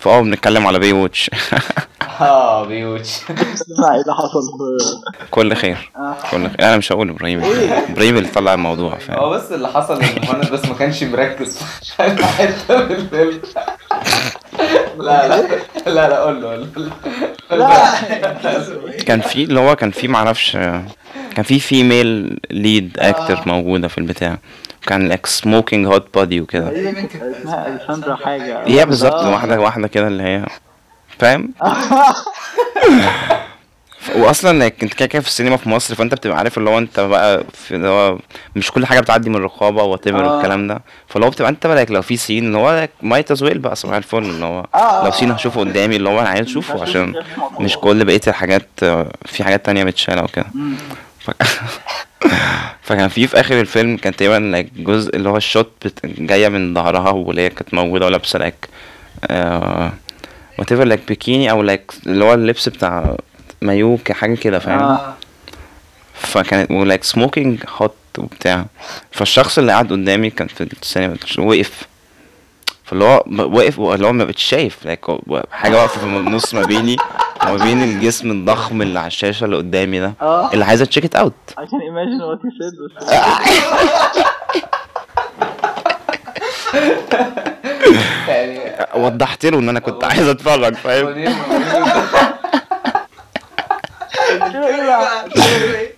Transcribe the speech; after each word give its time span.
آه 0.00 0.20
بنتكلم 0.20 0.66
على 0.66 0.78
Baywatch 0.78 1.30
آه 2.20 2.64
Baywatch. 2.64 3.08
اسمع 3.30 3.94
إيه 3.94 4.00
اللي 4.00 4.14
حصل 4.14 4.40
كل 5.30 5.54
خير. 5.54 5.90
كل 6.30 6.48
خير. 6.48 6.56
أنا 6.60 6.76
مش 6.76 6.92
هقول 6.92 7.08
إبراهيم. 7.10 7.42
إبراهيم 7.90 8.16
اللي 8.16 8.28
طلع 8.28 8.54
الموضوع 8.54 8.92
هو 8.92 8.98
فاهم 8.98 9.30
بس 9.30 9.52
اللي 9.52 9.68
حصل 9.68 10.02
إن 10.02 10.08
مهند 10.28 10.50
بس 10.52 10.64
ما 10.64 10.74
كانش 10.74 11.02
مركز. 11.02 11.58
حتة 11.98 12.86
في 12.86 12.92
الفيلم 12.92 13.40
لا 14.98 15.28
لا. 15.28 15.48
لا 15.86 16.08
لا 16.08 16.18
قول 16.20 16.42
له 16.42 16.48
قول 16.48 16.68
له. 17.58 17.92
كان 19.06 19.20
في 19.20 19.42
اللي 19.44 19.60
هو 19.60 19.76
كان 19.76 19.90
في 19.90 20.08
معرفش 20.08 20.56
كان 21.38 21.44
في 21.44 21.60
female 21.60 22.38
lead 22.50 22.96
أكتر 22.98 23.40
موجودة 23.46 23.88
في 23.88 23.98
البتاع. 23.98 24.38
كان 24.86 25.08
like 25.08 25.26
smoking 25.26 25.86
hot 25.86 26.14
body 26.14 26.40
وكده. 26.40 26.68
اسمها 26.68 27.66
أليساندرا 27.68 28.16
حاجة. 28.16 28.66
هي 28.66 28.86
بالظبط 28.86 29.24
واحدة 29.24 29.60
واحدة 29.60 29.88
كده 29.88 30.08
اللي 30.08 30.22
هي. 30.22 30.46
فاهم؟ 31.18 31.50
واصلا 34.16 34.66
أنت 34.66 34.74
كده 34.74 35.06
كده 35.06 35.22
في 35.22 35.28
السينما 35.28 35.56
في 35.56 35.68
مصر 35.68 35.94
فأنت 35.94 36.14
بتبقى 36.14 36.38
عارف 36.38 36.58
اللي 36.58 36.70
هو 36.70 36.78
أنت 36.78 37.00
بقى 37.00 37.44
في 37.54 37.74
اللي 37.74 37.88
هو 37.88 38.18
مش 38.56 38.70
كل 38.70 38.86
حاجة 38.86 39.00
بتعدي 39.00 39.30
من 39.30 39.36
الرقابة 39.36 39.94
ever 40.06 40.24
آه. 40.24 40.34
والكلام 40.34 40.66
ده. 40.66 40.82
فاللي 41.08 41.26
هو 41.26 41.30
بتبقى 41.30 41.50
أنت 41.50 41.66
بقى 41.66 41.84
لو 41.84 42.02
في 42.02 42.16
scene 42.16 42.46
اللي 42.46 42.58
هو 42.58 42.88
might 43.02 43.30
as 43.30 43.42
well 43.42 43.58
بقى 43.58 43.76
صباح 43.76 43.96
الفل. 43.96 44.18
اللي 44.18 44.44
هو 44.44 44.66
آه. 44.74 45.04
لو 45.04 45.10
scene 45.10 45.30
هشوفه 45.30 45.60
قدامي 45.60 45.96
اللي 45.96 46.08
هو 46.08 46.20
أنا 46.20 46.28
عايز 46.28 46.46
أشوفه 46.46 46.82
عشان 46.82 47.14
مش 47.60 47.76
كل 47.76 48.04
بقية 48.04 48.20
الحاجات 48.26 48.68
آه، 48.82 49.12
في 49.26 49.44
حاجات 49.44 49.66
تانية 49.66 49.84
متشالة 49.84 50.22
وكده 50.22 50.46
ف... 51.30 51.62
فكان 52.82 53.08
في 53.08 53.26
في 53.26 53.40
آخر 53.40 53.60
الفيلم 53.60 53.96
كان 53.96 54.16
تقريبا 54.16 54.62
like 54.62 54.80
جزء 54.80 55.16
اللي 55.16 55.28
هو 55.28 55.36
ال 55.36 55.43
shot 55.43 55.72
بت... 55.84 56.06
جاية 56.06 56.48
من 56.48 56.74
ظهرها 56.74 57.10
واللي 57.10 57.42
هي 57.42 57.48
كانت 57.50 57.74
موجودة 57.74 58.06
ولابسة 58.06 58.38
like 58.38 58.68
whatever 60.58 60.84
like 60.84 61.00
بيكيني 61.08 61.50
أو 61.50 61.62
like 61.62 61.92
اللي 62.06 62.24
هو 62.24 62.34
اللبس 62.34 62.68
بتاع 62.68 63.16
مايو 63.62 63.98
حاجة 64.10 64.34
كده 64.34 64.58
فاهم؟ 64.58 64.78
آه. 64.78 65.14
فكانت 66.14 66.70
و 66.70 66.77
like 66.77 67.04
smoking 67.04 67.62
hot 67.68 67.94
وبتاع. 68.18 68.66
فالشخص 69.10 69.58
اللي 69.58 69.72
قاعد 69.72 69.92
قدامي 69.92 70.30
كان 70.30 70.48
في 70.48 70.68
السينما 70.82 71.16
وقف. 71.38 71.82
فاللي 72.84 73.04
هو 73.04 73.24
واقف 73.28 73.80
اللي 73.80 74.06
هو 74.06 74.12
ما 74.12 74.24
بقتش 74.24 74.42
شايف 74.42 74.84
like 74.84 75.00
حاجة 75.50 75.76
واقفة 75.76 76.00
في 76.00 76.06
النص 76.06 76.54
ما 76.54 76.62
بيني. 76.62 76.96
وما 77.46 77.64
بين 77.64 77.82
الجسم 77.82 78.30
الضخم 78.30 78.82
اللي 78.82 78.98
على 78.98 79.06
الشاشة 79.06 79.44
اللي 79.44 79.56
قدامي 79.56 80.00
ده؟ 80.00 80.12
آه. 80.22 80.52
اللي 80.52 80.64
عايزه 80.64 80.84
check 80.84 81.04
it 81.04 81.16
out 81.16 81.32
I 81.50 81.52
can 81.62 81.64
imagine 81.64 82.22
what 82.28 82.40
you 82.44 82.50
said. 82.58 82.74
بس 82.96 83.12
يعني 88.28 88.60
وضحت 88.94 89.46
له 89.46 89.58
إن 89.58 89.68
أنا 89.68 89.80
كنت 89.80 90.04
عايز 90.04 90.28
أتفرج 90.28 90.74
فاهم؟ 90.74 91.24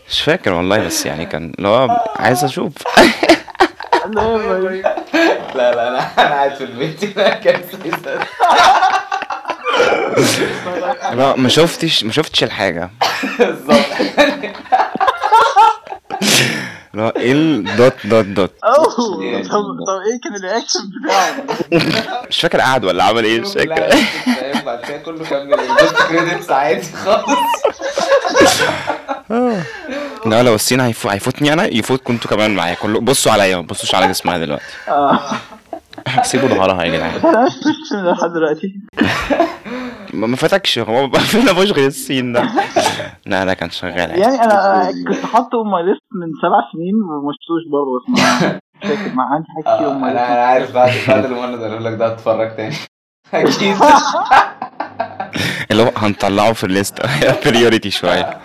مش 0.08 0.22
فاكر 0.22 0.52
والله 0.52 0.78
بس 0.86 1.06
يعني 1.06 1.26
كان 1.26 1.52
اللي 1.58 1.68
هو 1.68 2.04
عايز 2.16 2.44
أشوف؟ 2.44 2.72
لا 5.54 5.74
لا 5.74 5.88
أنا 5.88 5.98
أنا 6.18 6.28
قاعد 6.34 6.54
في 6.54 6.64
البيت. 6.64 7.18
هنا 7.18 7.28
كان 7.44 7.60
سيزر 7.82 8.24
لا 11.12 11.36
ما 11.36 11.48
شفتش 11.48 12.04
ما 12.04 12.12
شفتش 12.12 12.44
الحاجة. 12.44 12.90
بالظبط. 13.38 13.86
هو 16.96 17.12
إيه 17.16 17.32
ال 17.32 17.48
dot 17.48 17.94
dot 18.04 18.24
dot 18.24 18.52
أوه 18.64 19.42
طب 19.42 19.62
طب 19.86 20.00
إيه 20.06 20.20
كان 20.24 20.36
ال 20.36 20.41
reaction 20.41 20.80
بتاعه؟ 21.04 22.26
مش 22.28 22.40
فاكر 22.40 22.60
قعد 22.60 22.84
ولا 22.84 23.04
عمل 23.04 23.24
إيه 23.24 23.40
مش 23.40 23.52
فاكر. 23.52 23.96
بعد 24.66 24.80
كده 24.88 24.98
كله 24.98 25.24
كمل 25.24 25.60
ال 25.60 25.69
post 25.69 26.02
credits 26.08 26.50
عادي 26.50 26.82
خالص. 27.04 27.38
لا 30.26 30.42
لو 30.42 30.54
ال 30.54 30.59
scene 30.59 30.80
هيفو... 30.80 31.08
هيفوتني 31.08 31.52
أنا 31.52 31.66
يفوت 31.66 32.02
كنتوا 32.02 32.30
كمان 32.30 32.54
معايا. 32.54 32.74
كله 32.74 33.00
بصوا 33.00 33.32
عليا 33.32 33.56
ما 33.56 33.62
تبصوش 33.62 33.94
على 33.94 34.08
جسمها 34.08 34.38
دلوقتي. 34.38 34.64
آه. 34.88 35.20
سيبوا 36.22 36.48
ظهرها 36.48 36.84
يا 36.84 36.96
جدعان. 36.96 37.20
أنا 37.94 38.10
لحد 38.12 38.30
دلوقتي 38.32 38.74
ما 40.14 40.36
فاتكش 40.36 40.78
هو 40.78 41.06
ما 41.06 41.18
فيش 41.60 41.72
غير 41.72 41.86
ال 41.86 41.94
scene 41.94 42.32
ده. 42.32 42.48
لا 43.26 43.44
لا 43.44 43.54
كان 43.54 43.70
شغال 43.70 44.00
عادي. 44.10 44.20
يعني 44.20 44.42
أنا 44.44 44.90
كنت 45.08 45.26
حاطه 45.26 45.56
on 45.58 45.70
my 45.70 45.82
list 45.82 46.02
من 46.12 46.26
سبع 46.42 46.60
سنين 46.72 46.94
وما 46.94 47.32
شفتوش 47.32 47.62
برضه 47.72 47.90
بس 48.00 48.60
فاكر 48.88 49.14
ما 49.14 49.22
عندي 49.22 49.46
حاجة 49.56 49.76
كتير 49.76 49.86
آه، 49.88 49.92
on 49.92 50.00
my 50.00 50.10
أنا 50.10 50.32
أنا 50.32 50.44
عارف 50.46 50.74
بعد 50.74 50.90
بعد 51.08 51.24
المولد 51.24 51.62
قالوا 51.62 51.78
لك 51.90 51.98
ده 51.98 52.06
هتتفرج 52.06 52.56
تاني. 52.56 52.74
أكيد. 53.34 53.76
اللي 55.70 55.82
هو 55.82 55.90
هنطلعه 55.96 56.52
في 56.52 56.64
ال 56.64 56.70
list. 56.70 56.98
priority 57.46 57.90
شوية. 57.90 58.38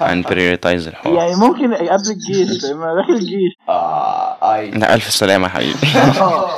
هن 0.00 0.22
prioritize 0.22 0.88
الحوار. 0.88 1.14
يعني 1.14 1.34
ممكن 1.34 1.74
قبل 1.74 2.10
الجيش 2.10 2.62
فاهم؟ 2.62 2.82
أنا 2.82 2.94
داخل 2.94 3.12
الجيش. 3.12 3.52
آه 3.68 4.54
آي. 4.54 4.70
لا 4.70 4.94
ألف 4.94 5.10
سلامة 5.10 5.44
يا 5.44 5.48
حبيبي. 5.52 5.78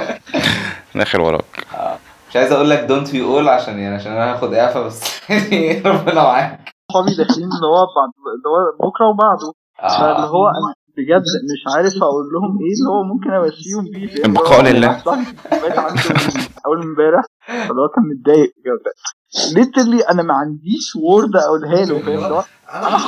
داخل 0.94 1.20
وراك. 1.20 1.66
مش 2.30 2.36
عايز 2.36 2.52
أقول 2.52 2.70
لك 2.70 2.78
don't 2.78 3.10
be 3.12 3.22
اول 3.22 3.48
عشان 3.48 3.78
يعني 3.78 3.94
عشان 3.94 4.12
أنا 4.12 4.32
هاخد 4.34 4.54
إعفاء 4.54 4.86
بس 4.86 5.30
يعني 5.30 5.82
ربنا 5.86 6.22
معاك. 6.22 6.72
صحابي 6.92 7.10
داخلين 7.14 7.48
اللي 7.56 7.66
هو 7.66 7.86
بعد 7.96 8.10
اللي 8.36 8.48
هو 8.48 8.88
بكرة 8.88 9.06
وبعده. 9.08 9.52
فاللي 9.98 10.26
هو 10.26 10.48
أنا 10.48 10.74
بجد 10.96 11.22
مش 11.22 11.74
عارف 11.76 11.92
أقول 12.02 12.24
لهم 12.32 12.58
إيه 12.62 12.72
اللي 12.78 12.90
هو 12.90 13.02
ممكن 13.14 13.30
أواسيهم 13.30 13.84
بيه 13.84 14.40
هو 14.56 14.60
لله. 14.62 15.02
أول 16.66 16.82
امبارح. 16.82 17.24
فاللي 17.46 17.82
هو 17.82 17.88
كان 17.94 18.04
متضايق 18.10 18.52
literally 19.54 20.00
أنا 20.10 20.22
ما 20.22 20.34
عنديش 20.34 20.96
word 20.96 21.36
أقولها 21.36 21.84
له 21.84 21.98
فاهم؟ 21.98 22.42
أنا 22.74 22.98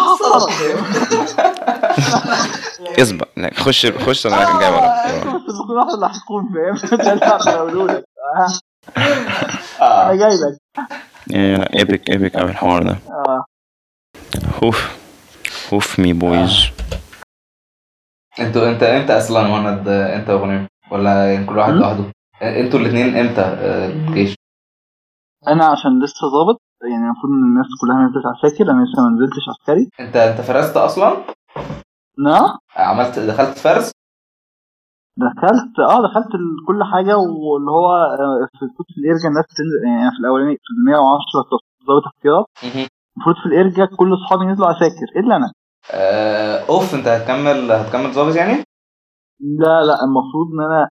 اسبق 2.99 3.29
لا 3.37 3.51
خش 3.55 3.87
خش 3.87 4.27
أنا 4.27 4.61
جاي 4.61 4.71
وراك 4.71 5.27
بس 5.27 5.95
اللي 5.95 6.07
هتكون 6.07 6.45
فاهم؟ 6.55 6.99
ده 7.05 7.13
اللي 7.13 7.25
هعمل 7.27 7.49
أقوله 7.49 7.87
لك 7.95 8.05
آه، 9.81 10.07
أنا 10.11 10.15
جاي 10.17 10.37
لك. 10.37 10.59
epic 11.75 12.11
epic 12.11 12.37
قوي 12.37 12.51
الحوار 12.51 12.83
ده. 12.83 12.97
آه. 13.11 13.45
أوف 14.63 14.97
أوف 15.73 16.01
my 16.01 16.13
boys. 16.13 16.65
أنتوا 18.41 18.69
انت 18.71 18.83
إمتى 18.83 19.19
أصلا 19.19 19.43
مهند 19.43 19.89
انت 19.89 20.31
وغنيم 20.31 20.67
ولا 20.91 21.45
كل 21.49 21.59
واحد? 21.59 21.73
لوحده؟ 21.73 22.05
أنتوا 22.43 22.79
الاثنين 22.81 23.17
إمتى 23.17 23.41
آه، 23.41 23.87
الجيش؟ 23.87 24.35
أنا 25.49 25.65
عشان 25.65 26.05
لسه 26.05 26.29
ظابط 26.29 26.61
يعني 26.83 27.05
المفروض 27.05 27.33
إن 27.33 27.45
الناس 27.51 27.67
كلها 27.81 27.97
نزلت 28.09 28.27
عساكر 28.27 28.71
أنا 28.71 28.85
لسه 28.85 29.03
ما 29.03 29.11
نزلتش 29.15 29.45
عسكري 29.49 29.91
أنت 30.01 30.17
أنت 30.17 30.41
فرست 30.41 30.77
أصلا؟ 30.77 31.17
نعم 32.19 32.59
عملت 32.77 33.19
دخلت 33.19 33.59
فرز 33.59 33.91
دخلت 35.19 35.79
آه 35.79 36.03
دخلت 36.09 36.33
كل 36.67 36.85
حاجة 36.85 37.17
واللي 37.17 37.71
هو 37.71 37.89
آه، 37.97 38.49
في 38.59 38.67
كنت 38.79 38.87
في 38.95 39.01
الارجا 39.01 39.29
الناس 39.29 39.45
تنزل 39.57 39.81
يعني 39.87 40.11
في 40.11 40.21
الأولاني 40.21 40.55
في 40.57 40.71
ال 40.79 40.85
110 40.85 41.43
كنت 41.51 41.89
ضابط 41.89 42.05
احتياط. 42.07 42.47
المفروض 43.17 43.37
في 43.43 43.47
الارجا 43.47 43.97
كل 43.97 44.15
أصحابي 44.15 44.45
نزلوا 44.45 44.69
عساكر 44.69 45.07
إلا 45.17 45.37
أنا. 45.37 45.53
آه، 45.93 46.59
أوف 46.69 46.95
أنت 46.95 47.07
هتكمل 47.09 47.73
هتكمل 47.73 48.13
ظابط 48.13 48.35
يعني؟ 48.37 48.65
لا 49.41 49.83
لا 49.89 49.97
المفروض 50.05 50.47
إن 50.55 50.61
أنا 50.71 50.89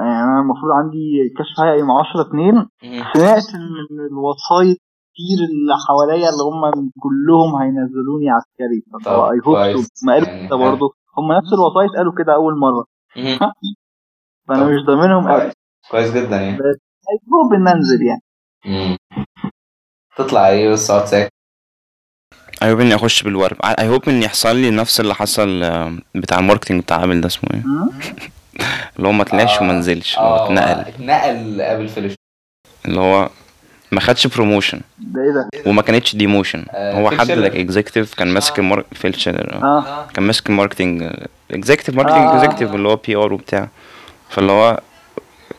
يعني 0.00 0.24
أنا 0.24 0.40
المفروض 0.40 0.72
عندي 0.72 1.34
كشف 1.38 1.56
حقيقي 1.60 1.78
يوم 1.78 1.90
10 1.90 2.20
2 2.20 2.66
سمعت 3.14 3.54
إن 3.54 4.06
الوسايط 4.10 4.78
كتير 5.14 5.38
اللي 5.50 5.74
حواليا 5.88 6.28
اللي 6.30 6.42
هم 6.42 6.90
كلهم 7.00 7.54
هينزلوني 7.62 8.30
عسكري 8.30 8.80
طب 9.04 9.08
I 9.12 9.38
hope 9.46 9.54
كويس. 9.56 9.90
ما 10.06 10.12
قالوا 10.12 10.28
يعني 10.28 10.46
كده 10.48 10.56
برضه. 10.56 10.94
هم 11.18 11.32
نفس 11.32 11.52
الوسايط 11.52 11.96
قالوا 11.96 12.12
كده 12.18 12.34
أول 12.34 12.58
مرة. 12.58 12.84
فأنا. 14.48 14.64
مش 14.64 14.86
ضامنهم 14.86 15.28
قوي. 15.28 15.52
كويس 15.90 16.10
جدا 16.10 16.36
يعني. 16.40 16.56
I 16.56 17.18
hope 17.32 17.52
ان 17.54 17.68
انزل 17.68 18.02
يعني. 18.06 18.22
مم. 18.66 18.96
تطلع 20.16 20.48
إيه 20.48 20.70
بس 20.72 20.90
اقعد 20.90 21.06
ساكت؟ 21.06 21.30
I 22.62 22.72
hope 22.72 22.80
إني 22.80 22.94
أخش 22.94 23.22
بالورب 23.22 23.56
I 23.64 23.88
hope 23.88 24.08
ان 24.08 24.22
يحصل 24.22 24.56
لي 24.56 24.70
نفس 24.70 25.00
اللي 25.00 25.14
حصل 25.14 25.62
آه، 25.62 25.98
بتاع 26.14 26.38
ال 26.38 26.42
marketing 26.42 26.82
بتاع 26.82 27.00
عامل 27.00 27.20
ده 27.20 27.26
اسمه 27.26 27.50
إيه. 27.54 27.62
اللي 28.96 29.08
هو 29.08 29.12
ما 29.12 29.24
طلعش 29.24 29.58
آه. 29.58 29.62
وما 29.62 29.72
نزلش 29.72 30.16
اللي 30.18 30.28
هو 30.28 30.36
آه 30.36 30.46
اتنقل. 30.46 30.80
اتنقل 30.80 31.62
قبل 31.62 31.88
فيلش 31.88 32.14
اللي 32.86 33.00
هو 33.00 33.28
ما 33.92 34.00
خدش 34.00 34.26
بروموشن 34.26 34.80
ده 34.98 35.20
إيه 35.22 35.30
ده؟ 35.32 35.70
وما 35.70 35.82
كانتش 35.82 36.16
ديموشن 36.16 36.64
آه، 36.70 36.92
هو 37.00 37.10
حد. 37.10 37.30
لايك 37.30 37.56
اكزيكتيف 37.56 38.14
كان 38.14 38.28
ماسك 38.28 38.58
المار... 38.58 38.84
فيلشر 38.92 39.62
آه. 39.62 40.06
كان 40.14 40.24
ماسك 40.24 40.50
الماركتنج 40.50 41.10
اكزيكتيف 41.50 41.94
ماركتنج 41.94 42.18
آه. 42.26 42.34
اكزيكتيف 42.36 42.74
اللي 42.74 42.88
هو 42.88 42.96
بي 42.96 43.16
ار 43.16 43.32
وبتاع. 43.32 43.68
فاللي 44.30 44.52
هو 44.52 44.80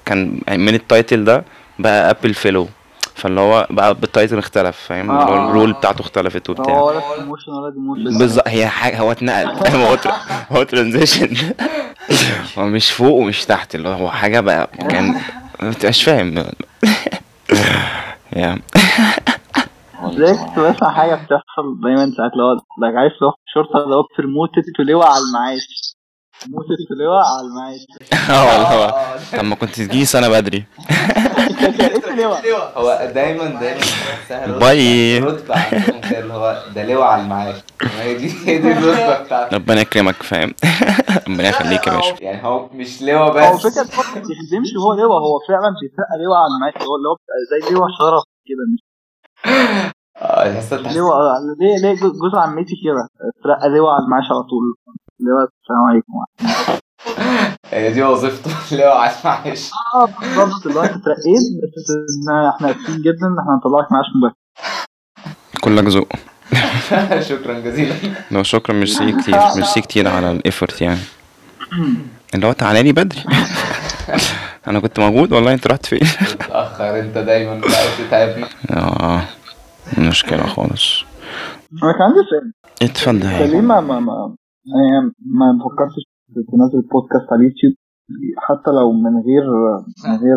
كان 0.06 0.42
من 0.48 0.76
التايتل 0.76 1.26
ده 1.26 1.44
بقى 1.80 2.10
ابل 2.10 2.34
فيلو 2.34 2.68
فاللي 3.16 3.42
هو 3.42 3.68
بقى 3.70 3.96
بالتايتل 3.96 4.38
اختلف 4.38 4.78
فاهم؟ 4.78 5.12
آه. 5.12 5.50
الرول 5.50 5.74
بتاعته 5.74 6.02
اختلفت 6.02 6.50
وبتاع. 6.50 6.74
هو 6.80 6.88
ولا 7.88 8.18
بالظبط 8.18 8.48
هي 8.48 8.68
حاجة 8.68 9.00
هو 9.00 9.12
اتنقل 9.12 9.56
فاهم؟ 9.56 9.82
هو 9.82 9.96
تر- 9.96 10.12
هو 10.52 10.64
transition. 10.64 11.36
هو 12.58 12.66
مش 12.66 12.92
فوق 12.92 13.14
ومش 13.14 13.46
تحت 13.46 13.76
اللي 13.76 13.90
هو 13.90 14.10
حاجة 14.12 14.40
بقى 14.40 14.70
كان 14.90 15.16
ما 15.62 15.70
بتبقاش 15.70 16.04
فاهم. 16.04 16.46
يا 18.36 18.60
زي 20.14 20.34
كنت 20.38 20.60
بسمع 20.60 20.92
حاجة 20.94 21.16
بتحصل 21.16 21.82
دايما 21.84 22.12
ساعات 22.18 22.32
اللي 22.34 22.44
هو 22.44 22.58
عارف 23.00 23.14
لو 23.22 23.32
في 23.32 23.38
الشرطة 23.48 23.84
اللي 23.84 23.96
هو 23.96 24.04
promoted 24.20 24.64
to 24.78 24.84
لواء 24.84 25.08
على 25.08 25.24
المعاش. 25.24 25.95
to 26.44 26.96
لواء 26.96 27.24
على 27.38 27.48
المعاش 27.48 27.80
آه 28.30 28.46
والله. 28.46 28.74
هو 28.74 28.84
آه، 28.84 29.38
طب 29.38 29.44
ما 29.44 29.56
كنت 29.56 29.76
تجي 29.82 30.06
سنة 30.06 30.30
بدري. 30.30 30.66
هو 32.78 33.12
دايما 33.14 33.46
دايما 33.60 33.82
سهل. 34.30 34.60
باي. 34.60 35.20
رتبة 35.20 35.56
عندهم 35.56 36.02
كده 36.02 36.20
اللي 36.20 36.34
هو 36.34 36.64
ده 36.76 36.86
لواء 36.86 37.08
على 37.08 37.22
المعاش 37.22 37.56
هي 37.82 38.14
دي 38.18 38.34
هي 38.46 38.58
دي 38.58 38.72
الرتبة 38.72 39.24
بتاعته 39.24 39.56
ربنا 39.56 39.82
يكرمك 39.82 40.24
فاهم؟ 40.24 40.54
ربنا 41.28 41.50
يخليك 41.50 41.88
يا 41.88 41.94
باشا. 41.94 42.16
يعني 42.24 42.46
هو 42.48 42.70
مش 42.74 43.02
لواء 43.02 43.48
هو 43.48 43.56
بس 43.58 43.62
فكرة 43.68 43.82
هو 43.96 44.04
ما 44.16 44.22
بيخدمش 44.22 44.70
هو 44.84 44.94
لواء 44.94 45.20
هو 45.20 45.40
فعلا 45.48 45.70
بيترقى 45.82 46.16
لواء 46.26 46.38
على 46.38 46.52
المعاش 46.56 46.74
هو 46.88 46.96
اللي 46.96 47.10
هو 47.10 47.16
زي 47.52 47.74
لواء 47.76 47.90
شرف 48.00 48.24
كده 48.48 48.64
مش 48.74 48.82
آه 50.22 50.44
ليه 51.60 51.78
ليه 51.82 51.94
جوز 52.02 52.36
عمتي 52.36 52.74
كده؟ 52.86 53.10
اترقى 53.40 53.70
لواء 53.70 53.92
على 53.94 54.04
المعاش 54.06 54.26
على 54.32 54.44
طول. 54.44 54.66
لواء 55.20 55.48
السلام 55.62 55.82
عليكم. 55.90 56.14
هي 57.72 57.94
دي 57.94 58.04
وظيفته 58.04 58.52
لواء 58.78 58.98
على 58.98 59.12
المعاش 59.20 59.72
آه 59.96 60.06
بالظبط 60.06 60.68
اللي 60.68 60.80
هو 60.80 60.84
انت 60.84 60.92
اترقيت 60.92 61.46
بس 61.64 61.90
إن 62.28 62.50
إحنا 62.56 62.72
آسفين 62.72 63.02
جدا 63.02 63.28
إحنا 63.40 63.54
هنطلعك 63.56 63.92
معاش 63.92 64.06
مباشر. 64.16 64.36
كلك 65.62 65.84
ذوق. 65.84 66.08
شكرا 67.30 67.60
جزيلا. 67.60 67.96
لو 68.32 68.44
شكرا 68.44 68.76
ميرسي 68.76 69.12
كتير 69.12 69.36
ميرسي 69.56 69.82
كتير 69.82 70.08
على 70.08 70.32
ال 70.32 70.39
effort 70.39 70.82
يعني. 70.82 71.00
اللي 72.36 72.48
هو 72.48 72.52
تعالى 72.52 72.84
لي 72.84 72.92
بدري. 72.92 73.24
أنا 74.68 74.80
كنت 74.80 75.00
موجود 75.00 75.34
والله 75.34 75.54
أنت 75.54 75.68
رحت 75.68 75.86
فين؟ 75.86 76.00
متأخر 76.34 77.00
أنت 77.00 77.18
دايما 77.18 77.60
بقى 77.60 77.70
تتعبنا 78.08 78.48
آه 78.72 79.22
مشكلة 79.98 80.48
خالص. 80.48 81.04
أنا 81.84 81.92
كان 81.92 82.02
عندي 82.02 82.20
سؤال. 82.30 82.52
اتفضل 82.82 83.50
ليه 83.52 83.62
ما 83.62 83.80
ما 83.82 84.36
ما 84.68 84.80
يعني 84.94 85.12
ما 85.26 85.60
فكرتش 85.66 86.04
تنزل 86.52 86.82
بودكاست 86.92 87.28
على 87.32 87.40
اليوتيوب. 87.42 87.74
حتى 88.38 88.72
لو 88.72 88.92
من 88.92 89.12
غير 89.28 89.44
من 90.06 90.18
غير 90.20 90.36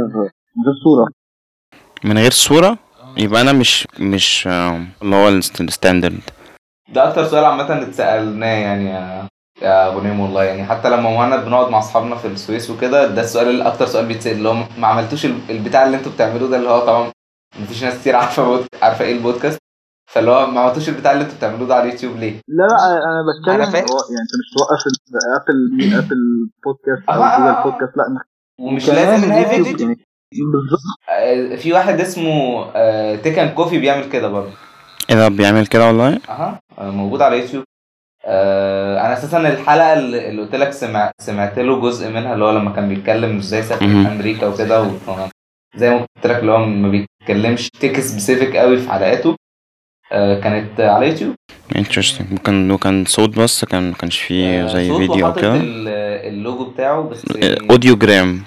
من 0.57 0.65
غير 0.65 0.75
صورة. 0.85 1.09
من 2.05 2.19
غير 2.19 2.31
صورة؟ 2.31 2.79
يبقى 3.17 3.41
أنا 3.41 3.53
مش 3.53 3.87
مش 4.01 4.47
آه، 4.47 4.87
اللي 5.03 5.17
هو 5.17 5.29
ال 5.29 5.35
sta- 5.35 5.61
ال 5.61 5.68
standard 5.68 6.21
ده 6.95 7.09
أكتر 7.09 7.25
سؤال 7.25 7.45
عامة 7.45 7.83
اتسألناه 7.83 8.47
يعني 8.47 8.85
يا 8.91 9.29
يا 9.63 9.89
غنيم 9.89 10.21
والله. 10.21 10.45
يعني 10.45 10.65
حتى 10.65 10.91
لما 10.91 11.11
مهند 11.11 11.45
بنقعد 11.45 11.71
مع 11.71 11.79
أصحابنا 11.79 12.17
في 12.17 12.27
السويس 12.29 12.71
وكده 12.71 13.15
ده 13.15 13.21
السؤال 13.21 13.49
اللي 13.49 13.69
أكتر 13.69 13.87
سؤال 13.87 14.07
بيتسأل 14.07 14.33
اللي 14.37 14.49
هو 14.49 14.55
ما 14.79 14.87
عملتوش 14.87 15.27
ال- 15.27 15.51
البتاع 15.51 15.87
اللي 15.87 15.97
أنتوا 15.97 16.13
بتعملوه 16.13 16.51
ده 16.51 16.57
اللي 16.57 16.69
هو 16.71 16.87
طبعا 16.87 17.13
مفيش 17.61 17.85
ناس 17.85 18.01
كتير 18.01 18.17
عارفة. 18.17 18.65
عارفة 18.83 19.05
إيه 19.05 19.13
البودكاست. 19.17 19.59
فاللي 20.09 20.31
هو 20.31 20.47
ما 20.47 20.61
عملتوش 20.61 20.89
البتاع 20.89 21.13
اللي 21.13 21.25
أنتوا 21.25 21.37
بتعملوه 21.37 21.69
ده 21.69 21.75
على 21.75 21.85
اليوتيوب 21.89 22.17
ليه؟ 22.17 22.33
لا 22.49 22.63
لا 22.67 22.97
أنا 23.05 23.23
بتكلم 23.29 23.55
أنا 23.55 23.71
فاهم. 23.71 23.85
هو 23.91 23.99
يعني 24.11 24.23
أنت 24.25 24.35
مش 24.41 24.55
توقف 24.57 24.83
Apple 25.43 25.95
Apple 25.99 26.49
Podcast 26.65 27.09
أو 27.09 27.23
آه، 27.23 27.27
آه، 27.27 27.39
جوجل 27.39 27.49
آه. 27.57 27.63
بودكاست 27.65 27.97
لا 27.97 28.05
ومش 28.61 28.89
لازم 28.89 29.33
اليوتيوب 29.33 29.67
فيديو 29.67 29.87
يعني 29.89 30.01
بالظبط 30.53 30.81
آه، 31.11 31.57
في 31.57 31.73
واحد 31.73 32.01
اسمه 32.01 32.65
Tech 33.17 33.42
N 33.42 33.49
Coffee 33.49 33.79
بيعمل 33.79 34.09
كده 34.09 34.29
برضه 34.29 34.53
إيه 35.11 35.17
ده 35.17 35.29
بيعمل 35.29 35.67
كده 35.67 35.87
والله 35.87 36.21
أها 36.29 36.61
آه، 36.79 36.91
موجود 36.91 37.23
على 37.23 37.39
يوتيوب 37.41 37.65
آه، 38.25 39.01
أنا 39.01 39.13
أساسا 39.13 39.39
الحلقة 39.49 39.93
اللي 39.93 40.29
اللي 40.31 40.43
قلت 40.43 40.55
لك 40.55 40.71
سمع 40.73 41.11
سمعت 41.21 41.59
له 41.59 41.81
جزء 41.81 42.09
منها 42.11 42.35
اللي 42.35 42.45
هو 42.45 42.51
لما 42.51 42.71
كان 42.71 42.89
بيتكلم 42.89 43.37
إزاي 43.37 43.63
سافر. 43.63 43.85
أمريكا 43.85 44.47
وكده 44.47 44.91
زي 45.77 45.91
ما 45.91 45.97
قلت 45.97 46.27
لك 46.27 46.37
اللي 46.41 46.53
هو 46.53 46.59
ما 46.59 46.89
بيتكلمش 46.89 47.71
tech 47.71 48.01
specific 48.01 48.57
قوي 48.57 48.77
في 48.79 48.91
حلقاته 48.91 49.31
آه، 49.31 49.37
كانت 50.11 50.81
على 50.81 51.09
يوتيوب. 51.09 51.35
interesting 51.77 52.31
ممكن 52.31 52.69
لو 52.69 52.79
كان 52.79 53.05
صوت 53.05 53.39
بس 53.39 53.65
كان 53.65 53.89
ما 53.91 53.95
كانش 53.95 54.19
فيه 54.21 54.65
آه، 54.65 54.67
زي 54.67 54.89
صوت 54.89 54.99
فيديو 54.99 55.27
أو 55.27 55.33
كده. 55.33 55.55
ال- 55.55 55.89
اللوجو 56.29 56.65
بتاعه 56.71 57.03
بس 57.03 57.25
يعني 57.37 57.71
audiogram 57.71 58.43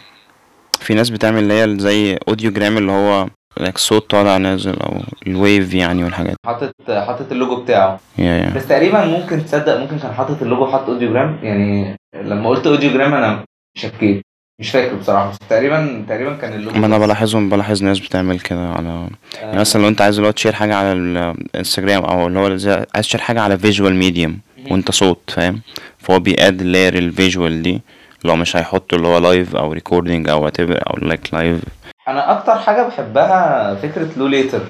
في 0.79 0.93
ناس 0.93 1.09
بتعمل 1.09 1.39
اللي 1.39 1.53
هي 1.53 1.79
زي 1.79 2.17
audiogram 2.27 2.77
اللي 2.77 2.91
هو 2.91 3.27
like 3.59 3.77
صوت 3.77 4.09
طالع 4.09 4.37
نازل 4.37 4.79
أو 4.79 4.97
ال 5.27 5.36
wave 5.36 5.73
يعني 5.73 6.03
والحاجات 6.03 6.35
حاطط 6.45 6.73
حاطط 6.89 7.31
اللوجو 7.31 7.63
بتاعه. 7.63 7.99
يا 8.17 8.25
يا 8.25 8.53
بس 8.55 8.67
تقريبا 8.67 9.05
ممكن 9.05 9.45
تصدق 9.45 9.77
ممكن 9.79 9.99
كان 9.99 10.13
حاطط 10.13 10.41
اللوجو 10.41 10.67
حاط 10.67 10.89
audiogram 10.89 11.37
يعني 11.43 11.95
لما 12.15 12.49
قلت 12.49 12.67
audiogram 12.67 13.13
أنا 13.13 13.43
شكيت. 13.77 14.21
مش 14.61 14.69
فاكر 14.71 14.95
بصراحة 14.95 15.29
بس 15.29 15.37
تقريبا 15.49 16.05
تقريبا 16.09 16.35
كان 16.35 16.53
اللوجو 16.53 16.79
ما 16.79 16.85
أنا. 16.85 16.97
بلاحظهم 16.97 17.49
بلاحظ 17.49 17.83
ناس 17.83 17.99
بتعمل 17.99 18.39
كده. 18.39 18.69
على 18.69 19.07
يعني 19.41 19.57
آه، 19.57 19.59
مثلا 19.59 19.81
لو 19.81 19.87
أنت 19.87 20.01
عايز 20.01 20.15
اللي 20.15 20.27
هو 20.27 20.31
تشير 20.31 20.53
حاجة 20.53 20.75
على 20.75 20.91
الانستجرام 20.91 22.03
أو 22.03 22.27
اللي 22.27 22.39
هو 22.39 22.55
زي- 22.55 22.85
عايز 22.95 23.05
تشير 23.07 23.21
حاجة 23.21 23.41
على 23.41 23.57
visual 23.57 23.95
medium 23.95 24.39
وأنت 24.71 24.91
صوت 24.91 25.19
فاهم؟ 25.27 25.61
فهو 25.99 26.19
بي 26.19 26.36
add 26.36 26.61
layer 26.61 26.97
ال 26.97 27.06
visual 27.06 27.61
دي 27.61 27.81
لو 28.25 28.35
مش 28.35 28.55
هيحط 28.55 28.93
اللي 28.93 29.07
هو 29.07 29.17
live 29.17 29.55
أو 29.55 29.73
recording 29.73 30.29
أو 30.29 30.43
what 30.43 30.59
أو 30.59 30.97
like 30.97 31.33
live 31.33 31.61
أنا 32.07 32.31
أكتر 32.31 32.55
حاجة 32.55 32.87
بحبها 32.87 33.75
فكرة 33.75 34.07
لو 34.17 34.27
ليتر 34.27 34.61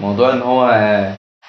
موضوع 0.00 0.32
إن 0.32 0.42
هو 0.42 0.66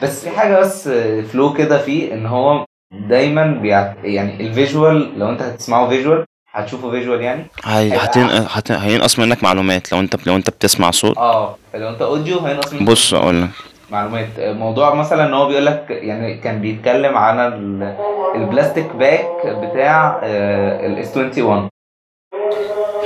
بس 0.02 0.24
في 0.28 0.38
حاجة 0.38 0.60
بس 0.60 0.88
فلو 1.32 1.54
كده 1.54 1.78
فيه 1.78 2.14
إن 2.14 2.26
هو 2.26 2.66
دايما 3.10 3.46
بيعت... 3.48 3.96
يعني 4.04 4.48
ال 4.48 4.58
visual 4.58 5.20
لو 5.20 5.30
أنت 5.30 5.42
هتسمعه 5.42 5.90
visual 5.90 6.26
هتشوفه 6.54 6.92
visual 6.92 7.22
يعني؟ 7.22 7.46
هي 7.66 7.98
هتن... 7.98 8.22
هت... 8.50 8.72
هينقص 8.72 9.20
منك 9.20 9.44
معلومات. 9.44 9.92
لو 9.92 10.00
انت 10.00 10.28
لو 10.28 10.36
انت 10.36 10.50
بتسمع 10.50 10.92
صوت. 10.92 11.18
آه 11.18 11.56
لو 11.76 11.90
انت 11.90 12.02
audio 12.02 12.40
هينقص 12.40 12.74
منك 12.74 12.84
بص 12.84 13.14
أقول 13.14 13.42
لك. 13.42 13.50
معلومات. 13.92 14.28
موضوع 14.40 14.94
مثلا 14.94 15.26
إن 15.26 15.34
هو 15.34 15.48
بيقول 15.48 15.66
لك 15.66 15.86
يعني 15.90 16.38
كان 16.38 16.62
بيتكلم 16.62 17.18
عن 17.18 17.40
ال- 17.40 17.96
ال 18.36 18.43
plastic 18.43 18.96
back 18.96 19.28
بتاع 19.46 20.20
ال 20.24 20.71
S 20.71 21.18
21 21.18 21.70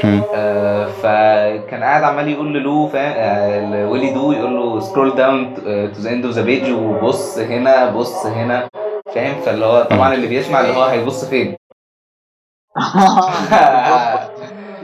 هم. 0.03 0.21
آه، 0.35 0.85
فكان 0.85 1.83
قاعد 1.83 2.03
عمال 2.03 2.27
يقول 2.27 2.53
ل 2.53 2.62
Lew 2.62 2.88
فاهم 2.88 3.13
آه، 3.17 3.88
Willy 3.89 4.13
Du 4.13 4.31
يقول 4.31 4.55
له 4.55 4.79
scroll 4.79 5.15
down 5.15 5.53
to 5.94 6.01
the 6.01 6.09
end 6.09 6.25
of 6.25 6.33
the 6.35 6.41
page 6.41 6.71
وبص 6.71 7.38
هنا 7.38 7.89
بص 7.89 8.25
هنا. 8.25 8.67
فاهم؟ 9.15 9.41
فاللي 9.41 9.65
هو 9.65 9.83
طبعا 9.83 10.13
اللي 10.13 10.27
بيسمع 10.27 10.59
اللي 10.61 10.73
هو 10.77 10.83
هيبص 10.83 11.25
فين؟ 11.25 11.55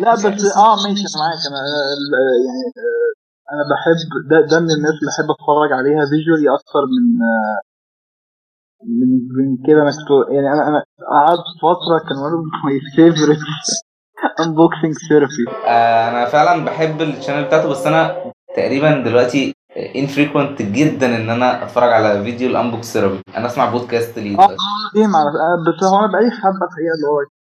لا 0.03 0.11
بس 0.13 0.25
آه 0.57 0.75
ماشي 0.83 1.05
أنا 1.09 1.17
معاك. 1.21 1.41
أنا 1.49 1.59
ال- 1.95 2.15
يعني 2.47 2.65
آه، 2.83 3.09
أنا 3.53 3.63
بحب 3.71 3.99
ده 4.29 4.37
ده 4.51 4.59
من 4.59 4.71
الناس 4.77 4.93
اللي 4.99 5.09
بحب 5.11 5.29
أتفرج 5.35 5.71
عليها 5.79 6.03
visually 6.09 6.47
أكتر 6.57 6.83
من 6.93 7.05
آه، 7.31 7.59
من 8.97 9.09
من 9.37 9.57
كده 9.67 9.81
أنا 9.81 9.89
كنت 9.91 10.33
يعني 10.35 10.47
أنا 10.53 10.67
أنا 10.67 10.83
قعدت 11.11 11.47
فترة 11.61 11.97
كان 12.09 12.17
my 12.65 12.75
favorite 12.95 13.45
unboxing 14.43 14.93
Therapy 15.09 15.45
آه، 15.67 16.09
أنا 16.09 16.25
فعلا 16.25 16.65
بحب 16.65 17.01
ال 17.01 17.06
channel 17.06 17.43
بتاعته 17.45 17.69
بس 17.69 17.87
أنا 17.87 18.31
تقريبا 18.55 19.03
دلوقتي 19.03 19.53
infrequent 19.95 20.61
جدا 20.61 21.15
إن 21.15 21.29
أنا 21.29 21.63
أتفرج 21.63 21.91
على 21.93 22.23
فيديو 22.23 22.49
ال 22.49 22.56
Unbox 22.56 22.93
Therapy 22.93 23.21
أنا 23.37 23.45
أسمع 23.45 23.69
بودكاست 23.71 24.19
ليه. 24.19 24.37
آه 24.39 24.57
إيه 24.95 25.07
مع 25.07 25.19
بس 25.67 25.83
هو 25.83 25.99
أنا 25.99 26.07
بقالي 26.11 26.31
حبه 26.31 26.65
الحقيقة 26.65 26.93
اللي 26.95 27.07
هو 27.11 27.19
آه، 27.19 27.42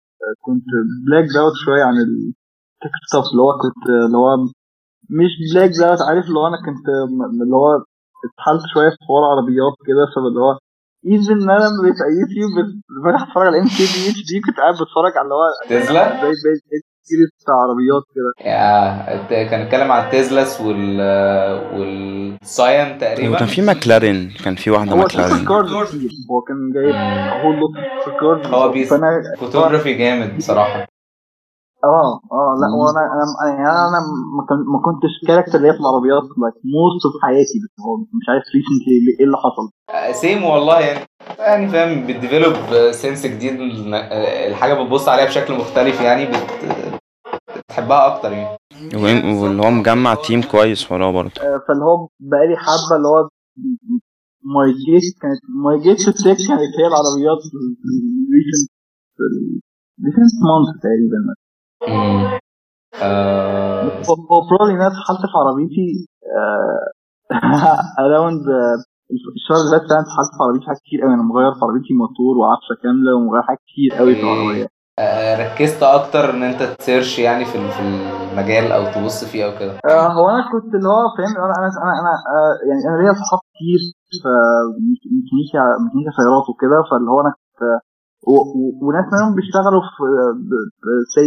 كنت 0.46 0.64
blackout 1.06 1.52
شوية 1.64 1.84
عن 1.84 1.94
ال 2.04 2.22
tech 2.22 2.94
stuff 3.08 3.24
اللي 3.30 3.42
هو 3.42 3.52
كنت 3.62 3.82
اللي 4.06 4.18
هو 4.18 4.30
مش 5.18 5.32
blackout 5.52 6.00
عارف 6.08 6.24
اللي 6.28 6.38
هو 6.38 6.46
أنا 6.46 6.58
كنت 6.66 6.86
اللي 7.42 7.56
هو 7.56 7.70
اتسحلت 8.26 8.62
شوية 8.74 8.90
في 8.90 8.96
حوار 9.08 9.22
عربيات 9.32 9.74
كده 9.88 10.04
فاللي 10.14 10.40
هو 10.40 10.52
even 11.06 11.32
ان 11.42 11.50
أنا 11.56 11.66
بقيت 11.82 11.98
على 12.04 12.14
يوتيوب 12.20 12.50
بفتح 13.04 13.22
أتفرج 13.28 13.46
على 13.46 13.58
ام 13.60 13.68
كي 13.76 13.84
بي 13.92 14.00
اتش 14.10 14.20
دي 14.30 14.36
كنت 14.46 14.56
قاعد 14.62 14.74
بتفرج 14.74 15.12
على 15.18 15.24
اللي 15.26 15.34
هو 15.38 15.46
تسلا؟ 15.84 16.04
زي 16.44 16.56
series 17.08 17.28
بتاع 17.42 17.54
عربيات 17.54 18.02
كده. 18.14 18.50
يا 18.50 19.44
كان 19.50 19.60
اتكلم 19.60 19.92
عن 19.92 20.04
ال 20.04 20.12
Teslas 20.12 20.60
وال 20.60 21.00
والساين 21.74 22.98
تقريبا. 22.98 23.36
وكان 23.36 23.48
في 23.48 23.62
ماكلارين 23.62 24.32
كان 24.44 24.54
في 24.54 24.70
واحدة 24.70 24.96
ماكلارين. 24.96 25.36
كتير 25.36 25.46
هو 26.30 26.40
كان 26.48 26.72
جايب 26.74 26.94
هول 27.44 27.56
لوت 27.60 28.46
هو 28.46 28.68
بيس- 28.68 28.90
فانا 28.90 29.22
فوتوغرافي 29.38 29.94
جامد 29.94 30.36
بصراحة. 30.36 30.86
آه 31.84 32.20
آه 32.32 32.54
لا 32.60 32.66
هو 32.74 32.90
أنا 32.90 33.00
أنا 33.14 33.54
يعني 33.54 33.68
أنا 33.88 34.00
ما 34.36 34.42
كن- 34.48 34.66
ما 34.72 34.78
كنتش 34.84 35.12
كاركتر 35.28 35.58
اللي 35.58 35.68
هي 35.68 35.72
في 35.72 35.80
العربيات 35.80 36.22
لايك 36.22 36.54
موست 36.74 37.04
اوف 37.06 37.14
حياتي 37.22 37.56
بس 37.64 37.74
هو 37.84 37.96
مش 37.96 38.26
عارف 38.28 38.44
ريسنتلي 38.54 39.16
إيه 39.20 39.26
اللي 39.26 39.36
حصل. 39.44 39.66
سيم 40.20 40.44
والله 40.44 40.80
يعني. 40.80 41.04
يعني 41.38 41.68
فاهم 41.68 42.06
بتديفلوب 42.06 42.54
سنس 42.92 43.26
جديد 43.26 43.60
الحاجة 44.48 44.74
بتبص 44.74 45.08
عليها 45.08 45.26
بشكل 45.26 45.54
مختلف 45.54 46.00
يعني 46.00 46.26
بت... 46.26 46.36
بتحبها 47.56 48.06
أكتر 48.06 48.32
يعني. 48.32 48.58
واللي 48.94 49.62
هو 49.62 49.70
مجمع 49.70 50.14
team 50.14 50.42
كويس 50.42 50.92
وراه 50.92 51.10
برضه؟ 51.12 51.30
آه، 51.40 51.60
فاللي 51.68 51.84
هو 51.84 52.08
بقالي 52.20 52.56
حبة 52.56 52.96
اللي 52.96 53.08
هو 53.08 53.28
my 54.54 54.72
gate 54.72 55.18
كانت 55.22 55.40
my 55.64 55.78
gate 55.78 56.08
ال 56.08 56.12
tech 56.12 56.24
كانت 56.48 56.72
هي 56.80 56.86
العربيات 56.86 57.42
recent 58.34 58.70
recent 60.04 60.34
month 60.48 60.68
تقريبا. 60.82 61.34
آه، 63.02 63.82
هو 63.84 64.40
probably 64.48 64.74
إن 64.74 64.80
أنا 64.80 64.86
اتسحلت 64.86 65.20
في 65.20 65.36
عربيتي 65.36 66.06
around 68.00 68.42
الشهر 69.10 69.58
اللي 69.60 69.70
فات 69.72 69.90
أنا 69.92 70.00
اتسحلت 70.00 70.32
في 70.36 70.42
عربيتي 70.44 70.66
حاجات 70.66 70.80
كتير 70.86 71.00
قوي. 71.02 71.14
أنا 71.14 71.22
مغير 71.22 71.52
في 71.54 71.62
عربيتي 71.64 71.94
موتور 71.94 72.34
وعفشه 72.38 72.74
كاملة 72.82 73.14
ومغير 73.16 73.42
حاجات 73.42 73.62
كتير 73.68 73.90
قوي 73.98 74.14
في 74.14 74.22
العربية. 74.22 74.66
آه، 74.98 75.32
ركزت 75.44 75.82
أكتر 75.82 76.24
إن 76.30 76.42
أنت 76.42 76.62
ت 76.62 76.70
search 76.70 77.18
يعني 77.18 77.44
في 77.44 77.56
في 77.74 77.82
المجال 77.88 78.72
أو 78.76 78.82
تبص 78.94 79.24
فيه 79.24 79.44
أو 79.46 79.52
كده. 79.60 79.72
آه، 79.84 80.08
هو 80.16 80.28
أنا 80.28 80.42
كنت 80.52 80.74
اللي 80.74 80.88
هو 80.88 81.02
فاهم 81.16 81.34
أنا 81.44 81.54
أنا 81.58 81.68
أنا, 81.84 81.92
أنا 82.02 82.12
آه، 82.34 82.54
يعني 82.68 82.82
أنا 82.88 82.96
ليا 83.02 83.12
صحاب 83.22 83.40
كتير 83.50 83.80
في 84.22 84.30
ميكانيكا 84.88 85.62
ميكانيكا 85.84 86.12
سيارات 86.18 86.46
وكده. 86.50 86.78
فاللي 86.90 87.10
هو 87.10 87.20
أنا 87.20 87.32
كنت 87.36 87.60
وناس 88.82 89.06
منهم 89.12 89.34
بيشتغلوا 89.38 89.82
في 89.94 90.04
زي 91.14 91.26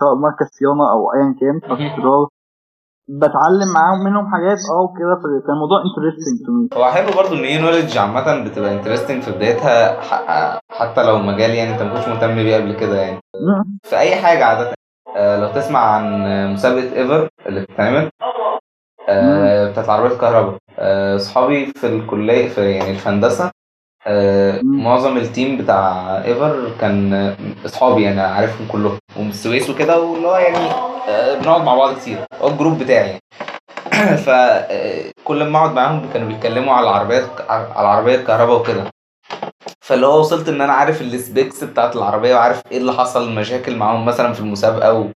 سواء 0.00 0.14
مركز 0.14 0.46
صيانة 0.58 0.86
أو 0.92 1.00
ايا 1.14 1.34
كان. 1.40 1.56
فكنت 1.60 1.94
اللي 1.98 2.10
هو 2.14 2.28
بتعلم 3.18 3.72
معاهم 3.74 4.04
منهم 4.04 4.26
حاجات 4.32 4.58
آه 4.70 4.80
وكده. 4.80 5.14
فكان 5.22 5.54
الموضوع 5.54 5.78
interesting 5.86 6.46
to 6.46 6.52
me 6.52 6.68
هو 6.74 6.90
حلو 6.90 7.10
برضو 7.22 7.34
ان 7.34 7.44
هي 7.44 7.58
knowledge 7.58 7.98
عامة 7.98 8.44
بتبقى 8.44 8.74
interesting 8.74 9.22
في 9.22 9.30
بدايتها 9.32 10.00
حتى 10.70 11.02
لو 11.02 11.18
مجال 11.18 11.50
يعني 11.50 11.74
انت 11.74 11.82
ما 11.82 11.94
كنتش 11.94 12.08
مهتم 12.08 12.34
بيه 12.34 12.56
قبل 12.56 12.72
كده 12.72 12.96
يعني. 13.00 13.20
في 13.82 13.98
اي 13.98 14.16
حاجة 14.16 14.44
عادة 14.44 14.74
آه، 15.16 15.40
لو 15.40 15.48
تسمع 15.52 15.80
عن 15.80 16.04
مسابقة 16.52 16.96
EVER 16.96 17.28
اللي 17.46 17.60
بتتعمل 17.60 18.10
آه، 19.08 19.70
بتاعت 19.70 19.88
عربية 19.88 20.14
الكهرباء 20.14 20.58
آه، 20.78 21.16
صحابي 21.16 21.66
في 21.66 21.86
الكلية 21.86 22.48
في 22.48 22.70
يعني 22.70 22.94
في 22.94 23.08
هندسة 23.08 23.50
آه، 24.06 24.60
مم. 24.62 24.84
معظم 24.84 25.16
ال 25.16 25.24
team 25.24 25.56
بتاع 25.56 26.06
EVER 26.24 26.70
كان 26.80 27.12
آه، 27.14 27.36
اصحابي 27.66 28.02
يعني 28.02 28.20
عارفهم 28.20 28.68
كلهم. 28.72 28.98
ومن 29.16 29.28
السويس 29.30 29.70
وكده 29.70 30.00
واللي 30.00 30.28
هو 30.28 30.36
يعني 30.36 30.70
آه، 31.08 31.34
بنقعد 31.38 31.62
مع 31.62 31.74
بعض 31.74 31.96
كتير. 31.96 32.18
هو 32.42 32.48
ال 32.48 32.53
group 32.53 32.78
بتاعي 32.78 33.06
يعني. 33.08 33.20
فكل 34.26 35.44
ما 35.44 35.58
اقعد 35.58 35.72
معاهم 35.74 36.08
كانوا 36.12 36.28
بيتكلموا 36.28 36.74
على 36.74 36.84
العربيات 36.90 37.24
على 37.48 37.66
العربية 37.66 38.14
الكهرباء 38.14 38.60
وكده. 38.60 38.84
فاللي 39.80 40.06
هو 40.06 40.20
وصلت 40.20 40.48
إن 40.48 40.60
أنا 40.60 40.72
عارف 40.72 41.02
ال 41.02 41.12
specs 41.12 41.64
بتاعت 41.64 41.96
العربية 41.96 42.34
وعارف 42.34 42.62
إيه 42.72 42.78
اللي 42.78 42.92
حصل 42.92 43.34
مشاكل 43.34 43.76
معاهم 43.76 44.04
مثلا 44.04 44.32
في 44.32 44.40
المسابقة. 44.40 45.10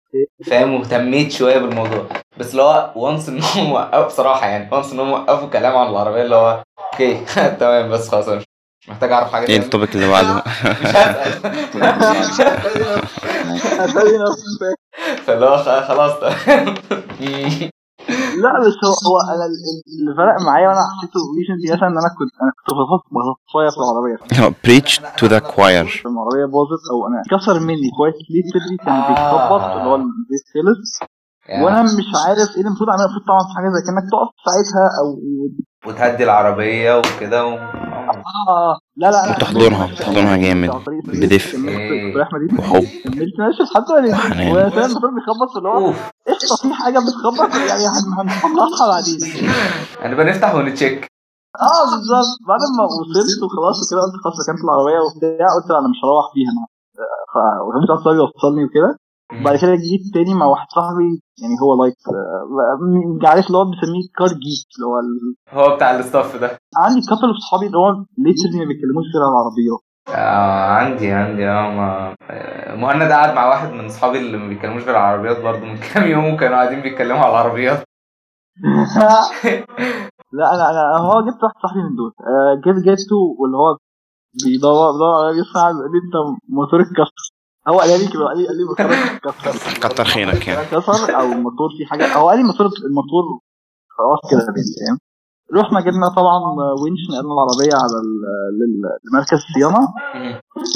فاهم؟ 0.47 0.75
واهتميت 0.75 1.33
شوية 1.33 1.59
بالموضوع. 1.59 2.07
بس 2.39 2.51
اللي 2.51 2.63
هو 2.63 2.93
once 2.97 3.29
إن 3.29 3.41
هم 3.43 3.73
وقفوا 3.73 4.07
بصراحة 4.07 4.47
يعني 4.47 4.69
once 4.73 4.93
إن 4.93 5.01
هم 5.01 5.13
وقفوا 5.13 5.49
كلام 5.49 5.77
عن 5.77 5.87
العربية 5.91 6.23
اللي 6.23 6.35
هو 6.37 6.63
okay 6.93 7.25
تمام 7.61 7.91
بس 7.91 8.09
خلاص. 8.09 8.54
محتاج 8.89 9.13
أعرف 9.13 9.33
حاجة 9.33 9.49
إيه 9.49 9.57
ال 9.59 9.65
topic 9.65 9.95
اللي 9.95 10.09
بعده؟ 10.09 10.35
مش 10.35 10.43
هسال 10.87 11.53
مش 11.77 12.41
هسال 12.41 13.81
هتلاقي 13.81 14.19
نفسي 14.19 14.47
فاهم. 14.61 15.17
فاللي 15.27 15.47
هو 15.47 15.57
خلاص. 15.89 16.13
تمام 16.21 16.75
لا 18.43 18.61
بس 18.61 18.75
هو 18.85 18.95
هو 19.11 19.19
أنا 19.35 19.45
ال- 19.45 19.63
ال- 19.71 19.85
اللي 20.01 20.15
فرق 20.17 20.47
معايا 20.47 20.69
وأنا 20.69 20.81
حسيته 20.99 21.21
recently 21.39 21.73
مثلا 21.77 21.89
إن 21.89 21.99
أنا 21.99 22.11
كنت 22.19 22.33
أنا 22.43 22.51
كنت 22.57 22.69
شوية 23.53 23.71
في 23.71 23.77
العربية. 23.79 24.17
preach 24.67 24.93
to 25.21 25.27
the 25.33 25.41
choir. 25.55 26.07
لما 26.07 26.23
العربية 26.23 26.45
باظت 26.55 26.83
أو 26.93 27.07
أنا 27.09 27.23
كسر 27.31 27.61
مني 27.61 27.91
كويس. 27.99 28.15
ليترلي 28.31 28.77
كان 28.85 29.01
بيتخبط 29.09 29.61
اللي 29.63 29.85
هو 29.85 29.95
البيت 29.95 30.45
خلص. 30.55 31.09
وأنا 31.51 31.83
مش 31.83 32.07
عارف 32.27 32.39
إيه 32.51 32.57
اللي 32.57 32.69
المفروض 32.69 32.89
أعمله. 32.91 33.05
المفروض 33.05 33.25
طبعا 33.27 33.41
في 33.49 33.55
حاجة 33.57 33.69
زي 33.75 33.81
كأنك 33.87 34.05
تقف 34.13 34.29
ساعتها 34.47 34.85
أو 35.01 35.07
وتهدي 35.87 36.25
العربية 36.25 36.99
وكده 36.99 37.47
و... 37.47 37.51
آه 38.49 38.79
لا 38.97 39.11
لا 39.11 39.27
لا. 39.27 39.31
وتحضنها 39.37 39.87
تحضنها 39.95 40.37
جامد 40.37 40.71
بدفء. 41.07 41.69
إيه؟ 41.69 42.17
وحب. 42.59 42.85
كملت 43.05 43.35
ماشي 43.39 43.63
لحد 43.63 43.83
ما. 43.93 44.11
وحنان. 44.15 44.71
فاهم 44.71 44.85
المفروض 44.91 45.13
بيخبط 45.15 45.57
اللي 45.57 45.69
هو 45.69 45.93
قشطه 46.29 46.57
في 46.69 46.75
حاجة 46.75 46.99
بتخبط 46.99 47.55
يعني 47.55 47.85
هن- 47.87 48.31
هنصلحها 48.31 48.87
بعدين. 48.93 49.19
هنبقى 50.01 50.25
نفتح 50.27 50.55
ون 50.55 50.68
check. 50.68 51.07
آه 51.61 51.85
بالظبط. 51.91 52.33
بعد 52.49 52.61
ما 52.79 52.85
وصلت 52.85 53.43
وخلاص 53.45 53.77
وكده 53.83 54.01
قلت 54.05 54.17
خلاص 54.25 54.37
ركنت 54.49 54.65
العربية 54.65 54.99
وبتاع 55.05 55.47
قلت 55.57 55.71
لا، 55.71 55.79
أنا 55.79 55.89
مش 55.93 56.01
هروح 56.05 56.27
بيها. 56.35 56.51
أنا 56.55 56.65
ف- 57.33 57.61
وفهمت 57.67 57.91
واحد 57.91 58.03
صاحبي 58.05 58.19
وصلني 58.19 58.65
وكده. 58.65 58.91
بعد 59.41 59.57
كده 59.63 59.75
جيت 59.75 60.15
تاني 60.15 60.35
مع 60.35 60.47
واحد 60.47 60.67
صاحبي 60.75 61.23
يعني 61.43 61.55
هو 61.63 61.83
like 61.83 61.97
آه، 62.09 63.29
عارف 63.29 63.47
اللي 63.47 63.59
هو 63.59 63.65
بنسميه 63.65 64.07
car 64.19 64.29
geek 64.29 64.67
اللي 64.77 64.87
هو 64.87 64.99
ال- 64.99 65.35
هو 65.51 65.77
بتاع 65.77 65.91
ال 65.91 65.99
stuff 65.99 66.37
ده 66.37 66.59
عندي 66.79 67.01
couple 67.09 67.33
في 67.35 67.41
صحابي 67.49 67.67
اللي 67.67 67.79
هو 67.79 67.91
literally 68.19 68.59
ما 68.59 68.69
بيتكلموش 68.71 69.05
غير 69.15 69.23
عن 69.25 69.33
العربيات 69.33 69.81
آه 70.09 70.71
عندي 70.71 71.13
عندي 71.13 71.49
آه 71.49 71.71
ما 71.71 72.15
آه، 72.31 72.75
مهند 72.77 73.13
قعد 73.13 73.35
مع 73.35 73.47
واحد 73.49 73.73
من 73.73 73.85
اصحابي 73.85 74.19
اللي 74.19 74.37
ما 74.39 74.49
بيتكلموش 74.49 74.83
غير 74.83 74.91
العربيات 74.97 75.41
برضه 75.43 75.61
من 75.61 75.77
كام 75.95 76.11
يوم 76.11 76.35
وكانوا 76.35 76.57
قاعدين 76.57 76.81
بيتكلموا 76.83 77.21
على 77.23 77.31
العربيات 77.31 77.85
لا 80.33 80.55
أنا 80.55 80.71
أنا 80.71 80.99
هو 81.01 81.21
جبت 81.21 81.43
واحد 81.43 81.55
صاحبي 81.63 81.83
من 81.83 81.97
دول 81.97 82.13
آه، 82.21 82.55
جيت 82.65 82.77
جبته 82.85 83.17
واللي 83.39 83.57
هو 83.57 83.77
بيدور 84.45 84.93
بيدور 84.93 85.63
على 85.65 85.75
لي 85.75 85.99
انت 86.07 86.17
موتورك 86.49 86.87
اتكسر 86.87 87.34
هو 87.69 87.79
قال 87.81 88.01
لي 88.01 88.09
كده 88.13 88.25
قال 88.29 88.39
لي 88.39 88.47
قال 88.49 88.57
لي 88.57 88.65
موتورك 88.65 88.91
اتكسر 89.27 89.75
كتر 89.89 90.05
خيرك 90.05 90.49
يعني. 90.49 90.61
اتكسر 90.63 91.17
أو 91.21 91.33
الموتور 91.33 91.69
فيه 91.79 91.87
حاجة 91.87 92.15
هو 92.17 92.29
قال 92.29 92.39
لي 92.39 92.45
موتور 92.45 92.67
الموتور 92.67 93.25
خلاص 93.99 94.21
كده 94.31 94.41
فاهم؟ 94.41 94.99
رحنا 95.55 95.81
جبنا 95.81 96.09
طبعا 96.17 96.39
winch 96.83 97.05
نقلنا 97.11 97.33
العربية 97.35 97.75
على 97.83 97.97
لمركز 99.05 99.39
صيانة. 99.55 99.83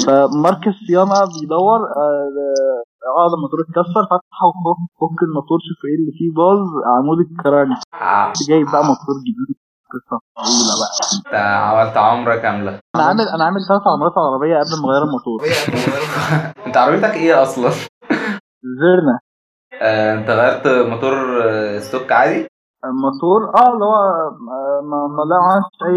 فمركز 0.05 0.73
صيانة 0.87 1.19
بيدور 1.33 1.79
آه، 1.79 2.29
آه 3.17 3.27
ده 3.29 3.35
الموتور 3.37 3.59
اتكسر 3.65 4.03
فتح 4.11 4.39
وفك 4.47 4.79
فك 4.99 5.23
الموتور 5.23 5.59
شوف 5.67 5.79
إيه 5.89 5.95
اللي 5.99 6.11
فيه 6.17 6.29
باظ 6.37 6.59
عمود 6.95 7.19
الكرنك 7.19 7.75
آه، 8.01 8.33
جايب 8.49 8.65
بقى 8.71 8.83
موتور 8.89 9.15
جديد. 9.27 9.58
قصة 9.91 10.19
طويلة 10.37 10.73
بقى. 10.81 10.93
انت 11.25 11.35
عملت 11.35 11.97
عمرة 11.97 12.35
كاملة. 12.35 12.79
أنا 12.95 13.03
عامل 13.03 13.21
أنا 13.35 13.43
عامل 13.45 13.59
ثلاث 13.69 13.81
عمرات 13.87 14.13
على 14.17 14.27
العربيه 14.27 14.55
قبل 14.55 14.81
ما 14.81 14.89
أغير 14.89 15.03
الموتور. 15.03 15.39
انت 16.67 16.77
عربيتك 16.77 17.13
إيه 17.13 17.43
أصلا؟ 17.43 17.69
فيرنا 18.81 19.19
آه، 19.81 20.13
انت 20.13 20.29
غيرت 20.29 20.67
موتور 20.89 21.43
آه، 21.49 21.79
stock 21.79 22.11
عادي؟ 22.11 22.47
الموتور؟ 22.85 23.41
آه 23.57 23.73
اللي 23.73 23.85
هو 23.85 23.95
آه، 23.95 24.81
ما 24.89 24.97
ما 25.15 25.23
لا 25.29 25.39
اي 25.89 25.95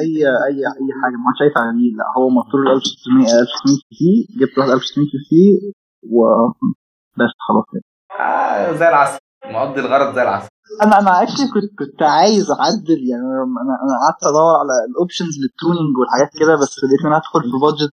اي 0.00 0.26
اي 0.46 0.58
أي 0.58 0.90
حاجة. 1.02 1.16
ما 1.16 1.26
عملتش 1.26 1.42
أي 1.42 1.50
تعديل 1.54 1.92
لا 1.98 2.04
هو 2.16 2.28
موتور 2.28 2.60
1600 2.72 3.24
1600 3.24 3.76
سي 3.76 3.96
سي. 3.98 4.38
جبت 4.40 4.58
واحد 4.58 4.70
1600 4.70 5.06
سي 5.06 5.18
سي 5.30 5.72
وبس 6.12 7.32
خلاص 7.48 7.64
كده. 7.72 7.82
آه 8.20 8.72
زي 8.72 8.88
العسل. 8.88 9.18
مقضي 9.46 9.80
الغرض 9.80 10.14
زي 10.14 10.22
العسل. 10.22 10.48
أنا 10.82 10.98
أنا 10.98 11.22
actually 11.22 11.46
كنت 11.54 11.78
كنت 11.78 12.02
عايز 12.02 12.50
أعدل 12.50 13.00
يعني 13.10 13.22
أنا 13.22 13.74
أنا 13.84 13.94
قعدت 14.02 14.22
أدور 14.30 14.54
على 14.60 14.74
ال 14.90 14.95
options 14.95 15.34
لل 15.42 15.56
tuning 15.56 15.98
والحاجات 15.98 16.30
كده 16.40 16.54
بس 16.54 16.72
لقيت 16.84 17.00
إن 17.00 17.06
أنا 17.06 17.18
هدخل 17.18 17.40
في 17.42 17.56
budget 17.62 17.92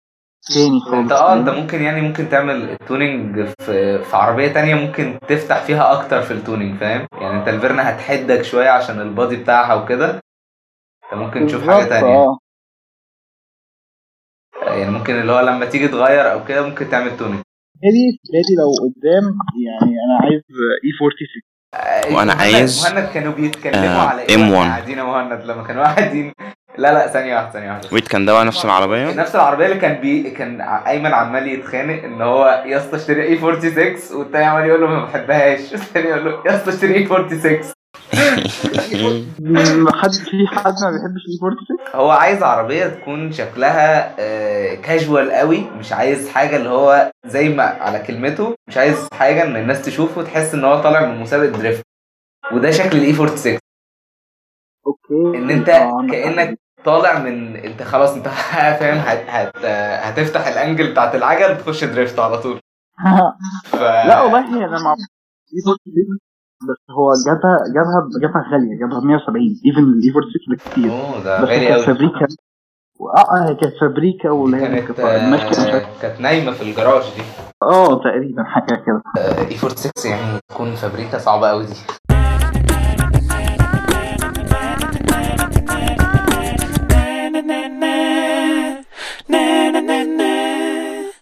تاني 0.53 0.79
خالص. 0.79 0.93
أنت 0.95 1.11
آه 1.11 1.33
أنت 1.33 1.49
ممكن 1.49 1.81
يعني 1.81 2.01
ممكن 2.01 2.29
تعمل 2.29 2.69
ال 2.69 2.80
tuning 2.80 3.45
في 3.45 4.03
في 4.03 4.15
عربية 4.15 4.47
تانية 4.53 4.75
ممكن 4.75 5.19
تفتح 5.29 5.63
فيها 5.63 5.91
أكتر 5.93 6.21
في 6.21 6.33
ال 6.33 6.40
tuning 6.40 6.79
فاهم؟ 6.79 7.07
يعني 7.21 7.39
أنت 7.39 7.47
الفيرنا 7.47 7.89
هتحدك 7.89 8.41
شوية 8.41 8.69
عشان 8.69 9.01
ال 9.01 9.08
body 9.08 9.35
بتاعها 9.35 9.73
وكده. 9.83 10.09
أنت 10.09 11.13
ممكن 11.21 11.47
تشوف 11.47 11.67
حاجة 11.69 11.89
تانية. 11.89 12.15
آه. 12.15 12.37
يعني 14.67 14.91
ممكن 14.91 15.13
اللي 15.21 15.31
هو 15.31 15.39
لما 15.39 15.65
تيجي 15.65 15.87
تغير 15.87 16.31
أو 16.31 16.45
كده 16.45 16.67
ممكن 16.67 16.89
تعمل 16.89 17.17
tuning 17.17 17.41
بالي 17.81 18.19
بالي 18.33 18.55
لو 18.61 18.69
قدام 18.85 19.23
يعني 19.65 19.95
أنا 20.05 20.15
عايز 20.21 20.43
E46 20.83 21.50
آه، 21.75 22.09
مهند- 22.09 22.29
عايز، 22.41 22.83
مهند 22.93 23.09
كانوا 23.13 23.33
بيتكلموا 23.33 24.01
آه، 24.01 24.07
على 24.09 24.21
إيه؟ 24.21 24.35
M1. 24.37 24.39
وإحنا 24.39 24.69
قاعدين؟ 24.73 24.97
يا 24.97 25.03
مهند 25.03 25.41
لما 25.45 25.63
كانوا 25.63 25.83
قاعدين. 25.83 26.33
لا 26.77 26.93
لا 26.93 27.07
ثانية 27.07 27.35
واحدة 27.35 27.51
ثانية 27.51 27.69
واحدة. 27.71 27.89
wait 27.91 28.07
كان 28.07 28.25
ده 28.25 28.33
بقى 28.33 28.45
نفس 28.45 28.65
العربية؟ 28.65 29.11
نفس 29.13 29.35
العربية 29.35 29.65
اللي 29.65 29.77
كان 29.79 29.93
بي 30.01 30.29
كان 30.29 30.61
أيمن 30.61 31.13
عمال 31.13 31.47
يتخانق 31.47 32.03
إن 32.03 32.21
هو 32.21 32.63
يا 32.65 32.77
اسطى 32.77 32.95
اشتري 32.97 33.23
E46 33.23 33.95
والتاني 34.19 34.45
عمال 34.45 34.65
يقول 34.65 34.81
له 34.81 34.87
ما 34.87 35.05
بحبهاش. 35.05 35.73
التاني 35.73 36.07
يقول 36.09 36.25
له 36.25 36.41
يا 36.45 36.55
اسطى 36.55 36.69
اشتري 36.69 36.95
E46 36.95 37.61
ما 39.39 39.91
حد 40.01 40.11
في 40.11 40.47
حد 40.47 40.73
ما 40.83 40.91
بيحبش 40.91 41.21
46 41.37 41.79
هو 41.95 42.09
عايز 42.09 42.43
عربية 42.43 42.87
تكون 42.87 43.31
شكلها 43.31 44.15
كاجوال 44.75 45.31
قوي 45.31 45.69
مش 45.69 45.93
عايز 45.93 46.29
حاجة 46.29 46.55
اللي 46.55 46.69
هو 46.69 47.11
زي 47.25 47.49
ما 47.49 47.63
على 47.63 47.99
كلمته 47.99 48.55
مش 48.67 48.77
عايز 48.77 49.07
حاجة 49.13 49.43
إن 49.43 49.55
الناس 49.55 49.85
تشوفه 49.85 50.23
تحس 50.23 50.53
إن 50.53 50.63
هو 50.63 50.81
طالع 50.81 51.05
من 51.05 51.19
مسابقة 51.19 51.57
drift. 51.57 51.83
وده 52.53 52.71
شكل 52.71 52.97
ال 52.97 53.13
E46 53.13 53.59
okay. 54.87 55.37
إن 55.37 55.49
أنت 55.49 55.69
آه،. 55.69 56.07
كأنك 56.11 56.59
طالع 56.85 57.19
من 57.19 57.55
أنت 57.55 57.83
خلاص 57.83 58.15
أنت 58.15 58.27
فاهم 58.79 58.97
هت... 58.97 59.25
هت... 59.27 59.65
هتفتح 60.05 60.47
ال 60.47 60.55
angle 60.55 60.91
بتاعت 60.91 61.15
العجل 61.15 61.57
تخش 61.57 61.83
drift 61.83 62.19
على 62.19 62.37
طول. 62.41 62.59
ف... 63.71 63.75
لا 63.75 64.21
والله 64.21 64.65
أنا 64.65 64.83
ما 64.83 64.95
46 65.63 66.30
بس 66.69 66.77
هو 66.89 67.13
جابها 67.25 67.57
جابها 67.75 68.09
جابها 68.21 68.51
غالية 68.53 68.79
جابها 68.79 68.99
ب 68.99 69.03
170 69.03 69.61
even 69.65 69.83
ال 69.83 70.09
E46 70.11 70.55
بكتير. 70.57 70.91
أوه 70.91 71.23
ده 71.23 71.39
غالي 71.45 71.67
كانت 71.67 71.73
قوي 71.73 71.85
فابريكا 71.85 72.27
آه 73.01 73.37
آه 73.37 73.49
هي 73.49 73.55
كانت 73.55 73.73
فابريكا 73.81 74.29
واللي 74.29 74.57
هي 74.57 74.81
كانت 74.81 74.99
آه، 74.99 75.85
كانت 76.01 76.21
نايمة 76.21 76.51
في 76.51 76.61
الجراج 76.61 77.03
دي. 77.03 77.21
آه 77.63 77.99
تقريبا 78.03 78.43
حاجة 78.43 78.75
كده. 78.85 79.01
E46 79.17 79.91
يعني 80.05 80.39
تكون 80.49 80.75
فابريكا 80.75 81.17
صعبة 81.17 81.47
قوي 81.49 81.65
دي. 81.65 81.73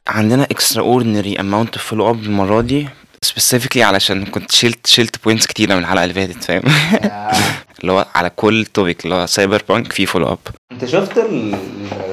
عندنا 0.07 0.45
extraordinary 0.53 1.37
amount 1.39 1.75
of 1.77 1.81
follow 1.81 2.13
up 2.13 2.25
المرة 2.25 2.61
دي. 2.61 2.87
Specifically 3.25 3.77
علشان 3.77 4.25
كنت 4.25 4.51
شلت 4.51 4.87
شلت 4.87 5.23
points 5.23 5.45
كتيرة 5.47 5.75
من 5.75 5.81
الحلقة 5.81 6.03
اللي 6.03 6.13
فاتت 6.13 6.43
فاهم؟ 6.43 6.61
آه، 7.03 7.31
اللي 7.81 7.91
هو 7.91 8.05
على 8.15 8.29
كل 8.35 8.65
topic 8.65 9.03
اللي 9.05 9.15
هو 9.15 9.25
Cyberpunk 9.25 9.91
في 9.93 10.05
follow 10.05 10.27
up 10.27 10.37
انت 10.71 10.85
شفت 10.85 11.17
ال 11.17 11.55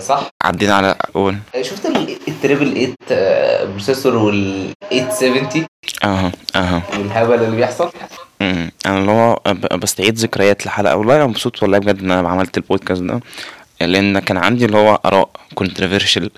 صح؟ 0.02 0.28
عدينا 0.42 0.74
على 0.74 0.96
اول 1.16 1.36
شفت 1.62 1.86
ال- 1.86 2.18
ال 2.28 2.35
triple 2.35 2.72
8 2.74 2.94
آه، 3.10 3.64
processor 3.64 4.16
وال 4.16 4.72
870 4.90 5.66
أها 6.04 6.32
أها. 6.56 6.82
والهبل 6.92 7.34
اللي 7.44 7.56
بيحصل؟ 7.56 7.90
أمم. 8.42 8.70
أنا 8.86 8.98
اللي 8.98 9.10
هو 9.10 9.40
بستعيد 9.78 10.18
ذكريات 10.18 10.66
لحلقة 10.66 10.96
والله 10.96 11.16
أنا 11.16 11.26
مبسوط 11.26 11.62
والله 11.62 11.78
بجد 11.78 12.00
إن 12.02 12.10
أنا 12.10 12.28
عملت 12.28 12.56
البودكاست 12.56 13.02
ده. 13.02 13.20
لأن 13.80 14.18
كان 14.18 14.36
عندي 14.36 14.64
اللي 14.64 14.76
هو 14.76 15.00
آراء 15.04 15.30
controversial 15.54 16.30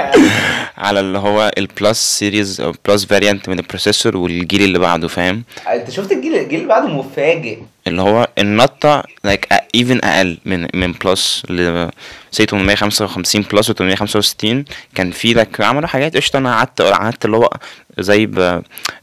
على 0.84 1.00
اللي 1.00 1.18
هو 1.18 1.50
ال 1.58 1.70
plus 1.70 2.18
series 2.18 2.60
أو 2.60 2.74
plus 2.88 3.04
variant 3.04 3.48
من 3.48 3.58
ال 3.58 3.64
processor 3.64 4.16
والجيل 4.16 4.62
اللي 4.62 4.78
بعده 4.78 5.08
فاهم؟ 5.08 5.42
أنت 5.72 5.90
شفت 5.90 6.12
الجيل 6.12 6.34
الجيل 6.34 6.58
اللي 6.58 6.68
بعده 6.68 6.86
مفاجئ. 6.88 7.58
اللي 7.86 8.02
هو 8.02 8.28
النطة 8.38 9.02
like 9.26 9.56
even 9.76 10.04
أقل 10.04 10.38
من 10.44 10.66
من 10.74 10.92
plus 10.92 11.42
let's 11.50 11.88
say 12.36 12.44
855 12.44 13.42
plus 13.52 13.70
و 13.70 13.72
865 13.72 14.64
كان 14.94 15.10
في 15.10 15.34
like 15.34 15.60
عملوا 15.60 15.88
حاجات 15.88 16.16
قشطة. 16.16 16.36
أنا 16.36 16.54
قعدت 16.54 16.82
قعدت 16.82 17.24
اللي 17.24 17.36
هو 17.36 17.50
زي 17.98 18.26
ب 18.26 18.34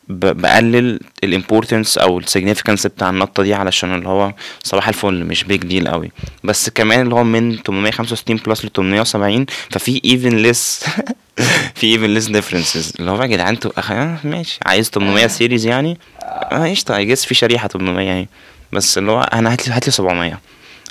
ب 0.07 0.25
بقلل 0.41 0.99
ال 1.23 1.30
importance 1.30 1.97
أو 1.97 2.19
ال 2.19 2.25
significance 2.25 2.87
بتاع 2.87 3.09
النطة 3.09 3.43
دي 3.43 3.53
علشان 3.53 3.95
اللي 3.95 4.09
هو 4.09 4.33
صباح 4.63 4.87
الفل 4.87 5.23
مش 5.25 5.43
big 5.43 5.63
deal 5.63 5.87
قوي 5.87 6.11
بس 6.43 6.69
كمان 6.69 7.01
اللي 7.01 7.15
هو 7.15 7.23
من 7.23 7.57
865 7.57 8.35
plus 8.37 8.65
ل 8.65 8.69
870 8.75 9.45
ففي 9.71 9.99
even 10.01 10.45
less 10.47 10.89
في 11.79 11.97
even 11.97 12.21
less 12.21 12.27
differences. 12.29 12.99
اللي 12.99 13.11
هو 13.11 13.21
يا 13.21 13.27
جدعان 13.27 13.47
أنتوا 13.53 13.71
آه، 13.77 14.17
ماشي. 14.23 14.59
عايز 14.65 14.89
800 14.89 15.27
series 15.27 15.65
يعني؟ 15.65 15.97
آه 16.23 16.69
قشطة 16.69 16.95
I 16.97 17.05
guess 17.05 17.25
في 17.25 17.35
شريحة 17.35 17.67
800 17.67 18.11
اهي 18.11 18.25
بس 18.73 18.97
اللي 18.97 19.11
هو 19.11 19.21
أنا 19.21 19.53
هات 19.53 19.67
لي 19.67 19.73
هات 19.73 19.85
لي 19.85 19.91
700 19.91 20.39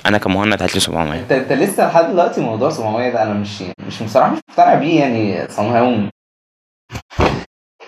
أنا 0.07 0.19
كمهند 0.19 0.63
هات 0.63 0.75
لي 0.75 0.81
700 0.81 1.21
انت 1.21 1.33
أنت 1.33 1.53
لسه 1.53 1.87
لحد 1.89 2.11
دلوقتي 2.11 2.41
موضوع 2.41 2.71
700 2.71 3.11
ده 3.13 3.23
أنا 3.23 3.33
مش 3.35 3.63
مش 3.87 4.03
بصراحه 4.03 4.31
مش 4.33 4.39
مقتنع 4.51 4.75
بيه 4.75 5.01
يعني 5.01 5.47
somehow 5.49 6.11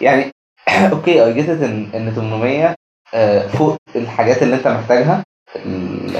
يعني 0.00 0.30
okay 0.92 1.24
I 1.24 1.34
get 1.34 1.48
it 1.48 1.90
إن 1.94 2.12
800 2.14 2.74
آه، 3.14 3.46
فوق 3.46 3.76
الحاجات 3.96 4.42
اللي 4.42 4.54
أنت 4.56 4.68
محتاجها 4.68 5.22
ال- 5.56 6.16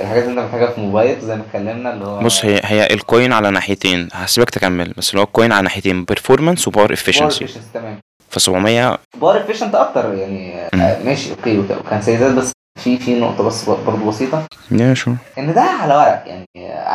الحاجات 0.00 0.24
اللي 0.24 0.40
أنت 0.40 0.48
محتاجها 0.48 0.70
في 0.70 0.80
موبايل 0.80 1.20
زي 1.20 1.36
ما 1.36 1.42
اتكلمنا 1.42 1.92
اللي 1.94 2.04
هو 2.04 2.18
بص 2.20 2.44
هي 2.44 2.60
هي 2.64 2.86
ال 2.86 2.95
coin 2.95 3.32
على 3.32 3.50
ناحيتين. 3.50 4.08
هسيبك 4.12 4.50
تكمل. 4.50 4.92
بس 4.96 5.10
اللي 5.10 5.20
هو 5.20 5.24
ال 5.24 5.30
coin 5.30 5.52
على 5.52 5.62
ناحيتين. 5.62 6.04
performance 6.04 6.68
و 6.68 6.72
power 6.72 6.92
efficiency 6.92 7.46
تمام. 7.74 7.98
ف 8.30 8.38
700 8.38 8.98
power 9.20 9.40
efficient 9.40 9.74
أكتر 9.74 10.14
يعني 10.14 10.60
آه، 10.74 11.02
ماشي 11.04 11.30
okay 11.30 11.58
وك- 11.58 11.70
و 11.86 11.90
can 11.90 12.02
say 12.02 12.15
that 12.15 12.32
بس 12.34 12.52
في 12.78 12.98
في 12.98 13.20
نقطة 13.20 13.44
بس 13.44 13.70
برضه 13.70 14.08
بسيطة. 14.08 14.46
yeah 14.70 14.94
sure 14.94 15.12
إن 15.38 15.54
ده 15.54 15.62
على 15.62 15.94
ورق 15.94 16.24
يعني 16.26 16.46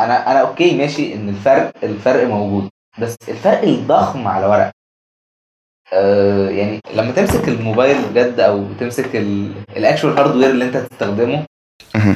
أنا 0.04 0.30
أنا 0.32 0.40
okay 0.40 0.76
ماشي 0.76 1.14
إن 1.14 1.28
الفرق 1.28 1.72
الفرق 1.82 2.26
موجود 2.26 2.68
بس 2.98 3.16
الفرق 3.28 3.62
الضخم 3.62 4.28
على 4.28 4.46
ورق. 4.46 4.70
آه 5.92 6.50
يعني 6.50 6.80
لما 6.94 7.12
تمسك 7.12 7.48
الموبايل 7.48 8.02
بجد 8.02 8.40
أو 8.40 8.66
تمسك 8.80 9.16
ال 9.76 9.82
actual 9.82 10.18
hardware 10.18 10.50
اللي 10.50 10.64
أنت 10.64 10.76
هتستخدمه. 10.76 11.44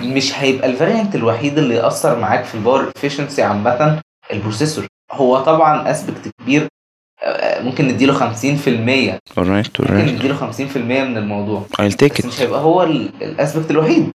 مش 0.03 0.39
هيبقى 0.39 0.69
ال 0.69 0.74
variant 0.74 1.15
الوحيد 1.15 1.59
اللي 1.59 1.75
يأثر 1.75 2.19
معاك 2.19 2.45
في 2.45 2.55
ال 2.55 2.61
power 2.61 2.93
efficiency 2.97 3.43
عامة 3.43 4.01
ال 4.33 4.38
processor. 4.38 4.87
هو 5.13 5.39
طبعا 5.39 5.91
aspect 5.91 6.29
كبير 6.41 6.69
ممكن 7.61 7.89
نديله 7.89 8.19
50% 8.19 8.45
ممكن 8.69 9.19
alright 9.39 9.87
alright. 9.87 9.91
نديله 9.91 10.53
50% 10.53 10.77
من 10.77 11.17
الموضوع. 11.17 11.67
I'll 11.81 11.93
take 12.05 12.13
بس 12.19 12.21
it. 12.21 12.27
مش 12.27 12.41
هيبقى 12.41 12.61
هو 12.61 12.83
ال 12.83 12.95
aspect 12.95 13.71
الوحيد. 13.71 14.11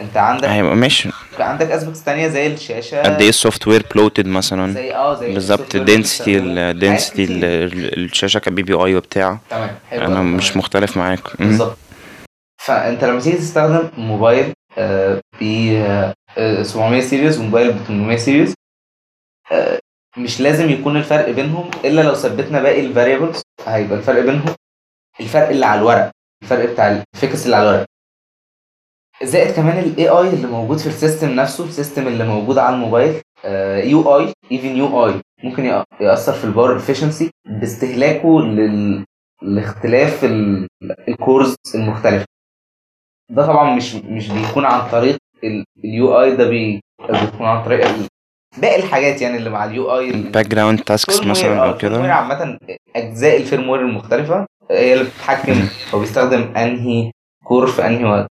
انت 0.00 0.16
عندك 0.16 0.48
هيبقى 0.48 0.76
ماشي. 0.76 1.08
عندك 1.38 1.70
aspects 1.70 2.04
تانية 2.04 2.28
زي 2.28 2.46
الشاشة. 2.46 3.02
قد 3.02 3.20
إيه 3.22 3.28
ال 3.28 3.68
software 3.68 3.86
bloated 3.94 4.26
مثلا؟ 4.26 4.72
زي 4.72 4.94
آه 4.94 5.14
زي 5.14 5.34
بالظبط 5.34 5.74
ال 5.74 5.81
density. 5.81 6.38
ال 6.38 6.48
density. 6.48 7.24
الشاشة 7.32 8.38
كام 8.38 8.54
PPI 8.54 8.96
وبتاع. 8.96 9.38
تمام. 9.50 9.70
حلو 9.90 10.06
أنا 10.06 10.22
مش 10.22 10.48
تمام. 10.48 10.58
مختلف 10.58 10.96
معاك. 10.96 11.20
بالظبط. 11.38 11.76
فأنت 12.62 13.04
لما 13.04 13.20
تيجي 13.20 13.36
تستخدم 13.36 13.88
موبايل 13.98 14.52
ب 15.40 15.42
آه، 16.38 16.62
700 16.62 17.00
series 17.00 17.38
وموبايل 17.38 17.72
ب 17.72 17.76
800 17.88 18.16
series 18.16 18.54
مش 20.18 20.40
لازم 20.40 20.70
يكون 20.70 20.96
الفرق 20.96 21.30
بينهم 21.30 21.70
إلا 21.84 22.00
لو 22.02 22.14
ثبتنا 22.14 22.62
باقي 22.62 22.80
ال 22.86 22.92
variables 22.92 23.42
هيبقى 23.66 23.98
الفرق 23.98 24.20
بينهم 24.24 24.54
الفرق 25.20 25.48
اللي 25.48 25.66
على 25.66 25.80
الورق 25.80 26.10
الفرق 26.42 26.72
بتاع 26.72 27.02
ال 27.14 27.19
specs 27.19 27.44
اللي 27.44 27.56
على 27.56 27.70
الورق 27.70 27.86
زائد 29.22 29.54
كمان 29.56 29.78
ال 29.78 30.08
UI 30.08 30.28
اللي 30.30 30.46
موجود 30.46 30.78
في 30.78 30.86
ال 30.86 30.92
system 30.92 31.30
نفسه 31.30 31.64
ال 31.64 31.70
system 31.70 32.06
اللي 32.08 32.24
موجود 32.28 32.58
على 32.58 32.74
الموبايل 32.74 33.22
UI 33.90 34.18
even 34.18 34.76
UI 34.76 35.20
ممكن 35.44 35.64
يأثر 36.00 36.32
في 36.32 36.44
ال 36.44 36.49
power 36.49 36.76
efficiency 36.76 37.30
باستهلاكه. 37.46 38.40
لاختلاف 39.42 40.24
ال- 40.24 40.68
ال 41.08 41.16
cores 41.16 41.56
المختلفة 41.74 42.24
ده 43.30 43.46
طبعا 43.46 43.74
مش 43.76 43.94
مش 43.94 44.28
بيكون 44.30 44.64
عن 44.64 44.90
طريق 44.90 45.16
ال 45.84 46.20
UI 46.22 46.36
ده 46.36 46.48
بي... 46.48 46.80
بيكون 47.00 47.46
عن 47.46 47.64
طريق. 47.64 47.86
باقي 48.58 48.76
الحاجات 48.76 49.22
يعني 49.22 49.36
اللي 49.36 49.50
مع 49.50 49.64
ال 49.64 49.98
UI 49.98 50.12
background 50.12 50.80
tasks 50.80 51.20
مثلا 51.22 51.64
أو 51.64 51.70
ال 51.70 51.74
firmware 51.74 52.02
كده 52.02 52.14
عامة 52.14 52.58
أجزاء 52.96 53.36
ال 53.36 53.41
firmware 53.41 53.80
المختلفة 53.80 54.46
هي 54.70 54.92
اللي 54.92 55.04
بتتحكم. 55.04 55.68
هو 55.94 56.00
بيستخدم 56.00 56.56
أنهي 56.56 57.10
core 57.44 57.66
في 57.66 57.86
أنهي 57.86 58.04
وقت 58.04 58.26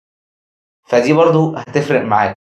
فدي 0.87 1.13
برضو 1.13 1.55
هتفرق 1.55 2.01
معاك. 2.01 2.35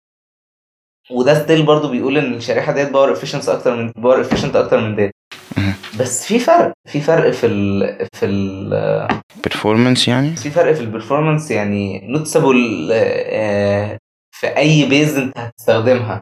وده 1.11 1.45
still 1.45 1.67
برضو 1.67 1.89
بيقول 1.89 2.19
إن 2.19 2.35
الشريحة 2.35 2.73
ديت 2.73 2.91
power 2.91 3.13
efficiency 3.13 3.49
أكتر 3.49 3.77
من 3.77 3.93
power 3.97 4.21
efficient 4.21 4.57
أكتر 4.57 4.81
من 4.81 4.97
ديت. 4.97 5.13
بس 6.01 6.27
في 6.27 6.39
فرق 6.39 6.73
في 6.89 7.01
فرق 7.01 7.31
في 7.31 7.47
ال 7.47 8.09
في 8.13 8.27
ال 8.27 9.09
performance 9.49 10.09
يعني؟ 10.09 10.37
في 10.37 10.51
فرق 10.51 10.73
في 10.73 10.81
ال 10.81 10.87
performance 10.87 11.51
يعني 11.51 12.07
noticeable 12.09 12.89
في 14.31 14.47
أي 14.57 14.85
phase 14.89 15.17
أنت 15.17 15.39
هتستخدمها. 15.39 16.21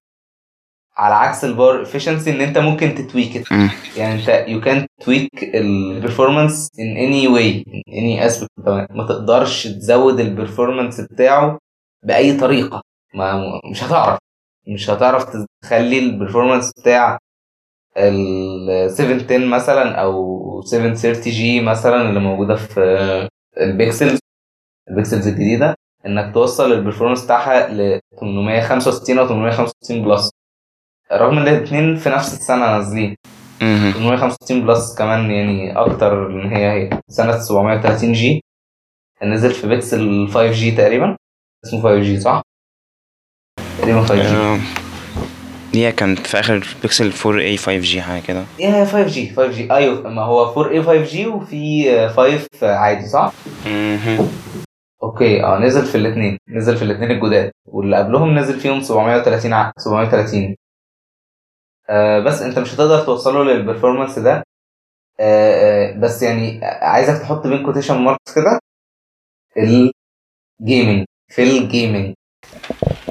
على 0.97 1.15
عكس 1.15 1.45
ال 1.45 1.51
power 1.51 1.83
efficiency 1.83 2.31
إن 2.31 2.41
أنت 2.41 2.59
ممكن 2.59 2.95
ت 2.95 3.03
tweak. 3.03 3.51
يعني 3.97 4.15
أنت 4.21 4.47
you 4.49 4.65
can 4.67 5.05
tweak 5.05 5.45
ال 5.55 5.64
performance 5.64 6.69
any 6.79 7.29
way 7.29 7.65
in 7.71 7.83
any 7.93 8.31
aspect. 8.31 8.65
طبعاً. 8.67 8.87
ما 8.91 9.07
تقدرش 9.07 9.67
تزود 9.67 10.21
ال 10.21 10.27
performance 10.27 11.01
بتاعه 11.01 11.59
بأي 12.03 12.37
طريقة. 12.37 12.83
ما 13.15 13.61
مش 13.71 13.85
هتعرف. 13.85 14.19
مش 14.69 14.91
هتعرف 14.91 15.25
تخلي 15.63 15.99
ال 15.99 16.05
performance 16.05 16.73
بتاع 16.81 17.19
ال 17.97 18.91
710 18.91 19.47
مثلا 19.47 19.95
أو 20.03 20.61
730 20.63 21.33
G 21.33 21.61
مثلا 21.61 22.09
اللي 22.09 22.21
موجودة 22.21 22.55
في 22.57 22.81
ال 23.61 23.69
Pixels 23.69 24.19
ال 24.91 24.96
Pixels 24.96 25.29
الجديدة. 25.29 25.75
إنك 26.07 26.35
توصل 26.35 26.73
ال 26.73 26.77
performance 26.77 27.25
بتاعها 27.25 27.69
ل 27.69 28.01
865 28.21 29.19
أو 29.19 29.27
865 29.29 30.05
Plus 30.05 30.31
رغم 31.13 31.39
إن 31.39 31.49
الاثنين 31.49 31.97
في 31.97 32.09
نفس 32.09 32.33
السنة 32.35 32.67
نازلين. 32.67 33.17
مهم. 33.63 33.93
865 33.93 34.67
Plus 34.67 34.95
كمان 34.99 35.31
يعني 35.31 35.73
أكتر 35.79 36.27
إن 36.27 36.53
هي 36.53 36.71
هي. 36.73 37.01
سنة 37.09 37.39
730 37.39 38.13
G 38.13 38.45
نزل 39.23 39.51
في 39.51 39.69
بيكسل 39.69 40.29
5 40.29 40.51
G 40.53 40.71
تقريبا. 40.71 41.17
اسمه 41.67 41.83
5 41.83 41.99
G 42.03 42.21
صح؟ 42.21 42.43
تقريبا 43.79 44.01
5 44.03 44.15
G 44.15 44.61
هي 45.75 45.93
كانت 45.93 46.19
في 46.27 46.41
آخر 46.41 46.67
بيكسل 46.83 47.13
4a 47.13 47.61
5g 47.61 47.99
حاجة 47.99 48.23
كده. 48.23 48.45
يا 48.59 48.85
5 48.85 49.07
G 49.07 49.31
5 49.31 49.47
G 49.51 49.73
أيوه 49.73 50.09
ما 50.11 50.23
هو 50.23 50.45
4 50.63 50.83
a 50.83 50.87
5 50.87 51.05
G 51.05 51.27
وفي 51.27 51.91
آه، 51.91 52.09
5 52.09 52.49
عادي 52.63 53.07
صح؟ 53.07 53.33
مهم. 53.67 54.29
okay 55.03 55.45
آه 55.45 55.59
نزل 55.59 55.85
في 55.87 55.95
الاثنين 55.95 56.39
نزل 56.49 56.77
في 56.77 56.83
الاثنين 56.83 57.11
الجداد. 57.11 57.51
واللي 57.69 57.97
قبلهم 57.97 58.39
نزل 58.39 58.61
فيهم 58.61 58.81
730 58.81 59.53
ع- 59.53 59.73
730 59.79 60.45
آه 60.45 60.55
بس 62.27 62.43
انت 62.43 62.59
مش 62.59 62.75
هتقدر 62.75 63.05
توصله 63.05 63.45
لل 63.45 63.56
performance 63.56 64.19
ده. 64.19 64.43
آه 65.21 65.55
آه 65.91 65.99
بس 66.01 66.23
يعني 66.23 66.61
عايزك 66.65 67.19
تحط 67.23 67.47
بين 67.47 67.63
quotation 67.67 67.99
marks 67.99 68.35
كده. 68.35 68.59
ال 69.57 69.78
gaming 69.78 71.05
في 71.29 71.43
ال 71.43 71.53
gaming 71.53 72.15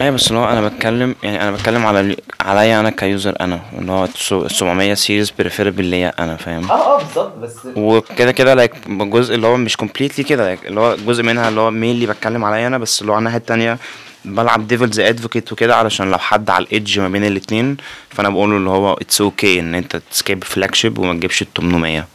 أيوه 0.02 0.16
بس 0.16 0.28
اللي 0.28 0.40
هو 0.40 0.46
أنا 0.50 0.68
بتكلم 0.68 1.16
يعني 1.24 1.42
أنا 1.42 1.52
بتكلم 1.52 1.86
على 1.86 2.16
عليا 2.42 2.80
أنا 2.80 2.90
ك 2.90 2.99
user 2.99 3.36
أنا 3.42 3.60
اللي 3.78 3.92
هو 3.92 4.04
ال 4.06 4.52
700 4.52 4.94
series 4.94 5.32
preferable 5.32 5.86
ليا 5.86 6.14
أنا 6.24 6.36
فاهم؟ 6.36 6.72
آه 6.72 6.96
آه 6.96 6.98
بالظبط 6.98 7.36
بس 7.38 7.68
وكده 7.76 8.32
كده 8.32 8.54
like 8.54 8.88
الجزء 8.88 9.36
اللي 9.36 9.48
هو 9.48 9.58
مش 9.58 9.78
completely 9.78 10.24
كده 10.26 10.54
اللي 10.54 10.80
هو 10.80 10.96
جزء 10.96 11.24
منها 11.24 11.50
اللي 11.50 11.62
هو 11.62 11.72
mainly 11.72 12.06
بتكلم 12.06 12.46
عليا 12.46 12.68
أنا 12.68 12.78
بس 12.78 13.02
اللي 13.02 13.12
هو 13.12 13.16
على 13.16 13.20
الناحية 13.20 13.38
التانية 13.38 13.78
بلعب 14.26 14.68
devil's 14.68 15.00
advocate 15.00 15.52
وكده 15.52 15.76
علشان 15.76 16.12
لو 16.12 16.18
حد 16.18 16.50
على 16.50 16.66
ال 16.66 16.73
edge 16.73 17.00
ما 17.00 17.10
بين 17.10 17.26
الاتنين 17.26 17.78
فأنا 18.10 18.30
بقوله 18.30 18.58
اللي 18.58 18.70
هو 18.70 18.94
it's 18.94 19.56
okay 19.56 19.58
okay 19.58 19.60
إن 19.60 19.76
أنت 19.76 20.02
ت 20.12 20.44
skip 20.44 20.76
flagship 20.76 20.98
وما 20.98 21.14
تجيبش 21.14 21.42
ال 21.42 21.54
800 21.54 22.08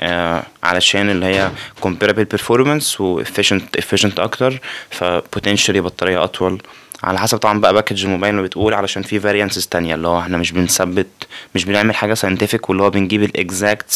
آه 0.00 0.42
علشان 0.62 1.10
اللي 1.10 1.26
هي 1.26 1.50
comparable 1.84 2.36
performance 2.36 3.00
و 3.00 3.22
efficient 3.24 3.62
efficient 3.80 4.18
أكتر 4.20 4.60
ف 4.90 5.04
potentially 5.04 5.70
بطارية 5.76 6.24
أطول. 6.24 6.62
على 7.04 7.18
حسب 7.18 7.38
طبعا 7.38 7.60
بقى 7.60 7.72
package 7.74 8.04
الموبايل 8.04 8.34
ما 8.34 8.42
بتقول 8.42 8.74
علشان 8.74 9.02
في 9.02 9.20
variances 9.20 9.68
تانية 9.68 9.94
اللي 9.94 10.08
هو 10.08 10.20
إحنا 10.20 10.36
مش 10.36 10.52
بنثبت 10.52 11.06
مش 11.54 11.64
بنعمل 11.64 11.94
حاجة 11.94 12.14
scientific 12.14 12.68
واللي 12.68 12.82
هو 12.82 12.90
بنجيب 12.90 13.22
ال 13.22 13.46
exact 13.50 13.92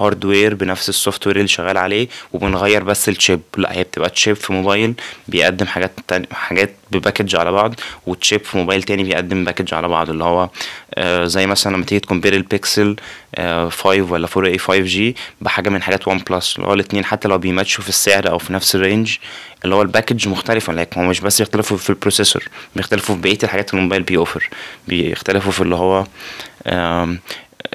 hardware 0.00 0.54
بنفس 0.54 0.88
ال 0.88 1.26
software 1.26 1.36
اللي 1.36 1.48
شغال 1.48 1.78
عليه 1.78 2.08
وبنغير 2.32 2.82
بس 2.82 3.08
ال 3.08 3.14
chip 3.14 3.40
لا 3.56 3.72
هي 3.72 3.82
بتبقى 3.82 4.10
chip 4.10 4.36
في 4.36 4.52
موبايل 4.52 4.94
بيقدم 5.28 5.66
حاجات 5.66 5.92
تانية 6.08 6.26
حاجات 6.32 6.74
ب 6.92 6.98
package 6.98 7.36
على 7.36 7.52
بعض 7.52 7.74
و 8.06 8.14
chip 8.14 8.44
في 8.44 8.58
موبايل 8.58 8.82
تاني 8.82 9.02
بيقدم 9.04 9.44
package 9.44 9.74
على 9.74 9.88
بعض. 9.88 10.10
اللي 10.10 10.24
هو 10.24 10.48
آه 10.94 11.24
زي 11.24 11.46
مثلا 11.46 11.76
لما 11.76 11.84
تيجي 11.84 12.00
ت 12.00 12.04
compare 12.04 12.34
ال 12.34 12.44
Pixel 12.44 12.96
آه 13.34 13.68
5 13.68 14.02
ولا 14.02 14.28
4 14.36 14.52
a 14.56 14.60
5 14.60 14.78
G 14.80 15.16
بحاجة 15.40 15.68
من 15.70 15.82
حاجات 15.82 16.08
OnePlus 16.08 16.56
اللي 16.56 16.68
هو 16.68 16.74
الاثنين 16.74 17.04
حتى 17.04 17.28
لو 17.28 17.38
بيماتشوا 17.38 17.82
في 17.82 17.88
السعر 17.88 18.30
أو 18.30 18.38
في 18.38 18.52
نفس 18.52 18.74
ال 18.74 18.81
range 18.81 19.16
اللي 19.64 19.74
هو 19.74 19.82
ال 19.82 19.88
package 19.88 20.28
مختلفه 20.28 20.72
لكن 20.72 21.00
هو 21.00 21.06
مش 21.06 21.20
بس 21.20 21.40
يختلفوا 21.40 21.76
في 21.76 21.90
ال 21.90 21.95
processor 21.95 22.42
بيختلفوا 22.76 23.14
في 23.14 23.20
بقية 23.20 23.38
الحاجات 23.42 23.74
الموبايل 23.74 24.02
بيوفر. 24.02 24.48
بيختلفوا 24.88 25.52
في 25.52 25.60
اللي 25.60 25.74
هو 25.74 26.04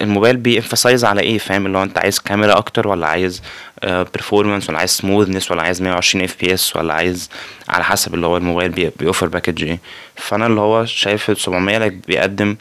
الموبايل 0.01 0.37
بي 0.37 0.50
emphasize 0.50 1.05
على 1.05 1.21
إيه؟ 1.21 1.37
فاهم؟ 1.37 1.65
اللي 1.65 1.77
هو 1.77 1.83
أنت 1.83 1.97
عايز 1.97 2.19
كاميرا 2.19 2.57
أكتر 2.57 2.87
ولا 2.87 3.07
عايز 3.07 3.41
performance 3.83 4.69
ولا 4.69 4.77
عايز 4.79 4.89
smoothness 4.89 5.51
ولا 5.51 5.61
عايز 5.61 5.81
120 5.81 6.23
FPS 6.23 6.75
ولا 6.75 6.93
عايز 6.93 7.29
على 7.69 7.83
حسب 7.83 8.13
اللي 8.13 8.27
هو 8.27 8.37
الموبايل 8.37 8.69
بي- 8.71 8.91
بيوفر 8.99 9.27
package 9.27 9.63
إيه. 9.63 9.79
فأنا 10.15 10.47
اللي 10.47 10.61
هو 10.61 10.85
شايف 10.85 11.29
ال 11.29 11.37
700 11.37 11.79
like 11.89 11.93
بيقدم 12.07 12.55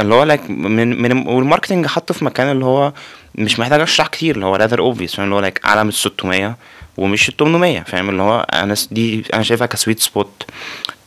اللي 0.00 0.14
هو 0.14 0.26
like 0.36 0.50
من 0.50 1.02
من 1.02 1.26
وال 1.28 1.38
marketing 1.38 1.86
حطه 1.86 2.14
في 2.14 2.24
مكان 2.24 2.50
اللي 2.50 2.64
هو 2.64 2.92
مش 3.34 3.58
محتاج 3.58 3.80
أشرح 3.80 4.06
كتير 4.06 4.34
اللي 4.34 4.46
هو 4.46 4.58
obvious 4.94 5.16
فاهم؟ 5.16 5.24
اللي 5.24 5.34
هو 5.34 5.50
like 5.50 5.66
أعلى 5.66 5.84
من 5.84 5.90
600 5.90 6.56
ومش 6.96 7.28
ال 7.28 7.36
800 7.36 7.80
فاهم؟ 7.80 8.10
اللي 8.10 8.22
هو 8.22 8.46
أنا 8.52 8.74
دي 8.90 9.24
أنا 9.34 9.42
شايفها 9.42 9.66
ك 9.66 9.72
sweet 9.72 10.00
spot 10.00 10.42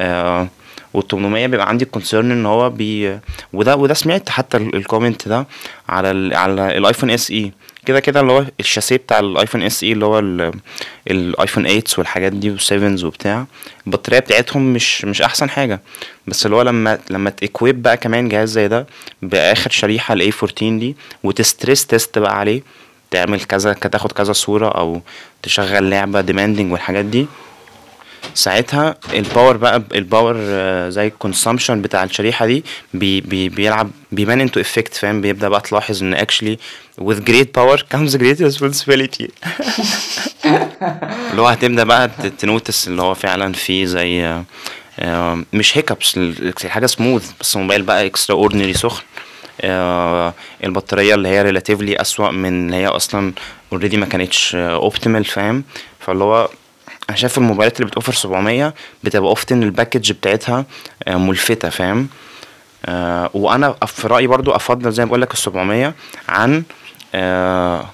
آه 0.02 0.48
وال 0.94 1.08
800 1.08 1.48
بيبقى 1.48 1.70
عندي 1.70 1.86
concern 1.86 2.32
إن 2.32 2.46
هو 2.46 2.70
بي 2.70 3.20
وده 3.54 3.76
وده 3.76 3.94
سمعت 3.94 4.30
حتى 4.30 4.58
ال- 4.58 4.76
ال 4.76 4.82
comment 4.82 5.28
ده 5.28 5.46
على 5.90 6.12
ال 6.12 6.34
على 6.34 6.78
ال 6.78 7.10
iPhone 7.10 7.32
SE 7.32 7.52
كده 7.86 8.00
كده 8.00 8.20
اللي 8.20 8.32
هو 8.32 8.46
ال 8.60 8.64
chassis 8.64 8.96
بتاع 8.96 9.20
ال 9.20 9.64
iPhone 9.64 9.84
SE 9.84 9.92
اللي 9.92 10.06
هو 10.06 10.20
ال- 10.20 10.52
ال 11.12 11.19
iPhone 11.19 11.64
8 11.64 11.84
والحاجات 11.98 12.32
دي 12.34 12.58
و7 12.58 13.04
وبتاع 13.04 13.46
البطارية 13.88 14.20
بتاعتهم 14.20 14.74
مش 14.74 15.06
مش 15.06 15.22
أحسن 15.22 15.50
حاجة. 15.50 15.82
بس 16.28 16.46
اللي 16.46 16.58
هو 16.58 16.62
لما 16.62 17.00
لما 17.10 17.30
ت 17.30 17.38
equip 17.38 17.82
بقى 17.84 17.98
كمان 17.98 18.30
جهاز 18.30 18.50
زي 18.52 18.68
ده 18.68 18.88
بآخر 19.22 19.70
شريحة 19.72 20.14
ال 20.14 20.23
A 20.23 20.32
14 20.44 20.78
دي 20.80 20.96
وت 21.24 21.39
stress 21.39 21.86
test 21.88 22.20
بقى 22.20 22.40
عليه 22.40 22.62
تعمل 23.12 23.42
كذا 23.42 23.74
تاخد 23.74 24.12
كذا 24.12 24.34
صورة 24.34 24.68
أو 24.68 25.02
تشغل 25.44 25.90
لعبة 25.90 26.22
demanding 26.22 26.72
والحاجات 26.72 27.06
دي 27.06 27.28
ساعتها 28.34 28.96
ال 29.14 29.21
power 29.21 29.58
بقى 29.58 29.84
ال 29.96 30.02
power 30.02 30.36
آه، 30.40 30.90
زي 30.90 31.08
ال 31.08 31.14
consumption 31.14 31.82
بتاع 31.82 32.04
الشريحة 32.04 32.46
دي 32.46 32.64
بي 32.94 33.22
بي 33.22 33.50
بيلعب 33.50 33.92
بيبان 34.12 34.42
into 34.42 34.60
effect 34.60 34.94
فاهم؟ 34.94 35.22
بيبدأ 35.22 35.50
بقى 35.50 35.62
تلاحظ 35.62 36.04
إن 36.04 36.18
actually 36.18 36.58
with 37.02 37.20
great 37.30 37.48
power 37.58 37.80
comes 37.96 38.18
great 38.18 38.40
responsibility. 38.52 39.28
اللي 41.32 41.42
هو 41.42 41.48
هتبدأ 41.48 41.84
بقى 41.84 42.10
ت 42.38 42.45
notice 42.45 42.88
اللي 42.88 43.02
هو 43.02 43.14
فعلا 43.14 43.54
في 43.54 43.86
زي 43.86 44.26
آه، 44.26 44.44
آه، 45.00 45.44
مش 45.54 45.78
هي 45.78 45.90
keeps 45.90 46.20
حاجة 46.66 46.86
smooth 46.86 47.32
بس 47.42 47.56
الموبايل 47.56 47.82
بقى 47.82 48.06
extraordinary 48.06 48.74
سخن 48.74 49.04
البطارية 50.64 51.16
اللي 51.16 51.28
هي 51.30 51.42
relatively 51.42 52.02
أسوأ 52.02 52.32
من 52.32 52.66
اللي 52.66 52.76
هي 52.76 52.88
أصلا 52.88 53.34
already 53.72 53.98
ما 53.98 54.06
كانتش 54.06 54.56
optimal 54.56 55.26
فاهم؟ 55.26 55.64
فاللي 56.00 56.24
هو 56.24 56.50
أنا 57.10 57.18
شايف 57.18 57.38
الموبايلات 57.38 57.80
اللي 57.80 57.92
بتوفر 57.92 58.14
700 58.14 58.74
بتبقى 59.04 59.30
often 59.30 59.64
ال 59.64 59.70
package 59.70 60.12
بتاعتها 60.12 60.66
آه، 61.08 61.16
ملفتة 61.18 61.70
فاهم؟ 61.70 62.08
آه 62.86 63.30
وأنا 63.34 63.76
في 63.88 64.08
رأيي 64.08 64.28
برضو 64.28 64.52
أفضل 64.52 64.92
زي 64.92 65.04
ما 65.04 65.08
بقول 65.10 65.22
لك 65.22 65.32
ال 65.34 65.38
700 65.38 65.94
عن 66.30 66.64
آه 67.16 67.86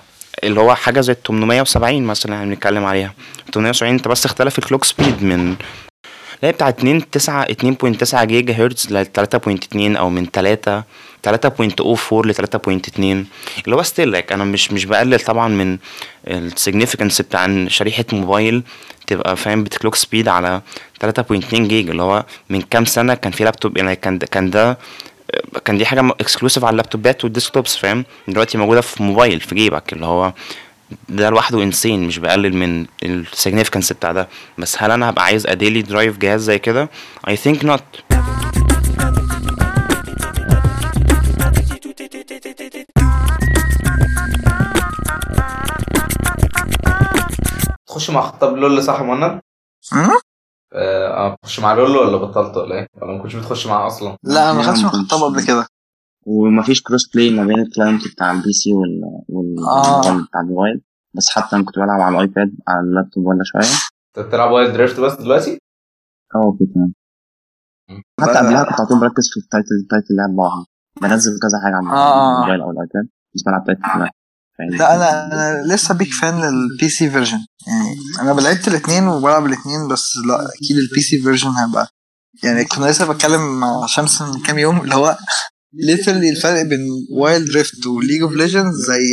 اللي 0.43 0.59
هو 0.59 0.75
حاجة 0.75 1.01
زي 1.01 1.13
ال 1.13 1.23
870 1.23 2.03
مثلا 2.03 2.43
اللي 2.43 2.55
بنتكلم 2.55 2.85
عليها. 2.85 3.13
870 3.53 3.93
أنت 3.93 4.07
بس 4.07 4.25
اختلف 4.25 4.59
ال 4.59 4.63
clock 4.63 4.83
speed 4.85 5.23
من 5.23 5.55
هي 6.43 6.51
بتاع 6.51 6.69
2 6.69 7.09
9 7.09 7.45
2.9 7.45 8.23
جيجا 8.23 8.53
هرتز 8.65 8.93
ل 8.93 9.05
3.2 9.05 9.75
أو 9.75 10.09
من 10.09 10.25
3 10.33 10.83
3.04 11.27 12.13
ل 12.25 12.33
3.2 12.35 12.99
اللي 12.99 13.25
هو 13.75 13.83
still 13.83 14.11
like 14.11 14.31
أنا 14.31 14.43
مش 14.43 14.71
مش 14.71 14.85
بقلل 14.85 15.19
طبعا 15.19 15.47
من 15.47 15.77
ال 16.27 16.34
significance 16.34 17.21
بتاع 17.21 17.45
إن 17.45 17.69
شريحة 17.69 18.05
موبايل 18.13 18.63
تبقى 19.07 19.37
فاهم 19.37 19.63
ب 19.63 19.69
clock 19.69 19.95
speed 19.95 20.27
على 20.27 20.61
3.2 21.05 21.33
جيجا 21.55 21.91
اللي 21.91 22.03
هو 22.03 22.25
من 22.49 22.61
كام 22.61 22.85
سنة 22.85 23.13
كان 23.13 23.31
في 23.31 23.43
لابتوب 23.43 23.77
يعني 23.77 23.95
كان 23.95 24.17
ده 24.17 24.27
كان 24.27 24.49
ده 24.49 24.77
كان 25.65 25.77
دي 25.77 25.85
حاجة 25.85 26.09
exclusive 26.19 26.63
على 26.63 26.71
اللابتوبات 26.71 27.23
وال 27.23 27.34
desktops 27.34 27.77
فاهم؟ 27.77 28.05
دلوقتي 28.27 28.57
موجودة 28.57 28.81
في 28.81 29.03
موبايل 29.03 29.39
في 29.39 29.55
جيبك. 29.55 29.93
اللي 29.93 30.05
هو 30.05 30.33
ده 31.09 31.29
لوحده 31.29 31.63
insane 31.63 32.03
مش 32.03 32.17
بقلل 32.17 32.55
من 32.55 32.85
ال 33.03 33.10
significance 33.10 33.93
بتاع 33.93 34.11
ده. 34.11 34.27
بس 34.57 34.75
هل 34.83 34.91
أنا 34.91 35.09
هبقى 35.09 35.23
عايز 35.23 35.47
a 35.47 35.53
daily 35.53 35.81
drive 35.81 36.17
جهاز 36.17 36.41
زي 36.43 36.59
كده؟ 36.59 36.89
I 37.29 37.33
think 37.33 37.63
not. 37.63 38.19
تخش 47.99 48.09
مع 48.09 48.21
خطاب 48.21 48.57
LoL 48.57 48.83
صح 48.83 48.99
يا 49.01 49.05
مهند؟ 49.05 49.41
مم؟ 49.93 50.09
آه 50.73 51.07
آه، 51.07 51.35
تخش 51.43 51.59
مع 51.59 51.73
LoL 51.73 51.97
ولا 51.97 52.17
بطلت 52.17 52.57
ولا 52.57 52.75
إيه؟ 52.75 52.87
ولا 53.01 53.11
ما 53.17 53.21
كنتش 53.23 53.35
بتخش 53.35 53.67
معاه 53.67 53.87
أصلا؟ 53.87 54.17
لا 54.23 54.51
أنا 54.51 54.57
ما 54.57 54.63
خدتش 54.63 54.79
ما 54.79 54.85
من 54.85 54.91
كنتش. 54.91 55.13
خطاب 55.13 55.31
قبل 55.31 55.47
كده 55.47 55.65
ومفيش 56.25 56.81
cross 56.83 57.09
play 57.15 57.29
ما 57.31 57.43
بين 57.45 57.59
ال 57.59 57.65
client 57.65 58.01
بتاع 58.13 58.31
ال 58.31 58.53
PC 58.53 58.73
وال 58.73 59.01
آه. 59.03 59.23
وال 59.29 60.23
بتاع 60.23 60.41
الموبايل 60.41 60.81
بس 61.13 61.29
حتى 61.29 61.55
أنا 61.55 61.65
كنت 61.65 61.75
بلعب 61.79 62.01
على 62.01 62.15
ال 62.15 62.22
iPad 62.22 62.51
على 62.67 62.79
اللابتوب 62.79 63.25
ولا 63.25 63.43
شوية 63.43 63.61
انت 64.17 64.27
بتلعب 64.27 64.51
Wild 64.51 64.73
Rift 64.73 64.99
بس 64.99 65.13
دلوقتي؟ 65.13 65.59
آه 66.35 66.57
كده 66.59 66.91
حتى 68.21 68.37
قبلها 68.39 68.63
كنت 68.63 68.79
على 68.79 68.87
طول 68.89 68.99
بركز 68.99 69.29
في 69.33 69.39
ال 69.39 69.47
title 69.47 69.87
title 69.89 70.07
اللعبه 70.11 70.33
واحد 70.43 70.65
بنزل 71.01 71.31
كذا 71.31 71.57
حاجة 71.63 71.75
على 71.75 71.97
آه. 71.99 72.35
الموبايل 72.35 72.61
أو 72.61 72.71
ال 72.71 72.79
iPad 72.79 73.09
بس 73.35 73.43
بلعب 73.45 73.63
title 73.65 73.81
يعني 73.81 74.11
لا 74.59 74.95
أنا 74.95 75.25
أنا 75.25 75.73
لسه 75.73 75.93
big 75.93 76.13
fan 76.13 76.41
لل 76.41 76.89
PC 76.89 77.09
version 77.09 77.45
يعني 77.67 77.97
أنا 78.21 78.41
لعبت 78.41 78.67
الاثنين 78.67 79.07
وبلعب 79.07 79.45
الاثنين 79.45 79.87
بس 79.87 80.17
لا 80.27 80.45
أكيد 80.45 80.77
ال 80.77 81.01
PC 81.01 81.21
version 81.21 81.49
هيبقى 81.49 81.87
يعني 82.43 82.65
كنا 82.65 82.85
لسه 82.85 83.13
بتكلم 83.13 83.59
مع 83.59 83.85
شمس 83.85 84.21
من 84.21 84.41
كام 84.41 84.59
يوم 84.59 84.81
اللي 84.81 84.95
هو 84.95 85.17
literally 85.73 86.29
الفرق 86.29 86.61
بين 86.61 86.79
Wild 87.11 87.51
Rift 87.51 87.87
و 87.87 87.92
League 87.92 88.21
of 88.21 88.31
Legends 88.31 88.75
زي 88.75 89.03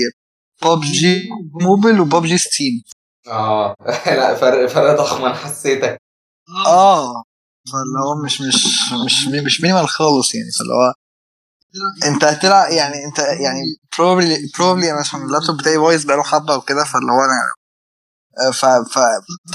PUBG 0.63 1.29
Mobile 1.63 2.01
و 2.01 2.09
PUBG 2.09 2.39
Steam 2.39 2.83
آه. 3.29 3.75
لا 4.07 4.35
فرق 4.35 4.67
فرق 4.69 4.99
ضخم 5.01 5.25
أنا 5.25 5.35
حسيتك. 5.35 5.99
آه. 6.67 7.23
فاللي 7.73 7.99
هو 8.05 8.25
مش 8.25 8.41
مش 8.41 8.67
مش 9.05 9.27
مش 9.45 9.61
minimal 9.61 9.89
خالص 9.89 10.35
يعني 10.35 10.51
فاللي 10.59 10.73
هو 10.75 10.93
انت 12.05 12.25
هتلعب 12.25 12.73
يعني 12.73 13.05
انت 13.05 13.19
يعني 13.19 13.61
probably 13.97 14.57
probably 14.57 14.85
أنا 14.91 15.01
عشان 15.01 15.23
اللابتوب 15.23 15.57
بتاعي 15.57 15.79
بايظ 15.79 16.05
بقاله 16.05 16.23
حبة 16.23 16.57
وكده 16.57 16.85
فاللي 16.85 17.13
هو 17.13 17.21
أنا 17.25 17.53
آه، 18.49 18.51
ف 18.51 18.65
ف 18.67 18.99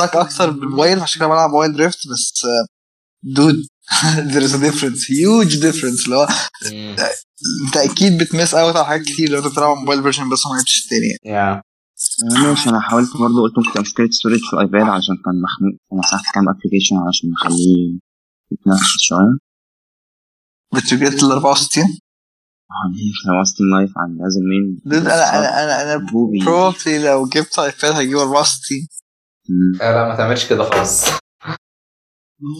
أكتر 0.02 0.50
بال 0.50 0.67
Wild 0.67 1.00
عشان 1.00 1.20
كده 1.20 1.28
بلعب 1.28 1.52
Wild 1.52 1.74
Rift 1.74 2.08
بس 2.08 2.46
dude 3.24 3.56
there 4.32 4.44
is 4.48 4.54
a 4.54 4.62
difference 4.68 5.02
huge 5.08 5.56
difference 5.62 6.04
اللي 6.06 6.16
هو 6.16 6.28
مم. 6.72 6.96
انت 7.68 7.78
أكيد 7.78 8.18
بت 8.18 8.30
miss 8.30 8.54
out 8.54 8.76
على 8.76 8.86
حاجات 8.86 9.06
كتير 9.06 9.30
لو 9.30 9.38
انت 9.38 9.48
بتلعب 9.48 9.78
mobile 9.78 10.02
version 10.04 10.30
بس 10.30 10.40
ما 10.48 10.56
لعبتش 10.56 10.84
التاني 10.84 11.18
يعني. 11.24 11.38
yeah 11.38 11.62
ماشي 12.44 12.70
أنا 12.70 12.80
حاولت 12.82 13.18
برضه 13.18 13.42
قلت 13.42 13.68
ممكن 13.68 13.82
أشتري 13.82 14.12
storage 14.12 14.40
في 14.50 14.54
ال 14.54 14.59
iPad 14.59 14.82
عشان 14.82 15.16
كان 15.26 15.42
مخنوق 15.42 15.74
فمسحت 15.92 16.34
كام 16.34 16.50
application 16.50 16.96
عشان 17.08 17.30
اخليه 17.34 18.00
يتنفس 18.52 18.98
شوية 19.00 19.38
بتجيت 20.74 21.24
ال 21.24 21.32
64 21.32 21.86
لو 23.28 23.44
ستيم 23.44 23.66
لايف 23.78 23.92
عن 23.98 24.18
لازم 24.18 24.42
مين 24.50 24.82
أنا 25.06 25.40
أنا 25.40 25.64
أنا 25.64 25.94
أنا 25.96 26.08
probably 26.42 26.88
لو 26.88 27.26
جبت 27.28 27.60
ايباد 27.60 27.96
هجيب 27.96 28.18
64 28.18 28.88
مم. 29.50 29.82
آه 29.82 29.94
لا 29.94 30.08
ما 30.08 30.16
تعملش 30.16 30.46
كده 30.50 30.64
خالص. 30.64 31.06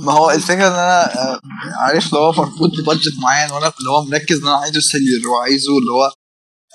ما 0.06 0.12
هو 0.12 0.32
الفكرة 0.32 0.68
إن 0.68 0.74
أنا 0.74 1.16
آه، 1.34 1.40
عارف 1.78 2.06
اللي 2.08 2.20
هو 2.20 2.32
مربوط 2.32 2.70
ببادجت 2.82 3.14
معين 3.24 3.52
وأنا 3.52 3.72
اللي 3.80 3.90
هو 3.90 4.04
مركز 4.04 4.38
إن 4.42 4.48
أنا 4.48 4.56
عايزه 4.58 4.80
سيلير 4.80 5.28
وعايزه 5.30 5.78
اللي 5.80 5.92
هو 5.92 6.12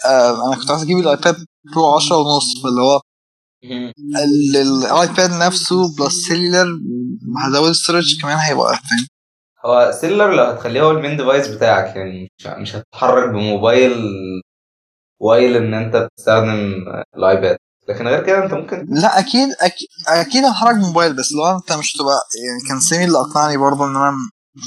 آه 0.07 0.49
أنا 0.49 0.61
كنت 0.61 0.71
عايز 0.71 0.83
أجيب 0.83 0.99
الايباد 0.99 1.37
برو 1.75 1.97
10 1.97 2.17
ونص 2.17 2.63
فاللي 2.63 2.81
هو 2.81 3.01
ال- 4.25 4.57
ال 4.57 4.71
iPad 4.71 5.31
نفسه 5.47 5.97
plus 5.99 6.15
cellular 6.29 6.79
هزود 7.47 7.69
ال 7.69 7.75
storage 7.75 8.21
كمان 8.23 8.39
هيبقى 8.39 8.75
فاهم 8.77 9.07
هو 9.67 9.93
cellular 10.01 10.35
لو 10.35 10.45
هتخليه 10.45 10.83
هو 10.83 10.91
ال 10.91 10.96
main 10.96 11.17
device 11.17 11.49
بتاعك 11.49 11.97
يعني 11.97 12.29
مش 12.47 12.77
هتتحرك 12.77 13.29
بموبايل 13.31 13.93
while 15.21 15.57
إن 15.57 15.75
أنت 15.75 15.97
بتستخدم 15.97 16.75
ال 17.17 17.25
iPad 17.25 17.57
لكن 17.89 18.09
غير 18.09 18.27
كده 18.27 18.45
أنت 18.45 18.53
ممكن 18.55 18.87
لا 18.91 19.19
أكيد 19.19 19.49
أكيد 19.61 19.89
أكيد 20.09 20.45
هتحرك 20.45 20.77
موبايل 20.77 21.17
بس 21.17 21.33
لو 21.33 21.57
أنت 21.57 21.73
مش 21.73 21.93
تبقى 21.93 22.19
يعني 22.47 22.69
كان 22.69 22.81
سامي 22.81 23.05
اللي 23.05 23.19
أقنعني 23.19 23.57
برضه 23.57 23.85
إن 23.85 23.97
أنا 23.97 24.13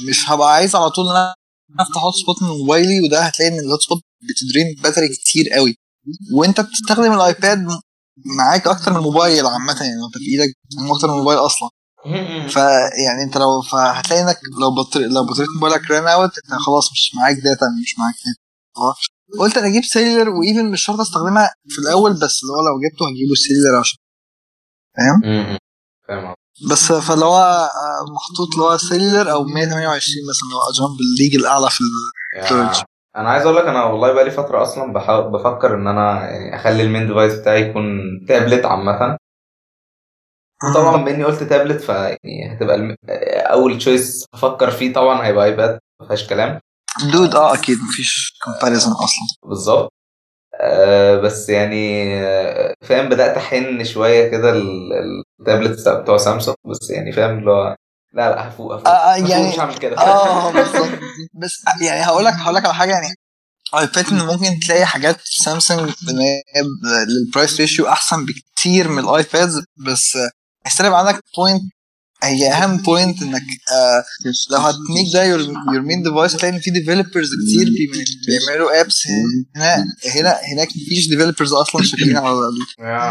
مش 0.08 0.30
هبقى 0.30 0.52
عايز 0.54 0.76
على 0.76 0.90
طول 0.90 1.04
إن 1.08 1.16
أنا 1.16 1.34
أفتح 1.80 2.02
hotspot 2.04 2.42
من 2.42 2.48
موبايلي 2.48 3.00
وده 3.06 3.20
هتلاقي 3.20 3.52
إن 3.52 3.58
ال 3.58 3.80
hotspot 3.80 4.02
بت 4.22 4.35
drain 4.35 4.66
battery 4.82 5.08
كتير 5.08 5.44
قوي. 5.54 5.74
وأنت 6.34 6.60
بتستخدم 6.60 7.12
ال 7.12 7.23
iPad 7.23 7.66
معاك 8.38 8.66
أكتر 8.66 8.90
من 8.90 8.96
الموبايل 8.96 9.46
عامة 9.46 9.72
يعني 9.72 10.00
أنت 10.06 10.18
في 10.18 10.24
إيدك 10.32 10.54
أكتر 10.94 11.06
من 11.08 11.14
الموبايل 11.14 11.38
أصلا. 11.38 11.68
فيعني 12.48 13.22
انت 13.26 13.36
لو 13.36 13.62
فهتلاقي 13.72 14.22
انك 14.22 14.36
لو 14.60 14.70
battery 14.74 15.04
لو 15.04 15.24
بطاريه 15.26 15.48
موبايلك 15.54 15.90
run 15.90 16.06
out 16.08 16.30
انت 16.38 16.60
خلاص 16.66 16.92
مش 16.92 17.12
معاك 17.14 17.36
data 17.36 17.66
مش 17.82 17.94
معاك 17.98 18.14
data. 18.14 19.40
قلت 19.40 19.56
أنا 19.58 19.66
أجيب 19.66 19.82
cellular 19.84 20.28
و 20.28 20.36
even 20.36 20.70
مش 20.70 20.82
شرط 20.84 21.00
استخدمها 21.00 21.54
في 21.68 21.78
الأول 21.78 22.12
بس 22.12 22.40
اللي 22.42 22.52
هو 22.52 22.60
لو 22.68 22.80
جبته 22.88 23.04
هجيبه 23.10 23.34
cellular 23.34 23.78
عشان 23.80 23.98
فاهم؟ 24.96 25.20
فاهم 26.08 26.34
بس 26.70 26.92
فاللي 26.92 27.24
هو 27.24 27.38
آه، 27.38 28.04
محطوط 28.14 28.48
اللي 28.54 28.64
هو 28.64 28.76
cellular 28.76 29.32
أو 29.32 29.44
128 29.44 30.28
مثلا 30.28 30.42
اللي 30.48 30.54
هو 30.56 30.88
جنب 30.88 30.98
الليج 31.00 31.34
الأعلى 31.36 31.70
في 31.70 31.80
ال- 31.80 32.44
storage. 32.46 32.84
أنا 33.16 33.28
عايز 33.30 33.44
أقول 33.46 33.56
لك 33.56 33.64
أنا 33.64 33.84
والله 33.84 34.12
بقالي 34.12 34.30
فترة 34.30 34.62
أصلا 34.62 34.92
بفكر 35.32 35.74
إن 35.74 35.86
أنا 35.86 36.30
يعني 36.30 36.56
أخلي 36.56 36.82
ال 36.82 36.87
main 36.87 37.06
device 37.06 37.34
بتاعي 37.34 37.70
يكون 37.70 37.84
تابلت 38.28 38.64
عامة. 38.64 39.16
وطبعا 40.64 40.96
بما 40.96 41.10
اني 41.10 41.24
قلت 41.24 41.42
تابلت 41.42 41.80
فيعني 41.80 42.52
هتبقى 42.56 42.76
الم... 42.76 42.96
أول 43.50 43.78
choice 43.78 44.24
أفكر 44.34 44.70
فيه 44.70 44.92
طبعا 44.92 45.26
هيبقى 45.26 45.44
iPad 45.46 45.78
ما 46.00 46.06
فيهاش 46.06 46.26
كلام. 46.28 46.60
dude 47.12 47.34
آه 47.34 47.54
أكيد 47.54 47.78
مفيش 47.88 48.32
comparison 48.44 48.92
أصلا. 48.92 49.48
بالظبط. 49.50 49.92
آه 50.60 51.20
بس 51.20 51.48
يعني 51.48 52.14
آه، 52.24 52.74
فاهم 52.84 53.08
بدأت 53.08 53.36
أحن 53.36 53.84
شوية 53.84 54.28
كده 54.30 54.50
ال- 54.50 54.92
التابلت 55.40 55.88
بتوع 55.88 56.16
سامسونج 56.16 56.56
بس 56.66 56.90
يعني 56.90 57.12
فاهم 57.12 57.38
اللي 57.38 57.50
هو 57.50 57.76
لا 58.12 58.30
لا 58.30 58.48
هفوق 58.48 58.72
هفوق. 58.74 58.88
آه، 58.88 58.92
آه، 58.92 59.16
يعني- 59.28 59.48
مش 59.48 59.58
هعمل 59.60 59.74
كده. 59.78 59.96
آه 60.00 60.52
بالظبط. 60.52 60.98
بس 61.34 61.64
يعني 61.82 62.04
هقول 62.06 62.24
لك 62.24 62.34
هقول 62.34 62.54
لك 62.54 62.64
على 62.64 62.74
حاجة 62.74 62.90
يعني 62.92 63.14
iPad 63.78 64.06
ان 64.12 64.18
ممكن 64.26 64.60
تلاقي 64.66 64.86
حاجات 64.86 65.16
Samsung 65.24 65.90
لل 67.08 67.23
price 67.23 67.60
ratio 67.60 67.88
أحسن 67.88 68.26
بكتير 68.26 68.88
من 68.88 68.98
ال 68.98 69.09
iPads 69.09 69.64
بس 69.86 70.16
آه، 70.16 70.30
هي 70.66 70.74
still 70.74 70.94
عندك 70.94 71.20
point 71.36 71.62
هي 72.22 72.52
أهم 72.52 72.76
point 72.76 73.22
إنك 73.22 73.42
آه 73.72 74.04
لو 74.50 74.58
هت 74.58 74.76
make 74.76 75.12
ده 75.14 75.24
your 75.24 75.46
main 75.82 76.02
device 76.02 76.34
هتلاقي 76.34 76.54
إن 76.54 76.60
في 76.60 76.70
developers 76.70 77.30
كتير 77.46 77.64
بي- 77.68 77.90
بيعملوا 78.46 78.80
apps 78.80 79.02
هنا. 79.56 79.84
هنا 80.16 80.30
هناك 80.52 80.68
مفيش 80.68 81.08
developers 81.08 81.52
أصلا 81.52 81.82
شغالين 81.82 82.16
على 82.16 82.32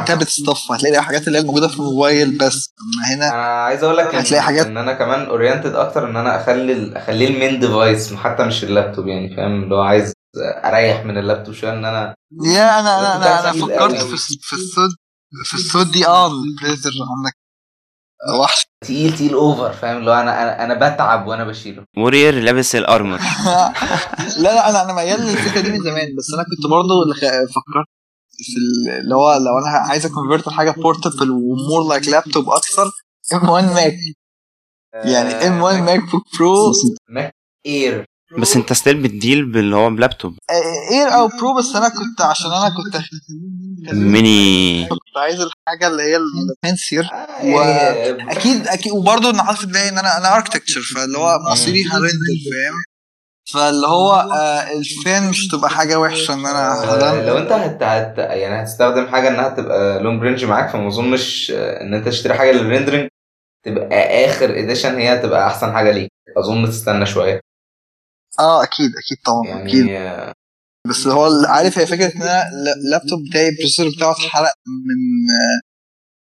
ال 0.02 0.06
tablet 0.06 0.30
stuff 0.30 0.72
هتلاقي 0.72 0.98
الحاجات 1.00 1.28
اللي 1.28 1.38
هي 1.38 1.42
الموجوده 1.42 1.68
في 1.68 1.76
الموبايل 1.80 2.38
بس. 2.38 2.70
أما 2.82 3.16
هنا 3.16 3.28
أنا 3.34 3.44
عايز 3.64 3.84
أقول 3.84 3.98
لك 3.98 4.16
هتلاقي 4.16 4.42
حاجات- 4.44 4.66
إن 4.66 4.78
أنا 4.78 4.94
كمان 4.94 5.26
اورينتد 5.26 5.76
أكتر 5.76 6.10
إن 6.10 6.16
أنا 6.18 6.42
أخلي 6.44 6.98
أخليه 6.98 7.28
المين 7.28 7.60
ديفايس 7.60 8.14
حتى 8.14 8.44
مش 8.44 8.64
اللابتوب 8.64 9.08
يعني 9.08 9.36
فاهم؟ 9.36 9.64
اللي 9.64 9.76
هو 9.76 9.82
عايز 9.82 10.14
أريح 10.66 11.06
من 11.06 11.18
اللابتوب 11.18 11.54
شوية 11.56 11.74
إن 11.74 11.86
أنا 11.86 12.16
يا 12.46 12.80
أنا 12.80 13.00
أنا 13.00 13.16
أنا, 13.16 13.50
أنا 13.50 13.62
فكرت. 13.66 13.96
في 14.04 14.18
في 14.42 14.54
الصوت 14.54 14.92
في 15.44 15.54
الصوت 15.54 15.88
دي 15.88 16.08
آه 16.08 16.28
البليزر 16.28 16.92
عندك. 17.18 17.38
وحش. 18.42 18.66
تقيل 18.86 19.16
تقيل 19.16 19.34
اوفر 19.34 19.74
فاهم؟ 19.74 19.98
اللي 19.98 20.12
هو 20.12 20.16
أنا 20.16 20.44
أنا 20.44 20.64
أنا 20.64 20.74
بتعب 20.94 21.28
وأنا 21.28 21.44
بشيله. 21.44 21.86
وورير 21.98 22.34
لابس 22.40 22.76
الأرمر. 22.76 23.18
لا 24.38 24.56
لا 24.56 24.70
أنا 24.70 24.82
أنا 24.84 24.94
ميال 24.94 25.22
للفكرة 25.22 25.62
دي 25.62 25.70
من 25.72 25.84
زمان 25.84 26.16
بس 26.18 26.34
أنا 26.34 26.44
كنت 26.44 26.72
برضه 26.72 27.04
اللي 27.04 27.16
خ- 27.16 27.52
فكرت 27.54 27.88
في 28.38 28.54
ال- 28.58 29.00
اللي 29.00 29.16
هو 29.16 29.34
لو 29.34 29.58
أنا 29.60 29.70
عايز 29.78 30.06
أ 30.06 30.11
convert 30.11 30.48
لحاجة 30.48 30.72
portable 30.72 31.32
و 31.32 31.43
more 31.43 31.90
like 31.90 32.08
laptop 32.08 32.50
أكثر 32.50 32.92
M1 33.34 33.50
Mac 33.50 33.94
يعني 34.94 35.30
M1 35.34 35.62
MacBook 35.62 36.24
Pro 36.40 36.72
Mac 37.10 37.36
Air 37.66 38.06
بس 38.38 38.56
انت 38.56 38.74
still 38.74 39.02
بت 39.04 39.20
deal 39.20 39.52
باللي 39.52 39.76
هو 39.76 39.90
بلابتوب. 39.90 40.38
Air 40.92 41.14
أو 41.14 41.28
Pro 41.28 41.58
بس 41.58 41.76
أنا 41.76 41.90
كنت 41.90 42.22
عشان 42.22 42.52
أنا 42.52 42.70
كنت 42.70 43.04
ميني 43.94 44.88
كنت 44.88 45.18
عايز 45.18 45.40
الحاجة 45.42 45.88
اللي 45.88 46.04
هي 46.04 46.18
ال 46.18 46.28
fancier. 46.28 47.10
يعني 47.42 48.32
أكيد 48.32 48.68
أكيد 48.68 48.92
وبرضه 48.92 49.30
أنا 49.30 49.44
حاطط 49.44 49.60
في 49.60 49.66
دماغي 49.66 49.90
إن 49.90 49.98
أنا 49.98 50.18
أنا 50.18 50.36
architecture 50.36 50.82
فاللي 50.82 51.18
هو 51.18 51.40
مصيري 51.52 51.84
ه 51.92 51.94
render 51.94 52.10
فاهم؟ 52.52 52.74
فاللي 53.54 53.88
هو 53.88 54.12
آه 54.14 54.78
ال 54.78 54.91
fan 54.91 55.30
مش 55.30 55.48
تبقى 55.48 55.70
حاجة 55.70 56.00
وحشة 56.00 56.34
إن 56.34 56.46
أنا 56.46 56.84
آه، 56.84 57.26
لو 57.26 57.38
أنت 57.38 57.52
هت... 57.52 57.84
هت... 57.84 58.18
يعني 58.18 58.64
هتستخدم 58.64 59.08
حاجة 59.08 59.28
إنها 59.30 59.50
تبقى 59.50 60.04
long 60.04 60.22
range 60.24 60.46
معاك 60.46 60.70
فما 60.70 60.88
أظنش 60.88 61.52
آه، 61.56 61.82
إن 61.82 61.94
أنت 61.94 62.08
تشتري 62.08 62.34
حاجة 62.34 62.52
لل 62.52 62.62
rendering 62.62 63.08
تبقى 63.66 64.26
آخر 64.26 64.60
edition 64.60 64.96
هي 64.98 65.18
تبقى 65.18 65.48
أحسن 65.48 65.74
حاجة 65.74 65.92
ليك. 65.92 66.12
أظن 66.38 66.70
تستنى 66.70 67.06
شوية. 67.06 67.40
آه 68.40 68.64
أكيد 68.64 68.86
أكيد 68.98 69.18
طبعا 69.26 69.64
أكيد 69.68 69.86
يعني 69.86 70.10
آه، 70.10 70.34
بس 70.88 71.08
هو 71.08 71.30
عارف 71.48 71.78
هي 71.80 71.88
فكرة 71.88 72.16
إن 72.16 72.22
أنا 72.22 72.42
ال- 72.48 72.86
اللابتوب 72.86 73.20
بتاعي 73.30 73.50
ال 73.50 73.54
processor 73.54 73.90
بتاعه 73.96 74.12
اتحرق 74.12 74.54
من 74.68 75.30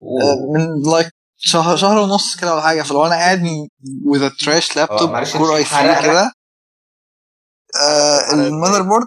آه، 0.03 0.53
من 0.59 0.90
like 0.93 1.11
شهر 1.38 1.77
شهر 1.77 1.99
ونص 1.99 2.37
كده 2.37 2.53
ولا 2.55 2.62
حاجة 2.62 2.83
فلو 2.83 3.07
أنا 3.07 3.14
قاعد 3.14 3.42
وذ 4.07 4.31
تراش 4.31 4.77
لابتوب 4.77 5.11
كور 5.25 5.57
اي 5.57 5.61
اتحرق 5.62 5.92
3 5.92 6.01
لك؟ 6.01 6.11
كده 6.11 6.33
آه؟ 7.81 8.33
المذر 8.35 8.83
بورد 8.83 9.07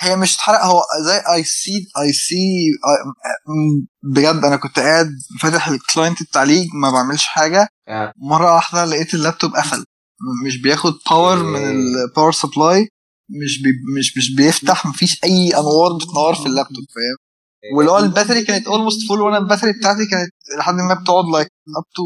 هي 0.00 0.16
مش 0.16 0.34
اتحرق 0.34 0.64
هو 0.64 0.82
زي 1.06 1.16
اي 1.34 1.44
سي 1.44 1.86
اي 2.00 2.12
سي 2.12 2.36
بجد 4.02 4.44
أنا 4.44 4.56
كنت 4.56 4.78
قاعد 4.78 5.08
فاتح 5.42 5.68
الكلاينت 5.68 6.20
التعليق 6.20 6.66
ما 6.74 6.90
بعملش 6.90 7.24
حاجة 7.26 7.68
آه. 7.88 8.12
مرة 8.16 8.54
واحدة 8.54 8.84
لقيت 8.84 9.14
اللابتوب 9.14 9.54
قفل 9.56 9.84
مش 10.46 10.62
بياخد 10.62 10.94
باور 11.10 11.42
من 11.42 11.56
إيه. 11.60 11.70
الباور 12.04 12.32
سبلاي 12.32 12.88
مش 13.30 13.62
بي 13.62 13.68
مش 13.98 14.16
مش 14.18 14.34
بيفتح 14.34 14.86
مفيش 14.86 15.18
أي 15.24 15.50
انوار 15.58 15.92
بتنور 15.92 16.34
في 16.34 16.46
اللابتوب 16.46 16.84
فاهم 16.94 17.16
واللي 17.76 17.90
هو 17.90 17.98
الباتري 17.98 18.44
كانت 18.44 18.66
اولموست 18.66 19.08
فول 19.08 19.20
وأنا 19.20 19.38
الباتري 19.38 19.72
بتاعتي 19.72 20.06
كانت 20.06 20.30
لحد 20.58 20.74
ما 20.74 20.94
بتقعد 20.94 21.24
like 21.24 21.46
up 21.78 21.84
to 21.96 22.02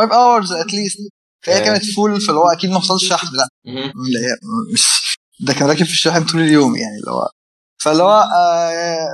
5 0.00 0.14
hours 0.16 0.52
at 0.52 0.65
least 0.65 0.98
فهي 1.46 1.58
إيه. 1.58 1.64
كانت 1.64 1.84
full 1.84 2.20
فاللي 2.20 2.40
هو 2.40 2.48
أكيد 2.48 2.70
ما 2.70 2.76
وصلش 2.76 3.08
شحن 3.08 3.26
لأ. 3.36 3.48
لا 3.64 3.92
مش 4.72 5.16
ده 5.40 5.52
كان 5.52 5.68
راكب 5.68 5.84
في 5.86 5.92
الشاحن 5.92 6.24
طول 6.24 6.40
اليوم 6.40 6.76
يعني 6.76 6.98
اللي 7.00 7.10
هو 7.10 7.28
فاللي 7.82 8.02
هو 8.02 8.20
آه 8.34 9.08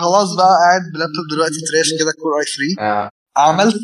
خلاص 0.00 0.34
بقى 0.34 0.46
قاعد 0.60 0.82
بلابتوب 0.94 1.24
دلوقتي 1.30 1.54
trash 1.54 1.88
كده 2.00 2.12
Core 2.22 2.32
i3 2.40 2.82
آه. 2.92 3.10
عملت 3.36 3.76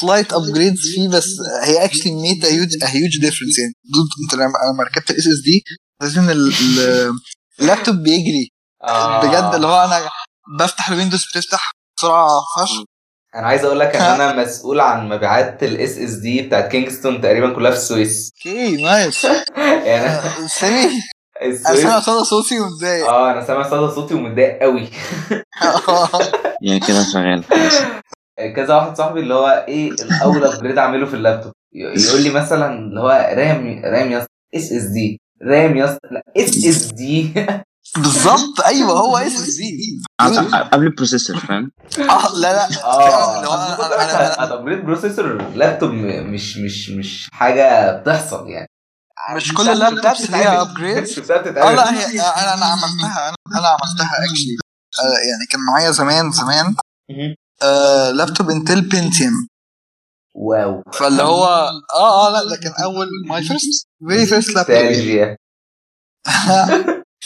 slight 0.00 0.32
upgrades 0.32 0.80
فيه 0.94 1.08
بس 1.08 1.26
هي 1.62 1.84
actually 1.84 2.12
made 2.12 2.44
huge 2.44 2.68
huge 2.82 3.20
difference 3.20 3.58
يعني. 3.58 3.74
dude 3.84 4.06
انت 4.24 4.34
لما 4.34 4.44
لما 4.74 4.84
ركبت 4.84 5.10
ال 5.10 5.26
SSD 5.26 5.64
لازم 6.02 6.30
ال- 6.30 6.52
ال- 6.60 7.12
اللابتوب 7.60 7.96
بيجري. 7.96 8.50
آه. 8.84 9.20
بجد 9.26 9.54
اللي 9.54 9.66
هو 9.66 9.84
أنا 9.84 10.10
بفتح 10.58 10.88
ال 10.88 10.93
Windows 10.93 11.24
بتفتح 11.34 11.70
بسرعة 11.98 12.28
فشخ. 12.56 12.82
أنا 13.34 13.46
عايز 13.46 13.64
أقول 13.64 13.80
لك 13.80 13.96
إن 13.96 14.20
أنا 14.20 14.42
مسؤول 14.44 14.80
عن 14.80 15.08
مبيعات 15.08 15.62
ال 15.62 15.98
SSD 15.98 16.42
بتاعت 16.42 16.70
كينجستون 16.70 17.20
تقريبا 17.20 17.54
كلها 17.54 17.70
في 17.70 17.76
السويس. 17.76 18.30
okay 18.46 18.82
nice 18.82 19.24
يعني 19.88 20.06
آه، 20.06 20.46
سامي 20.46 20.90
أنا 21.42 21.56
سامع 21.76 22.00
صدى 22.00 22.24
صوتي 22.24 22.60
ومتضايق. 22.60 23.06
آه 23.08 23.32
أنا 23.32 23.46
سامع 23.46 23.70
صدى 23.70 23.94
صوتي 23.94 24.14
ومتضايق 24.14 24.58
قوي 24.62 24.88
يعني 26.62 26.80
كده 26.80 27.04
شغال. 27.12 27.44
كذا 28.56 28.74
واحد 28.74 28.96
صاحبي 28.96 29.20
اللي 29.20 29.34
هو 29.34 29.64
إيه 29.68 29.90
الأول 29.90 30.44
upgrade 30.44 30.78
أعمله 30.78 31.06
في 31.06 31.14
اللابتوب. 31.14 31.52
يقول 31.72 32.22
لي 32.22 32.30
مثلا 32.30 32.74
اللي 32.78 33.00
هو 33.00 33.08
RAM 33.36 33.82
RAM 33.84 34.10
يا 34.10 34.26
SSD 34.54 35.20
RAM 35.42 35.76
يا 35.76 35.98
لا 36.10 36.22
SSD 36.36 37.34
بالظبط 37.96 38.60
أيوه 38.66 38.92
هو 38.92 39.16
SSD 39.18 40.02
قبل 40.72 40.86
ال 40.86 40.91
processor 40.91 41.36
فاهم؟ 41.36 41.70
آه 41.98 42.34
لا 42.38 42.52
لا. 42.52 42.84
آه. 42.84 44.54
upgrade 44.54 44.84
processor 44.84 45.42
laptop 45.54 45.90
مش 45.92 46.58
مش 46.58 46.90
مش 46.90 47.28
حاجة 47.32 47.92
بتحصل 48.00 48.48
يعني. 48.48 48.68
مش 49.36 49.54
كل 49.54 49.68
ال 49.68 49.76
laptops 49.76 50.30
ليها 50.30 50.60
upgrade 50.62 50.96
آه 51.58 51.74
لا 51.74 51.92
هي 51.92 52.20
أنا 52.20 52.54
أنا 52.54 52.64
عملتها 52.64 53.28
أنا 53.28 53.36
أنا 53.58 53.68
عملتها 53.68 54.10
actually 54.30 54.56
يعني 55.30 55.46
كان 55.50 55.60
معايا 55.60 55.90
زمان 55.90 56.30
زمان. 56.32 56.74
آه 57.64 58.10
لابتوب 58.10 58.50
Intel 58.50 58.80
Pentium 58.80 59.32
wow. 60.34 60.82
فاللي 60.92 61.22
هو 61.22 61.44
آه 61.94 62.28
آه 62.28 62.32
لا 62.32 62.50
ده 62.50 62.56
كان 62.56 62.72
اول 62.84 63.06
my 63.28 63.42
first 63.42 63.86
very 64.08 64.26
first 64.26 64.50
laptop 64.50 65.36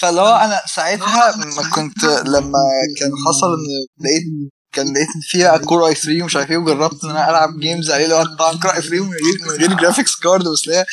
فاللي 0.01 0.21
هو 0.21 0.37
أنا 0.37 0.61
ساعتها 0.67 1.37
ما 1.37 1.71
كنت 1.75 2.05
لما 2.05 2.59
كان 3.01 3.11
حصل 3.29 3.47
إن 3.47 4.05
لقيت 4.05 4.53
كان 4.73 4.87
لقيت 4.95 5.09
فيها 5.23 5.57
Core 5.57 5.87
i3 5.87 6.23
ومش 6.23 6.37
عارف 6.37 6.51
إيه 6.51 6.57
وجربت 6.57 7.05
إن 7.05 7.11
أنا 7.11 7.31
ألعب 7.31 7.59
games 7.61 7.91
عليه 7.91 8.05
اللي 8.05 8.15
هو 8.15 8.25
طبعا 8.25 8.53
Core 8.63 8.71
i3 8.75 9.05
من 9.05 9.11
غير 9.11 9.39
من 9.43 9.51
غير 9.61 9.73
graphics 9.81 10.17
card 10.17 10.49
بس 10.49 10.69
لا 10.69 10.85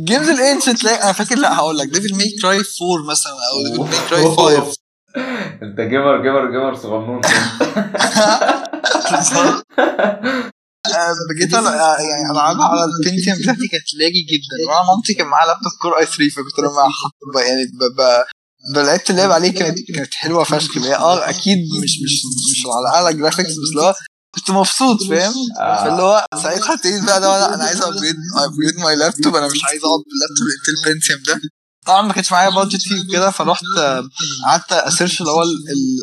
ال 0.00 0.05
games 0.05 0.28
ال 0.28 0.35
ancient 0.35 0.80
تلاقي 0.80 1.02
أنا 1.02 1.12
فاكر 1.12 1.38
لا 1.38 1.56
هقول 1.56 1.78
لك. 1.78 1.88
Devil 1.88 2.14
May 2.16 2.30
Cry 2.42 2.56
4 2.56 3.10
مثلا 3.10 3.32
أو 3.52 3.62
Devil 3.68 3.96
May 3.96 4.08
Cry 4.08 4.60
5 4.60 4.76
أنت 5.62 5.80
gamer 5.80 6.22
gamer 6.22 6.50
gamer 6.50 6.74
صغنون. 6.74 7.20
آه، 10.86 11.12
بجيت 11.30 11.50
أنا- 11.52 11.56
آه، 11.56 11.96
يعني 12.00 12.30
العبها 12.32 12.64
على 12.64 12.84
ال 12.84 12.90
Pentium 12.90 13.36
بتاعتي 13.38 13.68
كانت 13.68 13.94
laggy 13.98 14.22
جدا. 14.32 14.68
وأنا 14.68 14.82
مامتي 14.94 15.14
كان 15.14 15.26
معاها 15.26 15.46
لابتوب 15.46 15.72
Core 15.82 15.98
i3 15.98 16.30
فكنت 16.30 16.58
لما 16.58 17.40
يعني 17.42 17.64
ب- 17.64 18.00
ب- 18.00 18.24
ب- 18.74 18.78
لعبت 18.78 19.10
اللعب 19.10 19.30
عليه 19.30 19.54
كانت 19.54 19.78
كانت 19.94 20.14
حلوة 20.14 20.44
فشخ. 20.44 20.76
اللي 20.76 20.94
آه 20.96 21.30
أكيد 21.30 21.58
مش 21.82 21.90
مش 22.04 22.22
مش 22.52 22.62
على 22.66 22.96
اعلى 23.04 23.16
graphics 23.16 23.50
بس 23.50 23.70
اللي 23.70 23.82
هو 23.82 23.94
كنت 24.34 24.50
مبسوط 24.50 25.02
فاهم؟ 25.02 25.34
آه. 25.60 25.84
فاللي 25.84 26.02
هو 26.02 26.26
ساعتها 26.42 26.74
ابتديت 26.74 27.04
بقى 27.04 27.18
أنا 27.54 27.64
عايز 27.64 27.82
upgrade 27.82 28.76
my 28.78 28.96
laptop 28.96 29.36
أنا 29.36 29.46
مش 29.46 29.64
عايز 29.64 29.80
أقعد 29.84 30.00
باللابتوب 30.06 30.46
ال 30.86 30.92
Intel 30.92 31.22
ده. 31.22 31.40
طبعا 31.86 32.02
ما 32.02 32.12
كانش 32.12 32.32
معايا 32.32 32.50
budget 32.50 32.82
فيه 32.82 33.12
كده 33.12 33.30
فرحت 33.30 33.62
آه، 33.78 34.08
قعدت 34.46 34.72
ا 34.72 34.79
search 34.79 35.20
اللي 35.20 35.32
هو 35.32 35.42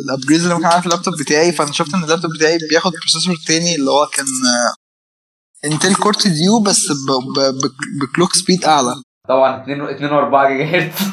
ال 0.05 0.10
upgrade 0.10 0.41
اللي 0.41 0.53
ممكن 0.53 0.65
اعملها 0.65 0.81
في 0.81 0.87
اللابتوب 0.87 1.13
بتاعي. 1.19 1.51
فأنا 1.51 1.71
شفت 1.71 1.93
إن 1.93 2.03
اللابتوب 2.03 2.31
بتاعي 2.33 2.57
بياخد 2.69 2.91
processor 2.91 3.35
تاني 3.47 3.75
اللي 3.75 3.91
هو 3.91 4.05
كان 4.05 4.25
Intel 5.65 5.95
Core 5.95 6.27
Duo 6.27 6.59
بس 6.59 6.87
ب- 6.91 7.39
ب- 7.39 7.39
ب- 7.65 7.71
ب 8.01 8.07
clock 8.07 8.33
speed 8.33 8.65
أعلى. 8.65 8.95
طبعا 9.29 9.61
2 9.63 9.81
2 9.81 10.09
و4 10.09 10.47
جيجا 10.47 10.65
هرتز 10.65 11.07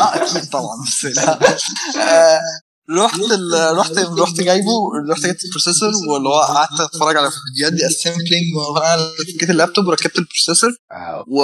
أكيد 0.00 0.50
طبعا 0.50 0.82
بس 0.86 1.04
لا. 1.04 1.38
آه، 2.02 2.40
رحت 2.90 3.20
ال... 3.20 3.76
رحت 3.78 3.98
رحت 3.98 4.40
جايبه 4.40 4.72
رحت 5.10 5.26
جبت 5.26 5.44
ال 5.44 5.49
processor 5.49 5.90
واللي 6.08 6.28
هو 6.28 6.40
قعدت 6.40 6.80
اتفرج 6.80 7.16
على 7.16 7.28
فيديوهات 7.30 7.72
disassembling 7.72 8.56
وأنا 8.56 8.96
فكيت 9.36 9.50
اللابتوب 9.50 9.86
وركبت 9.86 10.18
ال 10.18 10.23
processor. 10.23 10.70
wow. 10.90 11.24
و 11.28 11.42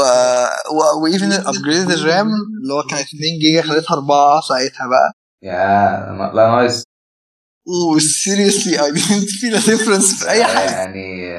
و 0.75 1.03
و 1.03 1.09
even 1.09 1.33
upgrade 1.33 1.91
ال 1.91 2.00
RAM 2.00 2.27
اللي 2.63 2.75
هو 2.75 2.83
كان 2.83 2.99
2 2.99 3.39
جيجا 3.41 3.63
خليتها 3.63 3.95
4 3.95 4.41
ساعتها 4.41 4.87
بقى. 4.87 5.13
يا 5.43 6.33
لا 6.35 6.51
nice 6.51 6.83
و 7.69 7.80
seriously 7.80 8.85
I 8.85 8.93
didn't 8.93 9.29
feel 9.41 9.57
a 9.57 9.67
difference 9.67 10.19
في 10.19 10.29
أي 10.31 10.45
حاجة. 10.45 10.71
يعني 10.71 11.31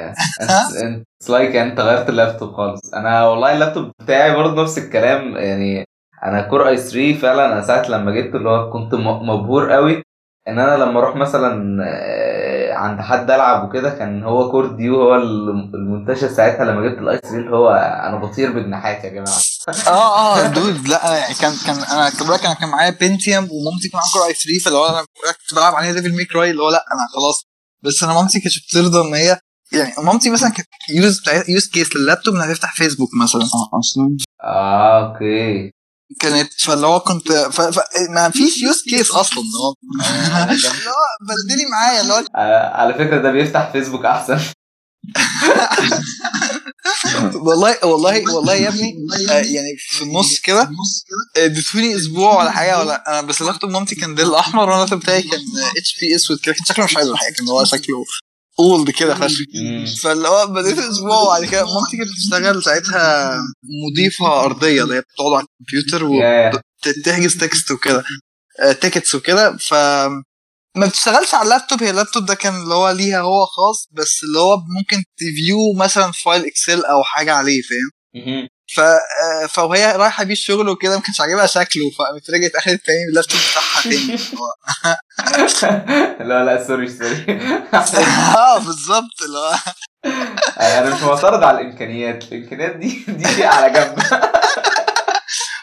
انت 0.83 1.29
like 1.29 1.55
أنت 1.55 1.79
غيرت 1.79 2.09
اللابتوب 2.09 2.53
خالص. 2.53 2.93
أنا 2.93 3.27
والله 3.27 3.53
اللابتوب 3.53 3.91
بتاعي 4.01 4.35
برضه 4.35 4.61
نفس 4.63 4.77
الكلام 4.77 5.35
يعني 5.37 5.85
أنا 6.23 6.41
Core 6.41 6.67
i3 6.67 7.13
فعلا 7.21 7.53
أنا 7.53 7.61
ساعة 7.67 7.89
لما 7.89 8.11
جبته 8.11 8.37
اللي 8.37 8.49
هو 8.49 8.71
كنت 8.73 8.93
مبهور 8.95 9.71
قوي 9.71 10.03
ان 10.47 10.59
أنا 10.59 10.83
لما 10.83 10.99
أروح 10.99 11.15
مثلا 11.15 11.83
آه، 11.87 12.73
عند 12.73 13.01
حد 13.01 13.31
العب 13.31 13.69
وكده 13.69 13.89
كان 13.89 14.23
هو 14.23 14.51
Core 14.51 14.67
Duo 14.67 15.01
هو 15.01 15.15
الم- 15.15 15.71
المنتشر 15.75 16.27
ساعتها 16.27 16.65
لما 16.65 16.81
جبت 16.89 16.97
ال 16.99 17.17
i3 17.17 17.37
اللي 17.37 17.55
هو 17.57 17.69
أنا 18.07 18.17
بطير 18.17 18.51
بجناحات 18.51 19.03
يا 19.03 19.09
جماعة. 19.09 19.37
آه 19.87 20.37
آه 20.39 20.47
dude 20.47 20.87
لا 20.87 21.17
يعني 21.17 21.33
كان 21.33 21.53
كان 21.65 21.75
أنا 21.75 22.09
كنت 22.09 22.21
أنا 22.45 22.53
كان 22.53 22.69
معايا 22.69 22.89
Pentium 22.89 23.43
ومامتي 23.43 23.89
كان 23.91 23.99
معاها 23.99 24.11
Core 24.13 24.21
i3 24.27 24.59
فاللي 24.63 24.77
هو 24.77 24.85
أنا 24.89 25.01
كنت 25.01 25.55
بلعب 25.55 25.75
عليها 25.75 25.91
Devil 25.93 26.15
May 26.17 26.35
Cry 26.35 26.51
اللي 26.51 26.61
هو 26.63 26.69
لا 26.69 26.85
أنا 26.93 27.07
خلاص. 27.15 27.43
بس 27.83 28.03
أنا 28.03 28.13
مامتي 28.13 28.39
كانت 28.39 28.53
بترضى 28.69 29.07
إن 29.07 29.13
هي 29.13 29.39
يعني 29.79 29.91
مامتي 30.05 30.29
مثلا 30.29 30.49
كانت 30.49 30.67
use 30.95 31.21
use 31.49 31.69
case 31.69 31.95
لللابتوب 31.95 32.35
إنها 32.35 32.53
تفتح 32.53 32.73
فيسبوك 32.75 33.09
مثلا. 33.23 33.41
آه 33.41 33.79
أصلا. 33.79 34.17
آه 34.43 35.07
okay. 35.07 35.71
كانت 36.19 36.53
فاللي 36.53 36.87
هو 36.87 36.99
كنت 36.99 37.31
ف... 37.31 37.61
ف... 37.61 37.79
ما 38.09 38.29
فيش 38.29 38.61
use 38.61 38.83
case 38.83 39.11
أصلا 39.11 39.39
اللي 39.43 39.57
هو 39.57 39.75
اللي 40.51 40.89
هو 40.89 41.05
بدلي 41.21 41.65
معايا 41.71 42.01
اللي 42.01 42.13
هو 42.13 42.23
آه، 42.35 42.77
على 42.77 42.93
فكرة 42.93 43.21
ده 43.21 43.31
بيفتح 43.31 43.71
فيسبوك 43.71 44.05
أحسن. 44.05 44.39
والله 47.47 47.77
والله 47.83 48.35
والله 48.35 48.53
يا 48.53 48.69
ابني 48.69 48.95
آه، 49.29 49.33
يعني 49.33 49.77
في 49.89 50.01
النص 50.01 50.39
كده 50.39 50.61
آه، 50.61 51.45
اديتوني 51.45 51.95
أسبوع 51.95 52.39
ولا 52.39 52.51
حاجة 52.51 52.79
ولا 52.79 53.03
أنا 53.07 53.27
بس 53.27 53.41
اللابتوب 53.41 53.69
مامتي 53.69 53.95
كان 53.95 54.15
Dell 54.15 54.35
أحمر 54.35 54.69
وأنا 54.69 54.95
بتاعي 54.95 55.21
كان 55.21 55.39
HP 55.77 56.15
أسود 56.15 56.39
كده 56.39 56.55
كان 56.55 56.65
شكله 56.65 56.85
مش 56.85 56.95
حلو 56.95 57.11
الحقيقة 57.11 57.33
كان 57.33 57.49
هو 57.49 57.65
شكله 57.65 58.03
old 58.59 58.89
كده 58.89 59.15
فشخ. 59.15 59.37
فاللي 60.03 60.27
هو 60.27 60.47
بديت 60.47 60.77
أسبوع 60.79 61.17
وبعد 61.21 61.45
كده 61.45 61.65
مامتي 61.65 61.97
كانت 61.97 62.09
بتشتغل 62.11 62.63
ساعتها 62.63 63.35
مضيفة 63.63 64.43
أرضية 64.43 64.83
اللي 64.83 64.95
هي 64.95 65.01
بتقعد 65.01 65.33
على 65.33 65.45
الكمبيوتر 65.61 66.03
وتحجز 66.97 67.37
tickets 67.37 67.71
وكده 67.71 68.03
tickets 68.81 69.15
وكده. 69.15 69.57
ف 69.57 69.73
ما 70.77 70.85
بتشتغلش 70.87 71.33
على 71.33 71.43
اللابتوب. 71.43 71.83
هي 71.83 71.89
اللابتوب 71.89 72.25
ده 72.25 72.33
كان 72.33 72.61
اللي 72.63 72.73
هو 72.73 72.89
ليها 72.91 73.21
هو 73.21 73.45
خاص 73.45 73.87
بس 73.91 74.19
اللي 74.23 74.39
هو 74.39 74.57
ممكن 74.77 75.03
ت 75.17 75.29
view 75.29 75.73
مثلا 75.77 76.11
file 76.11 76.45
Excel 76.45 76.85
أو 76.85 77.03
حاجة 77.03 77.33
عليه 77.33 77.61
فاهم. 77.61 77.91
ف 78.75 78.79
آه، 78.79 79.45
فوهي 79.49 79.91
رايحة 79.95 80.23
بيه 80.23 80.33
الشغل 80.33 80.69
وكده 80.69 80.95
ما 80.95 81.01
كانش 81.01 81.21
عاجبها 81.21 81.45
شكله 81.45 81.91
فقامت 81.97 82.29
رجعت 82.29 82.55
اخدت 82.55 82.85
تاني 82.85 83.03
اللابتوب 83.09 83.39
بتاعها 83.51 83.83
تاني. 83.83 84.19
هو- 84.39 84.55
لا 86.29 86.45
لا 86.45 86.67
sorry 86.67 86.89
sorry. 86.89 87.39
آه 88.37 88.57
بالظبط 88.57 89.21
اللي 89.25 89.37
هو. 89.37 89.53
أنا 90.59 90.95
مش 90.95 91.01
معترض 91.01 91.43
على 91.43 91.61
الإمكانيات 91.61 92.23
الإمكانيات 92.23 92.75
دي 92.75 93.05
دي 93.07 93.27
شيء 93.35 93.45
على 93.45 93.73
جنب. 93.73 93.99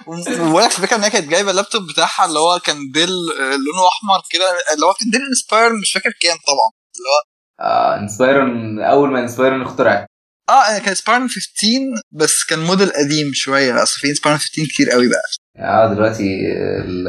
وبقولك 0.06 0.66
الفكرة 0.66 0.96
إن 0.96 1.02
هي 1.04 1.10
كانت 1.10 1.28
جايبة 1.28 1.50
اللابتوب 1.50 1.82
بتاعها 1.86 2.24
اللي 2.24 2.38
هو 2.38 2.58
كان 2.58 2.76
Dell 2.94 3.08
آه، 3.08 3.42
لونه 3.42 3.88
أحمر 3.88 4.22
كده 4.30 4.44
اللي 4.74 4.86
هو 4.86 4.92
كان 4.94 5.10
Dell 5.10 5.20
Inspiron 5.28 5.72
مش 5.82 5.92
فاكر 5.92 6.10
كام 6.20 6.36
طبعا. 6.46 6.70
آه 7.60 7.96
Inspiron 7.96 8.80
أول 8.80 9.10
ما 9.10 9.20
Inspiron 9.20 9.62
اخترع 9.62 10.06
آه 10.48 10.78
كان 10.78 10.94
Inspiron 10.94 11.28
15 11.28 11.78
بس 12.12 12.44
كان 12.44 12.58
موديل 12.58 12.90
قديم 12.90 13.30
شوية. 13.34 13.82
أصل 13.82 14.00
في 14.00 14.14
Inspiron 14.14 14.38
15 14.38 14.68
كتير 14.68 14.90
قوي 14.90 15.08
بقى. 15.08 15.22
آه 15.66 15.94
دلوقتي 15.94 16.52
ال 16.84 17.08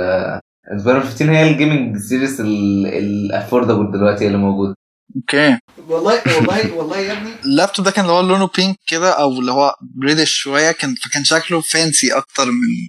Inspiron 0.74 1.04
15 1.04 1.32
هي 1.32 1.50
ال 1.52 1.58
gaming 1.58 1.98
series 1.98 2.40
ال 2.40 2.53
affordable 2.53 3.92
دلوقتي 3.92 4.28
اللي 4.28 4.38
موجود. 4.38 4.76
okay. 5.16 5.60
والله 5.88 6.22
والله 6.38 6.74
والله 6.74 6.98
يا 6.98 7.14
ابني. 7.14 7.30
اللابتوب 7.46 7.86
ده 7.86 7.92
كان 7.92 8.06
اللي 8.06 8.14
هو 8.16 8.22
لونه 8.22 8.50
pink 8.58 8.76
كده 8.88 9.12
أو 9.12 9.32
اللي 9.40 9.52
هو 9.52 9.76
ب 9.82 9.88
reddish 9.88 10.32
شوية 10.32 10.72
كان 10.72 10.96
فكان 10.96 11.24
شكله 11.24 11.62
fancy 11.62 12.14
أكتر 12.18 12.46
من 12.46 12.88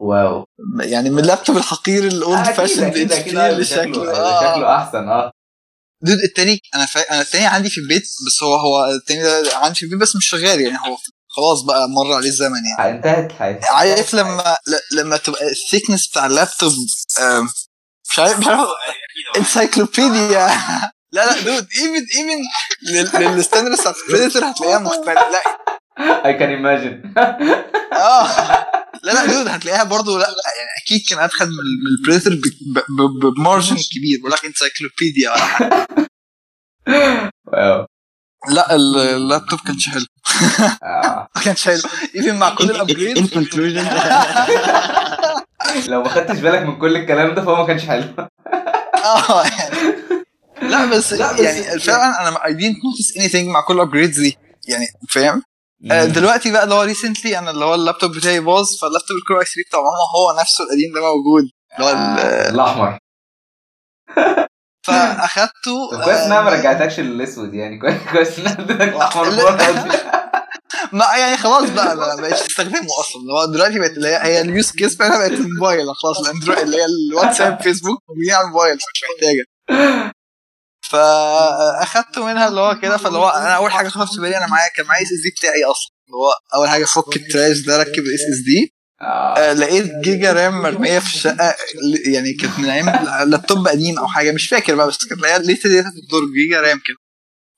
wow. 0.00 0.44
يعني 0.80 1.10
من 1.10 1.18
اللابتوب 1.18 1.56
الحقير 1.56 2.04
ال 2.06 2.15
old 2.15 2.44
fashion 2.44 2.84
أكيد، 2.84 3.12
أكيد، 3.12 3.28
اللي 3.28 3.46
أيوة، 3.46 3.62
شكله 3.62 3.82
شكله 3.92 4.10
آه. 4.16 4.52
شكله 4.54 4.76
أحسن 4.76 5.08
آه. 5.08 5.30
dude 6.00 6.18
التاني 6.28 6.60
أنا 6.74 6.86
فا... 6.86 7.10
أنا 7.12 7.20
التاني 7.20 7.46
عندي 7.46 7.70
في 7.70 7.80
البيت 7.80 8.02
بس 8.26 8.42
هو 8.42 8.54
هو 8.54 8.90
التاني 8.90 9.22
ده 9.22 9.50
عندي 9.56 9.74
في 9.78 9.82
البيت 9.82 9.98
بس 10.00 10.16
مش 10.16 10.28
شغال 10.28 10.60
يعني 10.60 10.78
هو 10.78 10.96
خلاص 11.28 11.62
بقى 11.62 11.88
مر 11.88 12.12
عليه 12.12 12.28
الزمن 12.28 12.60
يعني. 12.78 12.96
انتهت 12.96 13.32
حياتي 13.32 13.66
عارف 13.66 14.14
لما 14.14 14.56
ل- 14.66 14.96
لما 14.96 15.16
تبقى 15.16 15.50
ال 15.50 15.56
thickness 15.56 16.06
بتاع 16.08 16.26
اللابتوب 16.26 16.72
مش 18.10 18.18
عارف 18.18 18.38
مش 18.38 18.46
عارف 18.46 18.68
encyclopedia. 19.36 20.46
لا 21.12 21.26
لا 21.26 21.40
dude 21.40 21.66
even 21.76 22.06
even 22.96 23.18
لل 23.36 23.44
standards 23.44 23.80
بتاعت 23.80 23.94
Predator 24.10 24.44
هتلاقيها 24.44 24.78
مختلفة. 24.78 25.12
لا 25.30 25.42
I 25.98 26.34
can 26.34 26.48
imagine 26.50 27.12
آه. 27.92 28.26
لا 29.02 29.12
لا 29.12 29.26
dude 29.26 29.48
هتلاقيها 29.48 29.84
برضو 29.84 30.18
لا 30.18 30.26
يعني 30.26 30.68
أكيد 30.84 31.00
كان 31.08 31.18
ادخل 31.18 31.46
من 31.46 31.52
من 31.52 31.90
ال 31.98 32.13
Predator 32.13 33.30
ب 33.36 33.42
margin 33.42 33.76
كبير 33.76 34.18
بقول 34.20 34.32
لك 34.32 34.44
encyclopedia 34.44 35.30
ولا 35.30 35.38
حاجة 35.44 35.86
واو 37.46 37.86
لا 38.48 38.74
ال- 38.74 38.96
اللابتوب 38.96 39.58
كانش 39.66 39.88
حلو. 39.88 40.04
آه. 40.82 41.28
ما 41.36 41.42
كانش 41.44 41.64
حلو. 41.64 41.80
even 42.16 42.36
مع 42.38 42.54
كل 42.54 42.70
ال 42.70 42.76
upgrade 42.76 43.18
in 43.18 43.26
conclusion 43.26 43.84
لو 45.88 46.02
ما 46.02 46.08
خدتش 46.08 46.38
بالك 46.40 46.62
من 46.62 46.78
كل 46.78 46.96
الكلام 46.96 47.34
ده 47.34 47.42
فهو 47.42 47.56
ما 47.56 47.66
كانش 47.66 47.84
حلو. 47.84 48.04
آه 49.04 49.42
يعني. 49.44 49.76
لا 50.62 50.84
بس 50.86 51.12
يعني 51.12 51.80
فعلا 51.80 52.28
أنا 52.28 52.36
I 52.38 52.48
didn't 52.50 52.76
notice 52.76 53.16
anything 53.22 53.46
مع 53.48 53.60
كل 53.60 53.74
ال 53.74 53.79
upgrades 53.79 54.20
دي. 54.20 54.38
يعني 54.68 54.86
فاهم؟ 55.10 55.36
آه، 55.36 55.55
دلوقتي 55.80 56.52
بقى 56.52 56.64
اللي 56.64 56.74
هو 56.74 56.82
recently 56.82 57.38
أنا 57.38 57.50
اللي 57.50 57.64
هو 57.64 57.74
اللابتوب 57.74 58.12
بتاعي 58.16 58.40
باظ 58.40 58.66
فال 58.80 58.89
laptop 58.89 59.16
ال 59.16 59.21
Core 59.21 59.40
i3 59.40 59.62
بتاع 59.68 59.80
ماما 59.80 59.90
هو 60.16 60.40
نفسه 60.40 60.64
القديم 60.64 60.94
ده 60.94 61.00
موجود. 61.00 61.42
اللي 61.78 61.86
هو 61.86 61.90
ال- 61.90 62.20
آه، 62.20 62.50
الأحمر. 62.50 62.98
فأخدته 64.86 65.90
كويس 66.04 66.18
إنها 66.18 66.40
ما 66.42 66.52
آه، 66.52 66.58
رجعتكش 66.60 67.00
للأسود 67.00 67.54
يعني. 67.54 67.78
كويس 68.12 68.38
إنها 68.38 68.52
ادتك 68.60 68.80
الاحمر. 68.82 69.30
ما 70.92 71.04
يعني 71.16 71.36
خلاص 71.36 71.70
بقى 71.70 71.92
أنا 71.92 72.14
ما 72.14 72.20
بقتش 72.20 72.40
استخدمه 72.42 73.00
أصلا. 73.00 73.22
اللي 73.22 73.32
هو 73.32 73.44
دلوقتي 73.44 73.78
بقت 73.78 73.90
اللي 73.90 74.08
هي 74.08 74.40
ال 74.40 74.47
use 74.47 74.70
case 74.72 74.94
بتاعتها 74.94 75.18
بقت 75.18 75.30
الموبايل. 75.40 75.94
خلاص 75.94 76.18
ال 76.20 76.25
Android 76.25 76.58
اللي 76.58 76.76
هي 76.76 76.84
ال 77.10 77.16
WhatsApp 77.16 77.60
Facebook 77.62 77.98
على 78.32 78.44
الموبايل 78.46 78.74
مش 78.76 79.04
محتاجة. 79.04 80.12
فاخدته 80.90 82.24
منها 82.26 82.48
اللي 82.48 82.60
هو 82.60 82.78
كده 82.82 82.96
فاللي 82.96 83.18
هو 83.18 83.28
أنا 83.28 83.56
أول 83.56 83.72
حاجة 83.72 83.88
خطرت 83.88 84.14
في 84.14 84.20
بالي 84.20 84.36
أنا 84.36 84.46
معايا 84.46 84.68
كان 84.76 84.86
معايا 84.86 85.02
SSD 85.02 85.30
بتاعي 85.38 85.64
أصلا. 85.64 85.92
اللي 86.06 86.16
هو 86.16 86.58
أول 86.60 86.68
حاجة 86.68 86.84
فك 86.84 87.16
ال 87.16 87.23
trash 87.23 87.58
ده 87.60 87.78
ركب 87.82 87.98
ال 88.02 88.20
SSD 88.32 88.72
آه. 89.02 89.52
لقيت 89.52 89.92
جيجا 90.04 90.32
RAM 90.32 90.62
مرمية 90.62 90.98
في 90.98 91.06
الشقة 91.06 91.54
يعني 92.06 92.32
كانت 92.32 92.58
من 92.58 92.64
أيام 92.70 92.88
لابتوب 93.30 93.68
قديم 93.68 93.98
أو 93.98 94.08
حاجة 94.08 94.32
مش 94.32 94.48
فاكر 94.48 94.74
بقى 94.74 94.86
بس 94.88 95.06
كانت 95.06 95.20
لقيت 95.22 95.40
لقيت 95.44 95.66
ديتا 95.66 95.90
في 95.90 95.96
الدرج 95.96 96.32
جيجا 96.34 96.60
RAM 96.60 96.78
كده. 96.86 96.96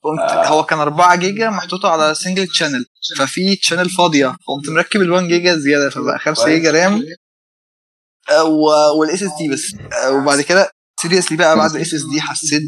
قمت 0.04 0.20
آه. 0.30 0.46
هو 0.46 0.64
كان 0.64 0.78
4 0.78 1.16
جيجا 1.16 1.50
محطوطة 1.50 1.88
على 1.88 2.14
single 2.14 2.46
channel 2.46 2.86
ففي 3.18 3.56
channel 3.56 3.90
فاضية. 3.90 4.26
قمت 4.26 4.68
مركب 4.68 5.00
ال 5.00 5.10
1 5.12 5.24
جيجا 5.28 5.56
زيادة 5.56 5.90
فبقى 5.90 6.18
5 6.18 6.42
كويس. 6.44 6.54
جيجا 6.56 6.70
رام 6.70 7.02
والاس 8.98 9.22
اس 9.22 9.30
دي 9.38 9.48
بس. 9.52 9.74
آه، 9.92 10.10
وبعد 10.12 10.40
كده 10.40 10.70
seriously 11.02 11.36
بقى 11.36 11.56
بعد 11.56 11.74
ال 11.74 11.94
SSD 11.94 12.20
حسيت 12.20 12.62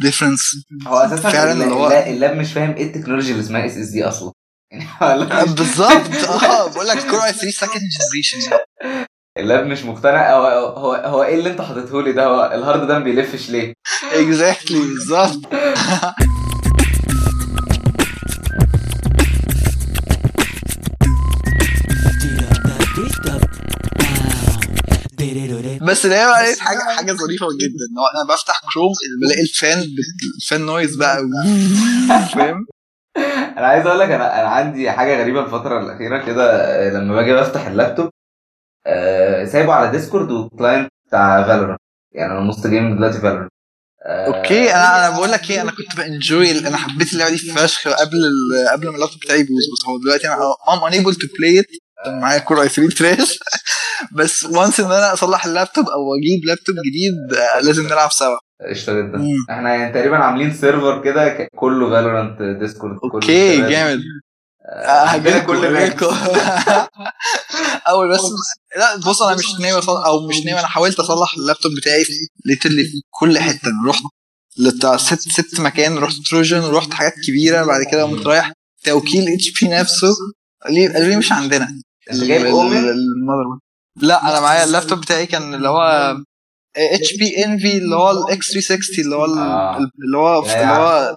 ب 0.00 0.04
difference 0.04 0.40
هو 0.86 0.96
أساسا 0.98 1.30
فعلا 1.30 1.52
الل- 1.52 1.62
اللي 1.62 1.74
هو- 1.74 1.86
الل- 1.86 1.92
ال 1.92 2.03
lap 2.03 2.36
مش 2.36 2.52
فاهم 2.52 2.74
إيه 2.74 2.86
التكنولوجيا 2.86 3.30
اللي 3.32 3.42
اسمها 3.44 3.66
SSD 3.66 4.04
أصلا. 4.04 4.32
يعني 5.00 5.52
بالظبط. 5.52 6.10
آه 6.44 6.68
بقول 6.70 6.86
لك 6.88 7.06
Core 7.10 7.24
i3 7.24 7.32
second 7.32 7.82
generation 8.00 8.56
ال 9.38 9.45
lap 9.45 9.66
مش 9.66 9.82
مقتنع. 9.84 10.32
هو 10.32 10.46
هو 10.76 10.94
هو 10.94 11.22
إيه 11.22 11.34
اللي 11.38 11.50
أنت 11.50 11.60
حاطته 11.60 12.02
لي 12.02 12.12
ده؟ 12.12 12.26
هو 12.26 12.52
ال 12.54 12.60
hard 12.60 12.86
ده 12.88 12.98
ما 12.98 13.04
بيلفش 13.04 13.50
ليه؟ 13.50 13.72
exactly 14.12 14.78
بالظبط. 14.80 15.40
بس 25.82 26.04
اللي 26.04 26.16
هي 26.16 26.26
بقى 26.26 26.42
لقيت 26.42 26.58
حاجة 26.58 26.78
حاجة 26.78 27.12
ظريفة 27.12 27.46
جدا. 27.60 27.84
إن 27.90 27.98
هو 27.98 28.04
أنا 28.14 28.34
بفتح 28.34 28.60
كروم 28.74 28.92
بلاقي 29.22 29.42
ال 29.42 29.51
fan 29.51 29.78
ال 30.42 30.47
fan 30.47 30.60
noise 30.66 30.96
بقى. 30.96 31.18
فاهم؟ 32.34 32.66
أنا 33.58 33.66
عايز 33.66 33.86
أقول 33.86 34.00
لك 34.00 34.10
أنا 34.10 34.40
أنا 34.40 34.48
عندي 34.48 34.90
حاجة 34.90 35.20
غريبة 35.22 35.44
الفترة 35.44 35.80
الأخيرة 35.80 36.26
كده 36.26 36.50
آه، 36.52 36.90
لما 36.90 37.14
باجي 37.14 37.32
بفتح 37.32 37.66
اللابتوب 37.66 38.10
آه، 38.86 39.44
سايبه 39.44 39.72
على 39.72 39.90
Discord 39.90 40.30
و 40.30 40.38
client 40.38 40.88
بتاع 41.08 41.46
Valorant 41.46 41.80
يعني 42.12 42.32
أنا 42.32 42.40
نص 42.40 42.66
game 42.66 42.96
دلوقتي 42.96 43.18
Valorant 43.18 43.50
okay 44.06 44.74
أنا 44.74 45.06
أنا 45.08 45.16
بقول 45.16 45.32
لك 45.32 45.50
إيه 45.50 45.60
أنا 45.60 45.70
كنت 45.70 45.96
ب 45.96 46.06
enjoy 46.06 46.58
أنا 46.58 46.76
حبيت 46.76 47.12
اللعبة 47.12 47.30
دي 47.30 47.38
فشخ 47.38 47.88
قبل 47.88 48.18
قبل 48.72 48.88
ما 48.88 48.94
اللابتوب 48.94 49.20
بتاعي 49.20 49.40
يبوظ. 49.40 49.56
بس 49.72 49.88
هو 49.88 49.98
دلوقتي 49.98 50.26
أنا 50.28 50.36
ام 50.68 50.84
انيبل 50.84 51.14
تو 51.14 51.26
بلاي 51.38 51.60
ات 51.60 51.66
معايا 52.06 52.38
Core 52.38 52.62
i3 52.62 52.68
trash 52.68 53.38
بس 54.18 54.44
و 54.44 54.51
once 54.51 54.80
إن 54.80 54.86
أنا 54.92 55.12
أصلح 55.12 55.46
اللابتوب 55.46 55.88
أو 55.88 56.00
أجيب 56.14 56.44
لابتوب 56.44 56.74
جديد 56.86 57.38
آه، 57.38 57.60
لازم 57.60 57.86
نلعب 57.86 58.12
سوا. 58.12 58.36
قشطة 58.70 58.92
جدا. 58.92 59.26
إحنا 59.50 59.74
يعني 59.74 59.92
تقريبا 59.92 60.16
عاملين 60.16 60.54
server 60.54 61.02
كده 61.02 61.48
كله 61.56 61.90
Valorant 61.90 62.42
Discord 62.60 62.96
okay. 63.14 63.68
جامد. 63.68 64.00
آه، 64.68 65.08
عندنا 65.08 65.38
هجيلكوا 65.38 65.54
كل. 65.54 66.08
أول 67.88 68.12
بس 68.12 68.20
لا 68.76 68.96
بص 68.96 69.22
أنا 69.22 69.36
مش 69.36 69.60
ناوي 69.60 69.82
أو 69.88 70.28
مش 70.28 70.36
ناوي 70.46 70.60
أنا 70.60 70.68
حاولت 70.68 71.00
أصلح 71.00 71.34
اللابتوب 71.36 71.72
بتاعي 71.80 72.04
في 72.04 72.12
literally 72.44 72.84
في 72.84 73.00
كل 73.10 73.38
حتة. 73.38 73.68
رحت 73.88 74.02
بتاع 74.76 74.96
ست 74.96 75.20
ست 75.20 75.60
مكان 75.60 75.98
رحت 75.98 76.14
Trojan 76.30 76.60
رحت 76.60 76.94
حاجات 76.94 77.14
كبيرة 77.26 77.64
بعد 77.64 77.82
كده 77.92 78.02
قمت 78.02 78.26
رايح 78.26 78.52
توكيل 78.84 79.28
HP 79.34 79.68
نفسه. 79.68 80.14
قال 80.64 80.74
لي 80.74 80.86
قالوا 80.88 81.08
لي 81.08 81.16
مش 81.16 81.32
عندنا 81.32 81.68
انت 82.12 82.24
جايب 82.24 82.46
Omen. 82.46 82.84
لا 83.96 84.30
أنا 84.30 84.40
معايا 84.40 84.64
اللابتوب 84.64 85.00
بتاعي 85.00 85.26
كان 85.26 85.54
اللي 85.54 85.68
هو 85.68 86.16
HP 86.76 87.44
Envy 87.44 87.76
اللي 87.76 87.96
هو 87.96 88.10
ال 88.10 88.52
x360 88.52 89.04
اللي 89.04 89.16
هو 89.16 89.24
ال- 89.24 89.38
آه. 89.38 89.76
اللي 90.04 90.16
هو 90.18 90.42
اللي 90.42 90.66
هو 90.66 91.16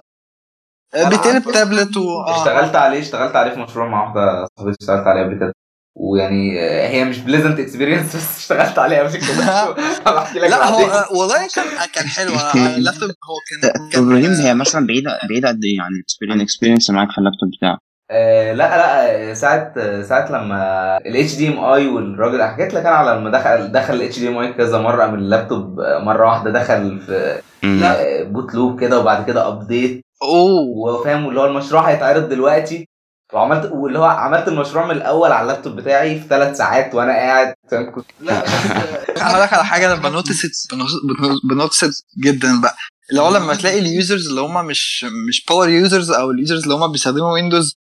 بيتقلب. 1.10 1.52
تابلت 1.52 1.96
و 1.96 2.20
آه. 2.20 2.38
اشتغلت 2.40 2.76
عليه 2.76 3.00
اشتغلت 3.00 3.36
عليه 3.36 3.50
في 3.54 3.60
مشروع 3.60 3.88
مع 3.88 4.02
واحدة 4.04 4.46
صاحبتي 4.58 4.76
اشتغلت 4.80 5.06
عليه 5.06 5.22
قبل 5.24 5.34
كده 5.38 5.52
ويعني 5.96 6.60
آه، 6.60 6.88
هي 6.88 7.04
مش 7.04 7.18
pleasant 7.18 7.58
experience 7.60 8.16
بس 8.16 8.36
اشتغلت 8.38 8.78
عليه 8.78 8.98
قبل 8.98 9.16
كده 9.16 9.70
بحكي 10.16 10.38
لك 10.38 10.50
لا. 10.50 10.64
هو 10.68 11.20
والله 11.20 11.48
كان 11.54 11.64
كان 11.94 12.06
حلو 12.06 12.30
أنا 12.32 12.76
اللابتوب 12.76 13.10
هو 13.10 13.36
كان 13.70 13.88
كان 13.90 14.02
إبراهيم 14.04 14.32
هي 14.32 14.54
مثلا 14.54 14.86
بعيده 14.86 15.18
بعيدة 15.28 15.48
قد 15.48 15.60
إيه 15.64 15.80
عن 15.80 15.90
ال 16.36 16.41
experience 16.41 16.90
معاك 16.90 17.10
في 17.10 17.18
اللابتوب 17.18 17.48
بتاعك 17.58 17.78
آه 18.10 18.52
لا 18.52 18.76
لا 18.76 19.30
آه، 19.30 19.34
ساعة 19.34 19.72
آه، 19.76 20.02
ساعة 20.02 20.32
لما 20.32 20.96
ال 21.06 21.34
HDMI 21.36 21.86
والراجل 21.88 22.42
حكيت 22.42 22.74
لك 22.74 22.86
أنا 22.86 22.94
على 22.96 23.20
لما 23.20 23.30
دخل 23.30 23.72
دخل 23.72 23.94
ال 23.94 24.18
HDMI 24.18 24.52
كذا 24.52 24.78
مرة 24.78 25.06
من 25.06 25.18
اللابتوب 25.18 25.80
مرة 25.80 26.26
واحدة 26.28 26.50
دخل 26.50 27.00
في. 27.00 27.40
آه، 27.64 28.22
boot 28.22 28.54
loop 28.54 28.80
كده 28.80 28.98
وبعد 29.00 29.26
كده 29.26 29.48
ابديت 29.48 30.04
أوه. 30.22 30.94
وفاهم 30.94 31.28
اللي 31.28 31.40
هو 31.40 31.46
المشروع 31.46 31.82
هيتعرض 31.90 32.28
دلوقتي. 32.28 32.88
وعملت 33.34 33.70
واللي 33.72 33.98
هو 33.98 34.04
عملت 34.04 34.48
المشروع 34.48 34.84
من 34.86 34.90
الأول 34.90 35.32
على 35.32 35.42
اللابتوب 35.42 35.76
بتاعي 35.76 36.20
في 36.20 36.28
ثلاث 36.28 36.56
ساعات 36.56 36.94
وأنا 36.94 37.12
قاعد. 37.12 37.54
فاهم؟ 37.70 37.92
كنت 37.94 38.06
لا 38.20 38.32
أنا 39.16 39.30
هقول 39.30 39.42
لك 39.42 39.52
على 39.52 39.64
حاجة 39.64 39.86
أنا 39.92 40.02
ب 40.08 40.17
notice 40.17 40.68
ب 41.50 41.58
notice 41.58 42.04
جدا 42.24 42.60
بقى. 42.60 42.74
اللي 43.10 43.20
هو 43.22 43.36
لما 43.36 43.54
تلاقي 43.54 43.78
ال 43.78 43.86
users 43.86 44.28
اللي 44.28 44.40
هم 44.40 44.66
مش 44.66 45.06
مش 45.28 45.44
power 45.48 45.68
users 45.68 46.10
أو 46.10 46.30
ال 46.30 46.35
users 46.35 46.62
اللي 46.62 46.74
هم 46.74 46.92
بيستخدموا 46.92 47.32
Windows 47.32 47.78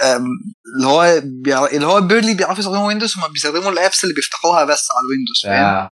اللي 0.00 0.86
هو 0.86 1.20
بيع... 1.24 1.66
اللي 1.66 1.86
هو 1.86 2.00
barely 2.00 2.34
بيعرفوا 2.34 2.58
يستخدموا 2.58 2.86
Windows 2.86 3.14
هم 3.18 3.32
بيستخدموا 3.32 3.72
ال 3.72 3.78
apps 3.78 4.04
اللي 4.04 4.14
بيفتحوها 4.14 4.64
بس 4.64 4.88
على 4.96 5.04
ال 5.04 5.08
Windows 5.08 5.40
فاهم؟ 5.44 5.64
آه. 5.64 5.90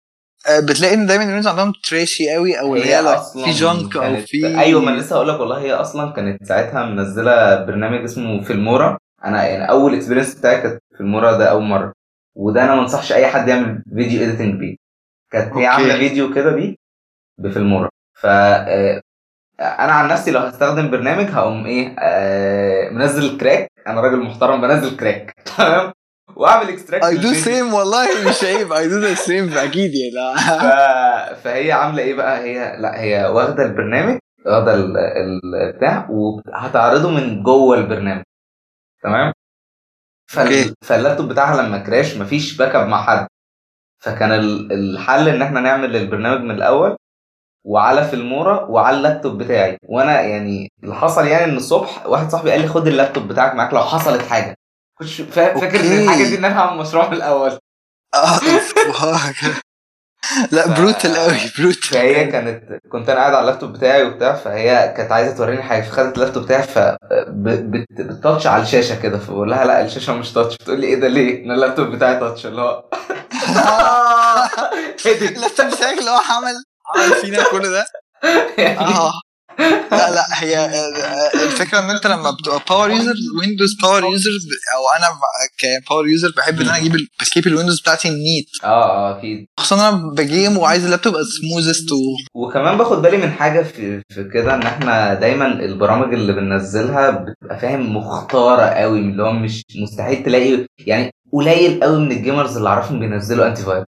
آه، 0.48 0.61
بتلاقي 0.61 0.94
إن 0.94 1.07
دايما 1.07 1.24
ال 1.24 1.27
Windows 1.27 1.46
عندهم 1.46 1.72
trashy 1.84 2.30
قوي 2.30 2.61
أو 2.61 2.76
اللي 2.76 2.94
هي 2.94 3.22
في 3.44 3.50
junk 3.50 3.96
أو 3.96 4.16
في 4.16 4.59
أيوه 4.61 4.80
ما 4.80 4.90
لسه 4.90 5.16
هقول 5.16 5.28
لك 5.28 5.40
والله 5.40 5.61
هي 5.61 5.72
أصلا 5.72 6.12
كانت 6.12 6.44
ساعتها 6.44 6.84
منزلة 6.84 7.64
برنامج 7.64 8.03
اسمه 8.03 8.42
Filmora 8.42 8.98
أنا 9.24 9.46
يعني 9.46 9.70
أول 9.70 9.94
experience 9.94 10.34
بتاعي 10.34 10.61
كانت 10.62 10.80
Filmora 10.96 11.38
ده 11.38 11.50
أول 11.50 11.62
مرة. 11.62 11.92
وده 12.36 12.64
أنا 12.64 12.74
ما 12.74 12.80
أنصحش 12.82 13.12
أي 13.12 13.26
حد 13.26 13.48
يعمل 13.48 13.82
video 13.96 14.22
editing 14.22 14.54
بيه. 14.61 14.76
كانت. 15.32 15.57
هي 15.57 15.66
عاملة 15.66 15.96
فيديو 15.96 16.34
كده 16.34 16.50
بيه 16.53 16.74
ب 17.38 17.44
Filmora. 17.44 17.88
ف 18.14 18.26
آه، 18.26 19.00
أنا 19.62 19.92
عن 19.92 20.08
نفسي 20.08 20.30
لو 20.30 20.40
هستخدم 20.40 20.90
برنامج 20.90 21.24
هقوم 21.30 21.66
إيه 21.66 21.96
آه، 21.98 22.90
منزل 22.90 23.38
crack 23.38 23.68
أنا 23.86 24.00
راجل 24.00 24.16
محترم 24.22 24.60
بنزل 24.60 24.96
crack 24.96 25.34
تمام؟ 25.58 25.92
واعمل 26.36 26.68
extract 26.68 27.04
I 27.04 27.16
do 27.16 27.32
same 27.32 27.74
والله 27.74 28.28
مش 28.28 28.44
عيب. 28.44 28.72
I 28.72 28.88
do 28.88 28.98
the 28.98 29.14
same 29.14 29.58
أكيد 29.58 29.90
يعني. 29.94 30.38
ف... 30.60 31.42
فهي 31.44 31.72
عاملة 31.72 32.02
إيه 32.02 32.14
بقى؟ 32.14 32.38
هي 32.40 32.76
لا 32.80 33.00
هي 33.00 33.24
واخدة 33.26 33.62
البرنامج 33.64 34.18
واخدة 34.46 34.74
ال- 34.74 34.96
ال- 34.96 35.54
البتاع 35.54 36.08
وهتعرضه 36.10 37.10
من 37.10 37.42
جوه 37.42 37.76
البرنامج. 37.76 38.22
تمام؟ 39.02 39.32
فال... 40.30 40.74
فاللابتوب 40.84 41.28
بتاعها 41.28 41.62
لما 41.62 41.78
crash 41.78 42.16
مفيش 42.16 42.56
backup 42.56 42.88
مع 42.88 43.02
حد. 43.02 43.26
فكان 44.02 44.32
ال- 44.32 44.72
الحل 44.72 45.28
إن 45.28 45.42
إحنا 45.42 45.60
نعمل 45.60 45.96
البرنامج 45.96 46.40
من 46.40 46.50
الأول 46.50 46.96
وعلى 47.64 48.08
Filmora 48.08 48.60
وعلى 48.64 48.96
اللابتوب 48.96 49.38
بتاعي 49.38 49.76
وأنا 49.88 50.20
يعني 50.20 50.72
اللي 50.84 50.94
حصل 50.94 51.26
يعني 51.26 51.44
إن 51.44 51.56
الصبح 51.56 52.06
واحد 52.06 52.30
صاحبي 52.30 52.50
قال 52.50 52.60
لي 52.60 52.68
خد 52.68 52.86
اللابتوب 52.88 53.28
بتاعك 53.28 53.54
معاك 53.54 53.74
لو 53.74 53.80
حصلت 53.84 54.22
حاجة 54.22 54.54
كنتش 54.98 55.20
فا- 55.20 55.58
فاكر 55.60 55.80
إن. 55.80 55.98
الحاجة 55.98 56.24
دي 56.24 56.38
إن 56.38 56.44
أنا 56.44 56.58
هعمل 56.58 56.78
مشروع 56.80 57.08
من 57.08 57.14
الأول 57.16 57.58
آه،. 58.14 58.40
لا 60.52 60.62
ف- 60.68 60.80
brutal 60.80 61.16
قوي 61.16 61.36
brutal 61.58 61.82
فهي 61.82 62.24
كانت 62.26 62.78
كنت 62.88 63.08
أنا 63.08 63.20
قاعد 63.20 63.34
على 63.34 63.40
اللابتوب 63.40 63.72
بتاعي 63.72 64.02
وبتاع 64.04 64.34
فهي 64.36 64.94
كانت 64.96 65.12
عايزة 65.12 65.36
توريني 65.36 65.62
حاجة 65.62 65.82
فخدت 65.82 66.14
اللابتوب 66.18 66.42
بتاعي 66.44 66.62
فبت 66.62 67.31
touch 67.31 68.46
على 68.46 68.62
الشاشة 68.62 69.00
كده 69.02 69.18
فبقول 69.18 69.50
لها 69.50 69.64
لا 69.64 69.84
الشاشة 69.84 70.12
مش 70.14 70.32
touch 70.32 70.54
بتقول 70.56 70.80
لي 70.80 70.86
إيه 70.86 71.00
ده 71.00 71.08
ليه؟ 71.08 71.44
أنا 71.44 71.54
اللابتوب 71.54 71.86
بتاعي 71.86 72.20
touch 72.20 72.46
اللي 72.46 72.62
هو 72.62 72.84
إيه 75.06 75.20
ده؟ 75.20 75.28
اللابتوب 75.28 75.66
بتاعك 75.66 75.98
اللي 75.98 76.10
هو 76.10 76.20
عمل 76.30 76.64
عمل 76.94 77.14
فينا 77.14 77.44
كل 77.50 77.62
ده؟ 77.62 77.84
آه. 78.78 79.12
لا 79.90 80.10
لا 80.10 80.24
هي 80.30 80.66
الفكرة 81.34 81.78
إن 81.78 81.90
أنت 81.90 82.06
لما 82.06 82.30
بتبقى 82.30 82.60
power 82.68 82.90
user 82.90 83.14
Windows 83.40 83.74
power 83.82 84.02
user 84.04 84.30
أو 84.74 84.98
أنا 84.98 85.06
ك 85.58 85.67
power 85.67 86.08
user 86.08 86.32
بحب 86.36 86.60
إن 86.60 86.68
أنا 86.68 86.76
أجيب 86.76 86.92
ب 87.20 87.26
keep 87.26 87.46
ال 87.46 87.51
Windows 87.51 87.80
بتاعتي 87.80 88.08
neat 88.08 88.46
آه 88.64 88.66
آه 88.66 89.18
أكيد. 89.18 89.46
خصوصا 89.60 89.88
أنا 89.88 90.10
ب 90.16 90.25
game 90.25 90.58
وعايز 90.58 90.84
اللابتوب 90.84 91.12
يبقى 91.12 91.24
smoothest 91.24 91.92
و 91.92 91.96
وكمان 92.34 92.78
باخد 92.78 93.02
بالي 93.02 93.16
من 93.16 93.30
حاجة 93.32 93.62
في 93.62 94.02
في 94.14 94.24
كده 94.34 94.54
إن 94.54 94.62
إحنا 94.62 95.14
دايما 95.14 95.46
البرامج 95.46 96.14
اللي 96.14 96.32
بننزلها 96.32 97.10
بتبقى 97.10 97.58
فاهم 97.60 97.96
مختارة 97.96 98.62
قوي 98.62 98.98
اللي 98.98 99.22
هو 99.22 99.32
مش 99.32 99.62
مستحيل 99.82 100.24
تلاقي 100.24 100.66
يعني 100.86 101.10
قليل 101.32 101.82
قوي 101.84 102.00
من 102.00 102.12
ال 102.12 102.19
gamers 102.19 102.56
اللي 102.56 102.68
أعرفهم 102.68 103.00
بينزلوا 103.00 103.46
antivirus 103.46 103.86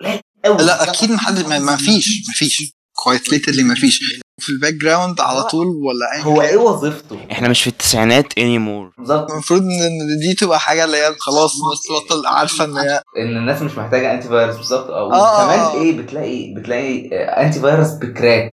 قليل 0.00 0.20
قوي 0.44 0.56
لا 0.56 0.90
أكيد 0.90 1.10
محد 1.10 1.46
ما 1.46 1.58
ما 1.58 1.76
فيش 1.76 2.08
ما 2.28 2.34
فيش. 2.34 2.72
quite 2.96 3.32
literally 3.32 3.62
ما 3.62 3.74
فيش. 3.74 4.00
في 4.40 4.48
ال 4.48 4.74
background 4.74 5.20
على 5.20 5.42
طول 5.42 5.66
ولا 5.66 6.12
أي 6.14 6.22
هو 6.24 6.42
إيه 6.42 6.56
وظيفته؟ 6.56 7.18
إحنا 7.32 7.48
مش 7.48 7.62
في 7.62 7.66
التسعينات 7.70 8.32
anymore. 8.32 8.98
بالظبط. 8.98 9.30
المفروض 9.30 9.60
ان 9.62 10.18
دي 10.28 10.34
تبقى 10.34 10.60
حاجة 10.60 10.84
اللي 10.84 10.96
هي 10.96 11.14
خلاص 11.18 11.52
الناس 11.62 12.08
تبطل 12.08 12.26
عارفة 12.26 12.64
إن 12.64 12.76
هي 12.76 13.02
إن 13.18 13.36
الناس 13.36 13.62
مش 13.62 13.72
محتاجة 13.78 14.14
antivirus 14.14 14.56
بالظبط 14.56 14.90
آه 14.90 15.12
آه. 15.14 15.42
وكمان 15.44 15.82
إيه 15.82 15.96
بتلاقي 15.98 16.54
بتلاقي 16.54 17.08
آه، 17.12 17.46
antivirus 17.46 17.60
ب 17.60 17.88
crack. 17.90 18.50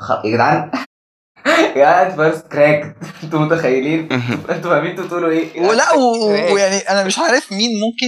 خ- 0.00 0.24
يا 0.24 0.30
جدعان. 0.34 0.70
يا 1.76 2.06
antivirus 2.08 2.38
crack 2.40 2.96
أنتوا 3.24 3.38
متخيلين؟ 3.40 4.12
أنتوا 4.12 4.70
فاهمين 4.70 4.90
أنتوا 4.90 5.04
بتقولوا 5.04 5.30
إيه؟ 5.30 5.60
ولا. 5.60 5.92
ويعني 6.52 6.76
أنا 6.76 7.04
مش 7.04 7.18
عارف 7.18 7.52
مين 7.52 7.70
ممكن 7.80 8.06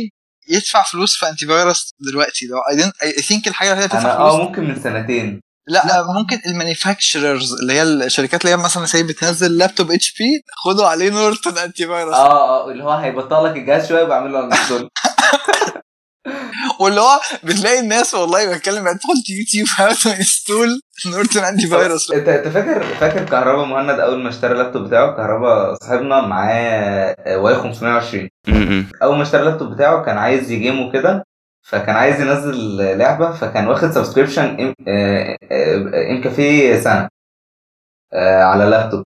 يدفع 0.49 0.83
فلوس 0.83 1.17
في 1.17 1.29
antivirus 1.29 1.95
دلوقتي. 2.01 2.47
لو 2.47 2.59
I 3.03 3.13
think 3.23 3.49
الحاجة 3.49 3.71
اللي 3.73 3.81
هي 3.83 3.87
أنا 3.87 3.95
بتدفع 3.95 4.13
آه 4.13 4.31
فلوس 4.31 4.49
ممكن 4.49 4.65
من 4.65 4.81
سنتين. 4.83 5.41
لا 5.67 6.07
ممكن 6.19 6.41
ال 6.47 6.54
manufacturers 6.54 7.53
اللي 7.53 7.73
هي 7.73 7.83
الشركات 7.83 8.41
اللي 8.45 8.53
هي 8.53 8.57
مثلا 8.57 8.87
زي 8.87 9.03
بتنزل 9.03 9.59
laptop 9.59 9.91
HP 9.91 10.45
خدوا 10.57 10.87
عليه 10.87 11.11
Norton 11.11 11.59
antivirus 11.59 12.15
آه 12.15 12.67
آه 12.67 12.71
اللي 12.71 12.85
هو 12.85 12.91
هيبطل 12.91 13.45
لك 13.45 13.57
الجهاز 13.57 13.89
شوية 13.89 14.03
وبعمل 14.03 14.33
له 14.33 14.45
install 14.45 14.89
واللي 16.81 17.01
هو 17.01 17.21
بتلاقي 17.45 17.81
الناس 17.81 18.15
والله 18.15 18.55
بتكلم 18.55 18.87
ادخل 18.89 19.15
يوتيوب 19.39 19.69
how 19.79 19.93
to 19.93 20.11
install 20.11 20.81
Norton 21.07 21.45
anti 21.45 21.67
virus 21.67 22.11
انت 22.13 22.29
انت 22.29 22.49
فاكر 22.49 22.83
فاكر 22.83 23.25
كهربا 23.25 23.65
مهند 23.65 24.01
اول 24.01 24.23
ما 24.23 24.29
اشترى 24.29 24.53
اللابتوب 24.53 24.83
بتاعه؟ 24.87 25.17
كهربا 25.17 25.75
صاحبنا 25.75 26.21
معاه 26.21 27.17
Y 27.29 27.55
520 27.55 28.29
م-م. 28.49 28.87
اول 29.03 29.17
ما 29.17 29.23
اشترى 29.23 29.41
اللابتوب 29.41 29.75
بتاعه 29.75 30.05
كان 30.05 30.19
عايز 30.19 30.51
يجيمه 30.51 30.93
كده 30.93 31.25
فكان 31.63 31.97
عايز 31.97 32.21
ينزل 32.21 32.77
لعبة 32.99 33.33
فكان 33.33 33.69
واخد 33.69 33.91
subscription 33.91 34.75
McAfee 36.11 36.81
سنة 36.81 37.09
آه، 38.13 38.43
على 38.43 38.65
اللابتوب. 38.65 39.04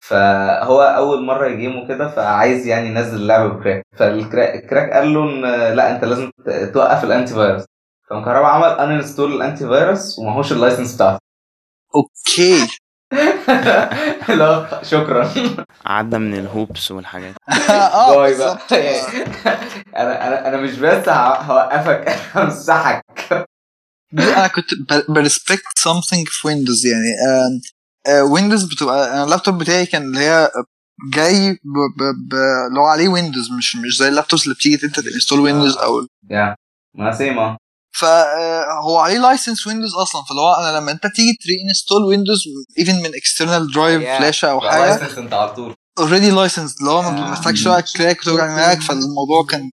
فهو 0.00 0.82
أول 0.82 1.24
مرة 1.24 1.46
يجيمه 1.48 1.88
كده 1.88 2.08
فعايز 2.10 2.66
يعني 2.66 2.88
ينزل 2.88 3.16
اللعبة 3.16 3.48
ب 3.48 3.53
crack. 3.53 3.82
فال 3.96 4.23
crack 4.23 4.90
قال 4.92 5.14
له 5.14 5.22
إن 5.24 5.40
لأ 5.76 5.96
أنت 5.96 6.04
لازم 6.04 6.30
توقف 6.74 7.04
ال 7.04 7.34
antivirus 7.34 7.64
فكهربا 8.10 8.46
عمل 8.46 8.78
uninstall 8.78 9.32
ال 9.32 9.68
antivirus 9.68 10.18
وماهوش 10.18 10.52
ال 10.52 10.57
license 10.57 10.94
بتاعته. 10.94 11.18
okay. 11.94 12.68
لا 14.38 14.80
شكرا. 14.82 15.30
عدى 15.86 16.18
من 16.18 16.34
الهوبس 16.34 16.90
والحاجات. 16.90 17.34
آه 17.70 18.10
bye 18.16 18.38
بقى. 18.38 18.58
بالظبط 18.70 18.72
أنا 19.96 20.26
أنا 20.28 20.48
أنا 20.48 20.56
مش 20.56 20.78
بس 20.78 21.08
هوقفك 21.08 22.08
أنا 22.08 22.44
همسحك. 22.44 23.04
أنا 24.18 24.46
كنت 24.46 24.66
بريسبكت 25.08 25.78
something 25.78 26.24
في 26.26 26.46
ويندوز 26.46 26.86
يعني 26.86 27.04
ويندوز 28.08 28.64
بتبقى 28.64 29.12
أنا 29.12 29.24
اللابتوب 29.24 29.58
بتاعي 29.58 29.86
كان 29.86 30.02
اللي 30.02 30.20
هي 30.20 30.50
جاي 31.12 31.48
اللي 32.68 32.80
هو 32.80 32.86
عليه 32.86 33.08
ويندوز 33.08 33.50
مش 33.58 33.76
مش 33.76 33.98
زي 33.98 34.08
ال 34.08 34.12
laptops 34.12 34.44
اللي 34.44 34.54
بتيجي 34.54 34.86
انت 34.86 35.00
ت 35.00 35.05
install 35.05 35.40
ويندوز 35.40 35.76
أو 35.76 36.06
يا 36.30 36.54
ما 36.94 37.12
سيما 37.12 37.56
فهو 37.92 38.98
عليه 38.98 39.18
license 39.18 39.66
ويندوز 39.66 39.94
أصلا 39.94 40.22
فاللي 40.28 40.42
هو 40.42 40.52
أنا 40.54 40.78
لما 40.78 40.92
أنت 40.92 41.02
تيجي 41.06 41.36
ت 41.44 41.52
reinstall 41.68 42.02
ويندوز 42.04 42.42
even 42.78 42.96
من 43.02 43.14
external 43.14 43.72
drive. 43.72 44.02
فلاشه 44.02 44.50
أو 44.50 44.60
حاجة 44.60 44.96
license 44.98 45.18
أنت 45.18 45.32
على 45.32 45.54
طول 45.54 45.74
already 45.98 46.30
license 46.30 46.80
اللي 46.80 46.90
هو 46.90 47.02
ما 47.02 47.08
آه. 47.08 47.30
محتاجش 47.30 47.68
بقى 47.68 47.82
crack 47.82 48.20
وتوجع 48.20 48.46
دماغك 48.46 48.80
فالموضوع 48.80 49.44
كان 49.48 49.70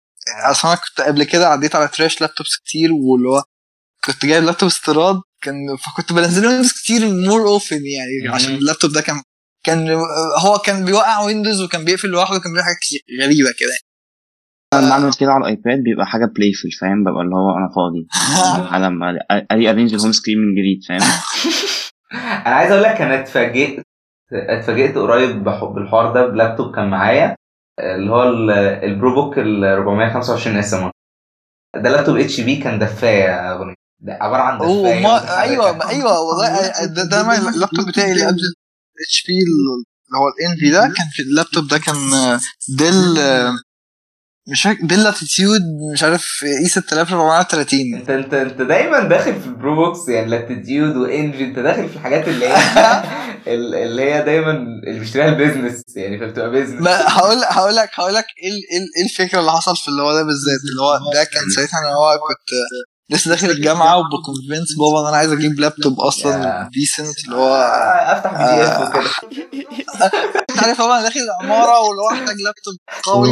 أصلا 0.50 0.72
أنا 0.72 0.80
كنت 0.80 1.00
قبل 1.06 1.24
كده 1.24 1.48
عديت 1.48 1.74
على 1.74 1.88
trash 1.88 2.20
laptops 2.20 2.56
كتير 2.56 2.92
واللي 2.92 3.28
هو 3.28 3.42
كنت 4.04 4.26
جايب 4.26 4.44
لابتوب 4.44 4.68
استيراد 4.68 5.20
كان 5.42 5.76
فكنت 5.76 6.12
بنزل 6.12 6.46
ويندوز 6.46 6.72
كتير 6.72 7.00
more 7.08 7.48
often 7.48 7.76
يعني. 7.86 8.34
عشان 8.34 8.54
اللابتوب 8.54 8.92
ده 8.92 9.00
كان 9.00 9.22
كان 9.64 9.88
هو 10.44 10.58
كان 10.58 10.84
بيوقع 10.84 11.24
ويندوز 11.24 11.62
وكان 11.62 11.84
بيقفل 11.84 12.08
لوحده 12.08 12.36
وكان 12.36 12.52
بيعمل 12.52 12.64
حاجات 12.64 12.78
غريبة 13.22 13.48
كده. 13.58 13.76
أنا 14.72 14.88
بعمل 14.88 15.12
كده 15.20 15.30
على 15.32 15.40
ال 15.40 15.49
iPad 15.49 15.82
بيبقى 15.82 16.06
حاجة 16.06 16.24
playful 16.36 16.70
فاهم؟ 16.80 17.04
ببقى 17.04 17.22
اللي 17.22 17.34
هو 17.36 17.56
أنا 17.58 17.68
فاضي. 17.76 18.06
على 18.74 18.90
ما 18.90 19.18
ا 19.30 19.70
rearrange 19.70 19.94
ال 19.94 19.98
home 19.98 20.12
screen 20.12 20.38
من 20.38 20.54
جديد 20.54 20.80
فاهم؟ 20.88 21.10
أنا 22.46 22.54
عايز 22.54 22.70
أقول 22.72 22.82
لك 22.82 23.00
أنا 23.00 23.20
اتفاجئت 23.20 23.82
اتفاجئت 24.32 24.98
قريب 24.98 25.44
بح- 25.44 25.64
بالحوار 25.64 26.12
ده 26.14 26.26
بلابتوب 26.26 26.74
كان 26.74 26.90
معايا 26.90 27.36
اللي 27.80 28.10
هو 28.10 28.22
ال- 28.22 28.50
ال 28.84 29.14
ProBook 29.14 29.38
ال 29.38 29.64
425 29.64 30.56
SM 30.56 30.90
ده 31.76 31.90
laptop 31.90 32.16
HP 32.16 32.56
كان 32.56 32.78
دفاية 32.78 33.24
يا 33.24 33.52
غني 33.54 33.74
ده 34.06 34.18
عبارة 34.20 34.42
عن 34.42 34.58
اوه 34.60 34.80
دفاية 34.90 35.02
ما 35.02 35.40
أيوه 35.42 35.72
ما 35.72 35.88
أيوه 35.88 36.20
والله 36.20 36.68
ده, 36.84 37.04
ده 37.04 37.22
ما 37.22 37.48
اللابتوب 37.48 37.88
بتاعي 37.88 38.12
اللي 38.12 38.26
قبل 38.26 38.40
HP 39.06 39.32
اللي 39.32 40.18
هو 40.18 40.28
ال 40.38 40.45
Envy 40.45 40.70
ده 40.70 40.94
كان 40.96 41.06
في 41.12 41.22
اللابتوب 41.22 41.68
ده 41.68 41.78
كان 41.78 41.94
Dell 42.78 43.14
مش 44.48 44.62
فاكر 44.62 44.86
Dell 44.86 45.02
Latitude 45.02 45.60
مش 45.92 46.02
عارف 46.02 46.44
E 46.62 46.68
6430 46.68 47.80
انت 47.94 48.10
انت 48.10 48.34
أنت 48.34 48.62
دايما 48.62 49.00
داخل 49.08 49.40
في 49.40 49.46
ال 49.46 49.74
ProBooks 49.74 50.08
يعني 50.08 50.26
Latitude 50.30 50.96
وانجي 50.96 51.44
أنت 51.44 51.58
داخل 51.58 51.88
في 51.88 51.96
الحاجات 51.96 52.28
اللي 52.28 52.48
هي 52.48 52.56
ال- 53.54 53.74
اللي 53.74 54.02
هي 54.02 54.22
دايما 54.24 54.50
اللي 54.86 54.98
بيشتريها 55.00 55.28
ال 55.28 55.34
business 55.34 55.82
يعني 55.96 56.18
فبتبقى 56.18 56.50
business 56.50 56.80
ما 56.80 57.08
هقول 57.08 57.36
هقول 57.44 57.76
لك 57.76 57.90
هقول 57.94 58.14
لك 58.14 58.26
إيه 58.42 58.48
ال- 58.50 58.76
ال- 58.76 58.90
إيه 58.98 59.04
الفكرة 59.04 59.40
اللي 59.40 59.52
حصل 59.52 59.76
في 59.76 59.88
اللي 59.88 60.02
هو 60.02 60.12
ده 60.12 60.22
بالذات 60.22 60.60
اللي 60.70 60.82
هو 60.82 61.12
ده 61.12 61.24
كان 61.24 61.48
ساعتها 61.50 61.78
أنا 61.78 61.88
هو 61.94 62.18
كنت 62.28 62.50
لسه 63.10 63.30
داخل 63.30 63.50
الجامعة 63.50 63.96
وب 63.98 64.12
convince 64.12 64.68
بابا 64.78 65.00
إن 65.02 65.06
أنا 65.08 65.16
عايز 65.16 65.32
أجيب 65.32 65.60
لابتوب 65.60 66.00
أصلا. 66.00 66.68
decent 66.72 67.24
اللي 67.24 67.36
هو 67.36 67.48
آه، 67.48 68.12
أفتح 68.12 68.30
PDF. 68.32 68.88
وكده. 68.88 69.10
أنت 70.50 70.58
عارف 70.62 70.78
طبعا 70.78 71.02
داخل 71.02 71.20
العماره 71.20 71.80
واللي 71.80 72.02
هو 72.02 72.10
محتاج 72.10 72.36
لابتوب 72.40 72.74
قوي 73.02 73.28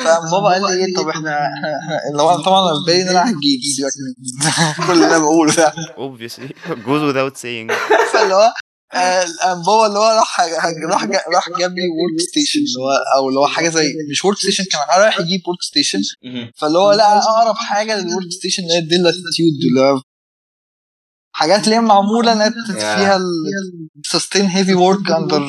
فبابا 0.00 0.48
قال 0.48 0.62
لي 0.62 0.84
إيه 0.86 0.94
طب 0.96 1.08
إحنا 1.14 1.38
اللي 2.12 2.22
هو 2.22 2.34
أنا 2.34 2.42
طبعا 2.42 2.60
أنا 2.70 2.78
في 2.78 2.84
بالي 2.86 3.02
ان 3.02 3.08
أنا 3.08 3.22
هجيب 3.30 3.60
سيبك 3.76 4.86
كل 4.86 4.92
اللي 4.92 5.06
أنا 5.06 5.18
بقوله 5.18 5.54
ده. 5.54 5.72
Obviously. 5.96 6.48
Goes 6.68 7.02
without 7.12 7.36
saying. 7.42 7.72
فاللي 8.12 8.34
هو 8.34 8.52
بابا 9.66 9.86
اللي 9.86 9.98
هو 9.98 10.08
راح 10.18 10.40
راح 10.40 11.04
راح 11.34 11.48
جاب 11.58 11.70
لي 11.70 11.82
workstation 11.88 12.60
اللي 12.60 12.80
هو 12.80 12.90
أو 13.16 13.28
اللي 13.28 13.40
هو 13.40 13.46
حاجة 13.46 13.68
زي 13.68 13.94
مش 14.10 14.24
workstation 14.24 14.64
كان 14.64 14.80
رايح 15.00 15.20
يجيب 15.20 15.48
workstation. 15.48 15.98
فاللي 16.56 16.78
هو 16.78 16.92
لقى 16.92 17.18
أقرب 17.18 17.56
حاجة 17.56 17.96
لل 18.00 18.30
workstation 18.38 18.62
اللي 18.62 18.74
هي 18.74 18.78
ال 18.78 18.84
Dell 18.84 19.06
Latitude 19.06 19.54
اللي 19.70 20.02
حاجات 21.32 21.64
اللي 21.64 21.74
هي 21.76 21.80
معمولة 21.80 22.32
إنها 22.32 22.50
فيها 22.96 23.20
sustain 24.06 24.46
heavy 24.46 24.74
work 24.74 25.10
under 25.10 25.42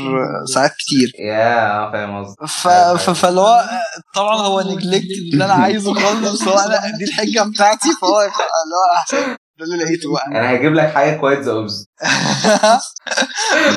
ساعات 0.54 0.72
كتير. 0.72 1.12
yeah 1.20 1.92
فاهم 1.92 2.24
قصدي. 2.26 3.14
فاللي 3.14 3.42
هو 3.42 3.70
طبعا 4.16 4.36
هو 4.42 4.62
neglect 4.62 5.06
اللي 5.34 5.46
أنا 5.46 5.54
عايزه 5.54 5.94
خالص 5.94 6.32
بس 6.42 6.48
هو 6.48 6.58
أنا 6.58 6.98
دي 6.98 7.04
الحجة 7.04 7.44
بتاعتي 7.50 7.88
فهو 8.02 8.22
اللي 8.22 8.76
هو 8.76 9.38
ده 9.60 9.66
اللي 9.74 9.84
لقيته 9.86 10.14
بقى. 10.14 10.28
أنا 10.28 10.56
هجيب 10.56 10.74
لك 10.74 10.94
حاجة 10.94 11.18
كويس 11.18 11.40
the 11.40 11.52
opposite 11.52 11.86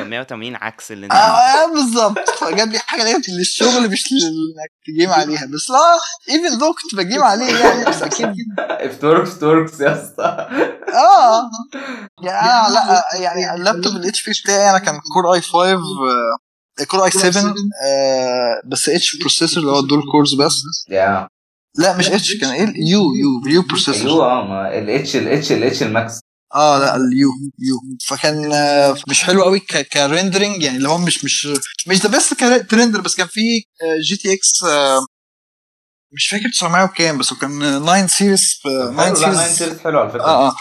180 0.03 0.55
عكس 0.55 0.91
اللي 0.91 1.05
أنت 1.05 1.13
آه، 1.13 1.65
بالظبط. 1.73 2.29
فجاب 2.29 2.71
لي 2.71 2.79
حاجة 2.79 3.01
اللي 3.01 3.11
هي 3.13 3.17
للشغل 3.39 3.89
مش 3.89 4.03
انك 4.11 4.71
ت 4.87 4.91
game 4.91 5.09
عليها. 5.09 5.45
بس 5.45 5.69
لا 5.69 5.99
even 6.33 6.57
though 6.57 6.73
كنت 6.73 6.95
ب 6.95 7.01
game 7.01 7.23
عليه 7.31 7.57
يعني 7.59 7.85
بس 7.85 8.01
أكيد. 8.01 8.27
if 8.59 8.77
it 8.77 8.95
works 8.95 9.39
it 9.39 9.50
works 9.50 9.79
يا 9.79 10.03
اسطى. 10.03 10.47
آه. 10.93 11.49
يعني 12.23 12.39
أنا 12.51 12.73
لا 12.73 13.03
يعني 13.21 13.53
ال 13.53 13.59
laptop 13.59 13.95
ال 13.95 14.25
HP 14.25 14.31
بتاعي 14.43 14.69
أنا 14.69 14.79
كان 14.79 14.99
Core 15.13 15.33
i 15.33 15.41
5 15.41 15.57
آه، 15.59 16.83
Core 16.87 17.05
i 17.05 17.11
7 17.11 17.43
آه، 17.85 18.61
بس 18.65 18.89
H 18.89 19.17
processor 19.19 19.63
اللي 19.63 19.71
هو 19.75 19.79
ال 19.79 19.83
dual 19.83 20.01
cores 20.11 20.33
بس. 20.33 20.61
يا 20.89 21.27
لا 21.75 21.97
مش 21.97 22.07
H 22.09 22.37
كان 22.37 22.49
إيه 22.49 22.89
U 22.91 23.01
U 23.13 23.53
U 23.53 23.61
processor 23.61 24.11
أيوه 24.11 24.31
آه 24.31 24.47
ما 24.47 24.77
الاتش 24.79 25.15
الاتش 25.15 25.51
الاتش 25.51 25.83
الماكس 25.83 26.19
آه 26.55 26.79
لا 26.79 26.95
ال 26.95 27.29
U 27.59 27.78
U 27.78 27.97
فكان 28.07 28.53
آه، 28.53 28.97
مش 29.09 29.23
حلو 29.23 29.43
قوي 29.43 29.59
ك 29.93 30.00
rendering 30.00 30.63
يعني 30.63 30.77
اللي 30.77 30.89
هو 30.89 30.97
مش 30.97 31.23
مش 31.25 31.47
مش 31.87 31.97
the 31.97 32.09
best 32.09 32.33
ك 32.71 32.75
render 32.75 33.01
بس 33.01 33.15
كان 33.15 33.27
في 33.27 33.41
GTX 34.09 34.63
مش 36.13 36.27
فاكر 36.27 36.49
900 36.53 36.83
وكام 36.83 37.17
بس 37.17 37.33
كان 37.33 37.59
9 37.59 38.07
series 38.07 38.59
9 38.63 39.13
series 39.13 39.57
series 39.57 39.79
حلو 39.79 39.99
على 39.99 40.09
فكرة. 40.09 40.23
آه 40.23 40.47
آه. 40.47 40.55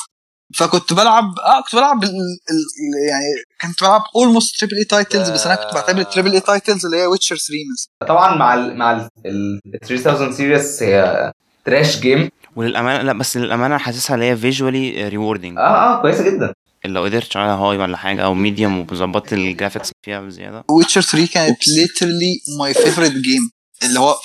فكنت 0.55 0.93
بلعب 0.93 1.25
آه 1.25 1.63
كنت 1.63 1.75
بلعب 1.75 2.05
ال... 2.05 2.09
ال... 2.11 3.09
يعني 3.09 3.25
كنت 3.63 3.81
بلعب 3.81 4.01
almost 4.17 4.61
triple 4.61 4.77
A 4.77 4.85
titles 4.85 5.31
بس 5.31 5.47
أنا 5.47 5.55
كنت 5.55 5.75
بعتبر 5.75 6.01
ال 6.01 6.05
triple 6.05 6.33
A 6.33 6.41
titles 6.41 6.85
اللي 6.87 6.97
هي 6.97 7.07
Witcher 7.07 7.37
3 7.37 7.53
مثلا. 7.73 8.09
طبعا 8.09 8.37
مع 8.37 8.55
ال 8.55 8.77
مع 8.79 8.93
ال 8.93 9.09
ال 9.27 9.61
3000 9.87 10.35
series 10.35 10.83
هي 10.83 11.33
trash 11.65 12.01
game 12.01 12.31
وللأمانة 12.57 13.03
لا 13.03 13.13
بس 13.13 13.37
للأمانة 13.37 13.79
حاسسها 13.79 14.15
اللي 14.15 14.27
هي 14.31 14.37
visually 14.37 15.09
rewarding 15.09 15.59
آه 15.59 15.63
آه 15.63 16.03
كويسة 16.03 16.25
جدا. 16.25 16.53
لو 16.85 17.03
قدرت 17.05 17.25
تشغلها 17.27 17.55
high 17.55 17.79
ولا 17.79 17.97
حاجة 17.97 18.25
أو 18.25 18.35
medium 18.35 18.87
وظبطت 18.93 19.33
ال 19.33 19.39
graphics 19.39 19.91
فيها 20.05 20.21
بزيادة. 20.21 20.65
Witcher 20.71 21.01
3 21.01 21.27
كانت 21.33 21.69
literally 21.69 22.41
my 22.59 22.75
favorite 22.75 23.11
game 23.11 23.51
اللي 23.83 24.01
هو 24.01 24.17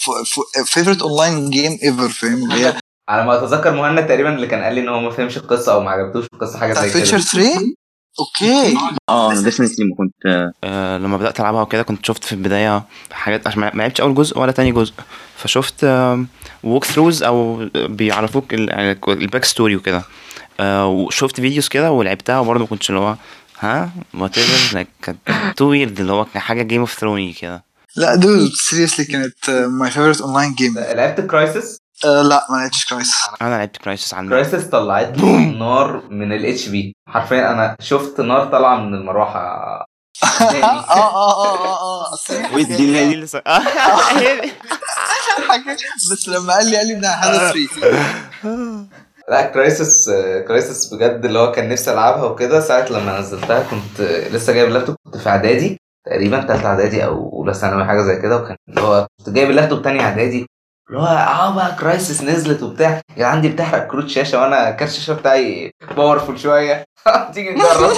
favorite 0.66 1.02
online 1.02 1.50
game 1.50 1.78
ever 1.84 2.10
فاهم؟ 2.10 2.52
اللي 2.52 2.66
هي 2.66 2.74
على 3.10 3.26
ما 3.26 3.38
أتذكر 3.38 3.72
مهند 3.74 4.08
تقريبا 4.08 4.36
اللي 4.36 4.48
كان 4.48 4.64
قال 4.64 4.76
لي 4.76 4.82
إن 4.82 4.88
هو 4.90 5.00
ما 5.00 5.10
فهمش 5.12 5.38
القصة 5.38 5.74
أو 5.74 5.80
ما 5.84 5.92
عجبتوش 5.92 6.26
القصة 6.34 6.60
حاجة 6.60 6.74
زي 6.74 6.82
Witcher 6.82 7.18
كده 7.18 7.26
3 7.26 7.74
okay. 8.20 8.78
آه 9.10 9.32
أنا 9.32 9.42
definitely 9.42 9.86
ما 9.86 9.96
كنت 9.98 10.48
آه 10.64 10.98
لما 10.98 11.18
بدأت 11.18 11.40
ألعبها 11.40 11.62
وكده 11.62 11.84
كنت 11.84 12.06
شفت 12.06 12.24
في 12.24 12.32
البداية 12.32 12.84
حاجات 13.12 13.48
عشان 13.48 13.60
ما 13.62 13.72
ما 13.74 13.82
لعبتش 13.82 14.02
أول 14.02 14.16
جزء 14.16 14.40
ولا 14.40 14.52
تاني 14.52 14.72
جزء 14.72 14.94
فشفت 15.38 15.84
walkthroughs 16.64 17.24
أو 17.24 17.70
بيعرفوك 17.76 18.54
ال- 18.54 18.70
يعني 18.70 19.00
ال 19.08 19.46
backstory 19.46 19.76
وكده. 19.76 20.04
آه 20.60 20.88
وشفت 20.88 21.40
videos 21.42 21.68
كده 21.68 21.92
ولعبتها 21.92 22.40
وبرضه 22.40 22.60
ما 22.60 22.66
كنتش 22.68 22.90
اللي 22.90 23.02
هو 23.02 23.16
ها؟ 23.60 23.90
whatever 24.14 24.74
like 24.76 24.88
كانت 25.04 25.18
too 25.58 25.66
weird 25.66 26.00
اللي 26.00 26.12
هو 26.12 26.26
كان 26.26 26.42
حاجة 26.42 26.62
Game 26.64 26.80
of 26.80 27.00
Throne 27.00 27.29
ي 27.29 27.34
كده. 27.34 27.64
لا 27.96 28.16
dude 28.16 28.50
seriously 28.54 29.06
كانت 29.06 29.50
my 29.50 29.92
favorite 29.92 30.22
online 30.22 30.54
game 30.56 30.74
لعبت 30.78 31.22
Crysis 31.22 31.78
لا 32.04 32.46
ما 32.50 32.56
لعبتش 32.58 32.86
Crysis 32.86 33.12
أنا 33.42 33.50
لعبت 33.50 33.78
Crysis 33.78 34.14
على 34.14 34.30
Crysis 34.30 34.64
طلعت 34.64 35.18
نار 35.60 36.04
من 36.10 36.34
ال 36.34 36.68
HP 36.68 36.96
حرفيا 37.10 37.52
أنا 37.52 37.76
شفت 37.80 38.22
نار 38.22 38.46
طالعة 38.52 38.78
من 38.78 38.94
المروحة. 38.94 39.40
آه 40.42 40.54
آه 40.54 41.16
آه 41.16 41.66
آه 41.66 42.14
آه 42.14 42.16
اللي 42.30 42.98
هي 42.98 43.08
دي 43.10 43.14
اللي 43.14 43.28
آه، 43.46 43.62
بس 46.12 46.30
لما 46.30 46.54
قال 46.54 46.66
لي 46.66 46.78
قال 46.78 46.88
لي 46.88 46.96
ده 46.96 47.10
هذا 47.10 47.50
straight 47.50 47.70
لا 49.30 49.42
Crysis 49.42 50.10
Crysis 50.48 50.94
بجد 50.94 51.26
اللي 51.26 51.40
هو 51.40 51.52
كان 51.52 51.70
نفسي 51.70 51.94
ألعبها 51.94 52.24
وكده 52.24 52.60
ساعة 52.60 52.90
لما 52.92 53.20
نزلتها 53.20 53.64
كنت 53.64 54.02
لسه 54.32 54.54
جايب 54.54 54.68
اللابتوب. 54.68 54.96
كنت 55.06 55.18
في 55.18 55.30
إعدادي 55.30 55.78
تقريبا 56.06 56.42
تالتة 56.42 56.66
إعدادي 56.66 57.06
أو 57.06 57.30
أولى 57.34 57.54
ثانوي 57.54 57.86
حاجة 57.86 58.02
زي 58.02 58.22
كده. 58.22 58.38
وكان 58.38 58.56
اللي 58.70 58.82
هو 58.82 59.08
كنت 59.20 59.30
جايب 59.30 59.50
اللابتوب 59.50 59.82
تاني 59.82 60.02
إعدادي. 60.02 60.48
اللي 60.90 61.00
هو 61.00 61.06
آه 61.06 61.56
بقى 61.56 61.76
Crysis 61.76 62.24
نزلت 62.24 62.64
وبتاع. 62.64 63.02
يا 63.18 63.26
عندي 63.26 63.50
بتحرق 63.50 63.88
كروت 63.88 64.08
شاشة 64.10 64.42
وأنا 64.42 64.72
كارت 64.72 64.92
الشاشة 64.92 65.14
بتاعي 65.14 65.72
powerful 65.96 66.40
شوية. 66.40 66.84
تيجي 67.34 67.50
نجرب. 67.50 67.92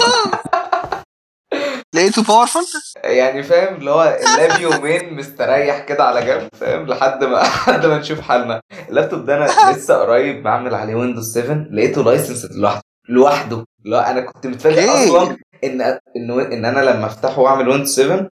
لقيته 1.94 2.22
powerful 2.22 2.62
يعني 3.04 3.42
فاهم 3.42 3.74
اللي 3.74 3.90
هو 3.90 4.18
اللاب 4.22 4.60
يومين 4.60 5.14
مستريح 5.14 5.80
كده 5.80 6.04
على 6.04 6.26
جنب 6.26 6.48
فاهم؟ 6.60 6.86
لحد 6.86 7.24
ما 7.24 7.36
لحد 7.42 7.86
ما 7.86 7.98
نشوف 7.98 8.20
حالنا. 8.20 8.60
اللابتوب 8.88 9.26
ده 9.26 9.36
أنا 9.36 9.72
لسه 9.72 9.94
قريب 9.96 10.42
بعمل 10.42 10.74
عليه 10.74 10.94
Windows 10.94 11.38
7 11.38 11.54
لقيته 11.70 12.02
license 12.02 12.44
لوحده 12.52 12.82
لوحده. 13.08 13.64
اللي 13.84 13.96
هو 13.96 14.00
أنا 14.00 14.20
كنت 14.20 14.46
متفاجئ. 14.46 14.88
أصلا 14.90 15.36
إن 15.64 15.80
انه 16.16 16.42
إن 16.42 16.64
أنا 16.64 16.80
لما 16.90 17.06
أفتحه 17.06 17.40
وأعمل 17.40 17.68
Windows 17.68 17.94
7 18.00 18.28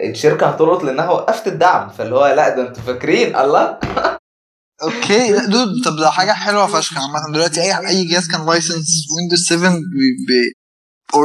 الشركة 0.00 0.46
هتلقط 0.46 0.84
لأنها 0.84 1.10
وقفت 1.10 1.46
الدعم 1.46 1.88
فاللي 1.88 2.14
هو 2.14 2.26
لأ 2.26 2.48
ده 2.56 2.68
أنتوا 2.68 2.82
فاكرين 2.82 3.36
الله 3.36 3.78
okay 4.82 5.32
لا 5.32 5.46
dude 5.46 5.68
طب 5.84 5.96
ده 5.96 6.10
حاجة 6.10 6.32
حلوة 6.32 6.66
فشخ 6.66 6.98
عامة 6.98 7.32
دلوقتي 7.34 7.60
أي 7.62 7.88
أي 7.88 8.04
جهاز 8.04 8.28
كان 8.28 8.46
license 8.46 9.06
Windows 9.16 9.46
7 9.48 9.70
بي 9.70 9.78
بي 10.28 10.52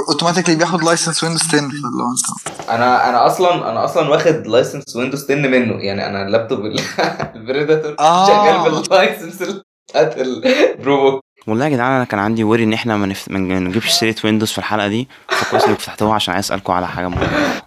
automatically 0.10 0.56
بياخد 0.56 0.84
license 0.84 1.24
Windows 1.24 1.42
10 1.48 1.60
فاللي 1.60 1.68
أنت 1.72 2.70
أنا 2.70 3.10
أنا 3.10 3.26
أصلا 3.28 3.70
أنا 3.72 3.86
أصلا 3.86 4.10
واخد 4.10 4.48
license 4.48 4.96
Windows 4.96 5.24
10 5.24 5.36
منه 5.36 5.74
يعني 5.84 6.08
أنا 6.08 6.28
اللابتوب 6.28 6.66
ال- 6.66 6.80
ال 7.36 7.42
Predator 7.42 7.96
آه. 8.00 8.28
شغال 8.28 8.72
بال 8.72 8.88
license 8.88 9.44
بتاعت 9.90 10.18
ال 10.18 11.12
ProBook 11.12 11.22
والله 11.48 11.66
يا 11.66 11.70
جدعان 11.70 11.92
أنا 11.92 12.04
كان 12.04 12.20
عندي 12.20 12.44
worry 12.44 12.64
إن 12.64 12.74
إحنا 12.74 12.98
ما 12.98 13.14
نف- 13.14 13.30
ما 13.32 13.40
نجيبش 13.40 13.92
سيرة 13.92 14.16
Windows 14.24 14.52
في 14.52 14.58
الحلقة 14.58 14.88
دي 14.88 15.08
فكويس 15.30 15.64
إنك 15.64 15.80
فتحتوها 15.80 16.14
عشان 16.14 16.34
عايز 16.34 16.46
اسالكم 16.46 16.74
على 16.74 16.88
حاجة 16.88 17.08
مهمة. 17.08 17.62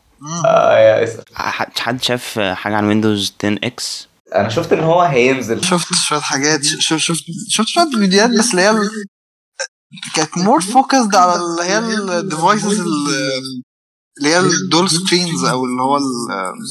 آه 0.46 0.78
يا 0.78 1.04
اسف 1.04 1.24
حد 1.34 1.78
حد 1.78 2.02
شاف 2.02 2.38
حاجة 2.38 2.76
عن 2.76 2.84
Windows 2.84 3.32
10 3.44 3.58
X 3.64 4.08
أنا 4.34 4.48
شفت 4.48 4.72
إن 4.72 4.80
هو 4.84 5.00
هينزل. 5.02 5.64
شفت 5.64 5.94
شوية 5.94 6.20
حاجات 6.20 6.64
شفت 6.64 6.96
شفت 7.00 7.24
شفت 7.48 7.68
شوية 7.68 7.90
فيديوهات 7.90 8.30
بس 8.30 8.50
اللي 8.50 8.62
هي 8.62 8.74
كانت 10.14 10.38
more 10.38 10.60
focused 10.60 11.14
على 11.14 11.36
اللي 11.36 11.62
هي 11.62 11.78
ال 12.18 12.26
devices 12.26 12.80
اللي 14.18 14.28
هي 14.28 14.38
ال 14.38 14.49
dual 14.49 14.90
screens 14.90 15.44
أو 15.44 15.64
اللي 15.64 15.82
هو 15.82 15.98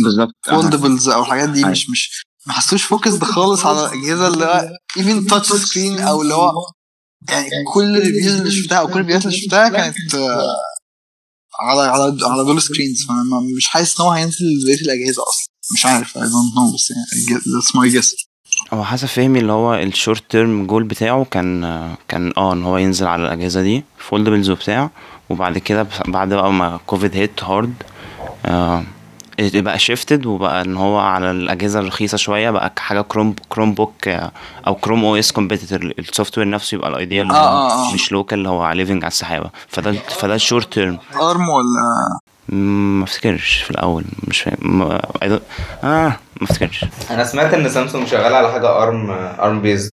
بالظبط. 0.03 0.31
ال 0.47 0.53
foldables 0.53 1.09
أو 1.09 1.21
الحاجات 1.21 1.49
دي. 1.49 1.65
مش 1.65 1.89
مش 1.89 2.25
ما 2.47 2.53
حسوش 2.53 2.83
focused 2.83 3.23
خالص 3.23 3.65
على 3.65 3.85
الأجهزة 3.85 4.27
اللي 4.27 4.45
هو 4.45 4.69
even 4.97 5.27
touch 5.27 5.53
screen 5.53 5.99
أو 5.99 6.21
اللي 6.21 6.33
هو 6.33 6.51
يعني 7.29 7.49
كل 7.73 7.97
ال 7.97 8.02
reviews 8.02 8.35
اللي 8.35 8.51
شفتها 8.51 8.77
أو 8.79 8.87
كل 8.87 8.93
الفيديوهات 8.99 9.25
اللي 9.25 9.37
شفتها 9.37 9.69
كانت 9.69 10.15
آه، 10.15 10.55
على 11.59 11.81
على 11.81 12.17
على 12.25 12.45
dual 12.45 12.61
screens 12.61 13.07
مش 13.57 13.67
حاسس 13.67 13.99
إن 13.99 14.05
هو 14.05 14.11
هينزل 14.11 14.45
بقية 14.65 14.81
الأجهزة 14.81 15.23
أصلا. 15.23 15.47
مش 15.73 15.85
عارف 15.85 16.17
I 16.17 16.21
don't 16.21 16.55
know 16.55 16.73
بس 16.75 16.91
يعني 16.91 17.39
that's 17.41 17.71
my 17.79 17.95
guess. 18.01 18.25
هو 18.73 18.83
حسب 18.83 19.07
فهمي 19.07 19.39
اللي 19.39 19.51
هو 19.51 19.75
ال 19.75 19.83
short 19.83 20.23
term 20.31 20.67
goal 20.67 20.83
بتاعه 20.83 21.25
كان 21.25 21.61
كان 22.07 22.33
آه 22.37 22.53
إن 22.53 22.63
هو 22.63 22.77
ينزل 22.77 23.07
على 23.07 23.23
الأجهزة 23.23 23.61
دي 23.61 23.83
foldables 23.97 24.49
وبتاع. 24.49 24.89
وبعد 25.29 25.57
كده 25.57 25.87
بعد 26.07 26.33
بقى 26.33 26.53
ما 26.53 26.79
COVID 26.85 27.15
hit 27.15 27.43
hard 27.43 27.73
آه 28.45 28.83
بقى 29.39 29.79
shifted 29.79 30.25
وبقى 30.25 30.61
إن 30.61 30.77
هو 30.77 30.97
على 30.99 31.31
الأجهزة 31.31 31.79
الرخيصة 31.79 32.17
شوية 32.17 32.51
بقى 32.51 32.73
حاجة 32.79 33.01
Chrome 33.01 33.35
Chromebook 33.49 34.07
أو 34.67 34.75
Chrome 34.75 35.05
OS 35.05 35.31
competitor 35.31 35.88
ال 35.88 35.93
software 35.99 36.49
نفسه 36.49 36.75
يبقى 36.75 36.89
ال 36.89 36.96
ideal 36.96 37.31
آه، 37.31 37.35
آه، 37.35 37.89
آه. 37.89 37.93
مش 37.93 38.11
local 38.11 38.37
اللي 38.37 38.49
هو 38.49 38.71
living 38.71 39.03
على 39.03 39.11
السحابة. 39.11 39.49
فده 39.67 39.91
فده 39.91 40.35
ال 40.35 40.42
short 40.42 40.73
term 40.73 40.97
ARM 41.15 41.49
ولا؟ 41.49 42.19
ما 42.49 43.03
افتكرش 43.03 43.61
في 43.61 43.71
الأول 43.71 44.03
مش 44.27 44.41
فاهم. 44.41 44.81
آه 45.83 46.17
ما 46.41 46.43
افتكرش. 46.43 46.85
أنا 47.11 47.23
سمعت 47.23 47.53
إن 47.53 47.69
سامسونج 47.69 48.07
شغال 48.07 48.33
على 48.33 48.51
حاجة 48.51 48.83
ARM 48.83 49.11
ARM 49.11 49.61
based 49.61 49.89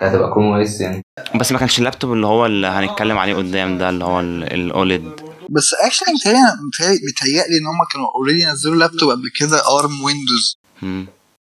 هتبقى 0.00 0.62
اس 0.62 0.80
يعني. 0.80 1.02
بس 1.34 1.52
ما 1.52 1.58
كانش 1.58 1.78
اللابتوب 1.78 2.12
اللي 2.12 2.26
هو 2.26 2.46
اللي 2.46 2.66
هنتكلم 2.66 3.18
عليه 3.18 3.34
قدام 3.34 3.78
ده 3.78 3.88
اللي 3.88 4.04
هو 4.04 4.20
ال 4.20 4.37
OLED 4.37 5.04
بس 5.50 5.74
actually 5.74 6.12
متهيألي 6.12 6.98
متهيألي 7.12 7.58
إن 7.60 7.66
هم 7.66 7.78
كانوا 7.92 8.06
already 8.14 8.46
نزلوا 8.46 8.76
لابتوب 8.76 9.10
قبل 9.10 9.28
كده 9.36 9.78
ARM 9.78 10.00
Windows. 10.02 10.56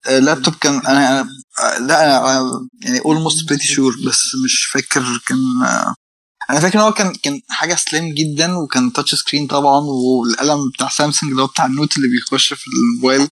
اللابتوب 0.09 0.55
كان 0.55 0.73
أنا 0.87 1.21
أنا 1.21 1.29
لا 1.87 2.05
أنا 2.05 2.31
أنا 2.39 2.67
يعني 2.83 2.99
almost 3.05 3.47
pretty 3.49 3.65
sure 3.67 3.91
بس 4.07 4.21
مش 4.45 4.65
فاكر 4.73 5.03
كان 5.27 5.37
أنا 6.49 6.59
فاكر 6.59 6.79
إن 6.79 6.83
هو 6.83 6.91
كان 6.93 7.13
كان 7.23 7.41
حاجة 7.49 7.75
slim 7.75 8.13
جدا 8.15 8.57
وكان 8.57 8.93
touch 8.93 9.15
screen 9.15 9.47
طبعا 9.47 9.79
والقلم 9.81 10.69
بتاع 10.69 10.89
سامسونج 10.89 11.31
اللي 11.31 11.41
هو 11.43 11.47
بتاع 11.47 11.65
ال 11.65 11.72
Note 11.72 11.97
اللي 11.97 12.07
بيخش 12.07 12.53
في 12.53 12.63
الموبايل 12.67 13.27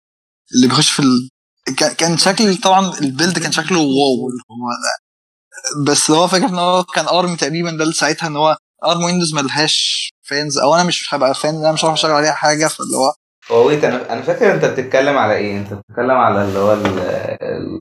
اللي 0.54 0.66
بيخش 0.66 0.90
في 0.90 1.00
ال... 1.00 1.28
كان- 1.76 1.92
كان 1.94 2.18
شكل 2.18 2.56
طبعا 2.56 2.98
ال 3.00 3.07
build 3.07 3.38
كان 3.38 3.52
شكله 3.52 3.78
wow 3.78 4.28
اللي 4.28 4.42
هو 4.50 4.68
بس 5.86 6.10
اللي 6.10 6.20
هو 6.20 6.26
فاكر 6.28 6.44
إن 6.46 6.58
هو 6.58 6.84
كان 6.84 7.04
ARM 7.08 7.36
تقريبا 7.36 7.70
ده 7.70 7.82
اللي 7.82 7.92
ساعتها 7.94 8.26
إن 8.26 8.36
هو 8.36 8.56
ARM 8.84 9.04
Windows 9.04 9.34
ملهاش 9.34 10.08
fans 10.22 10.58
أو 10.58 10.74
أنا 10.74 10.84
مش 10.84 11.14
هبقى 11.14 11.34
fan 11.34 11.54
أنا 11.54 11.72
مش 11.72 11.84
هعرف 11.84 11.94
أشتغل 11.94 12.12
عليها 12.12 12.32
حاجة 12.32 12.66
فاللي 12.66 12.96
هو 12.96 13.12
هو 13.56 13.66
wait 13.66 13.84
أنا 13.84 14.12
أنا 14.12 14.22
فاكر 14.22 14.54
أنت 14.54 14.64
بتتكلم 14.64 15.18
على 15.18 15.34
إيه؟ 15.36 15.58
أنت 15.58 15.72
بتتكلم 15.72 16.10
على 16.10 16.42
اللي 16.44 16.58
هو 16.58 16.72
ال- 16.72 16.98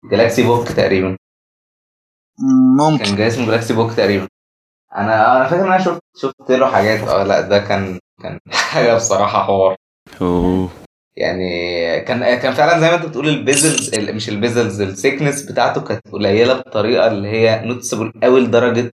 ال 0.04 0.10
Galaxy 0.10 0.44
Book 0.44 0.68
تقريبا. 0.68 1.18
ممكن. 2.80 3.04
كان 3.06 3.16
جاي 3.16 3.28
اسمه 3.28 3.46
Galaxy 3.46 3.74
Book 3.74 3.94
تقريبا. 3.94 4.28
أنا 4.96 5.38
أنا 5.38 5.50
فاكر 5.50 5.62
إن 5.62 5.72
أنا 5.74 5.84
شفت 5.84 6.00
شفت 6.18 6.52
له 6.52 6.72
حاجات. 6.72 7.00
أه 7.08 7.24
لا 7.24 7.42
ده 7.42 7.60
كان 7.60 8.00
كان 8.24 8.40
حاجة 8.52 8.96
بصراحة 8.96 9.44
حوار. 9.44 9.76
أوه. 10.22 10.70
يعني 11.18 11.50
كان 12.02 12.40
كان 12.40 12.54
فعلا 12.54 12.80
زي 12.80 12.90
ما 12.90 12.96
انت 12.96 13.06
بتقول 13.06 13.30
ال 13.30 13.39
bezels 13.39 13.94
ال- 13.94 14.16
مش 14.16 14.30
ال 14.30 14.37
bezels 14.37 14.82
ال 14.82 14.88
thickness 14.88 15.42
بتاعته 15.42 15.82
كانت 15.82 16.02
قليلة 16.12 16.54
بطريقة 16.54 17.08
اللي 17.08 17.28
هي 17.28 17.62
noticeable 17.66 18.12
قوي 18.24 18.40
لدرجة 18.42 18.92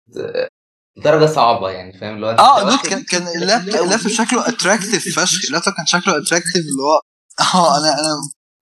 درجة 1.03 1.25
صعبة 1.25 1.69
يعني 1.69 1.99
فاهم؟ 1.99 2.15
اللي 2.15 2.25
هو 2.25 2.29
آه 2.31 2.77
كان 2.81 3.03
كان 3.03 3.27
اللابتوب 3.27 4.11
شكله 4.11 4.49
attractive 4.49 5.19
فشخ. 5.19 5.45
اللابتوب 5.47 5.73
كان 5.73 5.85
شكله 5.85 6.17
attractive 6.17 6.55
اللي 6.55 6.81
هو 6.83 7.01
آه 7.59 7.77
أنا 7.77 7.93
أنا 7.93 8.07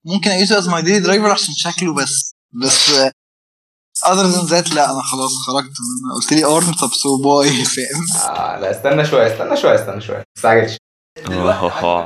ممكن 0.04 0.30
أ 0.30 0.37
use 0.37 0.58
ه 0.58 0.61
as 0.61 0.68
my 0.68 0.82
daily 0.82 1.00
driver 1.00 1.30
عشان 1.30 1.54
شكله 1.54 1.94
بس. 1.94 2.32
بس 2.62 2.90
other 4.06 4.26
than 4.26 4.46
that 4.46 4.70
لا 4.74 4.84
أنا 4.92 5.02
خلاص 5.02 5.30
خرجت 5.46 5.72
قلت 6.16 6.32
لي 6.32 6.44
ARM 6.44 6.72
طب 6.72 6.88
so 6.92 7.22
bye 7.22 7.64
فاهم؟ 7.64 8.22
آه 8.30 8.60
لا 8.60 8.70
استنى 8.70 9.04
شوية 9.04 9.26
استنى 9.34 9.56
شوية 9.56 9.74
استنى 9.74 10.00
شوية. 10.00 10.16
ما 10.18 10.24
تستعجلش. 10.36 10.76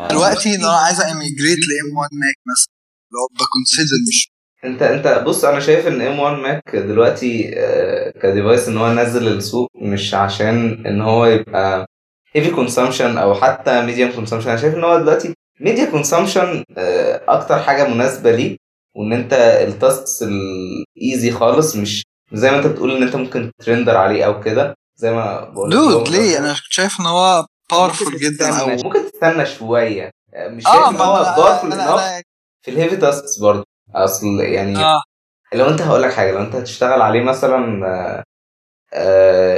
دلوقتي 0.09 0.55
إن 0.55 0.61
أنا 0.65 0.77
عايز 0.77 1.01
أ 1.01 1.08
migrate 1.08 1.59
ل 1.69 1.78
M1 1.78 1.97
Mac 1.99 2.37
مثلا 2.51 2.73
اللي 3.11 3.19
هو 3.21 3.29
ب 3.35 3.41
consider 3.41 3.97
مش 4.09 4.31
انت 4.65 4.83
أنت 4.83 5.23
بص 5.27 5.45
أنا 5.45 5.61
شايف 5.61 5.87
إن 5.87 6.01
M1 6.03 6.19
Mac 6.19 6.77
دلوقتي 6.77 7.51
آه، 7.57 8.11
ك 8.23 8.29
device 8.29 8.69
إن 8.69 8.77
هو 8.79 8.93
نزل 8.93 9.23
للسوق 9.25 9.69
مش 9.83 10.15
عشان 10.15 10.87
إن 10.87 11.01
هو 11.01 11.27
يبقى 11.27 11.87
heavy 12.35 12.51
consumption 12.51 13.19
أو 13.19 13.35
حتى 13.35 13.83
medium 13.83 14.13
consumption 14.13 14.49
أنا 14.49 14.59
شايف 14.61 14.75
إن 14.75 14.85
هو 14.85 14.99
دلوقتي 14.99 15.35
media 15.61 15.85
consumption 15.85 16.65
أكتر 17.29 17.59
حاجة 17.59 17.89
مناسبة 17.89 18.31
ليه. 18.33 18.57
وإن 18.97 19.13
أنت 19.13 19.33
ال 19.69 19.78
tasks 19.78 20.23
ال 20.23 20.44
easy 20.44 21.31
خالص 21.31 21.77
مش 21.77 22.03
زي 22.33 22.51
ما 22.51 22.59
أنت 22.59 22.67
بتقول 22.67 22.97
إن 22.97 23.03
أنت 23.03 23.17
ممكن 23.17 23.51
ت 23.65 23.69
render 23.69 23.97
عليه 23.97 24.25
أو 24.25 24.41
كده 24.41 24.75
زي 24.97 25.11
ما 25.11 25.45
بقول 25.51 25.71
dude 25.71 26.09
ليه؟ 26.09 26.39
أنا 26.39 26.53
كنت 26.53 26.71
شايف 26.73 27.01
إن 27.01 27.07
هو 27.07 27.47
powerful 27.71 28.17
جدا 28.17 28.61
أو 28.61 28.67
ممكن 28.69 29.13
تستنى 29.13 29.47
شوية. 29.47 30.11
آه، 30.35 30.49
مش 30.49 30.67
آه 30.67 30.73
شايف 30.73 30.89
ان 30.89 30.95
ما 30.95 31.05
هو 31.05 31.99
أنا- 31.99 32.23
في 32.63 32.71
ال 32.71 32.75
heavy 32.75 32.97
tasks 32.97 33.39
برضه. 33.39 33.65
أصل 33.95 34.27
يعني 34.41 34.79
آه. 34.85 35.03
لو 35.55 35.69
أنت 35.69 35.83
هقول 35.83 36.03
لك 36.03 36.13
حاجة 36.13 36.33
لو 36.33 36.41
أنت 36.41 36.55
هتشتغل 36.55 37.01
عليه 37.03 37.23
مثلا 37.23 38.25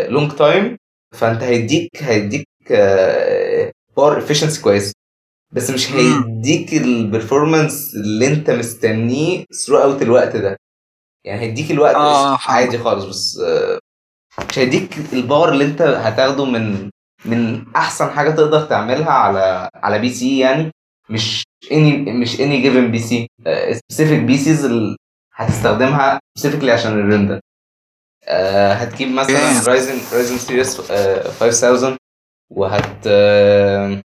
long 0.08 0.32
time 0.32 0.76
فأنت 1.14 1.42
هيديك 1.42 2.02
هيديك 2.02 2.46
power 3.96 4.18
efficiency 4.18 4.62
كويس. 4.62 4.92
بس 5.52 5.70
مش. 5.70 5.92
هيديك 5.92 6.72
ال 6.74 6.84
performance 6.84 7.94
اللي 7.94 8.26
أنت 8.26 8.50
مستنيه 8.50 9.44
throughout 9.66 10.02
الوقت 10.02 10.36
ده. 10.36 10.56
يعني 11.24 11.40
هيديك 11.40 11.70
الوقت 11.70 11.94
آه، 11.94 12.36
فاهم. 12.36 12.56
عادي 12.56 12.78
خالص 12.78 13.04
بس 13.04 13.38
آه، 13.38 13.78
مش 14.50 14.58
هيديك 14.58 14.94
ال 15.12 15.18
power 15.18 15.48
اللي 15.52 15.64
أنت 15.64 15.82
هتاخده 15.82 16.44
من 16.44 16.90
من 17.24 17.64
أحسن 17.76 18.10
حاجة 18.10 18.30
تقدر 18.30 18.60
تعملها 18.66 19.10
على 19.10 19.68
على 19.74 19.98
PC 19.98 20.38
يعني 20.38 20.70
مش 21.10 21.44
any 21.72 22.12
مش 22.12 22.40
any 22.40 22.60
given 22.60 22.90
PC 22.90 22.98
specific 22.98 24.22
PCs 24.22 24.68
هتستخدمها 25.34 26.20
specifically 26.38 26.72
عشان 26.72 26.92
ال 26.92 26.99
render 26.99 27.40
آه، 28.24 28.72
هتجيب 28.72 29.08
مثلا. 29.10 29.66
Ryzen 29.66 30.16
Ryzen 30.16 30.38
series 30.38 30.80
5000 31.40 31.96
وهت 32.50 33.06
آه، 33.06 34.02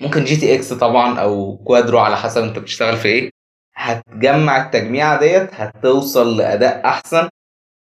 ممكن 0.00 0.24
GTX 0.24 0.72
طبعا 0.72 1.20
أو 1.20 1.56
Quadro 1.56 1.98
على 1.98 2.16
حسب 2.16 2.42
أنت 2.42 2.58
بتشتغل 2.58 2.96
في 2.96 3.08
إيه. 3.08 3.30
هتجمع 3.74 4.66
التجميعة 4.66 5.20
ديت 5.20 5.54
هتوصل 5.54 6.36
لأداء 6.36 6.86
أحسن. 6.86 7.28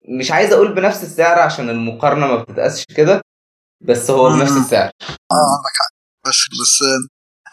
مش 0.10 0.32
عايز 0.32 0.54
أقول 0.54 0.74
بنفس 0.74 1.04
السعر 1.04 1.40
عشان 1.40 1.70
المقارنة 1.70 2.28
ما 2.28 2.36
بتتقاسش 2.36 2.86
كده 2.86 3.22
بس 3.82 4.10
هو 4.12 4.30
بنفس. 4.30 4.52
السعر. 4.52 4.92
آه 5.10 5.48
عندك 5.56 5.76
حق. 5.82 6.30
بس 6.30 6.38
بس 6.62 6.80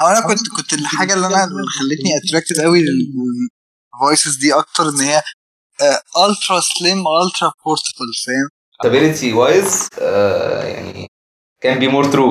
آه، 0.00 0.10
أنا 0.10 0.20
كنت 0.26 0.48
كنت 0.56 0.72
الحاجة 0.72 1.14
اللي 1.14 1.26
أنا 1.26 1.44
اللي 1.44 1.66
خلتني 1.78 2.10
attracted 2.24 2.60
قوي 2.60 2.80
لل 2.82 3.16
devices 3.16 4.36
دي 4.36 4.54
أكتر 4.54 4.88
إن 4.88 5.00
هي 5.00 5.22
ultra 6.28 6.60
slim 6.60 6.98
ultra 7.26 7.52
portable 7.64 8.12
فاهم؟ 8.26 8.48
Wise 9.34 9.88
آه 10.02 10.62
يعني 10.64 11.06
كان 11.62 11.78
be 11.78 11.88
more 11.88 12.04
true 12.12 12.30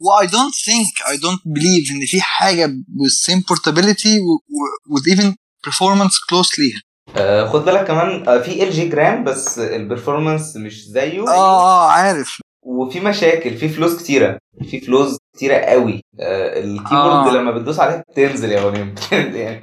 و 0.00 0.24
I 0.24 0.26
don't 0.26 0.54
think 0.66 1.04
I 1.06 1.16
don't 1.16 1.40
believe 1.58 1.90
إن 1.92 2.06
في 2.06 2.20
حاجة 2.20 2.66
with 2.66 3.30
same 3.32 3.38
portability 3.40 4.06
و- 4.20 4.40
و- 4.54 4.96
with 4.98 5.16
even 5.16 5.34
performance 5.68 6.14
close 6.14 6.58
ليها. 6.58 6.80
آه 7.16 7.52
خد 7.52 7.64
بالك 7.64 7.86
كمان 7.86 8.28
آه 8.28 8.42
في 8.42 8.62
LG 8.64 8.65
Gram 8.65 8.68
بس 8.68 8.69
ال 8.69 8.70
performance 8.70 10.56
مش 10.56 10.84
زيه. 10.84 11.20
آه 11.28 11.28
آه 11.60 11.90
عارف. 11.90 12.40
وفي 12.64 13.00
مشاكل 13.00 13.56
في 13.56 13.68
flaws 13.68 13.96
كتيرة 14.02 14.38
في 14.70 14.80
flaws 14.80 15.16
كتيرة 15.36 15.56
قوي. 15.56 16.02
آه 16.20 16.60
ال 16.60 16.67
keyboard 16.67 17.26
آه. 17.26 17.32
لما 17.32 17.50
بتدوس 17.50 17.80
عليها 17.80 18.04
بتنزل 18.10 18.52
يا 18.52 18.60
غنيم 18.60 18.94
يعني 19.12 19.62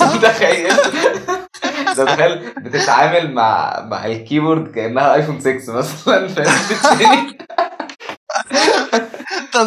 متخيل 0.00 0.66
انت 1.88 2.00
متخيل 2.00 2.50
بتتعامل 2.60 3.34
مع 3.34 3.80
مع 3.90 4.06
ال 4.06 4.14
keyboard 4.14 4.74
كأنها 4.74 5.14
iPhone 5.14 5.40
6 5.40 5.72
مثلا. 5.72 6.28
فاهم 6.34 7.34
طب 9.52 9.66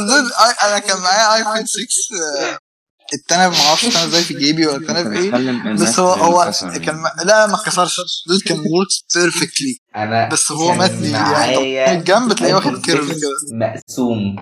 أنا 0.63 0.79
كان 0.79 0.97
معايا 0.97 1.35
iPhone 1.35 1.65
6 1.65 2.70
آه، 3.13 3.17
اتنى 3.35 3.51
معرفش 3.65 3.85
اتنى 3.85 4.03
إزاي 4.07 4.23
في 4.23 4.33
جيبي 4.33 4.67
ولا 4.67 4.77
اتنى 4.77 5.11
إيه 5.13 5.73
بس 5.73 5.99
هو 5.99 6.13
هو 6.13 6.51
كان 6.85 6.95
م... 6.95 7.25
لا 7.25 7.47
ما 7.47 7.55
اتكسرش 7.55 7.95
دول 8.27 8.41
كان 8.41 8.57
works 8.57 9.05
perfectly 9.15 9.77
أنا 9.95 10.29
بس 10.29 10.51
هو 10.51 10.67
كان 10.67 10.77
مات 10.77 10.91
لي 10.91 11.11
يعني 11.11 11.91
الجنب 11.91 12.33
تلاقيه 12.33 12.53
واخد 12.53 12.85
curve 12.85 13.05
6 13.05 13.13
كده. 13.13 13.29
مقسوم. 13.67 14.35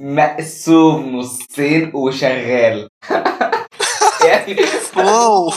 مقسوم 0.00 1.16
نصين 1.16 1.90
وشغال. 1.94 2.88
يعني 4.26 4.56
wow. 4.96 5.52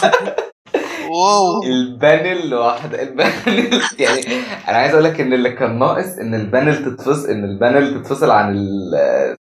wow. 1.09 1.63
ال 1.63 1.78
panel 1.78 2.49
لوحده 2.49 3.01
ال 3.01 3.15
panel 3.15 3.81
يعني 3.99 4.23
أنا 4.67 4.77
عايز 4.77 4.93
أقول 4.93 5.03
لك 5.03 5.21
إن 5.21 5.33
اللي 5.33 5.51
كان 5.51 5.79
ناقص 5.79 6.17
إن 6.21 6.33
ال 6.33 6.42
panel 6.42 6.85
تتفصل 6.85 7.29
إن 7.29 7.43
ال 7.43 7.53
panel 7.53 8.03
تتفصل 8.03 8.31
عن 8.31 8.55
ال 8.57 8.91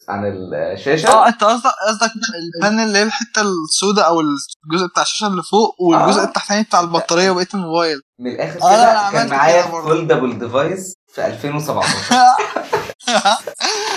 عن 0.09 0.25
الشاشة؟ 0.53 1.09
آه 1.09 1.27
انت 1.27 1.43
قصدك 1.43 1.71
قصدك 1.87 2.11
ال 2.55 2.59
panel 2.59 2.79
اللي 2.83 2.97
هي 2.97 3.03
الحتة 3.03 3.41
السوداء 3.41 4.07
أو 4.07 4.19
الجزء 4.19 4.87
بتاع 4.91 5.03
الشاشة 5.03 5.27
اللي 5.27 5.43
فوق 5.43 5.75
والجزء 5.81 6.21
آه. 6.21 6.23
التحتاني 6.23 6.63
بتاع 6.63 6.79
البطارية 6.79 7.29
وبقية 7.31 7.47
الموبايل. 7.53 8.01
من 8.19 8.31
الآخر 8.31 8.55
آه، 8.55 8.59
كده 8.59 8.91
أنا 9.09 9.11
كان 9.11 9.29
معايا. 9.29 9.61
foldable 9.61 10.39
device 10.39 10.95
في 11.13 11.25
2017 11.25 12.15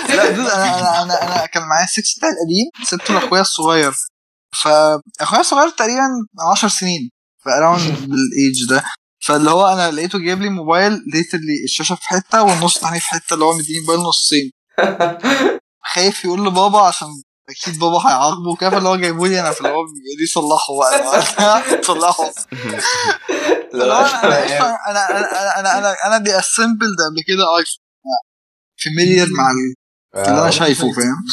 لا 0.09 0.29
dude 0.31 0.45
أنا 0.45 1.01
أنا 1.03 1.23
أنا 1.23 1.45
كان 1.45 1.63
معايا 1.63 1.85
6 1.85 2.01
بتاع 2.17 2.29
القديم 2.29 2.85
سبته 2.87 3.13
لأخويا 3.13 3.41
الصغير. 3.41 3.93
فاخويا 4.63 5.41
الصغير 5.41 5.69
تقريبا 5.69 6.07
10 6.51 6.67
سنين 6.69 7.09
ف 7.45 7.50
around 7.50 7.81
بال 8.09 8.33
age 8.33 8.69
ده. 8.69 8.83
فاللي 9.25 9.49
هو 9.51 9.67
أنا 9.67 9.91
لقيته 9.91 10.19
جايب 10.19 10.41
لي 10.41 10.49
موبايل 10.49 10.93
لقيت 11.13 11.33
اللي 11.33 11.63
الشاشة 11.63 11.95
في 11.95 12.03
حتة 12.07 12.43
والنص 12.43 12.75
التاني 12.75 12.99
في 12.99 13.05
حتة 13.07 13.33
اللي 13.33 13.45
هو 13.45 13.53
مديني 13.57 13.79
موبايل 13.79 13.99
نصين. 13.99 14.51
خايف 15.93 16.25
يقول 16.25 16.45
لبابا 16.47 16.79
عشان 16.79 17.07
أكيد 17.49 17.79
بابا 17.79 17.97
هيعاقبه 18.07 18.55
كده 18.55 18.67
اللي 18.77 18.89
هو 18.89 18.95
جايبه 18.95 19.27
لي 19.27 19.39
أنا 19.39 19.51
في 19.51 19.61
اللي 19.61 19.69
هو 19.71 19.85
دي 20.19 20.25
صلحه 20.25 20.77
بقى 20.79 21.11
صلحه 21.83 22.21
هو 22.21 22.31
أنا 23.75 24.39
أنا 24.89 25.09
أنا 25.19 25.59
أنا 25.59 25.77
أنا 25.77 25.95
أنا 26.07 26.17
disassembled 26.17 27.05
قبل 27.09 27.21
كده 27.27 27.57
iPhone. 27.57 27.83
familiar 28.83 29.27
مع 29.37 29.51
ال- 29.51 30.21
اللي 30.27 30.41
أنا 30.41 30.51
شايفه 30.51 30.91
فاهم؟ 30.91 31.23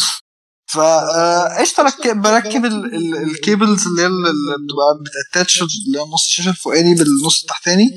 فا 0.67 1.61
قشطة 1.61 1.83
رك- 1.83 2.17
بركب 2.17 2.65
ال- 2.65 2.95
ال- 2.95 3.17
ال 3.31 3.39
cables 3.39 3.87
اللي 3.87 4.03
هي 4.03 4.07
اللي 4.07 4.31
بتبقى 4.31 5.03
بت 5.05 5.19
attach 5.19 5.63
اللي 5.63 5.99
هي 5.99 6.03
نص 6.03 6.25
الشاشه 6.27 6.49
الفوقاني 6.51 6.95
بالنص 6.95 7.41
التحتاني. 7.43 7.91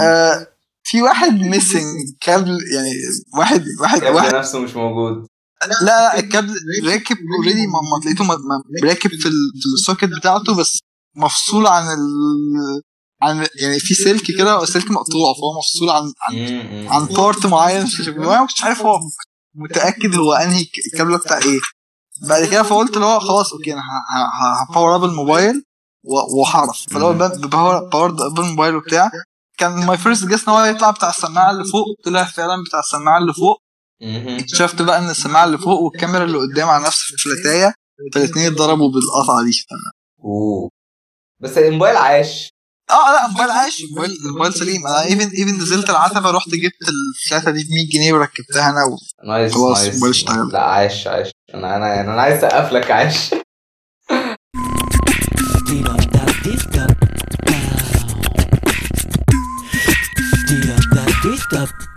آه، 0.00 0.46
في 0.84 1.02
واحد 1.02 1.32
missing 1.32 1.84
cable 2.20 2.58
يعني 2.74 2.90
واحد 3.38 3.64
واحد 3.80 4.02
واحد 4.04 4.34
نفسه 4.34 4.58
مش 4.58 4.74
موجود. 4.76 5.26
لا 5.66 5.84
لا 5.84 6.18
الكابل 6.18 6.54
راكب 6.86 7.16
already 7.38 7.66
ما 7.66 7.80
ما 7.80 8.04
لقيته 8.04 8.24
راكب 8.84 9.10
في 9.10 9.26
ال- 9.28 9.52
في 9.62 9.66
ال 9.78 9.82
socket 9.82 10.04
بتاعته 10.04 10.54
بس 10.54 10.78
مفصول 11.16 11.66
عن 11.66 11.82
ال 11.86 11.98
عن 13.22 13.46
يعني 13.60 13.78
في 13.80 13.94
سلك 13.94 14.22
كده 14.38 14.58
والسلك 14.58 14.90
مقطوع 14.90 15.34
فهو 15.34 15.58
مفصول 15.58 15.90
عن 15.90 16.12
عن 16.28 16.34
عن 16.88 17.06
part 17.06 17.46
معين. 17.46 17.86
ما 18.18 18.46
كنتش 18.46 18.64
عارف 18.64 18.82
هو 18.82 19.00
متأكد 19.54 20.14
هو 20.16 20.32
أنهي 20.32 20.64
ك- 20.64 20.68
الكابل 20.92 21.18
بتاع 21.18 21.38
إيه. 21.38 21.60
بعد 22.28 22.44
كده 22.44 22.62
فقلت 22.62 22.94
اللي 22.94 23.06
هو 23.06 23.20
خلاص 23.20 23.52
okay 23.52 23.72
أنا 23.72 23.82
ه 24.70 24.74
power 24.74 24.94
up 24.94 25.04
الموبايل 25.04 25.64
وهعرف. 26.38 26.84
فاللي 26.90 27.04
هو 27.04 27.12
ب 27.12 27.25
power 27.25 27.88
power 27.88 28.10
up 28.26 28.40
الموبايل 28.40 28.76
وبتاع. 28.76 29.10
كان 29.58 29.86
my 29.86 29.98
first 29.98 30.24
guess 30.26 30.48
إن 30.48 30.54
هو 30.54 30.64
يطلع 30.64 30.90
بتاع 30.90 31.08
السماعة 31.10 31.50
اللي 31.50 31.64
فوق 31.64 31.84
طلع 32.04 32.24
فعلا 32.24 32.62
بتاع 32.68 32.80
السماعة 32.80 33.18
اللي 33.18 33.32
فوق. 33.34 33.61
اكتشفت 34.02 34.82
بقى 34.82 34.98
إن 34.98 35.10
السماعة 35.10 35.44
اللي 35.44 35.58
فوق 35.58 35.80
والكاميرا 35.80 36.24
اللي 36.24 36.38
قدام 36.38 36.68
على 36.68 36.84
نفس 36.84 37.12
الفلاتاية 37.12 37.74
فالاثنين 38.14 38.46
اتضربوا 38.46 38.90
بالقطعة 38.92 39.44
دي. 39.44 39.66
oh. 40.24 40.70
بس 41.40 41.58
الموبايل 41.58 41.96
عاش. 41.96 42.50
آه 42.90 43.12
لا 43.12 43.26
الموبايل 43.26 43.50
عايش 43.50 43.84
الموبايل 43.84 44.10
الموبايل 44.26 44.52
سليم. 44.54 44.86
أنا 44.86 45.02
even 45.04 45.28
even 45.28 45.54
نزلت 45.62 45.90
العتبة 45.90 46.30
رحت 46.30 46.48
جبت 46.48 46.88
الفلاتة 46.88 47.50
دي 47.50 47.64
ب 47.64 47.70
100 47.70 47.88
جنيه 47.92 48.12
وركبتها 48.12 48.70
أنا 48.70 48.84
و... 48.84 48.96
nice 49.28 49.52
خلاص، 49.54 49.82
الموبايل 49.82 50.10
اشتغل. 50.10 50.48
لا 50.52 50.60
عاش 50.62 51.06
عاش. 51.06 51.30
أنا 51.54 51.76
أنا 51.76 52.00
أنا 52.00 52.22
عايز 52.22 52.44
اسقف 52.44 52.72
لك 52.72 52.90
عاش 52.90 53.34
Tira 60.48 61.91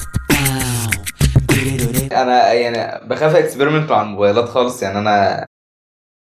أنا 2.13 2.53
يعني 2.53 3.07
بخاف 3.07 3.35
experiment 3.35 3.91
مع 3.91 4.01
الموبايلات 4.01 4.49
خالص. 4.49 4.83
يعني 4.83 4.99
أنا 4.99 5.45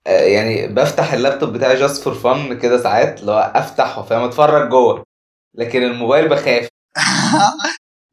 آه، 0.06 0.10
يعني 0.20 0.68
بفتح 0.68 1.12
اللابتوب 1.12 1.52
بتاعي 1.52 1.76
just 1.78 2.02
for 2.02 2.14
fun 2.14 2.58
كده 2.58 2.82
ساعات 2.82 3.22
هو 3.24 3.52
أفتح 3.54 3.98
وفاهم 3.98 4.22
أتفرج 4.22 4.68
جوه. 4.70 5.04
لكن 5.54 5.82
الموبايل 5.82 6.28
بخاف. 6.28 6.68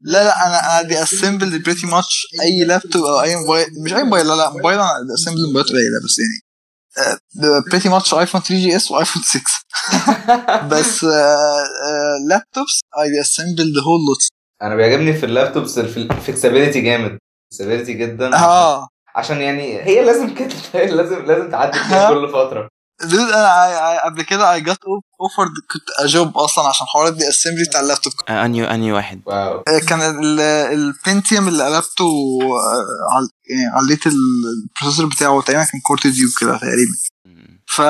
لا 0.00 0.24
لا 0.24 0.46
أنا 0.46 0.80
أنا 0.80 0.88
disassemble 0.88 1.62
pretty 1.62 1.86
much 1.86 2.26
أي 2.42 2.64
لابتوب 2.64 3.04
أو 3.04 3.20
أي 3.22 3.36
موبايل 3.36 3.66
مش 3.84 3.92
أي 3.92 4.02
موبايل 4.04 4.26
لا 4.26 4.32
لا 4.34 4.50
موبايل 4.50 4.78
أنا 4.78 4.92
assemble 5.14 5.46
موبايلات 5.46 5.70
قليلة 5.70 6.00
بس 6.04 6.18
يعني 6.18 7.60
pretty 7.70 7.88
much 7.88 8.14
iPhone 8.14 8.40
3GS 8.40 8.90
و 8.90 8.95
iPhone 8.95 9.22
6 9.22 9.40
بس 10.70 11.04
laptops 12.28 12.80
I 12.98 13.20
assemble 13.20 13.74
the 13.74 13.82
whole 13.82 14.00
lot 14.08 14.28
أنا 14.62 14.74
بيعجبني 14.76 15.12
في 15.14 15.26
ال 15.26 15.32
laptops 15.32 15.78
ال 15.78 15.86
flexibility 15.86 16.80
جامد. 16.80 17.18
flexibility 17.50 17.92
جدا. 17.92 18.36
آه. 18.36 18.88
عشان 19.14 19.40
يعني 19.40 19.82
هي 19.82 20.04
لازم 20.04 20.34
كده 20.34 20.48
لازم 20.74 21.24
لازم 21.24 21.50
تعدي 21.50 21.78
فيها 21.78 22.10
كل 22.10 22.28
فترة. 22.28 22.68
dude 23.02 23.20
أنا 23.28 23.48
I- 23.48 24.00
I- 24.00 24.04
قبل 24.04 24.22
كده 24.22 24.52
I 24.52 24.60
got 24.60 24.78
offered 25.20 25.50
كنت 25.72 25.82
a 25.98 26.08
job 26.08 26.38
أصلا 26.38 26.68
عشان 26.68 26.86
حوارات 26.86 27.12
disassembly 27.14 27.64
بتاع 27.68 27.80
اللابتوب. 27.80 28.12
انهي 28.30 28.64
انهي 28.74 28.92
واحد. 28.92 29.20
واو. 29.26 29.62
آه، 29.68 29.78
كان 29.78 30.02
ال- 30.02 30.40
ال 30.40 30.53
Pentium 30.53 31.48
اللي 31.48 31.64
قلبته 31.64 32.04
آه، 32.42 33.14
عل- 33.16 33.30
يعني 33.50 33.76
عليت 33.76 34.00
ال 34.06 34.16
processor 34.16 35.06
بتاعه 35.06 35.42
تقريبا 35.42 35.64
كان 35.64 35.80
Core 35.80 36.06
2 36.06 36.12
Duo 36.12 36.30
كده 36.40 36.56
تقريبا. 36.58 36.96
ف 37.68 37.80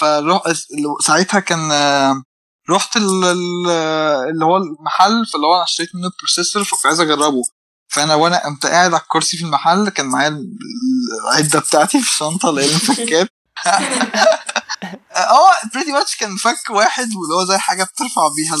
فروح 0.00 0.42
ساعتها 1.06 1.40
كان 1.40 1.70
آه، 1.72 2.22
رحت 2.70 2.96
ال- 2.96 3.24
ال- 3.24 3.70
اللي 4.30 4.44
هو 4.44 4.56
المحل 4.56 5.26
فاللي 5.26 5.46
هو 5.46 5.54
أنا 5.54 5.64
اشتريت 5.64 5.94
منه 5.94 6.06
ال 6.06 6.12
processor 6.12 6.64
فكنت 6.64 6.86
عايز 6.86 7.00
أجربه. 7.00 7.42
فانا 7.88 8.14
وأنا 8.14 8.44
قمت 8.44 8.66
قاعد 8.66 8.92
على 8.94 9.02
الكرسي 9.02 9.36
في 9.36 9.44
المحل 9.44 9.88
كان 9.88 10.06
معايا 10.06 10.38
العدة 11.32 11.58
بتاعتي 11.60 12.00
في 12.00 12.06
الشنطه 12.06 12.50
اللي 12.50 12.62
هي 12.62 12.68
المفكات 12.70 13.28
هو 15.16 15.48
pretty 15.74 15.92
much 15.92 16.16
كان 16.16 16.36
فك 16.36 16.70
واحد 16.70 17.02
واللي 17.04 17.34
هو 17.34 17.44
زي 17.44 17.58
حاجة 17.58 17.84
بترفع 17.84 18.22
بيها 18.36 18.56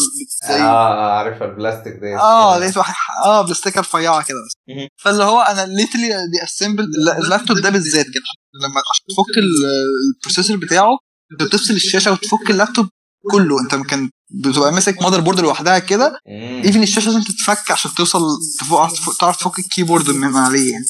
آه 0.60 1.18
عارفها 1.18 1.46
البلاستيك 1.48 1.92
دي. 1.92 2.16
آه 2.16 2.58
لقيت 2.58 2.76
واحد 2.76 2.94
آه 3.24 3.42
بلاستيكه 3.42 3.80
رفيعة 3.80 4.22
كده 4.22 4.36
بس. 4.46 4.52
فاللي 4.96 5.24
هو 5.24 5.40
أنا 5.40 5.66
literally 5.66 6.08
disassemble 6.08 6.84
اللابتوب 7.24 7.58
ده 7.58 7.70
بالذات 7.70 8.04
كده. 8.06 8.22
لما 8.62 8.80
تفك 9.08 9.38
ال- 9.38 10.14
ال 10.16 10.20
processor 10.20 10.56
بتاعه 10.56 10.98
أنت 11.32 11.42
بتفصل 11.42 11.74
الشاشة 11.74 12.12
وتفك 12.12 12.50
اللابتوب 12.50 12.88
كله. 13.32 13.60
أنت 13.60 13.74
كان 13.74 14.10
بتبقى 14.30 14.72
ماسك 14.72 15.02
motherboard 15.02 15.40
لوحدها 15.40 15.78
كده. 15.78 16.18
even 16.64 16.82
الشاشه 16.82 17.06
لازم 17.10 17.22
تتفك 17.22 17.70
عشان 17.70 17.94
توصل 17.94 18.20
تفوق 18.60 18.88
تعرف 19.20 19.36
تفك 19.36 19.58
ال 19.58 19.64
keyboard 19.64 20.10
من 20.10 20.36
عليه 20.36 20.72
يعني. 20.72 20.84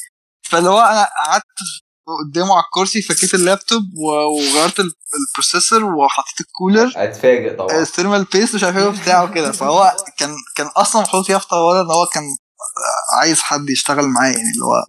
فاللي 0.50 0.70
هو 0.70 0.80
أنا 0.80 1.08
قعدت 1.26 1.44
قدامه 2.28 2.54
على 2.54 2.64
الكرسي 2.64 3.02
فكيت 3.02 3.34
اللابتوب 3.34 3.82
وغيرت 3.96 4.80
ال- 4.80 4.92
ال 5.28 5.34
processor 5.34 5.84
وحطيت 5.84 6.40
الكولر. 6.40 6.92
هتفاجئ 6.96 7.56
طبعا. 7.56 7.80
ال 7.80 7.86
thermal 7.86 8.24
paste 8.24 8.54
مش 8.54 8.64
عارف 8.64 8.76
إيه 8.76 8.88
بتاعه 8.88 9.34
كده 9.34 9.52
فهو 9.52 9.96
كان 10.18 10.34
كان 10.56 10.66
أصلا 10.66 11.02
محطوط 11.02 11.26
فيها 11.26 11.38
في 11.38 11.46
إن 11.52 11.90
هو 11.90 12.06
كان 12.12 12.22
عايز 13.18 13.40
حد 13.40 13.70
يشتغل 13.70 14.04
معاه 14.08 14.30
يعني 14.30 14.50
اللي 14.54 14.64
هو. 14.64 14.84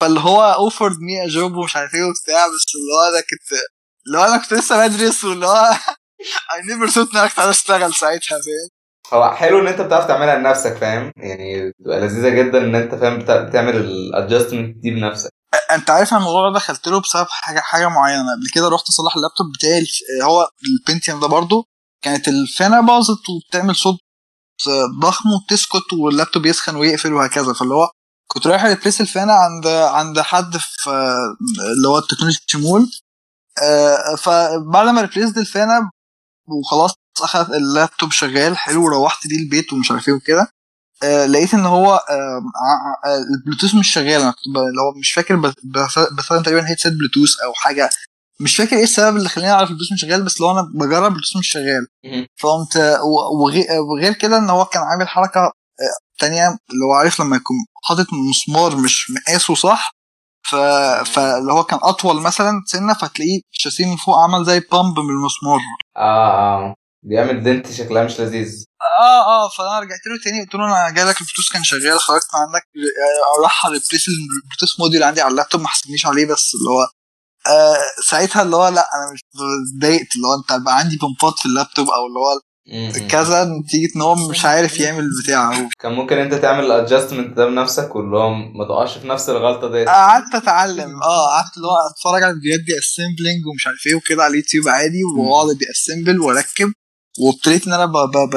فاللي 0.00 0.20
هو 0.20 0.42
offered 0.42 0.96
me 1.00 1.26
job 1.28 1.56
ومش 1.56 1.76
عارف 1.76 1.94
إيه 1.94 2.02
وبتاع 2.04 2.46
بس 2.46 2.66
اللي 2.74 2.92
هو 2.94 3.08
أنا 3.12 3.20
كنت 3.20 3.58
اللي 4.06 4.18
هو 4.18 4.24
أنا 4.24 4.36
كنت 4.36 4.54
لسه 4.54 4.86
بدرس 4.86 5.24
واللي 5.24 5.46
هو 5.46 5.76
I 6.24 6.58
never 6.70 6.92
thought 6.92 7.16
انك 7.16 7.32
تعالى 7.32 7.50
اشتغل 7.50 7.94
ساعتها 7.94 8.28
فاهم 8.28 8.68
هو 9.12 9.34
حلو 9.34 9.60
إن 9.60 9.66
أنت 9.66 9.80
بتعرف 9.80 10.04
تعملها 10.06 10.36
لنفسك 10.38 10.76
فاهم؟ 10.76 11.12
يعني 11.16 11.70
بتبقى 11.70 12.00
لذيذة 12.00 12.28
جدا 12.28 12.58
إن 12.58 12.74
أنت 12.74 12.94
فاهم؟ 12.94 13.18
بتعمل 13.18 13.76
ال 13.76 13.85
adjustment 13.85 14.76
دي 14.76 14.90
بنفسك. 14.90 15.30
أنت 15.70 15.90
عارف 15.90 16.10
أنا 16.12 16.18
الموضوع 16.20 16.48
ده 16.48 16.54
دخلت 16.54 16.88
له 16.88 17.00
بسبب 17.00 17.26
حاجة 17.30 17.60
حاجة 17.60 17.88
معينة. 17.88 18.22
قبل 18.22 18.50
كده 18.54 18.68
رحت 18.68 18.88
اصلح 18.88 19.16
اللابتوب 19.16 19.46
بتاعي 19.58 19.86
هو 20.22 20.48
ال 20.64 20.71
Pentium 20.71 21.20
ده 21.20 21.26
برضو 21.26 21.64
كانت 22.04 22.28
الفانة 22.28 22.80
باظت 22.80 23.22
وبتعمل 23.28 23.76
صوت 23.76 23.96
ضخم 25.02 25.28
وتسكت 25.30 25.92
واللابتوب 25.92 26.46
يسخن 26.46 26.76
ويقفل 26.76 27.12
وهكذا. 27.12 27.52
فاللي 27.52 27.74
هو 27.74 27.88
كنت 28.26 28.46
رايح 28.46 28.64
replace 28.64 29.00
الفانة 29.00 29.32
عند 29.32 29.66
عند 29.66 30.20
حد 30.20 30.56
في 30.56 30.90
اللي 31.76 31.88
هو 31.88 31.98
ال 31.98 32.02
Technology 32.02 32.38
Mall 32.54 32.86
آه، 33.62 34.16
فبعد 34.16 34.88
ما 34.88 35.00
replace 35.00 35.38
الفانة 35.38 35.90
وخلاص 36.48 36.94
اخذ 37.22 37.52
اللابتوب 37.54 38.10
شغال 38.12 38.56
حلو 38.56 38.86
روحت 38.88 39.26
دي 39.26 39.36
البيت 39.36 39.72
ومش 39.72 39.90
عارف 39.90 40.08
إيه 40.08 40.14
وكده. 40.14 40.46
آه، 41.02 41.26
لقيت 41.26 41.54
إن 41.54 41.66
هو 41.66 41.94
آه، 41.94 42.42
البلوتوث 43.36 43.74
مش 43.74 43.92
شغال. 43.92 44.20
أنا 44.22 44.30
كنت 44.30 44.46
اللي 44.46 44.80
هو 44.82 44.98
مش 45.00 45.12
فاكر 45.12 45.36
بس- 45.36 45.54
بس- 45.64 45.98
بستخدم 46.18 46.42
تقريبا 46.42 46.68
headset 46.68 46.92
بلوتوث 46.92 47.30
أو 47.44 47.52
حاجة. 47.52 47.90
مش 48.40 48.56
فاكر 48.56 48.76
إيه 48.76 48.82
السبب 48.82 49.16
اللي 49.16 49.28
خلاني 49.28 49.52
أعرف 49.52 49.70
البلوتوث 49.70 49.92
مش 49.92 50.00
شغال 50.00 50.24
بس 50.24 50.40
لو 50.40 50.50
أنا 50.50 50.62
بجرب 50.74 51.04
البلوتوث 51.04 51.36
مش 51.36 51.48
شغال. 51.48 51.86
فقمت 52.40 52.76
وغير 53.90 54.12
كده 54.12 54.38
إن 54.38 54.50
هو 54.50 54.64
كان 54.64 54.82
عامل 54.82 55.08
حركة 55.08 55.40
آه، 55.40 55.50
تانية 56.18 56.48
اللي 56.48 56.84
هو 56.84 56.92
عارف 56.92 57.20
لما 57.20 57.36
يكون 57.36 57.56
حاطط 57.84 58.06
مسمار 58.30 58.76
مش 58.76 59.10
مقاسه 59.10 59.54
صح 59.54 59.90
ف... 60.50 60.54
فاللي 61.14 61.52
هو 61.52 61.64
كان 61.64 61.78
أطول 61.82 62.20
مثلا 62.22 62.52
سنة 62.66 62.94
فتلاقيه 62.94 63.40
الشاسيه 63.52 63.86
من 63.86 63.96
فوق 63.96 64.14
عمل 64.18 64.44
زي 64.44 64.60
bump 64.60 64.98
من 64.98 65.10
المسمار 65.10 65.60
آه 65.96 66.30
آه 66.30 66.74
بيعمل 67.02 67.42
dent 67.42 67.70
شكلها 67.72 68.04
مش 68.04 68.20
لذيذ 68.20 68.64
آه 69.00 69.20
آه 69.26 69.48
فأنا 69.58 69.80
رجعت 69.80 70.00
له 70.06 70.18
تاني 70.24 70.40
قلت 70.44 70.54
له 70.54 70.64
أنا 70.64 70.90
جاي 70.94 71.04
لك 71.04 71.20
البلوتوث 71.20 71.52
كان 71.52 71.64
شغال 71.64 72.00
خرجت 72.00 72.26
من 72.34 72.40
عندك 72.40 72.62
آه، 72.76 73.42
راح 73.42 73.66
replace 73.66 74.06
البلوتوث 74.08 74.80
module 74.80 75.02
عندي 75.02 75.20
على 75.20 75.30
اللابتوب 75.30 75.60
ما 75.60 75.68
حسبنيش 75.68 76.06
عليه 76.06 76.26
بس 76.26 76.50
اللي 76.54 76.70
هو 76.70 76.82
آه 77.46 77.76
ساعتها 78.10 78.42
اللي 78.42 78.56
هو 78.56 78.68
لا 78.68 78.88
أنا 78.94 79.12
مش 79.14 79.20
اتضايقت 79.74 80.16
اللي 80.16 80.26
هو 80.26 80.34
أنت 80.40 80.64
بقى 80.64 80.76
عندي 80.78 80.96
bump 80.96 81.30
ات 81.30 81.38
في 81.38 81.46
اللابتوب 81.46 81.86
أو 81.88 82.06
اللي 82.06 82.18
هو. 82.18 82.51
كذا 83.10 83.44
نتيجه 83.44 83.88
ان 83.96 84.00
هو 84.00 84.14
مش 84.14 84.44
عارف 84.44 84.80
يعمل 84.80 85.04
البتاع. 85.04 85.52
هو 85.52 85.68
كان 85.80 85.92
ممكن 85.92 86.18
انت 86.18 86.34
تعمل 86.34 86.64
ال 86.64 86.71
adjustment 86.71 87.36
ده 87.36 87.46
بنفسك 87.46 87.96
واللي 87.96 88.16
هو 88.16 88.30
ما 88.34 88.64
تقعش 88.64 88.98
في 88.98 89.08
نفس 89.08 89.28
الغلطة 89.28 89.70
ديت. 89.72 89.88
قعدت 89.88 90.34
أتعلم. 90.34 91.02
آه 91.02 91.26
قعدت 91.28 91.56
اللي 91.56 91.68
هو 91.68 91.76
أتفرج 91.90 92.22
على 92.22 92.34
فيديوهات 92.34 92.60
disassembling 92.60 93.46
ومش 93.52 93.66
عارف 93.66 93.86
إيه 93.86 93.94
وكده 93.94 94.22
على 94.22 94.30
اليوتيوب 94.30 94.68
عادي 94.68 95.04
وأقعد 95.04 95.56
disassemble 95.56 96.20
وأركب. 96.20 96.72
وابتديت 97.18 97.66
إن 97.66 97.72
أنا 97.72 97.86
ب 97.86 97.92
ب 97.92 98.30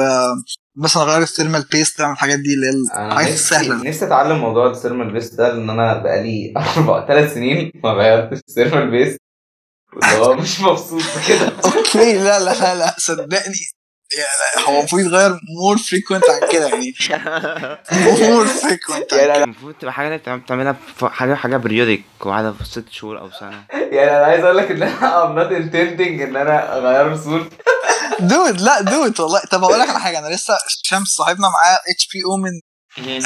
مثلا 0.76 1.02
أغير 1.02 1.22
ال 1.22 1.27
thermal 1.27 1.62
paste 1.72 2.00
أعمل 2.00 2.12
الحاجات 2.12 2.38
دي 2.38 2.54
اللي 2.54 2.66
هي 2.66 2.70
أنا 2.96 3.08
الحاجات 3.12 3.32
نفسي 3.32 3.44
السهله 3.44 3.74
نفسي 3.88 4.04
أتعلم 4.06 4.38
موضوع 4.38 4.70
ال 4.70 4.75
thermal 4.75 5.12
paste 5.12 5.34
ده 5.34 5.48
لأن 5.52 5.70
أنا 5.70 6.02
بقالي 6.02 6.52
أربع 6.76 7.06
ثلاث 7.06 7.34
سنين 7.34 7.72
ما 7.84 7.90
غيرتش 7.90 8.40
ال 8.48 8.53
thermal 8.53 8.90
paste 8.90 9.18
واللي 9.96 10.16
هو 10.26 10.34
مش 10.34 10.60
مبسوط 10.60 11.02
بكده 11.02 11.52
okay 11.76 12.18
لا 12.18 12.38
لا 12.38 12.54
لا 12.60 12.74
لا 12.74 12.94
صدقني. 12.98 13.56
يعني 14.18 14.66
هو 14.68 14.78
المفروض 14.78 15.02
يغير 15.02 15.40
more 15.60 15.78
frequent 15.78 16.24
عن 16.30 16.48
كده 16.52 16.68
يعني. 16.68 16.94
more 17.92 18.46
frequent 18.46 19.12
يعني 19.12 19.44
المفروض 19.44 19.74
تبقى 19.74 19.92
حاجة 19.92 20.06
اللي 20.06 20.18
بتعم- 20.18 20.40
بتعملها 20.40 20.76
في 20.98 21.08
حاجة 21.08 21.34
حاجة 21.34 21.56
periodic 21.56 22.02
وعادة 22.26 22.52
في 22.52 22.64
ست 22.64 22.84
شهور 22.90 23.18
أو 23.20 23.30
سنة. 23.40 23.64
يعني 23.72 24.10
أنا 24.16 24.26
عايز 24.26 24.44
أقول 24.44 24.56
لك 24.56 24.70
إن 24.70 24.82
أنا 24.82 25.24
I'm 25.26 25.38
not 25.38 25.52
intending 25.52 26.22
إن 26.22 26.36
أنا 26.36 26.76
أغير 26.78 27.16
صورتي 27.16 27.56
dude 28.20 28.60
لا 28.60 28.80
dude 28.80 29.20
والله. 29.20 29.40
طب 29.50 29.64
أقول 29.64 29.80
لك 29.80 29.88
على 29.88 30.00
حاجة 30.00 30.18
أنا 30.18 30.34
لسه 30.34 30.54
شمس 30.82 31.08
صاحبنا 31.08 31.48
معاه 31.48 31.74
HP 31.94 32.24
Omen 32.24 32.50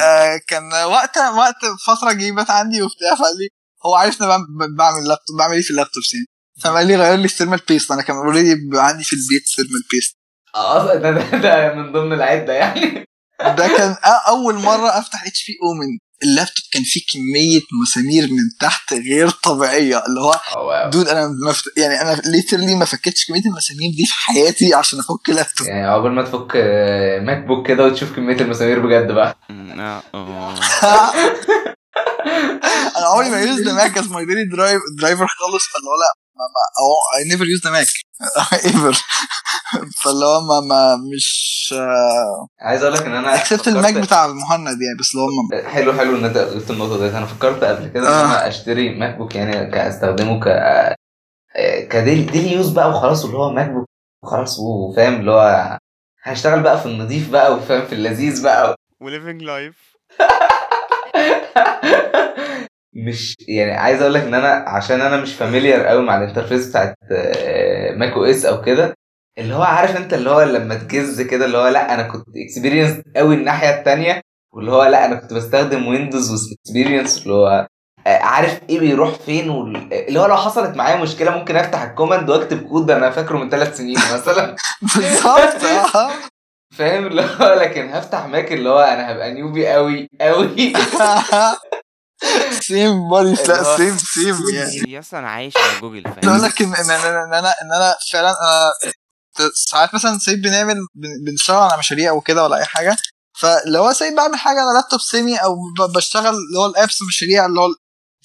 آه 0.01 0.41
كان 0.49 0.73
وقت 0.85 1.19
وقت 1.19 1.57
فترة 1.87 2.13
جيبت 2.13 2.51
عندي 2.51 2.83
وبتاع 2.83 3.15
فقال 3.19 3.39
لي 3.39 3.49
هو 3.87 3.95
عارف 3.95 4.23
أنا 4.23 4.29
بعمل- 4.29 4.77
بعمل 4.77 5.09
لابتوب 5.09 5.37
بعمل 5.39 5.55
إيه 5.55 5.63
في 5.63 5.71
اللابتوب 5.71 6.03
يعني؟ 6.15 6.27
فقال 6.65 6.87
لي 6.87 6.97
غير 6.97 7.15
لي 7.19 7.25
ال 7.25 7.29
thermal 7.29 7.61
paste 7.69 7.91
أنا 7.91 8.03
كان 8.03 8.17
already 8.17 8.57
عندي 8.75 9.05
في 9.05 9.13
البيت 9.13 9.43
thermal 9.57 9.83
paste 9.91 10.17
أصلا 10.55 10.95
ده, 10.95 11.11
ده, 11.11 11.39
ده 11.39 11.75
من 11.75 11.93
ضمن 11.93 12.13
العدة 12.13 12.53
يعني 12.53 13.05
ده 13.41 13.69
كان 13.77 13.95
أ- 13.95 14.29
أول 14.29 14.55
مرة 14.55 14.99
أفتح 14.99 15.27
HP 15.27 15.53
Omen 15.63 15.87
اللابتوب 16.23 16.65
كان 16.73 16.83
فيه 16.83 17.01
كمية 17.13 17.61
مسامير 17.83 18.23
من 18.23 18.59
تحت 18.61 18.93
غير 18.95 19.31
طبيعية 19.31 20.03
اللي 20.07 20.21
هو 20.21 20.41
wow. 20.57 20.91
dude 20.91 21.09
أنا 21.09 21.29
مفت... 21.49 21.65
يعني 21.77 22.01
أنا 22.01 22.21
literally 22.25 22.75
ما 22.75 22.85
فكتش 22.85 23.27
كمية 23.27 23.41
المسامير 23.47 23.91
دي 23.97 24.05
في 24.07 24.13
حياتي 24.15 24.75
عشان 24.75 24.99
أفك 24.99 25.29
لابتوب 25.29 25.67
يعني 25.67 25.87
عقبال 25.87 26.13
ما 26.13 26.23
تفك 26.23 26.53
آه، 26.57 27.21
MacBook 27.21 27.67
كده 27.69 27.85
وتشوف 27.85 28.17
كمية 28.17 28.41
المسامير 28.41 28.79
بجد 28.87 29.13
بقى 29.13 29.39
آه، 29.51 30.03
آه. 30.15 30.55
أنا 32.97 33.07
عمري 33.07 33.31
ما 33.31 33.41
use 33.41 33.61
the 33.61 33.73
Mac 33.73 33.99
as 33.99 34.09
my 34.11 34.25
daily 34.25 34.45
drive 34.45 34.81
driver 34.99 35.27
خالص 35.27 35.65
فاللي 35.73 35.87
هو 35.87 35.97
لا 36.01 36.20
ما 36.41 37.19
I 37.19 37.25
never 37.29 37.45
use 37.45 37.61
the 37.65 37.71
Mac 37.71 37.87
ever 38.65 38.93
فاللي 40.03 40.25
هو 40.25 40.41
ما 40.41 40.61
ما 40.61 40.97
مش 41.17 41.75
عايز 42.61 42.83
أقول 42.83 42.95
لك 42.95 43.03
إن 43.03 43.15
أنا 43.15 43.35
except 43.35 43.69
ال 43.69 43.75
Mac 43.75 43.95
بتاع 43.95 44.27
مهند 44.27 44.67
يعني 44.83 44.99
بس 45.01 45.11
اللي 45.15 45.23
هو 45.23 45.29
ما- 45.53 45.69
حلو 45.71 45.93
حلو 45.93 46.17
إن 46.17 46.25
أنت 46.25 46.37
قلت 46.39 46.71
النقطة 46.71 46.99
ديت. 46.99 47.15
أنا 47.15 47.27
فكرت 47.27 47.65
قبل 47.65 47.89
كده 47.89 48.09
إن 48.09 48.13
آه. 48.13 48.25
أنا 48.25 48.49
أشتري 48.49 48.99
MacBook 48.99 49.35
يعني 49.35 49.71
كأستخدمه 49.71 50.41
ك 50.41 50.45
ك 51.91 51.96
daily 51.96 52.23
daily 52.23 52.53
use 52.53 52.69
بقى 52.69 52.91
وخلاص 52.91 53.25
واللي 53.25 53.39
هو 53.39 53.51
MacBook 53.53 53.87
وخلاص 54.25 54.59
وفاهم 54.59 55.21
اللي 55.21 55.31
هو 55.31 55.79
هشتغل 56.23 56.63
بقى 56.63 56.81
في 56.81 56.87
النظيف 56.87 57.31
بقى 57.31 57.55
وفاهم 57.55 57.87
في 57.87 57.95
اللذيذ 57.95 58.43
بقى. 58.43 58.75
و 59.01 59.07
living 59.07 59.43
life 59.43 59.91
مش 62.93 63.37
يعني 63.49 63.73
عايز 63.73 64.01
أقول 64.03 64.15
لك 64.15 64.23
ان 64.23 64.35
أنا 64.35 64.49
عشان 64.69 65.01
أنا 65.01 65.17
مش 65.17 65.35
familiar 65.35 65.87
قوي 65.87 66.03
مع 66.03 66.19
ال 66.19 66.24
interface 66.24 66.69
بتاعت 66.69 66.95
آه، 67.13 67.95
macOS 67.95 68.45
أو 68.45 68.63
كده 68.63 68.95
اللي 69.39 69.55
هو 69.55 69.63
عارف 69.63 69.97
انت 69.97 70.15
اللي 70.15 70.31
هو 70.31 70.43
لما 70.43 70.75
تجز 70.75 71.21
كده 71.21 71.45
اللي 71.45 71.59
هو 71.59 71.69
لا 71.69 71.95
أنا 71.95 72.03
كنت 72.03 72.25
experienced 72.37 73.01
قوي 73.17 73.35
الناحية 73.35 73.71
التانية 73.79 74.21
واللي 74.55 74.71
هو 74.73 74.85
لا 74.85 75.05
أنا 75.07 75.15
كنت 75.15 75.33
بستخدم 75.33 75.87
Windows 75.89 76.31
و 76.31 76.38
experienced 76.38 77.23
اللي 77.23 77.35
هو 77.35 77.67
آه، 78.07 78.19
عارف 78.19 78.61
إيه 78.71 78.81
بيروح 78.81 79.15
فين 79.15 79.51
وال... 79.51 79.93
اللي 79.93 80.21
هو 80.21 80.27
لو 80.27 80.37
حصلت 80.37 80.77
معايا 80.77 80.97
مشكلة 80.97 81.31
ممكن 81.31 81.57
افتح 81.57 81.83
ال 81.83 81.89
command 81.89 82.31
واكتب 82.31 82.69
كود 82.69 82.91
أنا 82.91 83.11
فاكره 83.11 83.39
من 83.39 83.51
ثلاث 83.51 83.77
سنين 83.77 83.97
مثلا 83.97 84.57
بالظبط 84.97 85.65
آه. 85.95 86.11
فاهم 86.75 87.07
اللي 87.07 87.23
هو 87.23 87.55
لكن 87.61 87.89
هفتح 87.89 88.27
ماك 88.27 88.53
اللي 88.53 88.69
هو 88.69 88.79
أنا 88.81 89.13
هبقى 89.13 89.35
نيوبي 89.35 89.69
قوي 89.69 90.09
قوي 90.21 90.73
سيم 92.61 93.09
بودي 93.09 93.31
اللي 93.43 93.45
لا 93.53 93.77
سيم 93.77 93.99
سيم 93.99 94.37
يعني 94.55 94.93
يا 94.93 95.01
اسطى 95.01 95.19
أنا 95.19 95.31
عايش 95.31 95.57
على 95.57 95.81
جوجل 95.81 96.07
أقول 96.07 96.23
فاهم 96.23 96.45
لك 96.45 96.63
ان 96.63 96.75
ان 96.75 96.91
أنا 96.91 97.25
ان 97.25 97.35
أنا 97.35 97.55
ان 97.63 97.73
أنا 97.73 97.97
فعلا 98.13 98.31
أنا 98.31 98.71
ساعات 99.55 99.95
مثلا 99.95 100.19
سيب 100.19 100.43
بنعمل 100.43 100.75
بن- 100.75 101.25
بنشتغل 101.31 101.57
على 101.57 101.79
مشاريع 101.79 102.13
وكده 102.13 102.45
ولا 102.45 102.57
اي 102.59 102.65
حاجة 102.65 102.97
فلو 103.39 103.83
هو 103.85 103.93
سيب 103.93 104.15
بعمل 104.17 104.37
حاجة 104.39 104.61
على 104.61 104.75
لابتوب 104.81 105.01
سيمي 105.01 105.37
أو 105.37 105.55
ب- 105.79 105.93
بشتغل 105.97 106.27
اللي 106.35 106.59
هو 106.59 106.67
الابس 106.67 106.99
مشاريع 107.09 107.47
اللي 107.47 107.61
هو 107.61 107.67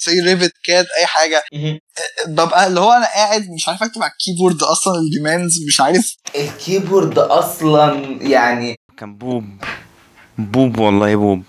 زي 0.06 0.20
ريفت 0.22 0.52
كاد 0.66 0.86
اي 1.00 1.06
حاجة 1.06 1.44
ببقى 2.28 2.68
اللي 2.68 2.80
هو 2.80 2.92
أنا 2.92 3.06
قاعد 3.06 3.50
مش 3.56 3.68
عارف 3.70 3.84
اكتب 3.84 4.04
على 4.04 4.12
الكيبورد 4.12 4.64
أصلا 4.64 4.96
الديماندز 5.00 5.54
مش 5.68 5.82
عارف 5.82 6.16
الكيبورد 6.36 7.20
أصلا 7.20 7.94
يعني 8.22 8.76
كان 8.98 9.18
noob 9.18 9.44
بوب 10.38 10.80
والله 10.80 11.16
بوب 11.16 11.44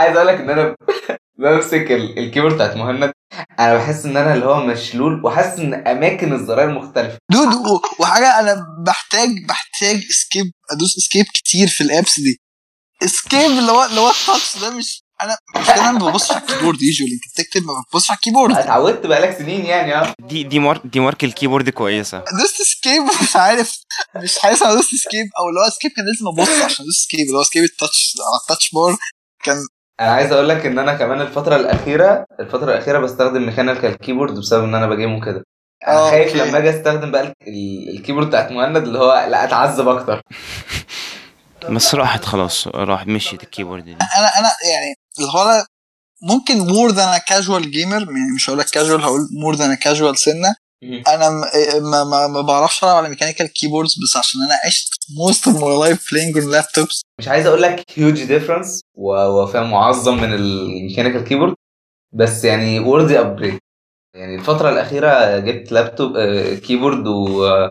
عايز 0.00 0.16
أقول 0.16 0.28
لك 0.28 0.34
إن 0.34 0.50
أنا 0.50 0.76
بمسك 1.38 1.92
ال- 1.92 2.18
ال 2.18 2.22
keyboard 2.22 2.54
بتاعت 2.54 2.76
مهند. 2.76 3.12
أنا 3.60 3.76
بحس 3.76 4.04
إن 4.04 4.16
أنا 4.16 4.34
اللي 4.34 4.44
هو 4.46 4.60
مشلول 4.66 5.24
وحاسس 5.24 5.58
إن 5.58 5.74
أماكن 5.74 6.32
الزراير 6.32 6.70
مختلفة. 6.70 7.18
dude 7.32 7.48
وحاجة 8.00 8.40
أنا 8.40 8.64
بحتاج 8.86 9.28
بحتاج 9.48 9.96
escape 10.10 10.44
أدوس 10.70 10.96
escape 10.98 11.24
كتير 11.34 11.68
في 11.68 11.80
ال 11.80 11.88
apps 11.88 12.20
دي. 12.20 12.40
escape 13.04 13.40
اللي 13.50 13.72
هو 13.72 13.84
اللي 13.84 14.00
هو 14.00 14.10
ال 14.10 14.18
touch 14.18 14.58
ده 14.58 14.70
مش 14.70 15.02
أنا 15.22 15.36
مش 15.60 15.70
أنا 15.70 15.92
ما 15.92 16.10
ببصش 16.10 16.30
على 16.32 16.40
ال 16.40 16.45
keyboard 16.45 16.82
usually 16.82 17.12
أنت 17.14 17.22
بتكتب 17.34 17.62
ما 17.66 17.72
بتبصش 17.88 18.10
على 18.10 18.16
ال 18.16 18.20
keyboard. 18.20 18.56
اتعودت 18.56 19.06
بقالك 19.06 19.38
سنين 19.38 19.64
يعني 19.66 19.94
آه. 19.94 20.14
دي 20.28 20.42
دي 20.42 20.58
مارك 20.58 20.80
دي 20.86 21.00
مارك 21.00 21.24
الكيبورد 21.24 21.68
كويسة. 21.70 22.18
دوست 22.18 22.60
اسكيب 22.60 23.02
مش 23.22 23.36
عارف 23.36 23.80
مش 24.16 24.38
حاسس 24.38 24.62
أنا 24.62 24.74
دوست 24.74 24.94
اسكيب 24.94 25.26
أو 25.38 25.48
اللي 25.48 25.60
هو 25.60 25.64
اسكيب 25.68 25.90
كان 25.96 26.04
لازم 26.06 26.28
أبص 26.28 26.62
عشان 26.64 26.84
أدوس 26.84 26.98
اسكيب 27.00 27.20
اللي 27.26 27.36
هو 27.38 27.42
اسكيب 27.42 27.64
التاتش 27.64 28.14
على 28.32 28.40
التاتش 28.42 28.70
بار 28.74 28.96
كان 29.44 29.56
أنا 30.00 30.10
عايز 30.10 30.32
أقول 30.32 30.48
لك 30.48 30.66
ان 30.66 30.78
أنا 30.78 30.94
كمان 30.94 31.20
الفترة 31.20 31.56
الأخيرة 31.56 32.24
الفترة 32.40 32.72
الأخيرة 32.72 32.98
بستخدم 32.98 33.46
ميكانيكال 33.46 33.94
كيبورد 33.98 34.34
بسبب 34.38 34.64
ان 34.64 34.74
أنا 34.74 34.86
بجيمه 34.86 35.24
كده 35.24 35.44
أنا 35.88 35.96
آه، 35.98 36.10
خايف. 36.10 36.36
لما 36.36 36.58
أجي 36.58 36.70
استخدم 36.70 37.10
بقى 37.10 37.20
ال- 37.22 37.32
ال- 37.48 37.96
الكيبورد 37.96 38.26
بتاعت 38.26 38.52
مهند 38.52 38.76
اللي 38.76 38.98
هو 38.98 39.26
لا 39.30 39.44
اتعذب 39.44 39.88
أكتر 39.88 40.20
بس 41.74 41.94
راحت 41.94 42.24
خلاص 42.24 42.68
راح 42.68 43.06
مشيت 43.06 43.42
الكيبورد 43.42 43.84
دي 43.84 43.92
أنا 43.92 44.38
أنا 44.38 44.48
يعني 44.72 44.94
اللي 45.18 45.30
هو 45.34 45.42
أنا 45.42 45.64
ممكن 46.22 46.58
more 46.58 46.90
than 46.90 47.18
casual 47.28 47.70
gamer 47.70 48.00
يعني 48.02 48.32
مش 48.36 48.50
هقول 48.50 48.58
لك 48.58 48.66
كاجوال 48.70 49.00
هقول 49.02 49.20
more 49.42 49.54
than 49.54 49.74
casual 49.74 50.18
سنه. 50.18 50.54
أنا 50.84 51.30
م- 51.30 51.90
ما, 51.90 52.04
ما, 52.04 52.26
ما 52.26 52.40
بعرفش 52.40 52.84
ألعب 52.84 52.96
على 52.96 53.08
mechanical 53.08 53.46
keyboards 53.52 53.94
بس 54.04 54.16
عشان 54.16 54.40
أنا 54.46 54.54
عشت 54.66 54.94
most 55.18 55.48
of 55.48 55.62
my 55.64 55.78
life 55.78 56.10
playing 56.12 56.38
on 56.38 56.50
laptops 56.50 57.02
مش 57.18 57.28
عايز 57.28 57.46
أقول 57.46 57.62
لك 57.62 57.84
huge 57.94 58.24
difference 58.24 58.80
وفاهم 58.94 59.70
معظم 59.70 60.16
من 60.16 60.34
ال 60.34 60.42
mechanical 60.42 61.24
keyboard 61.24 61.54
بس 62.14 62.44
يعني 62.44 62.78
worthy 62.80 63.20
upgrade 63.20 63.58
يعني 64.16 64.34
الفترة 64.34 64.68
الأخيرة 64.70 65.38
جبت 65.38 65.72
لابتوب 65.72 66.16
آه، 66.16 66.54
keyboard 66.54 67.06
و- 67.06 67.68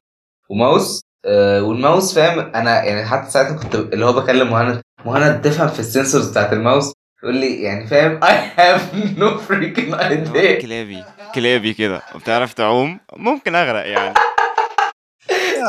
وماوس 0.49 1.01
آه، 1.25 1.63
والماوس 1.63 2.13
فاهم 2.15 2.39
أنا 2.39 2.83
يعني 2.83 3.05
حتى 3.05 3.31
ساعتها 3.31 3.57
كنت 3.57 3.75
اللي 3.75 4.05
هو 4.05 4.13
بكلم 4.13 4.49
مهند 4.51 4.81
مهند 5.05 5.41
تفهم 5.41 5.67
في 5.67 5.79
ال 5.79 5.86
sensors 5.86 6.29
بتاعت 6.29 6.53
الماوس 6.53 6.93
يقول 7.23 7.35
لي 7.35 7.61
يعني 7.61 7.87
فاهم 7.87 8.19
I 8.23 8.57
have 8.59 8.81
no 9.19 9.39
freaking 9.49 9.93
idea. 10.09 10.61
كلابي 10.61 11.03
كلابي 11.35 11.73
كده. 11.73 12.01
وبتعرف 12.15 12.53
تعوم؟ 12.53 12.99
ممكن 13.17 13.55
أغرق 13.55 13.87
يعني. 13.87 14.13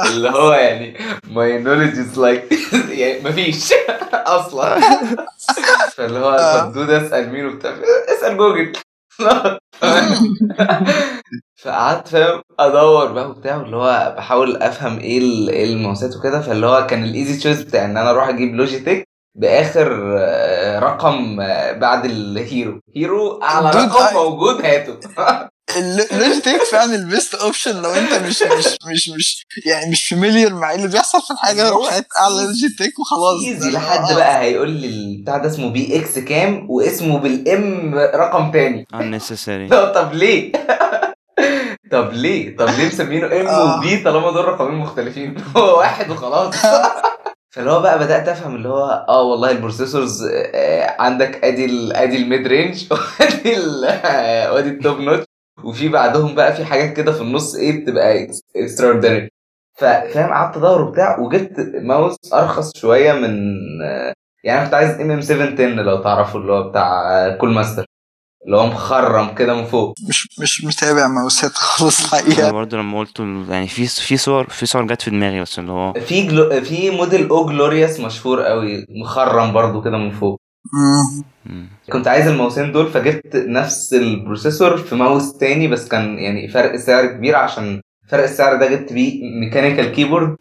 اللي 0.06 0.30
هو 0.30 0.52
يعني 0.52 0.94
my 1.26 1.64
knowledge 1.64 1.96
is 1.96 2.16
like 2.18 2.70
يعني 3.00 3.20
مفيش. 3.24 3.72
أصلا. 4.12 4.80
فاللي 5.94 6.18
هو 6.18 6.30
آه. 6.30 6.60
طب 6.60 6.72
dude 6.72 6.90
اسأل 6.90 7.32
مين 7.32 7.46
وبتاع. 7.46 7.74
اسأل 8.18 8.36
جوجل. 8.36 8.72
فقعدت 11.62 12.08
فاهم 12.08 12.42
أدور 12.58 13.12
بقى 13.12 13.30
وبتاع 13.30 13.56
اللي 13.56 13.76
هو 13.76 14.14
بحاول 14.18 14.56
أفهم 14.62 14.98
إيه 14.98 15.18
ال- 15.18 15.48
إيه 15.50 15.64
الماوسات 15.64 16.16
وكده. 16.16 16.40
فاللي 16.40 16.66
هو 16.66 16.86
كان 16.86 17.04
الايزي 17.04 17.38
تشويس 17.38 17.62
بتاع 17.62 17.84
إن 17.84 17.96
أنا 17.96 18.10
أروح 18.10 18.28
أجيب 18.28 18.54
Logitech 18.54 19.04
بآخر 19.38 20.14
آه، 20.18 20.78
رقم 20.78 21.40
آه، 21.40 21.72
بعد 21.72 22.04
ال 22.04 22.80
Hero 22.96 23.19
Hero 23.19 23.42
أعلى 23.42 23.70
رقم. 23.70 24.14
موجود 24.14 24.64
هاته. 24.64 24.98
ال 25.76 25.86
Logitech 25.86 26.62
فعلا 26.62 26.94
ال 26.94 27.02
best 27.02 27.34
option 27.34 27.82
لو 27.82 27.90
انت 27.90 28.12
مش 28.12 28.42
مش 28.42 28.66
مش 28.86 29.08
مش 29.08 29.46
يعني 29.66 29.90
مش 29.90 30.08
familiar 30.08 30.54
مع 30.54 30.70
إيه 30.70 30.76
اللي 30.76 30.88
بيحصل 30.88 31.22
في 31.22 31.30
الحاجة 31.30 31.68
روح 31.70 31.92
هات 31.92 32.06
اعلى 32.20 32.34
Logitech 32.34 32.98
وخلاص 32.98 33.44
easy 33.46 33.70
لحد 33.70 34.10
آه. 34.10 34.14
بقى 34.14 34.40
هيقول 34.40 34.70
لي 34.70 34.86
البتاع 34.86 35.36
ده 35.36 35.48
اسمه 35.48 35.70
PX 35.70 36.18
كام 36.18 36.70
واسمه 36.70 37.18
بال 37.18 37.69
M 37.69 37.94
رقم 37.94 38.50
تاني 38.50 38.86
unnecessary 38.94 39.70
لا 39.72 39.92
طب 39.92 40.14
ليه؟ 40.14 40.52
طب 41.92 42.12
ليه؟ 42.12 42.56
طب 42.56 42.68
ليه 42.68 42.86
مسمينه 42.86 43.26
M 43.26 43.46
آه. 43.46 43.78
و 43.78 43.87
P 43.87 43.96
طالما 43.96 44.30
دول 44.30 44.44
رقمين 44.44 44.78
مختلفين؟ 44.78 45.34
هو 45.56 45.78
واحد 45.78 46.10
وخلاص 46.10 46.54
فاللي 47.50 47.70
هو 47.70 47.80
بقى 47.80 47.98
بدأت 47.98 48.28
أفهم 48.28 48.56
اللي 48.56 48.68
هو 48.68 49.06
آه 49.08 49.22
والله 49.22 49.50
ال 49.50 49.57
processors 49.57 50.24
آه، 50.32 50.96
عندك 50.98 51.44
أدي 51.44 51.64
ال 51.64 51.92
أدي 51.92 52.16
ال 52.16 52.24
mid 52.24 52.46
range 52.46 52.84
وأدي 52.92 53.56
آه، 53.86 54.52
وأدي 54.52 54.68
ال 54.68 54.76
top 54.76 55.00
notch 55.00 55.29
وفي 55.64 55.88
بعدهم 55.88 56.34
بقى 56.34 56.52
في 56.56 56.64
حاجات 56.64 56.92
كده 56.96 57.12
في 57.12 57.20
النص 57.20 57.54
إيه 57.54 57.82
بتبقى 57.84 58.28
extraordinary 58.56 59.28
فاهم 59.78 60.30
قعدت 60.30 60.56
أدور 60.56 60.82
وبتاع 60.82 61.18
وجبت 61.18 61.54
ماوس 61.82 62.16
أرخص 62.34 62.76
شوية 62.76 63.12
من 63.12 63.38
يعني 64.44 64.58
أنا 64.58 64.64
كنت 64.64 64.74
عايز 64.74 64.90
MM 65.00 65.20
710 65.20 65.82
لو 65.82 66.02
تعرفوا 66.02 66.40
اللي 66.40 66.52
هو 66.52 66.70
بتاع 66.70 67.02
Cooler 67.36 67.50
Master 67.52 67.84
اللي 68.46 68.56
هو 68.56 68.66
مخرم 68.66 69.34
كده 69.34 69.54
من 69.54 69.64
فوق. 69.64 69.94
مش 70.08 70.28
مش 70.40 70.64
متابع 70.64 71.08
ماوسات 71.08 71.50
خالص 71.52 72.14
أنا 72.14 72.22
الحقيقة 72.22 72.50
برضه 72.52 72.76
لما 72.76 72.98
قلت 72.98 73.20
يعني 73.48 73.66
في 73.68 73.86
في 73.86 74.16
صور 74.16 74.48
في 74.48 74.66
صور 74.66 74.86
جت 74.86 75.02
في 75.02 75.10
دماغي 75.10 75.40
بس 75.40 75.58
اللي 75.58 75.72
هو 75.72 75.92
في 75.92 76.22
جلو... 76.26 76.60
في 76.60 76.90
موديل 76.90 77.28
أو 77.28 77.46
Glorious 77.46 78.00
مشهور 78.00 78.42
قوي 78.42 78.86
مخرم 79.02 79.52
برضو 79.52 79.82
كده 79.82 79.96
من 79.98 80.10
فوق. 80.10 80.40
كنت 81.92 82.08
عايز 82.08 82.26
الماوسين 82.26 82.72
دول 82.72 82.86
فجبت 82.90 83.36
نفس 83.36 83.94
ال 83.94 84.02
processor 84.02 84.76
في 84.76 84.94
ماوس 84.94 85.32
تاني 85.38 85.68
بس 85.68 85.88
كان 85.88 86.18
يعني 86.18 86.48
فرق 86.48 86.76
سعر 86.76 87.06
كبير 87.06 87.36
عشان 87.36 87.80
فرق 88.08 88.22
السعر 88.22 88.56
ده 88.56 88.66
جبت 88.70 88.92
بيه 88.92 89.20
mechanical 89.40 89.92
keyboard 89.92 90.36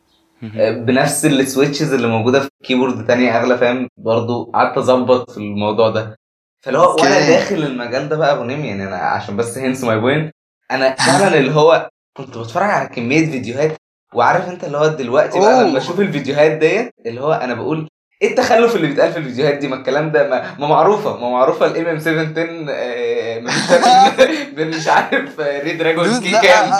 آه، 0.58 0.72
بنفس 0.72 1.26
ال 1.26 1.33
switches 1.33 1.94
اللي 1.94 2.08
موجودة 2.08 2.40
في 2.40 2.50
keyboard 2.64 3.08
تانية 3.08 3.38
أغلى 3.40 3.58
فاهم 3.58 3.88
برضو 3.98 4.52
قعدت 4.52 4.78
أظبط 4.78 5.32
في 5.32 5.38
الموضوع 5.38 5.90
ده 5.90 6.16
فاللي 6.64 6.80
هو 6.80 6.96
وأنا. 6.96 7.28
داخل 7.30 7.56
المجال 7.56 8.10
ده 8.10 8.18
بقى 8.18 8.34
ابو 8.36 8.44
نيم 8.44 8.66
يعني 8.66 8.88
أنا 8.88 8.96
عشان 8.96 9.38
بس 9.38 9.58
hence 9.58 9.84
my 9.84 10.00
point 10.00 10.32
أنا 10.72 10.96
فعلا 10.96 11.38
اللي 11.38 11.52
هو 11.56 11.90
كنت 12.18 12.38
بتفرج 12.38 12.70
على 12.70 12.90
كمية 12.90 13.26
فيديوهات 13.32 13.78
وعارف 14.14 14.50
أنت 14.50 14.64
اللي 14.64 14.78
هو 14.78 14.88
دلوقتي 14.88 15.40
بقى. 15.40 15.64
لما 15.70 15.78
أشوف 15.78 16.00
الفيديوهات 16.00 16.52
ديت 16.52 16.92
اللي 17.06 17.22
هو 17.22 17.34
أنا 17.34 17.54
بقول 17.54 17.88
إيه 18.22 18.30
التخلف 18.30 18.76
اللي 18.76 18.88
بيتقال 18.88 19.12
في 19.14 19.20
الفيديوهات 19.20 19.54
دي؟ 19.58 19.68
ما 19.68 19.76
الكلام 19.76 20.12
ده 20.12 20.28
ما, 20.30 20.56
ما 20.60 20.68
معروفة. 20.68 21.18
ما 21.18 21.30
معروفة 21.30 21.66
ال 21.66 21.86
MM 21.88 22.00
710 22.00 22.66
آه، 22.70 23.40
مفيش 23.40 24.16
فرق 24.18 24.50
بين 24.54 24.68
مش 24.70 24.88
عارف 24.88 25.40
Redragon 25.40 26.20
K 26.22 26.32
كام 26.32 26.72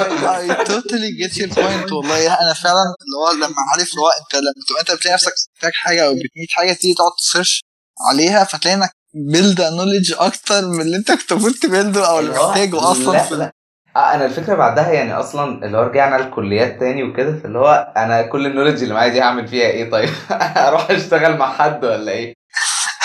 totally 0.66 1.12
get 1.24 1.34
your 1.38 1.54
point 1.56 1.92
والله. 1.92 2.42
أنا 2.42 2.54
فعلا 2.54 2.84
اللي 3.02 3.16
هو 3.22 3.32
لما 3.38 3.56
عارف 3.72 3.90
اللي 3.92 4.02
هو 4.02 4.10
أنت 4.22 4.36
لما 4.36 4.66
تبقى 4.70 4.82
أنت 4.82 4.92
بتلاقي 4.92 5.14
نفسك 5.14 5.34
محتاج 5.56 5.72
حاجة 5.76 6.06
أو 6.08 6.14
بت 6.14 6.25
need 6.25 6.48
حاجة 6.50 6.74
تيجي 6.74 6.94
تقعد 6.94 7.12
ت 7.18 7.24
search 7.24 7.62
عليها 8.10 8.44
فتلاقي 8.44 8.76
إنك 8.78 8.90
build 9.14 9.62
knowledge 9.62 10.14
أكتر 10.18 10.66
من 10.68 10.82
اللي 10.82 10.98
أنت 10.98 11.12
كنت 11.12 11.32
المفروض 11.32 11.54
ت 11.54 11.62
build 11.62 12.02
ه 12.02 12.10
أو 12.10 12.20
اللي 12.20 12.32
محتاجه 12.32 12.92
أصلا. 12.92 13.18
لا 13.18 13.36
لا. 13.36 13.52
آه 14.00 14.16
أنا 14.16 14.26
الفكرة 14.26 14.56
بعدها 14.56 14.92
يعني 14.92 15.14
أصلا 15.14 15.66
اللي 15.66 15.78
هو 15.78 15.82
رجعنا 15.84 16.16
الكليات 16.16 16.80
تاني 16.80 17.04
وكده 17.04 17.40
فاللي 17.40 17.60
هو 17.60 17.94
أنا 17.98 18.22
كل 18.22 18.46
ال 18.46 18.50
knowledge 18.50 18.82
اللي 18.84 18.94
معايا 18.94 19.10
دي 19.12 19.22
هعمل 19.22 19.48
فيها 19.48 19.68
إيه 19.68 19.92
طيب 19.92 20.10
أروح 20.68 20.92
أشتغل 20.92 21.38
مع 21.38 21.54
حد 21.54 21.86
ولا 21.86 22.12
إيه 22.12 22.34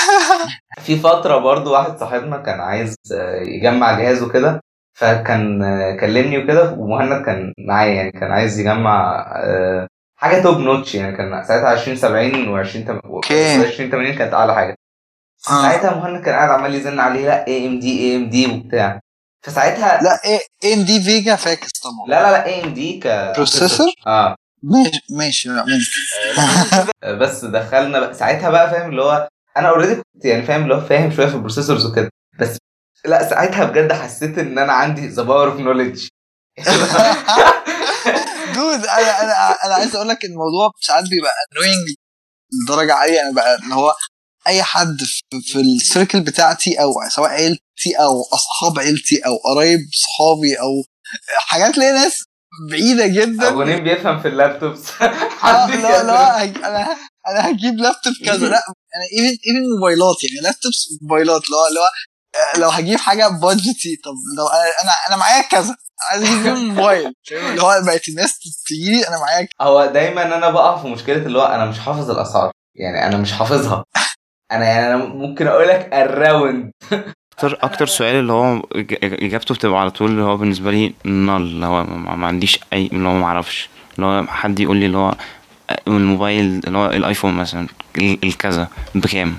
في 0.85 0.97
فترة 0.97 1.39
برضو 1.39 1.73
واحد 1.73 1.97
صاحبنا 1.99 2.37
كان 2.37 2.61
عايز 2.61 2.97
يجمع 3.43 3.99
جهاز 4.01 4.23
وكده 4.23 4.61
فكان 4.99 5.61
كلمني 6.01 6.39
وكده 6.39 6.73
ومهند 6.73 7.25
كان 7.25 7.53
معايا 7.69 7.93
يعني 7.93 8.13
كان 8.13 8.33
عايز 8.33 8.61
يجمع 8.61 9.25
آه، 9.37 9.89
حاجة 10.17 10.43
top 10.43 10.59
notch 10.59 10.95
يعني 10.95 11.17
كان 11.17 11.45
ساعتها 11.45 11.73
2070 11.73 12.49
و 12.49 12.57
20 12.57 13.01
okay. 13.05 13.57
2080 13.57 14.15
كانت 14.15 14.35
أعلى 14.35 14.55
حاجة 14.55 14.77
آه. 15.51 15.63
ساعتها 15.63 15.95
مهند 15.95 16.25
كان 16.25 16.35
قاعد 16.35 16.51
عمال 16.51 16.75
يزن 16.75 17.01
عليه 17.01 17.27
لأ 17.27 17.47
اي 17.47 17.67
ام 17.67 17.79
دي 17.79 18.01
اي 18.01 18.17
ام 18.17 18.29
دي 18.29 18.47
وبتاع 18.47 19.01
فساعتها 19.45 20.03
لا 20.03 20.21
AMD 20.25 21.03
Vega 21.03 21.37
فاكس 21.37 21.71
طبعا. 21.83 22.07
لا 22.09 22.23
لا 22.23 22.31
لا 22.33 22.47
AMD 22.47 23.01
ك 23.01 23.33
processor؟ 23.37 23.87
آه. 24.07 24.37
ماشي 24.63 25.01
ماشي 25.17 25.49
بس 27.21 27.45
دخلنا 27.45 28.01
بقى 28.01 28.15
ساعتها 28.15 28.51
بقى 28.51 28.71
فاهم 28.71 28.91
اللي 28.91 29.03
هو 29.03 29.29
أنا 29.57 29.69
already 29.69 29.95
كنت 29.95 30.25
يعني 30.25 30.43
فاهم 30.47 30.63
اللي 30.63 30.75
هو 30.75 30.81
فاهم 30.81 31.11
شوية 31.11 31.27
في 31.27 31.35
ال 31.35 31.40
processors 31.40 31.87
وكده. 31.87 32.11
بس 32.41 32.57
لا 33.05 33.29
ساعتها 33.31 33.65
بجد 33.65 33.93
حسيت 33.93 34.39
إن 34.39 34.59
أنا 34.59 34.73
عندي 34.73 35.09
the 35.09 35.23
power 35.23 35.51
of 35.53 35.61
knowledge 35.61 36.07
dude 38.55 38.85
أنا 38.87 39.23
أنا 39.23 39.51
أنا 39.65 39.75
عايز 39.75 39.97
أقول 39.97 40.09
لك 40.09 40.25
الموضوع 40.25 40.71
ساعات 40.81 41.05
بيبقى 41.09 41.33
annoying 41.53 41.95
لدرجة 42.53 42.95
عالية 42.95 43.21
أنا 43.21 43.33
بقى 43.35 43.55
اللي 43.65 43.75
هو 43.75 43.95
أي 44.47 44.63
حد 44.63 44.97
في, 45.01 45.41
في 45.53 45.61
ال 45.61 45.70
circle 45.70 46.21
بتاعتي 46.21 46.81
أو 46.83 46.93
سواء 47.09 47.31
عيلتي 47.31 47.64
أو 48.01 48.23
أصحاب 48.33 48.79
عيلتي 48.79 49.17
أو 49.27 49.37
قرايب 49.45 49.81
صحابي 49.93 50.55
أو 50.61 50.85
حاجات 51.39 51.79
ليا 51.79 51.93
ناس 51.93 52.25
بعيدة 52.71 53.07
جدا. 53.07 53.49
ابو 53.49 53.63
نيم 53.63 53.85
بيفهم 53.85 54.21
في 54.23 54.29
ال 54.29 54.36
laptops. 54.36 54.91
آه، 55.45 55.67
لا. 55.77 56.03
لا 56.03 56.45
هج- 56.45 56.57
أنا 56.59 56.97
أنا 57.29 57.51
هجيب 57.51 57.75
لابتوب 57.79 58.13
كذا. 58.25 58.49
لا 58.49 58.63
أنا 58.67 59.05
even 59.13 59.27
even 59.47 59.63
موبايلات 59.77 60.17
يعني 60.25 60.41
laptops 60.43 60.89
موبايلات 61.03 61.43
اللي 61.45 61.57
هو 61.57 61.67
اللي 61.69 61.81
هو 61.81 61.85
آه، 62.55 62.59
لو 62.59 62.69
هجيب 62.69 62.99
حاجة 62.99 63.29
budget 63.29 63.87
ي 63.87 63.97
طب 64.05 64.15
لو 64.39 64.47
أنا 64.83 64.93
أنا 65.09 65.17
معايا 65.17 65.43
كذا. 65.43 65.77
عايز 66.11 66.23
أجيب 66.25 66.47
موبايل؟ 66.57 67.13
اللي 67.33 67.63
هو 67.63 67.83
بقت 67.87 68.09
الناس 68.09 68.39
تجي 68.69 68.91
لي 68.97 69.09
أنا 69.09 69.19
معايا 69.19 69.49
هو 69.61 69.87
دايما 69.87 70.23
أنا 70.37 70.51
بقع 70.51 70.83
في 70.83 70.89
مشكلة 70.89 71.17
اللي 71.27 71.39
هو 71.39 71.45
أنا 71.47 71.65
مش 71.65 71.79
حافظ 71.79 72.11
الأسعار. 72.11 72.53
يعني 72.77 73.07
أنا 73.07 73.17
مش 73.17 73.33
حافظها. 73.33 73.85
أنا 74.53 74.65
يعني 74.65 74.87
أنا 74.87 74.97
ممكن 74.97 75.47
أقول 75.47 75.69
لك 75.69 75.93
ال 75.93 76.06
round 76.06 76.71
أكتر 77.35 77.59
أكتر 77.63 77.87
سؤال 77.87 78.15
اللي 78.17 78.33
هو 78.33 78.63
اجابته 79.03 79.55
بتبقى 79.55 79.81
على 79.81 79.91
طول 79.91 80.11
اللي 80.11 80.23
هو 80.23 80.37
بالنسبة 80.37 80.71
لي 80.71 80.95
null 81.05 81.31
اللي 81.37 81.67
هو 81.67 81.85
ما 81.85 82.27
عنديش 82.27 82.59
اي 82.73 82.87
اللي 82.87 83.09
هو 83.09 83.13
ما 83.15 83.25
أعرفش 83.27 83.69
اللي 83.97 84.07
هو 84.07 84.27
حد 84.27 84.61
يقول 84.61 84.77
لي 84.77 84.87
اللي 84.87 84.99
هو 84.99 85.15
الموبايل 85.89 86.61
اللي 86.67 86.79
هو 86.79 86.87
ال 86.87 86.94
iPhone 86.94 87.35
مثلا 87.35 87.67
ال- 87.99 88.19
الكذا 88.25 88.69
بكام 88.95 89.37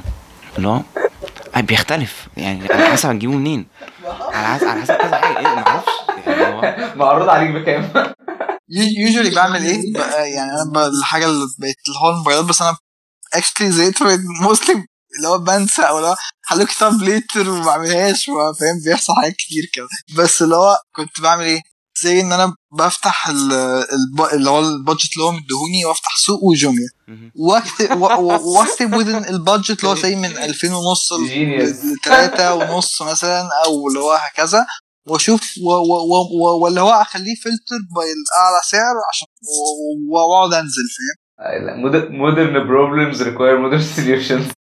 اللي 0.57 0.67
هو 0.67 0.81
أي 1.55 1.61
بيختلف 1.61 2.27
يعني 2.37 2.73
على 2.73 2.85
حسب 2.85 3.09
هتجيبه 3.09 3.33
منين 3.33 3.65
على 4.33 4.47
حسب 4.47 4.67
على 4.67 4.81
حسب 4.81 4.93
كذا 4.95 5.15
حاجة 5.17 5.37
إيه 5.39 5.55
ما 5.55 5.67
أعرفش 5.67 5.91
يعني 6.27 6.45
هو 6.55 6.75
معروض 6.95 7.29
عليك 7.29 7.51
بكام 7.51 7.89
يوجوالي 8.97 9.35
بعمل 9.35 9.63
إيه 9.63 9.81
يعني 10.35 10.51
أنا 10.51 10.87
الحاجة 10.99 11.25
اللي 11.25 11.45
بقت 11.59 11.75
اللي 11.87 11.99
هو 12.03 12.09
الموبايلات 12.11 12.45
بس 12.45 12.61
أنا 12.61 12.77
actually 13.33 13.71
زهقت 13.71 14.03
mostly 14.41 14.85
اللي 15.17 15.27
هو 15.27 15.37
بنسى 15.37 15.81
أو 15.81 15.97
اللي 15.97 16.07
هو 16.09 16.15
كتاب 16.65 17.01
later 17.01 17.49
وما 17.49 17.65
بعملهاش 17.65 18.25
فاهم؟ 18.25 18.81
بيحصل 18.85 19.13
حاجات 19.13 19.35
كتير 19.35 19.63
كده. 19.73 19.87
بس 20.17 20.41
اللي 20.41 20.55
هو 20.55 20.77
كنت 20.95 21.21
بعمل 21.21 21.43
إيه؟ 21.45 21.61
زي 22.01 22.21
إن 22.21 22.33
أنا 22.33 22.53
بفتح 22.71 23.27
اللي 23.27 24.49
هو 24.49 24.59
ال 24.59 24.67
budget 24.67 25.13
اللي 25.13 25.23
هو 25.23 25.31
مديهوني 25.31 25.85
وأفتح 25.85 26.17
سوق 26.17 26.43
وجوميا. 26.43 26.89
وأكتب 27.35 28.01
واكتب 28.45 28.93
ال 29.29 29.36
budget 29.36 29.79
اللي 29.79 29.89
هو 29.91 29.95
زي 29.95 30.15
من 30.15 30.37
2000 30.37 30.67
ونص. 30.73 31.13
ل 31.13 31.97
3 32.03 32.53
ونص 32.53 33.01
مثلا 33.01 33.49
أو 33.65 33.87
اللي 33.87 33.99
هو 33.99 34.13
هكذا. 34.13 34.65
وأشوف 35.07 35.41
واللي 36.61 36.81
هو 36.81 36.89
أخليه 36.91 37.35
فلتر 37.35 37.79
بالاعلى 37.95 38.61
سعر 38.71 38.95
عشان 39.13 39.27
وأقعد 40.09 40.53
أنزل 40.53 40.83
فاهم؟ 40.95 41.25
modern 42.25 42.53
problems 42.71 43.17
require 43.19 43.57
modern 43.63 43.83
solutions. 43.97 44.64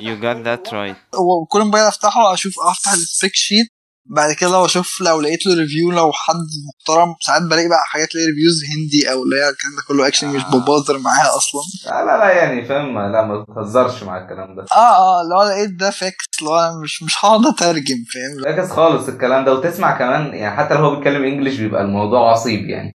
You 0.00 0.14
got 0.22 0.44
that 0.46 0.72
right. 0.72 1.18
وكل 1.18 1.60
موبايل 1.64 1.84
افتحه 1.84 2.34
أشوف 2.34 2.54
افتح 2.60 2.92
ال 2.92 3.00
spec 3.00 3.34
sheet 3.34 3.66
بعد 4.08 4.32
كده 4.32 4.50
لو 4.50 4.64
أشوف 4.64 5.00
لو 5.00 5.20
لقيت 5.20 5.46
له 5.46 5.54
review 5.54 5.90
لو 5.90 6.12
حد 6.12 6.34
محترم 6.68 7.14
ساعات 7.20 7.42
بلاقي 7.42 7.68
بقى 7.68 7.82
حاجات 7.86 8.14
ليه 8.14 8.26
reviews 8.26 8.62
هندي 8.64 9.12
أو 9.12 9.22
اللي 9.22 9.36
هي 9.36 9.48
الكلام 9.48 9.76
ده 9.76 9.82
كله 9.88 10.06
actually 10.06 10.30
مش 10.30 10.42
ب 10.44 10.52
bother 10.52 10.98
معاها 10.98 11.36
أصلا. 11.36 11.60
لا 11.86 12.04
لا 12.04 12.18
لا 12.18 12.30
يعني 12.30 12.64
فاهم؟ 12.64 12.98
لا 12.98 13.22
ما 13.26 13.44
تهزرش 13.54 14.02
مع 14.02 14.22
الكلام 14.22 14.56
ده. 14.56 14.64
آه 14.72 15.20
آه 15.20 15.22
لو 15.30 15.42
لقيت 15.42 15.70
ده 15.70 15.90
فاكس 15.90 16.24
اللي 16.38 16.50
هو 16.50 16.80
مش 16.82 17.02
مش 17.02 17.24
هقعد 17.24 17.46
أترجم 17.46 17.96
فاهم؟ 18.14 18.44
فاكس 18.56 18.70
خالص 18.70 19.08
الكلام 19.08 19.44
ده. 19.44 19.54
وتسمع 19.54 19.98
كمان 19.98 20.34
يعني 20.34 20.56
حتى 20.56 20.74
لو 20.74 20.80
هو 20.80 20.96
بيتكلم 20.96 21.24
English 21.24 21.56
بيبقى 21.56 21.82
الموضوع 21.82 22.30
عصيب 22.30 22.68
يعني. 22.68 22.92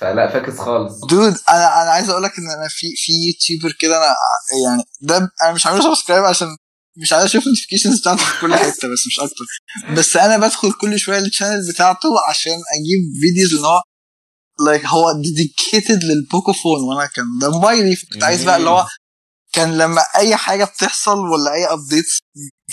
فلا 0.00 0.32
فاكس 0.32 0.58
خالص. 0.58 1.00
dude 1.10 1.36
أنا 1.48 1.82
أنا 1.82 1.90
عايز 1.90 2.10
أقول 2.10 2.22
لك 2.22 2.38
إن 2.38 2.50
أنا 2.50 2.68
في 2.68 2.86
في 2.96 3.12
YouTuber 3.26 3.76
كده 3.80 3.96
أنا 3.96 4.06
يعني 4.64 4.82
ده 5.00 5.16
أنا 5.42 5.52
مش 5.52 5.66
عامل 5.66 5.82
subscribe 5.82 6.24
عشان 6.24 6.56
مش 6.96 7.12
عايز 7.12 7.24
أشوف 7.24 7.42
ال 7.44 7.48
notifications 7.48 8.00
بتاعته 8.00 8.24
في 8.24 8.40
كل 8.40 8.54
حتة 8.54 8.88
بس 8.88 9.06
مش 9.06 9.20
أكتر. 9.20 9.44
بس 9.96 10.16
أنا 10.16 10.38
بدخل 10.38 10.72
كل 10.72 10.98
شوية 10.98 11.18
ال 11.18 11.24
channel 11.24 11.68
بتاعته 11.74 12.08
عشان 12.28 12.52
أجيب 12.52 13.20
videos 13.20 13.54
اللي 13.54 13.66
هو 13.66 13.82
like 14.66 14.86
هو 14.86 15.12
dedicated 15.12 16.04
لل 16.04 16.18
Pocophone 16.18 16.80
وأنا 16.82 17.06
كان 17.06 17.24
ده 17.40 17.50
موبايلي. 17.50 17.96
كنت 17.96 18.22
عايز 18.24 18.44
بقى 18.44 18.56
اللي 18.56 18.70
هو 18.70 18.86
كان 19.52 19.78
لما 19.78 20.02
أي 20.16 20.36
حاجة 20.36 20.64
بتحصل 20.64 21.18
ولا 21.18 21.52
أي 21.54 21.66
updates 21.66 22.18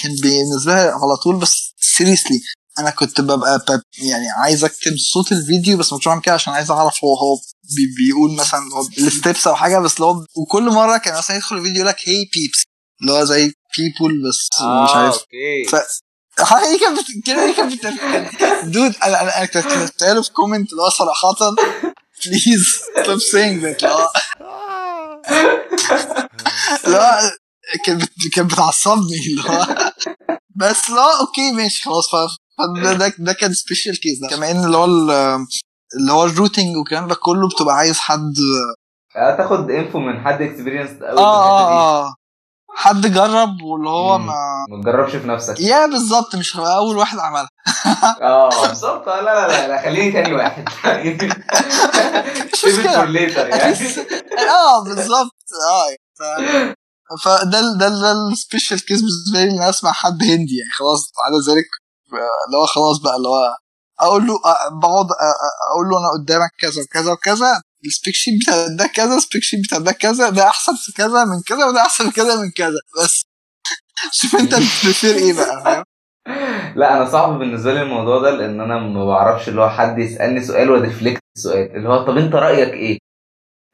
كان 0.04 0.12
بالنسبة 0.22 0.74
لي 0.74 0.80
على 0.80 1.18
طول 1.24 1.40
بس 1.40 1.74
seriously 1.80 2.40
أنا 2.80 2.90
كنت 2.90 3.22
ببقى 3.22 3.66
بب 3.70 3.82
يعني 3.98 4.26
عايز 4.44 4.64
اكتم 4.64 4.98
صوت 4.98 5.32
الفيديو 5.32 5.78
بس 5.78 5.94
مش 5.94 6.06
بعمل 6.06 6.22
كده 6.22 6.36
عشان 6.36 6.54
عايز 6.54 6.72
اعرف 6.72 7.04
هو 7.04 7.16
هو 7.16 7.38
بي 7.76 7.96
بيقول 7.98 8.36
مثلا 8.36 8.60
هو 8.74 8.88
ال 8.98 9.06
steps 9.06 9.48
أو 9.48 9.56
حاجة 9.56 9.80
بس 9.80 10.02
هو 10.02 10.26
وكل 10.38 10.64
مرة 10.64 10.98
كان 10.98 11.18
مثلا 11.18 11.36
يدخل 11.38 11.56
الفيديو 11.58 11.76
يقول 11.76 11.88
لك 11.88 12.10
هي 12.10 12.26
peoples 12.34 12.64
اللي 13.02 13.12
هو 13.12 13.24
زي 13.24 13.54
people 13.78 14.14
بس 14.30 14.50
مش 14.84 14.90
عارف. 14.96 15.16
okay. 15.16 15.66
ف 15.72 15.76
دي 16.54 16.80
كانت 16.80 17.10
الكلمة 17.10 17.70
دي 17.70 17.78
كانت 17.78 18.00
dude 18.66 18.96
أنا 19.04 19.38
أنا 19.38 19.46
كتبتها 19.46 20.14
له 20.14 20.22
في 20.22 20.32
comment 20.32 20.72
اللي 20.72 20.82
هو 20.82 20.90
صراحة 20.90 21.36
please 22.26 22.66
stop 23.04 23.20
saying 23.20 23.64
that 23.64 23.84
هو 23.84 24.08
كانت 27.86 28.10
كانت 28.36 28.54
بتعصبني 28.54 29.18
اللي 29.30 29.42
هو 29.50 29.92
بس 30.56 30.90
لا 30.90 31.20
okay 31.20 31.52
ماشي 31.52 31.84
خلاص 31.84 32.10
ده, 32.98 33.14
ده 33.20 33.34
كان 33.34 33.54
special 33.54 34.00
case 34.00 34.20
ده. 34.20 34.28
كمان 34.28 34.64
اللي 34.66 34.78
هو 34.78 34.86
ال- 34.86 35.46
اللي 36.00 36.12
هو 36.12 36.24
ال 36.26 36.32
rooting 36.32 36.78
والكلام 36.78 37.08
ده 37.08 37.16
كله 37.16 37.48
بتبقى 37.48 37.76
عايز 37.76 38.00
حد 38.00 38.34
آه، 39.16 39.36
تاخد 39.38 39.72
info 39.72 40.00
من 40.00 40.22
حد 40.24 40.42
experienced 40.42 40.90
قوي 40.90 41.18
آه 41.20 41.46
آه 41.50 42.06
آه. 42.08 42.14
حد 42.76 43.02
جرب 43.14 43.62
واللي 43.62 43.90
هو. 43.90 44.18
ما 44.18 44.34
ما 44.70 44.82
تجربش 44.84 45.16
في 45.16 45.28
نفسك. 45.28 45.60
يا 45.60 45.86
بالظبط 45.86 46.36
مش 46.36 46.58
هبقى 46.58 46.76
أول 46.78 46.98
واحد 46.98 47.20
عملها. 47.20 47.50
آه 48.22 48.68
بالظبط. 48.68 49.08
لا 49.08 49.22
لا 49.22 49.48
لا 49.48 49.68
لا 49.68 49.82
خليني 49.82 50.12
تاني 50.12 50.34
واحد. 50.34 50.66
مش 52.54 52.66
مشكلة. 52.66 52.92
يعني. 53.42 53.76
آه 54.50 54.84
بالظبط. 54.84 55.36
آه. 56.22 56.74
فده 57.24 57.62
ده 57.80 57.90
ده 57.90 58.12
ال 58.32 58.39
special 58.39 58.86
case 58.86 59.00
بالنسبة 59.02 59.40
لي 59.40 59.52
إن 59.52 59.58
أنا 59.62 59.70
أسمع 59.70 59.92
حد 59.92 60.24
هندي 60.24 60.58
يعني 60.58 60.72
خلاص. 60.78 61.12
على 61.26 61.36
ذلك 61.56 61.66
آه، 61.66 61.81
اللي 62.18 62.58
هو 62.62 62.66
خلاص 62.66 62.98
بقى 63.04 63.16
اللي 63.16 63.28
هو 63.28 63.56
أقول 64.00 64.28
له 64.28 64.34
بقعد 64.82 65.08
أقول 65.72 65.88
له 65.90 65.98
أنا 66.00 66.10
قدامك 66.24 66.50
كذا 66.60 66.82
وكذا 66.82 67.12
وكذا 67.12 67.62
ال 67.86 67.92
spec 67.92 68.16
sheet 68.16 68.42
بتاع 68.42 68.68
ده 68.68 68.88
كذا 68.96 69.16
ال 69.16 69.21
spec 69.21 69.44
sheet 69.44 69.60
بتاع 69.68 69.78
ده 69.78 69.92
كذا 69.92 70.30
ده 70.30 70.48
احسن 70.48 70.76
في 70.76 70.92
كذا 70.92 71.26
من 71.26 71.42
كذا 71.48 71.66
وده 71.66 71.82
احسن 71.82 72.10
في 72.10 72.16
كذا 72.16 72.36
من 72.36 72.52
كذا 72.52 72.80
بس. 73.04 73.26
شوف 74.22 74.36
انت 74.36 74.56
بت 74.56 74.71
prefer 74.71 75.16
إيه 75.16 75.34
بقى 75.34 75.64
فاهم؟ 75.64 75.84
لا 76.76 76.98
أنا 76.98 77.06
صعب 77.10 77.40
بالنسبة 77.40 77.74
لي 77.74 77.82
الموضوع 77.82 78.22
ده 78.22 78.32
لأن 78.32 78.62
أنا 78.62 78.80
ما 78.80 79.06
بعرفش 79.06 79.50
اللي 79.50 79.62
هو 79.62 79.70
حد 79.70 80.00
يسألني 80.00 80.42
سؤال 80.44 80.72
وا 80.72 80.78
deflect 80.78 81.20
السؤال 81.38 81.76
اللي 81.76 81.90
هو 81.90 82.06
طب 82.06 82.18
انت 82.18 82.36
رأيك 82.36 82.74
إيه؟ 82.74 82.98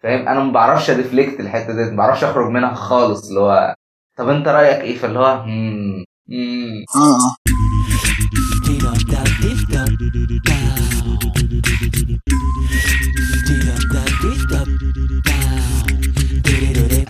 فاهم؟ 0.03 0.27
أنا 0.27 0.39
ما 0.39 0.51
بعرفش 0.51 0.89
ا 0.89 0.96
deflect 0.96 1.39
الحتة 1.39 1.73
دي 1.73 1.83
ما 1.91 1.95
بعرفش 1.97 2.23
اخرج 2.23 2.49
منها 2.51 2.73
خالص 2.73 3.27
اللي 3.27 3.39
هو 3.39 3.75
طب 4.17 4.29
انت 4.29 4.47
رأيك 4.47 4.81
إيه؟ 4.81 4.97
فاللي 4.97 5.19
هو 5.19 5.25
هم 5.25 6.05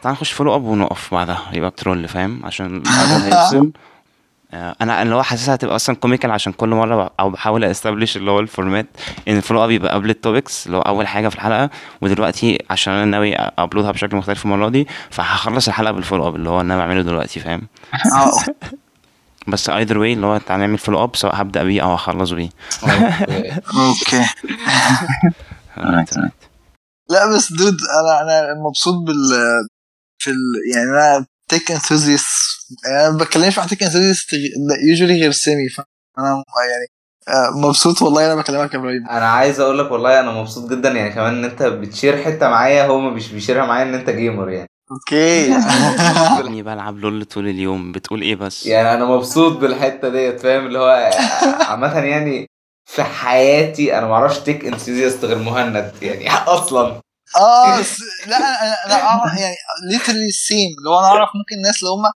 تعال 0.01 0.13
نخش 0.13 0.31
follow 0.31 0.55
up 0.55 0.63
ونقف 0.63 1.13
بعدها. 1.13 1.41
يبقى 1.53 1.69
بترول 1.69 2.07
فاهم؟ 2.07 2.45
عشان 2.45 2.83
هيفصل 2.87 3.71
آه، 4.53 4.75
أنا 4.81 5.01
اللي 5.01 5.15
هو 5.15 5.23
حاسسها 5.23 5.55
هتبقى 5.55 5.75
أصلا 5.75 5.95
comical 5.95 6.31
عشان 6.31 6.53
كل 6.53 6.69
مرة 6.69 7.11
أو 7.19 7.29
بحاول 7.29 7.63
أ 7.63 7.69
establish 7.69 8.17
اللي 8.17 8.31
هو 8.31 8.39
ال 8.39 8.46
format 8.46 8.85
إن 9.27 9.37
ال 9.37 9.41
follow 9.41 9.63
up 9.65 9.71
يبقى 9.71 9.93
قبل 9.93 10.09
ال 10.09 10.17
topics 10.17 10.65
اللي 10.67 10.77
هو 10.77 10.81
أول 10.81 11.07
حاجة 11.07 11.29
في 11.29 11.35
الحلقة. 11.35 11.69
ودلوقتي 12.01 12.57
عشان 12.69 12.93
أنا 12.93 13.05
ناوي 13.05 13.35
ا 13.35 13.42
upload 13.42 13.84
ها 13.84 13.91
بشكل 13.91 14.17
مختلف 14.17 14.45
المرة 14.45 14.69
دي 14.69 14.87
فهخلص 15.09 15.67
الحلقة 15.67 15.91
بال 15.91 16.00
follow 16.00 16.27
up 16.27 16.35
اللي 16.35 16.49
هو 16.49 16.61
أنا 16.61 16.77
بعمله 16.77 17.01
دلوقتي 17.01 17.39
فاهم؟ 17.39 17.67
آه. 18.13 18.31
بس 19.47 19.69
either 19.69 19.97
way 19.97 20.13
اللي 20.13 20.25
هو 20.27 20.37
تعالى 20.37 20.61
نعمل 20.61 20.77
follow 20.77 21.03
up 21.03 21.15
سواء 21.15 21.41
هبدأ 21.41 21.63
بيه 21.63 21.83
أو 21.83 21.93
هخلص 21.93 22.31
بيه. 22.31 22.49
okay. 23.73 24.25
لا 27.09 27.35
بس 27.35 27.53
dude 27.53 27.77
أنا 28.03 28.21
أنا 28.21 28.53
مبسوط 28.67 28.93
بال 29.07 29.15
في 30.19 30.29
ال 30.29 30.35
يعني 30.75 30.89
أنا 30.89 31.25
tech 31.49 31.71
enthusiast 31.71 32.27
أنا 32.87 33.09
ما 33.11 33.17
بتكلمش 33.17 33.57
مع 33.57 33.65
tech 33.65 33.83
enthusiast 33.83 34.33
usually 34.89 35.21
غير 35.21 35.31
سامي 35.31 35.69
فانا 35.69 36.43
يعني 36.69 36.87
آه، 37.27 37.67
مبسوط 37.67 38.01
والله 38.01 38.25
أنا 38.25 38.41
بكلمك 38.41 38.73
يا 38.73 38.79
إبراهيم. 38.79 39.09
أنا 39.09 39.29
عايز 39.29 39.59
أقول 39.59 39.79
لك 39.79 39.91
والله 39.91 40.19
أنا 40.19 40.31
مبسوط 40.31 40.71
جدا 40.71 40.89
يعني 40.89 41.13
كمان 41.13 41.33
إن 41.33 41.43
أنت 41.45 41.63
بت 41.63 41.81
share 41.81 42.23
حتة 42.23 42.49
معايا 42.49 42.85
هو 42.85 42.99
مش 42.99 43.31
بي 43.31 43.40
share 43.40 43.61
ها 43.61 43.65
معايا 43.65 43.83
إن 43.83 43.93
أنت 43.93 44.09
gamer 44.09 44.49
يعني. 44.49 44.69
okay. 44.91 45.55
إني 46.47 46.63
بلعب 46.63 46.97
LoL 46.97 47.25
طول 47.25 47.47
اليوم. 47.47 47.91
بتقول 47.91 48.21
إيه 48.21 48.35
بس؟ 48.35 48.65
يعني 48.65 48.93
أنا 48.93 49.05
مبسوط 49.05 49.57
بالحتة 49.57 50.09
ديت 50.09 50.39
فاهم؟ 50.39 50.65
اللي 50.65 50.79
هو 50.79 51.09
عامة 51.69 51.99
يعني 51.99 52.47
في 52.85 53.03
حياتي 53.03 53.97
أنا 53.97 54.07
ما 54.07 54.13
أعرفش 54.13 54.39
tech 54.39 54.65
enthusiast 54.65 55.25
غير 55.25 55.37
مهند 55.37 55.93
يعني 56.01 56.31
أصلا. 56.31 57.01
آه 57.37 57.77
لا 58.27 58.37
أنا 58.37 58.75
أنا 58.85 59.03
أعرف 59.03 59.39
يعني 59.39 59.55
literally 59.91 60.31
same 60.31 60.69
اللي 60.79 60.89
هو 60.89 60.99
أنا 60.99 61.07
أعرف 61.07 61.29
ممكن 61.35 61.55
الناس 61.55 61.79
اللي 61.79 61.91
هم 61.91 62.11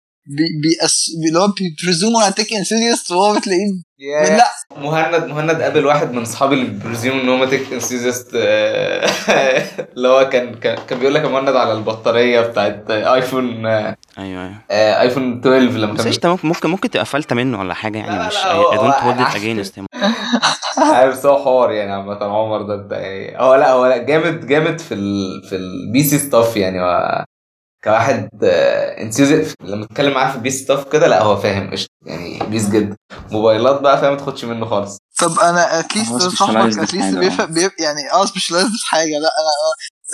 اللي 1.27 1.39
هو 1.39 1.47
بي 1.47 1.62
presume 1.62 2.14
وا 2.14 2.21
على 2.21 2.33
tech 2.33 2.53
enthusiast 2.53 3.11
وهو 3.11 3.35
بتلاقيه. 3.35 3.89
لا. 4.37 4.45
مهند 4.77 5.23
مهند 5.29 5.61
قابل 5.61 5.85
واحد 5.85 6.11
من 6.11 6.21
أصحابي 6.21 6.55
اللي 6.55 6.79
presume 6.85 7.19
إن 7.19 7.29
هم 7.29 7.45
tech 7.45 7.73
enthusiast 7.73 8.29
اللي 9.95 10.07
هو 10.07 10.29
كان 10.29 10.55
كان 10.55 10.99
بيقول 10.99 11.13
لك 11.13 11.23
يا 11.23 11.27
مهند 11.27 11.55
على 11.55 11.73
البطارية 11.73 12.41
بتاعت 12.41 12.91
آيفون 12.91 13.65
آه، 13.65 13.95
أيوه 14.17 14.41
أيوه. 14.43 15.01
آيفون 15.01 15.39
12 15.39 15.77
لما 15.77 15.93
بس 15.93 16.17
كان 16.19 16.37
ممكن 16.43 16.69
ممكن 16.69 16.89
تبقى 16.89 17.05
فلتة 17.05 17.35
منه 17.35 17.59
ولا 17.59 17.73
حاجة 17.73 17.99
لا، 17.99 18.05
يعني 18.13 18.27
مش 18.27 18.35
هو- 18.37 18.71
هو 18.71 18.91
hold 18.91 19.17
it 19.17 19.31
أنا- 19.31 19.35
against 19.35 19.71
him. 19.81 19.85
عارف 20.93 21.17
بس 21.17 21.25
هو 21.25 21.43
حوار 21.43 21.71
يعني 21.71 21.91
عامة 21.91 22.23
عمر 22.25 22.61
ده 22.61 22.75
انت 22.75 22.91
يعني 22.91 23.39
هو 23.43 23.55
لا 23.55 23.71
هو 23.71 23.85
لا 23.85 23.97
جامد 23.97 24.47
جامد 24.47 24.79
في 24.79 24.93
ال 24.93 25.41
في 25.49 25.55
البي 25.55 26.03
سي 26.03 26.17
ستاف 26.17 26.57
يعني 26.57 26.81
هو 26.81 27.23
كواحد 27.83 28.29
انثيوزي 28.43 29.45
لما 29.63 29.85
تتكلم 29.85 30.13
معاه 30.13 30.31
في 30.31 30.39
بيس 30.39 30.63
ستاف 30.63 30.89
كده 30.91 31.07
لا 31.07 31.21
هو 31.23 31.37
فاهم 31.37 31.71
قشطة. 31.71 31.89
يعني 32.05 32.39
بيس 32.49 32.69
جدا 32.69 32.95
موبايلات 33.31 33.81
بقى 33.81 34.01
فاهم 34.01 34.11
ما 34.13 34.17
تاخدش 34.19 34.45
منه 34.45 34.65
خالص. 34.65 34.97
طب 35.19 35.39
أنا 35.39 35.79
اتليست 35.79 36.11
صاحبك 36.13 36.79
اتليست 36.79 37.17
بيفهم 37.17 37.53
بيف 37.53 37.71
يعني 37.79 38.11
آه 38.13 38.25
سبيشلايزد 38.25 38.69
في 38.69 38.85
حاجة. 38.87 39.09
لا 39.11 39.29
أنا 39.39 39.49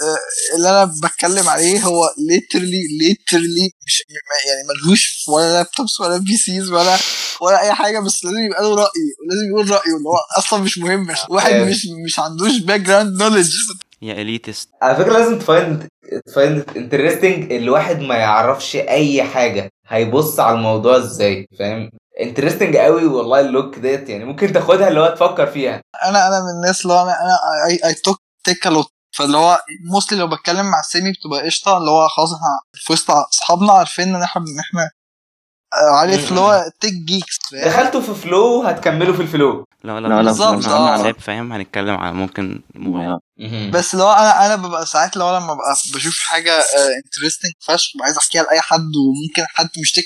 آه، 0.02 0.56
اللي 0.58 0.70
أنا 0.70 0.92
بتكلم 1.04 1.50
عليه 1.50 1.84
هو 1.84 2.04
literally 2.30 2.82
literally 3.00 3.72
مش 3.86 4.04
يعني 4.48 4.68
ملهوش 4.70 5.26
ولا 5.28 5.54
laptops 5.54 6.02
ولا 6.02 6.18
PCs 6.18 6.72
ولا 6.72 6.98
ولا 7.42 7.62
أي 7.62 7.74
حاجة 7.74 8.00
بس 8.00 8.26
لازم 8.26 8.38
يبقى 8.40 8.64
له 8.64 8.76
رأي 8.76 9.06
ولازم 9.22 9.50
يقول 9.50 9.70
رأيه 9.70 9.98
اللي 9.98 10.10
هو 10.10 10.18
أصلا 10.38 10.60
مش 10.64 10.78
مهم. 10.78 11.08
واحد 11.30 11.52
آه. 11.54 11.66
مش 11.66 11.88
مش 12.06 12.20
عندوش 12.20 12.58
background 12.58 13.22
knowledge 13.24 13.56
يا 14.02 14.22
at 14.22 14.35
least 14.35 14.70
على 14.82 14.96
فكرة 14.96 15.14
لازم 15.14 15.40
ت 15.40 15.49
find 15.49 15.88
ت 16.26 16.34
find 16.34 16.66
interesting 16.78 17.52
الواحد 17.54 18.00
ما 18.00 18.16
يعرفش 18.16 18.76
أي 18.76 19.24
حاجة. 19.24 19.70
هيبص 19.88 20.40
على 20.40 20.56
الموضوع 20.56 20.98
إزاي 20.98 21.48
فاهم؟ 21.60 21.90
interesting 22.22 22.78
قوي 22.78 23.06
والله 23.06 23.40
ال 23.40 23.47
look 23.47 23.76
ديت 23.80 24.10
يعني 24.10 24.26
ممكن 24.26 24.54
تاخدها 24.54 24.88
اللي 24.88 25.00
هو 25.00 25.08
تفكر 25.08 25.48
فيها. 25.48 25.82
أنا 26.06 26.28
أنا 26.28 26.40
من 26.40 26.50
الناس 26.62 26.82
اللي 26.82 26.94
هو 26.94 27.02
أنا 27.02 27.38
I 27.86 27.94
talk 27.94 28.18
tech 28.44 28.68
a 28.68 28.73
lot 28.73 28.88
فاللي 29.16 29.38
هو 29.38 29.60
mostly 29.92 30.20
لو 30.20 30.28
بتكلم 30.28 30.66
مع 30.66 30.82
سامي 30.82 31.12
بتبقى 31.12 31.46
قشطة 31.46 31.78
اللي 31.78 31.92
هو 31.92 32.08
خلاص 32.08 32.34
إحنا 32.34 32.60
في 32.74 32.94
وسط 32.94 33.12
أصحابنا 33.12 33.72
عارفين 33.74 34.16
إن 34.16 34.22
إحنا 34.24 34.42
ان 34.42 34.60
إحنا 34.60 34.90
عارف 35.76 36.30
اللي 36.30 36.40
هو 36.40 36.72
tech 36.80 36.94
geeks 36.94 37.38
دخلتوا 37.54 38.02
في 38.02 38.14
flow 38.14 38.64
هتكملوا 38.64 39.16
في 39.16 39.22
ال 39.22 39.29
flow. 39.29 39.66
لا 39.84 40.00
لا، 40.00 40.08
لا 40.08 40.14
لا، 40.14 40.22
بالظبط، 40.22 40.66
آه. 40.66 41.04
لاب 41.04 41.20
فاهم؟ 41.20 41.54
هنتكلم 41.54 41.96
على 41.96 42.14
ممكن 42.14 42.62
موبايل 42.76 43.20
بس 43.72 43.96
لو 43.96 44.12
أنا 44.12 44.46
أنا 44.46 44.56
ببقى 44.56 44.86
ساعات 44.86 45.18
لو 45.18 45.30
لما 45.30 45.54
ببقى 45.54 45.76
بشوف 45.94 46.20
حاجة 46.20 46.52
interesting 47.06 47.52
فشخ 47.60 47.92
ببقى 47.96 48.06
عايز 48.06 48.18
أحكيها 48.18 48.44
لأي 48.44 48.62
حد 48.62 48.80
وممكن 48.80 49.44
حد 49.56 49.70
مش 49.82 49.92
tech 49.92 50.04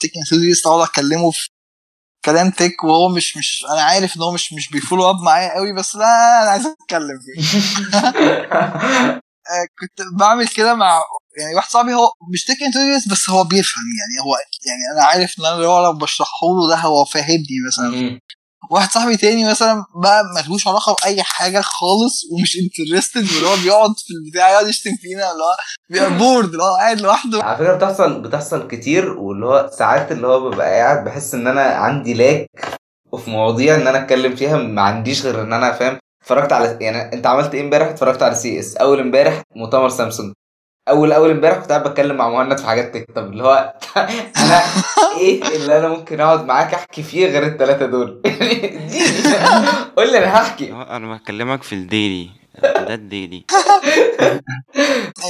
tech 0.00 0.10
enthusiast 0.16 0.66
أقعد 0.66 0.88
أكلمه 0.88 1.30
في 1.30 1.48
كلام 2.24 2.50
tech 2.50 2.84
وهو 2.84 3.08
مش 3.08 3.36
مش 3.36 3.64
أنا 3.72 3.82
عارف 3.82 4.16
إن 4.16 4.22
هو 4.22 4.32
مش 4.32 4.52
مش 4.52 4.70
بي 4.70 4.80
follow 4.80 5.10
up 5.10 5.16
معايا 5.24 5.54
قوي 5.54 5.72
بس 5.72 5.96
لا 5.96 6.42
أنا 6.42 6.50
عايز 6.50 6.66
أتكلم 6.66 7.18
فيه. 7.24 7.42
آه، 9.50 9.66
كنت 9.80 10.06
بعمل 10.18 10.48
كده 10.48 10.74
مع 10.74 11.00
يعني 11.40 11.54
واحد 11.54 11.70
صاحبي 11.70 11.94
هو 11.94 12.12
مش 12.32 12.44
tech 12.44 12.56
enthusiast 12.66 13.10
بس 13.10 13.30
هو 13.30 13.44
بيفهم 13.44 13.84
يعني 14.00 14.26
هو 14.28 14.34
يعني 14.66 14.82
أنا 14.98 15.04
عارف 15.06 15.34
إن 15.40 15.44
أنا 15.44 15.62
لو 15.62 15.92
بشرحه 15.92 16.46
له 16.60 16.68
ده 16.68 16.76
هو 16.76 17.04
فاهمني 17.04 17.56
مثلا. 17.68 18.20
واحد 18.70 18.90
صاحبي 18.90 19.16
تاني 19.16 19.44
مثلا 19.50 19.84
بقى 20.02 20.22
ملهوش 20.36 20.68
علاقة 20.68 20.96
بأي 21.02 21.22
حاجة 21.22 21.60
خالص 21.60 22.22
ومش 22.32 22.56
interested 22.56 23.32
واللي 23.32 23.46
هو 23.48 23.56
بيقعد 23.56 23.90
في 23.98 24.14
البتاع 24.14 24.50
يقعد 24.50 24.66
يشتم 24.68 24.90
فينا 25.02 25.32
اللي 25.32 25.42
هو 25.42 25.56
بيبقى 25.90 26.18
bored 26.18 26.50
اللي 26.50 26.62
هو 26.62 26.74
قاعد 26.76 27.00
لوحده. 27.00 27.42
على 27.42 27.56
فكرة 27.56 27.74
بتحصل 27.76 28.22
بتحصل 28.22 28.68
كتير 28.68 29.10
واللي 29.10 29.46
هو 29.46 29.70
ساعات 29.78 30.12
اللي 30.12 30.26
هو 30.26 30.50
ببقى 30.50 30.70
قاعد 30.80 31.04
بحس 31.04 31.34
إن 31.34 31.46
أنا 31.46 31.62
عندي 31.62 32.14
lack 32.14 32.46
وفي 33.12 33.30
مواضيع 33.30 33.74
إن 33.74 33.86
أنا 33.86 33.98
أتكلم 34.04 34.36
فيها 34.36 34.56
ما 34.56 34.82
عنديش 34.82 35.22
غير 35.26 35.42
إن 35.42 35.52
أنا 35.52 35.72
فاهم. 35.72 35.98
اتفرجت 36.22 36.52
على 36.52 36.78
يعني 36.80 37.12
أنت 37.12 37.26
عملت 37.26 37.54
إيه 37.54 37.60
إمبارح؟ 37.60 37.88
اتفرجت 37.88 38.22
على 38.22 38.34
CS. 38.34 38.76
أول 38.76 39.00
إمبارح 39.00 39.42
مؤتمر 39.56 39.88
سامسونج. 39.88 40.32
اول 40.90 41.12
أول 41.12 41.30
امبارح 41.30 41.58
كنت 41.58 41.68
قاعد 41.72 41.88
بتكلم 41.88 42.16
مع 42.16 42.28
مهند 42.30 42.58
في 42.58 42.66
حاجات 42.66 42.94
tech 42.94 43.06
طب 43.16 43.26
اللي 43.32 43.42
هو 43.44 43.74
أنا 44.36 44.62
إيه 45.18 45.56
اللي 45.56 45.78
أنا 45.78 45.88
ممكن 45.88 46.20
أقعد 46.20 46.44
معاك 46.44 46.74
أحكي 46.74 47.02
فيه 47.02 47.26
غير 47.26 47.46
الثلاثه 47.46 47.86
دول؟ 47.86 48.22
يعني 48.24 48.64
اديني 48.64 49.30
قول 49.96 50.12
لي 50.12 50.18
أنا 50.18 50.36
هحكي. 50.42 50.72
أنا 50.72 51.14
بكلمك 51.16 51.62
في 51.62 51.74
ال 51.74 51.83
daily 51.83 52.30
ده 52.62 52.94
ال 52.94 53.02
daily 53.02 53.44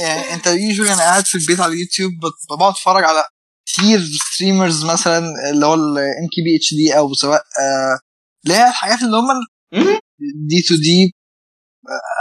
يعني 0.01 0.33
أنت 0.33 0.47
usually 0.47 0.93
أنا 0.93 1.01
قاعد 1.01 1.25
في 1.25 1.35
البيت 1.35 1.59
على 1.59 1.73
اليوتيوب 1.73 2.11
بقعد 2.49 2.71
أتفرج 2.71 3.03
على 3.03 3.23
كتير 3.65 3.99
ستريمرز 4.33 4.85
مثلا 4.85 5.23
اللي 5.53 5.65
هو 5.65 5.73
الام 5.73 6.27
كي 6.35 6.41
بي 6.41 6.55
اتش 6.57 6.73
دي 6.73 6.97
أو 6.97 7.13
سواء 7.13 7.41
آه، 7.59 7.99
اللي 8.45 8.55
هي 8.55 8.67
الحاجات 8.67 9.01
اللي 9.01 9.17
هم. 9.17 9.27
دي 10.49 10.61
تو 10.67 10.75
دي 10.75 11.13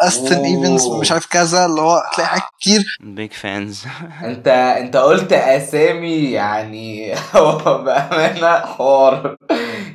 استن. 0.03 0.45
ايفنز 0.45 0.87
مش 0.87 1.13
عارف 1.13 1.27
كذا 1.27 1.65
اللي 1.67 1.81
هو 1.81 1.97
هتلاقي 1.97 2.29
حاجات 2.29 2.43
كتير. 2.61 2.97
بيج 3.01 3.33
فانز 3.33 3.85
انت 4.25 4.49
انت 4.49 4.97
قلت 4.97 5.33
أسامي 5.33 6.31
يعني 6.31 7.15
هو 7.37 7.83
بأمانة 7.83 8.59
حوار. 8.67 9.37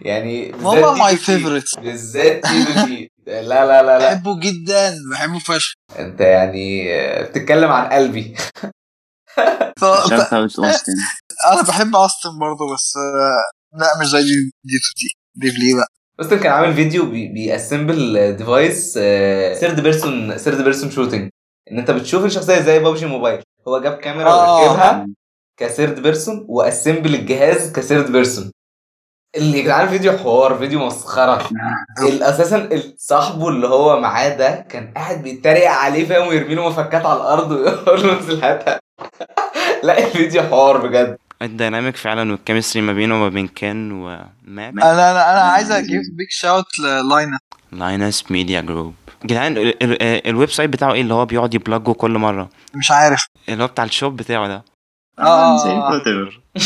يعني 0.02 0.52
دي 0.52 0.58
ماي 0.64 0.82
تو 0.82 1.10
دي. 1.10 1.18
فيفورت 1.18 1.80
بالذات 1.80 2.42
دي. 2.86 3.12
لا 3.28 3.42
لا 3.42 3.66
لا 3.84 4.00
لا. 4.00 4.14
بحبه 4.14 4.40
جدا 4.40 4.96
بحبه 5.12 5.40
فشخ. 5.40 5.74
انت 6.00 6.22
يعني 6.22 6.88
بتتكلم 7.24 7.72
عن 7.72 7.90
قلبي. 7.90 8.36
Austin 9.84 10.94
أنا 11.52 11.62
بحب 11.62 11.96
Austin 11.96 12.40
برضه 12.40 12.74
بس 12.74 12.94
آه، 12.98 13.78
لا 13.80 13.88
مش 14.02 14.08
زي 14.08 14.22
دي 14.22 14.52
دي 14.64 14.78
تو 14.78 14.94
دي 14.98 15.10
دي 15.52 15.58
ليه 15.58 15.76
بقى 15.76 15.88
أصلا 16.20 16.40
كان 16.40 16.52
عامل 16.52 16.74
فيديو 16.74 17.06
بي- 17.06 17.28
بي 17.28 17.49
assemble 17.49 18.34
device 18.38 18.94
third 19.60 19.80
person 19.84 20.38
third 20.38 20.62
person 20.64 20.92
shooting 20.92 21.30
إن 21.72 21.80
أنت 21.80 21.92
بتشوف 21.92 22.26
الشخصية 22.26 22.60
زي 22.62 22.80
بابجي 22.80 23.06
موبايل. 23.06 23.44
هو 23.68 23.80
جاب 23.82 23.94
كاميرا 23.98 24.30
آه. 24.30 24.62
وركبها 24.62 25.08
ك 25.58 25.65
third 25.65 26.00
person 26.00 26.46
و 26.50 26.57
assemble 26.57 27.16
الجهاز 27.16 27.72
ك 27.72 27.79
third 27.79 28.12
person 28.12 28.52
اللي 29.36 29.62
جدعان 29.62 29.88
فيديو 29.88 30.12
حوار 30.18 30.56
فيديو 30.58 30.80
مسخرة. 30.86 31.50
ال- 32.08 32.24
أساسا 32.24 32.70
صاحبه 32.98 33.50
اللي 33.50 33.68
هو 33.68 34.00
معاه 34.00 34.30
ده 34.38 34.56
كان 34.70 34.94
قاعد 34.96 35.24
بيتريق 35.24 35.70
عليه 35.72 36.06
فاهم 36.06 36.28
ويرمي 36.28 36.56
له 36.56 36.70
مفكات 36.70 37.06
على 37.06 37.18
الأرض 37.20 37.52
ويقول 37.52 38.04
له 38.08 38.14
انزل 38.20 38.44
هاتها 38.44 38.80
لا 39.84 39.98
الفيديو 40.06 40.42
حوار 40.44 40.88
بجد. 40.88 41.18
ال 41.42 41.49
dynamic 41.49 41.96
فعلا 41.96 42.32
وال 42.32 42.41
chemistry 42.41 42.82
ما 42.82 42.94
بينه 42.94 43.16
وما 43.16 43.30
بين 43.30 43.48
كان 43.48 43.92
ومات 43.92 44.30
أنا 44.74 44.82
أنا 45.12 45.32
أنا 45.32 45.42
عايز 45.42 45.72
أجيب 45.72 46.02
big 46.18 46.28
shout 46.30 46.80
للاينا 46.80 47.40
Linus 47.72 48.32
Media 48.32 48.62
Group 48.62 48.94
جدعان 49.26 49.58
ال- 49.58 49.84
ال- 49.84 50.02
ال- 50.02 50.28
ال 50.28 50.50
website 50.50 50.70
بتاعه 50.70 50.94
إيه؟ 50.94 51.02
اللي 51.02 51.14
هو 51.14 51.26
بيقعد 51.26 51.54
ي 51.54 51.60
plug 51.60 51.86
ه 51.86 51.92
كل 51.92 52.12
مرة. 52.18 52.50
مش 52.76 52.92
عارف. 52.92 53.26
اللي 53.50 53.64
هو 53.64 53.68
بتاع 53.68 53.84
ال 53.84 53.91
shop 53.91 54.18
بتاعه 54.18 54.48
ده. 54.48 54.64
زي 55.64 55.72
whatever. 55.82 56.34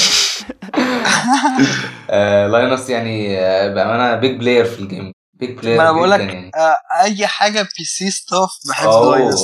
آه 2.09 2.47
Linus 2.47 2.89
يعني 2.89 3.39
آه 3.39 3.73
بأمانة 3.73 4.15
big 4.15 4.39
player 4.39 4.65
في 4.65 4.79
ال 4.79 4.86
game 4.86 5.11
big 5.33 5.57
player 5.59 5.77
ما 5.77 5.83
أنا 5.83 5.91
بقول 5.91 6.11
لك 6.11 6.19
يعني. 6.19 6.51
آه، 6.55 6.75
أي 7.03 7.27
حاجة 7.27 7.61
PC 7.61 7.83
stuff 7.83 8.49
بحب 8.69 8.89
Linus. 8.89 9.39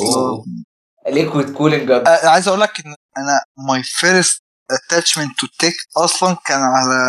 liquid 1.08 1.54
cooling 1.54 1.92
عايز 2.08 2.48
أقول 2.48 2.62
لك 2.62 2.80
إن 2.86 2.96
أنا 3.18 3.42
my 3.70 3.84
first 3.84 4.44
attachment 4.72 5.40
to 5.40 5.48
tech 5.60 5.74
أصلا 5.98 6.38
كان 6.46 6.62
على 6.62 7.00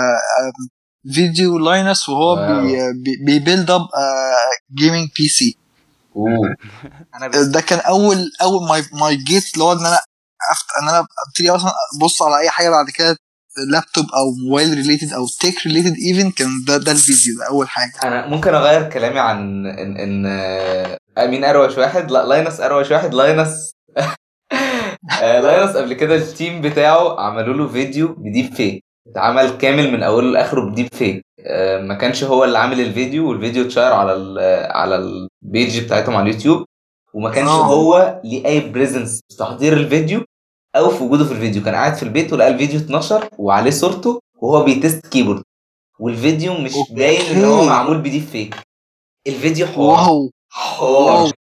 فيديو 1.14 1.58
Linus 1.58 2.08
وهو 2.08 2.34
wow. 2.34 2.62
بي 2.62 2.76
بي- 3.04 5.08
بي 5.18 5.28
build 5.28 5.38
up 5.38 5.41
gaming 5.41 5.53
PC 5.53 5.56
أوه. 6.16 6.56
أنا 7.14 7.42
ده 7.52 7.60
كان 7.60 7.78
أول 7.78 8.30
أول 8.42 8.68
my 8.68 8.84
my 8.92 9.16
gate 9.16 9.54
اللي 9.54 9.64
هو 9.64 9.72
إن 9.72 9.86
أنا 9.86 9.98
أفت... 10.52 10.64
إن 10.82 10.88
أنا 10.88 11.06
أبتدي 11.28 11.50
أصلا 11.50 11.72
أبص 12.00 12.22
على 12.22 12.38
أي 12.38 12.50
حاجة 12.50 12.70
بعد 12.70 12.90
كده 12.90 13.16
لابتوب 13.72 14.04
أو 14.04 14.30
mobile 14.48 14.74
related 14.74 15.12
أو 15.12 15.26
tech 15.40 15.66
related 15.66 15.94
even 15.96 16.30
كان 16.30 16.48
ده 16.66 16.76
ده 16.76 16.92
الفيديو 16.92 17.38
ده 17.38 17.46
أول 17.48 17.68
حاجة. 17.68 17.92
أنا 18.04 18.26
ممكن 18.26 18.54
أغير 18.54 18.90
كلامي 18.90 19.18
عن 19.18 19.66
ان 19.66 19.96
إن 19.96 20.26
آه، 20.26 20.98
مين 21.26 21.44
أروش 21.44 21.78
واحد 21.78 22.10
لا 22.10 22.26
Linus 22.26 22.60
أروش 22.60 22.90
واحد 22.90 23.14
Linus 23.14 23.72
آه، 25.22 25.40
Linus 25.40 25.76
قبل 25.76 25.92
كده 25.94 26.14
ال 26.14 26.24
team 26.24 26.60
بتاعه 26.60 27.20
عملوا 27.20 27.54
له 27.54 27.68
فيديو 27.68 28.08
ب 28.18 28.26
deep 28.26 28.54
fake 28.54 28.84
اتعمل 29.08 29.50
كامل 29.50 29.92
من 29.92 30.02
أوله 30.02 30.30
لآخره 30.30 30.70
ب 30.70 30.74
deep 30.74 30.88
fake 30.94 31.22
آه، 31.40 31.80
ما 31.82 31.94
كانش 31.94 32.24
هو 32.24 32.44
اللي 32.44 32.58
عامل 32.58 32.80
الفيديو 32.80 33.28
والفيديو 33.30 33.64
اتشير 33.64 33.92
على 33.92 34.12
ال 34.14 34.38
على 34.72 34.96
ال 34.96 35.14
page 35.14 35.84
بتاعتهم 35.84 36.16
على 36.16 36.30
اليوتيوب. 36.30 36.64
وما 37.14 37.30
كانش 37.30 37.48
آه. 37.48 37.64
هو 37.66 38.20
ليه 38.24 38.46
أي 38.46 38.60
presence 38.60 39.20
في 39.30 39.36
تحضير 39.36 39.72
الفيديو 39.72 40.24
أو 40.76 40.90
في 40.90 41.04
وجوده 41.04 41.24
في 41.24 41.32
الفيديو. 41.32 41.62
كان 41.62 41.74
قاعد 41.74 41.94
في 41.94 42.02
البيت 42.02 42.32
ولقى 42.32 42.48
الفيديو 42.48 42.80
اتنشر 42.80 43.28
وعليه 43.38 43.70
صورته 43.70 44.20
وهو 44.38 44.64
بي 44.64 44.78
test 44.78 45.06
keyboard 45.06 45.42
والفيديو 46.00 46.54
مش. 46.54 46.72
باين 46.90 47.36
إن 47.36 47.44
هو 47.44 47.64
معمول 47.64 47.98
ب 47.98 48.03
deep 48.03 48.22
fake 48.22 48.54
الفيديو 49.26 49.66
حوار. 49.66 50.08
wow. 50.08 50.30
حوار. 50.50 51.32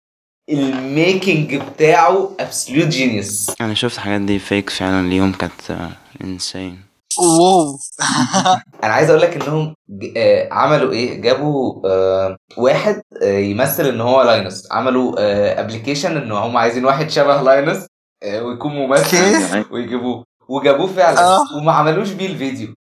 ال 0.50 0.65
making 0.65 1.54
بتاعه 1.56 2.30
absolute 2.40 2.88
genius 2.88 3.52
أنا 3.60 3.74
شفت 3.74 3.98
حاجات 3.98 4.20
deep 4.20 4.38
fake 4.38 4.70
فعلا 4.70 5.08
ليهم 5.08 5.32
كانت 5.32 5.90
insane 6.24 6.80
wow. 7.18 7.78
أنا 8.84 8.92
عايز 8.92 9.10
أقول 9.10 9.22
لك 9.22 9.42
انهم 9.42 9.74
آه، 10.16 10.48
عملوا 10.52 10.92
إيه؟ 10.92 11.20
جابوا 11.20 11.82
آه، 11.88 12.36
واحد 12.56 13.02
آه، 13.22 13.38
يمثل 13.38 13.86
إن 13.86 14.00
هو 14.00 14.22
Linus 14.22 14.68
عملوا 14.72 15.14
application 15.60 16.16
إن 16.16 16.32
هم 16.32 16.56
عايزين 16.56 16.84
واحد 16.84 17.10
شبه 17.10 17.42
Linus 17.42 17.86
آه، 18.22 18.42
ويكون 18.42 18.72
ممثل 18.74 19.64
ويجيبوه. 19.70 20.24
وجابوه 20.48 20.86
فعلا. 20.86 21.20
آه. 21.20 21.40
وما 21.56 21.72
عملوش 21.72 22.10
بيه 22.10 22.26
الفيديو. 22.26 22.74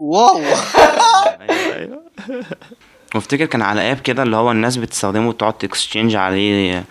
wow. 0.00 0.36
أيوه 1.40 1.76
أيوه. 1.76 2.04
وأفتكر 3.14 3.44
كان 3.44 3.62
على 3.62 3.92
app 3.92 4.00
كده 4.00 4.22
اللي 4.22 4.36
هو 4.36 4.50
الناس 4.52 4.76
بتستخدمه 4.76 5.28
وتقعد 5.28 5.58
ت 5.58 5.64
exchange 5.64 6.16
عليه 6.16 6.84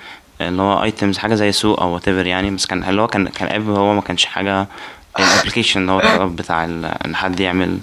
اللي 0.48 0.62
هو 0.62 0.84
items 0.84 1.18
حاجة 1.18 1.36
زي 1.36 1.52
سوق 1.52 1.82
أو 1.82 1.94
what 1.94 2.08
يعني. 2.08 2.52
بس 2.52 2.66
كان 2.66 2.84
اللي 2.84 3.02
هو 3.02 3.08
كان 3.08 3.28
كان 3.28 3.48
app 3.62 3.70
هو 3.70 3.94
ما 3.94 4.02
كانش 4.02 4.26
حاجة 4.26 4.68
ال 5.20 5.25
application 5.25 5.82
اللي 5.82 5.92
هو 5.92 6.00
الطلب 6.00 6.36
بتاع 6.36 6.66
إن 6.66 7.16
حد 7.16 7.40
يعمل 7.40 7.78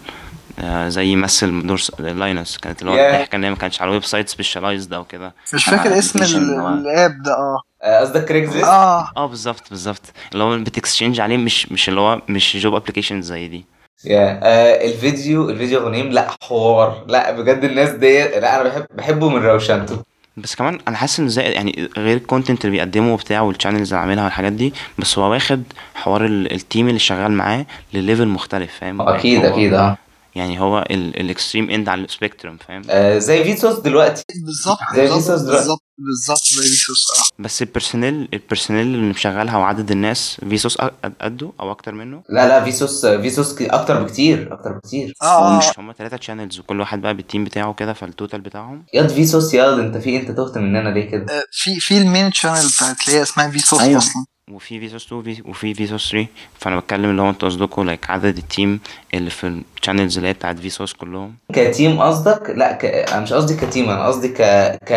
آه، 0.61 0.89
زي 0.89 1.07
يمثل 1.07 1.67
دور 1.67 1.81
Linus 1.99 2.59
كانت 2.59 2.81
اللي 2.83 2.93
هو 2.93 2.97
Yeah. 2.97 3.01
الضحكه 3.15 3.37
ان 3.37 3.45
هي 3.45 3.51
ما 3.51 3.57
كانش 3.57 3.81
على 3.81 3.89
ال 3.89 4.05
website 4.05 4.29
specialized 4.29 4.93
أو 4.95 5.05
كده. 5.05 5.35
مش 5.55 5.65
فاكر 5.65 5.99
اسم 5.99 6.23
ال 6.23 6.48
app 6.48 7.23
ده 7.23 7.33
آه. 7.33 7.63
آه، 7.83 8.01
قصدك 8.01 8.25
Craigslist 8.25 8.65
آه. 8.65 9.11
آه 9.17 9.27
بالظبط 9.27 9.71
بالظبط. 9.71 10.03
اللي 10.33 10.45
هو 10.45 10.59
بت 10.59 10.71
exchange 10.71 11.20
عليه 11.21 11.37
مش 11.37 11.73
مش 11.73 11.89
اللي 11.89 12.01
هو 12.01 12.21
مش 12.29 12.57
job 12.57 12.75
application 12.75 13.23
زي 13.23 13.49
دي. 13.49 13.65
يا 14.05 14.41
آه 14.43 14.87
الفيديو 14.87 15.51
الفيديو 15.51 15.81
غنيم. 15.87 16.09
لا 16.09 16.29
حوار. 16.43 17.05
لا 17.09 17.31
بجد 17.31 17.65
الناس 17.65 17.91
دي 17.91 18.23
لا 18.23 18.61
أنا 18.61 18.69
بحب 18.69 18.87
بحبه 18.95 19.29
من 19.29 19.43
روشنته. 19.43 20.03
بس 20.43 20.55
كمان 20.55 20.78
أنا 20.89 20.97
حاسس 20.97 21.20
إن 21.20 21.28
زي 21.28 21.43
يعني 21.43 21.89
غير 21.97 22.16
ال 22.16 22.23
content 22.23 22.65
اللي 22.65 22.77
بيقدمه 22.77 23.12
وبتاع 23.15 23.40
وال 23.41 23.51
channels 23.51 23.93
اللي 23.93 24.01
عاملها 24.01 24.24
والحاجات 24.24 24.52
دي 24.52 24.74
بس 24.98 25.19
هو 25.19 25.31
واخد 25.31 25.62
حوار 25.94 26.24
ال- 26.24 26.52
ال 26.53 26.60
team 26.60 26.89
اللي 26.89 26.98
شغال 26.98 27.32
معاه 27.32 27.66
ل 27.95 28.00
level 28.00 28.29
مختلف 28.28 28.70
فاهم؟ 28.81 29.01
أكيد 29.01 29.44
أكيد 29.44 29.74
آه. 29.74 29.97
يعني 30.39 30.60
هو 30.60 30.85
ال 30.91 31.01
extreme 31.01 31.70
end 31.70 31.89
على 31.89 32.01
ال 32.05 32.10
spectrum 32.10 32.57
فاهم؟ 32.56 32.82
آه، 32.90 33.19
زي 33.19 33.44
Vsauce 33.45 33.79
دلوقتي. 33.78 34.23
بالظبط 34.44 34.78
زي 34.94 35.01
بالظبط 35.01 35.19
Vsauce 35.20 35.41
دلوقتي. 35.40 35.59
بالظبط 35.59 35.82
بالظبط 35.98 36.43
زي 36.62 36.69
Vsauce 36.69 37.07
آه. 37.19 37.43
بس 37.43 37.62
ال 37.62 37.69
personnel 37.69 38.29
ال 38.35 38.40
personnel 38.40 38.87
اللي 38.86 39.10
مشغلها 39.10 39.56
وعدد 39.59 39.90
الناس 39.90 40.36
Vsauce 40.51 40.79
أ- 40.78 40.85
قده 41.23 41.52
أو 41.60 41.70
أكتر 41.70 41.93
منه؟ 41.94 42.23
لا 42.28 42.48
لا 42.48 42.65
Vsauce 42.65 43.07
Vsauce 43.07 43.62
أكتر 43.62 44.02
بكتير 44.02 44.52
أكتر 44.52 44.73
بكتير. 44.73 45.12
آه 45.23 45.55
آه. 45.55 45.59
مش 45.59 45.65
هما 45.78 45.93
ثلاثة 45.93 46.19
channels 46.20 46.59
وكل 46.59 46.81
واحد 46.81 47.01
بقى 47.02 47.15
بال 47.15 47.25
team 47.25 47.45
بتاعه 47.44 47.74
كده 47.74 47.93
فال 47.93 48.06
total 48.06 48.41
بتاعهم؟ 48.40 48.85
ياض 48.94 49.09
Vsauce 49.09 49.55
ياض 49.55 49.78
انت 49.78 49.97
في 49.97 50.16
انت 50.16 50.31
تهت 50.31 50.59
مننا 50.59 50.89
ليه 50.89 51.10
كده؟ 51.10 51.27
آه، 51.39 51.43
في 51.52 51.81
في 51.81 51.98
ال 51.99 52.05
main 52.05 52.33
channel 52.33 52.69
بتاعت 52.77 52.97
اللي 53.09 53.19
هي 53.19 53.23
اسمها 53.23 53.51
Vsauce 53.51 53.81
أيوة. 53.81 53.98
أصلا. 53.98 54.24
وفي 54.51 54.81
Vsauce 54.81 55.07
2 55.07 55.43
وفي- 55.47 55.75
Vsauce 55.75 56.11
3 56.12 56.27
فأنا 56.59 56.77
بتكلم 56.79 57.11
اللي 57.11 57.23
هو 57.23 57.31
أنتوا 57.31 57.49
قصدكم 57.49 57.83
like 57.87 58.11
عدد 58.11 58.37
ال 58.37 58.45
team 58.45 58.81
اللي 59.15 59.31
في 59.31 59.62
ال 59.81 59.85
channels 59.85 60.16
اللي 60.16 60.29
هي 60.29 60.33
بتاعت 60.33 60.59
Vsauce 60.59 60.93
كلهم. 60.93 61.35
ك 61.53 61.62
team 61.62 62.01
قصدك؟ 62.01 62.51
لا 62.51 62.73
ك... 62.73 62.85
أنا 62.85 63.20
مش 63.20 63.33
قصدي 63.33 63.66
ك 63.66 63.71
team 63.71 63.91
أنا 63.91 64.07
قصدي 64.07 64.29
ك... 64.29 64.43
ك 64.89 64.93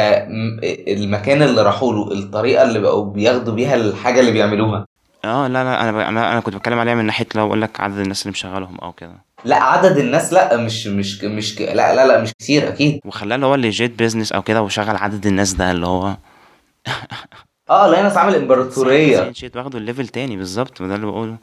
المكان 0.88 1.42
اللي 1.42 1.62
راحوا 1.62 1.94
له 1.94 2.12
الطريقة 2.12 2.64
اللي 2.64 2.80
بقوا 2.80 3.06
بياخدوا 3.14 3.54
بيها 3.54 3.76
الحاجة 3.76 4.20
اللي 4.20 4.32
بيعملوها. 4.32 4.86
آه 5.26 5.48
لا 5.48 5.64
لا 5.64 5.82
أنا 5.84 5.92
ب... 5.92 5.96
أنا 5.98 6.32
أنا 6.32 6.40
كنت 6.40 6.56
بتكلم 6.56 6.80
عليها 6.80 6.96
من 6.96 7.06
ناحية 7.06 7.28
لو 7.36 7.48
أقول 7.48 7.62
لك 7.62 7.80
عدد 7.80 7.98
الناس 8.00 8.22
اللي 8.22 8.32
مشغلهم 8.32 8.78
أو 8.78 8.92
كده. 8.92 9.16
لا 9.46 9.64
عدد 9.64 9.98
الناس 9.98 10.34
لا 10.34 10.58
مش 10.58 10.88
مش 10.88 11.24
مش 11.24 11.56
ك... 11.56 11.62
لا 11.62 11.96
لا 11.96 12.08
لا 12.08 12.22
مش 12.22 12.34
كتير 12.40 12.68
أكيد. 12.68 13.00
وخلاه 13.06 13.36
اللي 13.36 13.46
هو 13.46 13.56
legit 13.56 13.92
business 13.92 14.32
أو 14.32 14.42
كده 14.42 14.62
وشغل 14.62 14.96
عدد 14.96 15.26
الناس 15.28 15.54
ده 15.54 15.72
اللي 15.72 15.88
هو. 15.88 16.18
آه 17.72 17.88
Linus 17.88 18.18
عامل 18.18 18.36
إمبراطورية. 18.36 19.32
shit 19.32 19.58
واخده 19.58 19.78
ال 19.78 19.83
level 19.83 20.08
تاني 20.08 20.38
بالظبط 20.38 20.82
وده 20.82 20.96
اللي 20.96 21.06
بقوله. 21.06 21.38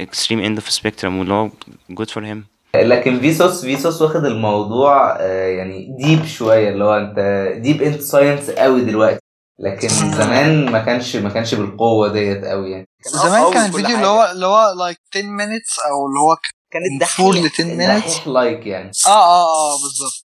extreme 0.00 0.40
end 0.40 0.58
of 0.58 0.70
spectrum 0.70 1.18
واللي 1.18 1.34
هو 1.34 1.50
good 1.90 2.10
for 2.10 2.24
him 2.26 2.44
لكن 2.76 3.20
Vsauce 3.20 3.60
Vsauce 3.64 4.02
واخد 4.02 4.24
الموضوع 4.24 5.16
آه، 5.20 5.46
يعني 5.48 5.96
deep 6.04 6.26
شوية 6.26 6.68
اللي 6.68 6.84
هو 6.84 6.96
أنت 6.96 7.18
deep 7.62 7.82
into 7.82 8.00
science 8.00 8.50
قوي 8.50 8.80
دلوقتي. 8.84 9.18
لكن 9.58 9.88
زمان 9.88 10.70
ما 10.70 10.78
كانش 10.84 11.16
ما 11.16 11.28
كانش 11.30 11.54
بالقوة 11.54 12.08
ديت 12.08 12.44
قوي 12.44 12.70
يعني. 12.70 12.86
زمان 13.06 13.52
كان 13.52 13.66
الفيديو 13.66 13.96
اللي 13.96 14.06
هو 14.06 14.30
اللي 14.32 14.46
هو 14.46 14.64
like 14.74 14.96
10 15.16 15.22
minutes 15.22 15.86
أو 15.86 16.06
اللي 16.06 16.20
هو 16.20 16.36
كانت 16.72 17.02
ل 17.02 17.04
10 17.04 18.00
minutes. 18.22 18.28
like 18.28 18.66
يعني. 18.66 18.90
آه 19.06 19.10
آه 19.10 19.42
آه 19.42 19.72
بالظبط. 19.82 20.24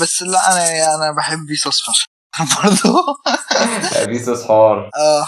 بس 0.00 0.22
لا 0.22 0.52
أنا 0.52 0.94
أنا 0.94 1.16
بحب 1.16 1.38
Vsauce 1.48 1.80
فشخ. 1.82 2.06
برضه 2.62 3.16
Vsauce 4.04 4.44
حوار 4.44 4.90
آه. 4.96 5.26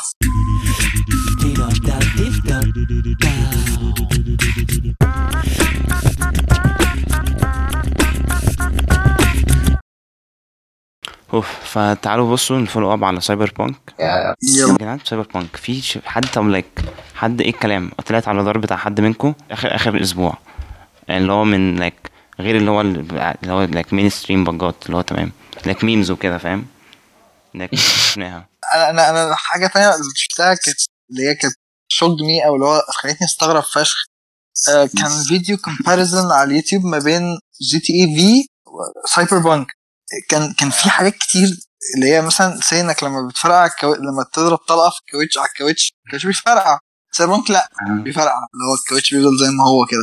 أوف 11.35 11.47
فتعالوا 11.65 12.33
بصوا 12.33 12.59
ن 12.59 12.64
follow 12.64 12.93
up 12.93 13.05
على 13.05 13.21
Cyberpunk 13.21 13.77
يعني 13.99 14.35
يا 14.59 14.67
جدعان 14.75 14.99
Cyberpunk 15.05 15.57
في 15.57 16.01
حد 16.07 16.27
طب 16.27 16.49
like 16.49 16.81
حد 17.15 17.41
إيه 17.41 17.51
الكلام؟ 17.51 17.91
طلعت 18.07 18.29
على 18.29 18.35
الرادار 18.41 18.59
بتاع 18.59 18.77
حد 18.77 19.01
منكم؟ 19.01 19.35
آخر 19.51 19.75
آخر 19.75 19.95
الأسبوع. 19.95 20.39
يعني 21.09 21.21
اللي 21.21 21.33
هو 21.33 21.45
من 21.45 21.77
like 21.77 22.11
غير 22.41 22.57
اللي 22.57 22.71
هو 22.71 22.81
اللي 22.81 23.53
هو 23.53 23.63
like 23.63 23.93
mainstream 23.93 24.45
bugs 24.45 24.75
اللي 24.87 24.97
هو 24.97 25.01
تمام. 25.01 25.33
like 25.67 25.85
memes 25.85 26.11
وكده 26.11 26.39
فاهم؟ 26.39 26.67
like 27.59 27.75
شفناها 27.75 28.49
أنا 28.75 28.91
أنا 29.11 29.25
أنا 29.27 29.35
حاجة 29.35 29.67
تانية 29.67 29.95
اللي 29.95 30.11
شفتها 30.15 30.55
كانت 30.55 30.79
اللي 31.11 31.29
هي 31.29 31.35
كانت 31.35 31.55
shocked 31.91 32.23
me 32.23 32.47
أو 32.47 32.55
اللي 32.55 32.67
هو 32.67 32.83
خلتني 32.89 33.27
أستغرب 33.27 33.63
فشخ. 33.63 33.97
آه 34.69 34.89
كان 34.99 35.11
فيديو 35.29 35.57
comparison 35.57 36.31
على 36.33 36.51
اليوتيوب 36.51 36.85
ما 36.85 36.99
بين 36.99 37.23
GTA 37.71 38.17
V 38.17 38.32
و 38.32 38.47
Cyberpunk 39.05 39.67
كان 40.29 40.53
كان 40.53 40.71
في 40.71 40.91
حاجات 40.91 41.15
كتير 41.15 41.49
اللي 41.97 42.07
هي 42.15 42.23
مثلا 42.23 42.61
زي 42.71 42.81
إنك 42.81 43.03
لما 43.05 43.29
بتفرقع 43.29 43.67
الكو... 43.67 43.95
لما 43.95 44.25
تضرب 44.33 44.59
طلقة 44.59 44.91
في 44.91 44.97
الكاوتش 45.01 45.39
على 45.39 45.49
الكاوتش 45.49 45.93
الكاوتش 46.07 46.27
بيفرقع. 46.27 46.79
Cyberpunk 47.13 47.51
لا 47.51 47.69
بيفرقع. 48.03 48.35
اللي 48.55 48.65
هو 48.71 48.75
الكاوتش 48.85 49.15
بيفضل 49.15 49.39
زي 49.39 49.51
ما 49.51 49.65
هو 49.65 49.87
كده. 49.91 49.99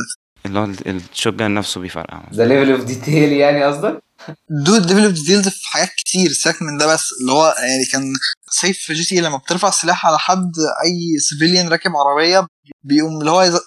اللي 0.46 0.58
هو 0.58 0.64
ال- 0.64 1.02
ال 1.12 1.34
shotgun 1.34 1.54
نفسه 1.54 1.80
بيفرقع. 1.80 2.22
ده 2.32 2.44
level 2.44 2.72
of 2.72 2.80
detail 2.84 3.32
يعني 3.32 3.64
قصدك؟ 3.64 4.02
dude 4.50 4.86
level 4.86 5.05
of 5.05 5.12
details 5.12 5.48
في 5.48 5.66
حاجات 5.66 5.90
كتير. 5.96 6.30
سيبك 6.32 6.62
من 6.62 6.78
ده 6.78 6.86
بس 6.94 7.08
اللي 7.20 7.32
هو 7.32 7.54
يعني 7.58 7.84
كان 7.92 8.12
سيف 8.50 8.78
في 8.78 8.92
GTA 8.92 9.20
لما 9.20 9.36
بترفع 9.36 9.70
سلاح 9.70 10.06
على 10.06 10.18
حد 10.18 10.52
أي 10.84 11.18
civilian 11.18 11.68
راكب 11.68 11.90
عربية 11.96 12.46
بيقوم 12.84 13.20
اللي 13.20 13.30
هو 13.30 13.60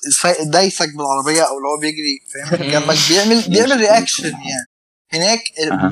دايسك 0.43 0.89
بالعربية 0.95 1.41
أو 1.41 1.57
اللي 1.57 1.67
هو 1.67 1.80
بيجري 1.81 2.19
فاهم؟ 2.34 2.71
جنبك 2.71 2.97
بيعمل 3.09 3.41
بيعمل 3.49 3.77
reaction 3.77 4.23
يعني. 4.31 4.65
هناك. 5.13 5.39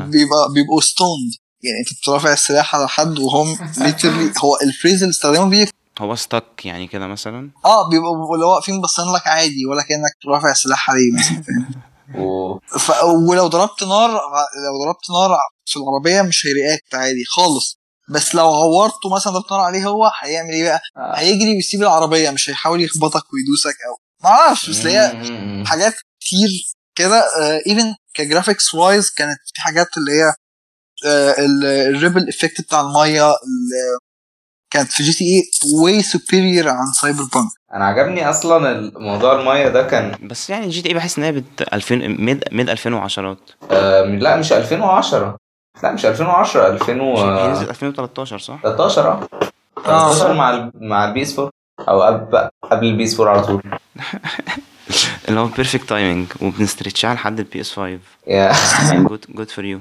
بيبقى 0.10 0.54
بيبقوا 0.54 0.82
stunned 0.82 1.32
يعني 1.64 1.80
أنت 1.80 2.00
بترفع 2.00 2.34
السلاح 2.34 2.76
على 2.76 2.88
حد 2.90 3.20
وهم 3.20 3.58
literally 3.82 4.32
هو 4.38 4.58
ال 4.64 4.70
phrase 4.70 5.04
اللي 5.04 5.12
استخدمه 5.12 5.50
فيه 5.50 5.68
هو 6.00 6.16
stuck 6.16 6.66
يعني 6.66 6.88
كده 6.88 7.08
مثلا؟ 7.08 7.50
آه 7.66 7.90
بيبقوا 7.90 8.36
اللي 8.36 8.46
هو 8.46 8.54
واقفين 8.54 8.82
باصين 8.82 9.06
لك 9.14 9.28
عادي 9.28 9.66
ولا 9.66 9.82
كأنك 9.82 10.12
رافع 10.28 10.54
سلاح 10.54 10.92
عليه 10.92 11.12
مثلا 11.14 11.44
و... 12.16 12.58
ف... 12.80 12.92
ولو 13.30 13.48
ضربت 13.48 13.84
نار 13.84 14.10
لو 14.12 14.86
ضربت 14.86 15.10
نار 15.10 15.38
في 15.66 15.78
العربيه 15.80 16.22
مش 16.22 16.46
هي 16.46 16.60
react 16.60 16.96
عادي 16.96 17.26
خالص 17.26 17.78
بس 18.10 18.36
لو 18.36 18.48
عورته 18.56 19.10
مثلا 19.16 19.34
ضربت 19.34 19.52
نار 19.52 19.60
عليه 19.60 19.86
هو 19.88 20.12
هيعمل 20.22 20.50
إيه 20.54 20.64
بقى؟ 20.64 20.82
هيجري 21.16 21.56
ويسيب 21.56 21.82
العربية 21.82 22.30
مش 22.30 22.50
هيحاول 22.50 22.82
يخبطك 22.82 23.24
ويدوسك 23.34 23.76
أو 23.90 23.98
معرفش 24.24 24.70
بس 24.70 24.86
هي. 24.86 25.12
حاجات 25.66 25.94
كتير 26.20 26.50
كده 26.96 27.24
even 27.68 27.96
ك 28.14 28.20
graphics 28.20 28.74
wise 28.74 29.10
كانت 29.10 29.38
في 29.56 29.62
حاجات 29.62 29.88
اللي 29.98 30.12
هي 30.12 30.34
ال 31.90 31.95
ripple 31.95 32.30
effect 32.30 32.62
بتاع 32.62 32.82
المية 32.82 33.32
كانت 34.78 34.92
في 34.92 35.04
GTA 35.04 35.44
way 35.84 36.02
superior 36.04 36.70
عن 36.70 36.86
Cyberpunk 37.02 37.52
أنا 37.74 37.86
عجبني 37.86 38.30
أصلا 38.30 38.72
الموضوع 38.80 39.40
المية 39.40 39.68
ده 39.68 39.84
كان 39.84 40.16
بس 40.28 40.50
يعني 40.50 40.70
GTA 40.70 40.94
بحس 40.94 41.18
إن 41.18 41.24
هي 41.24 41.32
بت 41.32 41.62
2000 41.74 41.96
mid 41.96 42.44
mid 42.52 42.70
2010 42.70 43.38
آه 43.72 44.02
لا 44.06 44.36
مش 44.36 44.54
2010 44.54 45.38
لا 45.84 45.92
مش 45.92 46.06
2010 46.06 46.62
هي 46.62 46.72
2013 46.72 47.52
نزلت 47.52 47.70
2013 47.70 48.38
صح؟ 48.40 48.60
آه. 48.66 50.14
13 50.14 50.34
مع 50.34 50.54
ال... 50.54 50.72
مع 50.76 51.06
ال 51.06 51.17
PS 51.17 51.40
4 51.40 51.52
أو 51.80 52.02
قبل 52.02 52.50
قبل 52.72 52.88
ال 52.88 52.99
PS 52.99 53.20
4 53.20 53.34
على 53.34 53.48
طول. 53.48 53.62
اللي 55.30 55.40
هو 55.40 55.46
perfect 55.46 55.90
timing 55.90 56.28
وبن 56.42 56.61
stretch 56.61 57.07
ها 57.07 57.14
لحد 57.14 57.40
ال 57.40 57.62
PS 57.62 57.74
5 57.74 58.00
yeah- 58.28 58.54
good 58.94 59.26
good 59.30 59.50
for 59.50 59.66
you 59.66 59.80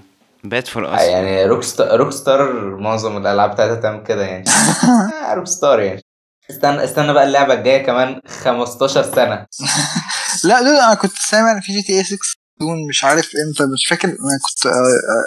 bad 0.49 0.67
for 0.67 0.95
us 0.97 1.01
يعني 1.03 1.45
Rockstar 1.45 2.01
Rockstar 2.01 2.53
معظم 2.77 3.17
الألعاب 3.17 3.51
بتاعتها 3.51 3.75
تعمل 3.81 4.03
كده 4.03 4.23
يعني. 4.23 4.45
آه، 5.29 5.35
Rockstar 5.35 5.81
يعني. 5.81 6.03
استنى 6.51 6.85
استنى 6.85 7.13
بقى 7.13 7.25
اللعبة 7.25 7.55
الجاية 7.55 7.87
كمان 7.87 8.21
15 8.27 9.03
سنة. 9.03 9.47
لا 10.45 10.63
لا 10.63 10.87
أنا 10.87 10.95
كنت 10.95 11.13
سامع 11.13 11.61
في 11.61 11.73
GTA 11.73 12.05
6 12.05 12.17
done 12.61 12.89
مش 12.89 13.05
عارف 13.05 13.31
إمتى 13.49 13.73
مش 13.73 13.87
فاكر. 13.87 14.09
أنا 14.09 14.39
كنت 14.49 14.67
آه، 14.67 14.71
آه، 14.71 15.27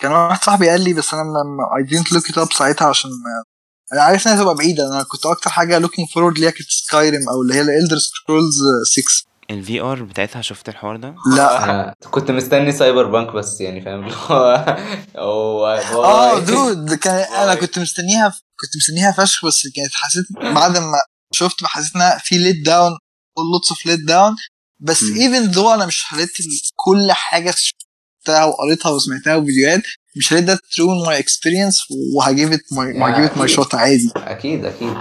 كان 0.00 0.12
واحد 0.12 0.42
صاحبي 0.44 0.68
قال 0.68 0.80
لي 0.80 0.92
بس 0.94 1.14
أنا 1.14 1.22
I 1.76 1.86
didn't 1.86 2.08
look 2.08 2.32
it 2.32 2.44
up 2.46 2.58
ساعتها 2.58 2.88
عشان 2.88 3.10
أنا 3.92 4.02
عارف 4.02 4.26
إنها 4.26 4.42
تبقى 4.42 4.54
بعيدة. 4.54 4.86
أنا 4.86 5.02
كنت 5.02 5.26
أكتر 5.26 5.50
حاجة 5.50 5.80
looking 5.80 6.06
forward 6.14 6.38
ليها 6.38 6.50
كانت 6.50 6.68
Skyrim 6.68 7.28
أو 7.28 7.42
اللي 7.42 7.54
هي 7.54 7.60
ال 7.60 7.66
Elder 7.66 7.96
Scrolls 7.98 8.62
6 8.94 9.26
ال 9.50 9.80
VR 9.80 10.02
بتاعتها 10.02 10.42
شفت 10.42 10.68
الحوار 10.68 10.96
ده؟ 10.96 11.14
لا. 11.36 11.64
أنا 11.64 11.94
كنت 12.10 12.30
مستني 12.30 12.72
Cyberpunk 12.72 13.32
بس 13.34 13.60
يعني 13.60 13.80
فاهم؟ 13.80 14.04
اللي 14.04 14.16
هو 14.16 14.64
هو 15.16 15.66
آه 16.04 16.38
dude 16.38 16.94
كان 16.94 17.14
أنا 17.42 17.54
كنت 17.54 17.78
مستنيها 17.78 18.28
كنت 18.30 18.76
مستنيها 18.76 19.12
فشخ 19.12 19.46
بس 19.46 19.62
كانت 19.76 19.90
حسيت 19.94 20.54
بعد 20.54 20.76
ما 20.78 20.98
شفت 21.32 21.62
ما 21.62 21.68
حسيت 21.68 21.96
انها 21.96 22.18
في 22.18 22.38
let 22.38 22.64
down 22.66 22.90
lots 23.52 23.70
of 23.70 23.86
let 23.86 24.00
down. 24.00 24.36
بس. 24.80 25.02
even 25.02 25.50
though 25.50 25.74
أنا 25.74 25.86
مش 25.86 26.04
حليت 26.04 26.30
كل 26.74 27.12
حاجة 27.12 27.54
شفتها 27.56 28.44
وقريتها 28.44 28.90
وسمعتها 28.90 29.36
وفيديوهات 29.36 29.82
مش 30.16 30.32
هخلي 30.32 30.46
ده 30.46 30.58
ruin 30.76 31.06
my 31.06 31.18
experience 31.18 31.78
وهجيب 32.16 32.52
it 32.52 32.60
my. 33.36 33.48
shot 33.48 33.74
عادي. 33.74 34.12
أكيد 34.16 34.64
أكيد. 34.64 34.94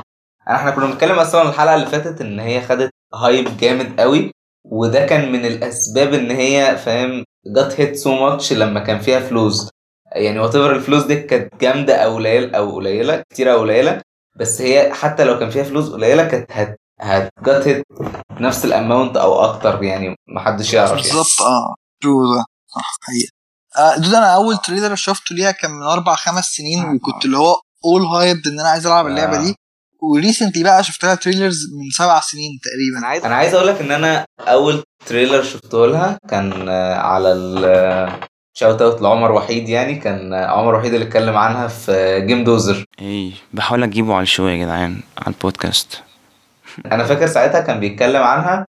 إحنا 0.49 0.71
كنا 0.71 0.85
بنتكلم 0.85 1.19
أصلا 1.19 1.49
الحلقة 1.49 1.75
اللي 1.75 1.85
فاتت 1.87 2.21
إن 2.21 2.39
هي 2.39 2.61
خدت 2.67 2.89
hype 3.15 3.57
جامد 3.57 3.99
قوي 3.99 4.31
وده 4.65 5.05
كان 5.05 5.31
من 5.31 5.45
الأسباب 5.45 6.13
إن 6.13 6.31
هي 6.31 6.77
فاهم 6.77 7.23
جت 7.47 7.79
hate 7.79 7.95
so 7.95 8.15
much 8.15 8.53
لما 8.53 8.79
كان 8.79 8.99
فيها 8.99 9.19
flaws 9.19 9.69
يعني 10.11 10.39
whether 10.39 10.55
ال 10.55 10.63
flaws 10.63 11.03
دي 11.03 11.15
كانت 11.21 11.55
جامدة 11.61 11.95
أو 11.95 12.15
قليل 12.15 12.55
أو 12.55 12.75
قليلة 12.75 13.23
كتير 13.29 13.51
أو 13.53 13.59
قليلة 13.59 14.01
بس 14.39 14.61
هي 14.61 14.93
حتى 14.93 15.23
لو 15.23 15.39
كان 15.39 15.49
فيها 15.49 15.63
flaws 15.63 15.89
قليلة 15.89 16.27
كانت 16.27 16.51
هت 16.51 16.79
هت 17.01 17.31
hate 17.47 17.83
نفس 18.31 18.65
ال 18.65 18.73
amount 18.73 19.17
أو 19.17 19.39
أكتر 19.45 19.83
يعني 19.83 20.15
محدش 20.27 20.73
يعرف 20.73 20.89
يعني. 20.89 21.01
بالظبط 21.01 21.41
آه 21.41 21.75
true 22.01 22.35
ده 22.35 22.45
صح 22.75 22.97
حقيقة 23.01 23.31
آه 23.77 24.01
dude 24.01 24.13
أنا 24.13 24.35
أول 24.35 24.57
trailer 24.57 24.95
شفته 24.95 25.35
ليها 25.35 25.51
كان 25.51 25.71
من 25.71 25.83
أربع 25.83 26.15
خمس 26.15 26.45
سنين 26.45 26.85
وكنت 26.85 27.25
اللي 27.25 27.37
هو 27.37 27.55
اول 27.85 28.01
hype 28.01 28.37
إن 28.47 28.59
أنا 28.59 28.69
عايز 28.69 28.87
ألعب 28.87 29.07
اللعبة 29.07 29.37
آه. 29.37 29.41
دي 29.41 29.55
و 30.03 30.10
recently 30.10 30.63
بقى 30.63 30.83
شفت 30.83 31.05
لها 31.05 31.15
trailers 31.15 31.57
من 31.73 31.89
سبع 31.91 32.19
سنين 32.19 32.59
تقريبا. 32.63 32.97
أنا 32.97 33.07
عايز 33.07 33.25
أنا 33.25 33.35
عايز 33.35 33.53
أقول 33.53 33.67
لك 33.67 33.81
إن 33.81 33.91
أنا 33.91 34.25
أول 34.39 34.83
trailer 35.05 35.43
شفته 35.43 35.85
لها 35.87 36.17
كان 36.29 36.69
آه، 36.69 36.95
على 36.95 37.31
ال 37.31 38.29
shout 38.57 38.81
out 38.81 39.01
لعمر 39.01 39.31
وحيد 39.31 39.69
يعني. 39.69 39.95
كان 39.95 40.33
آه، 40.33 40.45
عمر 40.45 40.75
وحيد 40.75 40.93
اللي 40.93 41.05
اتكلم 41.05 41.37
عنها 41.37 41.67
في 41.67 42.21
جيم 42.27 42.43
دوزر 42.43 42.85
إيه 43.01 43.31
بحاول 43.53 43.83
أجيبه 43.83 44.13
على 44.13 44.23
ال 44.23 44.28
show 44.28 44.47
يا 44.47 44.63
جدعان 44.65 45.01
على 45.17 45.33
البودكاست. 45.35 46.01
أنا 46.91 47.03
فاكر 47.03 47.27
ساعتها 47.27 47.61
كان 47.61 47.79
بيتكلم 47.79 48.21
عنها 48.23 48.65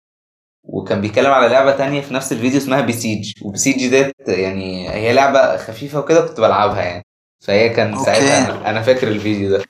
وكان 0.64 1.00
بيتكلم 1.00 1.30
على 1.30 1.48
لعبة 1.48 1.70
تانية 1.76 2.00
في 2.00 2.14
نفس 2.14 2.32
الفيديو 2.32 2.58
اسمها 2.58 2.80
Besiege 2.80 3.32
و 3.42 3.48
Besiege 3.48 3.86
ديت 3.88 4.12
يعني 4.28 4.90
هي 4.90 5.12
لعبة 5.12 5.56
خفيفة 5.56 5.98
وكده 5.98 6.20
كنت 6.20 6.40
بلعبها 6.40 6.82
يعني. 6.82 7.02
فهي 7.44 7.68
كان 7.68 7.92
okay. 7.92 8.04
ساعتها 8.04 8.70
أنا 8.70 8.82
فاكر 8.82 9.08
الفيديو 9.08 9.50
ده. 9.50 9.64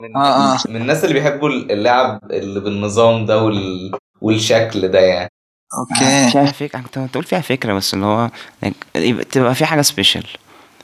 من, 0.00 0.16
آه، 0.16 0.54
آه. 0.54 0.58
من 0.68 0.76
الناس 0.76 1.04
اللي 1.04 1.14
بيحبوا 1.14 1.48
اللعب 1.48 2.20
اللي 2.30 2.60
بالنظام 2.60 3.26
ده 3.26 3.42
وال... 3.42 3.92
والشكل 4.20 4.88
ده 4.88 4.98
يعني. 5.00 5.30
okay. 5.78 6.30
فيها 6.30 6.46
فكرة 6.46 6.80
كنت 6.80 6.98
هتقول 6.98 7.24
فيها 7.24 7.40
فكرة 7.40 7.72
بس 7.72 7.94
اللي 7.94 8.06
هو 8.06 8.30
تبقى 9.30 9.54
في 9.54 9.66
حاجة 9.66 9.82
special 9.82 10.26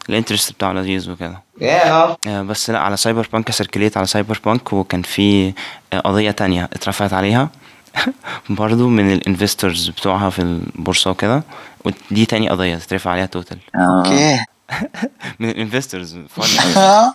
ال 0.08 0.13
interest 0.13 0.52
بتاعه 0.52 0.72
لذيذ 0.72 1.10
وكده. 1.10 1.42
آه. 1.62 2.16
آه، 2.26 2.42
بس 2.42 2.70
لا 2.70 2.78
على 2.78 2.96
Cyberpunk 2.96 3.28
circle 3.32 3.50
it 3.50 3.96
على 3.96 4.06
Cyberpunk 4.06 4.72
وكان 4.72 5.02
في 5.02 5.52
آه، 5.92 5.98
قضية 6.00 6.30
تانية 6.30 6.64
اترفعت 6.64 7.12
عليها. 7.12 7.48
برضو 8.50 8.88
من 8.88 9.12
ال 9.12 9.20
investors 9.20 9.88
بتوعها 9.88 10.30
في 10.30 10.38
البورصة 10.42 11.10
وكده. 11.10 11.42
ودي 11.84 12.26
تاني 12.26 12.48
قضية 12.48 12.76
تترفع 12.76 13.10
عليها 13.10 13.26
total 13.26 13.58
آه. 13.74 13.98
okay. 13.98 14.38
من 15.38 15.48
ال 15.50 15.57
investors 15.57 16.18
آه، 16.76 17.12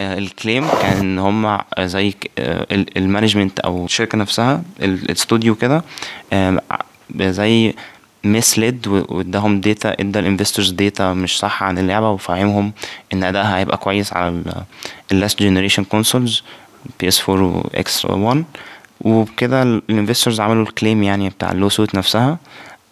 ال 0.00 0.11
claim 0.11 0.68
كان 0.82 0.96
إن 0.98 1.18
هم 1.18 1.58
زي 1.80 2.14
آه، 2.38 2.66
ال- 2.72 2.98
management 2.98 3.60
أو 3.60 3.84
الشركة 3.84 4.18
نفسها 4.18 4.62
ال- 4.82 5.02
الاستوديو 5.04 5.54
كده 5.54 5.82
زي 7.20 7.74
misled 8.24 8.86
واداهم 8.88 9.60
data 9.60 9.92
ادى 10.00 10.18
ال 10.18 10.23
investors 10.23 10.70
data 10.70 11.12
مش 11.12 11.38
صح 11.38 11.62
عن 11.62 11.78
اللعبة 11.78 12.10
وفهمهم 12.10 12.72
إن 13.12 13.24
أدائها 13.24 13.58
هيبقى 13.58 13.76
كويس 13.76 14.12
على 14.12 14.42
ال 15.12 15.42
last 15.42 15.84
generation 15.84 16.42
consoles 17.00 17.08
PS 17.08 17.28
4 17.30 17.44
و 17.74 17.89
X 17.89 18.04
1 18.04 18.44
وبكده 19.00 19.62
ال 19.62 19.70
investors 19.70 20.40
عملوا 20.40 20.62
ال 20.62 20.69
claim 20.69 21.02
يعني 21.02 21.28
بتاع 21.28 21.52
ال 21.52 21.68
lawsuit 21.68 21.94
نفسها. 21.94 22.38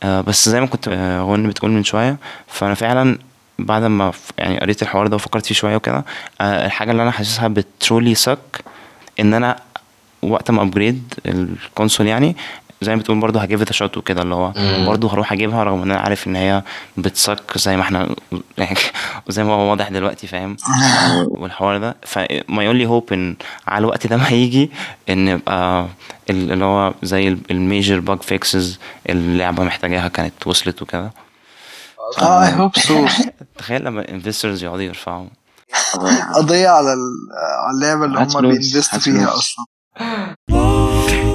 آه، 0.02 0.20
بس 0.20 0.48
زي 0.48 0.60
ما 0.60 0.66
كنت 0.66 0.88
آه، 0.88 1.20
غن 1.20 1.48
بتقول 1.48 1.70
من 1.70 1.84
شوية 1.84 2.16
فأنا 2.46 2.74
فعلا 2.74 3.18
بعد 3.58 3.82
ما 3.82 4.12
يعني 4.38 4.58
قريت 4.60 4.82
الحوار 4.82 5.06
ده 5.06 5.16
وفكرت 5.16 5.46
فيه 5.46 5.54
شوية 5.54 5.76
وكده 5.76 6.04
آه، 6.40 6.66
الحاجة 6.66 6.90
اللي 6.90 7.02
أنا 7.02 7.10
حاسسها 7.10 7.48
بت 7.48 7.65
really 7.65 8.14
suck 8.14 8.64
إن 9.20 9.34
أنا 9.34 9.56
وقت 10.22 10.50
ما 10.50 10.62
upgrade 10.62 11.14
ال 11.26 11.36
console 11.36 12.06
يعني 12.06 12.36
زي 12.82 12.94
ما 12.94 13.00
بتقول 13.00 13.20
برضه 13.20 13.40
هجيب 13.40 13.72
shot 13.72 13.96
وكده 13.96 14.22
اللي 14.22 14.34
هو. 14.34 14.52
برضه 14.86 15.12
هروح 15.12 15.32
أجيبها 15.32 15.64
رغم 15.64 15.82
إن 15.82 15.90
أنا 15.90 16.00
عارف 16.00 16.26
إن 16.26 16.36
هي 16.36 16.62
بت 16.96 17.17
suck 17.17 17.58
زي 17.58 17.76
ما 17.76 17.82
إحنا 17.82 18.08
يعني 18.58 18.76
زي 19.28 19.44
ما 19.44 19.52
هو 19.52 19.70
واضح 19.70 19.88
دلوقتي 19.88 20.26
فاهم؟ 20.26 20.56
والحوار 21.40 21.78
ده. 21.78 21.96
ف 22.02 22.62
my 22.64 22.76
only 22.76 22.86
hope 22.86 23.12
إن 23.12 23.36
على 23.66 23.78
الوقت 23.78 24.06
ده 24.06 24.16
ما 24.16 24.28
هيجي 24.28 24.70
إن 25.08 25.28
يبقى 25.28 25.86
ال- 26.30 26.52
اللي 26.52 26.64
هو 26.64 26.94
زي 27.02 27.36
ال 27.50 27.58
major 27.58 28.00
bug 28.00 28.22
fixes 28.22 28.78
اللعبة 29.08 29.64
محتاجاها 29.64 30.08
كانت 30.08 30.46
وصلت 30.46 30.82
وكده. 30.82 31.10
آه 32.18 32.44
I 32.46 32.52
hope 32.54 32.78
so 32.78 33.06
تخيل 33.58 33.84
لما 33.84 34.00
ال 34.00 34.06
investors 34.06 34.62
يقعدوا 34.64 34.82
يرفعوا. 34.82 35.28
قضية 36.34 36.68
على 36.68 36.92
ال- 36.92 37.28
على 37.66 37.74
اللعبة 37.76 38.04
اللي 38.04 38.18
هم 38.18 38.48
بي 38.50 38.61
invest 38.61 38.93
وا 38.93 38.98
فيها. 38.98 39.34
أصلا. 39.34 39.64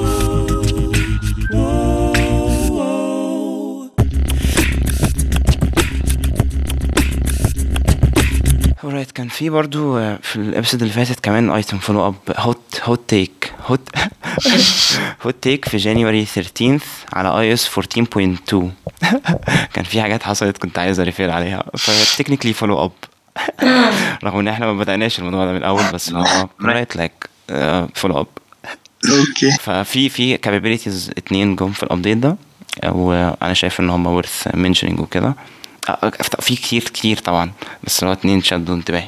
alright 8.83 9.11
كان 9.13 9.27
في 9.27 9.49
برضو 9.49 9.97
آه، 9.97 10.19
في 10.23 10.35
ال 10.35 10.41
episode 10.41 10.81
اللي 10.81 10.93
فاتت 10.93 11.19
كمان 11.19 11.49
item 11.51 11.77
follow 11.77 12.07
up 12.07 12.15
hot 12.38 12.81
hot 12.83 13.01
take 13.07 13.53
hot 13.67 13.89
hot 15.25 15.35
take 15.41 15.65
في 15.69 15.77
January 15.77 16.25
13 16.25 16.79
على 17.13 17.39
iOS 17.39 17.69
14.2 17.79 18.55
كان 19.73 19.83
في 19.83 20.01
حاجات 20.01 20.23
حصلت 20.23 20.57
كنت 20.57 20.79
عايز 20.79 20.99
refer 20.99 21.31
عليها 21.31 21.63
ف 21.77 21.84
technically 21.84 22.53
follow 22.53 22.83
up 22.83 22.91
رغم 24.23 24.39
إن 24.39 24.47
إحنا 24.47 24.65
ما 24.65 24.73
بدأناش 24.79 25.19
الموضوع 25.19 25.45
ده 25.45 25.51
من 25.51 25.57
الأول 25.57 25.83
بس 25.93 26.11
هو 26.13 26.47
right 26.61 26.95
like 26.95 27.29
follow 27.95 28.19
up 28.19 28.27
okay 29.09 29.51
ففي 29.59 30.09
في 30.09 30.37
capabilities 30.38 31.11
اتنين 31.17 31.55
جم 31.55 31.71
في 31.71 31.83
ال 31.83 31.88
update 31.88 32.17
ده 32.17 32.35
وأنا 32.83 33.53
شايف 33.53 33.79
إن 33.79 33.89
هم 33.89 34.07
worth 34.07 34.47
mentioning 34.53 34.99
وكده. 34.99 35.33
في 36.39 36.55
كتير 36.55 36.83
كتير 36.83 37.17
طبعا 37.17 37.51
بس 37.83 38.03
هو 38.03 38.11
اتنين 38.11 38.41
شدوا 38.43 38.75
انتباهي. 38.75 39.07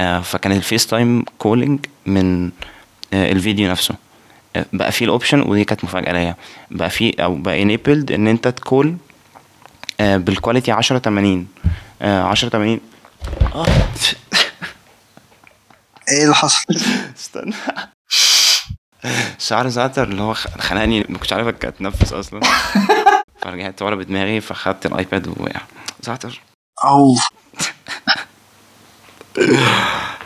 آه، 0.00 0.20
فكان 0.20 0.52
ال 0.52 0.86
FaceTime 0.86 1.24
calling 1.38 1.86
من 2.06 2.50
آه، 3.12 3.32
الفيديو 3.32 3.70
نفسه. 3.70 3.94
آه، 4.56 4.66
بقى 4.72 4.92
فيه 4.92 5.04
ال 5.04 5.09
option 5.09 5.40
ودي 5.40 5.64
كانت 5.64 5.84
مفاجأة 5.84 6.12
ليا. 6.12 6.34
بقى 6.70 6.90
فيه 6.90 7.12
أو 7.20 7.34
بقى 7.34 7.62
enabled 7.62 8.12
إن 8.12 8.28
أنت 8.28 8.48
ت 8.48 8.58
call 8.58 8.96
آه، 10.00 10.16
بال 10.16 10.28
quality 10.28 10.72
10 10.72 10.98
80 10.98 11.48
آه، 12.02 12.22
10 12.22 12.48
80 12.48 12.80
آه 13.54 13.66
إيه 16.08 16.22
اللي 16.24 16.34
حصل؟ 16.34 16.64
استنى. 17.18 17.54
شعر 19.38 19.68
زعتر 19.68 20.02
اللي 20.08 20.22
هو 20.22 20.34
خ- 20.34 20.58
خنقني 20.60 21.00
ما 21.08 21.18
كنتش 21.18 21.32
عارف 21.32 21.46
اتنفس 21.46 22.12
أصلا. 22.12 22.40
فرجعت 23.42 23.82
ورا 23.82 23.94
بدماغي 23.94 24.40
فخدت 24.40 24.86
الآيباد 24.86 25.28
ووقع. 25.28 25.60
زعتر 26.02 26.40
أو 26.84 27.14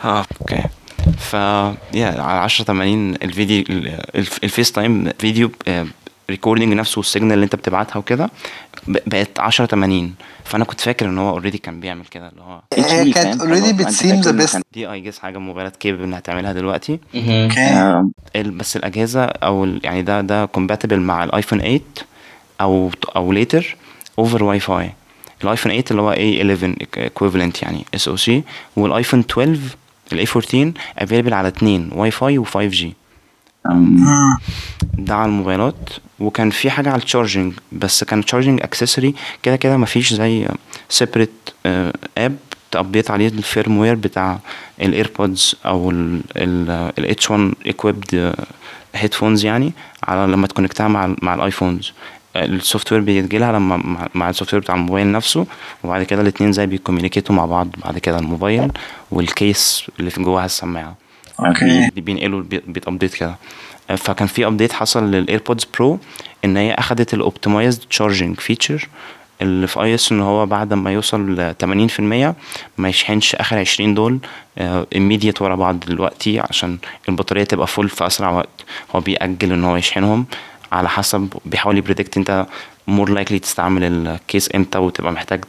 آه 0.04 0.24
okay. 0.40 0.62
ف 1.18 1.34
yeah 1.94 2.06
على 2.06 2.38
10 2.40 2.64
80 2.64 3.14
الفيديو 3.14 3.64
ال- 3.70 3.88
الف- 4.16 4.44
ال 4.44 4.72
FaceTime 4.72 5.10
video 5.18 5.50
recording 6.30 6.72
نفسه 6.72 6.98
وال 6.98 7.07
signal 7.07 7.32
اللي 7.32 7.44
انت 7.44 7.56
بتبعتها 7.56 7.96
وكده 7.98 8.30
ب- 8.86 8.98
بقت 9.06 9.40
10 9.40 9.66
80 9.66 10.14
فأنا 10.44 10.64
كنت 10.64 10.80
فاكر 10.80 11.06
إن 11.06 11.18
هو 11.18 11.30
already 11.30 11.58
كان 11.58 11.80
بيعمل 11.80 12.04
كده 12.06 12.28
اللي 12.28 12.42
هو 12.42 12.62
هي 12.74 13.12
HD 13.12 13.14
كانت 13.14 13.42
أنت 13.42 13.80
بت 13.80 13.91
assume 13.91 14.22
best. 14.22 14.52
كان- 14.52 14.62
دي 14.72 14.90
I 14.92 15.00
guess 15.00 15.18
حاجة 15.18 15.38
موبايلات 15.38 15.76
capable 15.76 16.02
إنها 16.02 16.20
تعملها 16.20 16.52
دلوقتي. 16.52 16.92
okay. 17.14 17.60
آه، 17.60 18.10
ال- 18.36 18.50
بس 18.50 18.76
الأجهزة 18.76 19.24
أو 19.24 19.64
يعني 19.82 20.02
ده 20.02 20.20
ده 20.20 20.44
compatible 20.46 21.00
مع 21.00 21.24
الايفون 21.24 21.58
8 21.60 21.80
أو 22.60 22.90
أو 23.16 23.32
later 23.32 23.76
over 24.18 24.44
Wi-Fi 24.44 24.92
الايفون 25.44 25.72
8 25.82 25.84
اللي 25.90 26.02
هو 26.02 26.14
A11 26.14 26.74
equivalent 26.98 27.62
يعني 27.62 27.84
اس 27.94 28.08
أو 28.08 28.16
C 28.16 28.42
والايفون 28.76 29.20
12 29.20 29.58
الـ 30.12 30.26
A14 30.36 30.72
available 30.98 31.34
على 31.34 31.48
اتنين 31.48 31.90
واي 31.92 32.10
فاي 32.10 32.38
و 32.38 32.44
5G. 32.44 32.94
ده 34.98 35.14
على 35.14 35.26
الموبايلات. 35.28 35.90
وكان 36.20 36.50
في 36.50 36.70
حاجة 36.70 36.90
على 36.90 36.98
ال 36.98 37.04
charging 37.04 37.52
بس 37.72 38.04
كان 38.04 38.24
charging 38.24 38.62
accessory 38.62 39.14
كده 39.42 39.56
كده 39.56 39.76
مفيش 39.76 40.14
زي 40.14 40.48
separate 40.88 41.30
app 42.18 42.36
ت 42.70 42.76
update 42.76 43.10
عليه 43.10 43.28
ال 43.28 43.78
firmware 43.78 43.94
بتاع 43.94 44.38
الايربودز 44.82 45.54
أو 45.66 45.90
ال 46.98 47.30
H1 47.30 47.52
equipped 47.68 48.16
headphones 48.94 49.44
يعني 49.44 49.72
على 50.04 50.32
لما 50.32 50.46
ت 50.46 50.51
connect 50.51 50.83
ها 50.83 50.88
مع 50.88 51.04
ال 51.04 51.16
مع 51.22 51.34
الايفونز 51.34 51.92
ال 52.36 52.92
software 52.92 53.00
بيجي 53.00 53.38
لها 53.38 53.52
لما 53.52 54.08
مع- 54.14 54.30
ال 54.30 54.54
software 54.54 54.62
بتاع 54.62 54.74
الموبايل 54.74 55.12
نفسه 55.12 55.46
وبعد 55.84 56.02
كده 56.02 56.22
الاتنين 56.22 56.52
زي 56.52 56.66
بي 56.66 56.76
communicate 56.76 57.29
وا 57.29 57.34
مع 57.34 57.46
بعض 57.46 57.68
بعد 57.84 57.98
كده 57.98 58.18
الموبايل 58.18 58.72
وال 59.10 59.35
case 59.35 59.84
اللي 60.00 60.10
في 60.10 60.22
جواها 60.22 60.44
السماعة. 60.44 60.94
okay. 61.40 61.88
دي 61.94 62.00
بينقلوا 62.00 62.42
بي- 62.42 62.62
بيت 62.66 62.82
update 62.82 63.14
كده. 63.14 63.36
آه، 63.90 63.94
فكان 63.94 64.28
في 64.28 64.46
update 64.46 64.72
حصل 64.72 65.10
للايربودز 65.10 65.64
برو 65.78 65.98
إن 66.44 66.56
هي 66.56 66.74
أخدت 66.74 67.14
ال 67.14 67.21
optimized 67.21 67.80
charging 67.90 68.40
feature 68.40 68.88
اللي 69.42 69.66
في 69.66 69.80
iOS 69.82 70.12
إن 70.12 70.20
هو 70.20 70.46
بعد 70.46 70.74
ما 70.74 70.92
يوصل 70.92 71.34
ل 71.40 71.54
80% 71.58 72.34
ما 72.78 72.88
يشحنش 72.88 73.34
آخر 73.34 73.58
20 73.58 73.94
دول 73.94 74.18
immediate 74.94 75.40
ورا 75.42 75.54
بعض 75.54 75.80
دلوقتي 75.80 76.40
عشان 76.40 76.78
البطارية 77.08 77.44
تبقى 77.44 77.66
full 77.66 77.88
في 77.88 78.06
أسرع 78.06 78.30
وقت. 78.30 78.64
هو 78.96 79.00
بيأجل 79.00 79.52
إن 79.52 79.64
هو 79.64 79.76
يشحنهم. 79.76 80.24
على 80.72 80.88
حسب 80.88 81.28
بيحاول 81.44 81.78
يبريدكت 81.78 82.16
انت 82.16 82.46
more 82.86 83.10
likely 83.10 83.38
تستعمل 83.38 83.84
ال 83.84 83.98
case 83.98 84.54
إمتى 84.54 84.78
وتبقى 84.78 85.12
محتاج 85.12 85.44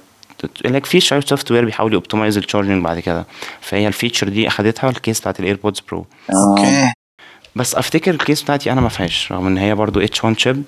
لك 0.65 0.85
في 0.85 0.99
شوية 0.99 1.19
software 1.19 1.65
بيحاول 1.65 1.93
ي 1.93 1.98
optimize 1.98 2.37
ال 2.37 2.42
charging 2.42 2.83
بعد 2.83 2.99
كده. 2.99 3.25
فهي 3.61 3.87
ال 3.87 3.92
feature 3.92 4.29
دي 4.29 4.47
أخدتها 4.47 4.89
ال 4.89 4.95
case 4.95 5.19
بتاعت 5.19 5.39
الايربودز 5.39 5.79
برو 5.79 6.05
okay. 6.49 6.91
بس 7.55 7.75
أفتكر 7.75 8.11
ال 8.11 8.17
case 8.17 8.41
بتاعتي 8.43 8.71
أنا 8.71 8.81
ما 8.81 8.89
فيهاش 8.89 9.31
رغم 9.31 9.47
إن 9.47 9.57
هي 9.57 9.75
برضو 9.75 9.99
H1 9.99 10.23
chip 10.23 10.63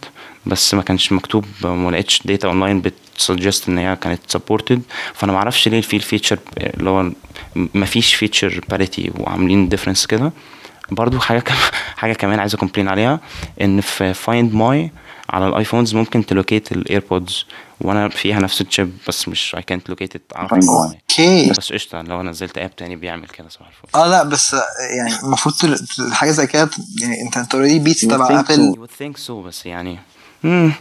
بس 0.45 0.73
ما 0.73 0.81
كانش 0.81 1.11
مكتوب 1.11 1.45
ما 1.63 1.91
لقيتش 1.91 2.21
data 2.27 2.47
online 2.47 2.81
بت 2.81 3.01
suggest 3.01 3.69
إن 3.69 3.77
هي 3.77 3.95
كانت 3.95 4.19
supported 4.27 4.81
فأنا 5.13 5.31
ما 5.31 5.37
أعرفش 5.37 5.67
ليه 5.67 5.81
في 5.81 5.95
ال 5.95 6.01
feature 6.01 6.39
اللي 6.57 6.89
هو 6.89 7.11
ما 7.55 7.85
فيش 7.85 8.15
feature 8.15 8.61
parity 8.69 9.11
وعاملين 9.19 9.69
difference 9.69 10.05
كده. 10.05 10.31
برضو 10.91 11.19
حاجة 11.19 11.39
كم 11.39 11.55
حاجة 12.01 12.13
كمان 12.13 12.39
عايز 12.39 12.53
a 12.55 12.59
complain 12.59 12.87
عليها 12.87 13.19
إن 13.61 13.81
في 13.81 14.13
Find 14.13 14.53
My 14.53 14.91
على 15.29 15.47
الآيفونز 15.47 15.95
ممكن 15.95 16.25
ت 16.25 16.32
locate 16.32 16.71
الايربودز 16.71 17.45
وأنا 17.81 18.09
فيها 18.09 18.39
نفس 18.39 18.61
ال 18.61 18.68
chip 18.68 18.97
بس 19.07 19.27
مش 19.27 19.55
اي 19.55 19.61
كانت 19.61 19.89
لوكيت. 19.89 20.13
okay. 20.35 21.49
بس 21.49 21.73
قشطة 21.73 22.01
لو 22.01 22.21
أنا 22.21 22.29
نزلت 22.31 22.57
app 22.57 22.75
تاني 22.75 22.95
بيعمل 22.95 23.27
كده 23.27 23.49
صباح 23.49 23.67
الفل. 23.67 23.97
آه 23.99 24.07
لا 24.07 24.23
بس 24.23 24.53
يعني 24.97 25.15
المفروض 25.23 25.55
حاجة 26.11 26.31
زي 26.31 26.47
كده 26.47 26.69
يعني 27.01 27.21
أنت 27.21 27.37
أنت 27.37 27.55
already 27.55 27.79
beats 27.79 28.01
تبع 28.01 28.39
ابل 28.39 28.73
would 28.77 29.03
think 29.03 29.27
so 29.27 29.31
بس 29.31 29.65
يعني 29.65 29.99
امم 30.45 30.73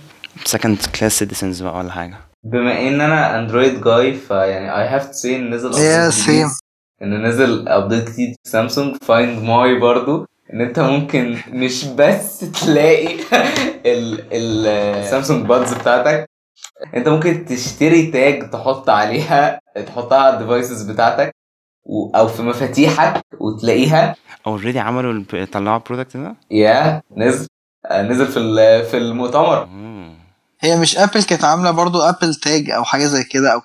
second 0.48 0.78
class 0.98 1.12
citizens 1.24 1.62
بقى 1.62 1.78
ولا 1.78 1.92
حاجة. 1.92 2.18
بما 2.44 2.80
إن 2.88 3.00
أنا 3.00 3.38
اندرويد 3.38 3.80
جاي 3.80 4.14
فيعني 4.28 4.76
I 4.82 4.88
have 4.88 5.06
to 5.06 5.12
say 5.12 5.36
ان 5.36 5.50
نزل 5.54 5.72
Yeah, 5.72 6.14
same. 6.14 6.63
إن 7.02 7.22
نزل 7.26 7.68
update 7.68 8.10
جديد 8.10 8.34
في 8.44 8.50
سامسونج 8.50 8.96
Find 9.02 9.42
My 9.42 9.78
برضو. 9.78 10.26
إن 10.52 10.60
أنت 10.60 10.80
ممكن 10.80 11.38
مش 11.48 11.84
بس 11.84 12.38
تلاقي 12.40 13.14
ال 13.86 14.20
ال 14.32 15.04
سامسونج 15.04 15.46
بادز 15.46 15.74
بتاعتك. 15.74 16.30
أنت 16.96 17.08
ممكن 17.08 17.44
تشتري 17.44 18.06
tag 18.10 18.50
تحط 18.50 18.90
عليها 18.90 19.60
تحطها 19.86 20.18
على 20.18 20.34
ال 20.34 20.40
devices 20.40 20.82
بتاعتك 20.90 21.34
و- 21.84 22.10
أو 22.16 22.28
في 22.28 22.42
مفاتيحك 22.42 23.22
وتلاقيها. 23.40 24.16
Already 24.48 24.76
عملوا 24.76 25.24
طلعوا 25.52 25.76
ال 25.76 25.81
product 25.81 26.16
ده 26.16 26.36
يا 26.50 27.02
نزل 27.16 27.46
نزل 27.92 28.26
في 28.26 28.38
ال- 28.38 28.84
في 28.84 28.96
المؤتمر. 28.96 29.68
هي 30.60 30.76
مش 30.80 30.98
ابل 30.98 31.22
كانت 31.22 31.44
عاملة 31.44 31.70
برضو 31.70 32.02
ابل 32.02 32.34
تاج 32.34 32.70
أو 32.70 32.84
حاجة 32.84 33.04
زي 33.04 33.24
كده 33.24 33.52
أو 33.52 33.60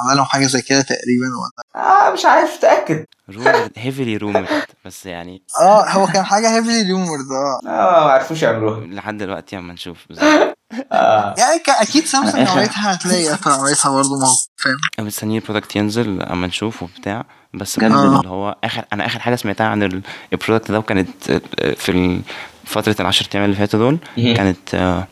عامله 0.00 0.16
لهم 0.16 0.24
حاجة 0.26 0.46
زي 0.46 0.62
كده 0.62 0.80
تقريبا 0.82 1.26
ولا 1.26 2.01
مش 2.12 2.24
عارف 2.24 2.56
متاكد 2.58 3.04
rumored 3.30 3.78
heavily 3.82 4.22
rumored 4.22 4.74
بس 4.84 5.06
يعني 5.06 5.42
آه 5.60 5.88
هو 5.90 6.06
كان 6.06 6.24
حاجة 6.24 6.56
heavily 6.56 6.82
rumored 6.82 7.30
آه 7.32 7.68
آه 7.68 8.04
ما 8.04 8.12
عرفوش 8.12 8.42
يعملوها 8.42 8.80
لحد 8.86 9.18
دلوقتي 9.18 9.58
اما 9.58 9.72
نشوف 9.72 9.98
بالظبط 10.08 10.58
آه. 10.92 11.34
يعني 11.38 11.62
أكيد 11.68 12.04
سامسونج 12.06 12.48
عملتها 12.48 12.92
هتلاقي 12.94 13.32
ابل 13.34 13.50
عملتها 13.50 13.90
برضه 13.90 14.18
ما 14.18 14.26
هو 14.26 14.34
فاهم 14.56 15.06
مستنيين 15.06 15.40
ال 15.42 15.46
product 15.46 15.76
ينزل 15.76 16.22
اما 16.22 16.46
نشوف 16.46 16.82
وبتاع 16.82 17.24
بس 17.54 17.78
بجد؟ 17.78 17.92
آه. 17.92 18.18
اللي 18.18 18.28
هو 18.28 18.56
اخر 18.64 18.84
أنا 18.92 19.06
آخر 19.06 19.18
حاجة 19.20 19.36
سمعتها 19.36 19.66
عن 19.66 19.82
ال- 19.82 20.02
ال 20.32 20.37
product 20.37 20.70
ده 20.70 20.78
وكانت 20.78 21.30
آه، 21.30 21.74
في 21.74 21.88
ال- 21.92 22.20
فترة 22.64 22.96
العشر 23.00 23.26
أيام 23.34 23.44
اللي 23.44 23.56
فاتوا 23.56 23.78
دول. 23.80 23.98
كانت 24.16 24.74
آه، 24.74 25.06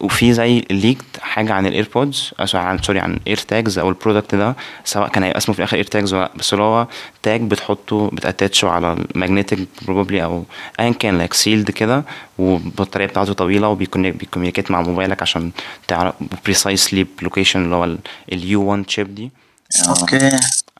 وفي 0.00 0.32
زي 0.32 0.64
leaked 0.70 1.04
حاجة 1.20 1.52
عن 1.52 1.66
الايربودز 1.66 2.30
عن 2.54 2.78
sorry 2.82 2.98
عن 3.00 3.20
اير 3.26 3.36
تاجز 3.36 3.78
أو 3.78 3.88
ال 3.88 3.94
product 3.94 4.34
ده 4.34 4.56
سواء 4.84 5.08
كان 5.08 5.22
هيبقى 5.22 5.38
اسمه 5.38 5.54
في 5.54 5.58
الآخر 5.58 5.76
اير 5.76 5.84
تاجز 5.84 6.14
ولا 6.14 6.30
بس 6.36 6.52
اللي 6.52 6.64
هو 6.64 6.86
tag 7.22 7.40
بتحطه 7.42 8.10
بت 8.12 8.24
attach 8.24 8.62
ه 8.62 8.68
على 8.68 8.92
ال 8.92 9.00
magnetic 9.00 9.68
probably 9.82 10.24
أو 10.24 10.44
ايا 10.80 10.90
كان 10.90 11.18
like 11.18 11.32
sealed 11.34 11.70
كده 11.70 12.04
والبطارية 12.38 13.06
بتاعته 13.06 13.32
طويلة 13.32 13.68
وبي 13.68 13.90
communicate 13.90 14.70
مع 14.70 14.82
موبايلك 14.82 15.22
عشان 15.22 15.50
تعرف 15.88 16.14
precisely 16.44 17.06
location 17.22 17.64
اللي 17.64 17.74
هو 17.74 17.96
ال 18.32 18.62
U1 18.62 18.90
chip 18.90 19.14
دي. 19.14 19.30
okay. 19.88 20.30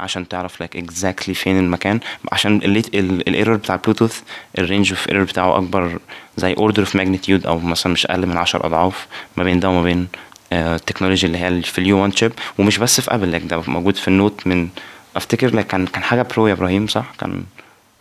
عشان 0.01 0.29
تعرف 0.29 0.63
لك 0.63 0.77
exactly 0.77 1.35
فين 1.35 1.59
المكان. 1.59 2.01
عشان 2.33 2.57
ال 2.65 2.80
error 2.80 3.57
بتاع 3.57 3.75
ال 3.75 3.79
Bluetooth 3.79 4.21
ال 4.59 4.64
range 4.64 4.91
of 4.91 5.09
error 5.09 5.25
بتاعه 5.25 5.57
أكبر 5.57 5.99
زي 6.37 6.53
order 6.55 6.83
of 6.83 6.97
magnitude 6.97 7.47
أو 7.47 7.59
مثلا 7.59 7.93
مش 7.93 8.07
أقل 8.07 8.27
من 8.27 8.37
10 8.37 8.67
أضعاف 8.67 9.07
ما 9.37 9.45
بين 9.45 9.61
ده 9.61 9.69
وما 9.69 9.83
بين 9.83 10.09
آه، 10.53 10.77
ال 10.77 10.81
technology 10.81 11.27
اللي 11.27 11.39
هي 11.39 11.63
في 11.63 11.79
ال 11.79 11.99
U1 12.03 12.17
chip 12.17 12.33
ومش 12.59 12.79
بس 12.79 13.01
في 13.01 13.15
ابل 13.15 13.33
لك 13.33 13.43
ده 13.45 13.63
موجود 13.67 13.97
في 13.97 14.09
النوت 14.09 14.47
من 14.47 14.69
أفتكر 15.17 15.57
لك 15.57 15.67
كان 15.67 15.87
كان 15.87 16.03
حاجة 16.03 16.23
Pro 16.23 16.47
يا 16.47 16.53
إبراهيم 16.53 16.87
صح؟ 16.87 17.05
كان 17.21 17.43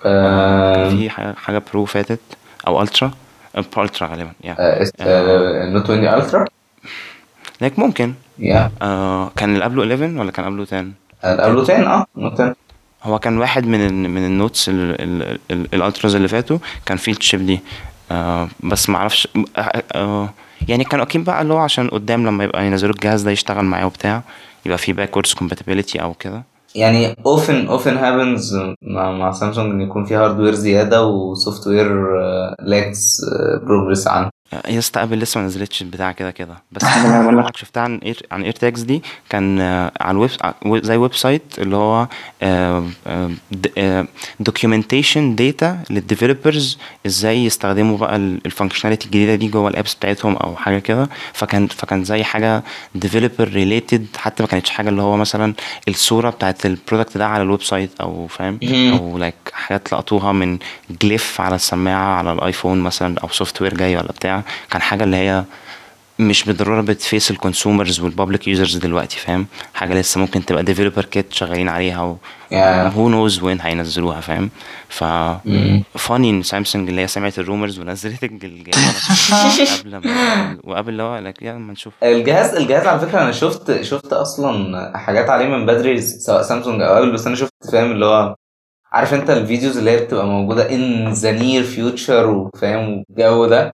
آه، 0.06 0.90
في 0.90 1.10
حاجة 1.38 1.62
Pro 1.74 1.86
فاتت 1.86 2.20
أو 2.68 2.82
Ultra 2.82 3.12
Ultra 3.58 4.08
غالبا 4.08 4.32
يا 4.44 4.56
آه، 4.60 4.82
اس- 4.84 4.92
آه، 5.00 5.70
نوت 5.70 5.84
20 5.92 6.08
الترا 6.08 6.46
لك 7.62 7.80
ممكن. 7.80 8.14
يا 8.40 8.72
آه 8.82 9.32
كان 9.38 9.54
اللي 9.54 9.64
قبله 9.64 9.84
11 9.96 10.20
ولا 10.20 10.32
كان 10.32 10.46
قبله 10.46 10.64
10 10.72 10.86
10 11.24 11.88
آه 11.88 12.06
10 12.18 12.56
هو 13.04 13.20
كان 13.20 13.38
واحد 13.38 13.66
من 13.68 13.86
ال 13.86 13.94
من 13.94 14.26
النوتس 14.26 14.70
ال- 14.70 15.02
ال- 15.02 15.40
ال- 15.52 15.68
الألتراز 15.74 16.16
اللي 16.16 16.28
فاتوا 16.28 16.58
كان 16.86 16.98
فيه 16.98 17.12
ال 17.12 17.18
chip 17.18 17.46
دي. 17.46 17.60
آه 18.12 18.48
بس 18.64 18.90
ما 18.90 18.98
أعرفش 18.98 19.28
آه 19.58 19.84
آه 19.96 20.30
يعني 20.68 20.84
كانوا 20.84 21.06
أكيد 21.06 21.24
بقى 21.24 21.42
اللي 21.42 21.54
هو 21.54 21.58
عشان 21.58 21.88
قدام 21.88 22.26
لما 22.28 22.44
يبقى 22.44 22.66
ينزلوا 22.68 22.94
الجهاز 22.94 23.22
ده 23.22 23.32
يشتغل 23.32 23.66
معاه 23.66 23.86
وبتاع 23.86 24.22
يبقى 24.66 24.78
فيه 24.78 24.94
backwards 24.94 25.34
compatibility 25.34 26.02
أو 26.02 26.14
كده. 26.14 26.44
يعني 26.76 27.16
often 27.26 27.68
often 27.68 27.98
happens 27.98 28.56
مع 28.82 29.12
مع 29.12 29.32
سامسونج 29.32 29.72
إن 29.74 29.82
يكون 29.82 30.06
في 30.06 30.16
hardware 30.16 30.54
زيادة 30.54 31.06
و 31.06 31.68
software 31.68 32.20
lacks 32.62 33.22
progress 33.64 34.08
عنه. 34.08 34.30
آه، 34.54 34.70
يا 34.72 34.80
اسطى 34.80 35.04
ابل 35.04 35.20
لسه 35.20 35.40
ما 35.40 35.46
نزلتش 35.46 35.82
البتاع 35.82 36.12
كده 36.12 36.32
كده 36.32 36.56
بس 36.72 36.84
أنا 37.06 37.22
بقول 37.22 37.38
لك. 37.38 37.58
شفتها 37.58 37.84
عن 37.84 37.98
اير 37.98 38.26
عن 38.32 38.44
اير 38.44 38.52
تاجز 38.52 38.82
دي 38.82 39.04
كان 39.30 39.60
آه، 39.62 39.92
على 40.02 40.12
الويب 40.12 40.30
ع- 40.44 40.54
زي 40.78 40.98
website 40.98 41.44
اللي 41.60 41.76
هو 41.76 42.08
documentation 44.40 45.36
data 45.36 45.80
لل 45.90 46.04
developers 46.04 46.78
إزاي 47.06 47.46
يستخدموا 47.46 47.98
بقى 47.98 48.16
ال 48.16 48.22
functionality 48.22 49.06
الجديدة 49.06 49.36
دي 49.36 49.48
جوه 49.48 49.70
ال 49.70 49.74
apps 49.74 49.94
بتاعتهم 49.94 50.36
أو 50.36 50.56
حاجة 50.56 50.80
كده 50.80 51.10
فكان 51.34 51.68
فكان 51.68 52.04
زي 52.04 52.24
حاجة 52.24 52.64
developer 52.96 53.48
related 53.48 54.06
حتى 54.18 54.44
ما 54.44 54.50
كانتش 54.50 54.70
حاجة 54.70 54.90
اللي 54.90 55.02
هو 55.02 55.18
مثلا 55.18 55.54
الصورة 55.88 56.30
بتاعت 56.30 56.66
ال 56.66 56.72
product 56.72 57.18
ده 57.18 57.28
على 57.28 57.44
ال 57.44 57.62
website 57.64 57.92
أو 58.02 58.28
فاهم. 58.28 58.60
أو 58.94 59.18
like 59.18 59.36
حاجات 59.54 59.94
لقطوها 59.94 60.32
من 60.32 60.58
جليف 61.02 61.42
على 61.42 61.56
السماعة 61.56 62.16
على 62.18 62.32
الآيفون 62.34 62.80
مثلا 62.82 63.16
أو 63.24 63.30
software 63.30 63.74
جاي 63.78 63.96
ولا 63.98 64.12
بتاع 64.12 64.39
كان 64.72 64.82
حاجة 64.82 65.04
اللي 65.04 65.18
هي 65.18 65.44
مش 66.20 66.44
بالضرورة 66.44 66.82
بت 66.82 66.98
face 66.98 67.32
ال 67.32 67.38
consumers 67.38 68.00
وال 68.00 68.12
public 68.12 68.48
users 68.48 68.78
دلوقتي 68.78 69.18
فاهم؟ 69.18 69.48
حاجة 69.74 69.94
لسه 69.94 70.20
ممكن 70.20 70.46
تبقى 70.46 70.64
developer 70.64 71.06
kit 71.06 71.34
شغالين 71.34 71.70
عليها 71.70 72.02
و. 72.02 72.18
who 72.88 73.10
knows 73.10 73.44
when 73.44 73.62
هينزلوها 73.62 74.22
فاهم؟ 74.22 74.50
ف. 74.90 75.04
funny 75.98 76.30
ان 76.30 76.44
سامسونج 76.44 76.90
اللي 76.90 77.02
هي 77.02 77.08
سمعت 77.08 77.40
ال 77.40 77.45
rumors 77.45 77.80
ونزلت 77.80 78.24
الجهاز. 78.24 79.08
قبل 79.80 79.98
ما 79.98 80.58
وقبل 80.64 80.90
اللي 80.90 81.04
هو 81.04 81.18
لك 81.20 81.42
يلا 81.42 81.58
ما 81.58 81.74
نشوف. 81.74 81.94
الجهاز 82.04 82.56
الجهاز 82.56 82.88
على 82.88 83.00
فكرة 83.00 83.22
أنا 83.22 83.32
شفت 83.32 83.82
شفت 83.82 84.14
أصلا 84.14 84.98
حاجات 84.98 85.30
عليه 85.30 85.46
من 85.48 85.66
بدري 85.66 86.02
سواء 86.02 86.42
سامسونج 86.42 86.82
أو 86.82 86.98
ابل 86.98 87.12
بس 87.12 87.28
أنا 87.28 87.36
شفت 87.36 87.54
فاهم؟ 87.72 87.92
اللي 87.92 88.06
هو 88.06 88.36
عارف 88.92 89.14
أنت 89.14 89.30
ال 89.30 89.37
videos 89.37 89.78
اللي 89.78 89.92
هي 89.92 89.98
بتبقى 89.98 90.26
موجودة 90.28 90.72
in 90.76 91.14
the 91.14 91.32
near 91.32 91.64
future 91.64 92.30
وفاهم 92.30 93.04
والجو 93.10 93.46
ده. 93.46 93.72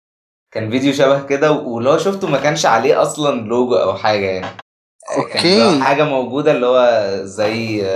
كان 0.55 0.71
فيديو 0.71 0.93
شبه 0.93 1.23
كده 1.23 1.53
واللي 1.53 1.91
هو 1.91 1.99
شفته 1.99 2.29
ما 2.29 2.39
كانش 2.39 2.67
عليه 2.67 3.03
أصلا 3.03 3.41
لوجو 3.41 3.75
أو 3.75 3.95
حاجة 3.95 4.27
يعني. 4.27 4.57
okay. 5.17 5.81
حاجة 5.81 6.05
موجودة 6.05 6.53
اللي 6.53 6.67
هو 6.67 7.11
زي 7.25 7.87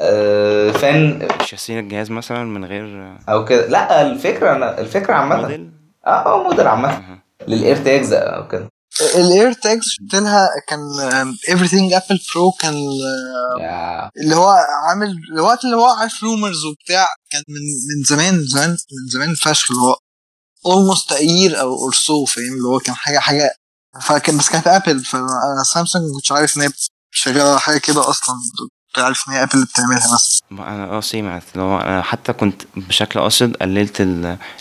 آه، 0.00 0.70
فان 0.70 1.28
شاسين 1.44 1.78
الجهاز 1.78 2.10
مثلا 2.10 2.44
من 2.44 2.64
غير 2.64 3.16
أو 3.28 3.44
كده. 3.44 3.66
لا 3.66 4.02
الفكرة 4.02 4.52
أنا 4.52 4.80
الفكرة 4.80 5.14
عامة. 5.14 5.36
موديل؟ 5.36 5.70
آه 6.06 6.34
آه 6.34 6.42
موديل 6.42 6.66
عامة. 6.66 7.18
للإير 7.48 7.76
تاجز 7.76 8.12
أو 8.12 8.48
كده. 8.48 8.68
الاير 9.14 9.52
تاجز 9.52 9.82
شفت 9.84 10.14
لها 10.14 10.48
كان 10.68 10.78
everything 11.50 11.94
Apple 11.94 12.20
Pro 12.34 12.50
كان 12.60 12.74
اللي 14.20 14.36
هو 14.36 14.54
عامل 14.88 15.14
الوقت 15.32 15.64
اللي 15.64 15.76
هو 15.76 15.86
عارف 15.86 16.22
rumors 16.22 16.64
وبتاع 16.64 17.06
كان 17.30 17.42
من 17.48 17.60
من 17.88 18.04
زمان 18.04 18.40
زمان 18.46 18.70
من 18.70 19.08
زمان 19.12 19.34
فشخ 19.34 19.70
اللي 19.70 19.82
هو 19.82 19.96
a 21.12 21.20
year 21.20 21.58
أو 21.60 21.74
or 21.84 21.92
so 21.94 22.24
فاهم؟ 22.24 22.52
اللي 22.56 22.68
هو 22.68 22.78
كان 22.78 22.94
حاجة 22.94 23.18
حاجة 23.18 23.50
فكان 24.02 24.38
بس 24.38 24.48
كانت 24.50 24.66
Apple 24.66 25.04
فأنا 25.04 25.62
سامسونج 25.74 26.04
ما 26.04 26.14
كنتش 26.14 26.32
عارف 26.32 26.56
إن 26.56 26.62
هي 26.62 26.68
شغالة 27.10 27.58
حاجة 27.58 27.78
كده 27.78 28.10
أصلا 28.10 28.36
كنت 28.94 29.04
عارف 29.04 29.24
إن 29.28 29.32
هي 29.34 29.42
Apple 29.42 29.50
اللي 29.54 29.66
بتعملها 29.66 30.14
بس 30.14 30.40
ما 30.50 30.68
أنا 30.74 30.84
آه 30.84 31.00
سمعت. 31.00 31.42
اللي 31.52 31.62
هو 31.64 31.78
أنا 31.78 32.02
حتى 32.02 32.32
كنت 32.32 32.62
بشكل 32.76 33.20
قاصد 33.20 33.56
قللت 33.56 34.00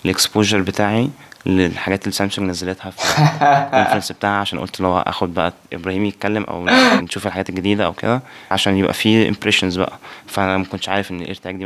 ال 0.05 0.11
exposure 0.11 0.61
بتاعي 0.61 1.09
للحاجات 1.45 2.03
اللي 2.03 2.11
سامسونج 2.11 2.49
نزلتها 2.49 2.91
في 2.91 2.97
ال 3.43 3.49
conference 3.49 4.11
بتاعها 4.11 4.39
عشان 4.41 4.59
قلت 4.59 4.77
اللي 4.77 4.87
هو 4.87 4.99
آخد 4.99 5.33
بقى 5.33 5.53
إبراهيم 5.73 6.05
يتكلم 6.05 6.43
أو 6.43 6.65
نشوف 7.01 7.27
الحاجات 7.27 7.49
الجديدة 7.49 7.85
أو 7.85 7.93
كده 7.93 8.21
عشان 8.51 8.77
يبقى 8.77 8.93
في 8.93 9.27
impressions 9.27 9.77
بقى. 9.77 9.97
فأنا 10.27 10.57
ما 10.57 10.65
كنتش 10.65 10.89
عارف 10.89 11.11
إن 11.11 11.21
ال 11.21 11.35
AirTag 11.35 11.55
دي 11.55 11.65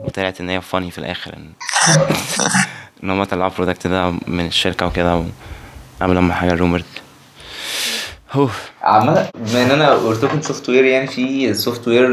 وطلعت 0.00 0.40
إن 0.40 0.48
هي 0.48 0.60
funny 0.60 0.90
في 0.90 0.98
الآخر. 0.98 1.38
ان 3.06 3.10
هم 3.10 3.24
طلعوا 3.24 3.50
ال 3.50 3.55
product 3.55 3.86
ده 3.86 4.10
من 4.26 4.46
الشركة 4.46 4.86
وكده 4.86 5.22
وعملوا 6.00 6.20
لما 6.22 6.34
حاجة 6.34 6.54
rumored 6.54 6.84
عامة 8.82 9.28
بما 9.34 9.62
ان 9.62 9.70
أنا 9.70 9.94
قلت 9.94 10.24
لكم 10.24 10.40
software 10.42 10.84
يعني 10.84 11.06
في 11.06 11.54
software 11.54 12.08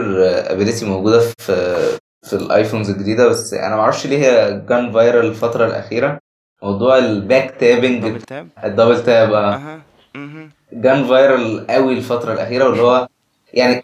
ability 0.51 0.85
موجودة 0.85 1.19
في 1.19 1.75
في 2.23 2.33
ال 2.33 2.40
iPhones 2.40 2.89
الجديدة 2.89 3.27
بس 3.27 3.53
أنا 3.53 3.75
معرفش 3.75 4.07
ليه 4.07 4.17
هي 4.17 4.61
gone 4.69 4.91
viral 4.91 5.25
الفترة 5.25 5.65
الأخيرة. 5.65 6.19
موضوع 6.63 6.97
ال 6.97 7.09
back 7.09 7.55
tapping 7.59 8.03
double 8.03 8.21
tap 8.21 8.47
ال 8.63 8.69
double 8.69 9.03
tap 9.03 9.33
آه. 9.33 9.53
أها. 9.55 9.81
مهم. 10.15 10.49
gone 10.73 11.07
viral 11.07 11.67
قوي 11.67 11.93
الفترة 11.93 12.33
الأخيرة 12.33 12.65
واللي 12.65 12.81
هو 12.83 13.07
يعني 13.53 13.83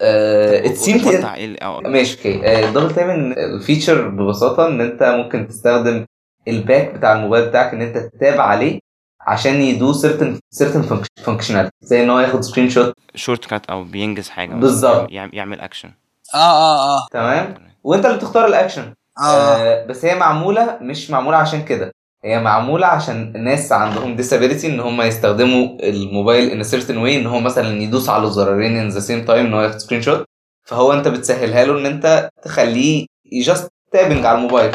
it 0.00 0.76
seemed 0.76 1.08
قطع 1.08 1.34
ال- 1.36 1.56
أو- 1.62 1.86
ماشي 1.86 2.16
okay. 2.18 2.64
ال 2.68 2.72
double 2.72 2.94
tapping 2.94 3.38
ال 3.38 3.47
feature 3.47 4.08
ببساطة 4.08 4.66
إن 4.66 4.80
أنت 4.80 5.02
ممكن 5.02 5.48
تستخدم 5.48 6.04
ال 6.48 6.57
back 6.57 6.94
بتاع 6.94 7.12
الموبايل 7.12 7.48
بتاعك 7.48 7.74
إن 7.74 7.82
أنت 7.82 7.98
ت 7.98 8.09
tap 8.09 8.40
عليه 8.40 8.78
عشان 9.26 9.54
يدو 9.54 9.92
certain 9.94 10.38
certain 10.62 11.04
functionality 11.24 11.72
زي 11.82 12.02
إن 12.02 12.10
هو 12.10 12.20
ياخد 12.20 12.40
screenshot 12.40 12.92
shortcut 13.14 13.66
أو 13.66 13.84
بينجز 13.84 14.28
حاجة. 14.28 14.54
بالظبط. 14.54 15.06
يعم- 15.10 15.30
يعمل 15.32 15.60
اكشن 15.60 15.90
آه 16.34 16.38
آه 16.38 16.96
آه. 16.96 17.06
تمام؟ 17.12 17.54
وأنت 17.84 18.06
اللي 18.06 18.16
بتختار 18.16 18.46
الاكشن 18.46 18.94
آه 19.18 19.22
آه. 19.24 19.86
بس 19.86 20.04
هي 20.04 20.14
معمولة 20.14 20.78
مش 20.82 21.10
معمولة 21.10 21.36
عشان 21.36 21.64
كده. 21.64 21.92
هي 22.24 22.40
معمولة 22.40 22.86
عشان 22.86 23.32
الناس 23.36 23.72
عندهم 23.72 24.16
disability 24.16 24.64
إن 24.64 24.80
هم 24.80 25.02
يستخدموا 25.02 25.78
الموبايل 25.82 26.64
a 26.64 26.66
certain 26.68 26.88
way 26.94 27.14
إن 27.16 27.26
هو 27.26 27.40
مثلا 27.40 27.82
يدوس 27.82 28.08
على 28.08 28.30
زرارين 28.30 28.90
in 28.90 28.94
the 28.94 29.00
same 29.00 29.26
time 29.26 29.30
إن 29.30 29.54
هو 29.54 29.60
ياخد 29.62 29.78
screenshot 29.78 30.24
فهو 30.68 30.92
أنت 30.92 31.08
بتسهلها 31.08 31.64
له 31.64 31.78
إن 31.78 31.86
أنت 31.86 32.28
تخليه 32.42 33.06
just 33.50 33.62
tapping 33.92 34.26
على 34.26 34.38
الموبايل. 34.38 34.72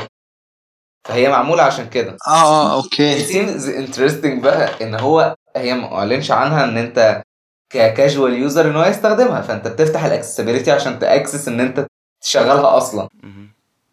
فهي 1.10 1.30
معمولة 1.30 1.64
عشان 1.64 1.90
كده. 1.90 2.18
آه 2.27 2.31
آه 2.31 2.73
okay. 2.74 3.26
Seems 3.26 3.61
interesting 3.64 4.41
بقى 4.44 4.69
إن 4.81 4.95
هو 4.95 5.36
هي 5.56 5.73
ما 5.73 5.95
أعلنش 5.95 6.31
عنها 6.31 6.64
إن 6.64 6.77
أنت 6.77 7.22
ك 7.70 7.79
casual 7.79 8.34
user 8.34 8.68
إن 8.68 8.76
هو 8.76 8.86
يستخدمها. 8.86 9.41
فأنت 9.41 9.68
بتفتح 9.68 10.03
ال 10.06 10.10
accessibility 10.10 10.72
عشان 10.72 10.99
ت 10.99 11.06
access 11.06 11.48
إن 11.48 11.60
أنت 11.60 11.88
تشغلها 12.22 12.77
أصلا. 12.77 13.07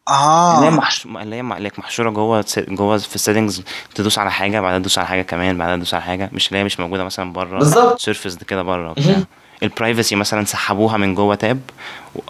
آه. 0.09 0.57
اللي 0.57 0.67
هي 0.67 0.71
محش... 0.71 1.07
اللي 1.07 1.37
هي 1.37 1.41
هي 1.41 1.71
محشورة 1.79 2.11
جوه 2.11 2.45
جوه 2.59 2.99
في 2.99 3.15
ال 3.15 3.20
settings 3.20 3.63
تدوس 3.95 4.19
على 4.19 4.31
حاجة 4.31 4.61
بعدها 4.61 4.79
تدوس 4.79 4.99
على 4.99 5.07
حاجة 5.07 5.23
كمان 5.23 5.59
بعدها 5.59 5.77
تدوس 5.77 5.95
على 5.95 6.03
حاجة. 6.03 6.31
مش 6.33 6.49
اللي 6.49 6.59
هي 6.59 6.65
مش 6.65 6.81
موجودة 6.81 7.05
مثلا 7.05 7.33
بره. 7.33 7.59
بالظبط. 7.59 8.01
surface 8.01 8.37
كده 8.37 8.63
بره 8.63 8.91
وبتاع. 8.91 9.23
ال 9.63 9.69
privacy 9.70 10.17
مثلا 10.17 10.45
سحبوها 10.45 10.97
من 10.97 11.15
جوه 11.15 11.35
tab 11.35 11.61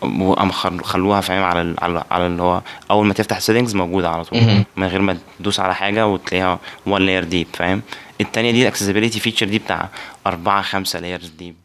وقام 0.03 0.51
خل- 0.53 0.85
خلوها 0.85 1.21
فاهم 1.21 1.43
على. 1.43 1.75
على 1.79 2.05
على 2.11 2.27
اللي 2.27 2.43
هو 2.43 2.63
أول 2.91 3.07
ما 3.07 3.15
تفتح 3.15 3.37
ال 3.37 3.41
settings 3.41 3.75
موجودة 3.75 4.09
على 4.11 4.25
طول. 4.25 4.39
من 4.77 4.87
غير 4.87 5.01
ما 5.01 5.19
تدوس 5.39 5.61
على 5.61 5.75
حاجة 5.75 6.07
وتلاقيها 6.07 6.59
one 6.87 7.07
layer 7.07 7.25
deep 7.25 7.47
فاهم 7.55 7.83
التانية 8.21 8.51
دي 8.51 8.63
ال 8.63 8.67
accessibility 8.67 9.21
feature 9.21 9.47
دي 9.49 9.59
بتاع 9.59 9.89
أربعة 10.27 10.63
خمسة 10.63 10.99
layers 11.01 11.27
deep 11.29 11.57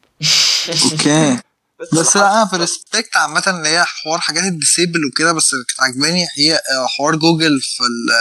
okay 0.91 1.38
بس 1.94 2.18
لا 2.18 2.34
أنا 2.34 2.46
في 2.46 2.56
respect 2.57 3.15
عامة 3.18 3.44
اللي 3.48 3.70
هي 3.70 3.84
حوار 3.84 4.20
حاجات 4.20 4.44
ال 4.44 4.50
disabled 4.50 4.99
وكده 5.12 5.32
بس 5.34 5.54
اللي 5.54 5.66
كانت 5.66 5.82
عاجباني 5.82 6.24
هي 6.38 6.54
آه، 6.56 6.88
حوار 6.98 7.16
جوجل 7.16 7.60
في 7.62 7.84
ال 7.84 8.12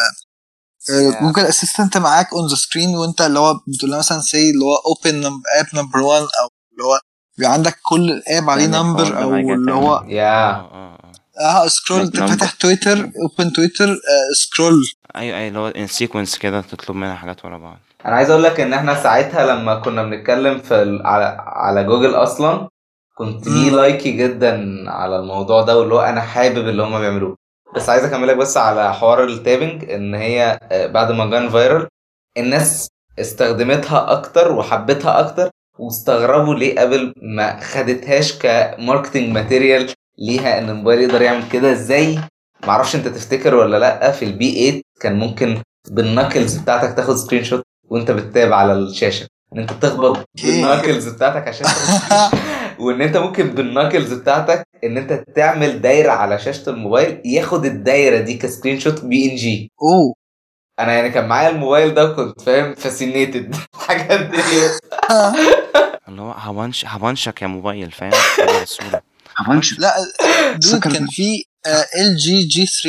آه، 0.90 1.20
Google 1.20 1.42
Assistant 1.42 1.96
معاك 1.96 2.32
on 2.32 2.48
the 2.50 2.54
screen 2.56 2.88
وأنت 2.88 3.20
اللي 3.20 3.38
هو 3.38 3.54
بتقول 3.68 3.90
لها 3.90 3.98
مثلا 3.98 4.20
say 4.20 4.50
اللي 4.50 4.64
هو 4.64 4.76
open 4.76 5.24
up 5.58 5.66
number 5.74 5.98
1 5.98 6.20
أو 6.22 6.48
اللي 6.72 6.84
هو 6.84 7.00
بيبقى 7.40 7.52
عندك 7.52 7.76
كل 7.82 8.10
ال 8.10 8.20
app 8.20 8.50
عليه 8.50 8.62
يعني 8.62 8.76
number 8.76 9.08
ده 9.08 9.22
أو 9.22 9.34
اللي. 9.34 9.72
هو 9.72 10.04
يا 10.08 10.50
آه 11.40 11.66
scroll 11.66 12.00
Like 12.00 12.02
انت 12.04 12.16
number. 12.18 12.26
فاتح 12.28 12.50
Twitter 12.50 12.98
open 13.22 13.52
Twitter 13.52 13.96
scroll 14.42 14.80
أيوه 15.16 15.36
أيوه 15.38 15.48
اللي 15.48 15.58
هو 15.58 15.68
in 15.68 15.86
sequence 15.86 16.38
كده 16.38 16.60
تطلب 16.60 16.96
منها 16.96 17.14
حاجات 17.14 17.44
ورا 17.44 17.58
بعض 17.58 17.78
أنا 18.06 18.16
عايز 18.16 18.30
أقول 18.30 18.42
لك 18.42 18.60
إن 18.60 18.72
إحنا 18.72 18.94
ساعتها 19.02 19.46
لما 19.46 19.74
كنا 19.74 20.02
بنتكلم 20.02 20.58
في. 20.58 21.00
على 21.04 21.36
على 21.46 21.84
جوجل 21.84 22.14
أصلا 22.14 22.68
كنت 23.14 23.46
ليه 23.46 23.70
مم. 23.70 23.76
لايكي 23.76 24.10
جدا 24.10 24.84
على 24.90 25.16
الموضوع 25.16 25.62
ده 25.62 25.78
واللي 25.78 25.94
هو 25.94 26.00
أنا 26.00 26.20
حابب 26.20 26.68
اللي 26.68 26.82
هم 26.82 26.98
بيعملوه 27.00 27.36
بس 27.76 27.88
عايز 27.88 28.04
أكملك 28.04 28.36
بس 28.36 28.56
على 28.56 28.94
حوار 28.94 29.24
ال 29.24 29.32
tapping 29.32 29.90
إن 29.90 30.14
هي 30.14 30.58
آه، 30.62 30.86
بعد 30.86 31.12
ما 31.12 31.26
gone 31.30 31.48
viral 31.48 31.88
الناس 32.38 32.88
استخدمتها 33.18 34.12
أكتر 34.12 34.52
وحبتها 34.52 35.20
أكتر 35.20 35.50
واستغربوا 35.80 36.54
ليه 36.54 36.82
Apple 36.82 37.14
ما 37.22 37.60
خدتهاش 37.60 38.38
ك 38.38 38.47
marketing 38.47 39.28
material 39.28 39.90
ليها 40.18 40.58
ان 40.58 40.68
الموبايل 40.70 41.00
يقدر 41.02 41.22
يعمل 41.22 41.48
كده. 41.52 41.74
زي 41.74 42.18
معرفش 42.66 42.94
انت 42.96 43.08
تفتكر 43.08 43.54
ولا 43.54 43.76
لأ 43.78 44.10
في 44.10 44.24
ال 44.24 44.70
P8 44.70 44.82
كان 45.00 45.18
ممكن 45.18 45.62
بال 45.90 46.03
knuckles 46.03 46.56
بتاعتك 46.58 46.96
تاخد 46.96 47.16
screenshot 47.16 47.62
وانت 47.90 48.10
بت 48.10 48.28
tap 48.28 48.56
على 48.56 48.72
الشاشة. 48.72 49.26
ان 49.54 49.58
انت 49.58 49.72
تخبط 49.72 50.16
okay. 50.16 50.62
بال 50.62 50.71
knuckles 50.71 51.08
بتاعتك 51.08 51.48
عشان 51.48 51.66
وان 52.80 53.02
انت 53.02 53.16
ممكن 53.16 53.50
بال 53.50 53.62
knuckles 53.62 54.12
بتاعتك 54.12 54.62
ان 54.84 54.96
انت 54.98 55.24
تعمل 55.36 55.80
دايرة 55.80 56.10
على 56.12 56.38
شاشة 56.38 56.70
الموبايل 56.70 57.20
ياخد 57.24 57.64
الدايرة 57.64 58.18
دي 58.20 58.34
ك 58.34 58.38
screenshot 58.38 58.80
PNG. 58.80 59.72
أوه. 59.82 60.14
أنا 60.80 60.92
يعني 60.92 61.10
كان 61.10 61.28
معايا 61.28 61.48
الموبايل 61.48 61.94
ده 61.94 62.04
وكنت 62.10 62.40
فاهم 62.40 62.74
fascinated 62.74 63.54
الحاجات 63.74 64.20
دي. 64.30 64.36
اللي 66.10 66.22
هو 66.22 66.30
هبنش 66.32 66.84
هبنشك 66.86 67.42
يا 67.42 67.46
موبايل 67.46 67.92
فاهم؟ 67.92 68.12
الصورة. 68.62 69.02
هفنش 69.36 69.78
لا 69.78 69.94
dude 70.56 70.80
كان 70.80 71.06
في 71.06 71.44
LG 72.00 72.16
G3 72.16 72.88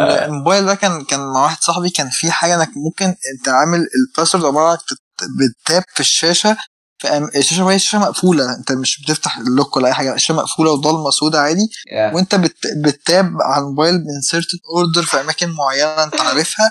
آه. 0.00 0.24
الموبايل 0.26 0.66
ده 0.66 0.74
كان 0.74 1.04
كان 1.04 1.20
مع 1.20 1.42
واحد 1.42 1.56
صاحبي 1.60 1.90
كان 1.90 2.10
في 2.10 2.30
حاجة 2.30 2.54
إنك 2.54 2.70
ممكن 2.76 3.04
أنت 3.06 3.48
عامل 3.48 3.86
ال 4.08 4.12
password 4.12 4.44
عبارة 4.44 4.70
عن 4.70 4.76
تت- 4.76 5.24
بت 5.38 5.56
tap 5.56 5.82
في 5.94 6.00
الشاشة 6.00 6.56
فأم- 7.04 7.36
الشاشة 7.36 7.64
وهي 7.64 7.76
الشاشه 7.76 7.98
مقفولة 7.98 8.56
أنت 8.58 8.72
مش 8.72 9.02
بتفتح 9.02 9.38
ال 9.38 9.46
lock 9.46 9.76
ولا 9.76 9.88
أي 9.88 9.92
حاجة 9.94 10.14
الشاشه 10.14 10.34
مقفولة 10.34 10.70
وضلمة 10.72 11.10
سودا 11.10 11.38
عادي. 11.38 11.68
يا. 11.92 12.12
وأنت 12.14 12.34
بت... 12.34 12.56
بت 12.84 13.01
tap 13.01 13.26
على 13.40 13.62
الموبايل 13.62 13.94
من 13.94 14.20
certain 14.22 14.58
order 14.76 15.02
في 15.02 15.20
أماكن 15.20 15.50
معينة 15.52 16.04
أنت 16.04 16.20
عارفها 16.20 16.70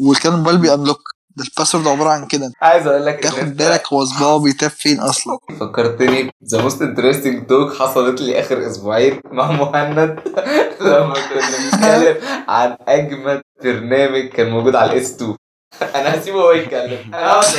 وكان 0.00 0.32
الموبايل 0.32 0.58
بي 0.58 0.68
unlock 0.68 1.00
ده 1.36 1.44
ال 1.44 1.49
password 1.49 1.86
عبارة 1.86 2.08
عن 2.10 2.26
كده. 2.26 2.52
عايز 2.62 2.86
أقول 2.86 3.06
لك 3.06 3.22
تاخد 3.22 3.56
بالك 3.56 3.92
هو 3.92 4.04
صباعه 4.04 4.38
بي 4.38 4.51
tap 4.51 4.70
فين 4.70 5.00
أصلا. 5.00 5.38
فكرتني 5.60 6.30
the 6.50 6.62
most 6.62 6.82
interesting 6.82 7.46
talk 7.46 7.74
حصلت 7.76 8.20
لي 8.20 8.40
آخر 8.40 8.66
أسبوعين 8.66 9.20
مع 9.30 9.50
مهند. 9.52 10.20
لما 10.80 11.14
كنا 11.14 11.40
بنتكلم 11.70 12.16
عن 12.48 12.76
أجمد 12.88 13.40
برنامج 13.64 14.28
كان 14.28 14.50
موجود 14.50 14.76
على 14.76 14.92
ال 14.92 15.10
S2 15.14 15.36
أنا 15.94 16.18
هسيبه 16.18 16.40
هو 16.40 16.50
يتكلم. 16.52 16.98
أنا 17.14 17.26
هقعد 17.26 17.44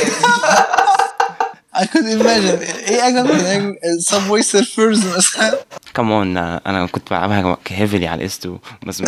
I 1.76 1.86
could 1.86 2.06
imagine. 2.20 2.88
إيه 2.90 3.08
اجمل 3.08 3.56
Subway 4.00 4.42
Surfers 4.42 5.16
مثلا 5.16 5.58
come 5.94 6.22
on 6.22 6.36
أنا 6.36 6.86
كنت 6.86 7.10
بلعبها 7.10 7.56
heavily 7.68 8.06
على 8.06 8.20
ال 8.20 8.38
S2 8.38 8.58
بس 8.86 9.00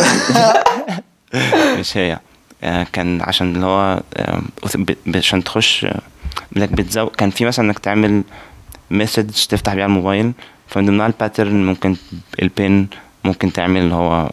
مش, 1.79 1.97
هي. 1.97 2.19
كان 2.93 3.21
عشان 3.21 3.55
اللي 3.55 3.65
هو 3.65 4.01
آه، 4.17 4.41
عشان 5.15 5.43
تخش 5.43 5.85
آه، 5.85 6.01
لك 6.55 6.69
بتزود 6.71 7.09
كان 7.15 7.29
في 7.29 7.45
مثلا 7.45 7.65
إنك 7.65 7.79
تعمل 7.79 8.23
message 8.91 9.45
تفتح 9.45 9.73
بيها 9.73 9.85
الموبايل 9.85 10.31
فمن 10.67 10.85
ضمنها 10.85 11.07
ال 11.07 11.14
pattern 11.14 11.65
ممكن 11.65 11.95
ال 12.41 12.53
PIN 12.53 12.87
ممكن 13.23 13.53
تعمل 13.53 13.81
اللي 13.81 13.95
هو 13.95 14.31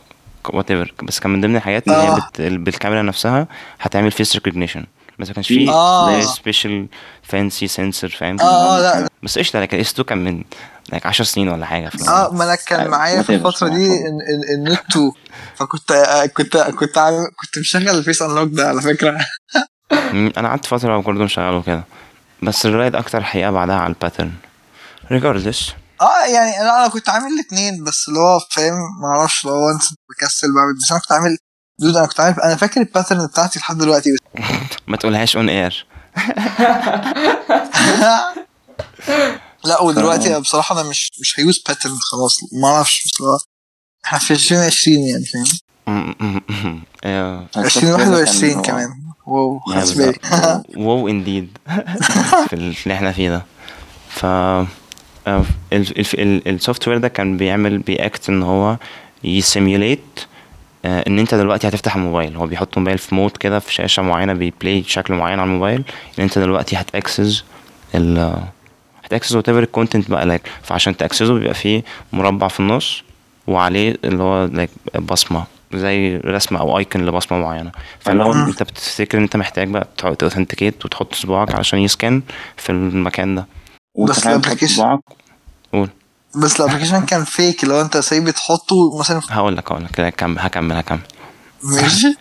whatever 0.49 0.95
بس 1.03 1.21
كان 1.21 1.33
من 1.33 1.41
ضمن 1.41 1.57
الحاجات 1.57 1.89
ان 1.89 1.95
هي 1.95 2.09
آه. 2.09 2.31
بالكاميرا 2.39 3.03
نفسها 3.03 3.47
هتعمل 3.81 4.11
face 4.11 4.35
recognition 4.35 4.85
بس 5.19 5.29
ما 5.29 5.35
كانش 5.35 5.49
فيه 5.49 5.71
آه. 5.71 6.21
special 6.21 6.87
fancy 7.23 7.69
sensor 7.69 8.11
فاهم؟ 8.11 8.41
آه 8.41 8.81
لا. 8.81 9.09
بس 9.23 9.39
قشطة 9.39 9.61
لكن 9.61 9.81
S2 9.81 10.05
كان 10.07 10.25
من 10.25 10.45
like 10.95 11.07
10 11.07 11.25
سنين 11.25 11.49
ولا 11.49 11.67
حاجة 11.67 11.89
ف... 11.89 12.09
آه 12.09 12.31
ما 12.33 12.45
أنا 12.45 12.55
كان 12.55 12.89
معايا 12.89 13.23
في 13.23 13.35
الفترة 13.35 13.69
دي 13.69 13.87
ال- 13.87 14.23
ال- 14.29 14.55
ال 14.69 14.71
Note 14.71 14.81
2 14.91 15.13
فكنت 15.57 15.93
آه، 15.93 16.27
كنت 16.27 16.57
كنت 16.57 16.99
كنت 17.37 17.59
مشغل 17.61 17.89
ال 17.89 17.96
face 17.96 18.23
unlock 18.23 18.49
ده 18.53 18.69
على 18.69 18.83
فكرة. 18.83 19.19
أنا 20.39 20.49
قعدت 20.49 20.67
فترة 20.67 20.99
برضه 21.01 21.25
مشغله 21.25 21.63
كده. 21.63 21.85
بس 22.43 22.67
I 22.67 22.71
relied 22.71 22.95
أكتر 22.95 23.23
حقيقة 23.25 23.51
بعدها 23.51 23.77
على 23.77 23.93
ال 23.93 23.98
pattern 23.98 24.33
regardless. 25.07 25.71
آه 26.01 26.27
يعني 26.35 26.61
أنا 26.61 26.79
أنا 26.81 26.89
كنت 26.89 27.09
عامل 27.09 27.33
الاثنين 27.35 27.85
بس 27.85 28.09
اللي 28.09 28.21
هو 28.21 28.39
فاهم؟ 28.51 28.75
ما 29.03 29.09
أعرفش 29.09 29.45
اللي 29.45 29.57
هو 29.57 29.71
انت 29.71 29.83
بكسل 30.11 30.47
بعمل 30.55 30.75
بس 30.83 30.91
أنا 30.93 31.01
كنت 31.01 31.13
عامل 31.13 31.37
dude 31.79 31.97
أنا 31.97 32.07
كنت 32.07 32.21
عامل 32.21 32.41
أنا 32.41 32.57
فاكر 32.57 32.81
ال 32.81 32.87
pattern 32.87 33.27
بتاعتي 33.27 33.59
لحد 33.59 33.79
دلوقتي. 33.79 34.11
ما 34.87 34.97
تقولهاش 34.97 35.37
on 35.37 35.49
air 35.49 35.87
لا 39.65 39.81
ودلوقتي 39.83 40.41
بصراحة 40.41 40.81
أنا 40.81 40.89
مش 40.89 41.11
مش 41.21 41.41
ه 41.41 41.46
use 41.46 41.63
pattern 41.69 41.97
خلاص. 42.13 42.39
ما 42.53 42.69
أعرفش 42.69 43.09
هو 43.23 43.39
إحنا 44.05 44.19
في 44.19 44.31
2020 44.31 44.97
يعني 44.99 45.25
فاهم؟ 45.25 45.45
2021 47.57 48.63
كمان. 48.63 48.89
wow 49.27 49.61
بالظبط. 49.69 50.15
wow 50.77 51.09
indeed 51.09 51.59
في 52.49 52.53
ال- 52.53 52.75
اللي 52.85 52.95
إحنا 52.95 53.13
فيه 53.13 53.31
ده. 53.31 53.45
ف 54.09 54.27
ال 56.47 56.89
software 56.89 56.99
ده 56.99 57.09
كان 57.09 57.37
بيعمل 57.37 57.79
بي 57.79 57.99
act 57.99 58.29
إن 58.29 58.43
هو 58.43 58.77
ي 59.25 59.36
simulate 59.36 60.21
إن 60.85 61.19
أنت 61.19 61.35
دلوقتي 61.35 61.69
هتفتح 61.69 61.97
الموبايل. 61.97 62.37
هو 62.37 62.47
بيحط 62.47 62.69
الموبايل 62.77 62.99
في 62.99 63.15
mode 63.15 63.31
كده 63.31 63.59
في 63.59 63.75
شاشة 63.75 64.03
معينة 64.03 64.33
بي 64.33 64.50
play 64.50 64.83
شكل 64.83 65.15
معين 65.15 65.39
على 65.39 65.49
الموبايل. 65.49 65.85
إن 66.19 66.25
أنت 66.25 66.39
دلوقتي 66.39 66.77
هت 66.77 66.94
access 66.94 67.45
ال 67.95 68.39
هت 69.05 69.12
access 69.12 69.33
whatever 69.33 69.63
ال 69.63 69.69
content 69.69 70.11
بقى 70.11 70.27
like 70.27 70.43
فعشان 70.63 70.97
ت 70.97 71.02
access 71.02 71.30
ه 71.30 71.35
بيبقى 71.35 71.55
فيه 71.55 71.83
مربع 72.13 72.49
في 72.49 72.61
النص 72.61 73.03
وعليه 73.47 73.97
اللي 74.05 74.23
هو 74.23 74.45
like 74.45 74.71
بصمة 74.99 75.45
زي 75.75 76.17
رسمة 76.17 76.61
أو 76.61 76.79
icon 76.79 77.07
لبصمة 77.07 77.39
معينة. 77.39 77.73
فلو 78.01 78.33
أنت 78.33 78.63
بتفتكر 78.63 79.19
إن 79.19 79.23
أنت 79.23 79.37
محتاج 79.37 79.69
بقى 79.69 79.89
ت 80.19 80.24
authenticate 80.24 80.85
وتحط 80.85 81.15
صباعك 81.15 81.55
علشان 81.55 81.79
ي 81.79 81.88
scan 81.88 82.23
في 82.57 82.71
المكان 82.73 83.35
ده. 83.35 83.47
تحط 84.09 84.27
ال 84.27 84.33
application 84.33 84.99
قول. 85.73 85.89
بس 86.37 86.61
ال 86.61 86.65
application 86.65 87.07
كان 87.07 87.25
فيك 87.25 87.65
لو 87.65 87.81
انت 87.81 87.97
سايب 87.97 88.25
بتحطه 88.25 88.99
مثلا 88.99 89.21
في- 89.21 89.33
هقول 89.33 89.57
لك 89.57 89.73
هقول 89.73 89.85
لك. 89.85 90.01
هكمل 90.01 90.39
هكمل 90.39 90.77
هكمل. 90.77 91.01
ماشي. 91.63 92.17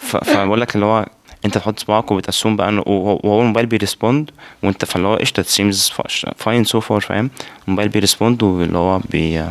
فبقول 0.08 0.60
لك 0.60 0.74
اللي 0.74 0.86
هو 0.86 1.06
انت 1.44 1.58
تحط 1.58 1.78
صباعك 1.80 2.10
وبت 2.10 2.25
assume 2.25 2.56
بقى 2.56 2.68
انه 2.68 2.82
وهو 2.86 3.40
الموبايل 3.40 3.66
بي 3.66 3.80
respond 3.80 4.30
وانت 4.62 4.84
فاللي 4.84 5.08
هو 5.08 5.16
قشطة 5.16 5.42
seems 5.42 5.92
fine 6.36 6.64
so 6.64 6.80
far 6.80 7.00
فاهم؟ 7.00 7.30
الموبايل 7.64 7.88
بي 7.88 8.00
respond 8.00 8.42
واللي 8.42 8.78
هو 8.78 8.98
بي 9.10 9.44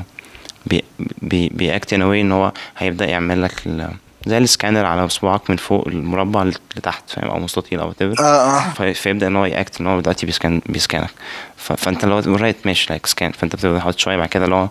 بي 0.66 0.84
بي 1.22 1.50
بي 1.50 1.67
act 1.67 1.94
in 1.94 2.02
a 2.02 2.07
way 2.07 2.22
إن 2.22 2.32
هو 2.32 2.52
هيبدأ 2.78 3.06
يعمل 3.06 3.44
لك 3.44 3.68
زي 4.26 4.38
السكانر 4.38 4.86
على 4.86 5.10
صباعك 5.10 5.50
من 5.50 5.58
فوق 5.58 5.88
المربع 5.88 6.44
لتحت 6.78 7.10
فاهم؟ 7.10 7.30
أو 7.30 7.40
مستطيل 7.40 7.80
أو 7.80 7.92
whatever. 7.92 8.20
آه 8.22 8.70
في- 8.70 8.94
فيبدأ 8.94 9.28
إن 9.28 9.36
هو 9.36 9.46
ي 9.46 9.55
act 9.55 9.82
إن 9.82 9.88
هو 9.88 10.00
دلوقتي 10.00 10.26
بي 10.26 10.38
scan 10.38 10.62
بي 10.66 10.78
scan 10.78 11.03
ك 11.03 11.10
فأنت 11.58 12.06
لو 12.06 12.36
right 12.36 12.66
ماشي 12.66 12.88
like 12.90 13.06
scan 13.06 13.32
فأنت 13.32 13.56
بتبدأ 13.56 13.80
تحط 13.80 14.00
شوية 14.00 14.18
بعد 14.18 14.28
كده 14.30 14.46
اللي 14.46 14.56
هو. 14.56 14.68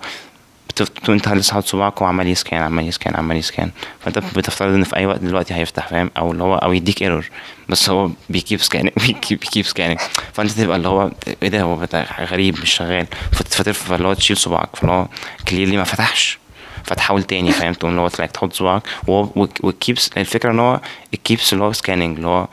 أنت 1.09 1.29
لسه 1.29 1.55
حاطط 1.55 1.67
صباعك 1.67 2.03
وعمال 2.03 2.29
ي 2.29 2.36
scan 2.36 2.63
عمال 2.63 2.89
ي 2.89 2.94
scan 2.94 3.17
عمال 3.17 3.37
ي 3.37 3.44
scan 3.44 3.71
فأنت 4.01 4.19
بتفترض 4.19 4.75
إن 4.75 4.85
في 4.85 4.97
أي 4.97 5.07
وقت 5.07 5.21
دلوقتي 5.21 5.55
هيفتح 5.55 5.89
فاهم؟ 5.89 6.11
أو 6.19 6.33
اللي 6.33 6.43
هو 6.43 6.55
أو 6.57 6.73
يديك 6.73 7.03
error 7.03 7.31
بس 7.69 7.91
هو 7.91 8.11
بي 8.29 8.39
keep 8.39 8.61
scanning 8.61 8.93
بي 9.07 9.18
keep 9.18 9.41
بي 9.41 9.49
keep 9.49 9.65
scanning 9.65 9.99
فأنت 10.33 10.51
تبقى 10.51 10.77
اللي 10.77 10.89
هو 10.89 11.11
إيه 11.43 11.49
ده؟ 11.49 11.63
هو 11.63 11.87
غريب 12.21 12.61
مش 12.61 12.71
شغال. 12.71 13.07
فت- 13.33 13.55
فترفع 13.55 13.95
اللي 13.95 14.09
هو 14.09 14.13
تشيل 14.15 14.37
صباعك. 14.37 14.77
فاللي 14.77 14.93
هو 14.93 15.07
clearly 15.49 15.77
ما 15.77 15.85
فتحش. 15.85 16.39
فتحاول 16.89 17.23
تاني 17.23 17.53
فاهم؟ 17.53 17.73
تقوم 17.73 17.91
اللي 17.91 18.01
هو 18.03 18.09
تلاقي 18.09 18.29
تحط 18.29 18.53
صباعك. 18.53 18.83
وهو 19.07 19.49
وال 19.61 19.75
keeps 19.75 20.11
الفكرة 20.17 20.51
إن 20.51 20.59
هو 20.59 20.81
ال 21.15 21.21
keeps 21.21 21.53
اللي 21.53 21.65
هو 21.65 21.73
scanning 21.73 22.17
اللي 22.17 22.29
هو 22.29 22.49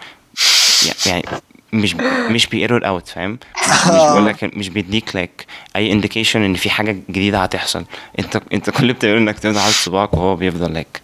يعني 1.06 1.26
مش 1.74 1.96
مش 2.30 2.48
بي 2.48 2.59
error 2.59 2.88
out 2.88 3.08
فاهم؟ 3.08 3.40
مش 3.68 3.92
بيقول 3.92 4.26
لك 4.26 4.44
مش 4.58 4.70
بيديك 4.70 5.16
like 5.16 5.46
أي 5.76 5.92
indication 5.92 6.42
إن 6.44 6.54
في 6.54 6.70
حاجة 6.70 6.96
جديدة 7.10 7.44
هتحصل. 7.44 7.86
أنت 8.20 8.42
أنت 8.54 8.70
كل 8.70 8.82
اللي 8.82 8.94
بتعمله 8.94 9.18
إنك 9.18 9.40
تفضل 9.40 9.60
حاطط 9.60 9.74
صباعك 9.76 10.14
وهو 10.14 10.36
بيفضل 10.36 10.74
like 10.74 11.02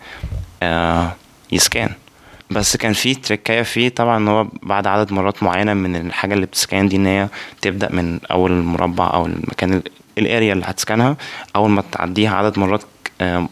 آه 0.64 1.12
ي 1.52 1.58
scan. 1.58 1.90
بس 2.52 2.78
كان 2.78 2.94
في 2.94 3.14
trick 3.16 3.49
ايه 3.49 3.62
فيه 3.62 3.90
طبعا 3.90 4.18
إن 4.18 4.28
هو 4.28 4.48
بعد 4.64 4.88
عدد 4.88 5.14
مرات 5.14 5.44
معينة 5.44 5.74
من 5.74 5.96
الحاجة 5.96 6.34
اللي 6.34 6.46
بت 6.46 6.60
scan 6.60 6.88
دي 6.88 6.96
إن 6.96 7.06
هي 7.06 7.28
تبدأ 7.62 7.90
من 7.92 8.20
أول 8.32 8.52
المربع 8.52 9.14
أو 9.14 9.26
المكان 9.26 9.74
ال- 9.74 9.84
ال 10.18 10.25
area 10.25 10.54
اللي 10.54 10.66
هت 10.68 10.80
scan 10.80 11.05
ها. 11.05 11.18
أول 11.56 11.70
ما 11.70 11.84
تعديها 11.92 12.36
عدد 12.36 12.60
مرات 12.60 12.82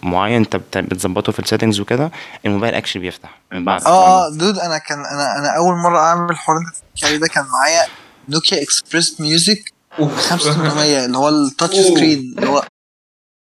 معين 0.04 0.36
انت 0.36 0.56
بت- 0.56 0.78
بتظبطه 0.78 1.32
في 1.32 1.40
ال 1.40 1.44
settings 1.44 1.80
وكده 1.80 2.12
الموبايل 2.46 2.74
actually 2.76 3.02
بيفتح 3.02 3.40
من 3.54 3.66
بعد 3.66 3.84
آه 3.84 4.30
dude 4.30 4.60
أنا 4.60 4.78
كان 4.78 5.00
أنا 5.00 5.38
أنا 5.40 5.58
أول 5.58 5.76
مرة 5.76 6.00
أعمل 6.00 6.30
الحوار 6.32 6.58
اللي 6.58 6.68
أنت 6.70 6.78
بتحكي 6.94 7.06
عليه 7.08 7.18
ده 7.18 7.28
كان 7.28 7.46
معايا 7.46 7.82
نوكيا 8.30 8.64
اكسبريس 8.64 9.22
ميوزك 9.22 9.74
5800 9.98 11.06
اللي 11.06 11.18
هو 11.18 11.30
ال 11.30 11.36
touch. 11.36 11.76
screen 11.76 12.36
اللي 12.38 12.50
هو 12.50 12.64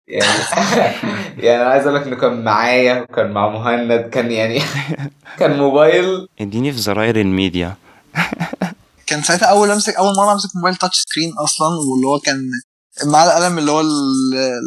يعني 0.08 0.28
يعني 1.46 1.62
أنا 1.64 1.70
عايز 1.70 1.88
أقول 1.88 2.00
لك 2.02 2.08
إنه 2.08 2.16
كان 2.16 2.44
معايا 2.44 3.02
وكان 3.02 3.32
مع 3.32 3.50
مهند 3.50 4.10
كان 4.10 4.32
يعني 4.32 4.62
كان 5.40 5.58
موبايل. 5.58 6.28
اديني 6.42 6.72
في 6.74 6.78
زراير 6.80 7.22
الميديا. 7.22 7.76
كان 9.08 9.22
ساعتها 9.24 9.46
أول 9.46 9.72
امسك 9.72 9.96
أول 9.96 10.16
مرة 10.18 10.34
أمسك 10.34 10.50
موبايل 10.56 10.76
touch 10.76 11.00
screen 11.00 11.34
أصلا 11.44 11.68
واللي 11.68 12.08
هو 12.08 12.20
كان 12.20 12.36
مع 13.04 13.24
القلم 13.24 13.58
اللي 13.58 13.72
هو 13.72 13.82
ال- 13.82 14.62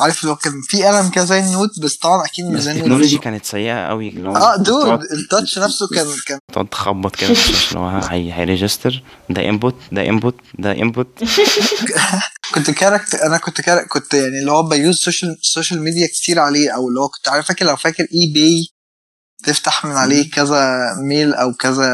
عارف 0.00 0.20
اللي 0.20 0.32
هو 0.32 0.36
كان 0.36 0.52
في 0.68 0.84
قلم 0.84 1.08
كده 1.10 1.24
زي 1.24 1.38
النوت 1.40 1.80
بس 1.80 1.96
طبعا 1.96 2.24
أكيد 2.24 2.44
مش 2.46 2.60
زي 2.60 2.70
النوت 2.70 2.80
التكنولوجي 2.82 3.18
كانت 3.18 3.44
سيئة 3.44 3.86
قوي 3.88 4.08
اللي 4.08 4.28
هو 4.28 4.36
آه 4.36 4.56
dude 4.56 5.02
ال 5.12 5.20
touch 5.20 5.58
نفسه 5.58 5.88
كان 5.88 6.06
كان 6.26 6.38
تقعد 6.52 6.66
تخبط 6.68 7.16
كده 7.16 7.30
اللي 7.30 7.78
هو 7.80 7.88
هي 7.88 8.32
هي 8.32 8.46
register 8.46 9.02
ده 9.30 9.48
input 9.48 9.74
ده 9.92 10.08
input 10.08 10.34
ده 10.58 10.72
input 10.72 11.24
كنت 12.54 12.70
character 12.70 13.14
أنا 13.14 13.38
كنت 13.38 13.60
كارك 13.60 13.86
كنت 13.88 14.14
يعني 14.14 14.38
اللي 14.40 14.52
هو 14.52 14.62
ب 14.62 14.70
use 14.70 14.96
social 14.96 15.36
social 15.42 15.82
media 15.82 16.06
كتير 16.06 16.38
عليه 16.38 16.70
أو 16.74 16.88
اللي 16.88 17.00
هو 17.00 17.08
كنت 17.08 17.28
عارف 17.28 17.46
فاكر 17.48 17.64
لو 17.66 17.76
فاكر 17.76 18.02
اي 18.02 18.32
باي 18.34 18.66
تفتح 19.44 19.84
من 19.84 19.92
عليه 19.92 20.30
كذا 20.30 20.78
mail 21.08 21.34
أو 21.34 21.52
كذا 21.54 21.92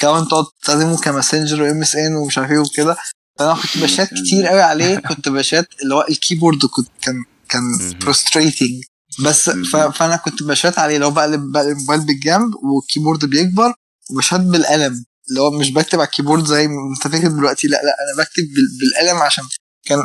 account 0.00 0.30
تقعد 0.30 0.44
تستخدمه 0.60 0.96
ك 1.00 1.62
Messenger 1.62 1.80
و 1.82 1.96
MSN 1.96 2.14
ومش 2.16 2.38
عارف 2.38 2.50
إيه 2.50 2.58
وكده. 2.58 2.96
فأنا 3.38 3.54
كنت 3.54 3.78
بشات 3.82 4.08
كتير 4.14 4.46
قوي 4.46 4.62
عليه. 4.62 4.96
كنت 4.96 5.28
بشات 5.28 5.68
اللي 5.82 5.94
هو 5.94 6.06
ال 6.10 6.15
keyboard 6.15 6.58
كنت 6.66 6.88
كان 7.02 7.14
كان 7.48 7.62
مهم. 7.62 7.98
frustrating 7.98 8.84
بس 9.24 9.50
ف... 9.50 9.76
فأنا 9.76 10.16
كنت 10.16 10.42
بشات 10.42 10.78
عليه 10.78 10.94
اللي 10.94 11.06
هو 11.06 11.10
بقلب 11.10 11.52
بقلب 11.52 11.76
الموبايل 11.76 12.00
بالجنب 12.00 12.54
وال 12.54 12.68
keyboard 12.68 13.24
بيكبر 13.24 13.74
وبشات 14.10 14.40
بالقلم. 14.40 15.04
اللي 15.28 15.40
هو 15.40 15.50
مش 15.50 15.72
بكتب 15.72 15.98
على 15.98 16.06
ال 16.06 16.10
keyboard 16.10 16.44
زي 16.44 16.68
ما 16.68 16.74
أنت 16.96 17.14
فاكر 17.14 17.28
دلوقتي. 17.28 17.68
لا 17.68 17.76
لا 17.76 17.82
أنا 17.82 18.24
بكتب 18.24 18.42
بال... 18.42 18.68
بالقلم 18.80 19.22
عشان 19.22 19.44
كان 19.84 19.98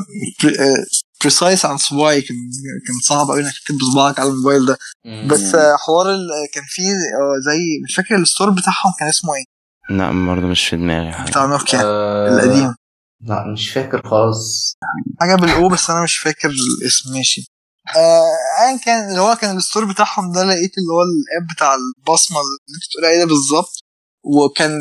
precise 1.21 1.65
عن 1.65 1.77
صباعي 1.77 2.21
كان 2.21 2.37
كان 2.87 2.95
صعب 3.03 3.27
قوي 3.27 3.41
إنك 3.41 3.53
تكتب 3.53 3.77
بصباعك 3.77 4.19
على 4.19 4.29
الموبايل 4.29 4.65
ده. 4.65 4.77
بس 5.27 5.55
حوار 5.55 6.11
ال... 6.11 6.27
كان 6.53 6.63
فيه 6.67 6.83
آه، 6.83 7.39
زي 7.45 7.59
مش 7.83 7.95
فاكر 7.95 8.15
ال 8.15 8.21
store 8.21 8.49
بتاعهم 8.49 8.93
كان 8.99 9.07
اسمه 9.09 9.31
إيه. 9.35 9.43
لا 9.97 10.25
برضه 10.25 10.47
مش 10.47 10.67
في 10.67 10.75
دماغي 10.75 11.11
حاجة. 11.11 11.29
بتاع 11.29 11.45
نوكيا. 11.45 11.81
آه، 11.83 12.27
القديم. 12.27 12.75
لا 13.23 13.47
مش 13.53 13.69
فاكر 13.71 14.07
خالص. 14.09 14.75
حاجة 15.19 15.35
بال 15.35 15.58
O 15.58 15.69
بس 15.69 15.89
أنا 15.89 16.03
مش 16.03 16.17
فاكر 16.17 16.49
الاسم. 16.49 17.13
ماشي. 17.13 17.45
آه، 17.95 18.31
ايا 18.59 18.77
كان 18.85 19.09
اللي 19.09 19.21
هو 19.21 19.35
كان 19.35 19.57
ال 19.57 19.62
store 19.62 19.85
بتاعهم 19.85 20.31
ده 20.31 20.43
لقيت 20.43 20.71
اللي 20.77 20.91
هو 20.93 21.01
ال 21.01 21.13
app 21.13 21.47
بتاع 21.55 21.75
البصمة 21.75 22.37
اللي 22.37 22.57
أنت 22.75 22.83
بتقول 22.89 23.05
عليه 23.05 23.19
ده 23.19 23.25
بالظبط. 23.25 23.79
وكان 24.23 24.71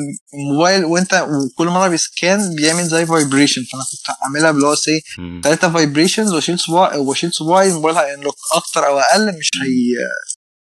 موبايل 0.52 0.84
وأنت 0.84 1.26
وكل 1.30 1.66
مرة 1.66 1.88
بي 1.88 2.10
scan 2.10 2.54
بيعمل 2.54 2.84
زي 2.88 3.06
vibration 3.06 3.62
فأنا 3.72 3.82
كنت 3.82 4.16
عاملها 4.22 4.50
اللي 4.50 4.66
هو 4.66 4.74
سي 4.74 5.00
مم. 5.18 5.40
ثلاثة 5.44 5.72
vibrations 5.72 6.32
وأشيل 6.32 6.58
صباع 6.58 6.96
وأشيل 6.96 7.32
صباعي 7.32 7.68
الموبايل 7.68 7.96
هي 7.96 8.06
unlock 8.06 8.34
أكتر 8.52 8.86
أو 8.86 8.98
أقل 8.98 9.38
مش 9.38 9.50
هي 9.62 9.96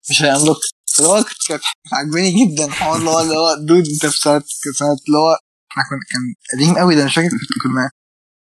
مش 0.10 0.22
هي 0.23 0.31
unlock. 0.31 0.57
اللي 1.00 1.10
هو 1.10 1.24
كانت 1.48 1.62
عاجباني 1.94 2.46
جدا 2.46 2.72
حوار 2.72 2.98
اللي 3.00 3.10
هو 3.10 3.20
اللي 3.20 3.36
هو 3.38 3.56
dude 3.56 3.88
أنت 3.88 4.06
في 4.06 4.20
سنه 4.20 4.44
سنه 4.78 4.98
اللي 5.08 5.18
هو 5.18 5.38
إحنا 5.72 5.84
كنا 5.90 6.00
كان 6.12 6.22
قديم 6.60 6.78
قوي 6.78 6.96
ده 6.96 7.06
مش 7.06 7.16
فاكر 7.16 7.28
كنا 7.64 7.90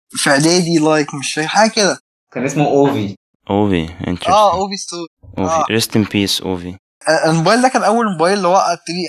في 0.10 0.30
اعدادي 0.30 0.78
like 0.80 1.14
مش 1.16 1.34
فاكر 1.34 1.48
حاجة 1.48 1.70
كده. 1.70 2.00
كان 2.34 2.46
اسمه 2.46 2.66
أوفي. 2.68 3.16
أوفي 3.50 3.84
انترستنج 4.08 4.30
آه 4.36 4.54
أوفي 4.54 4.78
ستور 4.78 5.08
أوفي. 5.38 5.74
ريست 5.74 5.96
ان 5.96 6.04
بيس 6.04 6.42
أوفي. 6.42 6.78
آه، 7.08 7.30
الموبايل 7.30 7.62
ده 7.62 7.68
كان 7.68 7.84
أول 7.84 8.06
موبايل 8.12 8.38
اللي 8.38 8.48
هو 8.48 8.56
ابتدي 8.56 9.08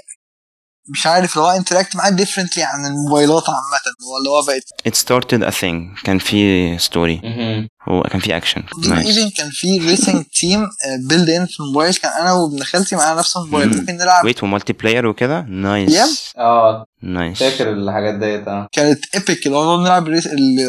مش 0.89 1.07
عارف 1.07 1.37
اللي 1.37 1.47
هو 1.49 1.51
interact 1.51 1.97
معاه 1.97 2.11
differently 2.11 2.63
عن 2.63 2.87
الموبايلات 2.87 3.45
عامة 3.49 3.79
هو 4.09 4.17
اللي 4.19 4.31
هو 4.31 4.43
بقت 4.47 4.63
it 4.89 5.01
started 5.03 5.53
a 5.53 5.57
thing. 5.61 6.05
كان 6.05 6.19
في 6.19 6.79
story 6.79 7.21
هو 7.89 8.03
كان 8.03 8.21
في 8.21 8.37
action 8.37 8.63
nice 8.89 9.07
even 9.19 9.31
كان 9.31 9.51
في 9.51 9.79
racing 9.79 10.25
game 10.25 10.67
built 11.09 11.31
in 11.31 11.47
في 11.47 11.61
الموبايل 11.61 11.95
كان 11.95 12.13
أنا 12.21 12.33
وابن 12.33 12.63
خالتي 12.63 12.97
معانا 12.97 13.19
نفس 13.19 13.37
الموبايل. 13.37 13.69
مم. 13.69 13.77
ممكن 13.77 13.93
نلعب. 13.97 14.25
wait 14.25 14.43
و 14.43 14.73
multiplayer 14.73 15.07
وكده. 15.07 15.41
nice 15.41 16.33
آه. 16.39 16.87
nice 17.03 17.39
فاكر 17.39 17.71
الحاجات 17.73 18.15
ديت 18.15 18.49
آه. 18.49 18.69
كانت 18.73 19.05
epic 19.15 19.47
اللي 19.47 19.57
هو 19.57 19.81
نلعب 19.83 20.07
ال 20.07 20.11
race 20.11 20.27
اللي 20.27 20.69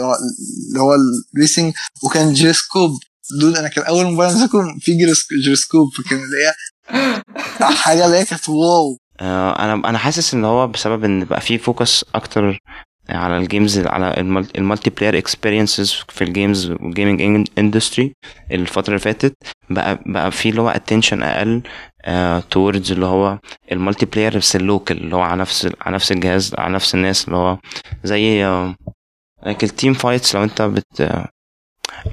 هو 0.80 0.96
ال 1.36 1.41
racing 1.41 1.74
وكان 2.04 2.34
جيروسكوب 2.34 2.92
دول 3.42 3.56
أنا 3.58 3.68
كان 3.68 3.84
أول 3.86 4.06
موبايل 4.06 4.32
امسكه 4.32 4.60
في 4.82 4.92
gyrosc- 4.98 5.44
gyroscope 5.44 5.90
فكان 5.94 6.20
اللي 6.20 6.38
هي 6.46 6.54
حاجة 7.84 8.06
اللي 8.06 8.18
هي 8.18 8.26
كانت 8.26 8.50
wow. 8.50 8.98
أنا 9.22 9.74
أنا 9.74 9.98
حاسس 9.98 10.34
إن 10.34 10.46
هو 10.46 10.68
بسبب 10.68 11.04
إن 11.04 11.24
بقى 11.26 11.42
في 11.42 11.58
focus 11.58 12.06
أكتر 12.16 12.60
على 13.10 13.38
ال 13.38 13.45
games 13.45 13.80
على 13.88 14.14
ال 14.58 14.90
multiplayer 14.90 15.18
experiences 15.18 15.94
في 16.10 16.24
ال 16.24 16.31
games 16.31 16.70
وال 16.72 16.91
gaming 16.91 17.48
industry 17.60 18.14
الفترة 18.52 18.88
اللي 18.90 19.00
فاتت. 19.00 19.38
بقى 19.70 20.00
بقى 20.06 20.32
في 20.32 20.50
اللي 20.50 20.62
هو 20.62 20.70
attention 20.70 21.24
أقل 21.24 21.62
towards 22.50 22.92
اللي 22.92 23.06
هو 23.06 23.40
ال 23.72 24.06
multiplayer 24.06 24.38
بس 24.38 24.56
ال 24.56 24.63
local 24.63 24.98
اللي 24.98 25.16
هو 25.16 25.22
على 25.22 25.42
نفس 25.42 25.70
على 25.82 25.96
نفس 25.96 26.12
الجهاز 26.12 26.56
على 26.58 26.74
نفس 26.74 26.96
الناس 26.96 27.26
اللي 27.26 27.38
هو 27.38 27.58
زي 28.04 28.44
like 29.44 29.64
ال 29.64 29.70
team 29.70 29.94
fights 29.94 30.36
لو 30.36 30.44
أنت 30.44 30.62
بت 30.62 31.02
آه، 31.02 31.28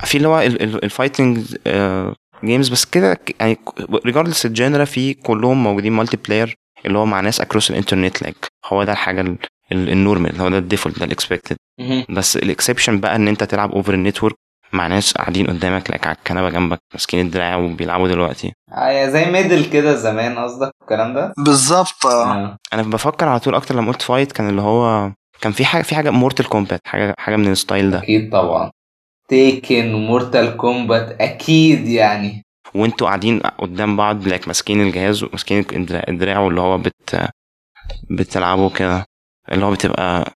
في 0.05 0.17
اللي 0.17 0.29
هو 0.29 0.41
ال 0.41 0.54
fighting 0.54 1.57
games 2.45 2.69
بس 2.69 2.85
كده 2.85 3.19
يعني 3.41 3.59
regardless 4.07 4.47
ال 4.47 4.53
genre 4.53 4.85
في 4.85 5.15
كلهم 5.15 5.63
موجودين 5.63 5.93
multiplayer 5.93 6.57
اللي 6.87 6.99
هو 6.99 7.07
مع 7.07 7.21
ناس 7.21 7.41
across 7.41 7.71
الإنترنت 7.71 8.23
like 8.23 8.47
هو 8.67 8.85
ده 8.85 8.93
الحاجة 8.93 9.21
ال- 9.21 9.37
ال- 9.73 9.89
ال 9.91 9.98
normal 9.98 10.41
هو 10.41 10.49
ده 10.49 10.59
ال 10.59 10.64
default 10.64 10.99
ده 10.99 11.05
ال 11.05 11.10
expected. 11.10 11.57
بس 12.09 12.37
ال 12.37 12.43
exception 12.43 13.01
بقى 13.01 13.17
إن 13.17 13.29
أنت 13.29 13.45
تلعب 13.45 13.73
over 13.73 13.95
ال 13.95 14.00
network 14.00 14.35
مع 14.73 14.87
ناس 14.87 15.13
قاعدين 15.13 15.47
قدامك 15.47 15.91
like 15.91 16.07
على 16.07 16.17
الكنبة 16.17 16.51
جنبك 16.51 16.79
ماسكين 16.93 17.27
الدراع 17.27 17.57
وبيلعبوا 17.57 18.09
دلوقتي. 18.09 18.53
آه، 18.73 19.09
زي 19.09 19.25
Medal 19.25 19.65
كده 19.71 19.95
زمان 19.95 20.39
قصدك 20.39 20.71
الكلام 20.83 21.15
ده؟ 21.15 21.33
بالظبط 21.39 22.07
آه. 22.07 22.33
آه. 22.35 22.57
أنا 22.73 22.83
بفكر 22.83 23.29
على 23.29 23.41
طول 23.41 23.55
أكتر 23.55 23.75
لما 23.75 23.89
قلت 23.93 24.03
fight 24.03 24.33
كان 24.33 24.49
اللي 24.49 24.63
هو 24.63 25.13
كان 25.41 25.53
في 25.53 25.65
حاجة 25.65 25.83
في 25.83 25.95
حاجة 25.95 26.11
Mortal 26.11 26.49
Kombat 26.49 26.81
حاجة 26.87 27.15
حاجة 27.19 27.37
من 27.37 27.49
ال 27.53 27.59
style 27.59 27.91
ده. 27.91 27.99
أكيد 27.99 28.33
طبعا. 28.33 28.71
Tekken 29.29 29.95
و 29.95 30.04
Mortal 30.04 30.57
Kombat 30.57 31.17
أكيد 31.21 31.87
يعني. 31.87 32.43
وانتوا 32.75 33.07
قاعدين 33.07 33.41
قدام 33.41 33.97
بعض 33.97 34.29
like 34.29 34.49
ماسكين 34.49 34.81
الجهاز 34.83 35.23
وماسكين 35.23 35.65
الدراع- 36.09 36.39
واللي 36.39 36.61
هو 36.61 36.79
بت 36.79 37.29
بتلعبوا 38.11 38.71
كده 38.71 39.05
اللي 39.53 39.65
هو 39.65 39.71
بتبقى 39.73 40.35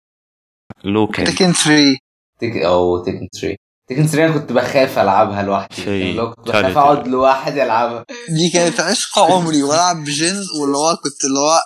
local 0.83 1.25
Tekken 1.27 1.51
3 1.53 1.97
تيك 2.39 2.57
أو 2.57 3.03
Tekken 3.03 3.27
3 3.41 3.55
Tekken 3.87 4.07
3 4.07 4.25
أنا 4.25 4.33
كنت 4.39 4.51
بخاف 4.51 4.99
ألعبها 4.99 5.43
لوحدي. 5.43 5.75
في- 5.75 6.09
اللي 6.09 6.21
هو 6.21 6.33
كنت 6.33 6.47
بخاف 6.47 6.77
أقعد 6.77 7.07
لوحدي 7.07 7.63
ألعبها. 7.63 8.05
دي 8.29 8.49
كانت 8.53 8.79
عشق 8.79 9.19
عمري 9.19 9.63
وألعب 9.63 9.95
بجن 10.03 10.35
واللي 10.61 10.77
هو 10.77 10.95
كنت 11.03 11.25
اللي 11.25 11.39
هو 11.39 11.59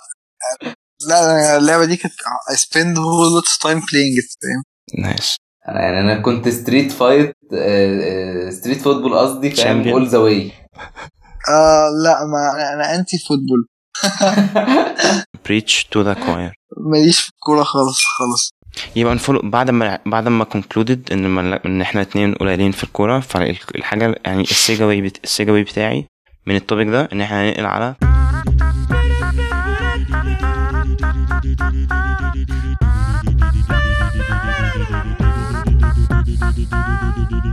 لا 1.08 1.56
اللعبة 1.56 1.84
دي 1.84 1.96
كانت 1.96 2.14
I 2.52 2.56
spend 2.56 2.96
whole 2.96 3.30
lot 3.36 3.46
of 3.46 3.58
time 3.68 3.80
playing 3.80 4.14
it 4.22 4.36
فاهم؟ 4.42 4.62
nice 5.04 5.36
أنا 5.68 5.80
يعني 5.80 6.00
أنا 6.00 6.20
كنت 6.20 6.48
straight 6.48 6.92
fight 6.92 7.36
straight 8.50 8.80
football 8.80 9.14
قصدي 9.18 9.50
فاهم. 9.50 9.88
all 9.88 10.06
the 10.08 10.18
way 10.18 10.52
آه 11.48 11.88
لا 12.04 12.24
ما 12.24 12.50
أنا- 12.52 12.72
أنا 12.74 12.94
anti 12.94 13.16
football 13.18 13.66
preach 15.44 15.84
to 15.84 16.00
the 16.02 16.14
choir 16.14 16.52
ماليش 16.76 17.20
في 17.20 17.28
الكورة 17.28 17.62
خالص 17.62 18.00
خالص. 18.18 18.50
يبقى 18.96 19.14
ن 19.14 19.18
follow 19.18 19.40
بعد 19.44 19.70
ما 19.70 19.98
بعد 20.06 20.28
ما 20.28 20.44
concluded 20.44 21.12
إن 21.12 21.26
ما 21.26 21.60
إن 21.66 21.80
إحنا 21.80 22.00
اتنين 22.02 22.34
قليلين 22.34 22.72
في 22.72 22.84
الكورة 22.84 23.20
فالحاجة 23.20 24.14
يعني 24.24 24.42
ال 24.42 24.49
segue 24.49 24.84
way 24.84 25.00
بت... 25.00 25.24
ال 25.24 25.29
segue 25.29 25.52
way 25.52 25.62
بتاعي 25.62 26.06
من 26.46 26.56
ال 26.56 26.61
topic 26.61 26.88
ده 26.88 27.08
إن 27.12 27.20
إحنا 27.20 27.42
هننقل 27.42 27.66
على 27.66 27.94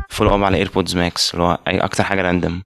follow 0.10 0.36
up 0.36 0.44
على 0.44 0.58
AirPods 0.58 0.96
Max 0.96 1.34
اللي 1.34 1.44
هو 1.44 1.60
أي 1.68 1.78
أكتر 1.80 2.04
حاجة 2.04 2.22
random 2.22 2.62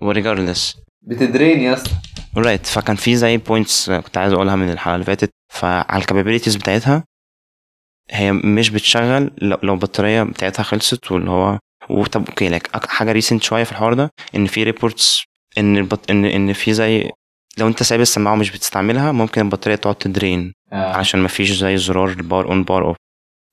و 0.00 0.07
regardless 0.07 0.76
بت 1.02 1.19
drain 1.19 1.60
يا 1.60 1.74
أسطى. 1.74 1.90
right 2.36 2.66
فكان 2.66 2.96
في 2.96 3.16
زي 3.16 3.36
points 3.36 3.90
كنت 3.90 4.18
عايز 4.18 4.32
أقولها 4.32 4.56
من 4.56 4.70
الحلقة 4.70 4.94
اللي 4.94 5.06
فاتت. 5.06 5.30
فعلى 5.52 6.00
ال 6.00 6.04
capabilities 6.04 6.56
بتاعتها 6.56 7.04
هي 8.10 8.32
مش 8.32 8.70
بتشغل 8.70 9.30
لو, 9.42 9.74
البطارية 9.74 10.22
بتاعتها 10.22 10.62
خلصت 10.62 11.12
واللي 11.12 11.30
هو 11.30 11.58
وطب 11.90 12.28
أوكي 12.28 12.48
لك 12.48 12.86
حاجة 12.86 13.12
recent 13.12 13.42
شوية 13.42 13.64
في 13.64 13.72
الحوار 13.72 13.94
ده 13.94 14.10
إن 14.34 14.46
في 14.46 14.64
reports 14.64 15.24
إن 15.58 15.76
البط... 15.76 16.10
ان 16.10 16.24
إن 16.24 16.52
في 16.52 16.72
زي 16.72 17.10
لو 17.58 17.68
أنت 17.68 17.82
سايب 17.82 18.00
السماعة 18.00 18.34
ومش 18.34 18.50
بتستعملها 18.50 19.12
ممكن 19.12 19.40
البطارية 19.40 19.76
تقعد 19.76 19.94
ت 19.94 20.02
drain. 20.02 20.52
آه. 20.72 20.92
علشان 20.92 21.20
ما 21.20 21.28
فيش 21.28 21.52
زي 21.52 21.76
زرار 21.76 22.08
ال 22.08 22.14
power 22.14 22.46
on 22.48 22.64
power 22.64 22.84
off 22.84 22.96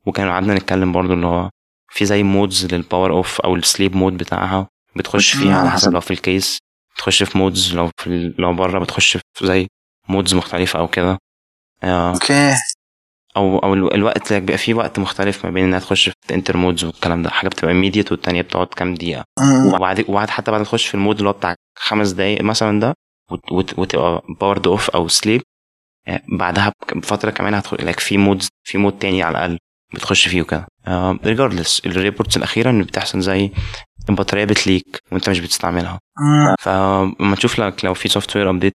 وكان 0.06 0.30
قعدنا 0.30 0.54
نتكلم 0.54 0.92
برضو 0.92 1.14
اللي 1.14 1.26
هو 1.26 1.50
في 1.92 2.06
زي 2.06 2.24
modes 2.24 2.74
لل 2.74 2.85
power 2.85 3.12
off 3.12 3.42
أو 3.42 3.56
ال 3.56 3.62
sleep 3.62 3.96
mode 3.96 4.18
بتاعها 4.18 4.68
بتخش 4.96 5.36
فيها 5.36 5.58
على 5.60 5.70
حسب 5.72 5.92
لو 5.94 6.00
في 6.00 6.12
ال 6.12 6.21
case 6.21 6.58
بتخش 6.96 7.24
في 7.24 7.38
modes 7.38 7.76
لو 7.76 7.90
في 8.02 8.08
ال- 8.08 8.36
لو 8.42 8.54
بره 8.54 8.80
بتخش 8.80 9.18
في 9.18 9.46
زي 9.48 9.68
modes 10.10 10.34
مختلفة 10.36 10.80
أو 10.80 10.88
كده. 10.88 11.18
آه، 11.84 12.14
أوكي. 12.14 12.54
أو 13.38 13.60
أو 13.60 13.74
الو- 13.74 13.88
الوقت 13.92 14.28
like 14.34 14.36
بيبقى 14.36 14.58
فيه 14.58 14.74
وقت 14.74 15.00
مختلف 15.00 15.46
ما 15.46 15.52
بين 15.52 15.64
إنها 15.64 15.80
تخش 15.80 16.10
في 16.10 16.34
enter 16.34 16.58
modes 16.58 16.84
والكلام 16.84 17.24
ده. 17.24 17.30
حاجة 17.30 17.48
بتبقى 17.50 17.74
immediate 17.74 18.12
والتانية 18.12 18.42
بتقعد 18.42 18.68
كام 18.68 18.94
دقيقة. 18.96 19.24
مم. 19.40 19.74
وبعد 19.74 20.06
وبعد 20.10 20.30
حتى 20.30 20.52
بعد 20.52 20.60
ما 20.60 20.66
تخش 20.66 20.86
في 20.88 20.96
ال 20.96 21.00
mode 21.00 21.18
اللي 21.18 21.30
هو 21.30 21.34
بتاع 21.34 21.56
خمس 21.80 22.12
دقايق 22.12 22.42
مثلا 22.42 22.80
ده 22.80 22.94
وت- 23.32 23.52
وت- 23.52 23.80
وتبقى 23.80 24.22
powered 24.40 24.68
off 24.68 24.90
أو 24.90 25.08
sleep 25.08 25.42
بعدها 26.40 26.70
بك- 26.82 26.98
بفترة 26.98 27.32
كمان 27.32 27.54
هتدخل 27.54 27.88
لك 27.88 28.00
في 28.00 28.18
mode 28.18 28.44
في 28.64 28.78
mode 28.78 29.00
تاني 29.00 29.24
على 29.24 29.32
الأقل. 29.38 29.58
بتخش 29.94 30.28
فيه 30.28 30.42
وكده. 30.42 30.68
regardless 31.26 31.82
ال 31.86 31.92
reports 31.92 32.38
الأخيرة 32.38 32.84
بتحصل 32.84 33.20
زي 33.22 33.52
البطاريه 34.10 34.46
بت 34.46 34.64
leak 34.64 35.02
وأنت 35.12 35.30
مش 35.30 35.40
بتستعملها. 35.40 36.00
مم. 36.20 36.56
فلما 36.60 37.36
تشوف 37.36 37.60
لك 37.60 37.86
لو 37.86 37.94
في 37.94 38.10
software 38.10 38.36
update 38.36 38.50
ي 38.50 38.74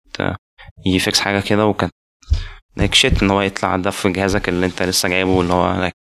fix 0.86 1.20
حاجة 1.20 1.40
كده 1.40 1.66
وكانت 1.66 1.92
like 2.76 2.94
shit 2.94 3.22
إن 3.22 3.30
هو 3.30 3.40
يطلع 3.42 3.76
ده 3.76 3.90
في 3.90 4.12
جهازك 4.12 4.48
اللي 4.48 4.66
أنت 4.66 4.82
لسه 4.82 5.08
جايبه 5.08 5.40
اللي 5.40 5.52
هو 5.52 5.74
like 5.80 5.94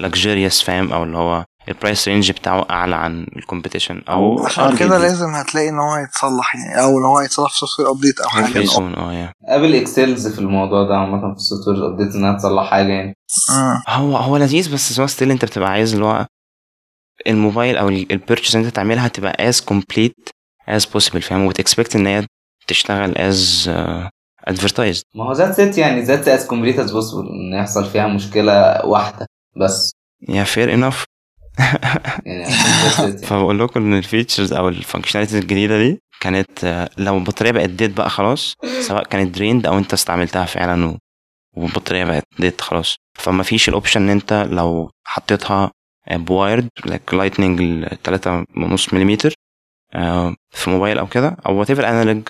luxurious 0.00 0.62
فاهم؟ 0.62 0.92
أو 0.92 1.04
اللي 1.04 1.16
هو 1.16 1.44
ال 1.68 1.75
price 1.75 2.08
range 2.08 2.30
بتاعه 2.30 2.66
أعلى 2.70 2.96
عن 2.96 3.26
ال 3.36 3.41
competition 3.41 4.02
أو 4.08 4.46
عشان 4.46 4.76
كده 4.76 4.98
لازم 4.98 5.26
هتلاقي 5.34 5.68
إن 5.68 5.78
هو 5.78 5.96
يتصلح 5.96 6.54
يعني 6.56 6.80
أو 6.82 6.98
إن 6.98 7.04
هو 7.04 7.20
يتصلح 7.20 7.50
في 7.52 7.58
software 7.58 7.90
update 7.90 8.20
أو 8.20 8.28
حاجة. 8.28 8.58
آه 8.96 9.12
yeah 9.12 9.32
Apple 9.44 9.74
excels 9.74 10.28
في 10.28 10.38
الموضوع 10.38 10.88
ده 10.88 10.96
عامة 10.96 11.20
في 11.34 11.36
ال 11.40 11.68
software 11.68 11.86
update 11.86 12.14
إنها 12.14 12.36
تصلح 12.38 12.70
حاجة 12.70 12.88
يعني. 12.92 13.16
مم. 13.50 13.82
هو 13.88 14.16
هو 14.16 14.36
لذيذ 14.36 14.72
بس 14.74 15.00
هو 15.00 15.06
still 15.06 15.30
أنت 15.30 15.44
بتبقى 15.44 15.70
عايز 15.70 15.92
اللي 15.94 16.04
هو 16.04 16.26
الموبايل 17.26 17.76
أو 17.76 17.88
ال 17.88 17.96
purchase 17.96 18.56
أنت 18.56 18.66
تعملها 18.66 19.08
تبقى 19.08 19.52
as 19.52 19.56
complete 19.56 20.30
as 20.70 20.82
possible 20.84 21.18
فاهم؟ 21.18 21.46
وت 21.46 21.59
expect 21.59 21.96
إن 21.96 22.06
هي 22.06 22.26
تشتغل 22.66 23.14
as 23.14 23.66
uh, 23.66 24.08
advertised. 24.52 25.02
ما 25.14 25.24
هو 25.24 25.32
that 25.32 25.52
said 25.52 25.78
يعني 25.78 26.02
that 26.02 26.28
as 26.28 26.46
complete 26.46 26.78
as 26.78 26.92
possible 26.92 27.28
إن 27.28 27.58
يحصل 27.60 27.84
فيها 27.84 28.06
مشكلة 28.06 28.86
واحدة 28.86 29.26
بس. 29.56 29.92
yeah 30.28 30.44
fair 30.44 30.68
enough. 30.68 31.04
يعني. 32.26 33.18
فبقول 33.26 33.58
لكم 33.58 33.80
إن 33.80 33.98
ال 33.98 34.04
features 34.04 34.52
أو 34.52 34.68
ال 34.68 34.72
functionalities 34.72 35.36
الجديدة 35.36 35.78
دي 35.78 36.00
كانت 36.20 36.64
آه، 36.64 36.90
لو 36.98 37.18
البطارية 37.18 37.50
بقت 37.50 37.70
dead 37.70 37.94
بقى 37.94 38.10
خلاص 38.10 38.54
سواء 38.80 39.04
كانت 39.04 39.34
drained 39.34 39.66
أو 39.66 39.78
أنت 39.78 39.92
استعملتها 39.92 40.44
فعلا. 40.44 40.98
والبطارية 41.56 42.04
بقت 42.04 42.24
dead 42.38 42.60
خلاص 42.60 42.96
فما 43.18 43.42
فيش 43.42 43.68
ال 43.68 43.73
option 43.73 44.02
إن 44.02 44.10
أنت 44.10 44.48
لو 44.50 44.90
حطيتها 45.06 45.70
ب 46.10 46.20
wired 46.20 46.68
like 46.86 47.14
Lightning 47.14 47.84
3.5 48.08 48.94
ملم 48.94 49.16
في 50.50 50.70
موبايل 50.70 50.98
أو 50.98 51.06
كده 51.06 51.36
أو 51.46 51.58
whatever 51.58 51.88
analog 51.88 52.28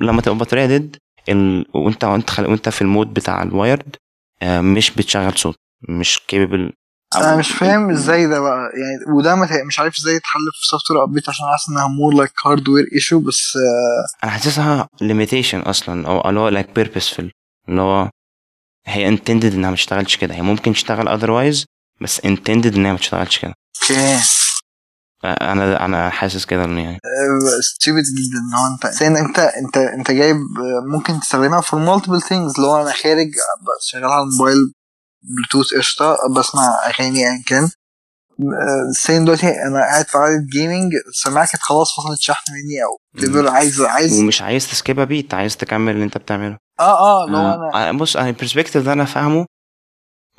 لما 0.00 0.20
تبقى 0.22 0.32
البطارية 0.34 0.66
dead. 0.66 0.96
وأنت 1.74 2.04
وأنت. 2.04 2.38
وأنت 2.40 2.68
في 2.68 2.82
ال 2.82 2.88
mode 2.88 3.14
بتاع 3.14 3.42
ال 3.42 3.51
wired 3.51 3.96
آه، 4.42 4.60
مش 4.60 4.90
بتشغل 4.90 5.38
صوت 5.38 5.56
مش 5.88 6.20
capable 6.28 6.72
أنا 7.16 7.36
مش 7.36 7.50
فاهم 7.50 7.90
إزاي 7.90 8.26
ده 8.26 8.40
بقى. 8.40 8.58
يعني 8.58 9.16
وده 9.16 9.34
مش 9.66 9.78
عارف 9.80 9.98
إزاي 9.98 10.14
يتحل 10.14 10.40
في 10.60 10.66
software 10.68 11.04
ابديت 11.04 11.28
عشان 11.28 11.46
حاسس 11.46 11.68
إنها 11.68 11.88
more 11.88 12.14
like 12.14 12.32
hardware 12.46 12.84
issue 12.94 13.18
بس 13.20 13.56
آه، 13.56 14.24
أنا 14.24 14.32
حاسسها 14.32 14.88
limitation 15.00 15.60
أصلا 15.60 16.08
أو 16.08 16.28
اللي 16.28 16.40
هو 16.40 16.48
like 16.48 16.70
purposeful 16.70 17.32
اللي 17.68 17.80
هو 17.80 18.10
هي 18.86 19.16
intended 19.16 19.44
إنها 19.44 19.70
ما 19.70 19.76
تشتغلش 19.76 20.16
كده. 20.16 20.34
هي 20.34 20.42
ممكن 20.42 20.72
تشتغل 20.72 21.18
otherwise 21.20 21.64
بس 22.00 22.20
intended 22.20 22.74
إنها 22.76 22.92
ما 22.92 22.98
تشتغلش 22.98 23.38
كده. 23.38 23.54
أوكي. 23.82 24.18
أنا 25.24 25.84
أنا 25.84 26.10
حاسس 26.10 26.44
كده 26.44 26.64
إن 26.64 26.78
يعني. 26.78 26.98
stupid 27.60 28.02
جدا. 28.02 28.38
إن 28.38 28.54
هو 28.54 28.66
انت 28.74 29.02
انت 29.02 29.38
انت 29.38 29.76
أنت 29.76 30.10
جايب 30.10 30.36
ممكن 30.86 31.20
تستخدمها 31.20 31.60
في 31.60 31.76
multiple 31.76 32.22
things 32.22 32.54
اللي 32.56 32.66
هو 32.68 32.82
أنا 32.82 32.92
خارج 32.92 33.28
شغال 33.82 34.04
على 34.04 34.22
الموبايل 34.22 34.72
بلوتوث 35.22 35.74
قشطة 35.78 36.16
بسمع 36.36 36.62
اغاني 36.86 37.18
ايا 37.18 37.42
كان. 37.46 37.70
scene 38.92 39.24
دلوقتي 39.24 39.46
أنا 39.48 39.80
قاعد 39.90 40.04
في 40.06 40.18
قعده 40.18 40.46
gaming 40.52 40.92
السماعه 41.08 41.46
كانت 41.46 41.62
خلاص 41.62 41.96
فصلت 41.96 42.20
شحن 42.20 42.52
مني 42.52 42.84
أو 42.84 43.48
عايز 43.48 43.80
عايز 43.80 44.20
ومش 44.20 44.42
عايز 44.42 44.70
ت 44.70 44.77
skip 44.77 45.04
a 45.04 45.10
beat 45.10 45.34
عايز 45.34 45.56
تكمل 45.56 45.92
اللي 45.92 46.04
أنت 46.04 46.18
بتعمله. 46.18 46.58
آه 46.80 46.82
آه 46.82 47.24
هو 47.24 47.28
أنا 47.28 47.88
آه، 47.88 47.92
بص 47.92 48.16
أنا 48.16 48.28
ال 48.28 48.33
perspective 48.33 48.84
ده 48.84 48.92
أنا 48.92 49.04
فاهمه 49.04 49.46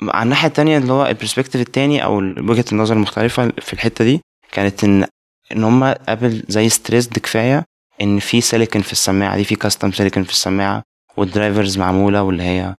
على 0.02 0.22
الناحية 0.22 0.48
التانية 0.48 0.78
اللي 0.78 0.92
هو 0.92 1.06
ال 1.06 1.10
perspective 1.10 1.60
التاني 1.60 2.04
أو 2.04 2.16
وجهة 2.18 2.64
النظر 2.72 2.94
المختلفة 2.94 3.52
في 3.58 3.72
الحتة 3.72 4.04
دي 4.04 4.20
كانت 4.52 4.84
ان 4.84 5.06
إن 5.52 5.64
هم 5.64 5.84
قبل 5.84 6.44
زي 6.48 6.68
stressed 6.68 7.18
كفاية 7.18 7.64
إن 8.00 8.18
في 8.18 8.40
سيليكون 8.40 8.82
في 8.82 8.92
السماعة 8.92 9.36
دي 9.36 9.44
في 9.44 9.54
custom 9.56 9.92
silicon 9.92 10.24
في 10.24 10.30
السماعة 10.32 10.82
وال 11.16 11.30
drivers 11.30 11.78
معمولة 11.78 12.22
واللي 12.22 12.42
هي 12.42 12.74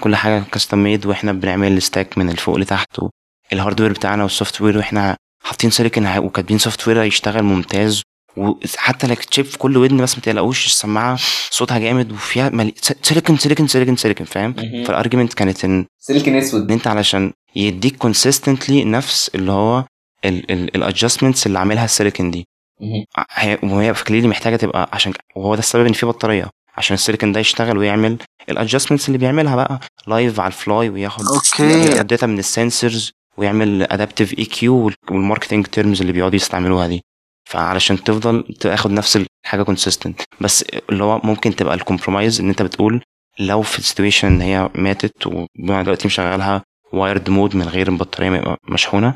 كل 0.00 0.16
حاجة 0.16 0.42
custom 0.52 0.78
made 0.78 1.06
وإحنا 1.06 1.32
بنعمل 1.32 1.76
ال 1.76 1.83
stack 1.83 2.18
من 2.18 2.30
الفوق 2.30 2.56
لتحت 2.56 3.00
ال 3.52 3.56
hardware 3.56 3.92
بتاعنا 3.92 4.22
وال 4.22 4.60
software 4.60 4.76
وإحنا 4.78 5.16
حاطين 5.44 5.70
سيليكون 5.70 6.18
وكاتبين 6.18 6.58
software 6.58 7.02
هيشتغل 7.02 7.42
ممتاز 7.42 8.02
وحتى 8.36 9.06
لك 9.06 9.24
chip 9.24 9.44
في 9.44 9.58
كل 9.58 9.76
ودن 9.76 9.96
بس 9.96 10.14
ما 10.16 10.22
تقلقوش 10.22 10.66
السماعة 10.66 11.18
صوتها 11.50 11.78
جامد 11.78 12.12
وفيها 12.12 12.48
ملي... 12.48 12.74
silicon 13.02 13.36
silicon 13.36 13.66
silicon 13.66 13.96
silicon 13.96 14.26
فاهم. 14.26 14.52
فال 14.84 14.94
argument 14.94 15.34
كانت 15.34 15.64
إن 15.64 15.86
سلك 15.98 16.28
إن 16.28 16.36
اسود 16.36 16.72
أنت 16.72 16.86
علشان 16.86 17.32
يديك 17.56 17.96
consistently 17.96 18.84
نفس 18.84 19.30
اللي 19.34 19.52
هو 19.52 19.84
ال 20.24 20.34
adjustments 20.34 21.46
اللي 21.46 21.58
عاملها 21.58 21.84
السيليكون 21.84 22.30
دي. 22.30 22.44
وهي 23.62 23.94
clearly 23.94 24.28
محتاجة 24.28 24.56
تبقى 24.56 24.88
عشان 24.92 25.12
وهو 25.36 25.54
ده 25.54 25.58
السبب 25.58 25.86
إن 25.86 25.92
في 25.92 26.06
بطارية. 26.06 26.50
عشان 26.76 26.94
السيليكون 26.94 27.32
ده 27.32 27.40
يشتغل 27.40 27.78
ويعمل 27.78 28.18
ال 28.48 28.53
adjustments 28.53 29.08
اللي 29.08 29.18
بيعملها 29.18 29.56
بقى 29.56 29.80
live 30.06 30.40
على 30.40 30.46
ال 30.48 30.58
fly 30.58 30.88
وياخد 30.88 31.24
أوكي. 31.26 32.00
ال 32.00 32.05
data 32.05 32.26
من 32.26 32.38
ال 32.38 32.47
sensors 32.47 33.12
ويعمل 33.36 33.82
adaptive 33.82 34.38
EQ 34.38 34.90
وال 35.10 35.20
marketing 35.20 35.66
terms 35.66 36.00
اللي 36.00 36.12
بيقعدوا 36.12 36.36
يستعملوها 36.36 36.86
دي. 36.86 37.02
فعلشان 37.50 38.04
تفضل 38.04 38.54
تاخد 38.60 38.90
نفس 38.90 39.18
الحاجة 39.44 39.62
consistent 39.62 40.20
بس 40.40 40.64
اللي 40.90 41.04
هو 41.04 41.20
ممكن 41.24 41.56
تبقى 41.56 41.74
ال 41.74 41.80
compromise 41.80 42.40
إن 42.40 42.48
أنت 42.48 42.62
بتقول 42.62 43.02
لو 43.38 43.62
في 43.62 43.78
ال 43.78 43.83
situation 43.83 44.28
إن 44.28 44.40
هي 44.40 44.70
ماتت 44.74 45.26
وأنا 45.26 45.82
دلوقتي 45.82 46.06
مشغلها 46.06 46.62
wired 46.92 47.30
mode 47.30 47.56
من 47.56 47.68
غير 47.68 47.88
البطارية 47.88 48.56
مشحونة 48.68 49.14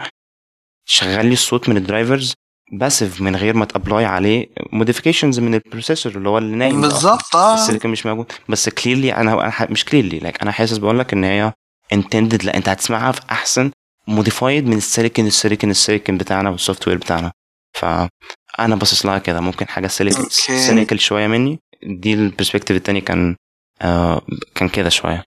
شغل 0.85 1.27
لي 1.27 1.33
الصوت 1.33 1.69
من 1.69 1.77
ال 1.77 1.84
drivers 1.84 2.35
passive 2.73 3.21
من 3.21 3.37
غير 3.37 3.55
ما 3.55 3.65
ت 3.65 3.71
apply 3.71 4.05
عليه 4.05 4.47
modifications 4.73 5.39
من 5.39 5.55
ال 5.55 5.60
processor 5.60 6.13
اللي 6.13 6.29
هو 6.29 6.39
اللي 6.39 6.57
نايم. 6.57 6.81
بالظبط 6.81 7.37
آه. 7.37 7.55
السيليكون 7.55 7.91
مش 7.91 8.07
موجود. 8.07 8.33
بس 8.49 8.69
clearly 8.69 9.15
أنا 9.15 9.67
مش 9.71 9.85
clearly 9.85 10.19
like 10.19 10.43
أنا 10.43 10.53
حاسس 10.53 10.79
بقول 10.79 10.99
لك 10.99 11.13
إن 11.13 11.25
هي 11.25 11.53
intended 11.93 12.45
لأ 12.45 12.57
أنت 12.57 12.69
هتسمعها 12.69 13.13
في 13.13 13.21
أحسن 13.31 13.71
modified 14.09 14.67
من 14.67 14.77
ال 14.77 14.83
silicon 14.83 15.27
ال 15.27 15.32
silicon 15.32 15.71
ال 15.71 15.77
silicon 15.77 16.19
بتاعنا 16.19 16.51
وال 16.51 16.89
software 16.89 16.97
بتاعنا 16.97 17.33
فانا 17.79 18.77
باصص 18.77 19.07
لها 19.07 19.19
كده. 19.19 19.41
ممكن 19.41 19.69
حاجة. 19.69 19.87
cynical 19.87 21.01
شوية 21.01 21.27
مني. 21.27 21.59
دي 21.83 22.15
ال 22.15 22.20
perspective 22.20 22.77
التاني 22.77 23.01
كان 23.01 23.37
آه 23.83 24.23
كان 24.55 24.69
كده 24.69 24.89
شوية. 24.89 25.25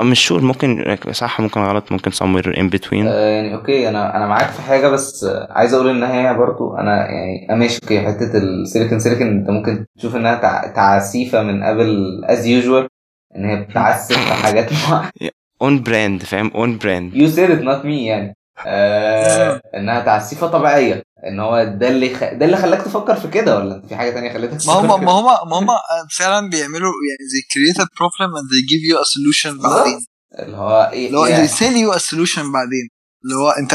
مش 0.00 0.20
شور 0.24 0.40
ممكن 0.42 0.96
صح 1.12 1.40
ممكن 1.40 1.60
غلط 1.60 1.92
ممكن 1.92 2.10
somewhere 2.10 2.56
in 2.56 2.76
between. 2.78 3.06
آه، 3.06 3.28
يعني 3.28 3.54
okay 3.54 3.88
أنا 3.88 4.16
أنا 4.16 4.26
معاك 4.26 4.46
في 4.50 4.62
حاجة 4.62 4.88
بس 4.88 5.26
عايز 5.50 5.74
أقول 5.74 5.88
ان 5.88 6.02
هي 6.02 6.34
برضو 6.34 6.74
أنا 6.76 7.10
يعني 7.10 7.46
آه، 7.50 7.54
ماشي 7.54 7.78
okay 7.82 8.00
حتة 8.06 8.38
السيليكون 8.38 8.98
سيليكون 8.98 9.26
انت 9.26 9.50
ممكن 9.50 9.86
تشوف 9.98 10.16
انها 10.16 10.34
تع- 10.34 10.66
تعسيفة 10.66 11.42
من 11.42 11.62
ابل 11.62 12.20
as 12.24 12.46
usual 12.46 12.88
ان 13.36 13.44
هي 13.44 13.56
بتعسف 13.56 14.18
في 14.18 14.32
حاجات 14.34 14.70
on 15.62 15.82
brand 15.82 16.22
فاهم؟ 16.22 16.50
on 16.54 16.78
brand 16.78 17.14
يو 17.14 17.28
said 17.28 17.50
it 17.50 17.58
not 17.60 17.84
me 17.84 18.06
يعني. 18.06 18.36
آه 18.66 19.60
انها 19.76 20.00
تعسيفة 20.00 20.46
طبيعية. 20.46 21.02
إن 21.24 21.40
هو 21.40 21.64
ده 21.64 21.88
اللي 21.88 22.14
خ... 22.14 22.20
ده 22.20 22.44
اللي 22.46 22.56
خلاك 22.56 22.82
تفكر 22.82 23.16
في 23.16 23.28
كده 23.28 23.58
ولا 23.58 23.82
في 23.88 23.96
حاجة 23.96 24.10
تانية 24.10 24.32
خلتك 24.32 24.66
ما 24.66 24.72
هم 24.72 25.04
ما 25.04 25.12
هم 25.12 25.24
ما 25.50 25.56
هم 25.58 25.66
فعلا 26.10 26.50
بيعملوا 26.50 26.92
يعني 27.08 27.24
they 27.32 27.42
create 27.52 27.78
a 27.84 27.86
problem 27.86 28.30
and 28.38 28.46
they 28.52 28.62
give 28.72 28.82
you 28.90 28.96
a 28.98 29.06
solution 29.14 29.62
بعدين. 29.62 30.06
اللي 30.38 30.56
هو 30.56 30.90
إيه 30.92 31.06
اللي 31.06 31.18
هو 31.18 31.26
يعني 31.26 31.48
they 31.48 31.50
sell 31.50 31.54
you 31.54 31.98
a 31.98 32.02
solution 32.02 32.38
بعدين. 32.52 32.88
اللي 33.24 33.36
هو 33.36 33.50
انت 33.50 33.72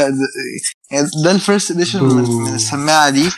يعني 0.90 1.08
ده 1.24 1.30
ال 1.30 1.37
first 1.37 1.70
edition 1.70 2.04
من, 2.04 2.54
السماعه 2.54 3.10
دي. 3.10 3.28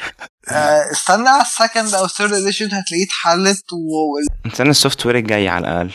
آه، 0.51 0.91
استنى 0.93 1.29
على 1.29 1.43
ال 1.43 1.50
second 1.50 1.95
أو 1.95 2.05
ال 2.05 2.09
third 2.09 2.33
edition 2.33 2.65
هتلاقيه 2.65 3.05
اتحلت 3.07 3.73
و... 3.73 4.19
استنى 4.47 4.71
ال 4.71 5.07
software 5.07 5.17
الجاي 5.17 5.49
على 5.49 5.69
الأقل. 5.69 5.93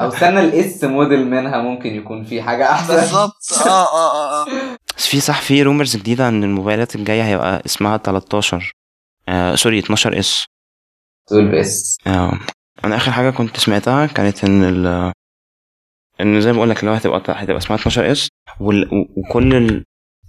أو 0.00 0.08
استنى 0.08 0.40
ال 0.40 0.62
S 0.62 0.84
model 0.84 1.26
منها 1.30 1.62
ممكن 1.62 1.88
يكون 1.88 2.24
في 2.24 2.42
حاجة 2.42 2.70
أحسن. 2.72 2.94
بالظبط. 2.96 3.52
آه 3.66 3.68
آه 3.68 4.12
آه 4.14 4.42
آه. 4.42 4.76
بس 4.98 5.06
في 5.06 5.20
صح 5.20 5.40
في 5.42 5.62
rumors 5.62 5.96
جديدة 5.96 6.28
إن 6.28 6.44
الموبايلات 6.44 6.94
الجاية 6.94 7.22
هيبقى 7.24 7.62
اسمها 7.66 7.96
13 7.96 8.72
آه 9.28 9.54
sorry 9.54 9.78
12 9.78 10.18
S 10.18 10.44
12 11.28 11.60
S 11.60 11.96
آه. 12.06 12.40
أنا 12.84 12.96
آخر 12.96 13.12
حاجة 13.12 13.30
كنت 13.30 13.56
سمعتها 13.56 14.06
كانت 14.06 14.44
إن 14.44 14.64
ال 14.64 15.12
إن 16.20 16.40
زي 16.40 16.52
ما 16.52 16.56
بقول 16.56 16.70
لك 16.70 16.80
اللي 16.80 16.90
هو 16.90 16.94
هتبقى 16.94 17.22
هتبقى 17.28 17.56
اسمها 17.58 17.78
12 17.78 18.12
S 18.12 18.28
وكل 18.60 19.54
ال 19.54 19.84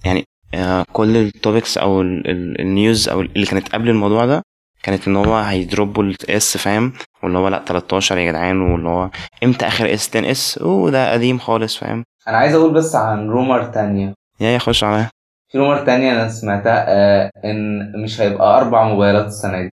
يعني 0.06 0.24
آه 0.54 0.86
كل 0.94 1.18
ال 1.18 1.26
topics 1.26 1.78
أو 1.78 2.02
ال- 2.02 2.30
ال- 2.30 2.62
news 2.62 3.10
أو 3.10 3.22
اللي 3.22 3.46
كانت 3.46 3.70
قبل 3.76 3.90
الموضوع 3.90 4.26
ده 4.26 4.42
كانت 4.84 5.08
إن 5.08 5.16
هو 5.16 5.36
هي 5.38 5.60
drop 5.60 6.04
وا 6.04 6.22
ال 6.22 6.40
S 6.40 6.58
فاهم؟ 6.58 6.94
واللي 7.24 7.38
هو 7.38 7.48
لأ 7.48 7.64
13 7.68 8.18
يا 8.18 8.32
جدعان 8.32 8.62
واللي 8.62 8.90
هو 8.90 9.10
إمتى 9.44 9.68
آخر 9.68 9.94
S 9.94 10.10
10 10.10 10.32
S 10.32 10.58
أوه 10.58 10.92
ده 10.92 11.12
قديم 11.14 11.38
خالص 11.40 11.78
فاهم؟ 11.78 12.04
أنا 12.28 12.38
عايز 12.38 12.56
أقول 12.56 12.74
بس 12.74 12.96
عن 12.96 13.30
rumor 13.30 13.64
تانية. 13.64 14.14
يا 14.40 14.50
يخش 14.56 14.84
عليا. 14.84 15.10
في 15.52 15.58
rumor 15.58 15.86
تانية 15.86 16.12
أنا 16.12 16.30
سمعتها 16.30 16.86
آه 16.88 17.32
إن 17.46 17.92
مش 18.04 18.22
هيبقى 18.22 18.58
أربع 18.58 18.84
موبايلات 18.88 19.26
السنة 19.26 19.62
دي. 19.62 19.70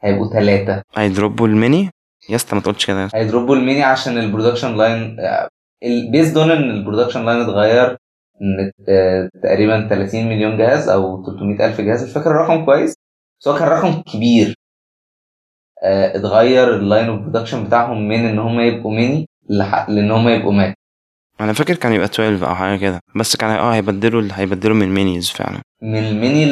هيبقوا 0.00 0.32
ثلاثة 0.32 0.82
هي 0.96 1.13
drop 1.13 1.46
وا 1.48 1.54
ال 1.54 1.60
mini؟ 1.60 1.90
يا 2.28 2.36
اسطى 2.36 2.54
ما 2.54 2.60
تقولش 2.60 2.86
كده. 2.86 3.08
هي 3.14 3.28
drop 3.28 3.56
وا 3.56 3.60
ال 3.60 3.65
mini 3.65 3.82
عشان 3.82 4.18
ال 4.18 4.23
production 4.23 4.76
line 4.76 5.16
ال 5.84 5.92
based 5.92 6.32
on 6.32 6.50
ان 6.50 6.70
ال 6.70 6.75
production 6.75 7.24
line 7.26 7.40
اتغير 7.40 7.96
إن 8.42 8.70
آه، 8.88 9.28
تقريبا 9.42 9.88
30 9.88 10.24
مليون 10.28 10.56
جهاز 10.58 10.88
أو 10.88 11.24
300 11.26 11.66
ألف 11.66 11.80
جهاز. 11.80 12.04
مش 12.04 12.12
فاكر 12.12 12.30
الرقم 12.30 12.64
كويس 12.64 12.94
بس 13.40 13.48
هو 13.48 13.58
كان 13.58 13.68
رقم 13.68 14.02
كبير. 14.02 14.54
آه، 15.82 16.16
اتغير 16.16 16.76
ال 16.76 16.82
line 16.82 17.08
of 17.08 17.20
production 17.20 17.64
بتاعهم 17.64 18.08
من 18.08 18.24
إن 18.26 18.38
هم 18.38 18.60
يبقوا 18.60 18.92
ميني 18.94 19.28
لإن 19.88 20.10
هم 20.10 20.28
يبقوا 20.28 20.52
max 20.52 20.74
أنا 21.40 21.52
فاكر 21.52 21.74
كان 21.74 21.92
يبقى 21.92 22.06
12 22.06 22.48
أو 22.48 22.54
حاجة 22.54 22.78
كده 22.78 23.00
بس 23.16 23.36
كان 23.36 23.50
آه 23.50 23.74
هيبدلوا 23.74 24.28
هيبدلوا 24.32 24.76
من 24.76 24.88
minis 24.94 25.30
فعلا. 25.30 25.60
من 25.82 25.98
ال 25.98 26.07
mini 26.07 26.44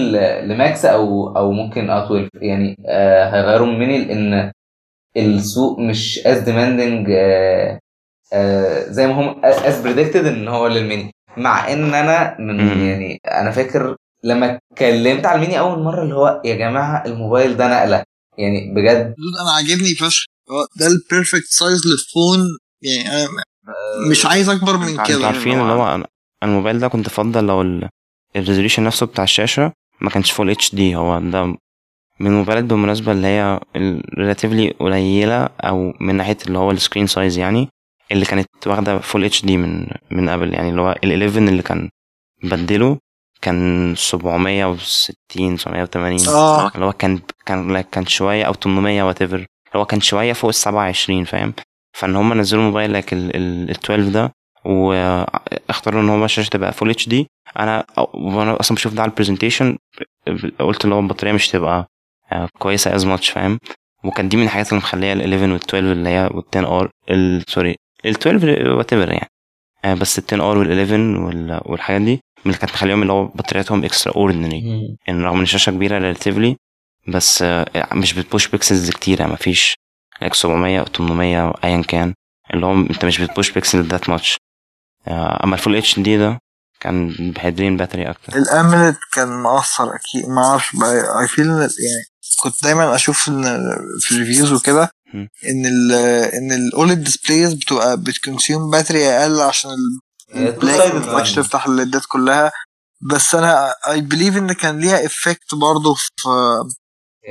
ل 0.47 0.56
max 0.56 0.85
أو 0.85 1.37
أو 1.37 1.53
ممكن 1.53 1.91
آه 1.91 2.05
12 2.07 2.29
يعني 2.35 2.77
آه 2.89 3.25
هيغيروا 3.37 3.67
من 3.67 3.79
ميني 3.79 3.99
لإن 4.05 4.53
السوق 5.17 5.79
مش 5.81 6.19
as 6.27 6.39
demanding 6.39 7.07
آه 7.11 7.79
زي 8.89 9.07
ما 9.07 9.13
هم 9.21 9.45
as 9.45 9.81
predicted 9.83 10.27
إن 10.27 10.49
هو 10.49 10.67
للميني 10.67 11.11
مع 11.37 11.73
إن 11.73 11.95
أنا 11.95 12.37
من. 12.41 12.61
يعني 12.87 13.21
أنا 13.31 13.51
فاكر 13.51 13.97
لما 14.25 14.59
اتكلمت 14.73 15.27
على 15.27 15.37
الميني 15.37 15.59
أول 15.59 15.79
مرة 15.83 16.03
اللي 16.03 16.15
هو 16.15 16.43
يا 16.45 16.55
جماعة 16.55 17.05
الموبايل 17.07 17.57
ده 17.57 17.69
نقلة. 17.69 18.03
يعني 18.39 18.75
بجد. 18.75 19.15
أنا 19.43 19.51
عاجبني 19.57 19.95
فشخ. 19.95 20.25
هو 20.51 20.67
ده 20.81 20.87
ال 20.87 20.94
perfect 20.94 21.47
size 21.49 21.83
لل 21.87 22.02
phone. 22.02 22.47
يعني 22.83 23.09
أنا 23.23 23.29
مش 24.11 24.27
عايز 24.27 24.49
أكبر 24.49 24.77
من 24.77 24.89
أنتوا 24.89 25.05
كده. 25.05 25.27
عارفين 25.27 25.53
اللي 25.61 25.73
هو 25.73 25.99
أنا- 26.03 26.07
الموبايل 26.43 26.79
ده 26.79 26.89
كنت 26.89 27.07
افضل 27.07 27.47
لو 27.47 27.81
ال 28.37 28.41
resolution 28.41 28.85
نفسه 28.85 29.07
بتاع 29.07 29.25
الشاشة 29.25 29.73
ما 30.01 30.11
كانش 30.11 30.31
full 30.33 30.51
HD 30.51 30.97
هو 30.97 31.19
ده 31.21 31.45
من 32.21 32.27
الموبايلات 32.27 32.65
بالمناسبة 32.65 33.13
اللي 33.13 33.27
هي 33.27 33.61
relatively 34.19 34.71
قليلة 34.71 35.45
أو 35.45 35.93
من 36.01 36.15
ناحية 36.15 36.37
اللي 36.47 36.59
هو 36.59 36.71
ال 36.71 36.76
screen 36.76 37.07
size 37.07 37.39
يعني. 37.39 37.69
اللي 38.13 38.25
كانت 38.25 38.49
واخدة 38.67 38.99
full 38.99 39.25
HD 39.25 39.57
من 39.57 39.87
من 40.11 40.29
قبل. 40.29 40.55
يعني 40.55 40.69
اللي 40.71 40.81
هو 40.83 40.95
ال 41.05 41.23
11 41.23 41.39
اللي 41.39 41.63
كان 41.63 41.91
بدله 42.43 42.99
كان 43.43 43.95
760 43.97 45.57
780 45.57 46.29
آه. 46.29 46.71
اللي 46.75 46.85
هو 46.87 46.93
كان 46.93 47.21
كان 47.47 47.81
كان 47.81 48.07
شوية 48.07 48.45
أو 48.45 48.53
800 48.55 49.03
whatever 49.03 49.37
اللي 49.37 49.47
هو 49.77 49.85
كان 49.85 50.01
شوية 50.01 50.33
فوق 50.33 50.49
ال 50.49 50.55
27 50.55 51.25
فاهم؟ 51.25 51.55
فإن 51.97 52.17
هم 52.17 52.33
نزلوا 52.33 52.63
موبايل 52.63 52.93
لك 52.93 53.13
ال 53.13 53.37
ال 53.37 53.71
12 53.71 54.03
ده 54.09 54.33
واختاروا 54.65 56.01
إن 56.03 56.09
هو 56.09 56.25
الشاشه 56.25 56.49
تبقى 56.51 56.73
full 56.73 56.91
HD 56.91 57.27
أنا 57.59 57.85
وأنا 58.15 58.61
أصلا 58.61 58.75
بشوف 58.75 58.95
ده 58.95 59.03
على 59.03 59.11
ال 59.11 59.16
presentation 59.16 59.79
قلت 60.61 60.85
اللي 60.85 60.95
هو 60.95 61.01
البطارية 61.01 61.33
مش 61.33 61.49
تبقى 61.49 61.87
آه، 62.33 62.49
كويسة 62.59 62.95
as 62.95 63.05
much 63.07 63.31
فاهم؟ 63.31 63.59
وكانت 64.05 64.31
دي 64.31 64.37
من 64.37 64.43
الحاجات 64.43 64.69
اللي 64.69 64.79
مخلية 64.79 65.13
ال 65.13 65.21
11 65.35 65.53
وال 65.53 65.55
12 65.61 65.93
اللي 65.93 66.09
هي 66.09 66.31
وال 66.35 66.43
10 66.55 66.81
R 66.81 66.91
ال 67.11 67.43
sorry 67.49 67.77
ال 68.07 68.11
12 68.11 68.69
whatever 68.69 69.13
يعني. 69.13 69.29
آه، 69.85 69.95
بس 69.95 70.19
ال 70.19 70.25
10 70.29 70.51
R 70.51 70.59
وال 70.59 70.69
11 70.81 71.01
وال- 71.21 71.61
والحاجات 71.65 72.01
دي 72.03 72.13
من 72.13 72.21
اللي 72.47 72.57
كانت 72.59 72.73
مخليهم 72.73 73.03
اللي 73.03 73.13
هو 73.13 73.27
بطارياتهم 73.27 73.85
extraordinary 73.85 74.61
يعني 75.07 75.23
رغم 75.25 75.37
إن 75.37 75.43
الشاشة 75.43 75.71
كبيرة 75.71 75.99
relatively 75.99 76.57
بس 77.09 77.43
آه، 77.43 77.67
مش 77.93 78.13
بت 78.15 78.26
push 78.26 78.49
pixels 78.49 78.91
كتيره 78.91 79.27
مفيش 79.27 79.75
like 80.25 80.33
700 80.33 80.81
أو 80.81 80.85
800 80.85 81.43
أو 81.47 81.51
ايا 81.65 81.83
كان. 81.83 82.15
اللي 82.55 82.67
هو 82.67 82.73
أنت 82.73 83.05
مش 83.05 83.21
بت 83.21 83.31
push 83.31 83.51
pixel 83.51 83.83
that 83.85 84.09
much 84.09 84.37
أما 85.09 85.55
ال 85.55 85.77
full 85.77 86.01
HD 86.01 86.19
ده 86.19 86.39
كان 86.81 87.09
بهي 87.19 87.40
drain 87.40 87.77
battery 87.77 88.11
أكتر. 88.11 88.37
ال 88.39 88.51
OLED 88.51 88.99
كان 89.13 89.43
مؤثر 89.43 89.95
أكيد 89.95 90.29
ما 90.29 90.45
أعرفش 90.45 90.75
I 91.21 91.29
feel 91.29 91.47
يعني 91.47 91.69
كنت 92.43 92.65
دايما 92.65 92.95
أشوف 92.95 93.29
إن 93.29 93.43
في 94.01 94.13
ال 94.13 94.18
reviews 94.18 94.53
وكده. 94.53 94.91
إن 95.15 95.67
ال 95.67 95.93
إن 96.35 96.53
ال 96.53 96.63
OLED 96.63 97.05
displays 97.05 97.55
بتبقى 97.55 97.97
بت 97.97 98.13
consume 98.13 98.71
battery 98.71 99.09
أقل 99.09 99.41
عشان 99.41 99.71
البلاك 100.35 100.93
two-sided 100.93 101.07
ما. 101.07 101.23
تفتح 101.23 101.67
ال 101.67 101.74
LED 101.74 101.95
ات 101.95 102.03
كلها. 102.09 102.53
بس 103.13 103.35
أنا 103.35 103.75
I 103.89 104.01
believe 104.01 104.37
إن 104.37 104.53
كان 104.53 104.79
ليها 104.79 105.07
effect 105.07 105.55
برضه 105.55 105.95
في 105.95 106.13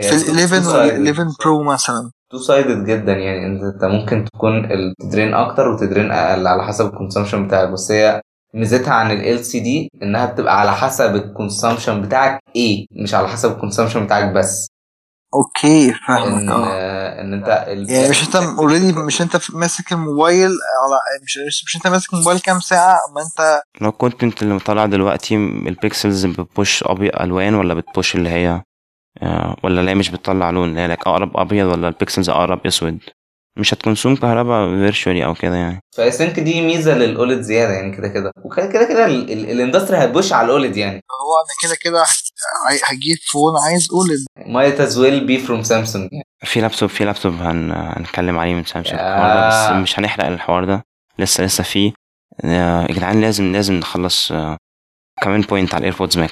في 0.02 0.32
ال 0.32 0.40
11 0.40 0.68
وال 0.70 1.08
11 1.08 1.36
pro 1.44 1.64
مثلا. 1.64 2.12
two-sided 2.32 2.86
جدا 2.86 3.14
يعني. 3.14 3.46
أنت 3.46 3.84
ممكن 3.84 4.26
تكون 4.34 4.70
ت 5.02 5.07
drain 5.07 5.34
أكتر 5.34 5.68
وت 5.68 5.80
drain 5.80 6.12
أقل 6.12 6.48
على 6.48 6.64
حسب 6.68 6.86
ال 6.86 6.91
consumption 6.91 7.48
بتاعك. 7.48 7.70
بس 7.70 7.92
هي 7.92 8.22
ميزتها 8.54 8.94
عن 8.94 9.12
ال 9.12 9.46
LCD 9.46 9.90
إنها 10.04 10.26
بتبقى 10.26 10.60
على 10.60 10.72
حسب 10.76 11.16
ال 11.16 11.23
consumption 11.23 12.02
بتاعك 12.02 12.40
إيه 12.56 12.86
مش 13.04 13.14
على 13.14 13.28
حسب 13.28 13.52
ال 13.52 13.56
consumption 13.56 14.06
بتاعك 14.06 14.34
بس. 14.34 14.68
okay 15.36 15.94
فاهمك 15.94 16.50
آه 16.50 16.66
آه، 16.68 17.22
إن 17.22 17.34
أنت 17.34 17.66
ال- 17.68 17.90
يعني 17.90 18.10
مش 18.10 18.24
أنت 18.24 18.36
already 18.60 18.94
مش 18.94 19.22
أنت 19.22 19.38
ماسك 19.54 19.92
الموبايل 19.92 20.50
على 20.50 21.00
مش 21.24 21.38
مش, 21.48 21.64
مش 21.66 21.76
أنت 21.76 21.88
ماسك 21.88 22.14
الموبايل 22.14 22.40
كام 22.40 22.60
ساعة؟ 22.60 22.98
أما 23.10 23.22
أنت 23.22 23.62
لو 23.82 23.92
كنت 23.92 24.24
أنت 24.24 24.42
اللي 24.44 24.60
طالع 24.60 24.86
دلوقتي 24.86 25.36
ال 25.36 25.48
pixels 25.48 26.26
بت 26.26 26.45
push 26.45 26.84
ابيض 26.84 27.16
ألوان 27.22 27.56
ولا 27.56 27.74
بت 27.74 27.88
push 27.88 28.16
اللي 28.16 28.30
هي 28.30 28.62
آه، 29.24 29.56
ولا 29.64 29.82
لا 29.82 29.94
مش 29.94 30.10
بتطلع 30.10 30.50
لون 30.50 30.76
لا 30.76 30.88
لك 30.88 31.08
أقرب 31.08 31.38
أبيض 31.38 31.68
ولا 31.68 31.88
ال 31.88 31.94
pixels 31.94 32.30
أقرب 32.30 32.66
أسود؟ 32.68 33.00
مش 33.58 33.74
هت 33.74 33.83
consume 33.83 34.16
كهرباء 34.16 34.70
virtually 34.70 35.26
أو 35.26 35.34
كده 35.34 35.56
يعني. 35.56 35.80
ف 35.98 36.12
I 36.12 36.16
think 36.16 36.40
دي 36.40 36.62
ميزة 36.62 36.98
لل 36.98 37.12
OLED 37.12 37.42
زيادة 37.42 37.74
يعني 37.74 37.96
كده 37.98 38.08
كده. 38.08 38.32
وكده 38.46 38.66
كده 38.68 38.84
كده 38.86 39.06
ال- 39.06 39.32
ال- 39.32 39.50
ال 39.52 39.57
industry 39.57 39.98
هت 39.98 40.10
push 40.10 40.34
على 40.34 40.46
ال 40.46 40.52
OLED 40.52 40.78
يعني. 40.78 40.96
هو 40.96 41.34
أنا 41.46 41.54
كده 41.70 41.78
كده 41.82 42.04
هج- 42.70 42.82
هجيب 42.84 43.18
phone 43.32 43.54
عايز 43.66 43.88
OLED 43.94 44.26
might 44.40 44.80
as 44.80 44.94
well 44.96 45.28
be 45.30 45.48
from 45.50 45.62
سامسونج 45.62 46.10
يعني 46.12 46.26
في 46.44 46.62
لابتوب 46.62 46.90
في 46.90 47.06
لابتوب 47.06 47.34
هن... 47.34 47.72
هنتكلم 47.72 48.40
عليه 48.40 48.54
من 48.56 48.66
سامسونج 48.66 49.00
الحوار 49.00 49.34
ده 49.36 49.48
بس 49.48 49.54
آه. 49.54 49.80
مش 49.80 50.00
هنحرق 50.00 50.26
الحوار 50.26 50.66
ده. 50.66 50.84
لسه 51.20 51.44
لسه 51.46 51.64
فيه 51.64 51.92
آه، 52.46 52.82
يا 52.82 52.88
جدعان 52.92 53.22
لازم 53.22 53.52
لازم 53.52 53.74
نخلص 53.74 54.32
آه، 54.32 54.58
كمان 55.24 55.42
point 55.42 55.74
على 55.76 55.80
الايربودز 55.82 56.18
ماكس 56.18 56.30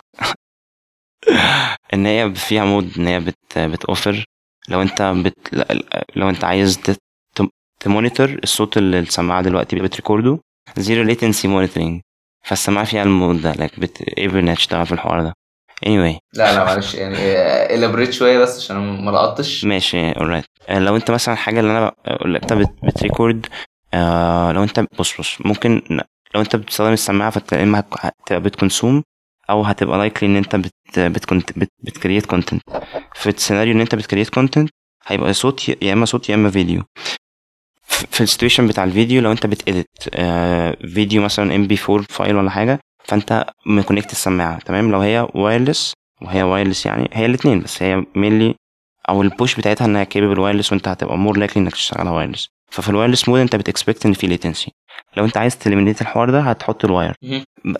ان 1.93 2.05
هي 2.05 2.33
فيها 2.35 2.65
mode 2.65 2.91
ان 2.97 3.07
هي 3.07 3.19
بت 3.19 3.57
بتوفر. 3.57 4.25
لو 4.69 4.81
أنت 4.81 5.01
بت 5.01 5.67
لو 6.15 6.29
أنت 6.29 6.43
عايز 6.43 6.77
ت 7.83 7.90
monitor 7.90 8.39
الصوت 8.43 8.77
اللي 8.77 8.99
السماعة 8.99 9.41
دلوقتي 9.41 9.75
بت 9.75 9.91
record 9.91 10.39
ه 10.77 10.82
zero 10.82 11.03
latency 11.03 11.47
monitoring 11.47 12.01
فالسماعة 12.45 12.85
فيها 12.85 13.03
ال 13.03 13.11
mode 13.11 13.41
ده 13.41 13.51
لك 13.51 13.79
بت 13.79 13.97
able 14.19 14.33
انها 14.35 14.55
تشتغل 14.55 14.85
في 14.85 14.91
الحوار 14.91 15.21
ده. 15.23 15.33
Anyway. 15.85 16.17
لا 16.33 16.53
لا 16.53 16.63
معلش 16.63 16.95
يعني 16.95 17.15
الابريت 17.75 18.11
شوية 18.13 18.39
بس 18.39 18.57
عشان 18.63 19.05
ما 19.05 19.11
لقطتش. 19.11 19.65
ماشي 19.65 20.13
alright. 20.13 20.45
آه، 20.69 20.79
لو 20.79 20.95
انت 20.95 21.11
مثلا 21.11 21.35
حاجة 21.35 21.59
اللي 21.59 21.71
أنا 21.71 21.91
اللي 22.07 22.37
انت 22.37 22.53
بت- 22.53 22.85
بت 22.85 23.00
record 23.00 23.45
آه 23.93 24.51
لو 24.51 24.63
انت 24.63 24.85
بص 24.99 25.19
بص 25.19 25.37
ممكن 25.45 25.81
لو 26.35 26.41
انت 26.41 26.55
بتستخدم 26.55 26.93
السماعة 26.93 27.29
فانت 27.31 27.53
يا 27.53 27.63
إما 27.63 27.79
هت- 27.79 27.93
هتبقى 27.99 28.41
بت 28.41 28.55
consume 28.55 29.03
أو 29.49 29.61
هتبقى 29.61 29.97
likely 29.97 30.29
إن 30.29 30.35
انت 30.35 30.55
بت 30.55 30.71
بت 30.99 31.69
بت 31.79 31.91
create 31.91 32.25
content 32.25 32.61
في 33.15 33.29
السيناريو 33.29 33.73
إن 33.75 33.81
انت 33.81 33.95
بت 33.95 34.04
create 34.04 34.29
content 34.29 34.69
هيبقى 35.07 35.33
صوت 35.33 35.69
يا 35.81 35.93
إما 35.93 36.05
صوت 36.05 36.29
يا 36.29 36.35
إما 36.35 36.49
فيديو 36.49 36.83
في 37.93 38.21
ال 38.21 38.26
situation 38.26 38.67
بتاع 38.67 38.83
الفيديو 38.83 39.21
لو 39.21 39.31
انت 39.31 39.47
بت 39.47 39.67
edit 39.67 40.07
آه 40.13 40.77
فيديو 40.93 41.21
مثلا 41.21 41.55
MP4 41.55 41.77
file 41.89 42.35
ولا 42.35 42.49
حاجة 42.49 42.79
فانت 43.05 43.45
م 43.65 43.71
connect 43.71 44.11
السماعة 44.11 44.59
تمام؟ 44.59 44.91
لو 44.91 44.99
هي 44.99 45.27
wireless 45.35 45.93
وهي 46.21 46.43
wireless 46.43 46.85
يعني 46.85 47.09
هي 47.13 47.25
الاثنين 47.25 47.59
بس 47.59 47.83
هي 47.83 48.03
mainly 48.15 48.55
أو 49.09 49.21
ال 49.21 49.28
push 49.28 49.55
بتاعتها 49.55 49.85
إنها 49.85 50.03
capable 50.03 50.39
wireless 50.39 50.71
وأنت 50.71 50.87
هتبقى 50.87 51.17
more 51.17 51.37
likely 51.37 51.63
إنك 51.63 51.71
تشتغلها 51.71 52.11
wireless 52.11 52.47
ففي 52.71 52.89
ال 52.89 52.94
wireless 52.94 53.29
mode 53.29 53.39
أنت 53.39 53.55
بت 53.55 53.68
expect 53.68 54.05
إن 54.05 54.13
في 54.13 54.27
latency 54.27 54.71
لو 55.17 55.25
أنت 55.25 55.37
عايز 55.37 55.57
ت 55.57 55.62
eliminate 55.62 56.01
الحوار 56.01 56.29
ده 56.29 56.39
هتحط 56.41 56.85
ال 56.85 56.90
wire. 56.90 57.13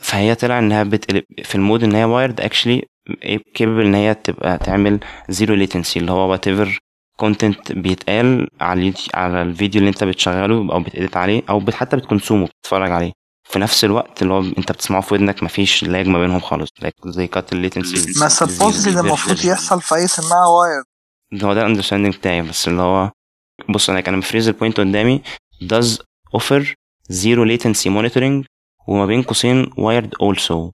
فهي 0.02 0.36
طلع 0.36 0.60
إنها 0.60 0.84
بتقلب 0.84 1.24
في 1.44 1.56
ال 1.56 1.61
mode 1.61 1.84
إن 1.84 1.96
هي 1.96 2.04
wired 2.04 2.42
actually 2.42 2.84
capable 3.54 3.82
إن 3.86 3.96
هي 3.96 4.14
تبقى 4.14 4.58
تعمل 4.58 5.00
zero 5.30 5.56
latency 5.56 6.00
اللي 6.00 6.12
هو 6.12 6.32
whatever 6.32 6.80
content 7.20 7.72
بيتقال 7.72 8.48
على 8.62 8.80
اليوتي- 8.82 9.10
على 9.14 9.42
الفيديو 9.42 9.80
اللي 9.80 9.90
انت 9.90 10.04
بتشغله 10.04 10.56
أو 10.74 10.84
بت 10.84 10.95
edit 10.95 11.18
عليه 11.18 11.42
أو 11.50 11.60
بت- 11.60 11.74
حتى 11.74 11.98
بت 11.98 12.07
consume 12.07 12.41
ه 12.41 12.46
بتتفرج 12.48 12.92
عليه. 12.92 13.12
في 13.50 13.60
نفس 13.60 13.84
الوقت 13.86 14.22
اللي 14.22 14.34
هو 14.34 14.40
انت 14.40 14.72
بتسمعه 14.72 15.02
في 15.02 15.14
ودنك 15.14 15.44
مفيش 15.44 15.84
lag 15.84 16.08
ما 16.08 16.20
بينهم 16.20 16.40
خالص. 16.40 16.70
زي 17.06 17.28
cut 17.28 17.54
ال 17.54 17.62
latency 17.62 18.20
ما 18.20 18.28
supposedly 18.30 18.94
ده 18.94 19.00
المفروض 19.02 19.46
يحصل 19.46 19.82
في 19.82 19.96
أي 19.96 20.08
سماعة 20.08 20.50
واير 20.50 20.84
هو 21.44 21.54
ده 21.54 21.62
ال 21.62 21.65
understanding 21.65 22.16
بتاعي 22.16 22.42
بس 22.42 22.68
اللي 22.68 22.82
هو 22.82 23.12
بص 23.70 23.90
أنا 23.90 24.02
كان 24.02 24.18
م 24.18 24.22
phrase 24.22 24.48
ال 24.48 24.53
point 24.53 24.80
قدامي 24.80 25.22
does 25.64 25.98
offer 26.38 26.64
zero 27.12 27.46
latency 27.48 27.88
monitoring 27.90 28.46
وما 28.88 29.06
بين 29.06 29.22
قوسين 29.22 29.66
wired 29.66 30.10
also. 30.24 30.72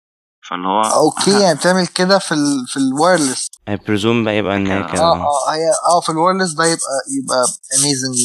فاللي 0.50 0.68
هو 0.68 0.82
okay 0.82 1.40
يعني 1.42 1.58
بتعمل 1.58 1.88
كده 1.88 2.20
في 2.20 2.32
ال 2.32 2.66
في 2.68 2.78
ال 2.78 2.85
wireless 2.85 3.48
I 3.70 3.74
presume 3.74 4.26
بقى 4.26 4.38
يبقى 4.38 4.56
إن 4.56 4.68
هي 4.68 4.78
آه 4.78 4.92
كده. 4.92 5.02
آه 5.02 5.14
آه 5.16 5.54
هي 5.54 5.70
آه 5.96 6.00
في 6.02 6.10
ال 6.10 6.14
wireless 6.14 6.52
ده 6.54 6.66
يبقى 6.66 6.94
يبقى 7.24 7.46
amazing 7.80 8.16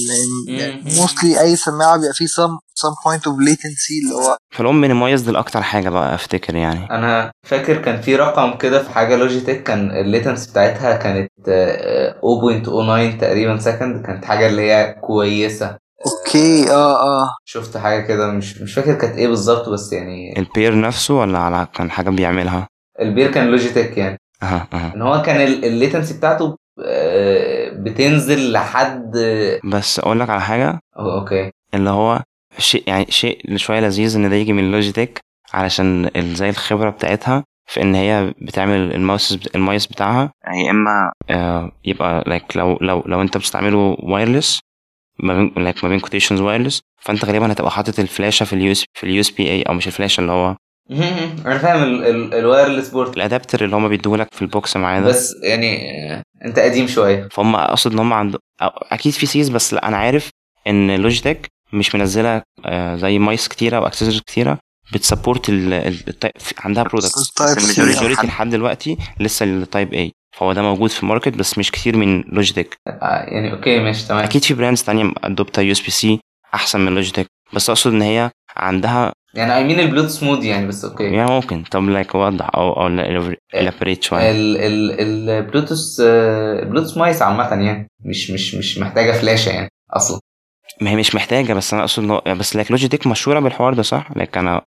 لأن. 0.49 0.85
mostly 0.99 1.41
أي 1.41 1.57
سماعة 1.57 1.97
بيبقى 1.97 2.15
فيه 2.15 2.27
some 2.27 2.59
some 2.81 2.95
point 3.05 3.21
of 3.23 3.33
latency 3.49 4.05
اللي 4.05 4.15
هو 4.15 4.37
فالهم 4.51 4.81
minimize 4.81 5.29
لأكتر 5.31 5.63
حاجة 5.63 5.89
بقى 5.89 6.15
أفتكر 6.15 6.55
يعني. 6.57 6.91
أنا 6.91 7.31
فاكر 7.47 7.83
كان 7.83 8.01
في 8.01 8.17
رقم 8.17 8.57
كده 8.59 8.83
في 8.83 8.91
حاجة 8.91 9.17
لوجيتك 9.17 9.63
كان 9.63 9.91
ال 9.91 9.98
latency 9.98 10.47
بتاعتها 10.47 10.97
كانت 10.97 11.31
آه، 11.49 12.11
آه، 12.11 13.13
0.09 13.15 13.21
تقريبا 13.21 13.59
second 13.59 14.07
كانت 14.07 14.25
حاجة 14.25 14.47
اللي 14.47 14.63
هي 14.73 14.95
كويسة. 15.07 15.77
okay 16.07 16.71
آه 16.71 17.01
آه. 17.03 17.31
شفت 17.45 17.77
حاجة 17.77 18.01
كده 18.07 18.31
مش 18.33 18.61
مش 18.63 18.75
فاكر 18.75 18.95
كانت 18.95 19.17
إيه 19.19 19.29
بالظبط 19.29 19.69
بس 19.69 19.93
يعني 19.93 20.39
البير 20.39 20.81
نفسه 20.81 21.15
ولا 21.15 21.39
على 21.39 21.67
كان 21.75 21.91
حاجة 21.91 22.11
بيعملها؟ 22.11 22.69
البير 23.01 23.31
كان 23.33 23.47
لوجيتك 23.49 23.99
يعني. 23.99 24.19
أها 24.43 24.69
أها. 24.73 24.93
إن 24.95 25.03
هو 25.03 25.23
كان 25.23 25.41
الليتنسي 25.65 26.19
بتاعته 26.19 26.57
آه، 26.85 27.71
بتنزل 27.71 28.53
لحد 28.53 29.11
بس 29.65 29.99
أقول 30.01 30.21
لك 30.21 30.31
على 30.31 30.41
حاجة. 30.41 30.73
أو- 30.97 31.01
أوكي. 31.01 31.51
اللي 31.75 31.91
هو 31.91 32.23
شيء 32.59 32.85
يعني 32.87 33.07
شيء 33.09 33.57
شوية 33.57 33.81
لذيذ 33.81 34.17
إن 34.17 34.31
ده 34.31 34.37
يجي 34.37 34.53
من 34.53 34.71
لوجيتك 34.71 35.21
علشان 35.55 36.11
زي 36.35 36.49
الخبرة 36.49 36.91
بتاعتها 36.91 37.45
في 37.69 37.83
إن 37.83 37.95
هي 37.95 38.35
بتعمل 38.43 38.95
الماوس 38.95 39.39
المايس 39.55 39.87
بتاعها. 39.87 40.31
يا 40.67 40.71
إما 40.71 41.13
آه، 41.31 41.73
يبقى 41.85 42.25
لايك 42.27 42.57
لو 42.57 42.79
لو 42.81 43.03
لو 43.07 43.23
أنت 43.23 43.37
بتستعمله 43.37 43.97
وايرلس 43.99 44.61
ما 45.23 45.35
بين 45.35 45.65
لايك 45.65 45.85
ما 45.85 45.91
بين 45.91 46.01
كوتيشنز 46.01 46.41
وايرلس 46.41 46.81
فأنت 47.01 47.25
غالبا 47.25 47.53
هتبقى 47.53 47.71
حاطط 47.71 47.99
الفلاشة 47.99 48.45
في 48.45 48.53
اليو 48.53 48.75
في 48.75 49.05
اليو 49.05 49.21
اس 49.21 49.31
بي 49.31 49.51
اي 49.51 49.63
أو 49.63 49.75
مش 49.75 49.87
الفلاشة 49.87 50.21
اللي 50.21 50.33
هو 50.33 50.57
أنا 51.47 51.59
فاهم 51.59 51.83
ال- 51.83 52.05
ال- 52.07 52.35
ال 52.35 52.41
wireless 52.41 52.89
port 52.89 53.17
ال 53.17 53.23
adapter 53.23 53.65
اللي 53.65 53.77
هما 53.77 53.89
بيديهولك 53.89 54.35
في 54.35 54.43
ال 54.43 54.51
box 54.51 54.77
معاه 54.77 55.01
ده 55.01 55.07
بس 55.07 55.35
يعني 55.43 55.79
أنت 56.45 56.59
قديم 56.59 56.87
شوية. 56.87 57.29
فهم 57.33 57.57
أقصد 57.57 57.93
إن 57.93 57.99
هم 57.99 58.13
عندهم 58.13 58.41
أكيد 58.63 59.13
في 59.13 59.27
C's 59.27 59.49
بس 59.49 59.75
لأ 59.75 59.89
أنا 59.89 59.97
عارف 59.97 60.31
إن 60.67 60.97
لوجيتك 60.97 61.47
مش 61.73 61.95
منزلة 61.95 62.43
آه، 62.65 62.97
زي 62.97 63.19
mice 63.19 63.49
كتيرة 63.49 63.77
أو 63.77 63.87
اكسسوارز 63.87 64.21
كتيرة 64.21 64.59
بت 64.93 65.05
support 65.05 65.49
ال- 65.49 65.73
ال- 65.73 66.15
عندها 66.59 66.83
product. 66.83 67.13
ال 67.59 67.66
majority 67.66 68.27
لحد 68.27 68.49
دلوقتي 68.51 68.97
لسه 69.21 69.45
ال 69.45 69.55
type 69.55 69.95
A 69.95 70.13
فهو 70.39 70.53
ده 70.53 70.63
موجود 70.63 70.91
في 70.91 71.03
ال 71.03 71.07
market 71.07 71.35
بس 71.35 71.59
مش 71.59 71.71
كتير 71.71 71.97
من 71.97 72.21
لوجيتك 72.21 72.77
آه، 72.89 73.25
يعني 73.29 73.53
okay 73.53 73.79
ماشي 73.79 74.09
تمام. 74.09 74.25
أكيد 74.25 74.43
في 74.45 74.55
brands 74.55 74.83
تانية 74.83 75.13
adopted 75.25 75.63
USB-C 75.63 76.21
أحسن 76.55 76.81
من 76.81 76.95
لوجيتك 76.95 77.27
بس 77.53 77.71
أقصد 77.71 77.93
إن 77.93 78.03
هي 78.03 78.31
عندها 78.57 79.13
يعني 79.35 79.57
I 79.57 79.65
mean 79.65 79.81
البلوتوث 79.81 80.23
mode 80.23 80.45
يعني 80.45 80.67
بس 80.67 80.85
okay. 80.85 81.05
يعني 81.05 81.31
ممكن 81.31 81.63
طب 81.63 81.83
like 81.83 82.15
وضح 82.15 82.51
أو 82.55 82.73
أو 82.73 82.87
elaborate 83.55 84.03
شوية. 84.03 84.31
ال 84.31 84.57
ال 84.57 85.01
البلوتوث 85.31 86.01
آه، 86.01 86.63
البلوتوث 86.63 86.97
mice 86.97 87.23
عامة 87.23 87.65
يعني 87.67 87.89
مش 88.05 88.31
مش 88.31 88.55
مش 88.55 88.79
محتاجة 88.79 89.13
فلاشة 89.13 89.51
يعني 89.51 89.69
أصلا. 89.91 90.21
ما 90.81 90.91
هي 90.91 90.97
مش 90.97 91.15
محتاجة 91.15 91.53
بس 91.53 91.73
أنا 91.75 91.83
أقصد 91.83 92.03
بس 92.39 92.57
like 92.57 92.71
لوجيتك 92.71 93.07
مشهورة 93.07 93.41
بالحوار 93.41 93.75
ده 93.75 93.83
صح؟ 93.83 94.09
like 94.17 94.39
أنا 94.39 94.63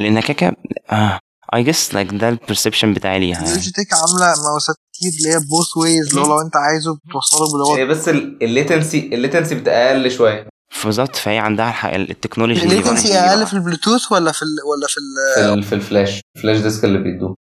لأن 0.00 0.20
كاكا 0.20 0.52
آه. 0.92 1.18
I 1.54 1.62
guess 1.62 1.94
like 1.94 2.08
ده 2.12 2.28
ال 2.28 2.34
perception 2.34 2.92
بتاعي 2.94 3.18
ليها 3.18 3.36
يعني. 3.38 3.50
لوجيتك 3.54 3.86
عاملة 3.92 4.42
ماوسات 4.42 4.76
كتير 4.92 5.12
اللي 5.18 5.34
هي 5.34 5.38
both 5.50 5.76
ways 5.76 6.14
لو 6.16 6.26
لو 6.26 6.40
انت 6.40 6.56
عايزه 6.56 6.98
بتوصله 7.04 7.52
باللي 7.52 7.64
هو 7.64 7.74
هي 7.74 7.86
بس 7.86 8.08
ال 8.08 8.21
latency 8.21 9.10
ال 9.12 9.17
latency 9.17 9.54
بتقل 9.54 10.10
شوية. 10.10 10.48
بالظبط 10.84 11.16
فهي 11.16 11.38
عندها 11.38 11.68
الح- 11.68 11.84
ال 11.86 11.92
technology. 11.92 12.62
ال 12.62 12.69
latency 12.69 13.14
أقل 13.14 13.46
في 13.46 13.52
البلوتوث 13.52 14.12
ولا 14.12 14.32
في 14.32 14.42
ال 14.42 14.48
ولا 14.70 14.86
في 14.86 14.94
في, 15.34 15.54
ال- 15.54 15.62
في 15.62 15.74
ال 15.74 15.82
flash 15.82 16.20
ال 16.36 16.40
flash 16.40 16.58
disk 16.58 16.84
اللي 16.84 16.98
بيدوه. 16.98 17.34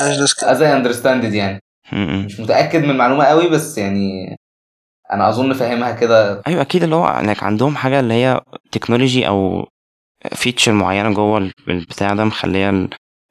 ال 0.00 0.03
flash 0.03 0.18
disk 0.20 0.44
as 0.44 0.62
I 0.62 0.72
understood 0.76 1.34
يعني. 1.34 1.60
مش 1.92 2.40
متأكد 2.40 2.82
من 2.84 2.90
المعلومة 2.90 3.24
قوي 3.24 3.48
بس 3.48 3.78
يعني 3.78 4.36
أنا 5.12 5.28
أظن 5.28 5.52
فاهمها 5.52 5.92
كده. 5.92 6.42
أيوه 6.46 6.62
أكيد 6.62 6.82
اللي 6.82 6.94
هو 6.94 7.20
like 7.24 7.42
عندهم 7.42 7.76
حاجة 7.76 8.00
اللي 8.00 8.14
هي 8.14 8.40
technology 8.72 9.28
أو 9.28 9.68
feature 10.34 10.72
معينة 10.72 11.14
جوه 11.14 11.38
ال- 11.38 11.52
البتاع 11.68 12.14
ده 12.14 12.24
مخلية 12.24 12.88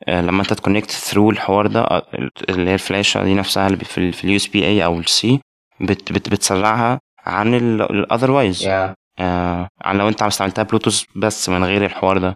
لما 0.07 0.41
انت 0.41 0.53
ت 0.53 0.58
connect 0.58 0.91
through 0.91 1.29
الحوار 1.29 1.67
ده 1.67 1.81
آه، 1.81 2.03
اللي 2.49 2.69
هي 2.69 2.73
الفلاشة 2.73 3.23
دي 3.23 3.33
نفسها 3.33 3.67
اللي 3.67 3.85
في 3.85 3.97
ال- 3.97 4.13
في 4.13 4.23
ال 4.23 4.35
USB-A 4.35 4.85
أو 4.85 4.99
ال 4.99 5.19
C 5.19 5.39
بت 5.81 6.11
بت 6.11 6.29
بتسرعها 6.29 6.99
عن 7.25 7.53
ال 7.53 7.64
otherwise 7.64 8.63
يا 8.63 8.95
آه 9.19 9.67
عن 9.81 9.97
لو 9.97 10.07
انت 10.07 10.21
استعملتها 10.21 10.63
بلوتوث 10.63 11.03
بس 11.15 11.49
من 11.49 11.63
غير 11.63 11.85
الحوار 11.85 12.17
ده. 12.17 12.35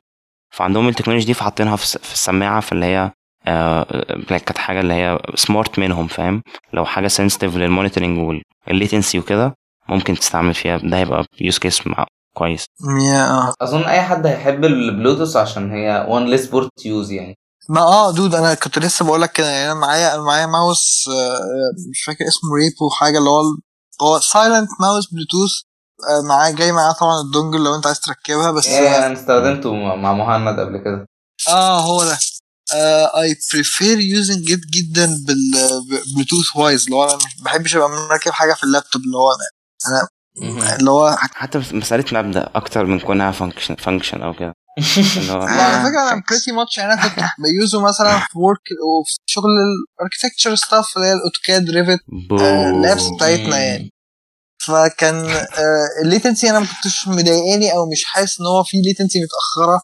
فعندهم 0.54 0.88
ال 0.88 0.91
technology 0.91 1.26
دي 1.26 1.34
فحاطينها 1.34 1.76
في 1.76 1.86
في 2.00 2.14
السماعة 2.14 2.60
فاللي 2.60 2.86
هي 2.86 3.12
آه 3.48 3.84
like 4.22 4.28
كانت 4.28 4.58
حاجة 4.58 4.80
اللي 4.80 4.94
هي 4.94 5.20
smart 5.36 5.80
منهم 5.80 6.08
فاهم؟ 6.08 6.42
لو 6.74 6.86
حاجة 6.86 7.08
sensitive 7.08 7.58
لل 7.58 7.72
monitoring 7.72 8.42
وال 8.68 8.79
latency 8.79 9.20
وكده 9.20 9.54
ممكن 9.90 10.14
تستعمل 10.14 10.54
فيها. 10.54 10.78
ده 10.78 10.98
هيبقى 10.98 11.26
use 11.42 11.58
case 11.58 11.82
كويس. 12.36 12.66
يا 13.12 13.54
أظن 13.62 13.84
أي 13.84 14.02
حد 14.02 14.28
هيحب 14.28 14.66
البلوتوث 14.66 15.36
عشان 15.38 15.72
هي 15.72 16.06
one 16.10 16.26
less 16.26 16.48
port 16.48 16.86
use 16.86 17.12
يعني. 17.12 17.36
ما 17.70 17.82
آه 17.82 18.12
dude 18.12 18.36
أنا 18.36 18.54
كنت 18.54 18.80
لسه 18.80 19.06
بقول 19.06 19.22
لك 19.22 19.32
كده 19.32 19.48
يعني 19.50 19.72
أنا 19.72 19.80
معايا 19.80 20.18
معايا 20.18 20.46
ماوس 20.46 21.06
آه، 21.10 21.90
مش 21.92 22.04
فاكر 22.04 22.28
اسمه 22.28 22.54
Rapoo 22.56 22.90
حاجة 22.90 23.18
اللي 23.18 23.30
هو 23.30 23.42
هو 24.02 24.20
silent 24.20 24.70
mouse 24.80 25.08
بلوتوث 25.14 25.52
آه، 26.10 26.22
معاه 26.28 26.52
جاي 26.52 26.72
معاه 26.72 26.92
طبعا 26.94 27.22
ال 27.22 27.28
dongle 27.28 27.64
لو 27.64 27.76
انت 27.76 27.86
عايز 27.88 28.00
تركبها 28.00 28.52
بس 28.52 28.66
إيه، 28.68 29.06
أنا 29.06 29.14
استخدمته 29.14 29.74
مع 29.96 30.14
مهند 30.14 30.60
قبل 30.60 30.78
كده. 30.78 31.06
آه 31.48 31.80
هو 31.82 32.04
ده. 32.04 32.18
I 33.22 33.36
prefer 33.54 34.00
using 34.00 34.52
it 34.52 34.60
جدا 34.74 35.06
بالبلوتوث 35.28 36.56
wise 36.56 36.84
اللي 36.84 36.96
هو 36.96 37.04
أنا 37.04 37.16
مش 37.16 37.42
بحبش 37.42 37.76
أبقى 37.76 37.90
مركب 37.90 38.32
حاجة 38.32 38.54
في 38.54 38.64
اللابتوب 38.64 39.02
اللي 39.02 39.18
هو 39.18 39.30
أنا 39.32 40.08
أنا 40.58 40.76
اللي 40.76 40.92
هو 40.92 41.16
حتى 41.20 41.58
مس- 41.58 41.74
مسألة 41.74 42.22
مبدأ 42.22 42.50
أكتر 42.56 42.86
من 42.86 43.00
كونها 43.00 43.32
function 43.32 43.76
function 43.76 44.22
أو 44.22 44.34
كده. 44.34 44.54
على 45.32 45.90
فكرة 45.90 46.02
أنا 46.12 46.24
بريتي 46.30 46.52
ماتش 46.52 46.80
أنا 46.80 46.96
كنت 46.96 47.20
بيوزه 47.40 47.82
مثلا 47.82 48.20
في 48.20 48.38
ورك 48.40 48.62
وفي 48.88 49.14
شغل 49.26 49.50
الاركتكتشر 50.00 50.56
ستاف 50.56 50.98
اللي 50.98 51.08
هي 51.08 51.14
الاوتوكاد 51.14 51.70
ريفت 51.70 52.00
اللابس 52.76 53.04
بتاعتنا 53.16 53.58
يعني. 53.60 53.92
فكان 54.68 55.16
الليتنسي 56.04 56.50
أنا 56.50 56.60
ما 56.60 56.66
كنتش 56.66 57.08
مضايقاني 57.08 57.74
أو 57.74 57.90
مش 57.92 58.04
حاسس 58.06 58.40
إن 58.40 58.46
هو 58.46 58.64
في 58.64 58.78
ليتنسي 58.78 59.20
متأخرة. 59.20 59.74
آه، 59.76 59.82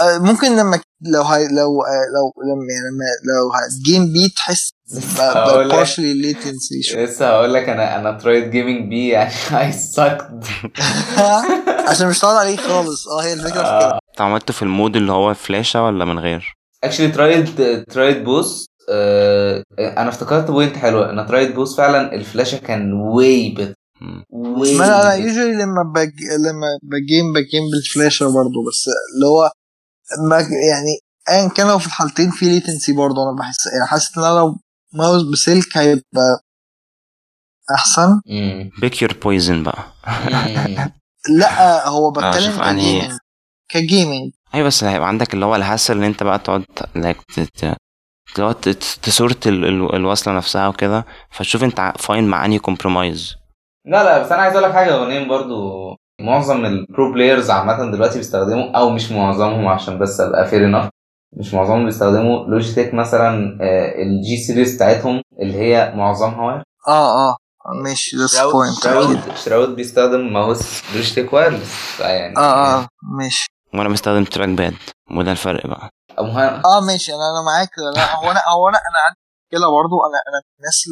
ممكن 0.00 0.56
لما 0.56 0.80
لو 1.12 1.22
هاي 1.22 1.48
لو 1.48 1.82
آه، 1.82 2.06
لو 2.14 2.32
لما 2.44 2.66
يعني 2.72 2.88
لما 2.92 3.04
لو 3.34 3.50
الجيم 3.68 4.12
بي 4.12 4.28
تحس. 4.36 4.70
بارشلي 5.70 6.14
ليتنسي 6.14 6.80
لسه 6.96 7.28
هقول 7.28 7.54
لك 7.54 7.68
أنا 7.68 7.96
أنا 8.00 8.18
ترايد 8.18 8.50
جيمنج 8.50 8.88
بي 8.88 9.08
يعني 9.08 9.32
اي 9.52 9.72
سكد 9.72 10.44
عشان 11.88 12.08
مش 12.08 12.18
هتقعد 12.18 12.36
عليه 12.36 12.56
خالص. 12.56 13.08
آه 13.08 13.22
هي 13.22 13.32
الفكرة 13.32 13.62
في 13.62 13.86
كده. 13.86 13.98
أنت 14.12 14.20
عملته 14.20 14.52
في 14.52 14.62
ال 14.62 14.69
mode 14.69 14.96
اللي 14.96 15.12
هو 15.12 15.34
فلاشة 15.34 15.82
ولا 15.84 16.04
من 16.04 16.18
غير؟ 16.18 16.54
actually 16.84 17.08
tried 17.08 17.84
tried 17.84 18.24
both 18.24 18.66
أنا 19.78 20.08
افتكرت 20.08 20.50
point 20.50 20.76
حلوة. 20.76 21.10
أنا 21.10 21.22
tried 21.26 21.54
both 21.54 21.76
فعلا 21.76 22.14
الفلاشه 22.14 22.58
كان 22.58 22.92
way 22.92 23.54
better. 23.58 23.74
وأنا 24.30 25.14
usually 25.14 25.52
لما 25.52 25.92
بج... 25.94 26.12
لما 26.46 26.66
ب 26.82 26.92
game 26.92 27.32
ب 27.32 27.38
game 27.38 27.62
بالفلاشه 27.72 28.26
برضه. 28.26 28.68
بس 28.68 28.86
اللي 29.14 29.26
هو 29.26 29.50
ما 30.30 30.36
يعني 30.40 30.98
ايا 31.28 31.48
كان 31.48 31.66
لو 31.68 31.78
في 31.78 31.86
الحالتين 31.86 32.30
في 32.30 32.46
latency 32.46 32.92
برضه 32.92 33.22
أنا 33.22 33.36
بحس 33.38 33.66
يعني 33.66 33.86
حاسس 33.90 34.18
إن 34.18 34.24
أنا 34.24 34.34
لو 34.34 34.56
ماوس 34.94 35.22
بسلك 35.32 35.76
هيبقى 35.76 36.40
أحسن. 37.74 38.20
pick 38.80 39.02
your 39.02 39.12
poison 39.22 39.62
بقى. 39.62 39.84
لا 41.38 41.88
هو 41.88 42.10
بتكلم 42.10 42.40
شوف 42.40 42.58
أنهي- 42.58 42.62
ك 42.64 42.72
gaming 42.72 43.18
ك 43.68 43.77
gaming 43.77 44.32
أيوه 44.54 44.66
بس 44.66 44.84
هيبقى 44.84 45.08
عندك 45.08 45.34
اللي 45.34 45.44
هو 45.46 45.54
ال 45.56 45.62
hassle 45.62 45.96
إن 45.96 46.02
أنت 46.04 46.22
بقى 46.22 46.38
تقعد 46.38 46.64
like 46.94 47.16
تقعد 48.34 48.54
ت 49.02 49.11
sort 49.11 49.46
ال- 49.46 49.64
ال- 49.64 49.94
الوصلة 49.94 50.36
نفسها 50.36 50.68
وكده 50.68 51.06
فتشوف 51.30 51.64
أنت 51.64 51.92
fine 51.98 52.24
مع 52.28 52.44
أنهي 52.44 52.58
compromise 52.58 53.34
لا 53.84 54.04
لا 54.04 54.22
بس 54.22 54.32
أنا 54.32 54.42
عايز 54.42 54.56
أقول 54.56 54.68
لك 54.68 54.74
حاجة 54.74 54.94
غنيم 54.96 55.28
برضو 55.28 55.56
معظم 56.20 56.64
ال 56.64 56.76
pro 56.76 57.12
players 57.12 57.50
عامة 57.50 57.90
دلوقتي 57.92 58.18
بيستخدموا 58.18 58.76
أو 58.78 58.90
مش 58.90 59.12
معظمهم 59.12 59.68
عشان 59.68 59.98
بس 59.98 60.20
أبقى 60.20 60.48
fair 60.48 60.64
enough 60.66 60.88
مش 61.36 61.54
معظمهم 61.54 61.84
بيستخدموا 61.84 62.46
لوجيتك 62.46 62.94
مثلا 62.94 63.58
الجي 64.02 64.36
series 64.36 64.74
بتاعتهم 64.76 65.22
اللي 65.42 65.54
هي 65.58 65.92
معظمها 65.96 66.46
wire 66.46 66.62
آه 66.88 67.28
آه 67.30 67.36
ماشي 67.84 68.16
شراود 68.28 68.52
point 68.52 68.74
شراود 68.82 69.18
شراود 69.44 69.76
بيستخدم 69.76 70.32
ماوس 70.32 70.82
لوجيتك 70.94 71.32
wireless 71.32 71.74
فيعني. 71.96 72.36
آه 72.36 72.78
آه 72.80 72.88
ماشي. 73.18 73.46
وأنا 73.74 73.88
بستخدم 73.88 74.24
track 74.24 74.48
pad 74.48 74.74
وده 75.10 75.32
الفرق 75.32 75.66
بقى. 75.66 75.90
آه 76.18 76.80
ماشي 76.86 77.12
أنا 77.14 77.20
أنا 77.30 77.42
معاك. 77.46 77.70
لا 77.96 78.14
هو 78.16 78.30
أنا 78.30 78.40
هو 78.54 78.68
أنا 78.68 78.78
أنا 78.78 78.98
عندي 79.06 79.18
مشكلة 79.52 79.70
برضه 79.70 79.96
أنا 80.06 80.18
أنا 80.28 80.38
من 80.44 80.56
الناس 80.58 80.84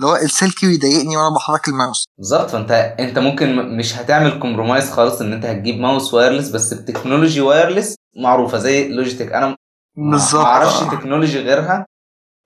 اللي 0.00 0.10
هو 0.12 0.16
السلكي 0.16 0.66
بيضايقني 0.66 1.16
وأنا 1.16 1.34
بحرك 1.34 1.68
الماوس 1.68 2.04
بالظبط 2.18 2.50
فانت 2.50 2.70
انت 3.00 3.18
ممكن 3.18 3.76
مش 3.76 3.96
هتعمل 3.98 4.38
compromise 4.38 4.90
خالص 4.90 5.20
ان 5.20 5.32
انت 5.32 5.44
هتجيب 5.44 5.80
ماوس 5.80 6.14
wireless 6.14 6.48
بس 6.50 6.74
ب 6.74 6.80
technology 6.80 7.40
wireless 7.40 7.94
معروفة 8.16 8.58
زي 8.58 8.88
لوجيتك 8.88 9.32
أنا 9.32 9.56
ما 9.96 10.10
بالظبط 10.10 10.44
أعرفش 10.44 10.82
آه. 10.82 10.90
تكنولوجي 10.90 11.38
غيرها 11.40 11.86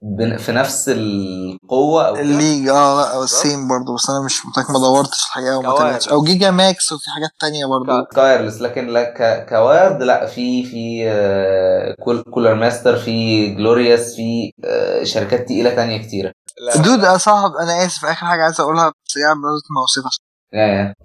بن- 0.03 0.37
في 0.37 0.53
نفس 0.53 0.89
القوة 0.89 2.09
أو. 2.09 2.17
الليج 2.17 2.69
آه 2.69 3.21
لا 3.21 3.27
سيم 3.27 3.69
برضه 3.69 3.95
بس 3.95 4.11
أنا 4.11 4.25
مش 4.25 4.47
متأكد 4.47 4.71
ما 4.71 4.79
دورتش 4.79 5.23
الحقيقة 5.27 5.59
وما. 5.59 5.77
تابعتش 5.79 6.09
أو 6.09 6.23
جيجا 6.25 6.51
ماكس 6.51 6.93
وفي 6.93 7.05
حاجات 7.15 7.31
تانية 7.41 7.67
برضه 7.67 8.05
ك- 8.05 8.15
كوايرلس 8.15 8.61
لكن 8.63 8.87
لا 8.87 9.03
ك- 9.05 9.49
كوايرد 9.49 10.03
لا 10.03 10.27
في 10.27 10.65
في 10.65 11.05
آه، 11.11 11.95
كول- 12.05 12.23
كولر 12.23 12.55
ماستر 12.55 12.97
في 12.97 13.47
جلوريوس 13.55 14.15
في 14.17 14.53
آه، 14.65 15.05
شركات 15.05 15.45
تقيلة 15.47 15.75
تانية 15.75 15.99
كتيرة 15.99 16.33
دود 16.77 17.03
يا 17.03 17.17
صاحب 17.19 17.51
أنا 17.63 17.87
آسف 17.87 18.05
آخر 18.05 18.27
حاجة 18.27 18.45
عايز 18.45 18.61
أقولها 18.61 18.93
سريعا 19.05 19.35
بمناسبه 19.35 19.67
المواسير 19.71 20.03
عشان 20.07 20.25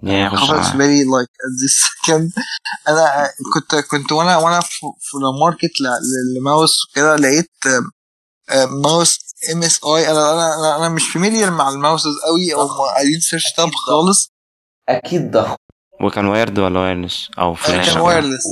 يا 0.02 0.28
على- 0.72 0.76
بالي 0.76 1.04
لايك 1.04 1.28
this 1.62 1.84
second 1.84 2.42
أنا 2.88 3.28
كنت 3.54 3.74
كنت 3.74 4.12
وأنا 4.12 4.36
وأنا 4.36 4.60
في 4.60 4.70
في 5.00 5.14
ال 5.14 5.23
market 5.23 5.80
ل- 5.80 6.38
لماوس 6.40 6.76
كده 6.94 7.16
لقيت 7.16 7.50
ماوس 8.84 9.18
ام 9.52 9.62
اس 9.62 9.84
اي 9.84 10.10
أنا 10.10 10.32
أنا 10.32 10.54
أنا, 10.54 10.76
أنا 10.76 10.88
مش 10.88 11.08
familiar 11.08 11.50
مع 11.50 11.68
الماوسز 11.68 12.14
قوي 12.26 12.54
أو 12.54 12.68
ما 12.68 12.74
قاعدين 12.74 13.20
search 13.20 13.42
tab 13.56 13.70
خالص. 13.74 14.28
أكيد 14.88 15.30
ضخم. 15.30 15.56
وكان 16.04 16.26
wired 16.26 16.58
ولا 16.58 16.80
wireless 16.80 17.28
أو 17.38 17.54
فلاش 17.54 17.86
كان 17.86 17.98
أو- 17.98 18.00
wireless 18.00 18.42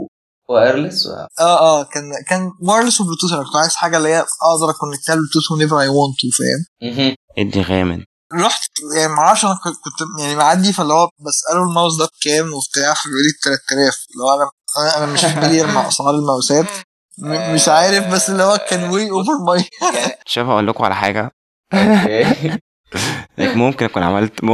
wireless 0.51 1.07
و- 1.07 1.11
آه 1.41 1.59
آه 1.61 1.83
كان 1.85 2.03
كان 2.29 2.51
wireless 2.63 3.01
وبلوتوث 3.01 3.33
أنا 3.33 3.45
كنت 3.45 3.57
عايز 3.57 3.75
حاجة 3.75 3.97
اللي 3.97 4.09
هي 4.09 4.19
أقدر 4.21 4.71
أ 4.71 4.76
connect 4.76 5.10
ها 5.10 5.15
بلوتوث 5.15 5.51
و 5.53 5.57
never 5.57 5.81
I 5.81 5.89
want 5.89 6.17
to 6.21 6.29
فاهم. 6.39 7.15
ادي 7.39 7.63
غامد 7.63 8.05
رحت 8.35 8.71
يعني 8.97 9.13
ما 9.13 9.19
أعرفش 9.19 9.45
أنا 9.45 9.55
كنت 9.65 10.21
يعني 10.21 10.37
معدي 10.37 10.73
فاللي 10.73 10.93
هو 10.95 11.09
بسأله 11.27 11.63
الماوس 11.63 11.97
ده 11.99 12.05
بكام 12.21 12.47
وبتاع 12.55 12.95
فبيقول 12.95 13.23
لي 13.23 13.33
3000 13.45 13.95
اللي 14.13 14.25
هو 14.25 14.51
أنا 14.83 14.97
أنا 15.05 15.13
مش 15.13 15.21
familiar 15.21 15.67
مع 15.67 15.89
أسعار 15.89 16.15
الماوسات. 16.15 16.67
م- 17.19 17.55
مش 17.55 17.69
عارف 17.69 18.07
بس 18.15 18.31
اللي 18.31 18.43
هو 18.43 18.59
كان 18.69 18.91
way 18.91 19.11
over 19.11 19.39
my 19.47 19.65
شايف 20.27 20.49
أقول 20.49 20.67
لكم 20.67 20.85
على 20.85 20.95
حاجة. 20.97 21.31
ممكن 23.39 23.85
أكون 23.85 24.03
عملت 24.03 24.45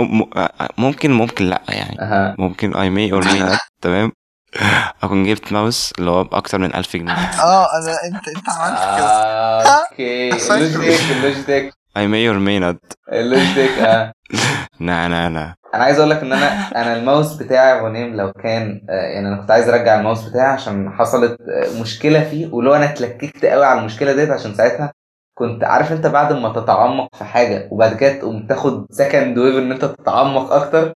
ممكن 0.79 1.11
ممكن 1.13 1.45
لأ 1.47 1.63
يعني. 1.69 1.97
ممكن 2.39 2.73
may 2.73 3.13
or 3.23 3.27
may 3.27 3.53
not 3.55 3.59
تمام؟ 3.83 4.13
اكون 5.03 5.25
جبت 5.25 5.53
ماوس 5.53 5.93
اللي 5.99 6.11
هو 6.11 6.25
بأكتر 6.25 6.59
من 6.59 6.75
1000 6.75 6.97
جنيه. 6.97 7.13
آه 7.43 7.67
أنا 7.77 7.93
انت 8.05 8.29
أنت 8.37 8.49
عملت 8.49 8.79
كده. 8.79 9.07
آه، 9.07 9.63
okay. 9.63 10.31
فاكر. 10.39 10.55
اللوجيتك 10.55 11.11
اللوجيتك 11.17 11.73
I 11.97 11.99
may 11.99 12.29
or 12.33 12.39
may 12.49 12.61
not. 12.65 12.97
اللوجيتك 13.13 13.79
آه. 13.79 14.13
لا 14.81 15.09
لا 15.09 15.31
لا. 15.31 15.55
أنا 15.75 15.85
عايز 15.85 15.99
أقول 15.99 16.11
لك 16.11 16.21
إن 16.21 16.33
أنا 16.33 16.69
أنا 16.77 16.97
الماوس 16.97 17.33
بتاعي 17.33 17.81
غنيم 17.81 18.17
لو 18.17 18.33
كان 18.33 18.81
آه، 18.91 18.93
يعني 18.93 19.29
أنا 19.29 19.37
كنت 19.37 19.51
عايز 19.51 19.69
أرجع 19.69 19.99
الماوس 19.99 20.23
بتاعي 20.29 20.47
عشان 20.53 20.91
حصلت 20.93 21.37
آه، 21.41 21.81
مشكلة 21.83 22.25
فيه 22.25 22.47
ولو 22.53 22.75
أنا 22.75 22.85
اتلككت 22.85 23.45
قوي 23.45 23.65
على 23.65 23.81
المشكلة 23.81 24.13
ديت 24.13 24.31
عشان 24.31 24.55
ساعتها 24.55 24.93
كنت 25.39 25.65
عارف 25.65 25.93
أنت 25.93 26.07
بعد 26.07 26.33
ما 26.33 26.53
تتعمق 26.53 27.09
في 27.17 27.25
حاجة 27.25 27.69
وبعد 27.73 27.97
كده 27.97 28.13
تقوم 28.19 28.47
تاخد 28.47 28.87
second 28.91 29.39
wave 29.39 29.57
إن 29.57 29.73
أنت 29.73 29.85
تتعمق 29.85 30.53
أكتر 30.53 30.93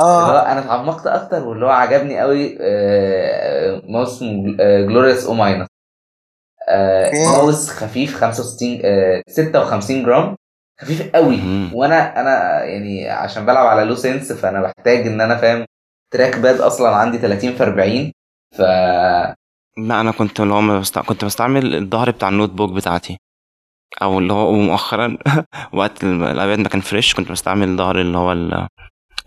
اللي 0.00 0.32
هو 0.32 0.36
آه 0.36 0.52
أنا 0.52 0.60
اتعمقت 0.60 1.06
أكتر 1.06 1.44
واللي 1.48 1.66
هو 1.66 1.70
عجبني 1.70 2.20
قوي 2.20 2.58
آه، 2.60 3.82
ماوس 3.88 4.22
جلوريوس 4.88 5.26
O 5.26 5.34
minus. 5.34 5.66
ماوس 7.26 7.70
خفيف 7.70 8.14
65 8.16 8.80
آه، 8.84 9.22
56 9.28 10.04
جرام. 10.04 10.36
خفيف 10.80 11.10
قوي. 11.14 11.40
وأنا 11.74 12.20
أنا 12.20 12.64
يعني 12.64 13.08
عشان 13.10 13.46
بلعب 13.46 13.66
على 13.66 13.84
لو 13.84 13.94
سنس 13.94 14.32
فأنا 14.32 14.60
بحتاج 14.62 15.06
إن 15.06 15.20
أنا 15.20 15.36
فاهم 15.36 15.64
تراك 16.14 16.38
باد 16.38 16.60
أصلا 16.60 16.88
عندي 16.96 17.18
30 17.18 17.52
في 17.52 17.62
40 17.62 18.12
ف 18.56 18.60
لا 19.78 20.00
أنا 20.00 20.10
كنت 20.12 20.40
اللي 20.40 20.54
هو 20.54 20.78
بست... 20.80 20.98
كنت 20.98 21.24
بستعمل 21.24 21.74
الظهر 21.74 22.10
بتاع 22.10 22.28
النوت 22.28 22.50
بوك 22.50 22.72
بتاعتي. 22.72 23.18
أو 24.02 24.18
اللي 24.18 24.32
هو 24.32 24.52
مؤخرا 24.52 25.18
وقت 25.74 26.04
ال- 26.04 26.22
الابيض 26.24 26.58
ما 26.58 26.68
كان 26.68 26.80
فريش 26.80 27.14
كنت 27.14 27.30
بستعمل 27.32 27.68
الظهر 27.68 28.00
اللي 28.00 28.18
هو 28.18 28.32
ال... 28.32 28.68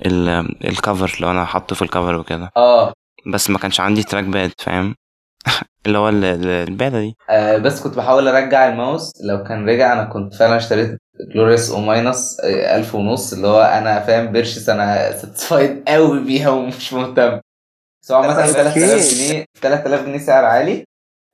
ال... 0.06 0.30
الكفر 0.68 1.14
اللي 1.18 1.32
أنا 1.32 1.46
حاطه 1.46 1.76
في 1.76 1.82
الكفر 1.82 2.16
وكده. 2.16 2.50
آه. 2.58 2.94
بس 3.34 3.50
ما 3.50 3.58
كانش 3.60 3.80
عندي 3.80 4.04
track 4.04 4.24
pad 4.24 4.52
فاهم؟ 4.58 4.96
اللي 5.86 5.98
هو 5.98 6.10
ال- 6.10 6.26
ال- 6.26 6.48
ال 6.70 6.76
pad 6.76 6.94
ة 6.94 7.00
دي. 7.00 7.16
آه، 7.30 7.58
بس 7.58 7.82
كنت 7.84 7.96
بحاول 7.98 8.28
أرجع 8.28 8.68
الماوس. 8.68 9.12
لو 9.24 9.44
كان 9.44 9.70
رجع 9.70 9.94
أنا 9.94 10.04
كنت 10.04 10.34
فعلا 10.36 10.58
اشتريت 10.58 10.98
جلوريس 11.34 11.72
O 11.72 11.80
minus 11.82 12.38
ألف 12.44 12.96
ونص. 12.96 13.34
اللي 13.34 13.48
هو 13.48 13.62
أنا 13.62 14.00
فاهم 14.00 14.32
purchase 14.32 14.70
أنا 14.70 15.12
satisfied 15.12 15.84
قوي 15.88 16.24
بيها 16.24 16.50
ومش 16.50 16.94
مهتم. 16.94 17.40
بس 18.04 18.12
هو 18.12 18.22
مثلا 18.22 18.42
okay. 18.42 18.54
3000 18.54 19.14
جنيه 19.14 19.46
3000 19.62 20.06
جنيه 20.06 20.18
سعر 20.18 20.46
عالي. 20.46 20.84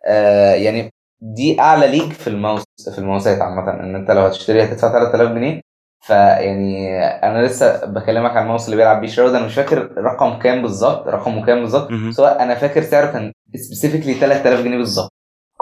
آه 0.08 0.54
يعني 0.54 0.90
دي 1.22 1.60
أعلى 1.62 1.88
league 1.88 2.12
في 2.12 2.28
الماوس 2.28 2.64
في 2.94 2.98
الماوسات 3.00 3.42
عامة. 3.42 3.72
إن 3.74 3.96
أنت 3.96 4.12
لو 4.12 4.22
هتشتري 4.22 4.64
هتدفع 4.64 4.92
3000 4.92 5.30
جنيه. 5.32 5.62
فيعني 6.08 7.00
أنا 7.06 7.46
لسه 7.48 7.86
بكلمك 7.86 8.32
عن 8.32 8.44
الماوس 8.44 8.66
اللي 8.66 8.76
بيلعب 8.76 9.02
بيه 9.02 9.08
شراود 9.08 9.34
أنا 9.34 9.46
مش 9.46 9.54
فاكر 9.56 9.92
رقم 9.98 10.40
كام 10.40 10.62
بالظبط 10.62 11.08
رقمه 11.08 11.46
كام 11.46 11.62
بالظبط. 11.62 11.90
سواء 12.12 12.44
أنا 12.44 12.56
فاكر 12.56 12.84
سعره 12.84 13.12
كان 13.12 13.32
specifically 13.56 14.14
3000 14.14 14.60
جنيه 14.60 14.78
بالظبط. 14.78 15.12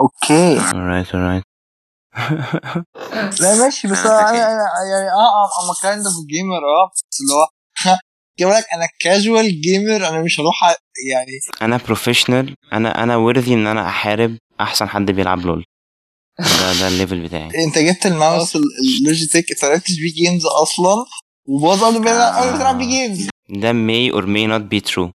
Okay. 0.00 0.58
Alright 0.60 1.08
alright. 1.08 1.42
لا 3.42 3.54
ماشي 3.64 3.88
بس 3.88 4.06
أنا 4.06 4.30
أنا 4.30 4.64
يعني 4.90 5.10
آه 5.10 5.44
I'm 5.44 5.74
kind 5.82 6.06
of 6.06 6.14
gamer 6.26 6.56
آه. 6.56 6.90
بس 6.94 7.20
اللي 7.20 7.32
هو 7.34 7.46
جايب 8.38 8.50
لك 8.52 8.64
أنا 8.74 8.88
casual 9.00 9.60
gamer 9.60 10.08
أنا 10.08 10.22
مش 10.22 10.40
هروح 10.40 10.62
يعني 11.10 11.38
أنا 11.62 11.76
professional 11.86 12.54
أنا 12.72 13.02
أنا 13.02 13.32
worthy 13.32 13.48
إن 13.48 13.66
أنا 13.66 13.88
أحارب 13.88 14.36
أحسن 14.60 14.88
حد 14.88 15.10
بيلعب 15.10 15.38
لول. 15.38 15.64
ده 16.38 16.72
ده 16.80 16.88
ال 16.88 16.93
level 16.93 17.20
بتاعي. 17.22 17.48
انت 17.66 17.78
جبت 17.78 18.06
الماوس 18.06 18.56
ال- 18.56 18.62
اللوجيتك 19.00 19.50
انت 19.50 19.64
لعبتش 19.64 19.94
بيه 20.00 20.14
games 20.24 20.46
أصلا 20.46 21.04
وباظ 21.48 21.84
قبل 21.84 22.00
ما 22.04 22.36
قبل 22.40 22.50
ما 22.52 22.58
تلعب 22.58 22.78
بيه 22.78 22.86
games 22.86 23.28
ده 23.48 23.72
may 23.72 24.12
or 24.14 24.24
may 24.26 24.46
not 24.52 24.62
be 24.74 24.90
true. 24.92 25.10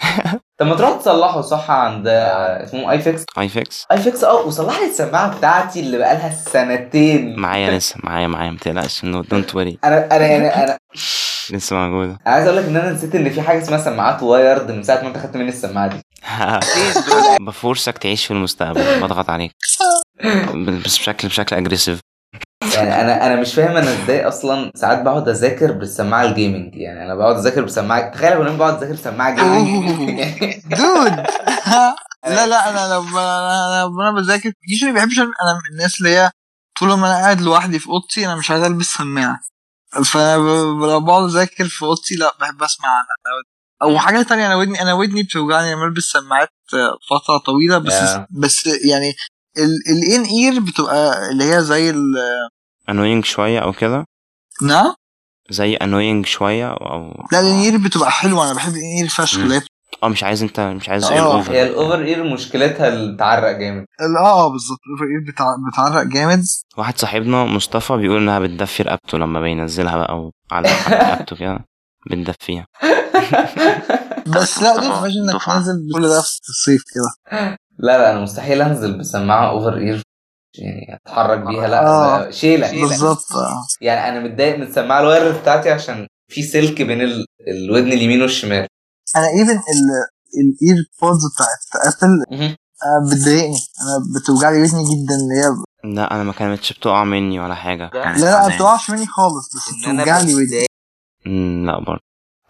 طب 0.58 0.66
ما 0.66 0.74
تروح 0.76 0.96
تصلحه 0.98 1.40
صح 1.40 1.70
عند 1.70 2.06
آه، 2.08 2.64
اسمه 2.64 2.90
اي 2.90 2.98
فيكس 3.00 3.24
اي 3.38 3.48
فيكس 3.48 3.86
اي 3.92 3.98
فيكس 4.02 4.24
آه 4.24 4.34
وصلح 4.46 4.78
لي 4.78 4.86
السماعة 4.90 5.38
بتاعتي 5.38 5.80
اللي 5.80 5.98
بقالها 5.98 6.30
سنتين. 6.52 7.36
معايا 7.40 7.78
لسه 7.78 7.96
معايا 8.04 8.26
معايا 8.26 8.50
متقلقش 8.50 9.04
انه 9.04 9.22
don't 9.22 9.54
worry 9.54 9.78
أنا 9.84 10.16
أنا 10.16 10.26
يعني 10.26 10.48
أنا 10.64 10.78
لسه 11.52 11.76
موجودة 11.76 12.18
أنا 12.26 12.34
عايز 12.34 12.46
أقول 12.46 12.58
لك 12.58 12.64
إن 12.64 12.76
أنا 12.76 12.92
نسيت 12.92 13.14
إن 13.14 13.30
في 13.30 13.42
حاجة 13.42 13.62
اسمها 13.62 13.78
سماعات 13.78 14.22
wired 14.22 14.70
من 14.70 14.82
ساعة 14.82 15.02
ما 15.02 15.08
أنت 15.08 15.18
خدت 15.18 15.36
مني 15.36 15.48
السماعة 15.48 15.86
دي. 15.86 16.00
ب 17.46 17.53
force 17.53 17.91
ك 17.91 17.98
تعيش 17.98 18.26
في 18.26 18.30
المستقبل. 18.30 19.00
بضغط 19.00 19.30
عليك. 19.30 19.52
بس 20.84 20.98
بشكل 20.98 21.28
بشكل 21.28 21.56
aggressive 21.56 22.00
يعني 22.74 23.00
أنا 23.00 23.26
أنا 23.26 23.40
مش 23.40 23.54
فاهم 23.54 23.76
أنا 23.76 24.02
إزاي 24.02 24.28
أصلا 24.28 24.72
ساعات 24.74 25.02
بقعد 25.02 25.28
أذاكر 25.28 25.72
بالسماعة 25.72 26.24
ال 26.24 26.31
gaming 26.31 26.74
يعني 26.76 27.04
أنا 27.04 27.14
بقعد 27.14 27.36
أذاكر 27.36 27.62
بالسماعه 27.62 28.10
تخيل 28.10 28.32
لو 28.32 28.42
أنا 28.42 28.56
بقعد 28.56 28.74
أذاكر 28.74 28.92
بسماعة 28.92 29.34
gaming 29.34 30.60
dude 30.70 31.12
لا 32.26 32.46
لا 32.46 32.70
أنا 32.70 32.94
لما 32.94 33.20
أنا 33.38 33.84
لما 33.84 34.08
أنا 34.08 34.20
بذاكر 34.20 34.52
usually 34.68 34.94
بحبش 34.98 35.18
أنا 35.18 35.28
من 35.54 35.72
الناس 35.72 36.00
اللي 36.00 36.10
هي 36.10 36.30
طول 36.80 36.88
ما 36.88 37.06
أنا 37.06 37.14
قاعد 37.14 37.40
لوحدي 37.40 37.78
في 37.78 37.88
أوضتي 37.88 38.26
أنا 38.26 38.36
مش 38.36 38.50
عايز 38.50 38.62
ألبس 38.62 38.86
سماعة. 38.86 39.40
فانا 40.04 40.36
لما 40.36 40.98
بقعد 40.98 41.24
أذاكر 41.24 41.68
في 41.68 41.82
أوضتي. 41.82 42.14
لا 42.14 42.36
بحب 42.40 42.62
أسمع 42.62 42.88
أو 43.82 43.98
حاجة 43.98 44.22
تانية 44.22 44.46
أنا 44.46 44.56
ودني 44.56 44.82
أنا 44.82 44.92
ودني 44.92 45.22
بتوجعني 45.22 45.72
لما 45.74 45.84
البس 45.84 46.02
سماعات 46.02 46.48
فترة 47.10 47.38
طويلة 47.46 47.78
بس 47.78 47.92
Yeah. 47.92 48.20
بس 48.30 48.66
يعني 48.66 49.14
ال 49.88 50.22
in-ear 50.24 50.60
بتبقى 50.60 51.30
اللي 51.30 51.44
هي 51.44 51.62
زي 51.62 51.90
ال 51.90 52.00
annoying 52.88 53.24
شوية 53.24 53.58
أو 53.58 53.72
كده؟ 53.72 54.04
نعم؟ 54.62 54.94
زي 55.50 55.74
annoying 55.74 56.26
شوية 56.26 56.70
أو 56.72 57.26
لا 57.32 57.40
ال 57.40 57.60
in-ear 57.60 57.76
بتبقى 57.76 58.10
حلوة. 58.10 58.44
أنا 58.46 58.54
بحب 58.54 58.72
ال 58.72 58.96
in-ear 58.98 59.08
فشخ. 59.08 59.38
اللي 59.38 59.62
آه 60.02 60.08
مش 60.08 60.24
عايز 60.24 60.42
انت 60.42 60.60
مش 60.60 60.88
عايز 60.88 61.04
آه، 61.04 61.10
ear 61.12 61.18
هي 61.22 61.26
over 61.26 61.52
ال 61.52 62.04
over-ear 62.04 62.24
مشكلتها 62.24 62.88
اللي 62.88 63.12
بتعرق 63.14 63.50
جامد 63.58 63.86
آه 64.00 64.48
بالظبط 64.52 64.78
ال 64.86 65.04
over-ear 65.04 65.32
بتع- 65.32 65.70
بتعرق 65.72 66.06
جامد. 66.06 66.42
واحد 66.78 66.98
صاحبنا 66.98 67.44
مصطفى 67.44 67.96
بيقول 67.96 68.22
انها 68.22 68.38
بتدفي 68.38 68.82
رقبته 68.82 69.18
لما 69.18 69.40
بينزلها 69.40 69.96
بقى 69.96 70.14
وعلى 70.50 70.68
على 70.68 70.96
رقبته 70.98 71.36
كده. 71.36 71.58
بتدفيها 72.10 72.66
بس 74.36 74.62
لا 74.62 74.80
دي 74.80 74.88
imagine 74.88 75.30
إنك. 75.32 75.44
تنزل 75.46 75.88
كل 75.94 76.02
ده 76.02 76.20
في 76.22 76.48
الصيف 76.48 76.82
كده. 76.94 77.36
لا 77.78 77.98
لا 77.98 78.10
أنا 78.12 78.20
مستحيل 78.20 78.62
أنزل 78.62 78.98
بسماعة 78.98 79.50
over-ear 79.50 80.02
يعني 80.58 80.98
أتحرك 81.06 81.38
بيها 81.38 81.68
لا 81.68 81.86
آه. 81.86 82.30
شيلة 82.30 82.70
بالظبط. 82.80 83.24
يعني 83.80 84.08
أنا 84.18 84.28
متضايق 84.28 84.56
من 84.56 84.62
السماعة 84.62 85.00
ال 85.00 85.04
wireless 85.04 85.38
بتاعتي 85.38 85.70
عشان 85.70 86.06
في 86.28 86.42
سلك 86.42 86.82
بين 86.82 87.00
ال... 87.00 87.24
الودن 87.48 87.92
اليمين 87.92 88.22
والشمال. 88.22 88.66
أنا 89.16 89.28
even 89.28 89.60
الاير 90.40 90.76
بودز 91.02 91.20
بتاعت 91.34 91.94
ابل 91.94 92.56
بتضايقني. 93.10 93.58
أنا 93.82 94.20
بتوجع 94.20 94.50
لي 94.50 94.62
ودني 94.62 94.84
جدا 94.84 95.14
اللي 95.14 95.34
هي 95.34 95.64
لا 95.94 96.14
أنا 96.14 96.22
ما 96.22 96.32
كانتش 96.32 96.72
بتقع 96.72 97.04
مني 97.04 97.40
ولا 97.40 97.54
حاجة. 97.54 97.90
لا 97.94 98.18
لا 98.18 98.48
ما 98.48 98.54
بتوقعش 98.54 98.90
مني 98.90 99.06
خالص 99.06 99.56
بس 99.56 99.74
بتوجع 99.82 100.20
لي 100.20 100.34
ودني. 100.34 100.66
لا 101.66 101.78
برضه. 101.78 102.00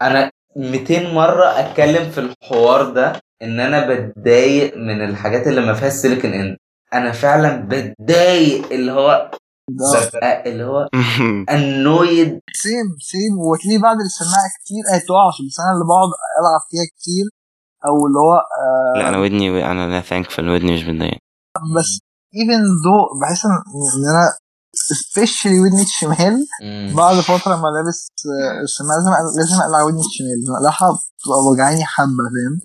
أنا 0.01 0.31
200 0.55 1.13
مرة 1.13 1.59
أتكلم 1.59 2.11
في 2.11 2.19
الحوار 2.19 2.89
ده 2.89 3.21
إن 3.41 3.59
أنا 3.59 3.87
بتضايق 3.87 4.77
من 4.77 5.05
الحاجات 5.05 5.47
اللي 5.47 5.61
ما 5.61 5.73
فيهاش 5.73 5.93
سيليكون 5.93 6.33
and 6.33 6.57
أنا 6.93 7.11
فعلا 7.11 7.67
بتضايق 7.67 8.71
اللي 8.73 8.91
هو 8.91 9.31
اللي 10.47 10.63
هو 10.63 10.87
انويد 11.49 12.39
سيم 12.63 12.87
سيم. 13.11 13.33
وتلاقيه 13.39 13.81
بعد 13.81 13.97
السماعه 14.05 14.47
كتير. 14.59 14.83
هي 14.93 14.99
تقعش 14.99 15.37
بس 15.47 15.59
أنا 15.59 15.71
اللي 15.73 15.85
بقعد 15.89 16.09
ألعب 16.39 16.61
فيها 16.71 16.85
كتير. 16.95 17.25
أو 17.87 18.07
اللي 18.07 18.19
هو 18.19 18.33
آه 18.33 18.99
لا 18.99 19.09
أنا 19.09 19.17
ودني 19.17 19.71
أنا 19.71 19.87
لا 19.91 20.01
ثانكفul 20.01 20.39
ودني 20.39 20.73
مش 20.73 20.83
بتضايق 20.83 21.17
بس 21.77 21.99
ايفن 22.35 22.63
دو 22.85 23.19
بحس 23.21 23.45
ان 23.45 23.51
أنا 24.13 24.25
سبيشالي 24.73 25.59
ودني 25.59 25.81
الشمال 25.81 26.45
بعد 26.95 27.15
فترة 27.19 27.55
ما 27.55 27.67
لابس 27.67 28.07
آه، 28.25 28.61
السماعه 28.63 28.97
لازم 28.97 29.37
لازم 29.37 29.61
اقلع 29.61 29.81
ودني 29.83 29.99
الشمال 29.99 30.39
لازم 30.39 30.53
اقلعها 30.55 30.91
بتبقى 30.93 31.39
وجعاني 31.51 31.85
حبة 31.85 32.23
فاهم. 32.33 32.55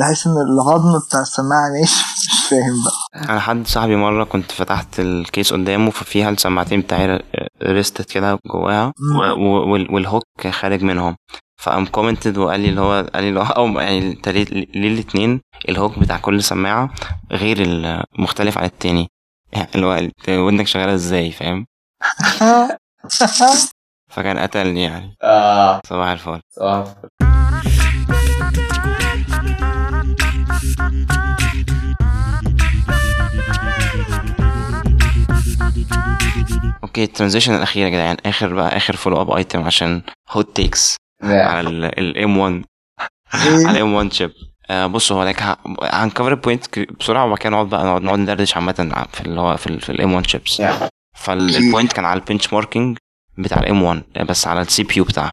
بحس 0.00 0.26
إن 0.26 0.32
العظم 0.32 0.98
بتاع 1.08 1.20
السماعه 1.20 1.68
ناشف 1.80 2.04
مش 2.44 2.50
فاهم 2.50 2.84
بقى. 2.84 3.30
أنا 3.32 3.40
حد 3.40 3.66
صاحبي 3.66 3.96
مرة 3.96 4.24
كنت 4.24 4.52
فتحت 4.52 5.00
الكيس 5.00 5.52
قدامه 5.52 5.90
ففيها 5.90 6.30
السماعتين 6.30 6.80
بتاعي 6.80 7.20
rested 7.62 8.10
كده 8.12 8.38
جواها 8.46 8.92
وال 9.90 10.01
hook 10.01 10.24
خارج 10.50 10.82
منهم. 10.82 11.16
فقام 11.62 11.86
commented 11.86 12.38
وقال 12.38 12.60
لي 12.60 12.68
اللي 12.68 12.80
هو 12.80 13.06
قال 13.14 13.22
لي 13.22 13.28
اللي 13.28 13.40
هو 13.40 13.44
أو 13.44 13.66
يعني 13.80 13.98
انت 14.12 14.28
ليه 14.28 14.44
ليه 14.74 14.88
الاتنين؟ 14.94 15.40
ال 15.68 15.74
hook 15.74 15.98
بتاع 15.98 16.16
كل 16.18 16.42
سماعة 16.42 16.94
غير 17.32 17.56
المختلف 17.60 18.58
عن 18.58 18.64
التاني. 18.64 19.08
اللي 19.74 19.86
هو 19.86 20.08
ودنك 20.46 20.66
شغالة 20.66 20.94
إزاي 20.94 21.30
فاهم؟ 21.30 21.66
فكان 24.12 24.38
قتلني 24.38 24.82
يعني. 24.82 25.16
آه. 25.22 25.80
صباح 25.86 26.08
الفل. 26.08 26.40
صح 26.50 26.84
okay 36.84 37.04
ال 37.04 37.09
transition 37.09 37.54
الأخيرة 37.54 37.84
يا 37.84 37.90
جدعان. 37.90 38.16
آخر 38.26 38.54
بقى 38.54 38.76
آخر 38.76 38.96
follow 38.96 39.20
up 39.20 39.30
item 39.30 39.62
عشان 39.62 40.02
hot 40.30 40.56
takes 40.56 40.96
على 41.22 41.60
ال 41.98 42.36
M1 42.38 42.64
على 43.32 43.70
ال 43.70 43.92
M1 43.94 44.12
chip 44.12 44.30
بصوا 44.70 45.16
هو 45.16 45.24
like 45.24 45.42
هن 45.82 45.96
cover 45.96 46.32
ال 46.32 46.40
point 46.40 46.78
بسرعة 47.00 47.24
وبعد 47.26 47.38
كده 47.38 47.50
نقعد 47.50 47.68
بقى 47.68 47.84
نقعد 47.84 48.02
نقعد 48.02 48.18
ندردش 48.18 48.56
عامة 48.56 49.06
في 49.12 49.20
اللي 49.20 49.40
هو 49.40 49.56
في 49.56 49.90
ال 49.90 50.12
M1 50.12 50.26
chips. 50.26 50.60
فال 51.16 51.38
point 51.38 51.92
كان 51.92 52.04
على 52.04 52.20
ال 52.20 52.52
benchmarking 52.52 52.98
بتاع 53.38 53.58
ال 53.58 53.82
M1 53.82 54.02
بس 54.28 54.46
على 54.46 54.60
ال 54.60 54.82
CPU 54.82 55.04
بتاعها 55.04 55.30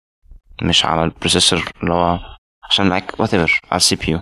مش 0.62 0.86
على 0.86 1.04
ال 1.04 1.10
processor 1.10 1.64
اللي 1.84 1.94
هو 1.94 2.20
عشان 2.70 2.90
معاك 2.90 3.20
whatever 3.20 3.60
على 3.72 3.78
ال 3.78 3.96
CPU 3.96 4.22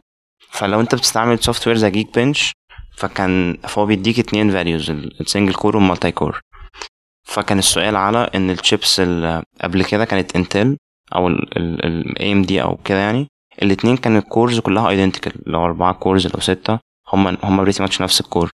فلو 0.51 0.81
انت 0.81 0.95
بتستعمل 0.95 1.39
software 1.39 1.77
زي 1.77 1.91
Geekbench 1.91 2.51
فكان 2.99 3.57
فهو 3.67 3.85
بيديك 3.85 4.19
اتنين 4.19 4.51
values 4.51 4.89
ال 4.89 4.98
single 4.98 5.53
core 5.53 5.75
وال 5.75 5.86
multi 5.86 6.11
core 6.11 6.41
فكان 7.27 7.59
السؤال 7.59 7.95
على 7.95 8.29
إن 8.35 8.49
الشيبس 8.49 8.99
اللي 8.99 9.43
قبل 9.61 9.85
كده 9.85 10.05
كانت 10.05 10.35
Intel 10.35 10.77
أو 11.15 11.27
ال 11.27 12.31
AMD 12.31 12.61
أو 12.61 12.77
كده 12.85 12.97
يعني. 12.97 13.27
الاتنين 13.61 13.97
كان 13.97 14.17
ال 14.17 14.24
cores 14.24 14.59
كلها 14.59 14.89
identical 14.89 15.33
لو 15.45 15.65
أربعة 15.65 15.93
cores 15.93 16.27
لو 16.27 16.39
ستة. 16.39 16.79
هم 17.13 17.37
هم 17.43 17.57
pretty 17.57 17.83
much 17.83 18.01
نفس 18.01 18.21
ال 18.21 18.27
core 18.27 18.49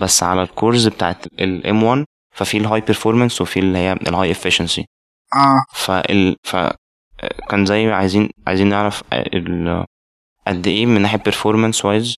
بس 0.00 0.22
على 0.22 0.42
ال 0.42 0.50
cores 0.50 0.88
بتاعت 0.88 1.26
ال 1.26 1.82
M1 1.82 2.04
ففي 2.34 2.56
ال 2.58 2.80
high 2.80 2.96
performance 2.96 3.40
وفي 3.40 3.60
اللي 3.60 3.78
هي 3.78 3.92
ال 3.92 4.30
high 4.30 4.46
efficiency 4.46 4.86
آه. 5.34 5.64
فال 5.74 6.36
ف 6.42 6.56
كان 7.48 7.66
زي 7.66 7.92
عايزين 7.92 8.28
عايزين 8.46 8.68
نعرف. 8.68 9.02
قد 10.46 10.66
إيه 10.66 10.86
من 10.86 11.00
ناحية 11.02 11.18
performance 11.18 11.84
wise 11.84 12.14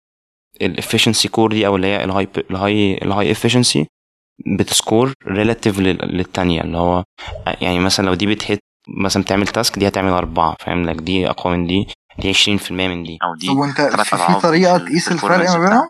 ال 0.63 0.69
efficiency 0.69 1.29
core 1.29 1.53
دي 1.53 1.67
أو 1.67 1.77
اللي 1.77 1.87
هي 1.87 2.05
الهاي 2.05 2.29
الهاي 2.51 2.95
الهاي 2.95 3.31
افشنسي 3.33 3.87
بتسكور 4.59 5.13
ريلاتيف 5.27 5.79
للتانية. 5.81 6.61
اللي 6.61 6.79
هو 6.79 7.05
يعني 7.61 7.79
مثلا 7.79 8.07
لو 8.07 8.15
دي 8.15 8.27
بت 8.27 8.40
hit 8.40 8.59
مثلا 8.89 9.23
بتعمل 9.23 9.47
task 9.47 9.79
دي 9.79 9.89
هتعمل 9.89 10.11
أربعة 10.13 10.57
فاهم؟ 10.61 10.87
like 10.91 10.97
دي 10.97 11.31
أقوى 11.31 11.57
من 11.57 11.67
دي 11.67 11.87
دي 12.19 12.33
20% 12.35 12.71
من 12.73 13.03
دي. 13.03 13.19
أو 13.23 13.35
دي 13.35 13.49
طب 13.49 13.57
وأنت 13.57 13.77
تلات 13.77 14.01
في, 14.07 14.17
في 14.17 14.49
ال- 14.77 14.85
تقيس 14.85 15.13
الفرق 15.13 15.51
ما 15.51 15.59
بينهم؟ 15.69 15.89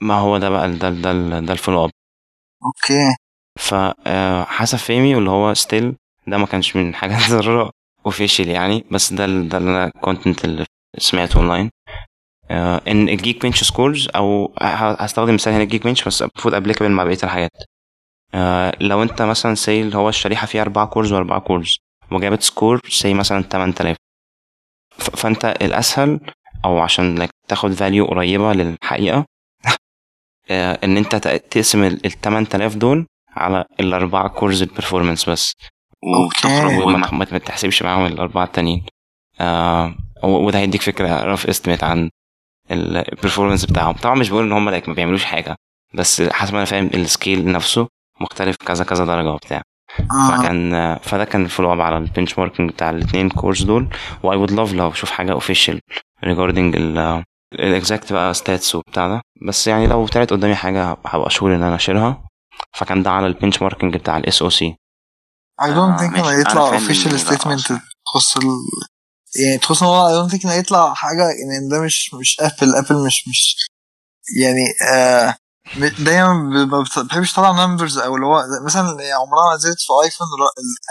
ما 0.00 0.14
هو 0.14 0.38
ده 0.38 0.50
بقى 0.50 0.70
ده 0.72 0.90
ده 0.90 1.40
ده, 1.40 1.52
ال 1.52 1.57
follow 1.57 1.84
up 1.84 1.90
okay. 2.64 3.14
فحسب 3.58 4.78
فهمي 4.78 5.14
واللي 5.14 5.30
هو 5.30 5.54
still 5.54 5.96
ده 6.26 6.38
ما 6.38 6.46
كانش 6.46 6.76
من 6.76 6.94
حاجات 6.94 7.18
ضرورة 7.30 7.70
official 8.06 8.48
يعني 8.48 8.84
بس 8.90 9.12
ده 9.12 9.26
ده 9.26 9.58
اللي 9.58 9.70
أنا 9.70 9.90
content 10.00 10.44
اللي 10.44 10.64
سمعته 10.98 11.38
اونلاين 11.38 11.70
آه 11.83 11.83
إن 12.50 13.08
ال 13.08 13.42
Geekbench 13.46 13.64
scores 13.64 14.08
أو 14.16 14.54
هستخدم 14.62 15.34
مثال 15.34 15.52
هنا 15.52 15.62
ال 15.62 15.84
Geekbench 15.84 16.04
بس 16.04 16.22
المفروض 16.22 16.54
applicable 16.54 16.90
مع 16.92 17.04
بقية 17.04 17.18
الحاجات. 17.24 17.50
آه 18.34 18.72
لو 18.80 19.02
أنت 19.02 19.22
مثلا 19.22 19.54
say 19.54 19.82
اللي 19.82 19.96
هو 19.96 20.08
الشريحة 20.08 20.46
فيها 20.46 20.62
أربعة 20.62 20.86
cores 20.86 21.12
وأربعة 21.12 21.40
cores 21.40 21.78
وجابت 22.12 22.42
score 22.42 22.80
say 22.88 23.14
مثلا 23.14 23.42
8000 23.42 23.96
ف- 24.98 25.10
فأنت 25.16 25.44
الأسهل 25.44 26.20
أو 26.64 26.78
عشان 26.78 27.26
like 27.26 27.30
تاخد 27.48 27.72
value 27.72 28.04
قريبة 28.06 28.52
للحقيقة 28.52 29.24
آه، 30.50 30.78
إن 30.84 30.96
أنت 30.96 31.16
تقسم 31.50 31.84
ال 31.84 32.00
8000 32.20 32.74
دول 32.76 33.06
على 33.36 33.64
الاربعه 33.80 34.28
cores 34.28 34.62
ال 34.62 34.68
performance 34.68 35.28
بس. 35.30 35.52
وما 36.84 36.94
وما- 37.12 37.28
ما 37.32 37.38
تحسبش 37.38 37.82
معاهم 37.82 38.06
الأربعة 38.06 38.44
التانيين. 38.44 38.84
آه 39.40 39.94
وده 40.24 40.58
هيديك 40.58 40.82
فكرة 40.82 41.22
rough 41.24 41.46
estimate 41.46 41.84
عن 41.84 42.10
ال 42.70 42.78
performance 42.78 43.64
بتاعهم. 43.64 43.92
طبعا 43.94 44.14
مش 44.14 44.30
بقول 44.30 44.44
إن 44.44 44.52
هم 44.52 44.70
like 44.80 44.88
ما 44.88 44.94
بيعملوش 44.94 45.24
حاجة 45.24 45.56
بس 45.94 46.22
حسب 46.22 46.52
ما 46.52 46.58
أنا 46.58 46.64
فاهم 46.66 46.90
ال 46.94 47.04
scale 47.04 47.52
نفسه 47.52 47.88
مختلف 48.20 48.56
كذا 48.56 48.84
كذا 48.84 49.04
درجة 49.04 49.30
وبتاع. 49.30 49.62
آه. 50.10 50.36
فكان 50.36 50.96
فده 51.02 51.24
كان 51.24 51.44
ال 51.44 51.48
follow 51.48 51.72
up 51.72 51.80
على 51.80 51.98
ال 51.98 52.38
benchmarking 52.38 52.70
بتاع 52.70 52.90
الاثنين 52.90 53.28
cores 53.28 53.62
دول. 53.62 53.88
و 54.22 54.36
I 54.36 54.38
would 54.38 54.50
love 54.50 54.72
لو 54.72 54.88
أشوف 54.88 55.10
حاجة 55.10 55.32
official 55.32 55.80
regarding 56.24 56.76
ال 57.54 57.64
exact 57.64 58.12
بقى 58.12 58.34
stats 58.34 58.74
وبتاع 58.74 59.08
ده. 59.08 59.20
بس 59.48 59.66
يعني 59.66 59.86
لو 59.86 60.06
طلعت 60.06 60.30
قدامي 60.30 60.54
حاجة 60.54 60.98
هبقى 61.06 61.30
شهور 61.30 61.54
إن 61.54 61.62
أنا 61.62 61.74
أشيلها. 61.74 62.24
فكان 62.72 63.02
ده 63.02 63.10
على 63.10 63.26
البنش 63.26 63.62
ماركينج 63.62 63.96
بتاع 63.96 64.16
الاس 64.16 64.42
أو 64.42 64.50
سي 64.50 64.76
I 65.62 65.64
don't 65.64 65.68
آه، 65.68 65.96
think 65.96 66.02
ماشي. 66.10 66.20
انه 66.20 66.30
أنا 66.30 66.40
يطلع 66.40 66.70
فاهم 66.70 66.80
official 66.88 67.06
إن 67.06 67.12
لا 67.12 67.18
statement 67.18 67.46
أصلاً. 67.54 67.80
تخص 68.06 68.38
يعني 69.44 69.58
تخص 69.58 69.82
إن 69.82 69.88
هو 69.88 70.08
I 70.08 70.28
don't 70.28 70.32
think 70.32 70.44
إنه 70.44 70.54
يطلع 70.54 70.94
حاجة 70.94 71.24
ان 71.24 71.68
ده 71.70 71.80
مش 71.80 72.14
مش 72.14 72.36
ابل 72.40 72.74
ابل 72.74 73.06
مش 73.06 73.28
مش 73.28 73.56
يعني 74.40 74.64
آه 74.90 75.34
دايما 75.98 76.32
ما 76.64 76.82
بتحبش 77.04 77.32
تطلع 77.32 77.66
نمبرز 77.66 77.98
أو 77.98 78.14
اللي 78.16 78.26
هو 78.26 78.42
مثلا 78.66 78.86
يعني 79.00 79.12
عمرها 79.12 79.50
ما 79.50 79.54
نزلت 79.56 79.80
في 79.80 79.92
ايفون 80.04 80.26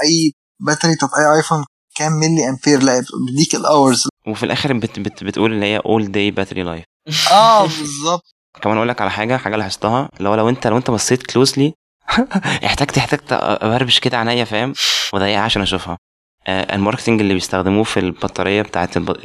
أي 0.03 0.33
باتري 0.59 0.95
بتاعت 0.95 1.11
أي 1.13 1.37
ايفون 1.37 1.65
كام 1.95 2.11
ملي 2.11 2.49
امبير 2.49 2.83
لا 2.83 3.05
بيديك 3.27 3.55
الاورز 3.55 4.07
وفي 4.27 4.43
الآخر 4.43 4.73
بت 4.73 4.99
بت 4.99 5.23
بتقول 5.23 5.53
اللي 5.53 5.65
هي 5.65 5.77
اول 5.77 6.11
داي 6.11 6.31
باتري 6.31 6.63
لايف 6.63 6.85
آه 7.31 7.61
بالظبط. 7.61 8.23
كمان 8.61 8.77
أقول 8.77 8.89
لك 8.89 9.01
على 9.01 9.11
حاجة 9.11 9.37
حاجة 9.37 9.55
لاحظتها 9.55 10.09
اللي 10.17 10.29
هو 10.29 10.35
لو 10.35 10.49
انت 10.49 10.67
لو 10.67 10.77
أنت 10.77 10.91
بصيت 10.91 11.23
closely 11.23 11.73
احتجت 12.65 12.97
احتجت 12.97 13.31
أبربش 13.31 13.99
كده 13.99 14.17
عينيا 14.17 14.45
فاهم؟ 14.45 14.73
وضيقها 15.13 15.39
عشان 15.41 15.61
أشوفها. 15.61 15.97
ال 16.47 16.55
marketing 16.55 17.21
اللي 17.21 17.33
بيستخدموه 17.33 17.83
في 17.83 17.99
البطارية. 17.99 18.61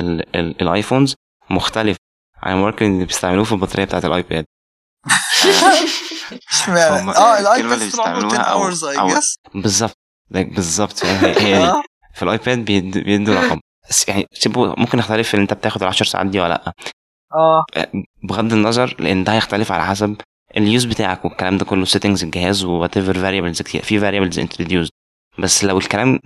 ال... 0.01 0.36
ال... 0.36 0.62
ال 0.62 0.69
iPhones 0.69 1.15
مختلف 1.51 1.97
عن 2.43 2.53
ال 2.56 2.60
marketing 2.60 2.93
اللي 2.95 3.05
بيستعملوه 3.05 3.45
في 3.45 3.53
البطارية 3.53 3.85
بتاعت 3.85 4.05
ال 4.05 4.11
iPad. 4.11 4.44
اشمعنى؟ 6.53 7.11
آه 7.11 7.39
ال 7.40 7.48
iPad 7.48 7.78
بيستعملوها 7.78 8.39
10 8.40 9.03
بالظبط. 9.55 9.97
بالظبط؟ 10.31 11.05
هي 11.05 11.32
دي. 11.35 11.57
آه. 11.57 11.82
في 12.15 12.23
ال 12.23 12.31
iPad 12.31 12.65
بيد- 12.65 12.99
بيدوا 12.99 13.35
رقم. 13.35 13.61
بس 13.90 14.09
يعني 14.09 14.27
ممكن 14.78 14.99
يختلف 14.99 15.35
إن 15.35 15.40
أنت 15.40 15.55
بتاخد 15.55 15.82
العشر 15.82 16.05
ساعات 16.05 16.27
دي 16.27 16.40
ولا 16.40 16.49
لأ. 16.49 16.73
آه. 17.35 17.65
بغض 18.23 18.53
النظر 18.53 18.97
لأن 18.99 19.24
ده 19.24 19.32
هيختلف 19.32 19.73
على 19.73 19.85
حسب 19.86 20.16
ال 20.56 20.64
use 20.64 20.85
بتاعك 20.85 21.24
والكلام 21.24 21.59
ده 21.59 21.65
كله 21.65 21.85
settings 21.85 22.24
الجهاز 22.24 22.65
whatever 22.65 23.15
variables 23.15 23.62
كتير 23.62 23.82
في 23.82 24.01
variables 24.01 24.39
introduced 24.39 24.90
بس 25.39 25.65
لو 25.65 25.78
الكلام 25.78 26.20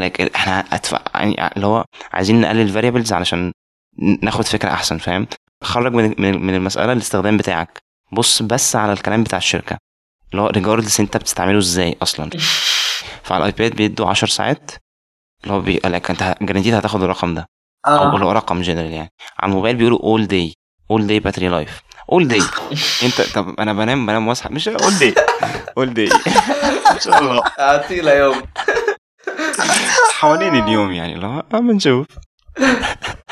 like 0.00 0.34
إحنا 0.36 0.60
أدفع 0.72 1.00
يعني 1.14 1.56
اللي 1.56 1.66
هو 1.66 1.84
عايزين 2.12 2.40
نقلل 2.40 2.68
variables 2.68 3.12
علشان 3.12 3.52
ناخد 4.22 4.44
فكرة 4.44 4.70
أحسن 4.70 4.98
فاهم؟ 4.98 5.26
خرج 5.64 5.92
من 5.92 6.14
من 6.46 6.54
المسألة 6.54 6.92
الاستخدام 6.92 7.36
بتاعك. 7.36 7.78
بص 8.12 8.42
بس 8.42 8.76
على 8.76 8.92
الكلام 8.92 9.24
بتاع 9.24 9.38
الشركة. 9.38 9.78
اللي 10.30 10.42
هو 10.42 10.46
regardless 10.46 11.00
انت 11.00 11.16
بتستعمله 11.16 11.58
إزاي 11.58 11.96
أصلا. 12.02 12.30
فعلى 13.24 13.40
ال 13.44 13.50
iPad 13.50 13.76
بيدوا 13.76 14.06
10 14.06 14.28
ساعات. 14.28 14.70
اللي 15.42 15.54
هو 15.54 15.60
بيقول 15.60 15.92
لك 15.92 16.10
انت 16.10 16.34
granted 16.42 16.74
هتاخد 16.74 17.02
الرقم 17.02 17.34
ده. 17.34 17.46
أو 17.86 17.92
آه. 17.92 18.14
اللي 18.14 18.24
هو 18.26 18.32
رقم 18.32 18.62
جنرال 18.62 18.90
يعني. 18.90 19.10
على 19.38 19.50
الموبايل 19.50 19.76
بيقولوا 19.76 19.98
all 20.02 20.26
day 20.26 20.54
all 20.90 21.06
day 21.06 21.20
battery 21.20 21.48
life 21.48 21.80
all 22.12 22.28
day 22.28 22.42
انت 23.02 23.20
طب 23.34 23.60
أنا 23.60 23.72
بنام 23.72 24.06
بنام 24.06 24.28
واصحى. 24.28 24.48
مش 24.54 24.68
all 24.68 24.98
day 24.98 25.14
all 25.78 25.94
day 25.94 26.08
إن 26.90 27.00
شاء 27.00 27.18
الله. 27.18 27.42
اعطينا 27.60 28.12
يوم 28.14 28.42
حوالين 30.12 30.54
اليوم 30.64 30.92
يعني 30.92 31.14
اللي 31.14 31.26
هو 31.26 31.42
اما 31.54 31.72
نشوف 31.72 32.06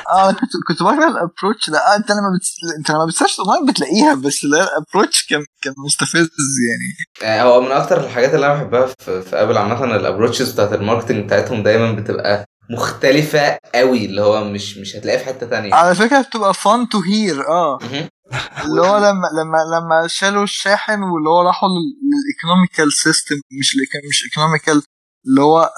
آه 0.08 0.24
أنا 0.30 0.32
كنت 0.32 0.50
كنت 0.68 0.82
بكره 0.82 1.08
ال 1.09 1.15
approach 1.15 1.70
آه 1.70 1.96
أنت 1.96 2.10
لما 2.10 2.28
بتس... 2.38 2.56
أنت 2.78 2.90
لما 2.90 3.06
بت 3.06 3.15
search 3.15 3.40
online 3.40 3.66
بتلاقيها 3.66 4.14
بس 4.14 4.44
لا 4.44 4.62
ال 4.64 4.71
approach 4.71 5.26
كان 5.26 5.44
كان 5.62 5.74
مستفز 5.86 6.28
يعني. 6.68 6.96
يعني 7.22 7.42
هو 7.42 7.60
من 7.60 7.72
أكتر 7.72 8.04
الحاجات 8.04 8.34
اللي 8.34 8.46
أنا 8.46 8.54
بحبها 8.54 8.86
في, 8.86 9.22
في 9.22 9.36
Apple 9.36 9.56
عامة 9.58 9.84
ال 9.84 9.91
approaches 9.91 10.52
بتاعت 10.52 10.72
ال 10.72 10.78
marketing 10.78 11.24
بتاعتهم 11.24 11.62
دايما 11.62 11.92
بتبقى 11.92 12.44
مختلفة 12.70 13.58
قوي 13.74 14.04
اللي 14.04 14.22
هو 14.22 14.44
مش 14.44 14.78
مش 14.78 14.96
هتلاقيها 14.96 15.18
في 15.20 15.24
حتة 15.26 15.46
تانية. 15.46 15.74
على 15.74 15.94
فكرة 15.94 16.20
بتبقى 16.20 16.54
fun 16.54 16.86
to 16.94 16.98
hear 16.98 17.48
آه. 17.48 17.78
اللي 18.64 18.80
هو 18.80 18.96
لما 18.98 19.26
لما 19.38 19.58
لما 19.76 20.06
شالوا 20.06 20.44
الشاحن 20.44 21.02
واللي 21.02 21.28
هو 21.28 21.42
راحوا 21.42 21.68
لل 21.68 21.89
economical 21.89 22.92
system 22.92 23.34
مش 23.34 23.76
مش 24.10 24.24
economical 24.24 24.82
اللي 25.26 25.40
هو. 25.40 25.70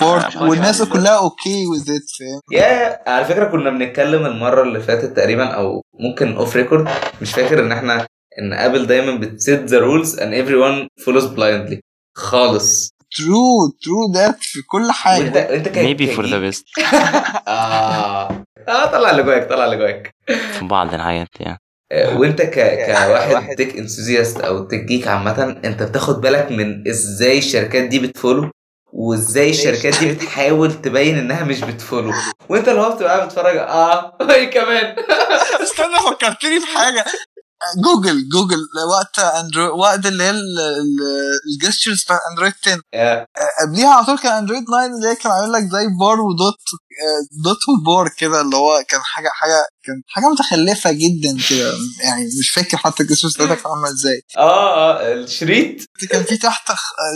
بورت 0.00 0.36
آه، 0.36 0.42
والناس 0.42 0.80
يعني 0.80 0.92
كلها 0.92 1.18
okay 1.18 1.66
with 1.66 1.80
it 1.80 2.02
فاهم؟ 2.18 2.40
يا 2.60 3.10
على 3.10 3.24
فكرة 3.24 3.44
كنا 3.44 3.70
بنتكلم 3.70 4.26
المرة 4.26 4.62
اللي 4.62 4.80
فاتت 4.80 5.16
تقريبا 5.16 5.44
أو 5.46 5.82
ممكن 6.00 6.36
off 6.36 6.56
record 6.56 6.88
مش 7.22 7.32
فاكر 7.32 7.60
إن 7.60 7.72
إحنا 7.72 8.06
إن 8.38 8.52
Apple 8.52 8.86
دايما 8.86 9.16
بت 9.18 9.35
set 9.35 9.60
the 9.64 9.78
rules 9.78 10.16
and 10.20 10.32
everyone 10.34 11.04
follows 11.04 11.24
blindly. 11.36 11.78
خالص. 12.16 12.90
true 13.16 13.68
true 13.82 14.12
that 14.14 14.36
في 14.40 14.62
كل 14.62 14.78
وأنت 14.82 14.90
حاجة 14.92 15.54
انت 15.56 15.68
ك- 15.68 15.72
maybe 15.78 16.16
for 16.16 16.22
the 16.22 16.34
ك 16.34 16.37
geek- 16.37 16.54
best. 16.54 16.64
آه. 17.48 18.44
آه 18.68 18.86
طلع 18.92 19.10
اللي 19.10 19.22
جواك 19.22 19.48
طلع 19.50 19.64
اللي 19.64 19.76
جواك. 19.76 20.14
في 20.58 20.64
بعض 20.64 20.94
الحاجات 20.94 21.28
يعني 21.40 21.58
وانت 22.18 22.42
ك... 22.42 22.54
كواحد 22.86 23.56
tech 23.56 23.76
enthusiast 23.76 24.40
أو 24.40 24.64
tech 24.64 24.84
geek 24.84 25.08
عامة 25.08 25.60
أنت 25.64 25.82
بتاخد 25.82 26.20
بالك 26.20 26.52
من 26.52 26.88
إزاي 26.88 27.38
الشركات 27.38 27.84
دي 27.84 27.98
بت 27.98 28.11
follow 28.11 28.50
وإزاي 28.92 29.50
الشركات 29.50 29.98
دي 29.98 30.12
بتحاول 30.12 30.80
تبين 30.82 31.18
إنها 31.18 31.44
مش 31.44 31.60
بت 31.60 31.73
follow 31.73 32.12
وأنت 32.48 32.68
اللي 32.68 32.80
هو 32.80 32.94
بتبقى 32.94 33.14
قاعد 33.16 33.28
بتتفرج 33.28 33.56
آه 33.56 34.16
إيه 34.30 34.50
كمان. 34.50 34.96
استنى 35.62 35.98
فكرتني 36.10 36.60
في 36.60 36.66
حاجة 36.66 37.04
جوجل 37.84 38.28
جوجل 38.28 38.58
وقت 38.90 39.18
Android 39.18 39.70
وقت 39.70 40.06
اللي 40.06 40.24
هي 40.24 40.32
ال 41.54 41.60
gestures 41.60 42.04
بتاع 42.04 42.18
Android 42.30 42.52
10 42.66 42.80
يا 42.94 43.26
قبليها 43.62 43.88
على 43.94 44.06
طول 44.06 44.18
كان 44.18 44.32
Android 44.32 44.64
9 44.64 44.86
اللي 44.86 45.08
هي 45.08 45.14
كان 45.16 45.32
عامل 45.32 45.52
لك 45.52 45.62
زي 45.62 45.86
bar 46.00 46.20
و 46.20 46.29
dot 46.29 46.54
آه، 46.54 46.87
dot 47.44 47.56
و 47.68 47.78
bar 47.78 48.08
كده 48.18 48.40
اللي 48.40 48.56
هو 48.56 48.84
كان 48.88 49.00
حاجة 49.02 49.28
حاجة 49.32 49.66
كان 49.84 50.02
حاجة 50.08 50.24
متخلفة 50.28 50.92
جدا 50.92 51.38
كده. 51.50 51.72
يعني 52.04 52.24
مش 52.40 52.50
فاكر 52.50 52.76
حتى 52.76 53.02
ال 53.02 53.06
gestures 53.06 53.34
بتاعتها 53.34 53.54
كان 53.54 53.72
عاملة 53.72 53.88
إزاي. 53.90 54.22
آه 54.36 55.00
آه 55.00 55.12
الشريط؟ 55.14 55.76
كان 56.10 56.22
في 56.22 56.36
تحت 56.36 56.72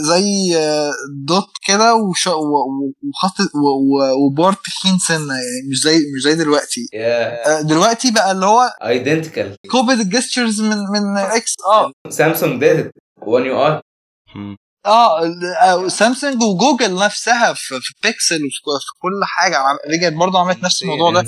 زي 0.08 0.56
آه، 0.56 0.90
dot 1.26 1.48
كده 1.66 1.94
وش- 1.94 2.26
وخط 2.26 3.40
و- 3.40 3.96
و- 3.96 4.26
وبار 4.26 4.52
تخين 4.52 4.98
سنة 4.98 5.34
يعني 5.34 5.68
مش 5.70 5.80
زي 5.82 5.96
مش 6.16 6.22
زي 6.22 6.34
دلوقتي. 6.34 6.80
yeah 6.92 7.58
آه، 7.58 7.60
دلوقتي 7.62 8.10
بقى 8.10 8.32
اللي 8.32 8.46
هو 8.46 8.62
identical 8.84 9.56
copy 9.70 9.92
ال 9.92 10.00
gestures 10.00 10.60
من 10.60 10.76
من 10.76 11.16
X 11.18 11.54
آه. 11.66 11.92
سامسونج 12.10 12.60
did 12.64 12.90
One 13.22 13.46
UI. 13.46 13.82
آه 14.86 15.22
ال- 15.22 15.44
آه، 15.60 15.88
سامسونج 15.88 16.42
وجوجل 16.42 16.94
نفسها 16.94 17.52
في, 17.52 17.80
في 17.80 17.94
بيكسل 18.02 18.36
وفي 18.36 18.86
كل 19.02 19.24
حاجة 19.24 19.58
رجعت 19.98 20.12
برضه 20.12 20.38
عملت 20.40 20.62
نفس 20.64 20.82
الموضوع 20.82 21.10
ده. 21.10 21.20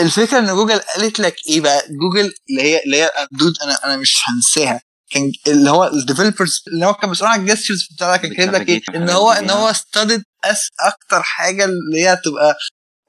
الفكرة 0.00 0.38
إن 0.38 0.46
جوجل 0.46 0.78
قالت 0.78 1.20
لك 1.20 1.36
إيه 1.48 1.60
بقى؟ 1.60 1.82
جوجل 1.88 2.32
اللي 2.50 2.62
هي 2.62 2.82
اللي 2.84 3.02
هي 3.02 3.10
dude 3.32 3.52
أنا 3.62 3.74
أنا 3.84 3.96
مش 3.96 4.22
هنساها. 4.26 4.80
كان 5.10 5.32
اللي 5.46 5.70
هو 5.70 5.84
الديفلوبرز 5.84 6.62
اللي 6.72 6.86
هو 6.86 6.94
كان 6.94 7.10
مسؤول 7.10 7.30
عن 7.30 7.40
الجستشرز 7.40 7.88
بتاعها 7.96 8.16
كان 8.16 8.34
كاتب 8.34 8.52
لك 8.54 8.68
إيه؟ 8.68 8.80
بتنافيجيت 8.80 8.96
إن 8.96 9.10
هو 9.10 9.32
إن. 9.32 9.50
هو 9.50 9.72
ستادد 9.72 10.22
اس 10.44 10.68
أكتر 10.80 11.22
حاجة 11.22 11.64
اللي 11.64 12.04
هي 12.08 12.16
تبقى 12.24 12.56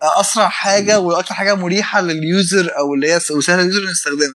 أسرع 0.01 0.47
حاجة 0.49 0.99
وأكتر 0.99 1.33
حاجة 1.33 1.53
مريحة 1.55 2.01
لليوزر 2.01 2.77
أو 2.77 2.93
اللي 2.93 3.11
هي 3.11 3.19
وسهلة 3.31 3.61
لليوزر 3.61 3.81
إنه 3.83 3.91
يستخدمها. 3.91 4.33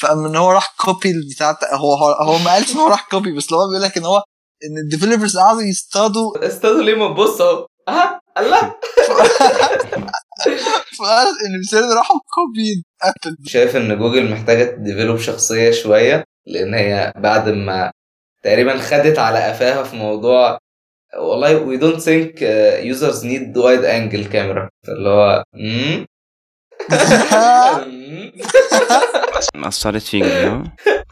فاما 0.00 0.28
ان 0.28 0.36
هو 0.36 0.52
راح 0.52 0.74
كوبي 0.78 1.12
بتاعت 1.34 1.64
هو 1.64 1.94
هو, 1.94 2.12
هو 2.12 2.38
ما 2.38 2.50
قالش 2.52 2.70
إن 2.72 2.76
هو 2.76 2.88
راح 2.88 3.08
كوبي 3.10 3.32
بس 3.36 3.52
هو 3.52 3.68
بيقول 3.68 3.82
لك 3.82 3.96
إن 3.96 4.04
هو 4.04 4.22
إن 4.64 4.78
الديفلوبرز 4.78 5.38
قعدوا 5.38 5.62
يصطادوا. 5.62 6.46
أستاذ 6.46 6.70
ليه؟ 6.80 6.94
ما 6.94 7.08
تبص 7.08 7.40
اهو. 7.40 7.66
آه 7.88 8.20
الله. 8.38 8.60
فقال 10.98 11.26
إن 11.26 11.58
بيصيروا 11.60 11.94
راحوا 11.94 12.20
كوبي 12.34 12.84
Apple. 13.02 13.36
شايف 13.46 13.76
إن 13.76 13.98
جوجل 13.98 14.30
محتاجة 14.30 14.64
ت 14.64 14.71
develop 14.71 15.18
شخصية 15.18 15.70
شوية؟ 15.70 16.24
لأن 16.46 16.74
هي 16.74 17.12
بعد 17.16 17.48
ما 17.48 17.90
تقريبا 18.44 18.78
خدت 18.78 19.18
على 19.18 19.38
قفاها 19.38 19.82
في 19.82 19.96
موضوع 19.96 20.58
والله 21.18 21.58
we 21.66 21.80
don't 21.80 22.00
think 22.00 22.40
uh, 22.40 22.96
users 22.96 23.22
need 23.24 23.56
wide 23.56 23.84
angle 23.84 24.32
camera. 24.32 24.68
اللي 24.88 25.08
هو؟ 25.08 25.42
اثرت 29.64 30.02
فيك؟ 30.02 30.24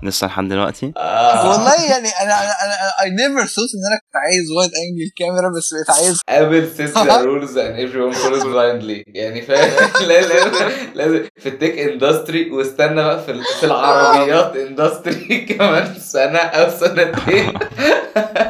لسه 0.03 0.27
لحد 0.27 0.48
دلوقتي 0.48 0.93
آه. 0.97 1.51
والله 1.51 1.74
يعني 1.85 2.09
أنا 2.09 2.35
أنا 2.35 2.53
أنا 2.65 2.77
I 3.01 3.07
never 3.09 3.47
thought 3.48 3.73
إن 3.74 3.82
أنا 3.89 3.98
كنت 4.03 4.16
عايز 4.16 4.51
wide 4.59 4.70
angle 4.82 5.11
كاميرا 5.16 5.48
بس 5.57 5.74
بقيت 5.74 5.90
عايز 5.90 6.20
Apple 6.40 6.78
sets 6.78 6.94
the 6.94 7.24
rules 7.28 7.57
and 7.57 7.74
everyone 7.85 8.15
follows 8.23 8.44
blindly. 8.44 9.03
يعني 9.15 9.43
فاهم؟ 9.43 9.90
لازم 10.09 10.51
لازم 10.94 11.28
في 11.40 11.48
ال 11.48 11.55
tech 11.55 11.78
industry 11.78 12.51
واستنى 12.51 12.94
بقى 12.94 13.24
في 13.24 13.43
في 13.61 13.66
العربيات 13.66 14.57
industry 14.57 15.39
كمان 15.40 15.94
سنة 15.98 16.39
أو 16.39 16.70
سنتين. 16.70 17.53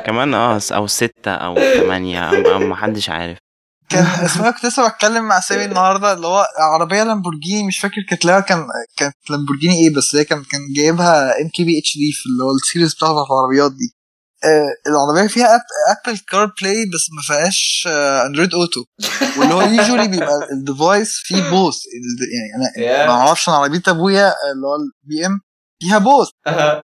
كمان 0.07 0.35
آه 0.35 0.61
أو 0.73 0.87
ستة 0.87 1.31
أو 1.31 1.55
ثمانية 1.55 2.21
أو, 2.31 2.53
أو 2.53 2.59
محدش 2.59 3.11
عارف. 3.11 3.39
كان 3.89 4.05
اسمها 4.25 4.51
كنت 4.51 4.67
لسه 4.67 4.89
بتكلم 4.89 5.25
مع 5.25 5.41
سامي 5.41 5.65
النهارده 5.71 6.13
اللي 6.13 6.27
هو 6.27 6.47
عربية 6.59 7.03
لامبورجيني 7.03 7.67
مش 7.67 7.79
فاكر 7.79 8.03
كانت 8.11 8.25
لها 8.25 8.41
كان 8.41 8.67
كانت 8.97 9.15
لامبورجيني 9.31 9.75
إيه 9.75 9.95
بس 9.95 10.17
هي 10.17 10.25
كان 10.25 10.43
كان 10.45 10.61
جايبها 10.77 11.41
ام 11.43 11.49
كي 11.49 11.65
بي 11.65 11.79
اتش 11.79 11.95
دي 11.99 12.13
في 12.13 12.27
اللي 12.27 12.45
هو 12.45 12.51
ال 12.51 12.57
series 12.57 12.95
بتاعت 12.95 13.11
العربيات 13.11 13.73
دي. 13.73 13.97
آه 14.45 14.91
العربية 14.91 15.29
فيها 15.35 15.55
أب 15.55 15.61
Apple 16.07 16.19
CarPlay 16.19 16.85
بس 16.95 17.07
ما 17.17 17.23
فيهاش 17.27 17.89
آه 17.91 18.27
Android 18.27 18.55
Auto 18.55 18.85
واللي 19.39 19.55
هو 19.55 19.61
usually 19.63 20.09
بيبقى 20.09 20.49
ال 20.53 20.63
device 20.63 21.21
فيه 21.25 21.51
both 21.51 21.77
يعني 22.77 22.87
أنا 23.05 23.07
ما 23.07 23.13
أعرفش 23.13 23.49
أنا 23.49 23.57
عربية 23.57 23.83
أبويا 23.89 24.29
اللي 24.53 24.67
هو 24.67 24.75
ال 24.77 25.27
BM 25.27 25.41
فيها 25.83 25.99
both 25.99 26.29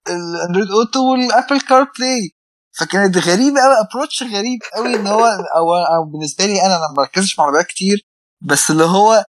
ال 0.08 0.16
Android 0.16 0.70
Auto 0.70 1.12
وال 1.12 1.26
Apple 1.26 1.60
CarPlay 1.60 2.30
فكانت 2.78 3.16
غريبة 3.18 3.60
قوي 3.60 3.74
approach 3.80 4.22
غريب 4.22 4.60
قوي 4.74 4.94
إن 4.94 5.06
هو 5.06 5.24
أو, 5.26 5.74
أو 5.74 6.04
بالنسبة 6.12 6.46
لي 6.46 6.62
أنا 6.62 6.76
أنا 6.76 6.88
ما 6.88 6.94
بركزش 6.96 7.38
مع 7.38 7.44
عربيات 7.44 7.66
كتير 7.66 8.06
بس 8.40 8.70
اللي 8.70 8.84
هو 8.84 9.24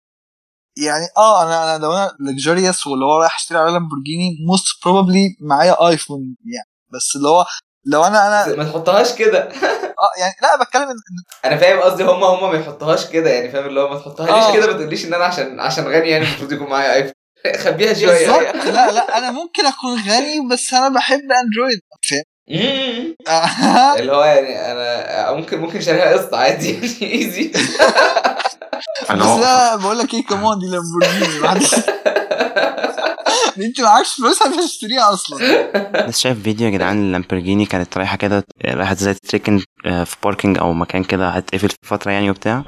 يعني 0.77 1.05
آه 1.17 1.43
أنا 1.43 1.75
أنا 1.75 1.83
لو 1.83 1.93
أنا 1.93 2.11
luxurious 2.19 2.87
واللي 2.87 3.05
هو 3.05 3.17
رايح 3.17 3.35
أشتري 3.35 3.57
عربيه 3.57 3.73
لامبورجيني 3.73 4.37
most 4.47 4.85
probably 4.85 5.37
معايا 5.41 5.87
iPhone 5.87 6.35
يعني 6.45 6.69
بس 6.93 7.15
اللي 7.15 7.27
هو 7.27 7.45
لو 7.85 8.03
أنا 8.03 8.45
أنا 8.45 8.55
ما 8.55 8.63
تحطهاش 8.63 9.15
كده 9.15 9.39
آه 10.03 10.19
يعني 10.19 10.33
لا 10.41 10.63
بتكلم 10.63 10.89
إن 10.89 10.95
أنا 11.45 11.57
فاهم 11.57 11.79
قصدي 11.79 12.03
هم 12.03 12.23
هم 12.23 12.51
ما 12.51 12.59
يحطهاش 12.59 13.09
كده 13.09 13.29
يعني 13.29 13.51
فاهم 13.51 13.65
اللي 13.65 13.79
هو 13.79 13.89
ما 13.89 13.99
تحطهاش 13.99 14.29
آه. 14.29 14.53
كده 14.53 14.67
ما 14.67 14.73
تقوليش 14.73 15.05
إن 15.05 15.13
أنا 15.13 15.25
عشان 15.25 15.59
عشان 15.59 15.83
غني 15.83 16.09
يعني 16.09 16.25
المفروض 16.25 16.51
يكون 16.51 16.69
معايا 16.69 16.93
ايفون 16.93 17.13
خبيها 17.65 17.93
شوية 17.93 18.51
لا 18.51 18.91
لا 18.91 19.17
أنا 19.17 19.31
ممكن 19.31 19.65
أكون 19.65 19.95
غني 20.09 20.49
بس 20.51 20.73
أنا 20.73 20.89
بحب 20.89 21.21
أندرويد 21.43 21.79
فاهم. 22.09 22.34
اللي 22.49 24.11
هو 24.11 24.23
يعني 24.23 24.71
أنا 24.71 25.31
ممكن 25.31 25.59
ممكن 25.59 25.81
شاريها 25.81 26.13
قسط 26.13 26.33
عادي 26.33 26.73
يعني 26.73 27.13
ايزي 27.13 27.51
أنا 29.09 29.23
بس 29.23 29.41
لا 29.41 29.75
بقول 29.75 29.99
لك 29.99 30.13
إيه 30.13 30.25
كمان 30.25 30.59
دي 30.59 30.65
لامبورجيني 30.65 31.39
أنت 33.57 33.81
معكش 33.81 34.13
فلوس 34.13 34.41
عشان 34.41 34.59
تشتريها 34.59 35.13
أصلا. 35.13 35.37
لسه 36.07 36.19
شايف 36.19 36.43
فيديو 36.43 36.67
يا 36.67 36.71
جدعان 36.71 36.97
اللامبرجيني 36.97 37.65
كانت 37.65 37.97
رايحة 37.97 38.17
كده 38.17 38.43
راحت 38.65 38.97
زي 38.97 39.13
trick 39.13 39.59
في 39.83 40.15
parking 40.23 40.57
أو 40.57 40.73
مكان 40.73 41.03
كده 41.03 41.29
هتقفل 41.29 41.69
في 41.69 41.75
فترة 41.85 42.11
يعني 42.11 42.29
وبتاع. 42.29 42.63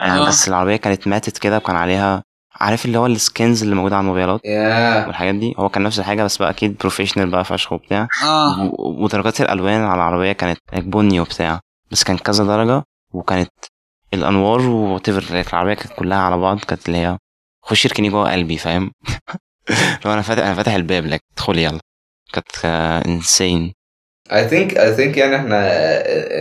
آه، 0.00 0.04
آه. 0.04 0.28
بس 0.28 0.48
العربية 0.48 0.76
كانت 0.76 1.06
ماتت 1.06 1.38
كده 1.38 1.56
وكان 1.56 1.76
عليها 1.76 2.22
عارف 2.60 2.84
اللي 2.84 2.98
هو 2.98 3.06
ال 3.06 3.15
skins 3.15 3.62
اللي 3.62 3.74
موجوده 3.74 3.96
على 3.96 4.02
الموبايلات؟ 4.02 4.40
yeah 4.44 5.06
والحاجات 5.06 5.34
دي؟ 5.34 5.54
هو 5.58 5.68
كان 5.68 5.82
نفس 5.82 5.98
الحاجة 5.98 6.22
بس 6.24 6.36
بقى 6.36 6.50
أكيد 6.50 6.76
professional 6.78 7.30
بقى 7.30 7.44
فشخ 7.44 7.72
وبتاع. 7.72 8.08
آه. 8.24 8.70
ودرجات 8.78 9.40
الألوان 9.40 9.80
على 9.80 9.94
العربية 9.94 10.32
كانت 10.32 10.58
بني 10.74 11.20
وبتاع. 11.20 11.60
بس 11.90 12.04
كان 12.04 12.18
كذا 12.18 12.44
درجة 12.44 12.82
وكانت 13.14 13.50
الأنوار 14.14 14.60
وتفر 14.60 15.44
العربية 15.52 15.74
كانت 15.74 15.92
كلها 15.92 16.18
على 16.18 16.38
بعض 16.38 16.58
كانت 16.60 16.86
اللي 16.86 16.98
هي 16.98 17.18
خش 17.62 17.86
اركني 17.86 18.08
جوه 18.08 18.32
قلبي 18.32 18.56
فاهم؟ 18.58 18.92
لو 20.04 20.12
أنا 20.12 20.22
فاتح 20.22 20.42
أنا 20.44 20.54
فاتح 20.54 20.74
الباب 20.74 21.06
لك 21.06 21.20
ادخلي 21.34 21.62
يلا. 21.64 21.80
كانت 22.32 22.64
insane 23.06 23.72
I 24.32 24.48
think 24.48 24.78
I 24.78 24.94
think 24.94 25.16
يعني 25.16 25.36
إحنا 25.36 25.56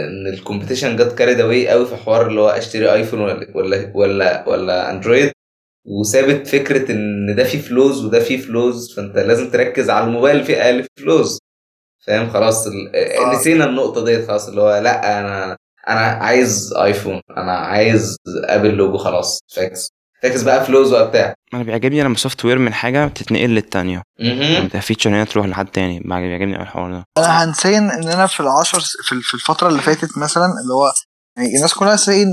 إن 0.05 0.27
ال 0.33 0.38
competition 0.38 0.95
جت 0.95 1.17
carried 1.17 1.39
away 1.39 1.67
قوي 1.69 1.85
في 1.85 1.95
حوار 1.95 2.27
اللي 2.27 2.41
هو 2.41 2.49
أشتري 2.49 2.93
iPhone 2.93 3.21
ولا 3.21 3.47
ولا 3.55 3.91
ولا, 3.95 4.49
ولا 4.49 4.91
Android 4.91 5.31
وثابت 5.89 6.47
فكرة 6.47 6.91
إن 6.91 7.35
ده 7.35 7.43
فيه 7.43 7.61
فلوس 7.61 7.97
وده 7.97 8.19
فيه 8.19 8.37
فلوس 8.37 8.95
فأنت 8.95 9.15
لازم 9.15 9.51
تركز 9.51 9.89
على 9.89 10.05
الموبايل 10.05 10.43
فيه 10.43 10.61
أقل 10.65 10.87
فلوس 10.99 11.39
فاهم؟ 12.07 12.29
خلاص 12.29 12.67
ال- 12.67 12.95
آه. 12.95 13.35
نسينا 13.35 13.65
النقطة 13.65 14.05
ديت 14.05 14.27
خلاص 14.27 14.47
اللي 14.47 14.61
هو 14.61 14.77
لأ 14.77 15.19
أنا 15.19 15.57
أنا 15.89 15.99
عايز 16.01 16.73
iPhone 16.73 17.21
أنا 17.37 17.51
عايز 17.57 18.15
ابل 18.45 18.69
لوجو 18.69 18.97
خلاص 18.97 19.39
فاكس. 19.55 19.89
فاكس 20.23 20.41
بقى 20.43 20.65
فلوس 20.65 20.89
بقى 20.89 21.09
بتاع. 21.09 21.33
أنا 21.53 21.63
بيعجبني 21.63 22.03
لما 22.03 22.15
سوفت 22.15 22.45
وير 22.45 22.57
من 22.57 22.73
حاجة 22.73 23.07
تتنقل 23.07 23.49
للتانية. 23.49 24.01
يعني 24.19 24.69
فيتشر 24.81 25.09
هنا 25.09 25.23
تروح 25.23 25.45
لحد 25.45 25.67
تاني. 25.67 25.99
بيعجبني 25.99 26.55
قوي 26.55 26.63
الحوار 26.63 26.91
ده. 26.91 27.03
أنا 27.17 27.43
هنسين 27.43 27.89
إن 27.89 28.07
أنا 28.07 28.27
في 28.27 28.39
العشر 28.39 28.79
في 28.79 29.21
في 29.21 29.33
الفترة 29.33 29.67
اللي 29.67 29.81
فاتت 29.81 30.17
مثلا 30.17 30.45
اللي 30.45 30.73
هو 30.73 30.91
يعني 31.37 31.55
الناس 31.55 31.73
كلها 31.73 31.95
ساين 31.95 32.27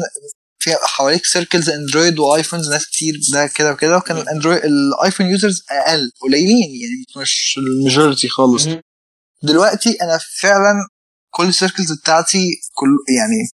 في 0.66 0.76
حواليك 0.82 1.24
سيركلز 1.24 1.70
اندرويد 1.70 2.18
وايفونز 2.18 2.70
ناس 2.72 2.86
كتير 2.86 3.14
ده 3.32 3.46
كده 3.46 3.72
وكده 3.72 3.96
وكان 3.96 4.16
الاندرويد 4.16 4.60
الايفون 4.64 5.26
يوزرز 5.26 5.62
أقل 5.70 6.10
قليلين 6.22 6.68
يعني 6.82 7.04
مش 7.22 7.58
الماجورتي 7.58 8.28
خالص. 8.28 8.68
دلوقتي 9.42 9.96
أنا 10.02 10.18
فعلا 10.40 10.74
كل 11.30 11.44
ال 11.48 11.54
circles 11.54 11.92
بتاعتي 11.92 12.44
كل 12.74 12.88
يعني 13.16 13.48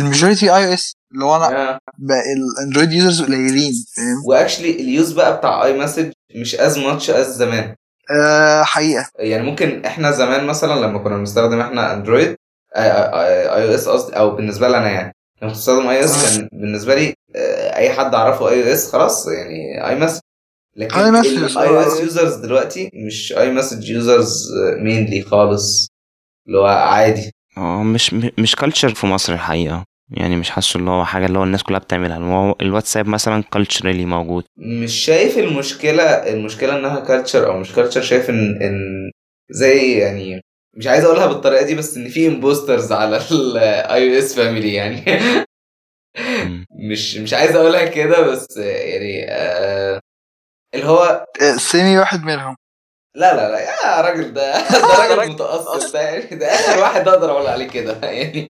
ال 0.00 0.06
majority 0.06 0.56
iOS 0.56 0.92
اللي 1.12 1.24
هو 1.24 1.36
أنا. 1.36 1.78
بقى 1.98 2.22
ال 2.36 2.43
Android 2.43 2.92
users 2.92 3.22
قليلين 3.22 3.72
فاهم؟ 3.96 4.22
و 4.26 4.31
actually 4.31 4.70
ال 4.70 4.80
use 4.80 5.12
بقى 5.12 5.38
بتاع 5.38 5.64
iMessage 5.64 6.12
مش 6.40 6.54
as 6.54 6.78
much 6.78 7.10
as 7.10 7.26
زمان. 7.36 7.74
آه 8.22 8.62
حقيقة. 8.62 9.10
يعني 9.18 9.42
ممكن 9.42 9.84
إحنا 9.84 10.10
زمان 10.10 10.46
مثلا 10.46 10.80
لما 10.80 10.98
كنا 10.98 11.16
بنستخدم 11.16 11.60
إحنا 11.60 11.92
Android 11.92 12.36
iOS 12.76 13.88
قصدي 13.88 14.16
أو 14.16 14.36
بالنسبة 14.36 14.68
لي 14.68 14.76
أنا 14.78 14.90
يعني. 14.90 15.12
لما 15.42 15.50
كنت 15.50 15.60
بستخدم 15.60 15.88
iOS 15.88 16.36
كان 16.38 16.48
بالنسبة 16.52 16.94
لي 16.94 17.14
آه، 17.36 17.76
أي 17.76 17.90
حد 17.90 18.14
أعرفه 18.14 18.48
iOS 18.48 18.92
خلاص 18.92 19.28
يعني 19.28 19.88
iMessage 19.88 20.20
لكن 20.76 20.94
iMessage، 20.94 21.56
ال 21.56 21.68
iOS 21.68 22.00
آه. 22.00 22.02
users 22.02 22.34
دلوقتي 22.34 22.90
مش 22.94 23.32
iMessage 23.32 23.90
users 23.90 24.48
mainly 24.78 25.22
خالص 25.22 25.88
اللي 26.46 26.58
هو 26.58 26.66
عادي. 26.66 27.32
آه 27.58 27.82
مش 27.82 28.14
مش 28.38 28.56
culture 28.56 28.94
في 28.94 29.06
مصر 29.06 29.32
الحقيقة. 29.32 29.84
يعني 30.10 30.36
مش 30.36 30.50
حاسه 30.50 30.78
اللي 30.78 30.90
هو 30.90 31.04
حاجة 31.04 31.26
اللي 31.26 31.38
هو 31.38 31.44
الناس 31.44 31.62
كلها 31.62 31.78
بتعملها. 31.78 32.18
هو 32.18 32.56
الواتساب 32.60 33.06
مثلا 33.08 33.42
culturally 33.42 34.04
موجود. 34.04 34.44
مش 34.58 34.92
شايف 34.92 35.38
المشكلة 35.38 36.02
المشكلة 36.02 36.78
إنها 36.78 37.00
culture 37.00 37.46
أو 37.46 37.58
مش 37.58 37.72
culture 37.72 38.02
شايف 38.02 38.30
إن 38.30 38.62
إن 38.62 38.80
زي 39.50 39.98
يعني 39.98 40.40
مش 40.76 40.86
عايز 40.86 41.04
أقولها 41.04 41.26
بالطريقة 41.26 41.64
دي 41.64 41.74
بس 41.74 41.96
إن 41.96 42.08
في 42.08 42.26
imposters 42.26 42.92
على 42.92 43.16
ال 43.30 44.12
iOS 44.12 44.34
family 44.34 44.74
يعني. 44.74 45.04
مش 46.90 47.16
مش 47.16 47.34
عايز 47.34 47.56
أقولها 47.56 47.84
كده 47.84 48.20
بس 48.20 48.56
يعني 48.56 49.26
آه 49.30 50.00
اللي 50.74 50.86
هو 50.86 51.26
آه، 51.42 51.56
سامي 51.56 51.98
واحد 51.98 52.22
منهم. 52.22 52.56
لا 53.14 53.36
لا 53.36 53.50
لا 53.50 53.60
يا 53.60 54.00
راجل 54.00 54.32
ده 54.34 54.58
ده 54.70 55.14
راجل 55.14 55.36
ده 55.36 56.00
يعني 56.00 56.36
ده 56.36 56.46
آخر 56.46 56.78
واحد 56.80 57.08
أقدر 57.08 57.30
أقول 57.30 57.46
عليه 57.46 57.68
كده 57.68 57.98
يعني. 58.02 58.48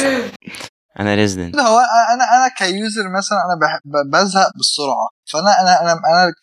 أنا 1.00 1.14
resident 1.14 1.56
هو 1.56 1.78
أنا 2.14 2.24
أنا 2.24 2.48
ك 2.58 2.68
user 2.68 3.08
مثلا 3.18 3.38
أنا 3.38 3.80
بزهق 4.12 4.52
بالسرعه 4.56 5.08
فأنا 5.32 5.60
أنا 5.60 5.82
أنا 5.82 5.92
أنا 5.92 6.34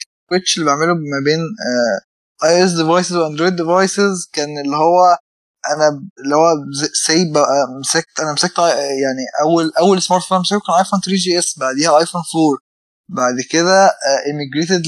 اللي 0.57 0.65
بعمله 0.69 0.93
ما 0.93 1.19
بين 1.25 1.39
iOS 2.43 2.63
devices 2.65 2.71
و 2.71 3.15
Android 3.15 3.55
devices 3.55 4.29
كان 4.33 4.49
اللي 4.65 4.77
هو 4.77 5.17
أنا 5.75 6.01
اللي 6.23 6.35
هو 6.35 6.53
بقى 7.33 7.67
مسكت 7.79 8.19
أنا 8.19 8.33
مسكت 8.33 8.57
يعني 9.03 9.23
أول 9.41 9.71
أول 9.79 10.01
smart 10.01 10.23
phone 10.23 10.39
مسكته 10.39 10.59
كان 10.67 10.75
iPhone 10.77 10.99
3GS 10.99 11.59
بعديها 11.59 11.99
iPhone 11.99 12.21
4 12.35 12.57
بعد 13.09 13.41
كده 13.49 13.91
immigrated 14.27 14.83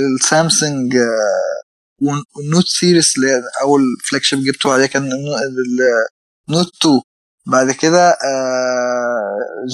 لل 0.00 0.21
Samsung 0.21 0.96
وال 2.02 2.23
Note 2.23 2.66
series 2.66 3.16
اللي 3.16 3.30
هي 3.30 3.42
أول 3.62 3.80
flagship 4.04 4.38
جبته 4.38 4.68
بعدها 4.68 4.86
كان 4.86 5.02
ال 6.48 6.53
Note 6.53 6.72
2 6.80 7.00
بعد 7.46 7.70
كده 7.70 8.16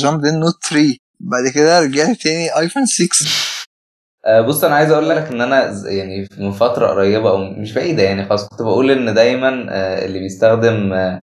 jump 0.02 0.24
on 0.24 0.40
Note 0.40 0.64
3 0.70 0.96
بعد 1.20 1.48
كده 1.48 1.80
رجعت 1.80 2.16
تاني 2.22 2.58
iPhone 2.58 2.86
6 2.86 3.04
آه، 3.04 3.51
بص 4.46 4.64
أنا 4.64 4.74
عايز 4.74 4.90
أقول 4.90 5.08
لك 5.08 5.26
إن 5.32 5.40
أنا 5.40 5.72
ز- 5.72 5.86
يعني 5.86 6.28
من 6.38 6.50
فترة 6.52 6.86
قريبة 6.86 7.30
أو 7.30 7.38
مش 7.38 7.72
بعيدة 7.74 8.02
يعني 8.02 8.24
خلاص 8.24 8.48
كنت 8.48 8.62
بقول 8.62 8.90
إن 8.90 9.14
دايما 9.14 9.66
آه، 9.70 10.04
اللي 10.04 10.18
بيستخدم 10.18 10.92
آه، 10.92 11.20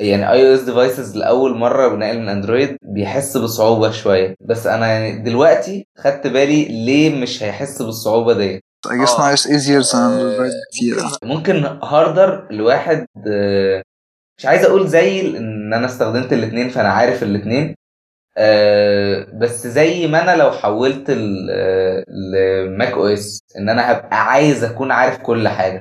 يعني 0.00 0.30
iOS 0.32 0.60
devices 0.60 1.16
لأول 1.16 1.56
مرة 1.58 1.88
بنقل 1.88 2.18
من 2.20 2.28
Android 2.28 2.76
بيحس 2.82 3.36
بصعوبة 3.36 3.90
شوية. 3.90 4.34
بس 4.40 4.66
أنا 4.66 4.86
يعني 4.86 5.22
دلوقتي 5.22 5.86
خدت 5.98 6.26
بالي 6.26 6.84
ليه 6.84 7.22
مش 7.22 7.42
هيحس 7.42 7.82
بالصعوبة 7.82 8.32
ديت. 8.34 8.60
I 8.86 8.90
guess 8.90 9.18
now 9.18 9.34
it's 9.34 9.46
easier 9.46 9.82
than 9.82 9.96
Android 9.96 10.52
كتير 10.72 10.96
ممكن 11.24 11.64
harder 11.82 12.48
لواحد 12.50 13.06
آه، 13.28 13.82
مش 14.38 14.46
عايز 14.46 14.64
أقول 14.64 14.88
زي 14.88 15.36
إن 15.38 15.74
أنا 15.74 15.86
استخدمت 15.86 16.32
الاثنين 16.32 16.68
فأنا 16.68 16.88
عارف 16.88 17.22
الاثنين 17.22 17.74
بس 19.40 19.66
زي 19.66 20.06
ما 20.06 20.22
أنا 20.22 20.36
لو 20.36 20.50
حولت 20.52 21.10
ال- 21.10 21.48
آه، 21.50 22.04
ل 22.08 22.92
macOS 22.92 23.40
إن 23.58 23.68
أنا 23.68 23.92
هبقى 23.92 24.26
عايز 24.26 24.64
أكون 24.64 24.92
عارف 24.92 25.18
كل 25.18 25.48
حاجة. 25.48 25.80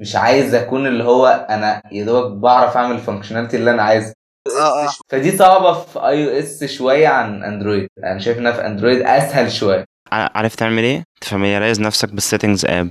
مش 0.00 0.16
عايز 0.16 0.54
أكون 0.54 0.86
اللي 0.86 1.04
هو 1.04 1.26
أنا 1.50 1.82
يا 1.92 2.04
دوبك 2.04 2.36
بعرف 2.36 2.76
أعمل 2.76 2.94
ال 2.94 2.98
functionality 2.98 3.56
اللي 3.56 3.70
أنا 3.70 3.82
عايزها 3.82 4.14
آه 4.60 4.88
فدي 5.08 5.36
صعبة 5.38 5.72
في 5.72 5.98
iOS 6.08 6.64
شوية 6.64 7.08
عن 7.08 7.44
Android. 7.44 7.88
أنا 8.04 8.18
شايف 8.18 8.38
إنها 8.38 8.52
في 8.52 8.66
Android 8.66 9.02
أسهل 9.02 9.52
شوية. 9.52 9.84
عارف 10.12 10.54
تعمل 10.54 10.82
إيه؟ 10.82 11.04
ت 11.20 11.25
familiarize 11.25 11.80
نفسك 11.80 12.12
بال 12.14 12.24
settings 12.24 12.64
up 12.64 12.90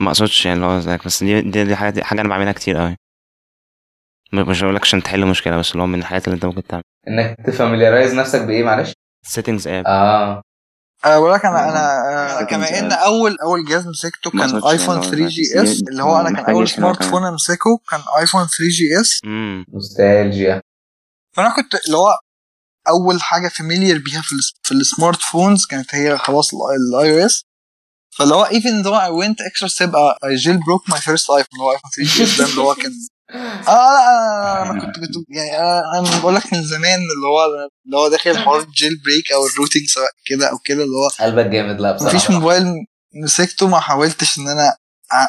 ما 0.00 0.08
أقصدش 0.08 0.46
يعني 0.46 0.56
اللي 0.64 0.92
هو 0.92 0.98
بس 1.06 1.24
دي 1.24 1.40
دي, 1.40 1.64
دي 1.64 1.76
حاجة 1.76 1.90
دي 1.90 2.04
حاجة 2.04 2.20
أنا 2.20 2.28
بعملها 2.28 2.52
كتير 2.52 2.76
قوي 2.76 2.96
مش 4.42 4.62
هقول 4.64 4.74
لك 4.74 4.82
عشان 4.82 5.02
تحل 5.02 5.26
مشكله 5.26 5.56
بس 5.58 5.72
اللي 5.72 5.82
هو 5.82 5.86
من 5.86 5.98
الحاجات 5.98 6.24
اللي 6.28 6.34
انت 6.34 6.44
ممكن 6.44 6.62
تعمل. 6.66 6.82
انك 7.08 7.36
ت 7.46 7.52
familiarize 7.52 8.14
نفسك 8.14 8.40
بإيه 8.42 8.64
معلش؟ 8.64 8.92
Settings 9.28 9.66
up 9.66 9.84
آه. 9.86 10.42
أه 11.04 11.18
بقول 11.18 11.32
لك 11.32 11.44
أنا 11.46 11.68
أنا 11.68 12.40
آه. 12.40 12.44
كما 12.44 12.78
إن. 12.78 12.92
أول 12.92 13.36
أول 13.42 13.64
جهاز 13.68 13.86
مسكته 13.88 14.30
كان 14.30 14.40
iPhone 14.64 14.96
والله 14.96 15.10
3 15.10 15.24
بس 15.26 15.32
GS 15.32 15.82
اللي 15.90 16.02
هو 16.02 16.20
أنا 16.20 16.30
كان 16.42 16.54
أول 16.54 16.68
smart. 16.68 17.02
phone 17.02 17.24
أمسكه 17.24 17.78
كان 17.90 18.00
iPhone 18.20 18.40
3GS 18.46 19.20
امم 19.24 19.64
نوستالجيا. 19.74 20.60
فأنا 21.36 21.54
كنت 21.56 21.74
اللي 21.86 21.96
هو 21.96 22.18
أول 22.88 23.22
حاجة 23.22 23.48
familiar 23.48 23.98
بيها 23.98 24.22
في 24.22 24.34
في 24.62 24.72
ال 24.72 24.80
smart 24.80 25.20
phones 25.22 25.66
كانت 25.66 25.94
هي 25.94 26.18
خلاص 26.18 26.50
ال 26.54 27.12
iOS 27.22 27.42
فاللي 28.16 28.34
هو 28.34 28.44
even 28.46 28.84
though 28.84 28.98
I 29.08 29.10
went 29.24 29.36
extra 29.50 29.68
step 29.68 29.90
uh, 29.90 30.14
I 30.28 30.36
jailbroke 30.46 30.94
my 30.94 30.98
first 30.98 31.24
iPhone 31.24 31.48
اللي 31.52 31.62
هو 31.62 31.72
iPhone 31.72 31.90
3GS 31.96 32.38
ده 32.40 32.44
اللي 32.50 32.60
هو 32.60 32.74
كان 32.74 32.92
آه 33.68 33.92
لا 33.92 34.62
أنا 34.62 34.80
كنت 34.80 34.96
كنت 34.96 35.14
يعني 35.28 35.58
أنا 35.58 35.98
أنا 35.98 36.20
بقول 36.20 36.34
لك 36.34 36.52
من 36.52 36.62
زمان 36.62 36.98
اللي 36.98 37.26
هو 37.26 37.44
اللي 37.86 37.96
هو 37.96 38.08
داخل 38.08 38.38
حوار 38.38 38.60
ال 38.60 39.00
jailbreak 39.04 39.32
أو 39.32 39.46
ال 39.46 39.51
rooting 39.51 39.86
سواء 39.88 40.10
كده 40.26 40.50
أو 40.50 40.58
كده 40.58 40.84
اللي 40.84 40.96
هو 40.96 41.08
قلبك 41.24 41.46
جامد 41.46 41.80
لا 41.80 41.92
بصراحة. 41.92 42.16
مفيش 42.16 42.30
موبايل 42.30 42.64
مسكته 43.24 43.68
ما 43.68 43.80
حاولتش 43.80 44.38
إن 44.38 44.48
أنا 44.48 44.76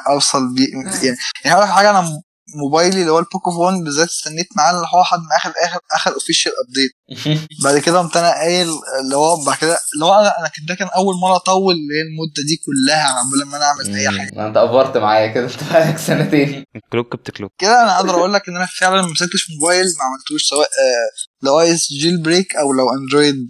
ألعب 0.10 0.54
فيه. 0.56 0.66
يعني 1.06 1.18
يعني 1.46 1.62
لك 1.62 1.70
حاجة 1.70 1.90
أنا 1.90 2.22
موبايلي 2.56 3.00
اللي 3.02 3.12
هو 3.12 3.20
ال 3.20 3.26
Poco 3.26 3.52
phone 3.52 3.84
بالذات 3.84 4.08
استنيت 4.08 4.48
معاه 4.58 4.72
اللي 4.72 4.88
هو 4.96 5.02
لحد 5.02 5.20
ما 5.20 5.36
اخر 5.38 5.54
اخر 5.66 5.80
آخر 5.92 6.14
official 6.14 6.52
update 6.68 6.92
بعد 7.64 7.78
كده 7.78 8.00
قمت 8.00 8.18
أنا 8.18 8.32
قايل 8.32 8.68
اللي 9.04 9.16
هو 9.16 9.44
بعد 9.46 9.58
كده 9.58 9.78
اللي 9.94 10.06
هو 10.06 10.14
أنا 10.14 10.40
أنا 10.40 10.48
كان 10.48 10.66
ده 10.66 10.76
كان 10.76 10.88
أول 10.88 11.16
مرة 11.22 11.36
أطول 11.36 11.74
اللي 11.74 11.94
هي 11.98 12.02
المدة 12.02 12.42
دي 12.48 12.56
كلها 12.66 13.04
عمال 13.04 13.46
ما 13.52 13.58
أنا 13.58 13.66
أعمل 13.66 13.96
أي 13.96 14.20
حاجة. 14.20 14.32
ما 14.36 14.48
انت 14.48 14.58
effort 14.58 14.98
معايا 14.98 15.28
كده 15.28 15.46
أنت 15.46 15.64
بقالك 15.72 15.98
سنتين 15.98 16.64
clock 16.92 17.16
بت 17.16 17.25
clock. 17.25 17.52
كده 17.58 17.84
أنا 17.84 17.96
أقدر 17.96 18.10
أقول 18.16 18.34
لك 18.34 18.50
إن 18.50 18.56
أنا 18.56 18.66
فعلا 18.66 19.02
ما 19.02 19.08
مسكتش 19.08 19.48
موبايل 19.60 19.86
ما 19.86 20.04
عملتوش 20.06 20.44
سواء 20.50 20.68
آه، 20.68 21.46
iOS 21.46 21.62
jailbreak 21.62 22.56
أو 22.56 22.74
لو 22.74 22.86
Android 22.94 23.48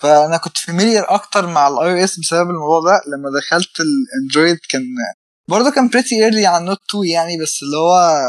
فأنا 0.00 0.36
كنت 0.36 0.58
familiar 0.58 1.14
أكتر 1.14 1.46
مع 1.46 1.68
ال 1.68 1.92
iOS 2.00 2.20
بسبب 2.20 2.50
الموضوع 2.50 2.80
ده. 2.80 3.00
لما 3.16 3.28
دخلت 3.40 3.80
ال 3.80 3.90
Android 3.90 4.58
كان 4.70 4.82
برضه 5.48 5.70
كان 5.70 5.88
pretty 5.88 6.24
early 6.24 6.46
على 6.46 6.58
ال 6.58 6.62
Note 6.62 6.78
2 6.90 7.04
يعني 7.04 7.36
بس 7.42 7.60
اللي 7.62 7.76
هو 7.76 8.20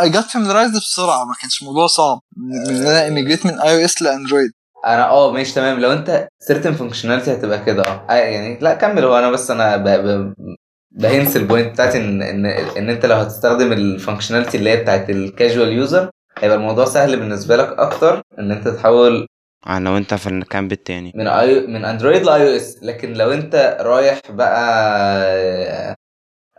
I 0.00 0.08
got 0.10 0.30
familiarized 0.30 0.76
بسرعة 0.76 1.24
ما 1.24 1.34
كانش 1.40 1.62
الموضوع 1.62 1.86
صعب. 1.86 2.20
من 2.36 2.76
إن 2.76 2.86
أنا 2.86 3.08
immigrate 3.08 3.46
من 3.46 3.60
iOS 3.60 4.02
ل 4.02 4.07
Android. 4.07 4.50
أنا 4.86 5.08
آه 5.08 5.32
ماشي 5.32 5.54
تمام. 5.54 5.80
لو 5.80 5.92
أنت 5.92 6.28
certain 6.50 6.78
functionality 6.80 7.28
هتبقى 7.28 7.64
كده 7.64 7.82
آه. 7.82 8.06
آه، 8.10 8.14
يعني 8.14 8.58
لا 8.60 8.74
كمل. 8.74 9.04
هو 9.04 9.18
أنا 9.18 9.30
بس 9.30 9.50
أنا 9.50 9.76
ب... 9.76 9.88
ب... 9.88 10.34
بهنس 10.90 11.36
ال 11.36 11.42
point 11.42 11.72
بتاعتي 11.72 11.98
إن 11.98 12.22
إن 12.22 12.46
إن 12.46 12.90
أنت 12.90 13.06
لو 13.06 13.16
هتستخدم 13.16 13.72
ال 13.72 13.78
functionality 13.78 14.56
اللي 14.58 14.70
هي 14.70 14.76
بتاعت 14.76 15.10
ال 15.10 15.19
casual 15.19 15.72
user 15.72 16.10
هيبقى 16.38 16.56
الموضوع 16.56 16.84
سهل 16.84 17.16
بالنسبة 17.16 17.56
لك 17.56 17.68
أكتر 17.78 18.22
إن 18.38 18.50
أنت 18.52 18.68
تحول 18.68 19.26
آه، 19.66 19.78
لو 19.78 19.96
أنت 19.96 20.14
في 20.14 20.28
ال 20.28 20.37
camp 20.37 20.72
التاني 20.72 21.12
من 21.14 21.26
اي 21.26 21.66
من 21.66 21.84
Android 21.84 22.22
ل 22.22 22.42
iOS 22.52 22.76
لكن 22.82 23.12
لو 23.12 23.32
أنت 23.32 23.76
رايح 23.80 24.20
بقى 24.30 25.94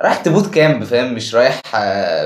رايح 0.01 0.17
ت 0.17 0.24
boot 0.24 0.53
camp 0.53 0.83
فاهم؟ 0.83 1.13
مش 1.13 1.35
رايح 1.35 1.61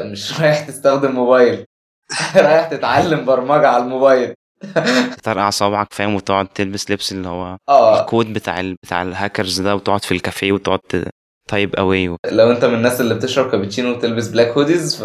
مش 0.05 0.41
رايح 0.41 0.59
تستخدم 0.67 1.11
موبايل. 1.11 1.65
رايح 2.35 2.67
تتعلم 2.67 3.25
برمجة 3.25 3.67
على 3.67 3.83
الموبايل. 3.83 4.33
ترقع 5.23 5.49
صوابعك 5.49 5.93
فاهم؟ 5.93 6.15
وتقعد 6.15 6.47
تلبس 6.47 6.91
لبس 6.91 7.11
اللي 7.11 7.27
هو 7.27 7.57
آه. 7.69 8.01
الكود 8.01 8.33
بتاع 8.33 8.59
ال... 8.59 8.75
بتاع 8.83 9.01
الهاكرز 9.01 9.61
ده 9.61 9.75
وتقعد 9.75 10.03
في 10.03 10.11
الكافيه 10.13 10.51
وتقعد 10.51 10.79
ت- 10.79 11.07
type 11.49 11.75
away 11.75 12.15
لو 12.31 12.51
انت 12.51 12.65
من 12.65 12.73
الناس 12.73 13.01
اللي 13.01 13.15
بتشرب 13.15 13.51
كابتشينو 13.51 13.89
وتلبس 13.91 14.27
black 14.27 14.47
hoodies 14.47 14.95
ف 14.95 15.03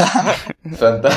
فانت 0.80 1.10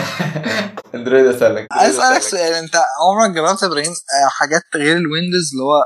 Android 0.96 1.26
اسألك. 1.26 1.68
عايز 1.72 2.00
أسألك 2.00 2.22
سؤال 2.22 2.54
انت 2.54 2.76
عمرك 2.76 3.36
جربت 3.36 3.62
يا 3.64 3.68
إبراهيم 3.68 3.92
آه، 3.92 4.30
حاجات 4.30 4.62
غير 4.76 4.98
ال 4.98 5.05
Windows 5.05 5.52
اللي 5.54 5.64
هو 5.64 5.84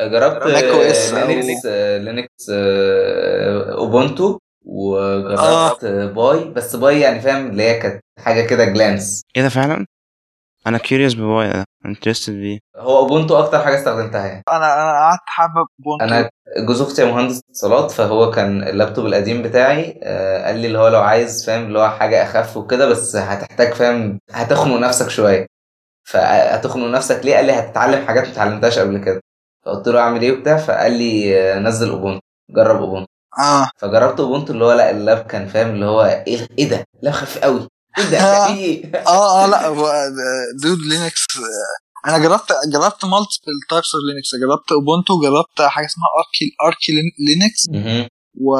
جربت 0.00 0.46
لينكس 0.46 1.66
لينكس 1.66 2.50
أوبونتو 3.78 4.38
وجربت 4.64 5.84
Pi 5.84 6.44
بس 6.44 6.76
Pi 6.76 7.00
يعني 7.00 7.20
فاهم 7.20 7.50
اللي 7.50 7.62
هي 7.62 7.78
كانت 7.78 8.00
حاجة 8.18 8.46
كده 8.46 8.64
glance 8.64 9.22
إيه 9.36 9.42
ده 9.42 9.48
فعلا؟ 9.48 9.86
أنا 10.66 10.78
curious 10.78 11.14
ب 11.14 11.27
Pi 11.27 11.52
ده 11.52 11.64
interested 11.86 12.32
بيه. 12.32 12.58
هو 12.76 12.98
Ubuntu 12.98 13.38
أكتر 13.38 13.58
حاجة 13.58 13.78
استخدمتها 13.78 14.26
يعني. 14.26 14.42
أنا 14.48 14.74
أنا 14.82 14.92
قعدت 14.92 15.20
حابب 15.26 15.66
Ubuntu 15.78 16.04
أنا 16.04 16.30
جوز 16.66 16.80
أختي 16.82 17.04
مهندس 17.04 17.40
اتصالات 17.50 17.90
فهو 17.90 18.30
كان 18.30 18.62
اللابتوب 18.68 19.06
القديم 19.06 19.42
بتاعي 19.42 20.00
آه، 20.02 20.46
قال 20.46 20.58
لي 20.58 20.66
اللي 20.66 20.78
هو 20.78 20.88
لو 20.88 21.00
عايز 21.00 21.46
فاهم 21.46 21.64
اللي 21.66 21.78
هو 21.78 21.90
حاجة 21.90 22.22
أخف 22.22 22.56
وكده 22.56 22.86
بس 22.88 23.16
هتحتاج 23.16 23.74
فاهم 23.74 24.18
هتخنق 24.30 24.78
نفسك 24.78 25.08
شوية. 25.10 25.46
فهتخنق 26.04 26.86
نفسك 26.86 27.20
ليه؟ 27.24 27.36
قال 27.36 27.44
لي 27.46 27.52
هتتعلم 27.52 28.06
حاجات 28.06 28.24
ما 28.26 28.32
اتعلمتهاش 28.32 28.78
قبل 28.78 28.98
كده. 28.98 29.20
فقلت 29.66 29.88
له 29.88 30.00
أعمل 30.00 30.22
إيه 30.22 30.32
وبتاع 30.32 30.56
فقال 30.56 30.92
لي 30.92 31.40
آه، 31.40 31.58
نزل 31.58 31.90
Ubuntu 31.90 32.20
جرب 32.50 32.80
Ubuntu. 32.80 33.06
آه. 33.38 33.70
فجربت 33.78 34.20
Ubuntu 34.20 34.52
اللي 34.52 34.64
هو 34.64 34.72
لا 34.72 34.90
ال 34.90 34.97
lap 34.97 35.18
كان 35.26 35.48
فاهم 35.48 35.70
اللي 35.70 35.86
هو 35.86 36.22
إيه 36.26 36.48
إيه 36.58 36.68
ده؟ 36.68 36.84
lap 37.02 37.14
خفيف 37.14 37.38
قوي 37.42 37.68
إيه 37.98 38.04
ده؟ 38.10 38.46
في 38.46 38.52
إيه؟ 38.52 38.92
آه 39.06 39.44
آه 39.44 39.46
لا 39.46 39.66
هو 39.66 39.92
dude 40.62 40.78
Linux 40.78 41.26
آه، 41.36 42.08
أنا 42.08 42.18
جربت 42.18 42.52
جربت 42.72 43.04
multiple 43.04 43.52
types 43.70 43.94
of 43.94 44.02
Linux 44.12 44.30
جربت 44.42 44.72
Ubuntu 44.72 45.20
جربت 45.20 45.68
حاجة 45.70 45.86
اسمها 45.86 46.06
Arch 46.18 46.56
Arch 46.66 46.92
Linux. 47.28 47.68
و 48.40 48.56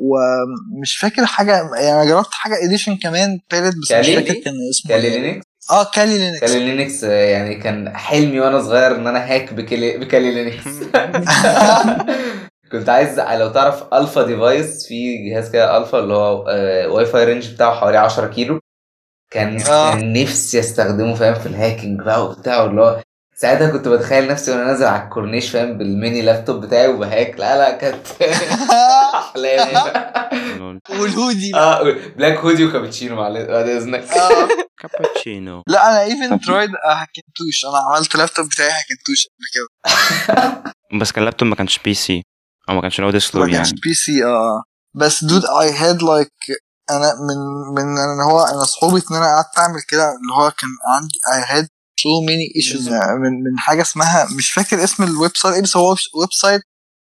ومش 0.00 0.96
فاكر 0.96 1.26
حاجة 1.26 1.70
يعني 1.74 2.08
جربت 2.08 2.28
حاجة 2.34 2.54
edition 2.64 2.96
كمان 2.96 3.40
تالت 3.50 3.74
بس 3.82 3.92
مش؟ 3.92 4.06
فاكر 4.06 4.34
كان 4.34 4.54
اسمه 4.70 4.88
Kali 4.88 5.08
إيه. 5.08 5.20
Linux 5.20 5.46
آه 5.70 5.90
Kali 5.94 6.18
Linux. 6.18 6.40
Kali 6.40 6.64
Linux 6.74 7.02
يعني 7.02 7.54
كان 7.54 7.96
حلمي 7.96 8.40
وأنا 8.40 8.62
صغير 8.62 8.96
إن 8.96 9.06
أنا 9.06 9.18
hack 9.18 9.52
ب 9.54 9.61
Kali, 9.61 9.98
ب 9.98 10.04
Kali 10.04 10.30
Linux. 10.34 10.66
كنت 12.72 12.88
عايز 12.88 13.20
لو 13.20 13.48
تعرف 13.48 13.94
Alfa 13.94 14.22
device 14.22 14.86
في 14.86 15.28
جهاز 15.30 15.50
كده 15.52 15.76
Alfa 15.76 15.98
اللي 15.98 16.14
هو 16.14 16.44
WiFi 16.96 17.24
range 17.24 17.54
بتاعه 17.54 17.74
حوالي 17.74 17.98
10 17.98 18.26
كيلو. 18.26 18.60
كان 19.30 19.60
آه. 19.62 19.90
كان 19.94 20.12
نفسي 20.12 20.60
أستخدمه 20.60 21.14
فاهم؟ 21.14 21.34
في 21.34 21.46
ال 21.46 21.53
hacking 21.53 22.00
بقى 22.02 22.24
وبتاع 22.24 22.64
اللي 22.64 22.80
هو 22.80 23.02
ساعتها 23.38 23.70
كنت 23.70 23.88
بتخيل 23.88 24.28
نفسي 24.28 24.50
وأنا 24.50 24.64
نازل 24.64 24.84
على 24.84 25.04
الكورنيش 25.04 25.50
فاهم 25.50 25.78
بال 25.78 25.93
mini 25.93 26.22
laptop 26.22 26.60
بتاعي 26.66 26.88
وب 26.88 27.05
hack 27.05 27.40
لا 27.40 27.58
لا 27.58 27.70
كانت 27.78 28.06
احلام. 29.14 30.80
والهودي. 30.90 31.54
آه 31.54 31.82
black 32.16 32.38
hoodie 32.38 32.64
وكابتشينو 32.64 33.16
معلش 33.16 33.46
بعد 33.48 33.68
إذنك. 33.68 34.02
آه. 34.02 34.48
كابتشينو. 34.78 35.62
لا 35.66 35.88
أنا 35.90 36.02
even 36.02 36.40
tried 36.40 36.70
Hackintosh 36.70 37.64
أنا 37.64 37.78
عملت 37.78 38.16
لابتوب 38.16 38.46
بتاعي 38.46 38.70
Hackintosh 38.70 39.26
قبل 39.26 39.46
كده. 39.54 40.72
بس 41.00 41.12
كان 41.12 41.22
اللابتوب 41.22 41.48
ما 41.48 41.54
كانش 41.54 41.78
PC 41.78 42.22
أو 42.68 42.74
ما 42.74 42.80
كانش 42.80 43.00
لو 43.00 43.18
slow 43.18 43.40
ما 43.40 43.52
كانش 43.52 43.68
يعني. 43.68 43.80
PC 43.84 44.24
آه. 44.24 44.62
بس 44.94 45.24
dude 45.24 45.42
I 45.60 45.72
had 45.72 46.02
like 46.02 46.32
أنا 46.90 47.12
من 47.20 47.36
من 47.74 47.98
ان 47.98 48.20
هو 48.20 48.40
أنا 48.44 48.64
صعوبه 48.64 49.02
إن 49.10 49.16
أنا 49.16 49.26
قعدت 49.26 49.58
أعمل 49.58 49.80
كده 49.88 50.04
اللي 50.04 50.32
هو 50.38 50.50
كان 50.50 50.68
عندي 50.94 51.18
I 51.32 51.56
had 51.58 51.68
so 52.06 52.20
many 52.26 52.52
issues 52.56 52.88
من 52.88 53.32
من 53.44 53.58
حاجة 53.58 53.82
اسمها 53.82 54.28
مش 54.36 54.52
فاكر 54.52 54.84
اسم 54.84 55.02
ال 55.04 55.36
website 55.36 55.54
إيه 55.54 55.62
بس 55.62 55.76
هو 55.76 55.88
website 55.90 56.60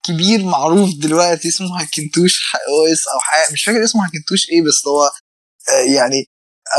كبير 0.07 0.43
معروف 0.45 0.89
دلوقتي 0.99 1.47
اسمه 1.47 1.81
Hackintosh 1.81 2.51
OS 2.55 3.07
أو 3.13 3.19
حاجة 3.19 3.53
مش 3.53 3.63
فاكر 3.63 3.83
اسمه 3.83 4.05
Hackintosh 4.05 4.49
إيه 4.49 4.61
بس 4.61 4.87
هو 4.87 5.03
آه، 5.69 5.95
يعني 5.95 6.25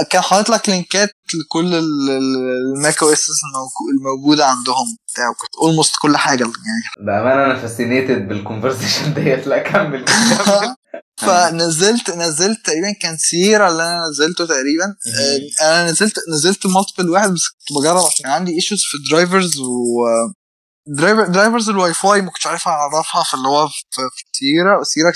آه، 0.01 0.05
كان 0.11 0.23
حاطط 0.23 0.51
لك 0.51 0.69
لينكات 0.69 1.11
لكل 1.35 1.75
ال- 1.75 2.11
ال- 2.11 2.77
ال 2.77 3.03
Mac 3.03 3.13
OS 3.13 3.27
الموجودة 3.99 4.47
عندهم 4.47 4.87
بتاع 5.13 5.25
كنت 5.41 5.57
almost 5.63 5.93
كل 6.03 6.17
حاجة 6.17 6.43
يعني 6.45 7.07
بأمانة 7.07 7.45
أنا 7.45 7.59
fascinated 7.61 8.29
بال 8.29 8.41
conversation 8.41 9.15
ديت 9.15 9.47
لا 9.47 9.59
كمل. 9.59 10.05
فنزلت 11.21 12.11
نزلت 12.11 12.67
تقريبا 12.67 12.93
كان 13.03 13.17
Sierra 13.17 13.69
اللي 13.69 13.83
أنا 13.83 14.01
نزلته 14.11 14.47
تقريبا. 14.47 14.85
آه، 15.63 15.81
أنا 15.81 15.91
نزلت 15.91 16.15
نزلت 16.35 16.67
multiple 16.67 17.11
واحد 17.11 17.31
بس 17.31 17.43
كنت 17.49 17.79
بجرب 17.79 18.07
عشان 18.07 18.27
عندي 18.27 18.55
issues 18.55 18.79
في 18.83 18.97
ال 19.05 19.11
drivers 19.12 19.59
و 19.61 20.05
driver 20.89 21.27
drivers 21.27 21.69
الواي 21.69 21.95
فاي 21.95 22.23
ما 22.23 22.31
كنتش 22.31 22.47
عارف 22.47 22.69
أعرفها 22.69 23.23
فاللي 23.33 23.49
هو 23.49 23.69
في 23.69 23.75
في 24.17 24.25
Sierra 24.33 24.83
Sierra 24.85 25.13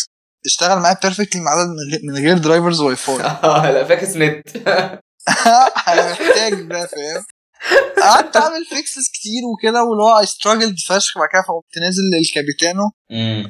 اشتغل 0.46 0.78
معايا 0.78 0.96
perfectly 1.02 1.40
ما 1.40 1.50
عدا 1.50 1.70
من 2.04 2.14
غير- 2.14 2.38
drivers 2.38 2.80
واي 2.80 2.96
فاي 2.96 3.20
آه 3.24 3.70
لا 3.70 3.84
فاكس 3.84 4.16
نت. 4.16 4.56
أنا 5.88 6.10
محتاج 6.12 6.54
ده 6.54 6.86
فاهم؟ 6.86 7.24
قعدت 8.02 8.36
أعمل 8.36 8.64
fixes 8.68 9.08
كتير 9.14 9.42
وكده 9.52 9.82
واللي 9.84 10.02
هو 10.02 10.18
I 10.18 10.26
struggled 10.26 10.76
فشخ 10.88 11.18
بعد 11.18 11.28
كده 11.32 11.42
فقمت 11.42 11.78
نازل 11.84 12.02
ل 12.18 12.25
El 12.25 12.38
Capitan. 12.38 12.90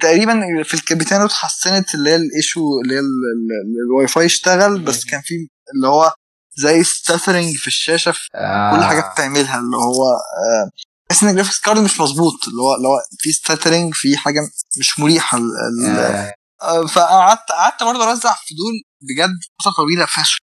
تقريبا 0.01 0.63
في 0.63 0.75
El 0.75 0.86
Capitan 0.86 1.25
اتحسنت 1.27 1.95
اللي 1.95 2.11
هي 2.11 2.17
ال 2.17 2.24
issue 2.24 2.61
اللي 2.85 2.95
هي 2.95 2.99
ال- 2.99 3.05
ال- 3.05 3.53
ال- 3.67 3.91
الواي 3.91 4.09
فاي 4.09 4.27
اشتغل 4.27 4.79
بس 4.85 5.05
كان 5.05 5.21
في 5.25 5.35
اللي 5.75 5.89
هو 5.89 6.13
زي 6.57 6.85
stuttering 6.85 7.57
في 7.57 7.67
الشاشة 7.67 8.13
في 8.13 8.29
كل 8.77 8.85
حاجة 8.85 9.13
بتعملها 9.13 9.59
اللي 9.59 9.77
هو 9.77 10.03
آه، 10.13 10.71
تحس 11.09 11.23
إن 11.23 11.29
ال 11.29 11.32
graphics 11.32 11.61
card 11.61 11.79
مش 11.81 12.01
مظبوط 12.01 12.49
اللي 12.49 12.63
هو 12.63 12.75
اللي 12.75 12.89
هو 12.89 12.99
في 13.19 13.33
stuttering 13.33 13.95
في 13.95 14.17
حاجة 14.17 14.41
مش 14.79 15.01
مريحة 15.01 15.39
آه. 15.39 16.33
آه، 16.63 16.87
فقعدت 16.87 17.53
قعدت 17.53 17.83
برضه 17.83 18.11
أرزع 18.11 18.33
فضول 18.33 18.75
بجد 19.03 19.39
فتره 19.61 19.73
طويلة 19.77 20.07
فشخ. 20.07 20.39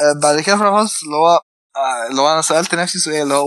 آه، 0.00 0.20
بعد 0.22 0.40
كده 0.40 0.56
خلاص 0.56 1.02
اللي 1.02 1.14
هو 1.16 1.40
آه، 1.78 2.10
اللي 2.10 2.20
هو 2.22 2.32
أنا 2.32 2.42
سألت 2.42 2.74
نفسي 2.74 2.98
سؤال 2.98 3.22
اللي 3.22 3.34
هو 3.34 3.46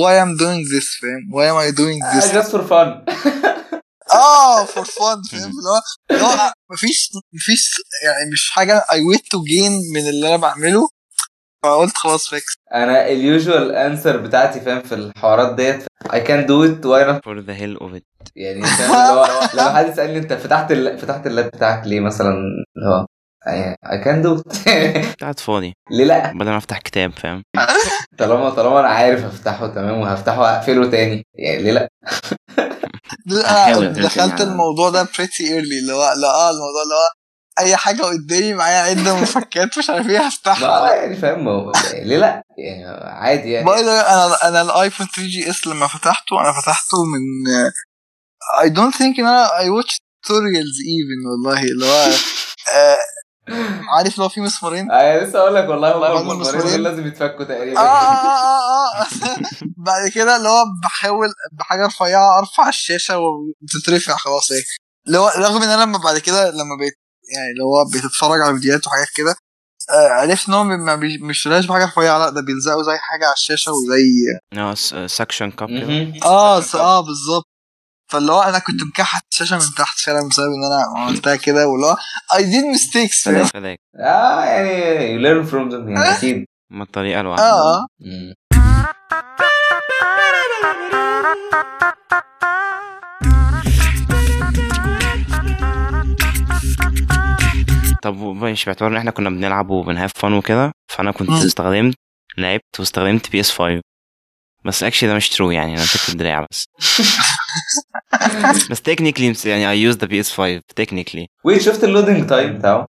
why 0.00 0.24
I'm 0.24 0.38
doing 0.40 0.64
this 0.72 0.86
فاهم؟ 1.00 1.22
why 1.34 1.46
am 1.52 1.58
I 1.68 1.76
doing 1.76 1.98
this 2.14 2.32
just 2.34 2.50
for 2.50 2.62
fun. 2.72 2.88
آه 4.14 4.64
for 4.64 4.84
fun 4.84 5.30
فاهم؟ 5.30 5.50
اللي 5.50 5.68
هو 5.70 5.80
اللي 6.10 6.22
هو 6.22 6.52
مفيش 6.72 7.10
مفيش 7.32 7.70
يعني 8.04 8.30
مش 8.32 8.50
حاجة 8.50 8.80
I 8.80 8.94
want 9.14 9.20
to 9.22 9.38
gain 9.38 9.94
من 9.94 10.08
اللي 10.08 10.28
أنا 10.28 10.36
بعمله. 10.36 10.88
فقلت 11.64 11.96
خلاص 11.96 12.28
فيكس 12.28 12.54
أنا 12.74 13.08
ال 13.08 13.19
usual 13.19 13.72
answer 13.72 14.16
بتاعتي 14.16 14.60
فاهم؟ 14.60 14.82
في 14.82 14.94
الحوارات 14.94 15.54
ديت. 15.54 15.84
I 16.06 16.18
can 16.18 16.46
do 16.48 16.64
it 16.68 16.84
why 16.84 17.04
not 17.08 17.20
for 17.24 17.40
the 17.46 17.54
hell 17.54 17.86
of 17.86 17.96
it. 17.98 18.30
يعني 18.36 18.62
فاهم؟ 18.62 18.90
اللي 18.90 19.20
هو 19.20 19.48
لما 19.54 19.74
حد 19.76 19.88
يسالني 19.88 20.18
أنت 20.18 20.32
فتحت 20.32 20.72
ال... 20.72 20.98
فتحت 20.98 21.26
اللاب 21.26 21.46
بتاعك 21.46 21.86
ليه 21.86 22.00
مثلا؟ 22.00 22.30
اللي 22.76 22.88
هو 22.88 23.06
I 23.46 23.96
can 24.04 24.22
do. 24.22 24.42
it 24.66 25.16
قاعد 25.22 25.40
فاضي. 25.40 25.74
ليه 25.90 26.04
لا؟ 26.04 26.32
بدل 26.32 26.50
ما 26.50 26.56
أفتح 26.56 26.78
كتاب 26.78 27.12
فاهم؟ 27.18 27.42
طالما 28.18 28.50
طالما 28.50 28.80
أنا 28.80 28.88
عارف 28.88 29.24
أفتحه 29.24 29.66
تمام 29.66 29.98
وهفتحه 30.00 30.40
واقفله 30.40 30.90
تاني. 30.90 31.26
يعني 31.34 31.62
ليه 31.62 31.72
لا؟ 31.72 31.88
أقفل 33.30 33.92
دخلت 34.02 34.40
الموضوع 34.40 34.90
ده 34.90 35.04
pretty 35.04 35.44
early 35.48 35.78
اللي 35.82 35.92
هو 35.92 36.12
لا 36.16 36.28
آه 36.28 36.50
الموضوع 36.50 36.82
اللي 36.82 36.94
هو 36.94 37.10
أي 37.58 37.76
حاجة 37.76 38.02
قدامي 38.02 38.54
معايا 38.54 38.80
عدة 38.80 39.16
مفكات 39.16 39.78
مش 39.78 39.90
عارف 39.90 40.08
إيه 40.08 40.18
هفتحها. 40.18 40.94
يعني 40.94 41.16
فاهم 41.16 41.44
ما 41.44 41.50
هو- 41.50 41.72
ليه 41.94 42.16
لا؟ 42.18 42.42
يعني 42.58 42.84
عادي 43.04 43.50
يعني. 43.52 43.66
by 43.66 43.82
the 43.82 44.00
أنا 44.00 44.48
أنا 44.48 44.62
ال 44.62 44.68
iPhone 44.68 45.06
3 45.06 45.22
GS 45.22 45.66
لما 45.66 45.86
فتحته 45.86 46.40
أنا 46.40 46.52
فتحته 46.60 47.04
من 47.04 47.20
I 48.64 48.68
don't 48.68 48.94
think 48.98 49.18
إن 49.18 49.26
أنا 49.26 49.46
I 49.46 49.64
watched 49.82 49.96
tutorials 50.26 50.76
even 50.94 51.26
والله 51.30 51.62
اللي 51.62 51.86
هو 51.86 52.10
عارف 53.96 54.18
لو 54.18 54.28
في 54.28 54.40
مسمارين؟ 54.40 54.90
أنا 54.90 55.24
لسه 55.24 55.38
أقول 55.38 55.54
لك 55.54 55.68
والله 55.68 55.92
والله 55.96 56.20
هم 56.20 56.30
هم. 56.30 56.42
دول 56.72 56.82
لازم 56.82 57.06
يتفكوا 57.06 57.44
آه 57.44 57.48
تقريبا 57.48 57.80
آه 57.80 57.84
آه 57.84 59.02
آه. 59.02 59.06
بعد 59.86 60.08
كده 60.14 60.36
اللي 60.36 60.48
هو 60.48 60.64
بحاول 60.82 61.28
بحاجة 61.52 61.86
رفيعة 61.86 62.38
أرفع 62.38 62.68
الشاشة 62.68 63.18
وتترفع 63.18 64.16
خلاص 64.16 64.52
إيه. 64.52 64.62
اللي 65.06 65.18
هو 65.18 65.28
رغم 65.36 65.62
إن 65.62 65.68
أنا 65.68 65.82
لما 65.82 65.98
بعد 65.98 66.18
كده 66.18 66.50
لما 66.50 66.76
بقيت 66.80 66.94
يعني 67.36 67.50
اللي 67.52 67.64
هو 67.64 67.84
بتتفرج 67.94 68.40
على 68.40 68.54
فيديوهات 68.54 68.86
وحاجات 68.86 69.08
كده 69.14 69.34
آه 69.90 70.08
عرفت 70.08 70.48
إن 70.48 70.54
ما 70.80 70.94
بي- 70.96 71.18
مش 71.18 71.26
بيشيلوهاش 71.28 71.66
بحاجة 71.66 71.84
رفيعة 71.84 72.18
لأ 72.18 72.30
ده 72.30 72.40
بيلزقوا 72.40 72.82
زي 72.82 72.98
حاجة 72.98 73.24
على 73.24 73.32
الشاشة 73.34 73.72
وزي 73.72 74.02
آه 74.94 75.06
suction 75.06 75.50
cup. 75.50 75.70
آه 76.24 76.62
آه 76.74 77.00
بالظبط. 77.00 77.44
فاللي 78.10 78.32
هو 78.32 78.40
أنا 78.42 78.58
كنت 78.58 78.82
مكحت 78.82 79.22
الشاشه 79.32 79.56
من 79.56 79.62
تحت 79.76 79.98
فعلا 79.98 80.28
بسبب 80.28 80.46
إن 80.46 80.64
أنا 80.72 81.00
عملتها 81.04 81.36
كده 81.36 81.68
واللي 81.68 81.86
هو 81.86 81.96
mistakes 82.74 83.24
فاهم؟ 83.24 83.44
فداك 83.44 83.78
آه 83.96 84.44
يعني 84.44 85.18
you 85.18 85.22
learn 85.22 85.50
from 85.50 85.70
them 85.72 85.88
يعني 85.88 86.16
أكيد 86.16 86.44
ما 86.72 86.82
الطريقة 86.82 87.18
آه 87.18 87.20
الواحدة 87.20 87.44
آه. 87.44 87.86
طب 98.02 98.16
ماشي 98.18 98.64
باعتبار 98.66 98.90
إن 98.90 98.96
إحنا 98.96 99.10
كنا 99.10 99.30
بنلعب 99.30 99.70
وبن 99.70 99.88
have 99.88 100.12
fun 100.14 100.32
وكده 100.32 100.72
فأنا 100.92 101.10
كنت. 101.10 101.30
استخدمت 101.30 101.94
لعبت 102.38 102.80
واستخدمت 102.80 103.30
PS 103.30 103.50
5 103.52 103.80
بس 104.64 104.82
actually 104.82 105.08
ده 105.08 105.14
مش 105.16 105.28
true 105.28 105.50
يعني 105.50 105.74
أنا 105.74 105.82
مسكت 105.82 106.08
الدراع 106.08 106.46
بس. 106.50 106.64
بس 108.70 108.82
technically 108.82 109.34
يعني 109.44 109.70
I 109.70 109.82
used 109.82 109.96
the 109.96 110.06
PS 110.06 110.32
5 110.32 110.60
technically 110.76 111.26
wait 111.44 111.62
شفت 111.62 111.84
ال 111.84 111.89
loading 111.89 112.26
time 112.28 112.58
بتاعه؟ 112.58 112.86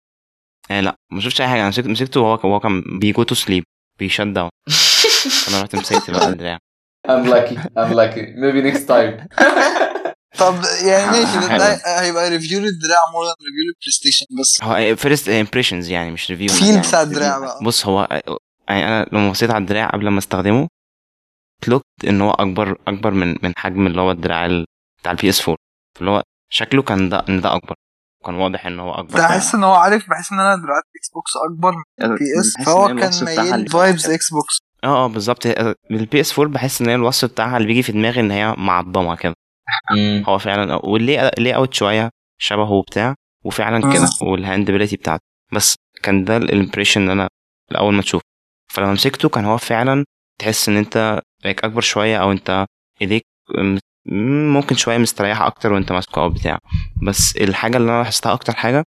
آه 0.72 0.82
لا 0.82 0.95
ما 1.11 1.22
شفتش 1.22 1.41
أي 1.41 1.48
حاجة. 1.48 1.59
أنا 1.59 1.69
مسكت 1.69 1.88
مسكته 1.88 2.19
وهو 2.19 2.35
هو 2.35 2.59
كان 2.59 2.83
بي 3.00 3.11
go 3.11 3.24
to 3.24 3.35
sleep 3.35 3.64
بي 4.00 4.07
shut 4.07 4.22
down 4.22 4.50
أنا 5.50 5.61
رحت 5.61 5.75
مسكت 5.75 6.11
بقى 6.11 6.30
الدراع 6.30 6.58
unlucky 7.08 7.58
unlucky 7.77 8.25
maybe 8.41 8.61
next 8.72 8.88
time. 8.88 9.27
طب 10.40 10.56
يعني 10.85 11.06
ماشي 11.11 11.40
ده, 11.40 11.50
حلو. 11.50 11.58
ده 11.58 11.80
هيبقى 12.01 12.30
review 12.30 12.60
للدراع 12.59 13.00
more 13.14 13.26
than 13.26 13.35
review 13.40 13.64
لل 13.68 13.76
Play 13.76 13.92
Station 13.92 14.26
بس. 14.40 14.64
هو 14.64 14.95
first 14.95 15.30
impressions 15.30 15.90
يعني 15.90 16.11
مش 16.11 16.32
review 16.32 16.48
feel 16.50 16.80
بتاع 16.80 17.01
الدراع 17.01 17.40
بقى. 17.40 17.59
بص 17.64 17.85
هو 17.85 18.08
يعني 18.69 18.88
أنا 18.88 19.06
لما 19.11 19.32
بصيت 19.32 19.50
على 19.50 19.61
الدراع 19.61 19.90
قبل 19.90 20.08
ما 20.08 20.19
أستخدمه 20.19 20.67
إن 22.06 22.22
هو 22.22 22.32
أكبر 22.32 22.78
أكبر 22.88 23.12
من 23.12 23.36
من 23.44 23.54
حجم 23.58 23.88
اللي 23.88 24.02
هو 24.02 24.12
الدراع 24.12 24.46
ال- 24.46 24.66
بتاع 25.02 25.12
ال 25.11 25.30
PS 25.30 25.42
4 25.42 25.56
اللي 26.00 26.12
هو 26.12 26.24
شكله 26.50 26.82
كان 26.82 27.10
ده 27.10 27.26
إن 27.30 27.42
ده 27.42 27.56
أكبر. 27.56 27.76
كان 28.26 28.36
واضح 28.36 28.66
إن 28.66 28.80
هو 28.80 28.92
أكبر. 28.94 29.18
ده 29.18 29.26
أحس 29.26 29.56
إن 29.56 29.64
هو 29.64 29.74
عارف 29.74 30.10
بحس 30.10 30.32
إن 30.32 30.40
أنا 30.40 30.56
دراعات 30.56 30.84
Xbox 30.98 31.32
أكبر 31.52 31.72
من 32.02 32.16
PS 32.16 32.53
بحس 32.58 32.66
فهو 32.66 32.88
كان 32.88 32.98
اللي- 33.54 33.70
vibes 33.69 34.10
Xbox 34.10 34.60
آه 34.84 34.88
آه 35.06 35.08
بالظبط. 35.08 35.46
ال 35.92 36.22
PS 36.22 36.40
4 36.40 36.54
بحس 36.54 36.82
إن 36.82 36.90
هي 36.90 36.96
الوصف 36.96 37.32
بتاعها 37.32 37.58
اللي 37.58 37.68
بيجي 37.68 37.84
في 37.84 37.92
دماغي 37.92 38.20
إن 38.20 38.32
هي 38.32 38.56
معضمة 38.58 39.16
كده. 39.16 39.34
هو 40.28 40.38
فعلا 40.38 40.76
وال 40.85 41.32
layout 41.38 41.74
شوية 41.74 42.10
شبهه 42.42 42.72
وبتاع 42.72 43.16
وفعلا. 43.46 43.94
كده 43.94 44.08
وال 44.22 44.33
handability 44.33 44.95
بتاعته. 44.96 45.24
بس 45.54 45.76
كان 46.04 46.24
ده 46.24 46.38
ال 46.38 46.43
impression 46.43 47.01
اللي 47.02 47.14
أنا 47.14 47.28
الأول 47.72 47.94
ما 47.94 48.02
تشوفه 48.02 48.24
فلما 48.72 48.92
مسكته 48.94 49.30
كان 49.30 49.46
هو 49.46 49.58
فعلا 49.58 50.06
تحس 50.42 50.70
إن 50.70 50.78
أنت 50.78 51.22
أكبر 51.45 51.82
شوية 51.82 52.18
أو 52.22 52.32
أنت 52.32 52.66
إيديك 53.02 53.24
ممكن 54.56 54.76
شوية 54.76 54.98
مستريحة 54.98 55.48
أكتر 55.48 55.74
وأنت 55.74 55.92
ماسكه 55.92 56.22
أو 56.22 56.30
بتاع. 56.30 56.60
بس 57.03 57.36
الحاجة 57.36 57.78
اللي 57.78 57.92
أنا 57.92 57.98
لاحظتها 57.98 58.34
أكتر 58.34 58.56
حاجة 58.56 58.84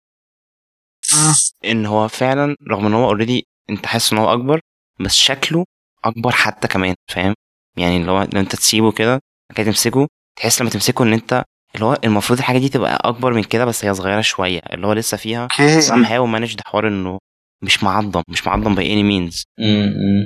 إن 1.66 1.86
هو 1.86 2.08
فعلا 2.08 2.56
رغم 2.70 2.86
إن 2.86 2.94
هو 2.94 3.06
already 3.06 3.48
أنت 3.70 3.86
حاسس 3.86 4.14
إن 4.14 4.20
هو 4.20 4.34
أكبر 4.34 4.60
بس 5.00 5.14
شكله 5.16 5.66
أكبر 6.06 6.32
حتى 6.32 6.68
كمان 6.68 6.96
فاهم؟ 7.12 7.34
يعني 7.78 7.98
اللي 7.98 8.12
هو 8.12 8.28
لو 8.34 8.40
أنت 8.40 8.56
تسيبه 8.56 8.92
كده 8.92 9.20
كده 9.56 9.66
تمسكه 9.66 10.08
تحس 10.40 10.62
لما 10.62 10.70
تمسكه 10.70 11.04
إن 11.04 11.14
أنت 11.14 11.44
اللي 11.76 11.86
هو 11.86 11.98
المفروض 12.04 12.40
الحاجة 12.40 12.58
دي 12.58 12.70
تبقى 12.70 13.00
أكبر 13.04 13.34
من 13.34 13.44
كده 13.44 13.66
بس 13.66 13.86
هي 13.86 13.94
صغيرة 13.94 14.22
شوية 14.22 14.60
اللي 14.60 14.88
هو 14.88 14.94
لسه 14.94 15.18
فيها 15.18 15.42
okay. 15.44 15.82
somehow 15.82 16.36
managed 16.40 16.62
حوار 16.66 16.88
إنه 16.88 17.20
مش 17.64 17.84
معضم 17.84 18.22
مش 18.30 18.48
معضم 18.48 18.76
by 18.76 18.94
any 18.94 19.04
means. 19.04 19.44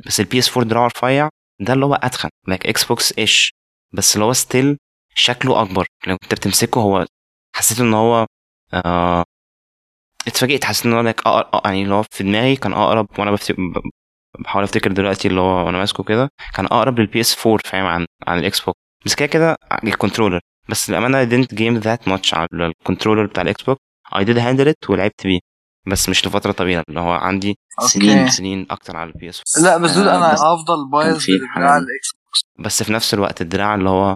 بس 0.06 0.20
ال 0.20 0.40
PS 0.40 0.50
4 0.58 0.64
دراعه 0.70 0.88
رفيع 0.88 1.30
ده 1.60 1.74
اللي 1.74 1.86
هو 1.86 1.94
أتخن 1.94 2.30
like 2.48 2.66
Xbox-ish 2.68 3.52
بس 3.94 4.16
اللي 4.16 4.26
هو 4.26 4.34
still 4.34 4.78
شكله 5.16 5.62
أكبر. 5.62 5.86
لو 6.08 6.18
انت 6.24 6.34
بتمسكه 6.34 6.82
هو 6.82 7.06
حسيت 7.56 7.80
إن 7.80 7.94
هو 7.94 8.26
آه 8.74 9.24
اتفاجئت 10.28 10.64
حسيت 10.66 10.86
إن 10.86 10.94
هو 10.94 11.14
أقر- 11.14 11.26
آه، 11.28 11.62
يعني 11.66 11.84
اللي 11.84 11.94
هو 11.96 12.04
في 12.12 12.24
دماغي 12.24 12.56
كان 12.56 12.74
أقرب 12.74 13.08
وأنا 13.20 13.38
بحاول 14.40 14.64
أفتكر 14.64 14.92
دلوقتي 14.92 15.28
اللي 15.28 15.42
هو 15.42 15.66
وأنا 15.66 15.78
ماسكه 15.78 16.04
كده 16.04 16.30
كان 16.56 16.66
أقرب 16.66 17.00
لل 17.00 17.22
PS 17.22 17.48
4 17.48 17.60
فاهم 17.66 17.86
عن 17.86 18.06
عن 18.28 18.40
ال 18.40 18.60
Xbox 18.62 18.80
بس 19.06 19.16
كده 19.16 19.28
كده 19.28 19.58
ال 19.84 19.89
controller 19.89 20.40
بس 20.70 20.90
للأمانة 20.90 21.26
I 21.26 21.30
didn't 21.30 21.56
game 21.58 21.84
that 21.84 22.12
much 22.12 22.34
على 22.34 22.48
ال 22.54 22.60
controller 22.60 23.26
بتاع 23.26 23.44
ال 23.44 23.64
Xbox 23.64 23.82
I 24.16 24.20
did 24.24 24.38
handle 24.38 24.68
it 24.74 24.90
ولعبت 24.90 25.24
بيه. 25.28 25.40
بس 25.88 26.10
مش 26.10 26.28
لفترة 26.28 26.52
طويلة 26.52 26.84
اللي 26.90 27.00
هو 27.00 27.12
عندي 27.12 27.58
سنين 27.88 28.20
okay. 28.20 28.32
سنين 28.32 28.68
أكتر 28.72 28.98
على 28.98 29.10
ال 29.10 29.30
PS 29.30 29.42
لا 29.62 29.78
بس 29.78 29.92
دول 29.92 30.08
آه، 30.10 30.18
أنا 30.18 30.34
بس 30.34 30.40
افضل 30.40 30.90
biased 30.92 31.20
حاجة- 31.24 31.58
ال 31.58 31.84
X 31.84 32.10
بس 32.60 32.84
في 32.84 32.94
نفس 32.94 33.14
الوقت 33.14 33.42
الدراع 33.42 33.76
اللي 33.76 33.90
هو 33.90 34.16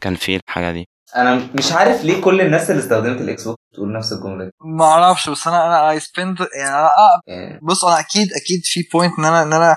كان 0.00 0.14
فيه 0.14 0.36
الحاجة 0.48 0.72
دي. 0.72 0.88
أنا 1.16 1.48
مش 1.54 1.72
عارف 1.72 2.04
ليه 2.04 2.22
كل 2.22 2.40
الناس 2.40 2.70
اللي 2.70 2.82
استخدمت 2.82 3.20
ال 3.20 3.44
Xbox 3.44 3.58
بتقول 3.72 3.92
نفس 3.92 4.12
الجملة 4.12 4.44
دي. 4.44 4.50
ما 4.64 4.84
أعرفش 4.84 5.28
بس 5.28 5.46
أنا 5.46 5.66
أنا 5.66 5.90
I 5.90 6.00
spend 6.00 6.38
يعني 6.58 6.70
أنا 6.78 6.86
آه. 6.86 7.20
يعني 7.26 7.60
بص 7.62 7.84
أنا 7.84 8.00
أكيد 8.00 8.28
أكيد 8.32 8.60
في 8.64 8.88
point 8.92 9.18
إن 9.18 9.24
أنا 9.24 9.42
إن 9.42 9.52
أنا 9.52 9.76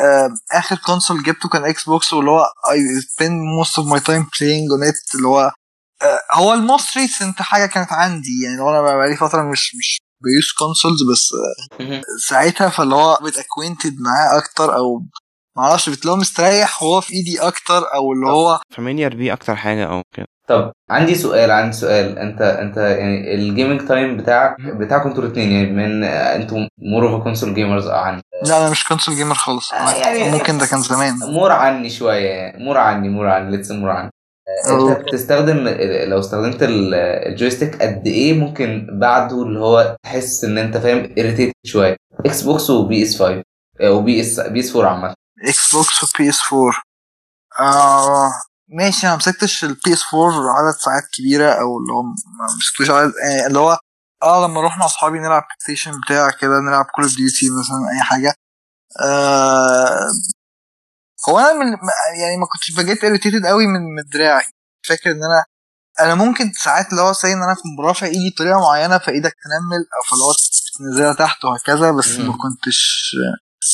آه 0.00 0.28
آخر 0.58 0.76
console 0.76 1.22
جبته 1.22 1.48
كان 1.48 1.64
Xbox 1.64 2.12
واللي 2.12 2.30
هو 2.30 2.44
I 2.70 3.00
spend 3.00 3.40
most 3.58 3.78
of 3.78 3.88
my 3.88 4.00
time 4.00 4.26
playing 4.40 4.70
on 4.70 4.82
it 4.84 5.14
اللي 5.14 5.28
هو 5.28 5.40
آه 6.02 6.20
هو 6.34 6.52
ال 6.54 6.65
most 6.65 7.08
recent 7.22 7.42
حاجة 7.42 7.66
كانت 7.66 7.92
عندي 7.92 8.42
يعني 8.44 8.56
لو 8.56 8.70
أنا 8.70 8.82
بقالي 8.82 9.16
فترة 9.16 9.42
مش 9.42 9.74
مش 9.76 9.98
ب 10.24 10.31
use 10.31 10.52
consoles 10.58 11.02
بس. 11.12 11.28
ساعتها 12.28 12.68
فاللي 12.68 12.94
هو 12.94 13.18
بقيت 13.22 13.36
acquainted 13.38 13.94
معاه 14.00 14.38
أكتر 14.38 14.76
أو 14.76 15.02
معرفش 15.56 15.88
بتلاقيه 15.88 16.18
مستريح 16.18 16.82
وهو 16.82 17.00
في 17.00 17.12
إيدي 17.14 17.40
أكتر 17.40 17.82
أو 17.94 18.12
اللي 18.12 18.26
هو 18.26 18.60
familiar 18.76 19.16
بيه 19.16 19.32
أكتر 19.32 19.56
حاجة 19.56 19.84
أو 19.86 20.02
كده؟ 20.14 20.26
طب 20.48 20.72
عندي 20.90 21.14
سؤال 21.14 21.50
عندي 21.50 21.76
سؤال. 21.76 22.18
أنت 22.18 22.40
أنت 22.42 22.76
يعني 22.76 23.34
ال 23.34 23.42
gaming 23.42 23.88
time 23.88 24.16
بتاعك 24.16 24.56
بتاعكم 24.60 25.08
أنتوا 25.08 25.22
الاثنين 25.24 25.52
يعني 25.52 25.70
من 25.70 26.04
أنتوا 26.04 26.58
more 26.78 27.08
of 27.12 27.22
console 27.22 27.54
gamers 27.54 27.86
عني 27.88 28.22
لا 28.46 28.58
أنا 28.60 28.70
مش 28.70 28.84
console 28.88 29.14
gamer 29.14 29.34
خالص. 29.34 29.72
آه، 29.72 29.92
يعني- 29.94 30.30
ممكن 30.32 30.58
ده 30.58 30.66
كان 30.66 30.80
زمان. 30.82 31.14
more 31.22 31.52
عني 31.52 31.90
شوية 31.90 32.26
يعني 32.28 32.64
more 32.64 32.78
عني 32.78 33.08
more 33.08 33.26
عني 33.28 33.50
let's 33.50 33.70
more 33.70 33.90
عني. 33.90 34.10
انت 34.70 34.80
okay. 34.90 35.02
بتستخدم 35.02 35.68
لو 36.08 36.20
استخدمت 36.20 36.62
ال- 36.62 36.94
ال 36.94 37.04
joystick 37.04 37.82
قد 37.82 38.06
إيه 38.06 38.32
ممكن 38.40 38.86
بعده 39.00 39.42
اللي 39.42 39.58
هو 39.60 39.96
تحس 40.02 40.44
ان 40.44 40.58
انت 40.58 40.76
فاهم 40.76 40.98
irritated 41.18 41.52
شوية. 41.66 41.96
Xbox 42.26 42.70
و 42.70 43.02
PS 43.02 43.22
5 43.22 43.42
آه، 43.80 43.90
و 43.90 44.20
PS 44.20 44.40
PS 44.40 44.76
4 44.76 44.90
عامة. 44.90 45.14
Xbox 45.48 46.04
و 46.14 46.28
PS 46.28 46.40
4 46.52 46.72
آه 47.60 48.30
ماشي 48.68 49.06
أنا 49.06 49.16
مسكتش 49.16 49.64
ال 49.64 49.92
PS 49.92 50.02
4 50.14 50.50
عدد 50.50 50.76
ساعات 50.76 51.02
كبيرة 51.18 51.46
أو 51.46 51.78
اللي 51.78 51.92
هو 51.92 52.02
ما 52.02 52.14
مسكتوش 52.58 52.90
عدد 52.90 53.12
يعني 53.30 53.46
اللي 53.46 53.58
هو 53.58 53.78
آه 54.22 54.46
لما 54.46 54.60
مع 54.78 54.84
أصحابي 54.84 55.18
نلعب 55.18 55.42
PlayStation 55.42 55.92
بتاع 56.06 56.30
كده 56.30 56.60
نلعب 56.68 56.84
Call 56.84 57.04
of 57.04 57.16
Duty 57.16 57.46
مثلا 57.50 57.90
أي 57.96 58.00
حاجة. 58.02 58.34
آه 59.02 59.98
هو 61.28 61.38
أنا 61.38 61.52
من 61.54 61.66
يعني 62.20 62.36
ما 62.36 62.46
كنتش 62.52 62.70
ب 62.78 62.84
get 62.84 63.04
irritated 63.04 63.46
قوي 63.46 63.66
من 63.66 63.80
من 63.80 64.02
دراعي. 64.12 64.44
فاكر 64.88 65.10
إن 65.10 65.20
أنا 65.24 65.44
أنا 66.00 66.14
ممكن 66.14 66.52
ساعات 66.52 66.90
اللي 66.90 67.02
هو 67.02 67.12
say 67.12 67.32
إن 67.32 67.42
أنا 67.42 67.52
اكون 67.52 67.86
رافع 67.86 68.06
ايدي 68.06 68.30
بطريقة 68.34 68.60
معينة 68.60 68.98
فإيدك 68.98 69.32
تنمل 69.44 69.84
أو 69.96 70.02
فاللي 70.10 70.24
هو 70.24 70.32
تنزلها 70.78 71.12
تحت 71.14 71.44
وهكذا 71.44 71.90
بس. 71.92 72.18
ما 72.18 72.32
كنتش 72.32 73.10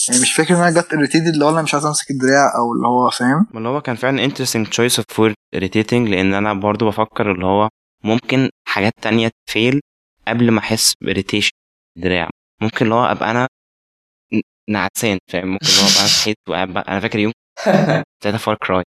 يعني 0.08 0.22
مش 0.22 0.32
فاكر 0.32 0.54
إن 0.54 0.60
أنا 0.60 0.80
get 0.80 0.92
irritated 0.92 1.26
اللي 1.26 1.44
هو 1.44 1.50
أنا 1.50 1.62
مش 1.62 1.74
عايز 1.74 1.86
أمسك 1.86 2.10
الدراع 2.10 2.56
أو 2.56 2.72
اللي 2.72 2.86
هو 2.86 3.10
فاهم؟ 3.10 3.46
ما 3.50 3.58
اللي 3.58 3.68
هو 3.68 3.80
كان 3.80 3.96
فعلا 3.96 4.28
interesting 4.28 4.66
choice 4.66 4.96
of 5.02 5.16
word 5.18 5.34
irritating 5.56 5.92
لأن 5.92 6.34
أنا 6.34 6.54
برضو 6.54 6.86
بفكر 6.88 7.32
اللي 7.32 7.46
هو 7.46 7.68
ممكن 8.04 8.50
حاجات 8.68 8.92
تانية 9.02 9.30
ت 9.48 9.55
fail 9.55 9.80
قبل 10.28 10.50
ما 10.50 10.58
أحس 10.60 10.94
ب 11.00 11.05
irritation 11.05 11.50
دراع. 11.98 12.30
ممكن 12.60 12.84
اللي 12.84 12.94
هو 12.94 13.04
أبقى 13.04 13.30
أنا 13.30 13.48
نعسان 14.68 15.18
فاهم؟ 15.32 15.48
ممكن 15.48 15.66
اللي 15.66 15.78
هو 15.78 15.86
أبقى 15.86 16.08
صحيت 16.08 16.36
وقاعد 16.48 16.76
أنا 16.76 17.00
فاكر 17.00 17.18
يوم 17.18 17.32
تلاتة 18.22 18.38
Far 18.38 18.54
Cry. 18.56 18.84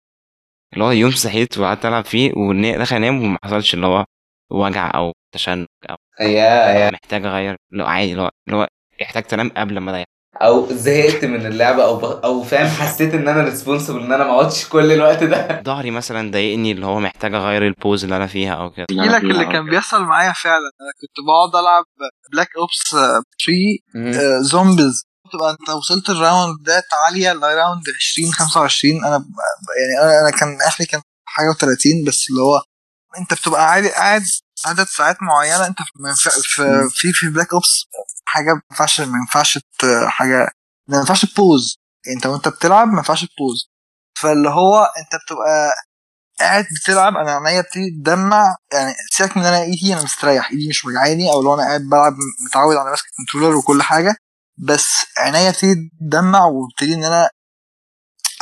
اللي 0.73 0.83
هو 0.85 0.91
يوم 0.91 1.11
صحيت 1.11 1.57
وقعدت 1.57 1.85
ألعب 1.85 2.05
فيه 2.05 2.31
ودخل 2.37 2.95
أنام 2.95 3.23
وما 3.23 3.37
حصلش 3.43 3.73
اللي 3.73 3.85
هو 3.87 4.05
وجع 4.51 4.91
أو 4.95 5.13
تشنج 5.35 5.65
أو 5.89 5.95
yeah 6.21 6.69
yeah. 6.69 6.91
محتاج 6.91 7.25
أغير. 7.25 7.55
هو 7.75 7.85
عادي 7.85 8.11
اللي 8.11 8.21
هو 8.21 8.29
اللي 8.47 8.57
هو 8.59 8.67
يحتاج 9.01 9.23
تنام 9.23 9.49
قبل 9.57 9.77
ما 9.77 9.91
ده 9.91 10.05
أو 10.35 10.67
زهقت 10.73 11.25
من 11.25 11.45
اللعبة 11.45 11.83
أو 11.83 11.97
ب... 11.97 12.03
أو 12.03 12.43
فاهم 12.43 12.67
حسيت 12.67 13.13
إن 13.13 13.27
أنا 13.27 13.43
responsible 13.43 13.99
إن 14.03 14.11
أنا 14.13 14.23
ما 14.23 14.31
أقعدش 14.31 14.69
كل 14.69 14.91
الوقت 14.91 15.23
ده. 15.23 15.61
ظهري 15.65 15.91
مثلا 15.91 16.31
ضايقني 16.31 16.71
اللي 16.71 16.85
هو 16.85 16.99
محتاج 16.99 17.33
أغير 17.33 17.67
ال 17.67 17.75
pose 17.75 18.03
اللي 18.03 18.15
أنا 18.15 18.27
فيها 18.27 18.53
أو 18.53 18.69
كده. 18.69 18.85
احكي 18.91 19.09
لك 19.09 19.21
اللي 19.23 19.45
كان 19.45 19.69
بيحصل 19.69 20.03
معايا 20.03 20.31
فعلا. 20.31 20.71
أنا 20.81 20.91
كنت 21.01 21.25
بقعد 21.27 21.63
ألعب 21.63 21.83
Black 22.33 22.47
Ops 22.57 22.89
3 22.89 24.19
آه، 24.19 24.41
zombies 24.41 25.08
تبقى 25.33 25.51
انت 25.51 25.69
وصلت 25.69 26.09
ال 26.09 26.18
round 26.18 26.63
ده 26.63 26.83
عاليه 27.05 27.33
ل 27.33 27.42
round 27.42 27.83
20 28.13 28.33
25 28.33 29.05
أنا 29.05 29.25
يعني 29.79 30.03
أنا 30.03 30.21
أنا 30.21 30.37
كان 30.37 30.61
اخري 30.61 30.85
كان 30.87 31.01
حاجة 31.27 31.51
و30 31.53 32.07
بس 32.07 32.25
اللي 32.29 32.41
هو 32.41 32.61
انت 33.19 33.33
بتبقى 33.33 33.69
عادي 33.71 33.89
قاعد 33.89 34.23
عدد 34.65 34.83
ساعات 34.87 35.17
معينة 35.21 35.67
انت 35.67 35.77
في 35.77 36.29
في 36.43 36.63
في, 36.91 37.13
في 37.13 37.29
Black 37.29 37.53
Ops 37.53 37.85
حاجة 38.25 38.53
ما 38.53 38.61
ينفعش 38.71 39.01
ما 39.01 39.17
ينفعش 39.17 39.59
حاجة 40.07 40.49
ما 40.87 40.97
ينفعش 40.97 41.25
ت 41.25 41.34
pause 41.34 41.75
انت 42.15 42.25
وانت 42.25 42.47
بتلعب 42.47 42.87
ما 42.87 42.97
ينفعش 42.97 43.21
ت 43.25 43.33
pause 43.33 43.69
فاللي 44.19 44.49
هو 44.49 44.83
انت 44.83 45.21
بتبقى 45.23 45.71
قاعد 46.39 46.65
بتلعب 46.83 47.15
أنا 47.17 47.31
عينيا 47.47 47.61
بتبتدي 47.61 47.89
تدمع 48.03 48.55
يعني 48.73 48.93
سيبك 49.11 49.37
من 49.37 49.45
أنا 49.45 49.61
إيدي 49.61 49.93
أنا 49.93 50.03
مستريح. 50.03 50.51
إيدي 50.51 50.69
مش 50.69 50.85
وجعاني 50.85 51.31
أو 51.31 51.41
لو 51.41 51.53
أنا 51.53 51.63
قاعد 51.63 51.81
بلعب 51.81 52.13
متعود 52.47 52.75
على 52.75 52.89
ماسك 52.89 53.03
controller 53.17 53.55
وكل 53.55 53.81
حاجة. 53.81 54.15
بس 54.67 54.87
عينيا 55.17 55.49
بتبتدي 55.51 55.89
تدمع 56.01 56.45
وببتدي 56.45 56.93
إن 56.93 57.03
أنا 57.03 57.29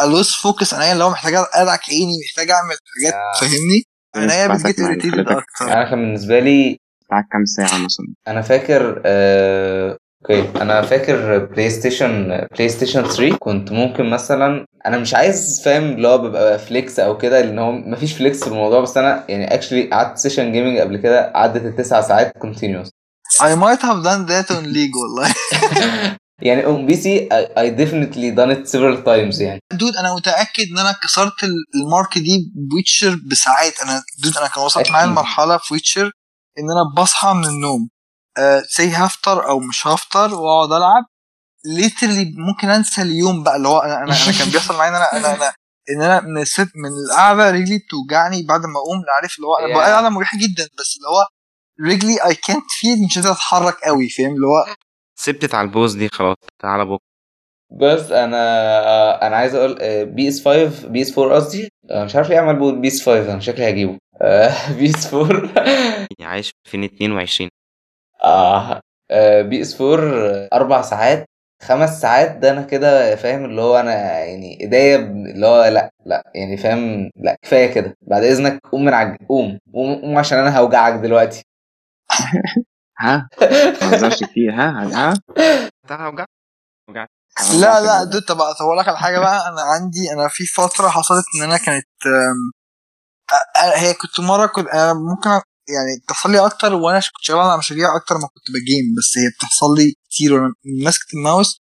أ 0.01 0.09
lose 0.09 0.41
focus 0.41 0.73
عينيا 0.73 0.93
اللي 0.93 1.03
هو 1.03 1.09
محتاج 1.09 1.33
أدعك 1.53 1.89
عيني 1.89 2.13
محتاج 2.29 2.49
أعمل 2.51 2.75
حاجات. 2.95 3.13
فاهمني؟ 3.41 3.83
عينيا 4.15 4.47
بت 4.47 4.60
get 4.60 4.79
حضرتك. 5.13 5.31
أكتر. 5.31 5.73
أنا 5.73 5.89
كان 5.89 5.99
بالنسبة 5.99 6.39
لي 6.39 6.77
بتاع 7.05 7.21
كام 7.31 7.45
ساعة 7.45 7.77
مثلا؟ 7.77 8.05
أنا 8.27 8.41
فاكر 8.41 9.01
آه... 9.05 9.97
okay. 10.21 10.61
أنا 10.61 10.81
فاكر 10.81 11.37
PlayStation 11.45 12.27
PlayStation 12.51 13.03
3 13.07 13.37
كنت 13.37 13.71
ممكن 13.71 14.09
مثلا 14.09 14.65
أنا 14.85 14.97
مش 14.97 15.13
عايز 15.15 15.61
فاهم 15.65 15.83
اللي 15.83 16.07
هو 16.07 16.17
ببقى 16.17 16.59
flex 16.59 16.99
أو 16.99 17.17
كده 17.17 17.41
لأن 17.41 17.59
هو 17.59 17.71
مفيش 17.71 18.13
flex 18.13 18.39
في 18.43 18.47
الموضوع 18.47 18.79
بس 18.81 18.97
أنا 18.97 19.25
يعني 19.29 19.53
actually 19.53 19.83
قعدت 19.89 20.17
session 20.17 20.51
gaming 20.51 20.79
قبل 20.79 20.97
كده 20.97 21.31
عدت 21.35 21.65
التسع 21.65 22.01
ساعات 22.01 22.31
continuous 22.37 22.89
I 23.35 23.55
might 23.55 23.81
have 23.81 24.01
done 24.03 24.25
that 24.31 24.47
on 24.55 24.63
League 24.75 24.95
والله. 24.95 25.33
يعني 26.47 26.65
on 26.65 26.85
PC 26.85 27.29
I, 27.29 27.45
I 27.59 27.69
definitely 27.81 28.31
done 28.37 28.51
it 28.57 28.69
several 28.71 28.97
times 29.05 29.41
يعني. 29.41 29.59
dude 29.73 29.95
أنا 29.95 30.15
متأكد 30.15 30.63
إن 30.71 30.79
أنا 30.79 30.91
كسرت 31.03 31.43
ال- 31.43 31.65
ال 31.83 31.90
mark 31.90 32.17
دي 32.17 32.51
ب 32.71 32.77
Witcher 32.77 33.19
بساعات. 33.31 33.79
أنا 33.79 34.03
dude 34.23 34.37
أنا 34.37 34.47
كان 34.47 34.63
وصلت. 34.63 34.91
معايا 34.91 35.05
المرحلة 35.05 35.57
في 35.57 35.73
Witcher 35.73 36.05
إن 36.59 36.63
أنا 36.71 37.03
بصحى 37.03 37.33
من 37.33 37.45
النوم. 37.45 37.89
say 38.69 38.89
هفطر 38.89 39.47
أو 39.49 39.59
مش 39.59 39.87
هفطر 39.87 40.33
وأقعد 40.33 40.71
ألعب. 40.71 41.03
literally 41.65 42.31
ممكن 42.37 42.69
أنسى 42.69 43.01
اليوم 43.01 43.43
بقى. 43.43 43.55
اللي 43.55 43.67
هو 43.67 43.79
أنا 43.79 43.93
أنا, 43.97 44.03
أنا 44.25 44.37
كان 44.39 44.49
بيحصل 44.49 44.73
معايا 44.77 44.89
إن 44.91 44.95
أنا 44.95 45.11
أنا 45.13 45.35
أنا 45.35 45.53
إن 45.89 46.01
أنا 46.01 46.19
من 46.21 46.33
من 46.75 46.89
القعدة 47.05 47.51
رجلي 47.51 47.77
بتوجعني 47.77 48.43
بعد 48.43 48.59
ما 48.61 48.79
أقوم. 48.79 48.99
عارف 49.21 49.35
اللي 49.35 49.47
هو 49.47 49.55
أنا 49.55 49.73
Yeah. 49.73 49.77
بقى 49.77 49.91
قاعدة 49.91 50.09
مريحة 50.09 50.37
جدا. 50.37 50.63
بس 50.79 50.97
اللي 50.97 51.07
هو 51.09 51.36
رجلي 51.81 52.13
اي 52.25 52.35
كانت 52.35 52.65
فيل 52.79 53.05
مش 53.05 53.15
قادر 53.17 53.31
أتحرك 53.31 53.73
قوي 53.85 54.09
فاهم؟ 54.09 54.35
اللي 54.35 54.47
هو 54.47 54.75
سبتت 55.19 55.55
على 55.55 55.67
ال 55.67 55.73
pose 55.73 55.95
دي 55.95 56.07
خلاص 56.09 56.35
تعالى 56.61 56.85
بكره 56.85 57.07
بس 57.71 58.11
أنا 58.11 59.27
أنا 59.27 59.35
عايز 59.35 59.55
أقول 59.55 60.05
PS 60.05 60.47
5 60.47 60.87
PS 60.87 61.17
4 61.19 61.35
قصدي 61.35 61.69
آه، 61.91 62.05
مش 62.05 62.15
عارف 62.15 62.29
ليه 62.29 62.51
بقول 62.51 62.79
PS 62.81 63.01
5 63.09 63.31
أنا 63.31 63.39
شكلي 63.39 63.69
هجيبه. 63.69 63.97
PS 64.79 65.13
4 65.13 65.51
يعني 66.19 66.31
عايش 66.31 66.51
في 66.67 66.77
2022 66.77 67.49
آه 68.23 68.81
بي 69.41 69.61
إس 69.61 69.81
4 69.81 70.47
أربع 70.53 70.81
ساعات 70.81 71.25
خمس 71.63 72.01
ساعات 72.01 72.31
ده 72.37 72.51
أنا 72.51 72.61
كده 72.61 73.15
فاهم 73.15 73.45
اللي 73.45 73.61
هو 73.61 73.79
أنا 73.79 74.19
يعني 74.19 74.61
إيديا 74.61 74.95
اللي 74.95 75.47
هو 75.47 75.65
لا 75.65 75.91
لا 76.05 76.31
يعني 76.35 76.57
فاهم 76.57 77.09
لا 77.15 77.37
كفاية 77.41 77.73
كده. 77.73 77.97
بعد 78.01 78.23
إذنك 78.23 78.59
قوم 78.71 78.85
من 78.85 78.93
عج... 78.93 79.17
قوم 79.29 79.59
قوم 79.73 79.95
قوم 80.01 80.17
عشان 80.17 80.37
أنا 80.39 80.57
هوجعك 80.59 80.93
دلوقتي. 80.93 81.43
ها؟ 82.99 83.29
ما 83.41 83.91
تهزرش 83.91 84.23
كتير. 84.23 84.51
ها؟ 84.53 84.83
ها؟ 84.93 85.13
تعالى 85.87 86.07
وجع 86.07 86.25
وجع 86.89 87.05
لا 87.53 87.81
لا 87.81 88.03
دود 88.03 88.21
طب 88.21 88.41
أقول 88.41 88.77
لك 88.77 88.87
على 88.87 88.97
حاجة 88.97 89.19
بقى. 89.19 89.47
أنا 89.49 89.61
عندي 89.61 90.11
أنا 90.13 90.27
في 90.27 90.45
فترة 90.45 90.87
حصلت 90.89 91.25
إن 91.35 91.43
أنا 91.43 91.57
كانت 91.57 91.85
هي 93.75 93.93
كنت 93.93 94.19
مرة 94.19 94.45
كنت 94.45 94.67
أنا 94.67 94.93
ممكن 94.93 95.29
يعني 95.69 95.99
بتحصل 96.03 96.31
لي 96.31 96.45
أكتر 96.45 96.73
وأنا 96.73 96.99
كنت 96.99 97.21
شغال 97.23 97.39
على 97.39 97.57
مشاريع 97.57 97.95
أكتر 97.95 98.15
ما 98.15 98.27
كنت 98.27 98.51
بجيم 98.55 98.85
بس 98.97 99.17
هي 99.17 99.29
بتحصل 99.37 99.75
لي 99.77 99.93
كتير 100.09 100.33
وأنا 100.33 100.53
ماسكه 100.83 101.13
الماوس 101.17 101.57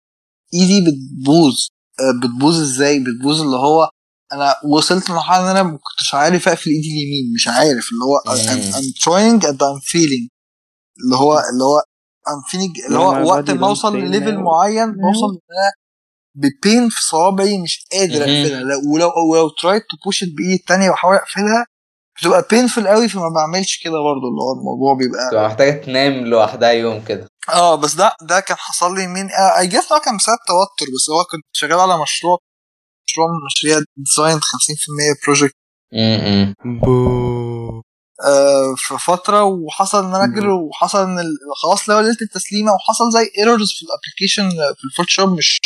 إيدي 0.53 0.81
بتبوظ. 0.81 1.53
أه، 1.99 2.19
بتبوظ 2.23 2.59
إزاي؟ 2.61 2.99
بتبوظ 2.99 3.41
اللي 3.41 3.55
هو 3.57 3.89
أنا 4.33 4.55
وصلت 4.65 5.09
لمرحلة 5.09 5.41
إن 5.43 5.47
أنا 5.57 5.63
ما 5.63 5.77
كنتش 5.77 6.13
عارف 6.15 6.47
أقفل 6.47 6.69
إيدي 6.69 6.87
اليمين 6.87 7.33
مش 7.35 7.47
عارف 7.47 7.89
اللي 7.91 8.03
هو 8.03 8.17
I'm, 8.27 8.75
I'm 8.75 8.93
trying 9.03 9.47
and 9.49 9.55
I'm 9.57 9.81
feeling. 9.91 10.27
اللي 11.03 11.15
هو 11.15 11.33
اللي 11.33 11.63
هو 11.63 11.81
feeling 12.51 12.85
اللي 12.87 12.99
هو 12.99 13.29
وقت 13.31 13.51
ما 13.51 13.67
أوصل 13.67 13.97
لل 13.97 14.08
level 14.08 14.35
now. 14.35 14.39
معين 14.39 14.85
بوصل 14.91 15.25
ان 15.33 15.39
أنا 15.57 15.71
ب 16.35 16.46
pain 16.46 16.89
في 16.89 17.01
صوابعي 17.09 17.57
مش 17.61 17.85
قادر 17.91 18.19
مهم. 18.19 18.21
أقفلها. 18.21 18.59
لو- 18.61 18.93
ولو 18.93 19.11
ولو 19.31 19.49
tried 19.49 19.81
to 19.83 19.97
push 20.05 20.23
بايدي 20.23 20.53
التانية 20.55 20.89
وأحاول 20.89 21.15
أقفلها 21.15 21.65
بتبقى 22.21 22.45
painful 22.51 22.87
قوي 22.87 23.09
فما 23.09 23.29
بعملش 23.35 23.83
كده 23.83 23.91
برضه. 23.93 24.27
اللي 24.29 24.41
هو 24.41 24.51
الموضوع 24.59 24.93
بيبقى 24.97 25.29
تبقى 25.31 25.47
محتاجة 25.47 25.83
تنام 25.85 26.13
لوحدها 26.25 26.69
يوم 26.71 27.03
كده. 27.03 27.27
آه 27.49 27.75
بس 27.75 27.93
ده 27.93 28.15
ده 28.21 28.39
كان 28.39 28.57
حصل 28.57 28.95
لي 28.95 29.07
من 29.07 29.29
I 29.59 29.67
guess 29.67 29.91
هو 29.93 29.99
كان 29.99 30.17
بسبب 30.17 30.37
توتر 30.47 30.91
بس 30.95 31.09
هو 31.09 31.23
كنت 31.23 31.43
شغال 31.51 31.79
على 31.79 32.01
مشروع 32.01 32.37
مشروع 33.07 33.27
من 33.27 33.39
مشاريع 33.45 33.83
design 33.97 34.39
50% 34.39 35.25
project 35.25 35.55
امم 35.93 36.53
بو 36.65 37.07
آه 37.07 37.81
في 38.77 38.97
فترة 38.99 39.43
وحصل 39.43 40.05
إن 40.05 40.15
أنا 40.15 40.23
أجري 40.23 40.47
وحصل 40.47 41.03
إن 41.03 41.19
ال- 41.19 41.37
خلاص 41.63 41.89
لو 41.89 41.99
ليله 41.99 42.17
التسليمة 42.21 42.71
وحصل 42.73 43.11
زي 43.13 43.31
errors 43.37 43.71
في 43.71 43.85
ال 43.85 43.91
application 43.91 44.49
في 44.49 44.83
ال 44.85 44.91
Photoshop 44.91 45.37
مش 45.37 45.59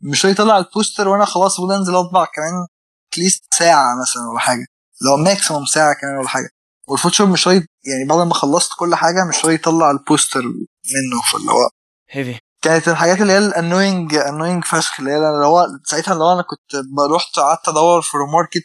مش 0.00 0.24
يطلع 0.24 0.58
البوستر 0.58 1.08
وأنا 1.08 1.24
خلاص 1.24 1.58
المفروض 1.58 1.78
أنزل 1.78 1.94
أطبع 1.96 2.24
كمان 2.24 2.66
at 3.12 3.21
least 3.21 3.42
ساعة 3.54 3.86
مثلا 4.02 4.22
ولا 4.30 4.38
حاجة. 4.40 4.66
لو 5.02 5.16
maximum 5.24 5.64
ساعة 5.66 5.94
كمان 6.00 6.18
ولا 6.18 6.28
حاجة. 6.28 6.48
وال 6.88 6.95
Photoshop 6.95 7.28
مش 7.28 7.48
راضي 7.48 7.56
يعني 7.86 8.04
بعد 8.08 8.26
ما 8.26 8.34
خلصت 8.34 8.70
كل 8.78 8.94
حاجة 8.94 9.24
مش 9.28 9.44
راضي 9.44 9.54
يطلع 9.54 9.90
البوستر 9.90 10.40
منه 10.42 11.22
فاللي 11.32 11.50
هو 11.52 11.68
heavy 12.10 12.38
كانت 12.64 12.88
الحاجات 12.88 13.20
اللي 13.20 13.32
هي 13.32 13.38
ال 13.38 13.46
annoying 13.46 14.14
annoying 14.14 14.64
فشخ 14.64 15.00
اللي 15.00 15.10
هي 15.10 15.16
اللي 15.16 15.46
هو 15.46 15.66
ساعتها 15.84 16.12
اللي 16.12 16.24
هو 16.24 16.32
أنا 16.32 16.42
كنت 16.42 16.84
رحت 17.14 17.38
قعدت 17.38 17.68
أدور 17.68 18.02
في 18.02 18.16
market 18.32 18.62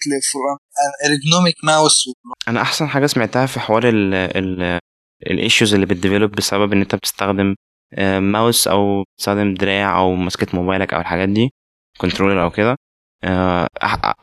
ergonomic 1.05 1.55
mouse 1.63 2.03
أنا 2.47 2.61
أحسن 2.61 2.87
حاجة 2.87 3.05
سمعتها 3.05 3.45
في 3.45 3.59
حوار 3.59 3.89
ال 3.89 4.13
ال 4.13 4.79
ال 5.27 5.34
issues 5.34 5.73
اللي 5.73 5.85
بت 5.85 5.95
develop 5.95 6.31
بسبب 6.31 6.73
إن 6.73 6.81
أنت 6.81 6.95
بتستخدم 6.95 7.55
آه، 7.93 8.19
ماوس 8.19 8.67
أو 8.67 9.03
بتستخدم 9.03 9.53
دراع 9.53 9.99
أو 9.99 10.15
ماسكة 10.15 10.47
موبايلك 10.53 10.93
أو 10.93 11.01
الحاجات 11.01 11.29
دي 11.29 11.49
controller 11.97 12.43
أو 12.43 12.49
كده. 12.49 12.75
آه، 13.23 13.67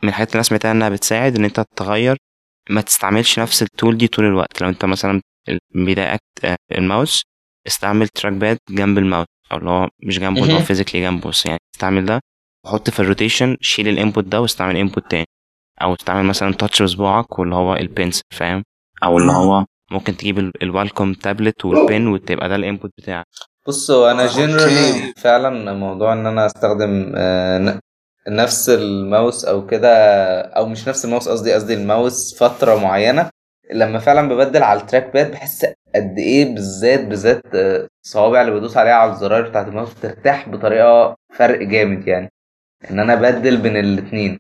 من 0.03 0.09
الحاجات 0.09 0.29
اللي 0.29 0.35
أنا 0.35 0.43
سمعتها 0.43 0.71
إنها 0.73 0.89
بتساعد 0.89 1.37
إن 1.37 1.45
أنت 1.45 1.65
تغير 1.77 2.17
ما 2.71 2.81
تستعملش 2.81 3.39
نفس 3.39 3.63
ال 3.63 3.70
tool 3.70 3.99
دي 3.99 4.09
طول 4.09 4.25
الوقت. 4.25 4.63
لو 4.63 4.69
أنت 4.69 4.85
مثلا 4.85 5.21
بيضايقك 5.75 6.21
آه، 6.45 6.57
الماوس 6.73 7.23
استعمل 7.67 8.09
trackpad 8.09 8.59
جنب 8.71 8.99
الماوس. 8.99 9.27
أو 9.53 9.57
اللي 9.59 9.71
هو 9.71 9.89
مش 10.03 10.19
جنبه 10.19 10.43
اللي 10.43 10.55
هو. 10.55 10.59
physically 10.61 11.01
جنبه 11.01 11.31
بس 11.31 11.47
يعني 11.47 11.59
استعمل 11.75 12.07
ده 12.07 12.21
وحط 12.67 12.91
في 12.91 13.01
ال 13.01 13.07
rotation 13.07 13.57
شيل 13.61 13.89
ال 13.89 13.95
input 13.95 14.25
ده 14.25 14.41
واستعمل 14.41 14.77
input 14.77 15.11
تاني 15.11 15.27
أو 15.83 15.95
استعمل 15.95 16.25
مثلا 16.27 16.53
touch 16.53 16.83
بصباعك 16.83 17.39
واللي 17.39 17.55
هو 17.55 17.75
ال 17.77 17.83
pencil 17.83 18.23
فاهم 18.31 18.63
أو 19.05 19.19
اللي. 19.19 19.33
هو 19.33 19.65
ممكن 19.91 20.17
تجيب 20.17 20.39
ال 20.63 20.71
Wacom 20.71 21.13
tablet 21.15 21.65
وال 21.65 21.82
pen 21.82 22.07
وتبقى 22.07 22.49
ده 22.49 22.57
ال 22.57 22.62
input 22.62 22.91
بتاعك 22.99 23.27
بص 23.69 23.91
هو 23.91 24.11
أنا. 24.11 24.27
generally 24.27 25.13
فعلا 25.17 25.75
موضوع 25.75 26.13
إن 26.13 26.27
أنا 26.27 26.47
أستخدم 26.47 27.13
آه، 27.17 27.81
نفس 28.29 28.69
الماوس 28.71 29.45
أو 29.45 29.67
كده 29.67 29.89
أو 30.41 30.67
مش 30.69 30.89
نفس 30.89 31.05
الماوس 31.05 31.29
قصدي 31.29 31.53
قصدي 31.53 31.75
الماوس 31.75 32.39
فترة 32.39 32.75
معينة 32.75 33.31
لما 33.75 33.99
فعلا 33.99 34.29
ببدل 34.29 34.63
على 34.63 34.81
ال 34.81 35.13
trackpad 35.15 35.31
بحس 35.31 35.65
قد 35.95 36.19
إيه 36.19 36.55
بالذات 36.55 37.05
بالذات 37.05 37.43
آه، 37.55 37.89
الصوابع 38.07 38.41
اللي 38.43 38.53
بدوس 38.53 38.77
عليها 38.77 38.93
على 38.95 39.11
الزراير 39.13 39.49
بتاعت 39.49 39.69
الماوس 39.69 39.95
بترتاح 39.95 40.49
بطريقة 40.49 41.17
فرق 41.35 41.63
جامد 41.63 42.09
يعني. 42.09 42.29
إن 42.91 42.99
أنا 43.01 43.13
أبدل 43.13 43.57
بين 43.57 43.77
الاثنين. 43.77 44.39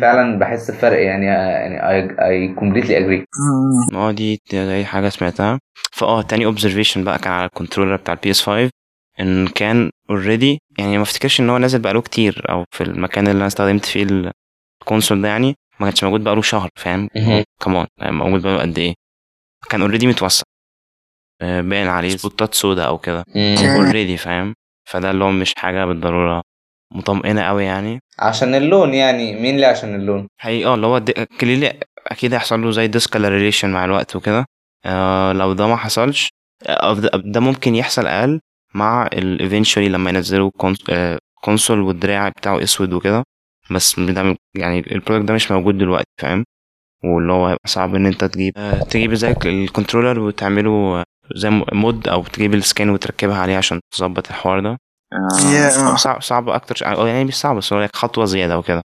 فعلا 0.00 0.38
بحس 0.38 0.70
بفرق 0.70 1.02
يعني 1.02 1.26
يعني 1.26 2.54
completely 2.56 2.88
agree. 3.02 3.24
مم. 3.40 3.96
آه 3.98 4.10
دي 4.12 4.40
دي 4.50 4.74
أي 4.74 4.84
حاجة 4.84 5.08
سمعتها. 5.08 5.58
فآه 5.92 6.22
تاني 6.22 6.44
observation 6.46 7.04
بقى 7.04 7.18
كان 7.18 7.32
على 7.32 7.46
ال 7.46 7.50
controller 7.50 7.96
بتاع 7.96 8.14
ال 8.14 8.30
PS 8.30 8.42
5 8.42 8.70
إن 9.20 9.46
كان 9.48 9.90
already 10.10 10.58
يعني 10.78 10.96
ما 10.96 11.02
افتكرش 11.02 11.40
إن 11.40 11.50
هو 11.50 11.58
نازل 11.58 11.78
بقاله 11.78 12.00
كتير 12.02 12.46
أو 12.50 12.64
في 12.70 12.82
المكان 12.84 13.26
اللي 13.26 13.38
أنا 13.38 13.46
استخدمت 13.46 13.84
فيه 13.84 14.02
ال- 14.02 14.32
ال 14.82 14.87
console 14.87 15.22
ده 15.22 15.28
يعني 15.28 15.54
ما 15.80 15.86
كانش 15.86 16.04
موجود 16.04 16.24
بقاله 16.24 16.42
شهر 16.42 16.68
فاهم. 16.76 17.08
كان 17.60 17.86
موجود 18.02 18.42
بقاله 18.42 18.60
قد 18.62 18.78
إيه؟ 18.78 18.94
كان 19.70 19.80
already 19.82 20.06
متوسع. 20.06 20.42
باين 21.42 21.86
عليه 21.88 22.08
spotات 22.08 22.54
سودا 22.54 22.84
أو 22.84 22.98
كده. 22.98 23.24
already 23.76 24.16
فاهم؟ 24.16 24.54
فده 24.90 25.10
اللي 25.10 25.24
هو 25.24 25.30
مش 25.30 25.54
حاجة 25.56 25.84
بالضرورة. 25.84 26.42
مطمئنة 26.94 27.42
قوي 27.42 27.64
يعني. 27.64 28.00
عشان 28.18 28.54
اللون 28.54 28.94
يعني. 28.94 29.40
مين 29.40 29.54
اللي 29.54 29.66
عشان 29.66 29.94
اللون؟ 29.94 30.28
حقيقي 30.40 30.64
آه 30.66 30.74
اللي 30.74 30.86
هو 30.86 31.02
clearly 31.40 31.80
أكيد 32.06 32.32
هيحصل 32.34 32.62
له 32.62 32.70
زي 32.70 32.86
discoloration 32.86 33.70
مع 33.72 33.84
الوقت 33.84 34.16
وكده. 34.16 34.44
آه 34.86 35.32
لو 35.32 35.52
ده 35.52 35.66
ما 35.66 35.76
حصلش 35.76 36.28
آه 36.66 36.94
ده- 36.94 37.40
ممكن 37.40 37.74
يحصل 37.74 38.06
أقل 38.06 38.40
مع 38.74 39.08
ال 39.12 39.50
eventually 39.64 39.78
لما 39.78 40.10
ينزلوا 40.10 40.50
cons- 40.58 40.84
آه، 40.90 41.18
console 41.44 41.80
والدراع 41.80 42.28
بتاعه 42.28 42.62
أسود 42.62 42.92
وكده. 42.92 43.22
بس 43.70 44.00
ده 44.00 44.36
يعني 44.56 44.78
ال 44.78 44.84
product 44.84 45.28
ده 45.28 45.34
مش 45.34 45.50
موجود 45.50 45.78
دلوقتي 45.78 46.06
فاهم؟ 46.20 46.44
واللي 47.04 47.32
هو 47.32 47.46
هيبقى 47.46 47.68
صعب 47.68 47.94
إن 47.94 48.06
أنت 48.06 48.24
تجيب. 48.24 48.52
آه، 48.56 48.78
تجيب 48.82 49.14
زي 49.14 49.34
ال 49.46 49.52
controller 49.52 50.18
وتعمله 50.20 50.70
آه، 50.70 51.04
زي 51.36 51.50
mod 51.72 52.08
أو 52.08 52.24
تجيب 52.24 52.54
ال 52.54 52.61
skin 52.61 52.90
وتركبها 52.90 53.36
عليه 53.38 53.56
عشان 53.56 53.80
تظبط 53.94 54.28
الحوار 54.28 54.60
ده. 54.60 54.76
آه،. 55.12 55.96
صعب 55.96 56.22
صعب 56.22 56.48
أكتر 56.48 56.74
ش- 56.74 56.82
أو 56.82 57.06
يعني 57.06 57.24
مش 57.24 57.34
صعب 57.34 57.56
بس 57.56 57.72
هو 57.72 57.88
خطوة 57.94 58.24
زيادة 58.24 58.58
وكده. 58.58 58.82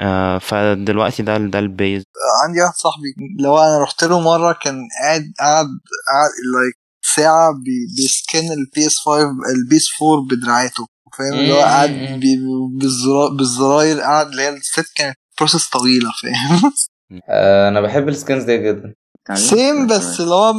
آه 0.00 0.38
فدلوقتي 0.38 1.22
ده 1.22 1.38
ده 1.38 1.58
ال 1.58 1.65
base. 1.65 2.02
عندي 2.46 2.60
واحد 2.62 2.74
صاحبي 2.74 3.14
لو 3.40 3.58
أنا 3.58 3.82
رحت 3.82 4.04
له 4.04 4.20
مرة 4.20 4.52
كان 4.62 4.74
قاعد 5.02 5.22
قاعد 5.38 5.66
قاعد 6.08 6.30
like 6.54 6.74
ساعة 7.16 7.52
بي- 7.52 7.86
بي 7.96 8.15
skin 8.15 8.52
ال 8.52 8.86
PS 8.86 8.98
5 8.98 9.20
ال 9.56 9.76
PS 9.76 9.88
4 10.02 10.26
بدراعاته. 10.30 10.86
فاهم؟ 11.18 11.32
اللي 11.38 11.52
هو 11.52 11.60
قاعد 11.60 11.90
بالزراير 13.36 14.00
قاعد 14.00 14.26
اللي 14.26 14.42
هي 14.42 14.48
الست 14.48 14.92
كانت 14.96 15.16
process 15.38 15.68
طويلة 15.68 16.10
فاهم؟ 16.22 16.72
آه 17.28 17.68
أنا 17.68 17.80
بحب 17.80 18.08
ال 18.08 18.14
skins 18.14 18.44
دي 18.44 18.58
جدا؟ 18.58 18.94
same 19.34 19.86
بس 19.86 20.20
اللي 20.20 20.34
هو 20.34 20.52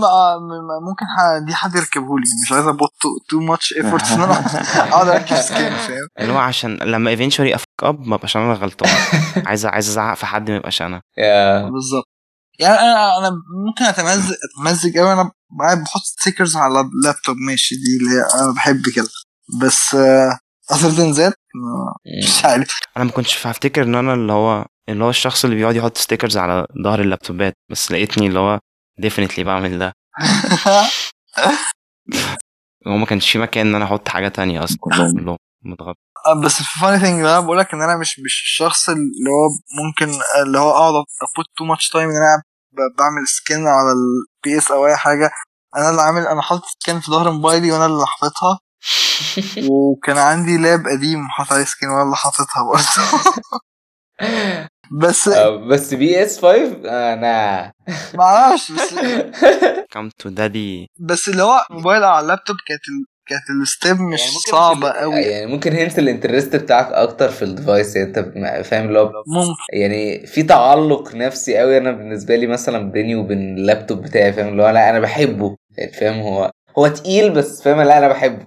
ممكن 0.82 1.06
دي 1.48 1.54
حد 1.56 1.76
يركبه 1.76 2.20
لي 2.20 2.26
مش 2.46 2.52
عايز 2.52 2.68
a 2.68 2.73
put 2.73 2.90
too 3.30 3.40
much 3.40 3.74
effort 3.78 4.12
إن 4.12 4.22
أنا 4.22 4.34
أقعد 4.90 5.08
أركب 5.08 5.36
skin 5.36 5.70
فاهم؟ 5.70 6.08
اللي 6.20 6.34
هو 6.34 6.38
عشان 6.38 6.76
لما 6.78 7.16
eventually 7.16 7.54
أ 7.54 7.56
fuck 7.56 7.68
up 7.84 8.08
ما 8.08 8.16
ابقاش 8.16 8.38
أنا 8.38 8.54
غلطان. 8.54 8.90
عايز 9.48 9.66
عايز 9.66 9.90
أزعق 9.90 10.18
في 10.18 10.26
حد 10.26 10.50
ما 10.50 10.56
يبقاش 10.58 10.82
أنا. 10.82 11.02
بالظبط. 11.72 12.06
يعني 12.60 12.80
أنا 12.80 13.18
أنا 13.18 13.32
ممكن 13.68 13.86
اتمزج 13.86 14.34
أتمزج 14.60 14.98
قوي 14.98 15.14
أنا 15.14 15.32
قاعد 15.60 15.78
بحط 15.84 16.02
stickers 16.02 16.56
على 16.56 16.80
اللابتوب 16.82 17.36
ماشي 17.38 17.76
دي 17.76 17.98
اللي 18.00 18.10
هي 18.12 18.44
أنا 18.44 18.54
بحب 18.54 18.82
كده. 18.96 19.08
بس 19.62 19.96
other 20.72 20.88
than 20.88 21.12
that 21.12 21.34
مش 22.24 22.46
عارف. 22.46 22.80
أنا 22.98 23.06
ما 23.06 23.12
كنتش 23.12 23.48
هفتكر 23.48 23.84
إن 23.84 23.96
أنا 23.96 24.14
اللي 24.14 24.34
هو 24.34 24.66
اللي 24.90 25.04
هو 25.04 25.10
الشخص 25.10 25.44
اللي 25.46 25.56
بيقعد 25.56 25.76
يحط 25.76 25.98
stickers 25.98 26.38
على 26.38 26.66
ظهر 26.84 27.02
ال 27.02 27.08
laptopات 27.08 27.54
بس 27.72 27.92
لقيتني 27.92 28.28
اللي 28.28 28.40
هو 28.40 28.60
definitely 29.02 29.40
بعمل 29.40 29.80
ده. 29.80 29.94
هو 32.88 32.98
ما 32.98 33.06
كانش 33.06 33.32
في 33.32 33.40
مكان 33.40 33.68
إن 33.68 33.76
أنا 33.76 33.86
أحط 33.86 34.10
حاجة 34.10 34.28
تانية 34.28 34.64
أصلا 34.64 34.78
كلهم. 34.82 35.38
متغطى 35.66 36.00
بس 36.44 36.60
ال 36.60 36.66
funny 36.66 37.00
thing 37.00 37.20
اللي 37.20 37.32
أنا 37.32 37.40
بقول 37.40 37.58
لك 37.58 37.74
إن 37.74 37.82
أنا 37.82 37.98
مش 37.98 38.20
مش 38.20 38.42
الشخص 38.44 38.90
اللي 38.90 39.30
هو 39.30 39.48
ممكن 39.84 40.20
اللي 40.42 40.60
هو 40.60 40.70
أقعد 40.70 40.94
a 40.94 41.07
put 41.07 41.46
too 41.58 41.66
much 41.66 41.90
time 41.90 42.10
إن 42.10 42.16
أنا 42.16 42.44
بعمل 42.98 43.28
skin 43.28 43.68
على 43.68 43.92
ال 43.92 44.58
PS 44.58 44.72
أو 44.72 44.88
أي 44.88 44.96
حاجة. 44.98 45.30
أنا 45.76 45.90
اللي 45.90 46.02
عامل 46.02 46.28
أنا 46.28 46.42
حاطط 46.42 46.64
skin 46.66 47.00
في 47.00 47.12
ظهر 47.12 47.32
موبايلي 47.32 47.72
وأنا 47.72 47.86
اللي 47.86 48.06
حاططها. 48.08 48.60
وكان 49.72 50.18
عندي 50.18 50.58
lap 50.58 50.88
قديم 50.88 51.28
حاط 51.28 51.54
عليه 51.54 51.64
skin 51.64 51.90
وأنا 51.90 52.04
اللي 52.04 52.16
حاططها 52.16 52.64
برضه. 52.64 53.22
بس 54.92 55.28
آه، 55.28 55.56
بس 55.68 55.94
PS 55.94 56.40
5 56.40 57.14
أنا 57.14 57.72
معرفش 58.14 58.72
بس 58.72 58.94
come 59.98 60.10
to 60.24 60.30
daddy. 60.30 60.86
بس 61.00 61.30
اللي 61.30 61.44
هو 61.44 61.60
موبايل 61.70 62.04
على 62.04 62.24
اللابتوب 62.24 62.56
كانت. 62.68 62.82
كانت 63.30 63.44
ال 63.62 63.70
step 63.70 64.02
مش 64.02 64.20
صعبة 64.52 64.92
قوي. 64.92 65.16
يعني 65.16 65.46
ممكن 65.52 65.74
هنت 65.74 66.00
ال 66.00 66.06
interest 66.06 66.56
بتاعك 66.56 66.92
أكتر 66.94 67.30
في 67.30 67.42
ال 67.42 67.49
device 67.49 67.96
يعني 67.96 68.08
أنت 68.08 68.66
فاهم 68.66 68.88
اللي 68.88 69.00
هو 69.00 69.12
ممكن. 69.28 69.54
يعني 69.74 70.28
في 70.28 70.44
تعلق 70.44 71.16
نفسي 71.16 71.58
قوي 71.58 71.78
أنا 71.78 71.92
بالنسبة 71.92 72.36
لي 72.36 72.48
مثلا 72.48 72.92
بيني 72.92 73.16
وبين 73.16 73.58
اللابتوب 73.58 74.02
بتاعي 74.02 74.34
فاهم 74.34 74.48
اللي 74.48 74.64
هو 74.64 74.70
لا 74.70 74.90
أنا 74.90 75.00
بحبه. 75.00 75.56
يعني 75.78 75.92
فاهم 75.92 76.20
هو 76.20 76.52
هو 76.78 76.88
تقيل 76.88 77.30
بس 77.30 77.62
فاهم 77.62 77.82
لا 77.82 77.98
أنا 77.98 78.08
بحبه. 78.08 78.46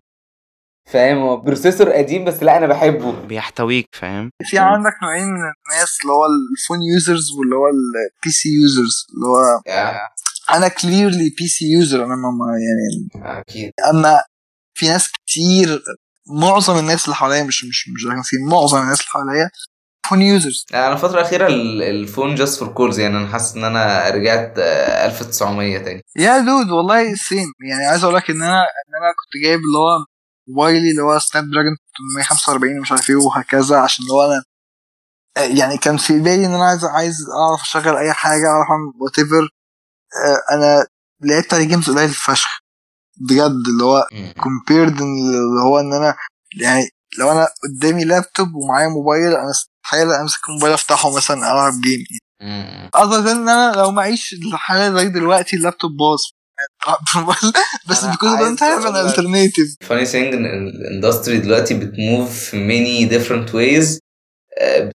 فاهم؟ 0.92 1.18
هو 1.18 1.36
processor 1.36 1.90
قديم 1.92 2.24
بس 2.24 2.42
لا 2.42 2.56
أنا 2.56 2.66
بحبه. 2.66 3.12
بيحتويك 3.26 3.88
فاهم؟ 3.92 4.30
في 4.44 4.58
عندك 4.58 4.92
نوعين 5.02 5.24
من 5.24 5.40
الناس 5.40 5.98
اللي 6.02 6.12
هو 6.12 6.24
ال 6.26 6.35
phone 6.35 6.78
users 6.82 7.32
واللي 7.32 7.56
هو 7.56 7.66
ال 7.68 8.30
PC 8.30 8.48
users 8.48 9.06
اللي 9.14 9.26
هو 9.26 9.60
أنا 10.56 10.68
clearly 10.68 11.30
PC 11.38 11.46
user 11.48 12.04
أنا 12.04 12.14
ما 12.16 12.30
ما- 12.30 12.56
يعني 12.58 13.38
أكيد. 13.40 13.72
أما 13.90 14.20
في 14.74 14.88
ناس 14.88 15.08
كتير 15.12 15.82
معظم 16.40 16.78
الناس 16.78 17.04
اللي 17.04 17.16
حواليا 17.16 17.42
مش 17.42 17.64
مش 17.64 17.88
مش 17.88 18.02
في 18.30 18.36
معظم 18.50 18.78
الناس 18.82 18.98
اللي 19.00 19.08
حواليا 19.10 19.50
phone 20.08 20.22
users. 20.22 20.66
أنا 20.74 20.92
الفترة 20.92 21.20
الأخيرة 21.20 21.46
ال- 21.46 21.82
ال 21.82 21.91
phone 21.91 22.34
just 22.34 22.58
for 22.58 22.68
calls 22.68 22.98
يعني 22.98 23.16
أنا 23.16 23.28
حاسس 23.28 23.56
إن 23.56 23.64
أنا 23.64 24.10
رجعت 24.10 24.54
آه، 24.58 25.06
1900 25.06 25.78
تاني. 25.78 26.02
يا 26.16 26.38
dude 26.38 26.70
والله 26.70 27.14
same 27.14 27.52
يعني 27.70 27.86
عايز 27.86 28.04
أقول 28.04 28.16
لك 28.16 28.30
إن 28.30 28.42
أنا 28.42 28.60
إن 28.60 28.94
أنا 29.02 29.10
كنت 29.18 29.42
جايب 29.44 29.58
اللي 29.60 29.78
هو 29.78 30.04
موبايلي 30.50 30.90
اللي 30.90 31.02
هو 31.02 31.18
Snapdragon 31.18 31.76
845 31.98 32.80
مش 32.80 32.92
عارف 32.92 33.10
إيه 33.10 33.16
وهكذا 33.16 33.78
عشان 33.78 34.04
اللي 34.04 34.14
هو 34.14 34.22
أنا 34.22 34.44
يعني 35.56 35.78
كان 35.78 35.96
في 35.96 36.20
بالي 36.20 36.46
إن 36.46 36.54
أنا 36.54 36.64
عايز 36.64 36.84
عايز 36.84 37.16
أعرف 37.30 37.62
أشغل 37.62 37.96
أي 37.96 38.12
حاجة 38.12 38.46
أعرف 38.48 38.66
أعمل 38.70 38.92
whatever 39.00 39.48
أنا 40.52 40.86
لعبت 41.20 41.54
عليه 41.54 41.64
games 41.64 41.90
قليل 41.90 42.08
فشخ. 42.08 42.48
بجد 43.20 43.62
اللي 43.72 43.84
هو 43.84 44.06
compared 44.42 45.00
اللي 45.00 45.62
هو 45.64 45.80
إن 45.80 45.92
أنا 45.92 46.16
يعني 46.60 46.88
لو 47.18 47.32
أنا 47.32 47.48
قدامي 47.62 48.04
لابتوب 48.04 48.48
ومعايا 48.54 48.88
موبايل 48.88 49.26
أنا 49.32 49.50
استحاله 49.50 50.20
أمسك 50.20 50.38
الموبايل 50.48 50.72
أفتحه 50.72 51.16
مثلا 51.16 51.36
ألعب 51.36 51.72
game 51.72 52.04
أصلا 52.94 53.32
إن 53.32 53.48
أنا 53.48 53.76
لو 53.76 53.90
معيش 53.90 54.32
الحالة 54.32 54.96
زي 54.98 55.08
دلوقتي 55.08 55.56
اللابتوب 55.56 55.90
باظ. 55.90 56.20
بس 57.88 58.04
عايز 58.04 58.58
have 58.58 58.82
an 58.82 58.86
أقول 58.86 59.06
لك- 59.06 59.14
alternative. 59.14 59.86
funny 59.86 60.04
thing 60.06 60.34
إن 60.34 60.46
ال 60.68 60.76
industry 60.76 61.38
دلوقتي 61.38 61.74
بت 61.74 61.95
move 61.95 62.38
في 62.38 62.56
many 62.56 63.04
different 63.04 63.54
ways 63.54 63.98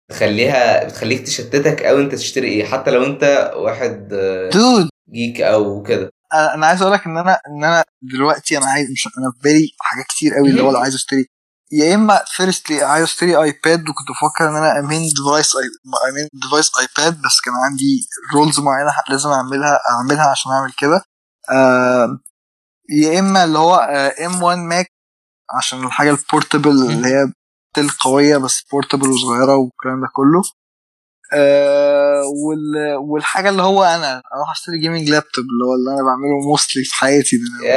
بتخليها 0.09 0.83
بتخليك 0.83 1.25
تشتتك 1.25 1.83
قوي 1.83 2.01
أنت 2.03 2.15
تشتري 2.15 2.47
إيه 2.47 2.65
حتى 2.65 2.91
لو 2.91 3.03
أنت 3.05 3.51
واحد 3.55 4.09
آه، 4.13 4.49
dude 4.49 4.89
geek 5.13 5.41
أو 5.41 5.83
كده. 5.83 6.09
أنا 6.33 6.53
أنا 6.53 6.65
عايز 6.65 6.81
أقول 6.81 6.93
لك 6.93 7.05
إن 7.05 7.17
أنا 7.17 7.31
إن 7.47 7.63
أنا 7.63 7.83
دلوقتي 8.01 8.57
أنا 8.57 8.65
عايز 8.65 8.91
مش 8.91 9.07
أنا 9.07 9.31
في 9.31 9.39
بالي 9.43 9.69
حاجات 9.79 10.05
كتير 10.05 10.33
قوي 10.33 10.49
اللي 10.49 10.61
هو 10.63 10.71
لو 10.71 10.79
عايز 10.79 10.95
أشتري. 10.95 11.25
يا 11.71 11.95
إما 11.95 12.21
firstly 12.35 12.83
عايز 12.83 13.03
أشتري 13.03 13.35
iPad 13.35 13.79
وكنت 13.81 14.07
بفكر 14.11 14.49
إن 14.49 14.55
أنا 14.55 14.79
a 14.79 14.85
main 14.85 15.09
device 15.09 15.55
a 16.09 16.13
main 16.13 16.27
device 16.33 16.71
iPad 16.79 17.13
بس 17.21 17.41
كان 17.45 17.53
عندي 17.53 18.07
rules 18.35 18.59
معينة 18.59 18.91
لازم 19.09 19.29
اعملها 19.29 19.79
أعملها 19.89 20.27
عشان 20.31 20.51
أعمل 20.51 20.71
كده. 20.77 20.95
آه 20.95 21.14
يا 22.89 23.19
إما 23.19 23.43
اللي 23.43 23.59
هو 23.59 23.75
M 24.25 24.43
1 24.43 24.57
Mac 24.57 24.87
عشان 25.57 25.83
الحاجة 25.85 26.11
ال 26.11 26.18
portable 26.18 26.69
اللي 26.69 27.07
هي 27.07 27.27
تل 27.75 27.89
قوية 28.01 28.37
بس 28.37 28.63
portable 28.71 29.07
وصغيرة 29.09 29.55
والكلام 29.55 30.01
ده 30.01 30.07
كله. 30.13 30.41
آه 31.33 32.21
وال... 32.45 32.95
والحاجة 32.95 33.49
اللي 33.49 33.61
هو 33.61 33.83
أنا 33.83 34.21
أروح 34.35 34.51
أشتري 34.51 34.79
gaming 34.79 35.09
laptop 35.09 35.43
اللي 35.45 35.63
هو 35.65 35.73
اللي 35.73 35.89
أنا 35.91 36.03
بعمله 36.09 36.49
mostly 36.49 36.83
في 36.83 36.93
حياتي 36.95 37.37
ده. 37.37 37.67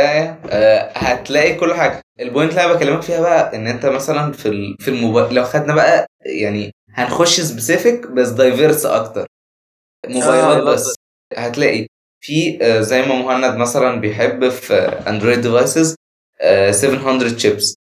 آه، 0.51 0.93
هتلاقي 0.99 1.55
كل 1.55 1.75
حاجة. 1.75 2.01
ال 2.21 2.26
point 2.26 2.51
اللي 2.51 2.65
أنا 2.65 2.73
بكلمك 2.73 3.03
فيها 3.03 3.21
بقى 3.21 3.57
إن 3.57 3.67
أنت 3.67 3.87
مثلا 3.87 4.33
في 4.33 4.49
ال- 4.49 4.77
في 4.81 4.89
الموبايل 4.91 5.35
لو 5.35 5.45
خدنا 5.45 5.75
بقى 5.75 6.07
يعني 6.27 6.71
هنخش 6.95 7.41
specific 7.41 8.07
بس 8.07 8.29
diverse 8.29 8.87
أكتر. 8.87 9.27
موبايلات 10.07 10.57
آه، 10.57 10.73
بس. 10.73 10.95
هتلاقي 11.37 11.87
في 12.21 12.59
آه، 12.63 12.81
زي 12.81 13.03
ما 13.03 13.15
مهند 13.15 13.57
مثلا 13.57 14.01
بيحب 14.01 14.49
في 14.49 14.75
Android 15.09 15.41
devices 15.41 15.97
700 16.71 17.29
تشيبس 17.35 17.77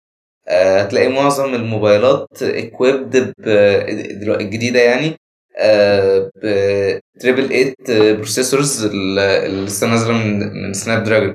آه، 0.48 0.80
هتلاقي 0.82 1.08
معظم 1.08 1.54
الموبايلات 1.54 2.28
ب 2.42 3.42
دلوقتي 4.20 4.44
الجديدة 4.44 4.80
يعني 4.80 5.16
ب 6.42 7.00
triple 7.20 7.74
8 7.86 8.14
processors 8.14 8.84
اللي 8.84 9.64
لسه 9.64 9.86
نازلة 9.86 10.12
من 10.12 10.38
من 10.62 10.72
Snapdragon 10.72 11.34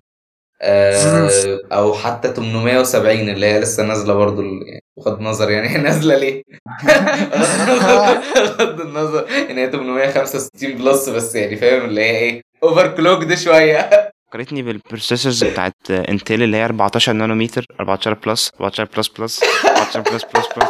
آه، 0.61 1.59
أو 1.71 1.93
حتى 1.93 2.33
870 2.33 3.29
اللي 3.29 3.45
هي 3.45 3.59
لسه 3.59 3.83
نازلة 3.83 4.13
برضو 4.13 4.41
يعني 4.41 4.83
بغض 4.97 5.17
النظر 5.17 5.49
يعني 5.51 5.69
هي 5.69 5.77
نازلة 5.77 6.15
ليه؟ 6.17 6.43
بغض 8.57 8.81
النظر 8.81 9.27
ان 9.49 9.57
هي 9.57 9.71
865 9.71 10.75
plus 10.77 11.09
بس 11.09 11.35
يعني 11.35 11.55
فاهم؟ 11.55 11.85
اللي 11.85 12.01
هي 12.01 12.17
إيه؟ 12.17 12.41
overclocked 12.63 13.33
شوية. 13.33 13.89
فكرتني 14.27 14.61
بال 14.61 14.75
processors 14.75 15.43
بتاعت 15.43 15.75
Intel 15.89 16.43
اللي 16.43 16.57
هي 16.57 16.65
14 16.65 17.13
نانومتر 17.13 17.65
14 17.79 18.13
plus 18.13 18.51
14 18.61 18.89
plus 18.97 19.07
plus 19.07 19.43
14 19.65 19.99
plus 20.01 20.23
plus 20.23 20.45
plus 20.57 20.69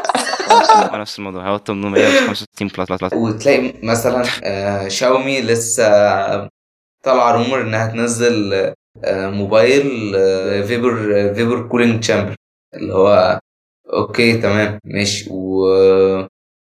نفس 0.93 1.19
الموضوع 1.19 1.49
هو 1.49 1.57
865 1.57 2.67
plus 2.67 2.89
plus 2.89 3.01
plus 3.01 3.13
وتلاقي 3.13 3.73
مثلا 3.83 4.23
آه، 4.43 4.87
شاومي 4.87 5.41
لسه 5.41 5.83
طالعة 7.03 7.31
rumor 7.31 7.61
إنها 7.61 7.87
تنزل 7.87 8.53
آه، 9.03 9.29
موبايل 9.29 10.13
آه، 10.15 10.61
فيبر 10.61 10.95
vapor 11.33 11.67
cooling 11.67 11.99
chamber 11.99 12.35
اللي 12.73 12.93
هو 12.93 13.39
okay 13.93 14.37
تمام 14.37 14.79
ماشي. 14.85 15.29
و 15.31 15.67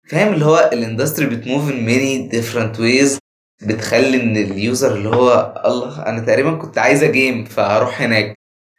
فاهم 0.10 0.34
اللي 0.34 0.46
هو 0.46 0.70
ال 0.74 0.80
industry 0.80 1.26
بت 1.26 1.41
move 1.41 1.72
in 1.72 1.86
many 1.86 2.28
different 2.28 2.80
ways 2.80 3.20
بتخلي 3.62 4.22
إن 4.24 4.38
ال 4.38 4.49
user 4.49 4.96
اللي 4.96 5.10
هو 5.10 5.54
الله 5.66 6.06
أنا 6.06 6.20
تقريبا 6.20 6.56
كنت 6.56 6.78
عايزة 6.78 7.08
game 7.08 7.46
فهروح 7.46 8.02
هناك. 8.02 8.36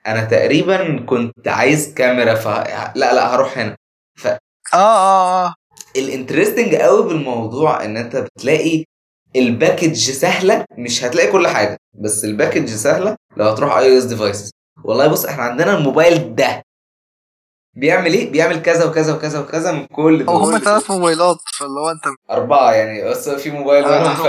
أنا 0.07 0.25
تقريبا 0.25 1.01
كنت 1.07 1.49
عايز 1.49 1.95
كاميرا 1.95 2.35
ف 2.35 2.47
لا 2.97 3.15
لا 3.15 3.35
هروح 3.35 3.59
هنا. 3.59 3.77
آه 4.27 4.39
آه 4.75 5.47
آه. 5.47 5.55
ال 5.97 6.03
interesting 6.03 6.75
قوي 6.75 7.09
بالموضوع 7.09 7.85
إن 7.85 7.97
أنت 7.97 8.17
بتلاقي 8.17 8.85
ال 9.37 9.44
package 9.44 9.95
سهلة 10.11 10.65
مش 10.79 11.05
هتلاقي 11.05 11.33
كل 11.33 11.47
حاجة 11.49 11.77
بس 11.95 12.25
ال 12.25 12.30
package 12.30 12.69
سهلة 12.69 13.17
لو 13.37 13.45
هتروح 13.49 13.77
iOS 13.77 14.05
device 14.05 14.51
والله 14.85 15.07
بص 15.07 15.25
إحنا 15.27 15.43
عندنا 15.43 15.79
الموبايل 15.79 16.35
ده 16.35 16.63
بيعمل 17.77 18.13
إيه؟ 18.13 18.31
بيعمل 18.31 18.63
كذا 18.63 18.85
وكذا 18.85 19.15
وكذا 19.15 19.41
وكذا 19.41 19.73
من 19.73 19.87
كل 19.87 20.25
دول 20.27 20.37
هم 20.37 20.59
ثلاث 20.59 20.91
موبايلات 20.91 21.37
فاللي 21.59 21.81
هو 21.81 21.91
أنت 21.91 22.05
أربعة 22.31 22.73
يعني 22.73 23.05
بس 23.05 23.29
في 23.29 23.51
موبايل 23.51 23.85
آه. 23.85 24.01
منهم 24.01 24.27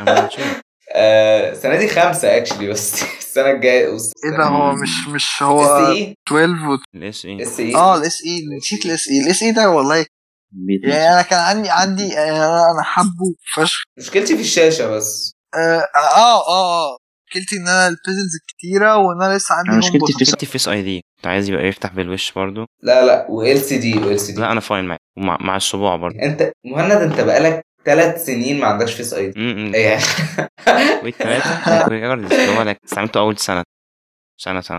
نشوف. 0.00 0.40
آه، 0.96 1.50
السنة 1.52 1.76
دي 1.76 1.88
خمسة 1.88 2.36
actually 2.36 2.68
بس 2.68 3.02
السنة 3.18 3.50
الجاية 3.50 3.86
إيه 3.86 4.36
ده 4.38 4.44
هو 4.44 4.72
مش 4.72 5.08
مش 5.08 5.42
هو 5.42 5.62
SE 5.64 6.14
12 6.28 6.68
و... 6.68 6.78
ال 6.94 7.09
S 7.09 7.24
E. 7.24 7.42
SE. 7.42 7.74
آه 7.74 7.96
ال 7.96 8.09
S 8.09 8.22
E 8.26 8.56
نسيت 8.56 8.86
ال 8.86 9.08
SE. 9.08 9.20
ال 9.20 9.42
SE 9.42 9.52
ده 9.52 9.70
والله. 9.70 10.06
يعني 10.84 11.08
أنا 11.12 11.22
كان 11.22 11.38
عندي 11.40 11.70
عندي 11.70 12.08
يعني 12.08 12.36
أنا 12.44 12.82
حابه 12.82 13.34
فشخ. 13.54 13.82
مشكلتي 13.98 14.36
في 14.36 14.40
الشاشة 14.40 14.88
بس. 14.90 15.32
آه 15.54 15.88
آه 16.16 16.48
آه 16.48 16.96
مشكلتي 17.28 17.56
إن 17.56 17.68
أنا 17.68 17.88
ال 17.88 17.95
bezels 17.95 18.38
كتيرة 18.48 18.96
وإن 18.96 19.22
أنا 19.22 19.36
لسه 19.36 19.54
عندي 19.54 19.76
مشكلتي 19.76 20.46
في 20.46 20.52
Face 20.52 20.68
ID 20.68 21.04
كنت 21.24 21.30
عايز 21.30 21.50
يبقى 21.50 21.66
يفتح 21.66 21.92
بالوش 21.92 22.32
برضو. 22.32 22.66
لا 22.82 23.06
لا 23.06 23.26
و 23.30 23.37
LCD 23.37 23.58
و 23.58 23.78
LCD 23.78 24.40
لا 24.40 24.52
أنا 24.52 24.60
fine 24.60 24.84
معاه 24.84 24.98
ومع 25.18 25.38
مع 25.40 25.56
الصباع 25.56 25.96
برضو. 25.96 26.18
أنت 26.18 26.52
مهند 26.64 26.92
أنت 26.92 27.20
بقالك 27.20 27.66
ثلاث 27.84 28.24
سنين 28.24 28.60
ما 28.60 28.66
عندكش 28.66 28.94
Face 28.94 29.14
ID 29.14 29.40
يعني؟ 29.50 29.98
اللي 31.04 32.58
هو 32.58 32.64
like 32.64 32.76
استعملته 32.84 33.20
أول 33.20 33.38
سنة. 33.38 33.62
سنة 34.40 34.60
سنة. 34.60 34.78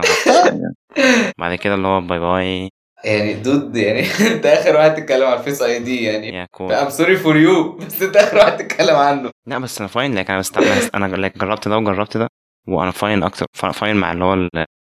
بعد 1.38 1.54
كده 1.54 1.74
اللي 1.74 1.88
هو 1.88 2.00
bye 2.00 2.18
bye 2.18 2.68
يعني 3.04 3.34
dude 3.34 3.76
يعني 3.76 4.00
أنت 4.34 4.46
آخر 4.46 4.76
واحد 4.76 4.94
تتكلم 4.94 5.26
على 5.26 5.38
ال 5.38 5.62
Face 5.62 5.78
ID 5.78 6.04
يعني. 6.04 6.28
yeah 6.28 6.46
cool 6.50 6.72
I'm 6.72 6.90
sorry 6.90 7.16
for 7.16 7.36
you 7.36 7.72
بس 7.72 8.02
أنت 8.02 8.16
آخر 8.16 8.36
واحد 8.36 8.56
تتكلم 8.56 8.96
عنه. 8.96 9.30
لا 9.46 9.58
بس 9.58 9.78
أنا 9.78 9.88
فاين 9.88 10.24
like 10.24 10.30
أنا 10.30 10.38
بستعمل 10.38 11.30
like 11.30 11.38
جربت 11.38 11.68
ده 11.68 11.78
وجربت 11.78 12.16
ده 12.16 12.28
وأنا 12.68 12.90
fine 12.90 13.22
أكتر. 13.22 13.46
fine 13.72 13.96
مع 13.96 14.12
اللي 14.12 14.24
هو 14.24 14.34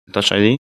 ال 0.10 0.34
Touch 0.34 0.40
ID 0.50 0.58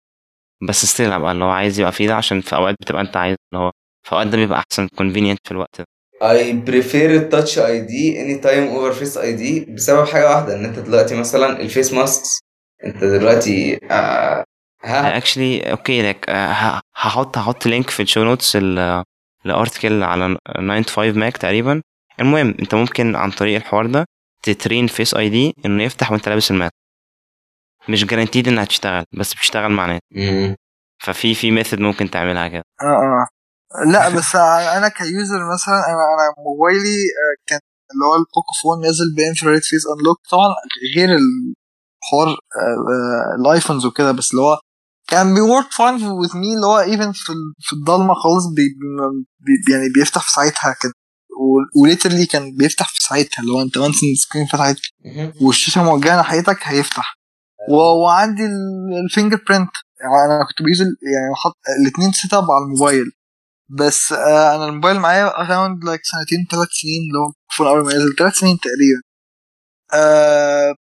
بس 0.62 0.86
still 0.86 1.12
أبقى 1.12 1.32
اللي 1.32 1.44
هو 1.46 1.50
عايز 1.50 1.80
يبقى 1.80 1.92
فيه 1.92 2.08
ده 2.08 2.16
عشان 2.16 2.42
في 2.42 2.56
أوقات 2.56 2.76
بتبقى 2.82 3.02
أنت 3.02 3.18
عايز 3.18 3.36
اللي 3.54 3.66
هو 3.66 3.72
في 4.08 4.12
أوقات 4.14 4.28
ده 4.28 4.38
بيبقى 4.38 4.60
أحسن 4.60 4.88
convenient 4.88 5.38
في 5.46 5.52
الوقت 5.52 5.78
ده. 5.82 5.86
I 6.22 6.68
prefer 6.70 6.96
ال 6.96 7.06
Touch 7.06 7.60
ID 7.60 8.22
anytime 8.22 8.68
over 8.68 8.94
Face 8.94 9.18
ID 9.18 9.66
بسبب 9.66 10.08
حاجة 10.08 10.30
واحدة 10.30 10.56
إن 10.56 10.66
أنت 10.66 10.80
دلوقتي 10.80 11.16
مثلا 11.16 11.60
ال 11.62 11.68
face 11.68 11.94
masks 11.94 12.40
أنت 12.86 13.04
دلوقتي 13.04 13.80
آه 13.92 14.44
ها؟ 14.84 15.18
actually 15.18 15.72
okay 15.72 16.10
لك 16.10 16.30
هحط 16.30 17.38
هحط 17.38 17.66
link 17.66 17.90
في 17.90 18.02
ال 18.04 18.08
show 18.08 18.24
notes 18.24 18.58
ال 19.46 19.53
article 19.53 20.04
على 20.04 20.38
9to5Mac 20.58 21.38
تقريبا. 21.38 21.82
المهم 22.20 22.56
أنت 22.60 22.76
ممكن 22.76 23.16
عن 23.16 23.32
طريق 23.32 23.56
الحوار 23.56 23.86
ده 23.86 24.06
ت 24.44 24.88
train 24.88 25.14
Face 25.14 25.30
ID 25.30 25.54
إنه 25.66 25.84
يفتح 25.84 26.12
وأنت 26.12 26.30
لابس 26.30 26.52
ال 26.52 26.56
mask 26.56 26.74
مش 27.90 28.06
guaranteed 28.06 28.48
إنها 28.48 28.66
تشتغل 28.66 29.04
بس 29.20 29.34
بتشتغل 29.34 29.72
مع 29.72 29.86
ناس. 29.86 30.00
ففي 31.04 31.36
في 31.36 31.52
method 31.52 31.80
ممكن 31.80 32.10
تعملها 32.12 32.48
كده. 32.48 32.64
آه 32.82 32.86
آه. 32.86 33.28
لا 33.92 34.10
بس 34.10 34.36
أنا 34.78 34.88
ك 34.88 34.98
user 34.98 35.40
مثلا 35.54 35.74
أنا 35.76 36.04
أنا 36.16 36.34
موبايلي 36.46 36.98
آه، 37.20 37.36
كان 37.48 37.60
اللي 37.92 38.06
هو 38.06 38.16
ال 38.16 38.54
Pocophone 38.64 38.82
نازل 38.82 39.16
ب 39.18 39.23
infrared 39.23 39.62
face 39.64 39.82
unlock 39.88 40.18
طبعا 40.32 40.48
غير 40.96 41.10
الحوار 41.10 42.28
آه، 42.28 42.36
آه، 42.92 43.42
ال 43.42 43.47
iPhones 43.47 43.86
وكده 43.86 44.12
بس 44.12 44.32
اللي 44.32 44.42
هو 44.42 44.58
كان 45.08 45.34
بي 45.34 45.46
work 45.46 45.72
fine 45.72 45.96
with 46.04 46.38
me 46.38 46.54
اللي 46.56 46.66
هو 46.66 46.80
even 46.80 47.12
في 47.12 47.30
ال- 47.30 47.54
في 47.60 47.74
الضلمة 47.74 48.14
خالص 48.14 48.46
بي 48.56 48.62
بي 49.40 49.72
يعني 49.74 49.90
بيفتح 49.96 50.22
في 50.22 50.32
ساعتها 50.32 50.76
كده. 50.82 50.94
و 51.82 51.86
literally 51.86 52.26
كان 52.26 52.56
بيفتح 52.58 52.88
في 52.90 52.98
ساعتها 53.10 53.42
اللي 53.42 53.54
هو 53.54 53.62
أنت 53.62 53.78
once 53.78 54.04
ال 54.04 54.10
screen 54.10 54.46
فتحت. 54.46 54.78
والشاشة 55.42 55.84
موجهة 55.84 56.16
ناحيتك 56.16 56.58
هيفتح. 56.64 57.16
وعندي 57.70 58.46
ال 59.06 59.44
fingerprint 59.48 59.70
يعني 60.02 60.36
أنا 60.36 60.46
كنت 60.48 60.66
ب 60.66 60.70
use 60.70 60.82
يعني 60.82 61.36
حط 61.36 61.58
الاثنين 61.82 62.12
set 62.12 62.34
up 62.34 62.44
على 62.52 62.64
الموبايل. 62.64 63.12
بس 63.70 64.12
آه 64.12 64.56
أنا 64.56 64.66
الموبايل 64.66 65.00
معايا 65.00 65.42
around 65.42 65.84
like 65.84 66.02
سنتين 66.04 66.48
ثلاث 66.52 66.68
سنين 66.72 67.02
اللي 67.02 67.20
هو 67.20 67.32
phone 67.56 67.68
اول 67.68 67.86
ما 67.86 67.94
نزل 67.94 68.16
ثلاث 68.16 68.34
سنين 68.34 68.58
تقريبا. 68.58 69.02
آه 69.94 70.74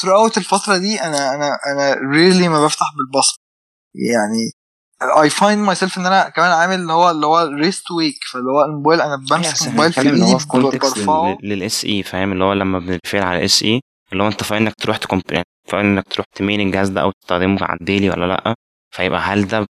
throughout 0.00 0.36
الفترة 0.36 0.76
دي 0.76 1.00
أنا 1.00 1.34
أنا 1.34 1.58
أنا 1.66 1.94
ريلي 1.94 2.48
ما 2.48 2.64
بفتح 2.64 2.86
بالبصر. 2.96 3.36
يعني 3.94 4.50
I 5.02 5.30
find 5.30 5.60
myself 5.70 5.98
إن 5.98 6.06
أنا 6.06 6.28
كمان 6.28 6.50
عامل 6.50 6.74
اللي 6.74 6.92
هو 6.92 7.10
اللي 7.10 7.26
هو 7.26 7.38
ريست 7.38 7.90
ويك 7.90 8.14
فاللي 8.32 8.50
هو 8.50 8.64
الموبايل 8.64 9.00
أنا 9.00 9.16
بمسك 9.16 9.66
الموبايل 9.66 9.92
في 9.92 10.00
اللي 10.00 10.10
ايدي 10.12 10.34
هو 10.34 10.38
في 10.38 10.46
كونتكست 10.46 11.08
للاس 11.42 11.84
اي 11.84 12.02
فاهم؟ 12.02 12.32
اللي 12.32 12.44
هو 12.44 12.52
لما 12.52 12.78
بنتفعل 12.78 13.22
على 13.22 13.38
الاس 13.38 13.62
اي 13.62 13.80
اللي 14.12 14.22
هو 14.22 14.28
انت 14.28 14.42
فاهم 14.42 14.62
انك 14.62 14.74
تروح 14.74 14.96
تكمب 14.96 15.22
يعني 15.30 15.44
فاهم 15.68 15.84
انك 15.86 16.08
تروح 16.08 16.26
تمين 16.36 16.60
الجهاز 16.60 16.88
ده 16.88 17.00
أو 17.02 17.10
تستخدمه 17.20 17.64
على 17.64 17.78
الديلي 17.80 18.10
ولا 18.10 18.26
لأ 18.26 18.54
فيبقى 18.94 19.20
هل 19.20 19.48
ده 19.48 19.66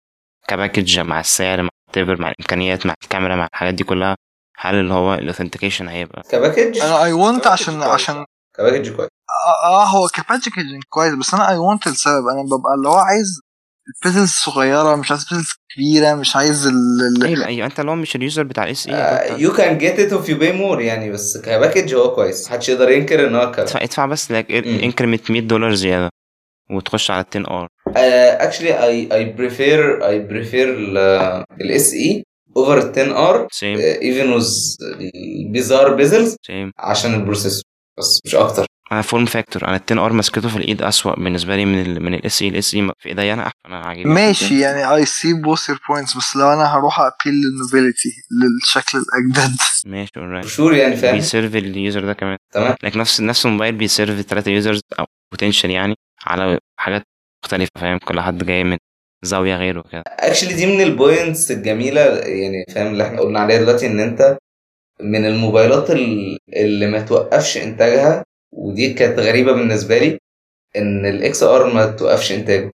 كباكج 0.47 0.99
مع 0.99 1.19
السعر 1.19 1.61
مع 1.61 1.69
التبر 1.87 2.21
مع 2.21 2.29
الإمكانيات 2.29 2.85
مع 2.85 2.93
الكاميرا 3.03 3.35
مع 3.35 3.47
الحاجات 3.53 3.73
دي 3.73 3.83
كلها 3.83 4.15
هل 4.57 4.75
اللي 4.75 4.93
هو 4.93 5.13
الاوثنتيكيشن 5.13 5.87
هيبقى؟ 5.87 6.23
كباكج؟ 6.31 6.77
أنا 6.79 7.03
I 7.03 7.13
want 7.13 7.35
ك 7.43 7.44
package 7.44 7.47
عشان. 7.51 7.83
عشان 7.83 8.25
ك 8.57 8.62
package 8.62 8.95
كويس. 8.95 9.09
آه 9.29 9.67
آه، 9.67 9.85
هو 9.85 10.07
ك 10.07 10.15
packaging 10.15 10.83
كويس 10.89 11.13
بس 11.13 11.33
أنا 11.33 11.49
I 11.49 11.57
want 11.57 11.87
السبب. 11.87 12.27
أنا 12.27 12.41
ببقى 12.43 12.73
اللي 12.77 12.89
هو 12.89 12.97
عايز 12.97 13.41
ال 13.87 13.93
bezels 13.93 14.29
صغيرة 14.29 14.95
مش 14.95 15.11
عايز 15.11 15.23
bezels 15.29 15.53
كبيرة 15.75 16.15
مش 16.15 16.35
عايز 16.35 16.67
ال 16.67 16.73
ال- 17.17 17.23
أيوه 17.23 17.45
أيوه 17.45 17.65
أنت 17.67 17.79
اللي 17.79 17.91
هو 17.91 17.95
مش 17.95 18.15
ال 18.15 18.21
user 18.21 18.43
بتاع 18.43 18.63
ال 18.63 18.87
SE 18.87 19.41
you 19.41 19.53
can 19.53 19.77
get 19.77 19.99
it 19.99 20.13
if 20.13 20.29
you 20.29 20.37
buy 20.37 20.51
more 20.51 20.81
يعني 20.81 21.11
بس 21.11 21.37
ك 21.37 21.45
package 21.45 21.95
هو 21.95 22.15
كويس. 22.15 22.47
محدش 22.49 22.69
يقدر 22.69 22.89
ينكر 22.91 23.27
إن 23.27 23.35
هو 23.35 23.41
ادفع 23.41 23.83
ادفع 23.83 24.05
بس 24.05 24.31
لك. 24.31 24.51
increment 24.51 25.31
100 25.31 25.41
دولار 25.41 25.73
زيادة 25.73 26.09
وتخش 26.71 27.11
على 27.11 27.25
10 27.31 27.47
R 27.49 27.67
actually 28.45 28.83
I 28.83 29.09
I 29.13 29.25
prefer 29.25 30.07
I 30.07 30.19
prefer 30.19 30.69
ال 31.61 31.93
SE 31.93 32.23
over 32.57 32.77
ال 32.77 32.91
10 32.91 33.29
R 33.29 33.47
same 33.51 33.77
even 33.79 34.31
with 34.31 34.77
bizarre 35.51 35.93
bezels 35.93 36.35
same 36.47 36.71
عشان 36.79 37.13
ال 37.13 37.18
processor 37.18 37.63
بس 37.99 38.19
مش 38.25 38.35
أكتر. 38.35 38.65
أنا 38.91 39.01
form 39.01 39.25
factor 39.25 39.67
أنا 39.67 39.75
ال 39.75 39.81
10 39.91 40.05
R 40.05 40.13
مسكته 40.13 40.49
في 40.49 40.55
الإيد 40.57 40.81
أسوأ 40.81 41.15
بالنسبة 41.15 41.55
لي 41.55 41.65
من 41.65 41.81
ال 41.81 42.03
من 42.03 42.13
ال 42.13 42.41
SE 42.41 42.47
ال 42.47 42.75
SE 42.75 42.91
في 42.99 43.09
ايديا 43.09 43.33
أنا 43.33 43.41
أحسن 43.41 43.55
أنا 43.65 43.79
عاجبني. 43.79 44.13
ماشي 44.13 44.59
يعني 44.59 44.95
I 44.95 45.05
see 45.05 45.33
both 45.33 45.69
your 45.69 45.79
points 45.89 46.17
بس 46.17 46.35
لو 46.35 46.53
أنا 46.53 46.77
هروح 46.77 46.99
أ 46.99 47.04
appeal 47.04 47.33
لل 47.33 47.50
novelty 47.50 48.09
للشكل 48.31 48.97
الأجدد. 48.97 49.55
ماشي 49.85 50.11
alright. 50.17 50.47
sure 50.47 50.73
يعني 50.73 50.95
فاهم؟ 50.95 51.15
بي 51.15 51.27
serve 51.27 51.55
ال 51.55 51.65
user 51.65 52.05
ده 52.05 52.13
كمان. 52.13 52.37
تمام. 52.53 52.75
لكن 52.83 52.99
نفس 52.99 53.21
نفس 53.21 53.45
الموبايل 53.45 53.75
بي 53.75 53.89
serve 53.89 54.21
ثلاثة 54.21 54.51
users 54.51 54.81
أو 54.99 55.05
potential 55.31 55.69
يعني 55.71 55.95
على 56.25 56.59
حاجات 56.79 57.03
مختلفة 57.43 57.71
فاهم؟ 57.79 57.97
كل 57.97 58.19
حد 58.21 58.43
جاي 58.45 58.63
من 58.63 58.77
زاوية 59.23 59.55
غيره 59.55 59.83
كده 59.91 60.03
actually 60.07 60.53
دي 60.53 60.65
من 60.65 60.81
ال 60.83 60.93
points 60.93 61.51
الجميلة 61.51 62.01
يعني 62.17 62.65
فاهم؟ 62.75 62.87
اللي 62.87 63.07
إحنا 63.07 63.21
قلنا 63.21 63.39
عليها 63.39 63.57
دلوقتي 63.61 63.87
إن 63.87 63.99
أنت 63.99 64.37
من 65.01 65.25
الموبايلات 65.25 65.91
ال- 65.91 66.37
اللي 66.53 66.87
ما 66.87 66.99
توقفش 67.01 67.57
إنتاجها 67.57 68.23
ودي 68.51 68.93
كانت 68.93 69.19
غريبة 69.19 69.51
بالنسبة 69.51 69.97
لي 69.97 70.17
إن 70.75 71.05
ال 71.05 71.43
XR 71.43 71.73
ما 71.73 71.85
توقفش 71.85 72.31
إنتاجه. 72.31 72.71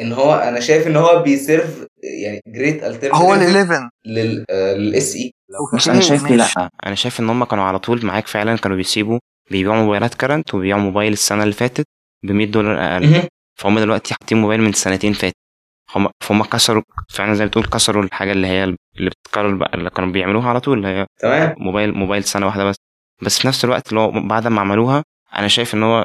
إن 0.00 0.12
هو 0.12 0.34
أنا 0.34 0.60
شايف 0.60 0.86
إن 0.86 0.96
هو 0.96 1.22
بي 1.22 1.40
serve 1.40 1.86
يعني 2.22 2.40
great 2.46 2.84
هو 2.84 2.88
ال 2.88 2.94
alternative 2.94 3.12
11 3.12 3.88
لل 4.06 4.44
لل 4.50 5.16
SE 5.16 5.32
بس 5.74 5.88
أنا 5.88 6.00
شايف. 6.00 6.30
لا 6.30 6.70
أنا 6.86 6.94
شايف 6.94 7.20
إن 7.20 7.30
هم 7.30 7.44
كانوا 7.44 7.64
على 7.64 7.78
طول 7.78 8.06
معاك 8.06 8.26
فعلا 8.26 8.56
كانوا 8.56 8.76
بيسيبوا 8.76 9.18
بيبيعوا 9.50 9.76
موبايلات 9.76 10.14
current 10.14 10.54
وبيبيعوا 10.54 10.80
موبايل 10.80 11.12
السنة 11.12 11.42
اللي 11.42 11.54
فاتت 11.54 11.86
ب 12.22 12.32
100 12.32 12.46
دولار 12.46 12.78
أقل. 12.78 13.28
فهم 13.60 13.78
دلوقتي 13.78 14.14
حاطين 14.14 14.38
موبايل 14.38 14.60
من 14.60 14.72
سنتين 14.72 15.12
فاتت. 15.12 15.36
هم 15.96 16.08
فهم 16.24 16.44
كسروا 16.44 16.82
فعلا 17.10 17.34
زي 17.34 17.44
ما 17.44 17.48
بتقول 17.48 17.64
كسروا 17.64 18.02
الحاجة 18.02 18.32
اللي 18.32 18.46
هي 18.46 18.64
اللي 18.64 19.10
بتتكرر 19.10 19.54
بقى 19.54 19.70
اللي 19.74 19.90
كانوا 19.90 20.12
بيعملوها 20.12 20.48
على 20.48 20.60
طول 20.60 20.78
اللي 20.78 20.88
هي 20.88 21.06
تمام. 21.20 21.54
موبايل 21.58 21.92
موبايل 21.94 22.24
سنة 22.24 22.46
واحدة 22.46 22.64
بس. 22.64 22.76
بس 23.24 23.38
في 23.38 23.48
نفس 23.48 23.64
الوقت 23.64 23.88
اللي 23.88 24.00
هو 24.00 24.10
بعد 24.28 24.46
ما 24.46 24.60
عملوها 24.60 25.04
أنا 25.36 25.48
شايف 25.48 25.74
إن 25.74 25.82
هو 25.82 26.04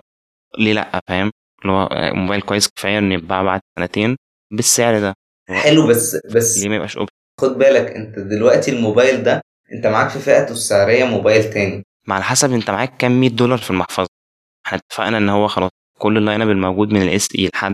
ليه 0.58 0.74
لأ 0.74 1.02
فاهم؟ 1.08 1.32
اللي 1.62 1.74
هو 1.74 1.90
موبايل 2.14 2.42
كويس 2.42 2.68
كفاية 2.70 2.98
إنه 2.98 3.16
يتباع 3.16 3.44
بعد 3.44 3.62
سنتين 3.80 4.16
بالسعر 4.52 5.00
ده. 5.00 5.14
حلو 5.50 5.88
بس 5.88 6.18
بس 6.36 6.58
ليه 6.58 6.70
ما 6.70 6.76
يبقاش 6.76 6.98
option 6.98 7.14
خد 7.42 7.58
بالك 7.58 7.92
أنت 7.92 8.20
دلوقتي 8.20 8.72
الموبايل 8.72 9.24
ده 9.24 9.42
أنت 9.74 9.88
معاك 9.88 10.10
في 10.10 10.20
فئته 10.20 10.52
السعرية 10.52 11.04
موبايل 11.06 11.54
تاني. 11.54 11.84
مع 12.08 12.18
الحسب 12.18 12.54
أنت 12.54 12.70
معاك 12.72 12.98
كام 12.98 13.20
100 13.22 13.30
دولار 13.30 13.58
في 13.58 13.72
المحفظة. 13.72 14.08
إحنا 14.66 14.78
اتفقنا 14.78 15.18
إن 15.18 15.30
هو 15.30 15.48
خلاص 15.48 15.70
كل 16.00 16.18
ال 16.18 16.42
lineup 16.42 16.50
الموجود 16.50 16.90
من 16.94 17.02
ال 17.02 17.28
SE 17.36 17.50
لحد 17.54 17.74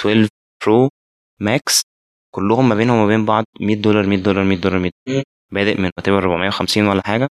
12 0.00 0.28
Pro 0.66 0.88
Max 1.40 1.82
كلهم 2.34 2.68
ما 2.68 2.74
بينهم 2.74 2.96
وما 2.98 3.06
بين 3.06 3.24
بعض 3.24 3.44
100 3.60 3.76
دولار 3.76 4.06
100 4.06 4.18
دولار 4.18 4.44
100 4.44 4.58
دولار 4.58 4.78
100 4.78 4.90
مم. 5.08 5.22
بادئ 5.52 5.80
من 5.80 5.90
whatever 5.96 6.18
450 6.18 6.86
ولا 6.86 7.02
حاجة. 7.06 7.28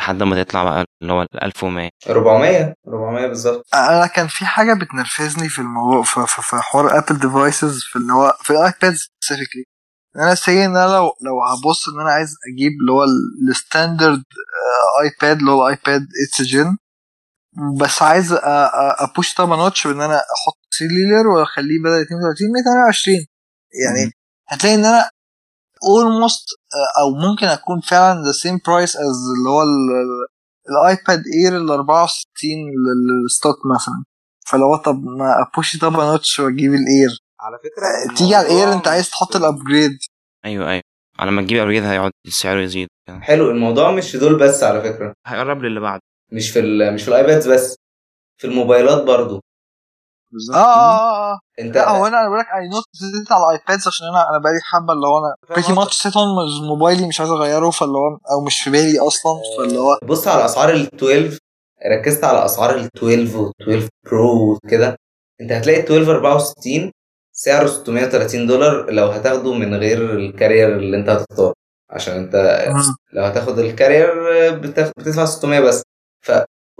لحد 0.00 0.22
ما 0.22 0.42
تطلع 0.42 0.64
بقى 0.64 0.84
اللي 1.02 1.12
هو 1.12 1.22
ال 1.22 1.42
1100 1.44 1.90
400 2.08 2.74
400 2.88 3.26
بالظبط 3.26 3.64
أنا 3.74 4.06
كان 4.06 4.26
في 4.28 4.46
حاجة 4.46 4.74
بتنرفزني 4.74 5.48
في 5.48 5.58
الموضوع 5.58 6.02
في, 6.02 6.26
في, 6.26 6.42
في 6.42 6.56
حوار 6.56 6.98
Apple 6.98 7.18
devices 7.18 7.82
في 7.82 7.96
اللي 7.96 8.12
هو 8.12 8.36
في 8.42 8.50
ال 8.50 8.59
iPad 8.59 8.94
specifically 9.20 9.64
أنا 10.16 10.34
see 10.34 10.64
إن 10.64 10.76
أنا 10.76 10.86
لو 10.92 11.04
لو 11.22 11.42
هبص 11.42 11.88
إن 11.88 12.00
أنا 12.00 12.10
عايز 12.10 12.34
أجيب 12.52 12.72
اللي 12.80 12.92
هو 12.92 13.04
ال 13.50 13.58
standard 13.58 14.22
ايباد 15.02 15.38
اللي 15.38 15.50
هو 15.50 15.68
الايباد 15.68 16.06
8th 16.26 16.42
gen 16.42 16.76
بس 17.80 18.02
عايز 18.02 18.38
a 18.42 18.60
push 18.60 19.34
طبعا 19.34 19.56
notch 19.56 19.86
بإن 19.86 20.00
أنا 20.00 20.16
أحط 20.16 20.58
cellular 20.70 21.26
وأخليه 21.28 21.78
بدل 21.84 22.02
32 22.02 22.48
128 22.52 23.26
يعني 23.84 24.12
هتلاقي 24.48 24.74
إن 24.74 24.84
أنا 24.84 25.10
almost 25.84 26.44
آه، 26.74 27.00
أو 27.02 27.28
ممكن 27.30 27.46
أكون 27.46 27.80
فعلا 27.80 28.22
the 28.22 28.34
same 28.36 28.58
price 28.58 28.92
as 28.92 29.16
اللي 29.38 29.48
هو 29.50 29.62
الآيباد 30.70 31.22
إير 31.44 31.56
ال 31.56 31.70
64 31.70 32.50
ال 33.24 33.29
stock 33.29 33.56
مثلا. 33.74 34.04
فلو 34.46 34.76
طب 34.76 35.04
ما 35.04 35.46
a 35.52 35.57
push 35.57 35.78
طبعا 35.78 36.04
notch 36.06 36.40
وأجيب 36.40 36.70
الإير. 36.74 37.18
على 37.40 37.56
فكرة 37.58 38.14
تيجي 38.16 38.34
على 38.34 38.46
الإير 38.46 38.72
أنت 38.72 38.88
عايز 38.88 39.10
تحط 39.10 39.36
ال 39.36 39.44
upgrade 39.44 39.98
أيوه 40.44 40.70
أيوه. 40.70 40.82
على 41.18 41.30
ما 41.30 41.42
تجيب 41.42 41.58
upgrade 41.58 41.84
هيقعد 41.84 42.10
سعره 42.28 42.60
يزيد. 42.60 42.88
حلو 43.20 43.50
الموضوع 43.50 43.90
مش 43.90 44.10
في 44.10 44.18
دول 44.18 44.38
بس 44.38 44.62
على 44.62 44.80
فكرة. 44.82 45.12
هيقرب 45.26 45.62
للي 45.62 45.80
بعده. 45.80 46.00
مش 46.32 46.50
في 46.50 46.58
ال- 46.60 46.94
مش 46.94 47.02
في 47.02 47.08
الآيبادز 47.08 47.48
بس 47.48 47.76
في 48.40 48.46
الموبايلات 48.46 49.02
برضو. 49.02 49.40
بالظبط. 50.32 50.56
آه 50.56 50.60
آه 50.60 51.32
آه 51.32 51.38
أنت 51.60 51.76
لا 51.76 51.88
هو 51.90 52.06
أنا 52.06 52.28
بقول 52.28 52.38
لك 52.38 52.46
I 52.46 52.68
note 52.68 52.84
that 52.92 53.32
على 53.32 53.44
الايبادز 53.44 53.88
عشان 53.88 54.06
أنا 54.06 54.20
أنا 54.30 54.38
بقالي 54.42 54.58
حبة 54.64 54.92
اللي 54.92 55.06
هو 55.06 55.18
أنا 55.18 55.34
pretty 55.50 55.72
much 55.72 55.94
set 56.02 56.16
on 56.16 56.26
موبايلي 56.68 57.06
مش 57.08 57.20
عايز 57.20 57.30
أغيره 57.32 57.70
فاللي 57.70 57.98
هو 57.98 58.18
أو 58.32 58.44
مش 58.44 58.62
في 58.62 58.70
بالي 58.70 58.98
أصلا 58.98 59.32
فاللي 59.58 59.78
هو 59.78 59.98
بص 60.02 60.28
على 60.28 60.44
أسعار 60.44 60.70
ال 60.70 60.86
12 60.94 61.38
ركزت 61.98 62.24
على 62.24 62.44
أسعار 62.44 62.74
ال 62.74 62.88
12 62.96 63.36
وال 63.38 63.52
12 63.62 63.88
برو 64.04 64.52
وكده. 64.52 64.96
أنت 65.40 65.52
هتلاقي 65.52 65.80
ال 65.80 65.84
12 65.84 66.10
64 66.16 66.92
سعره 67.32 67.66
630 67.66 68.46
دولار 68.46 68.90
لو 68.90 69.06
هتاخده 69.06 69.52
من 69.54 69.74
غير 69.74 70.16
ال 70.16 70.24
carrier 70.24 70.76
اللي 70.76 70.96
أنت 70.96 71.08
هتختاره. 71.08 71.52
عشان 71.90 72.14
أنت. 72.16 72.34
لو 73.12 73.24
هتاخد 73.24 73.58
ال 73.58 73.64
carrier 73.64 74.08
بتدفع 74.58 75.24
600 75.24 75.60
بس. 75.60 75.82
ف 76.20 76.32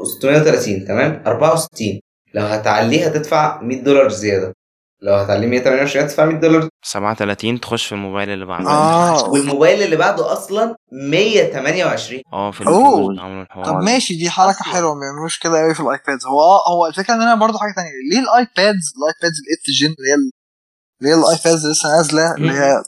630 0.02 0.84
تمام؟ 0.84 1.22
64 1.26 2.00
لو 2.36 2.42
هتعليه 2.46 3.06
هتدفع 3.06 3.60
100 3.62 3.82
دولار 3.82 4.08
زيادة. 4.08 4.52
لو 5.02 5.14
هتعليه 5.14 5.46
128 5.46 6.04
هتدفع 6.04 6.24
100 6.24 6.36
دولار. 6.40 6.68
37 6.84 7.60
تخش 7.60 7.86
في 7.86 7.92
الموبايل 7.92 8.30
اللي 8.30 8.46
بعده. 8.46 8.68
آه. 8.70 9.28
والموبايل 9.28 9.82
اللي 9.82 9.96
بعده 9.96 10.32
أصلا 10.32 10.76
128 10.92 12.22
آه 12.32 12.50
في 12.50 12.64
عملوا 12.64 13.12
الحوار. 13.42 13.64
طب. 13.64 13.74
ماشي 13.82 14.14
دي 14.16 14.30
حركة 14.30 14.62
حلوة 14.64 14.94
ما 14.94 15.00
بيعملوش 15.00 15.38
كده 15.38 15.58
قوي 15.60 15.74
في 15.74 15.80
الايبادز 15.80 16.26
هو 16.26 16.40
آه 16.40 16.72
هو 16.72 16.86
الفكرة 16.86 17.14
إن 17.14 17.22
أنا 17.22 17.34
برضو 17.34 17.58
حاجة 17.58 17.72
تانية. 17.76 17.90
ليه 18.12 18.20
الايبادز 18.20 18.92
الايبادز 18.98 19.36
ال 19.46 19.51
8th 19.51 19.64
gen 19.80 19.86
اللي 19.98 20.10
هي 20.10 20.14
ال- 20.14 20.30
اللي 21.00 21.10
هي 21.10 21.14
الايبادز 21.14 21.66
لسه 21.66 21.96
نازلة 21.96 22.34
اللي 22.34 22.52
هي 22.52 22.82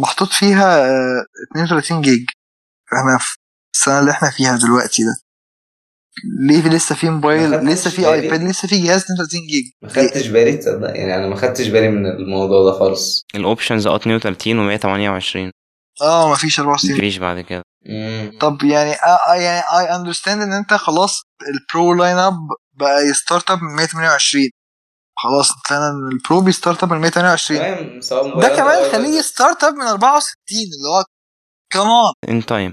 محطوط 0.00 0.28
فيها 0.28 0.86
آه، 0.86 1.24
32 1.52 2.00
جيج. 2.02 2.24
إحنا 2.98 3.18
في 3.18 3.36
السنة 3.74 3.98
اللي 4.00 4.10
إحنا 4.10 4.30
فيها 4.30 4.56
دلوقتي 4.56 5.02
ده. 5.04 5.16
ليه 6.40 6.62
في 6.62 6.68
لسه 6.68 6.94
في 6.94 7.06
ما 7.06 7.12
موبايل 7.14 7.50
لسه 7.50 7.90
في. 7.90 8.06
آيباد؟ 8.12 8.42
لسه 8.42 8.68
في 8.68 8.78
جهاز 8.82 9.00
32 9.02 9.40
جيج 9.46 9.64
ما 9.82 9.88
خدتش 9.88 10.26
بالي 10.26 10.56
تصدق؟ 10.56 10.88
يعني 10.96 11.16
أنا 11.16 11.26
ما 11.28 11.36
خدتش 11.36 11.68
بالي 11.68 11.88
من 11.88 12.06
الموضوع 12.06 12.70
ده 12.72 12.78
خالص. 12.78 13.24
ال 13.34 13.41
options 13.41 13.86
آه 13.86 13.96
32 13.96 14.78
و128 14.78 15.50
آه 16.02 16.32
مفيش 16.32 16.60
64 16.60 16.96
مفيش 16.96 17.16
بعد 17.18 17.40
كده. 17.40 17.62
مم. 17.86 18.32
طب 18.40 18.62
يعني 18.62 18.90
آه 18.92 19.18
آه 19.32 19.34
يعني 19.34 19.60
I 19.78 19.96
understand 19.96 20.42
إن 20.42 20.52
أنت 20.52 20.74
خلاص 20.74 21.22
ال 21.48 21.94
Pro 21.94 22.16
lineup 22.18 22.34
بقى 22.74 23.02
ي 23.10 23.17
start 23.17 23.50
up 23.50 23.58
من 23.62 23.76
128 23.76 24.44
خلاص 25.16 25.48
طلعنا 25.68 25.88
ان 25.88 26.08
البرو 26.12 26.40
بي 26.40 26.52
start 26.52 26.82
up 26.82 26.92
من 26.92 26.98
128 27.00 27.60
تمام 27.60 28.00
سواء 28.00 28.40
ده 28.40 28.48
كمان. 28.56 28.92
خليه 28.92 29.18
ي 29.18 29.26
start 29.26 29.64
up 29.64 29.74
من 29.74 29.82
64 29.86 30.24
اللي 30.50 30.88
هو 30.98 31.04
كمان 31.72 32.12
in 32.36 32.46
time 32.46 32.72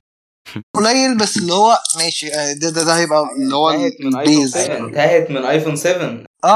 قليل 0.76 1.18
بس 1.18 1.38
اللي 1.38 1.54
هو 1.54 1.78
ماشي. 1.98 2.28
آه، 2.34 2.54
ده 2.54 2.70
ده, 2.70 2.84
ده 2.84 2.98
هيبقى 2.98 3.24
اللي 3.44 3.56
هو 3.56 3.70
انتهت 3.70 3.94
من 4.02 4.16
ايفون 4.18 4.34
ال 4.34 4.37
base. 4.37 4.52
7. 4.58 4.76
آه 4.76 4.80
انتهت 4.80 5.32
من 5.32 5.38
ايفون 5.46 5.76
7 5.76 6.24
آه 6.44 6.48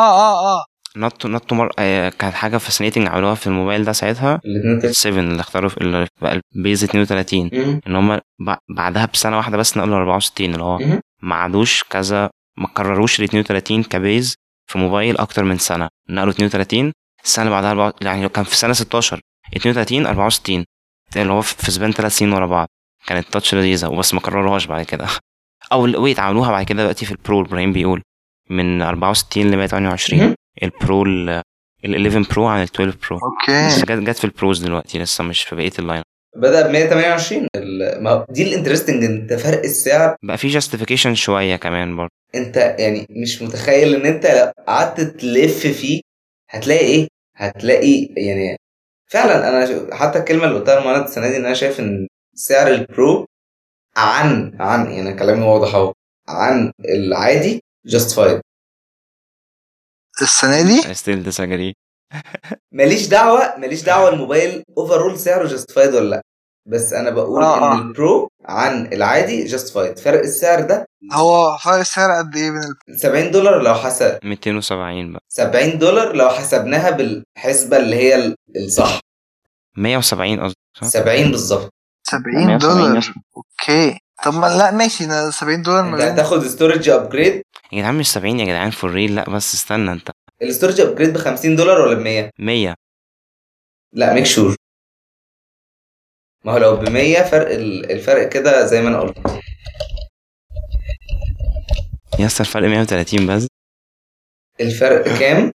آه 0.57 0.63
نط 0.97 1.25
نط 1.25 1.53
مر... 1.53 1.72
آه 1.80 2.09
كانت 2.09 2.33
حاجة 2.33 2.57
fascinating 2.58 3.08
عملوها 3.07 3.35
في 3.35 3.47
الموبايل 3.47 3.85
ده 3.85 3.91
ساعتها. 3.91 4.41
الاثنين 4.45 4.93
7 4.93 5.19
اللي 5.19 5.39
اختاروا 5.41 5.69
في 5.69 5.77
اللي 5.77 6.07
بقى 6.22 6.41
ال 6.56 6.61
base 6.61 6.83
32 6.83 7.49
إن 7.88 7.95
هم 7.95 8.19
بعدها 8.75 9.05
بسنة 9.05 9.38
واحدة 9.38 9.57
بس 9.57 9.77
نقلوا 9.77 9.97
64 9.97 10.51
اللي 10.53 10.63
هو. 10.63 10.80
ما 11.22 11.35
عادوش 11.35 11.83
كذا 11.83 12.30
ما 12.57 12.67
كرروش 12.67 13.19
ال 13.19 13.23
32 13.23 13.83
ك 13.83 13.94
base 13.94 14.35
في 14.72 14.77
موبايل 14.77 15.17
أكتر 15.17 15.43
من 15.43 15.57
سنة. 15.57 15.88
نقلوا 16.09 16.31
32 16.33 16.91
السنة 17.23 17.43
اللي 17.45 17.55
بعدها 17.55 17.72
4 17.72 17.93
يعني 18.01 18.23
لو 18.23 18.30
كان 18.30 18.43
في 18.43 18.55
سنة 18.55 18.73
16 18.73 19.22
32 19.57 20.05
64 20.05 20.65
اللي 21.17 21.33
هو 21.33 21.41
في 21.41 21.55
في 21.57 21.72
span 21.72 21.92
ثلاث 21.91 22.17
سنين 22.17 22.33
ورا 22.33 22.45
بعض. 22.45 22.67
كانت 23.07 23.27
touch 23.33 23.56
لذيذة 23.56 23.88
وبس 23.88 24.14
ما 24.14 24.19
كرروهاش 24.19 24.65
بعد 24.65 24.85
كده. 24.85 25.07
أو 25.72 25.82
wait 26.03 26.19
عملوها 26.19 26.51
بعد 26.51 26.65
كده 26.65 26.82
دلوقتي 26.82 27.06
في 27.06 27.11
البرو 27.11 27.41
إبراهيم 27.41 27.73
بيقول 27.73 28.01
من 28.49 28.82
64 28.82 29.51
ل 29.51 29.57
128 29.57 30.19
مهم. 30.23 30.35
البرو 30.64 31.03
ال 31.06 31.30
ال 31.85 32.07
11 32.07 32.33
برو 32.33 32.45
عن 32.48 32.59
ال 32.61 32.64
12 32.75 32.98
برو 33.09 33.19
okay. 33.19 33.67
بس 33.67 33.80
جت 33.80 33.91
جت 33.91 34.17
في 34.17 34.23
ال 34.24 34.32
Pros 34.32 34.64
دلوقتي 34.64 34.99
لسه 34.99 35.23
مش 35.23 35.43
في 35.43 35.56
بقية 35.56 35.72
ال 35.80 35.84
line 35.84 36.03
بدأ 36.35 36.67
ب 36.67 36.72
128 36.72 37.48
ال- 37.56 38.03
ما 38.03 38.25
دي 38.30 38.43
ال 38.43 38.49
interesting 38.49 39.03
أنت 39.03 39.33
فرق 39.33 39.59
السعر. 39.59 40.15
بقى 40.23 40.38
في 40.38 40.48
justification 40.48 41.16
شوية 41.15 41.56
كمان 41.56 41.95
برضه. 41.95 42.09
أنت 42.35 42.57
يعني 42.80 43.06
مش 43.09 43.41
متخيل 43.41 43.95
إن 43.95 44.06
أنت 44.06 44.25
لو 44.25 44.51
قعدت 44.67 45.01
تلف 45.01 45.67
فيه 45.67 46.01
هتلاقي 46.49 46.85
إيه؟ 46.85 47.07
هتلاقي 47.35 48.09
يعني 48.17 48.56
فعلا 49.11 49.49
أنا 49.49 49.88
حتى 49.95 50.19
الكلمة 50.19 50.45
اللي 50.45 50.59
قلتها 50.59 50.80
لمهند 50.80 51.03
السنة 51.03 51.30
دي 51.30 51.38
إن 51.38 51.45
أنا 51.45 51.53
شايف 51.53 51.80
إن 51.80 52.07
سعر 52.36 52.68
البرو 52.68 53.26
عن 53.98 54.58
عن 54.62 54.92
يعني 54.92 55.14
كلامي 55.14 55.42
واضح 55.45 55.76
أهو 55.76 55.94
عن 56.28 56.72
العادي 56.80 57.64
justified 57.85 58.42
السنة 60.22 60.62
دي؟ 60.62 60.82
Still 60.82 61.26
disagree. 61.32 61.74
ماليش 62.72 63.08
دعوة 63.08 63.58
ماليش 63.58 63.82
دعوة 63.84 64.10
الموبايل 64.10 64.64
overall 64.77 65.19
سعره 65.20 65.48
justified 65.48 65.93
ولا 65.95 66.10
لأ. 66.10 66.22
بس 66.66 66.94
أنا 66.94 67.10
بقول 67.10 67.44
آه، 67.44 67.58
آه. 67.58 67.74
ان 67.74 67.80
البرو 67.88 68.30
عن 68.45 68.94
العادي 68.94 69.44
justified 69.45 70.00
فرق 70.00 70.20
السعر 70.20 70.62
ده؟ 70.62 70.86
هو 71.14 71.58
فرق 71.58 71.74
السعر 71.76 72.12
قد 72.18 72.36
إيه 72.36 72.52
بين 72.52 72.60
ال- 72.90 73.00
70 73.00 73.32
دولار 73.32 73.62
لو 73.62 73.74
حسب. 73.76 74.20
270 74.24 75.14
بقى. 75.14 75.22
70 75.30 75.78
دولار 75.78 76.16
لو 76.16 76.30
حسبناها 76.30 76.90
بالحسبة 76.90 77.78
اللي 77.78 77.95
هي 77.95 78.16
ال- 78.16 78.36
الصح. 78.58 79.00
170 79.78 80.40
قصدي 80.40 80.56
صح؟ 80.78 80.88
70 80.88 81.32
بالظبط. 81.32 81.74
70 82.03 82.45
170 82.48 82.59
دولار. 82.59 83.14
okay. 83.38 84.00
طب 84.25 84.33
ما 84.33 84.45
لا 84.57 84.72
ماشي. 84.72 85.06
ده 85.06 85.30
70 85.32 85.61
دولار 85.61 85.93
أنت 85.93 86.01
هتاخد 86.01 86.48
storage 86.48 86.90
upgrade 86.90 87.33
يا 87.72 87.77
جدعان 87.80 87.95
مش 87.95 88.07
70 88.11 88.40
يا 88.40 88.45
جدعان 88.45 88.72
for 88.72 88.92
real 88.92 89.16
لا 89.15 89.30
بس 89.30 89.53
استنى 89.53 89.91
انت. 89.91 90.09
ال 90.42 90.47
storage 90.47 90.82
upgrade 90.82 91.14
ب 91.14 91.17
50 91.17 91.56
دولار 91.56 91.82
ولا 91.82 91.93
ب 91.95 91.99
100 92.01 92.30
100 92.40 92.75
لا 93.93 94.14
make 94.14 94.25
sure 94.25 94.56
ما 96.45 96.51
هو 96.53 96.57
لو 96.57 96.75
ب 96.75 96.90
100 96.90 97.23
فرق 97.23 97.49
ال- 97.53 97.91
الفرق 97.91 98.30
كده 98.30 98.65
زي 98.65 98.82
ما 98.82 98.90
أنا 98.90 98.99
قلت. 98.99 99.17
يا 102.19 102.25
اسطى 102.25 102.41
الفرق 102.41 102.67
130 102.67 103.27
بس. 103.27 103.48
الفرق 104.61 105.19
كام؟ 105.19 105.51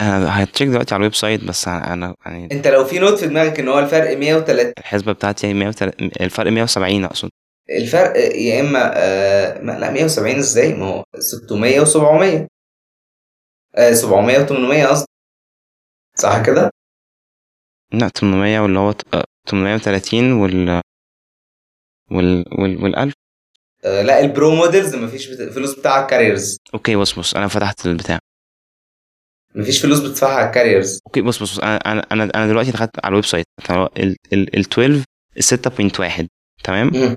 أنا 0.00 0.42
هت 0.42 0.49
check 0.49 0.68
دلوقتي 0.68 0.94
على 0.94 1.00
ال 1.00 1.14
website 1.14 1.44
بس 1.44 1.68
أنا 1.68 1.92
أنا 1.92 2.14
يعني 2.26 2.48
انت 2.52 2.66
لو 2.68 2.84
في 2.84 2.98
note 2.98 3.18
في 3.18 3.26
دماغك 3.28 3.60
إن 3.60 3.68
هو 3.68 3.78
الفرق 3.78 4.16
130 4.16 4.72
الحسبة 4.78 5.12
بتاعتي 5.12 5.54
130 5.54 6.10
الفرق 6.20 6.50
170 6.50 7.04
أقصد. 7.04 7.30
الفرق 7.70 8.16
يا 8.36 8.60
إما 8.60 8.90
آه 8.94 9.58
لا 9.62 9.90
170 9.90 10.36
إزاي؟ 10.36 10.74
ما 10.74 10.86
هو 10.86 11.04
600 11.18 11.80
و700 11.84 12.46
آه 13.76 13.92
700 13.92 14.46
و800 14.46 14.88
قصدي. 14.90 15.06
صح 16.18 16.42
كده؟ 16.46 16.70
لا 17.92 18.08
800 18.08 18.60
واللي 18.60 18.78
هو 18.78 18.92
ت- 18.92 19.14
آه، 19.14 19.24
830 19.48 20.32
وال 20.32 20.80
وال 22.10 22.44
وال 22.60 22.82
والألف. 22.84 23.14
آه 23.84 24.02
لا 24.02 24.20
البرو 24.20 24.54
models 24.54 24.94
مفيش 24.94 25.26
بت... 25.30 25.52
فلوس 25.52 25.78
بتاع 25.78 26.02
ال 26.02 26.07
carriers. 26.07 26.56
okay 26.74 26.96
بص 26.96 27.18
بص 27.18 27.34
أنا 27.36 27.48
فتحت 27.48 27.86
البتاع. 27.86 28.18
مفيش 29.56 29.82
فلوس 29.82 30.00
بتدفعها 30.00 30.34
على 30.34 30.46
ال 30.46 30.52
carriers 30.52 31.00
okay 31.06 31.20
بص 31.20 31.42
بص 31.42 31.58
أنا 31.58 31.76
أنا 31.76 32.06
أنا, 32.12 32.24
أنا 32.34 32.46
دلوقتي 32.46 32.70
دخلت 32.70 32.90
على 33.04 33.10
ال 33.10 33.24
website؟ 33.24 33.46
ال 33.70 34.16
ال 34.32 34.56
ال 34.56 34.60
12 34.60 35.04
6.1 36.22 36.26
تمام؟ 36.64 36.90
مم. 36.94 37.16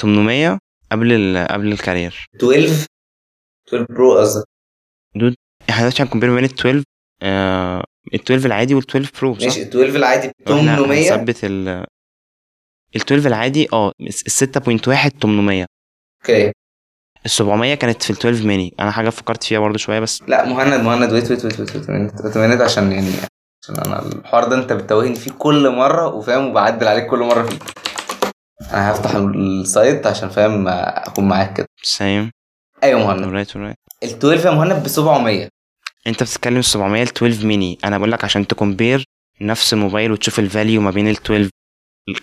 800 0.00 0.58
قبل 0.92 1.12
ال 1.12 1.48
قبل 1.48 1.72
ال 1.72 1.79
carrier 1.79 2.26
12 2.36 2.86
12 3.68 3.86
برو 3.90 4.18
قصدك. 4.18 4.44
إحنا 5.70 5.80
دلوقتي 5.80 6.02
هن 6.02 6.09
compare 6.09 6.34
بين 6.34 6.44
ال 6.44 6.50
12 6.50 6.82
آه 7.22 7.84
ال 8.14 8.20
12 8.20 8.46
العادي 8.46 8.74
وال 8.74 8.84
12 8.90 9.12
برو 9.20 9.34
صح؟ 9.38 9.44
ماشي 9.44 9.62
12 9.62 9.96
العادي 9.96 10.28
ب 10.28 10.32
إحنا 10.52 10.76
800 10.76 11.14
هنثبت 11.14 11.44
ال 11.44 11.68
ال 12.96 13.00
12 13.00 13.28
العادي 13.28 13.68
آه 13.72 13.92
ال 14.00 14.12
6.1 14.12 15.08
800 15.22 15.66
okay. 16.22 16.52
ال 17.24 17.30
700 17.30 17.74
كانت 17.74 18.02
في 18.02 18.10
ال 18.10 18.16
12 18.16 18.46
ميني 18.46 18.74
أنا 18.80 18.90
حاجة 18.90 19.10
فكرت 19.10 19.44
فيها 19.44 19.58
برضو 19.58 19.78
شوية 19.78 20.00
بس 20.00 20.22
لا 20.28 20.44
مهند 20.44 20.80
مهند 20.80 21.12
wait 21.12 21.30
wait 21.30 21.44
wait 21.44 21.60
wait 21.60 21.76
wait 21.76 21.90
wait 22.24 22.36
wait 22.36 22.60
عشان 22.60 22.92
يعني 22.92 23.10
عشان 23.62 23.76
أنا 23.86 24.02
الحوار 24.06 24.44
ده 24.48 24.56
أنت 24.56 24.72
بتتوهني 24.72 25.14
فيه 25.14 25.30
كل 25.30 25.70
مرة 25.70 26.06
وفاهم 26.14 26.46
وبعدل 26.50 26.88
عليك 26.88 27.06
كل 27.06 27.18
مرة 27.18 27.42
فيه. 27.42 27.58
أنا 28.72 28.90
هفتح 28.92 29.14
ال 29.14 29.32
site 29.32 30.06
عشان 30.06 30.28
فاهم 30.28 30.68
أكون 30.68 31.28
معاك 31.28 31.56
كده. 31.56 31.66
same 31.82 32.30
أيوه 32.82 33.00
مهند. 33.00 33.22
alright 33.24 33.56
alright 33.56 33.76
ال 34.02 34.08
12 34.08 34.46
يا 34.46 34.50
مهند 34.54 34.82
ب 34.84 34.88
700 34.88 35.48
أنت 36.06 36.22
بتتكلم 36.22 36.56
ال 36.56 36.64
700 36.64 37.02
ل 37.04 37.06
12 37.06 37.46
ميني 37.46 37.78
أنا 37.84 37.98
بقول 37.98 38.12
لك 38.12 38.24
عشان 38.24 38.46
ت 38.46 38.53
compare 38.53 39.04
نفس 39.40 39.72
الموبايل 39.72 40.12
وتشوف 40.12 40.38
ال 40.38 40.45
value 40.45 40.80
ما 40.80 40.90
بين 40.90 41.08
ال 41.08 41.12
12 41.16 41.50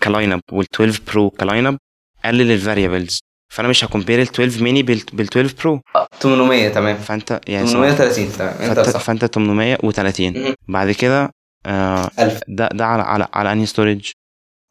ك 0.04 0.32
lineup 0.32 0.42
وال 0.52 0.66
12 0.76 1.02
برو 1.08 1.30
ك 1.30 1.66
lineup 1.68 1.78
قلل 2.26 2.52
ال 2.52 2.59
variables 2.59 3.20
فأنا 3.56 3.68
مش 3.68 3.84
ه 3.86 3.90
compare 3.90 4.22
ال 4.22 4.28
12 4.28 4.64
ميني 4.64 4.84
بال 4.84 4.98
12 5.20 5.56
Pro 5.64 5.82
آه، 5.96 6.08
800 6.20 6.70
تمام. 6.70 6.96
فأنت 6.98 7.40
يعني 7.48 7.68
830 7.68 8.32
تمام. 8.32 8.50
أنت 8.62 8.80
فانت, 8.80 8.90
صح. 8.90 9.00
فأنت 9.00 9.26
830 9.26 10.34
مهم. 10.34 10.56
بعد 10.68 10.92
كده 10.92 11.30
آه 11.66 12.10
1000 12.20 12.40
ده 12.48 12.70
ده 12.74 12.86
على 12.86 13.04
على 13.04 13.28
على 13.34 13.52
أنهي 13.52 13.66
storage 13.66 14.12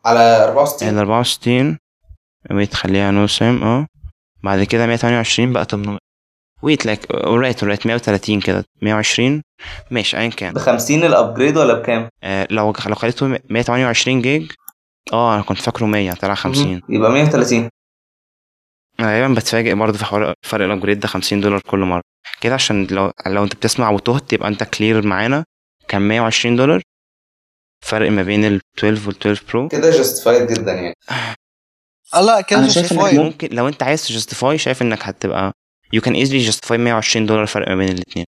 على 0.04 0.44
64 0.44 0.88
ال 0.88 0.98
64 0.98 1.78
wait 2.50 2.74
خليها 2.74 3.10
no 3.10 3.26
SIM 3.26 3.62
آه. 3.62 3.86
بعد 4.42 4.62
كده 4.62 4.86
128 4.86 5.52
بقى 5.52 5.64
800 5.64 5.98
wait 6.62 6.86
like 6.86 7.10
alright 7.12 7.62
alright 7.62 7.86
130 7.86 8.40
كده. 8.40 8.64
120 8.82 9.42
ماشي 9.90 10.16
ايا 10.18 10.28
كان. 10.28 10.52
ب 10.52 10.58
50 10.58 11.04
ال 11.04 11.11
upgrade 11.11 11.56
ولا 11.56 11.74
بكام؟ 11.74 12.08
آه 12.22 12.46
لو 12.50 12.74
لو 12.86 12.94
خليته 12.94 13.26
128 13.50 14.22
جيج 14.22 14.50
آه 15.12 15.34
أنا 15.34 15.42
كنت 15.42 15.58
فاكره 15.58 15.86
100 15.86 16.12
طلع 16.14 16.34
50 16.34 16.66
مهم. 16.68 16.80
يبقى 16.88 17.10
130 17.12 17.68
أنا 19.00 19.18
دايما 19.20 19.34
بتفاجئ 19.34 19.74
برضه 19.74 19.98
في 19.98 20.05
حوار 20.05 20.34
فرق 20.42 20.64
ال 20.64 20.69
upgrade 20.69 21.00
ده 21.00 21.08
50 21.08 21.40
دولار 21.40 21.60
كل 21.60 21.78
مرة. 21.78 22.02
كده 22.40 22.55
عشان 22.55 22.86
لو 22.90 23.12
لو 23.26 23.44
انت 23.44 23.55
بتسمع 23.55 23.90
وتهت 23.90 24.32
يبقى 24.32 24.48
انت 24.48 24.62
clear 24.62 25.06
معانا 25.06 25.44
كان 25.89 26.02
120 26.08 26.56
دولار. 26.56 26.82
فرق 27.84 28.10
ما 28.10 28.23
بين 28.23 28.44
ال 28.44 28.60
12 28.78 29.08
وال 29.08 29.16
12 29.16 29.44
Pro 29.52 29.68
كده 29.68 29.90
justified 29.90 30.52
جدا 30.52 30.73
يعني. 30.73 30.94
آه 32.14 32.20
لا 32.20 32.40
كده 32.40 32.68
justified. 32.68 33.14
ممكن 33.14 33.48
لو 33.52 33.68
انت 33.68 33.82
عايز 33.82 34.06
ت 34.08 34.15
justify 34.15 34.58
شايف 34.58 34.82
إنك 34.82 35.02
هتبقى 35.02 35.52
you 35.97 36.00
can 36.00 36.12
easily 36.12 36.50
justify 36.52 36.73
120 36.73 37.26
دولار 37.26 37.47
فرق 37.47 37.68
ما 37.68 37.74
بين 37.76 37.89
الاثنين 37.89 38.24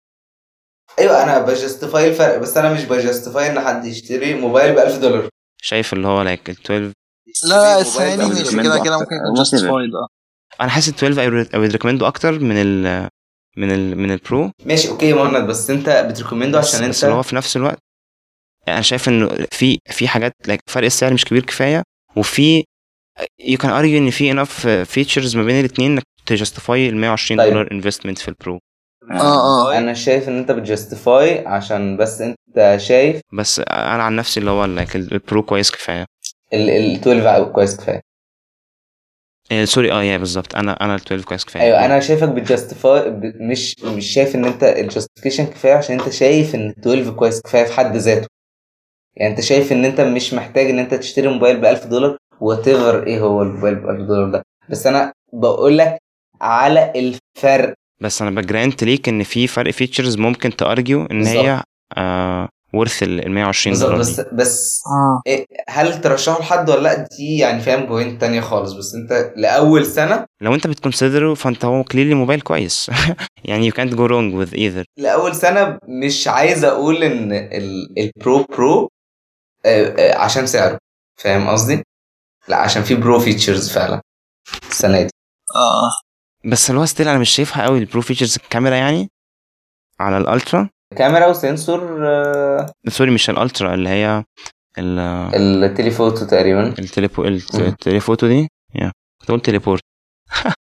أيوه 0.98 1.22
أنا 1.22 1.38
ب 1.38 1.47
justify 1.47 2.08
الفرق 2.08 2.36
بس 2.38 2.56
أنا 2.56 2.72
مش 2.72 2.84
ب 2.84 2.93
justify 2.93 3.50
إن 3.50 3.60
حد 3.60 3.84
يشتري 3.84 4.34
موبايل 4.34 4.74
ب 4.74 4.78
1000 4.78 4.98
دولار. 4.98 5.28
شايف 5.62 5.92
اللي 5.92 6.08
هو 6.08 6.24
like 6.24 6.28
ال 6.48 6.56
12 6.64 6.92
لا 7.44 7.48
لا 7.48 7.80
الثاني 7.80 8.16
ب 8.16 8.20
1000 8.20 8.40
مش. 8.54 8.62
كده 8.62 8.82
كده 8.84 8.98
ممكن 8.98 9.14
يكون 9.16 9.44
justified 9.44 9.94
آه. 9.94 10.08
أنا 10.60 10.70
حاسس 10.70 10.88
ال 10.88 10.94
12 10.94 11.14
I 11.16 11.30
would- 11.30 11.48
I 11.50 11.56
would 11.56 11.76
recommend 11.80 12.02
أكتر 12.02 12.38
من 12.38 12.56
ال 12.56 13.08
من 13.56 13.70
ال 13.70 13.98
من 13.98 14.10
ال 14.10 14.20
Pro 14.20 14.50
ماشي 14.64 14.88
okay 14.88 15.08
يا 15.08 15.14
مهند 15.14 15.46
بس 15.46 15.70
أنت 15.70 16.06
بت 16.10 16.18
recommend 16.18 16.54
ه 16.54 16.58
بس, 16.58 16.74
عشان 16.74 16.88
بس 16.88 17.04
اللي 17.04 17.14
هو 17.14 17.18
انت 17.18 17.28
في 17.28 17.36
نفس 17.36 17.56
الوقت 17.56 17.78
أنا 18.68 18.80
شايف 18.80 19.08
إنه 19.08 19.46
في 19.52 19.78
في 19.90 20.08
حاجات 20.08 20.32
like 20.48 20.58
فرق 20.66 20.84
السعر 20.84 21.12
مش 21.14 21.24
كبير 21.24 21.44
كفاية 21.44 21.82
وفي 22.16 22.64
you 23.42 23.56
can 23.56 23.66
argue 23.68 23.96
إن 23.96 24.10
في 24.10 24.32
enough 24.34 24.64
features 24.94 25.36
ما 25.36 25.42
بين 25.44 25.60
الاثنين 25.60 25.92
إنك 25.92 26.02
ت 26.26 26.34
justify 26.34 26.88
ال 26.88 26.96
120 26.96 27.40
طيب. 27.40 27.50
دولار 27.52 27.68
investment 27.72 28.18
في 28.18 28.28
ال 28.28 28.36
Pro 28.36 28.58
آه 29.10 29.14
آه 29.70 29.78
أنا 29.78 29.94
شايف 29.94 30.28
إن 30.28 30.38
أنت 30.38 30.50
بت 30.52 30.73
justify 30.73 31.46
عشان 31.46 31.96
بس 31.96 32.20
أنت 32.20 32.76
شايف 32.80 33.20
بس 33.32 33.58
أنا 33.60 34.02
عن 34.02 34.16
نفسي 34.16 34.40
اللي 34.40 34.50
هو 34.50 34.64
ال- 34.64 34.78
ال 35.12 35.20
Pro 35.20 35.42
كويس 35.42 35.70
كفاية. 35.70 36.06
ال 36.52 36.70
ال 36.70 36.94
12 36.94 37.44
كويس 37.52 37.76
كفاية. 37.76 38.00
إيه، 39.50 39.64
sorry 39.64 39.92
آه 39.92 40.02
يا 40.02 40.18
بالظبط. 40.18 40.56
أنا 40.56 40.72
أنا 40.72 40.94
ال 40.94 41.00
12 41.00 41.24
كويس 41.24 41.44
كفاية. 41.44 41.62
أيوه 41.62 41.84
أنا 41.86 42.00
شايفك 42.00 42.28
بت 42.28 42.47
justify 42.47 43.10
ب- 43.10 43.42
مش 43.42 43.74
مش 43.84 44.06
شايف 44.06 44.34
إن 44.34 44.44
أنت 44.44 44.62
ال 44.64 44.70
justification 44.70 45.46
كفاية 45.46 45.74
عشان 45.74 46.00
أنت 46.00 46.08
شايف 46.12 46.54
إن 46.54 46.60
ال 46.68 46.74
12 46.80 47.10
كويس 47.10 47.40
كفاية 47.40 47.64
في 47.64 47.72
حد 47.72 47.96
ذاته. 47.96 48.26
يعني 49.16 49.30
أنت 49.32 49.40
شايف 49.40 49.72
إن 49.72 49.84
أنت 49.84 50.00
مش 50.00 50.34
محتاج 50.34 50.70
إن 50.70 50.78
أنت 50.78 50.94
تشتري 50.94 51.28
موبايل 51.28 51.60
ب 51.60 51.64
1000 51.64 51.86
دولار 51.86 52.16
what 52.40 52.68
إيه 52.68 53.20
هو 53.20 53.42
الموبايل 53.42 53.74
ب 53.74 53.88
1000 53.88 54.00
دولار 54.08 54.30
ده؟ 54.30 54.42
بس 54.68 54.86
أنا 54.86 55.12
بقول 55.32 55.78
لك 55.78 55.98
على 56.40 56.92
الفرق. 56.96 57.74
بس 58.00 58.22
أنا 58.22 58.30
ب 58.30 58.39
grant 58.39 58.84
ليك 58.84 59.08
إن 59.08 59.22
في 59.22 59.46
فرق 59.46 59.70
features 59.70 60.16
ممكن 60.18 60.56
ت 60.56 60.65
argue 60.65 61.06
إن 61.06 61.26
هي 61.26 61.62
آه 61.96 62.48
worth 62.72 63.02
ال 63.02 63.30
120 63.32 63.72
بالظبط 63.72 63.88
دولار 63.90 64.00
بس 64.00 64.20
دي. 64.20 64.26
بس 64.36 64.82
آه. 64.86 65.22
إيه 65.26 65.46
هل 65.68 66.00
ترشحه 66.00 66.40
لحد 66.40 66.70
ولا 66.70 66.80
لأ؟ 66.80 67.06
دي 67.16 67.38
يعني 67.38 67.60
فاهم 67.60 67.86
point 67.86 68.20
تانية 68.20 68.40
خالص. 68.40 68.72
بس 68.72 68.94
أنت 68.94 69.32
لأول 69.36 69.86
سنة 69.86 70.26
لو 70.40 70.54
أنت 70.54 70.66
بت 70.66 70.79
consider 70.79 71.28
ه 71.28 71.34
فأنت 71.34 71.64
هو 71.64 71.84
clearly 71.84 72.14
موبايل 72.14 72.40
كويس. 72.40 72.90
يعني 73.44 73.70
you 73.70 73.74
can't 73.74 73.90
go 73.94 74.08
wrong 74.08 74.34
with 74.44 74.54
either. 74.54 74.84
لأول 74.96 75.34
سنة 75.34 75.78
مش 75.88 76.28
عايز 76.28 76.64
أقول 76.64 77.02
إن 77.02 77.32
ال- 77.32 77.98
ال 77.98 78.10
Pro 78.10 78.44
Pro 78.44 78.88
آه، 79.66 79.86
آه، 79.98 80.16
عشان 80.18 80.46
سعره. 80.46 80.78
فاهم 81.16 81.48
قصدي؟ 81.48 81.82
لأ 82.48 82.56
عشان 82.56 82.82
في 82.82 82.94
pro 82.94 83.18
features 83.20 83.72
فعلا 83.72 84.00
السنة 84.70 85.02
دي. 85.02 85.10
آه. 85.56 85.90
بس 86.50 86.70
اللي 86.70 86.80
هو 86.80 86.86
still 86.86 87.08
أنا 87.08 87.18
مش 87.18 87.30
شايفها 87.30 87.64
قوي 87.64 87.78
ال 87.78 87.84
pro 87.84 88.00
features 88.02 88.36
الكاميرا 88.36 88.76
يعني 88.76 89.08
على 90.00 90.18
ال 90.18 90.25
ultra. 90.25 90.68
كاميرا 90.96 91.26
و 91.26 91.38
sensor 91.38 92.08
آه، 92.08 92.72
sorry 92.88 93.10
مش 93.10 93.30
ال 93.30 93.38
ultra 93.38 93.74
اللي 93.74 93.88
هي 93.88 94.24
ال 94.78 94.98
ال 95.64 95.70
telephoto 95.70 96.26
تقريبا. 96.26 96.68
ال 96.68 96.75
telepho. 96.75 97.24
ال 97.24 97.35
telephoto 97.35 98.26
دي؟ 98.26 98.48
يا 98.74 98.92
كنت 99.20 99.30
قلت 99.30 99.46
teleport. 99.46 99.82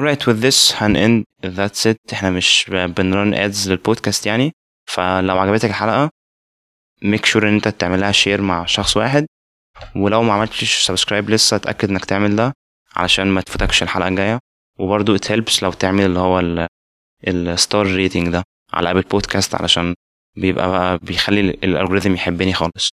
Right 0.00 0.22
with 0.26 0.40
this 0.42 0.72
هن 0.74 0.94
end 0.94 1.24
that's 1.44 1.90
it. 1.90 2.12
إحنا 2.12 2.30
مش 2.30 2.66
بن 2.70 2.96
run 2.96 3.34
ads 3.34 3.70
للبودكاست 3.70 4.26
يعني. 4.26 4.52
فلو 4.90 5.38
عجبتك 5.38 5.68
الحلقة 5.68 6.10
make 7.04 7.26
sure 7.32 7.36
إن 7.36 7.54
أنت 7.54 7.68
تعملها 7.68 8.12
share 8.12 8.40
مع 8.40 8.64
شخص 8.64 8.96
واحد. 8.96 9.26
ولو 9.96 10.22
ما 10.22 10.32
عملتش 10.32 10.86
subscribe 10.86 11.30
لسه 11.30 11.56
اتأكد 11.56 11.90
إنك 11.90 12.04
تعمل 12.04 12.36
ده 12.36 12.52
علشان 12.96 13.26
ما 13.26 13.40
تفوتكش 13.40 13.82
الحلقة 13.82 14.08
الجاية. 14.08 14.38
وبرضو 14.78 15.16
it 15.16 15.20
helps 15.20 15.62
لو 15.62 15.72
تعمل 15.72 16.04
اللي 16.04 16.18
هو 16.18 16.66
ال 17.28 17.40
star 17.40 17.86
rating 17.86 18.28
ده. 18.28 18.42
على 18.72 18.90
Apple 18.90 19.02
Podcast 19.02 19.54
علشان 19.54 19.94
بيبقى 20.36 20.68
بقى 20.68 20.98
بيخلي 20.98 21.40
ال 21.40 21.47
algorithm 21.47 22.14
يحبني 22.14 22.52
خالص 22.52 22.90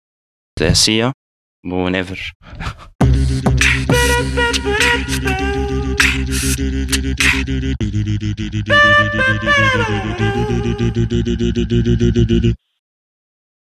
Thank 12.25 12.53
you. 12.53 12.63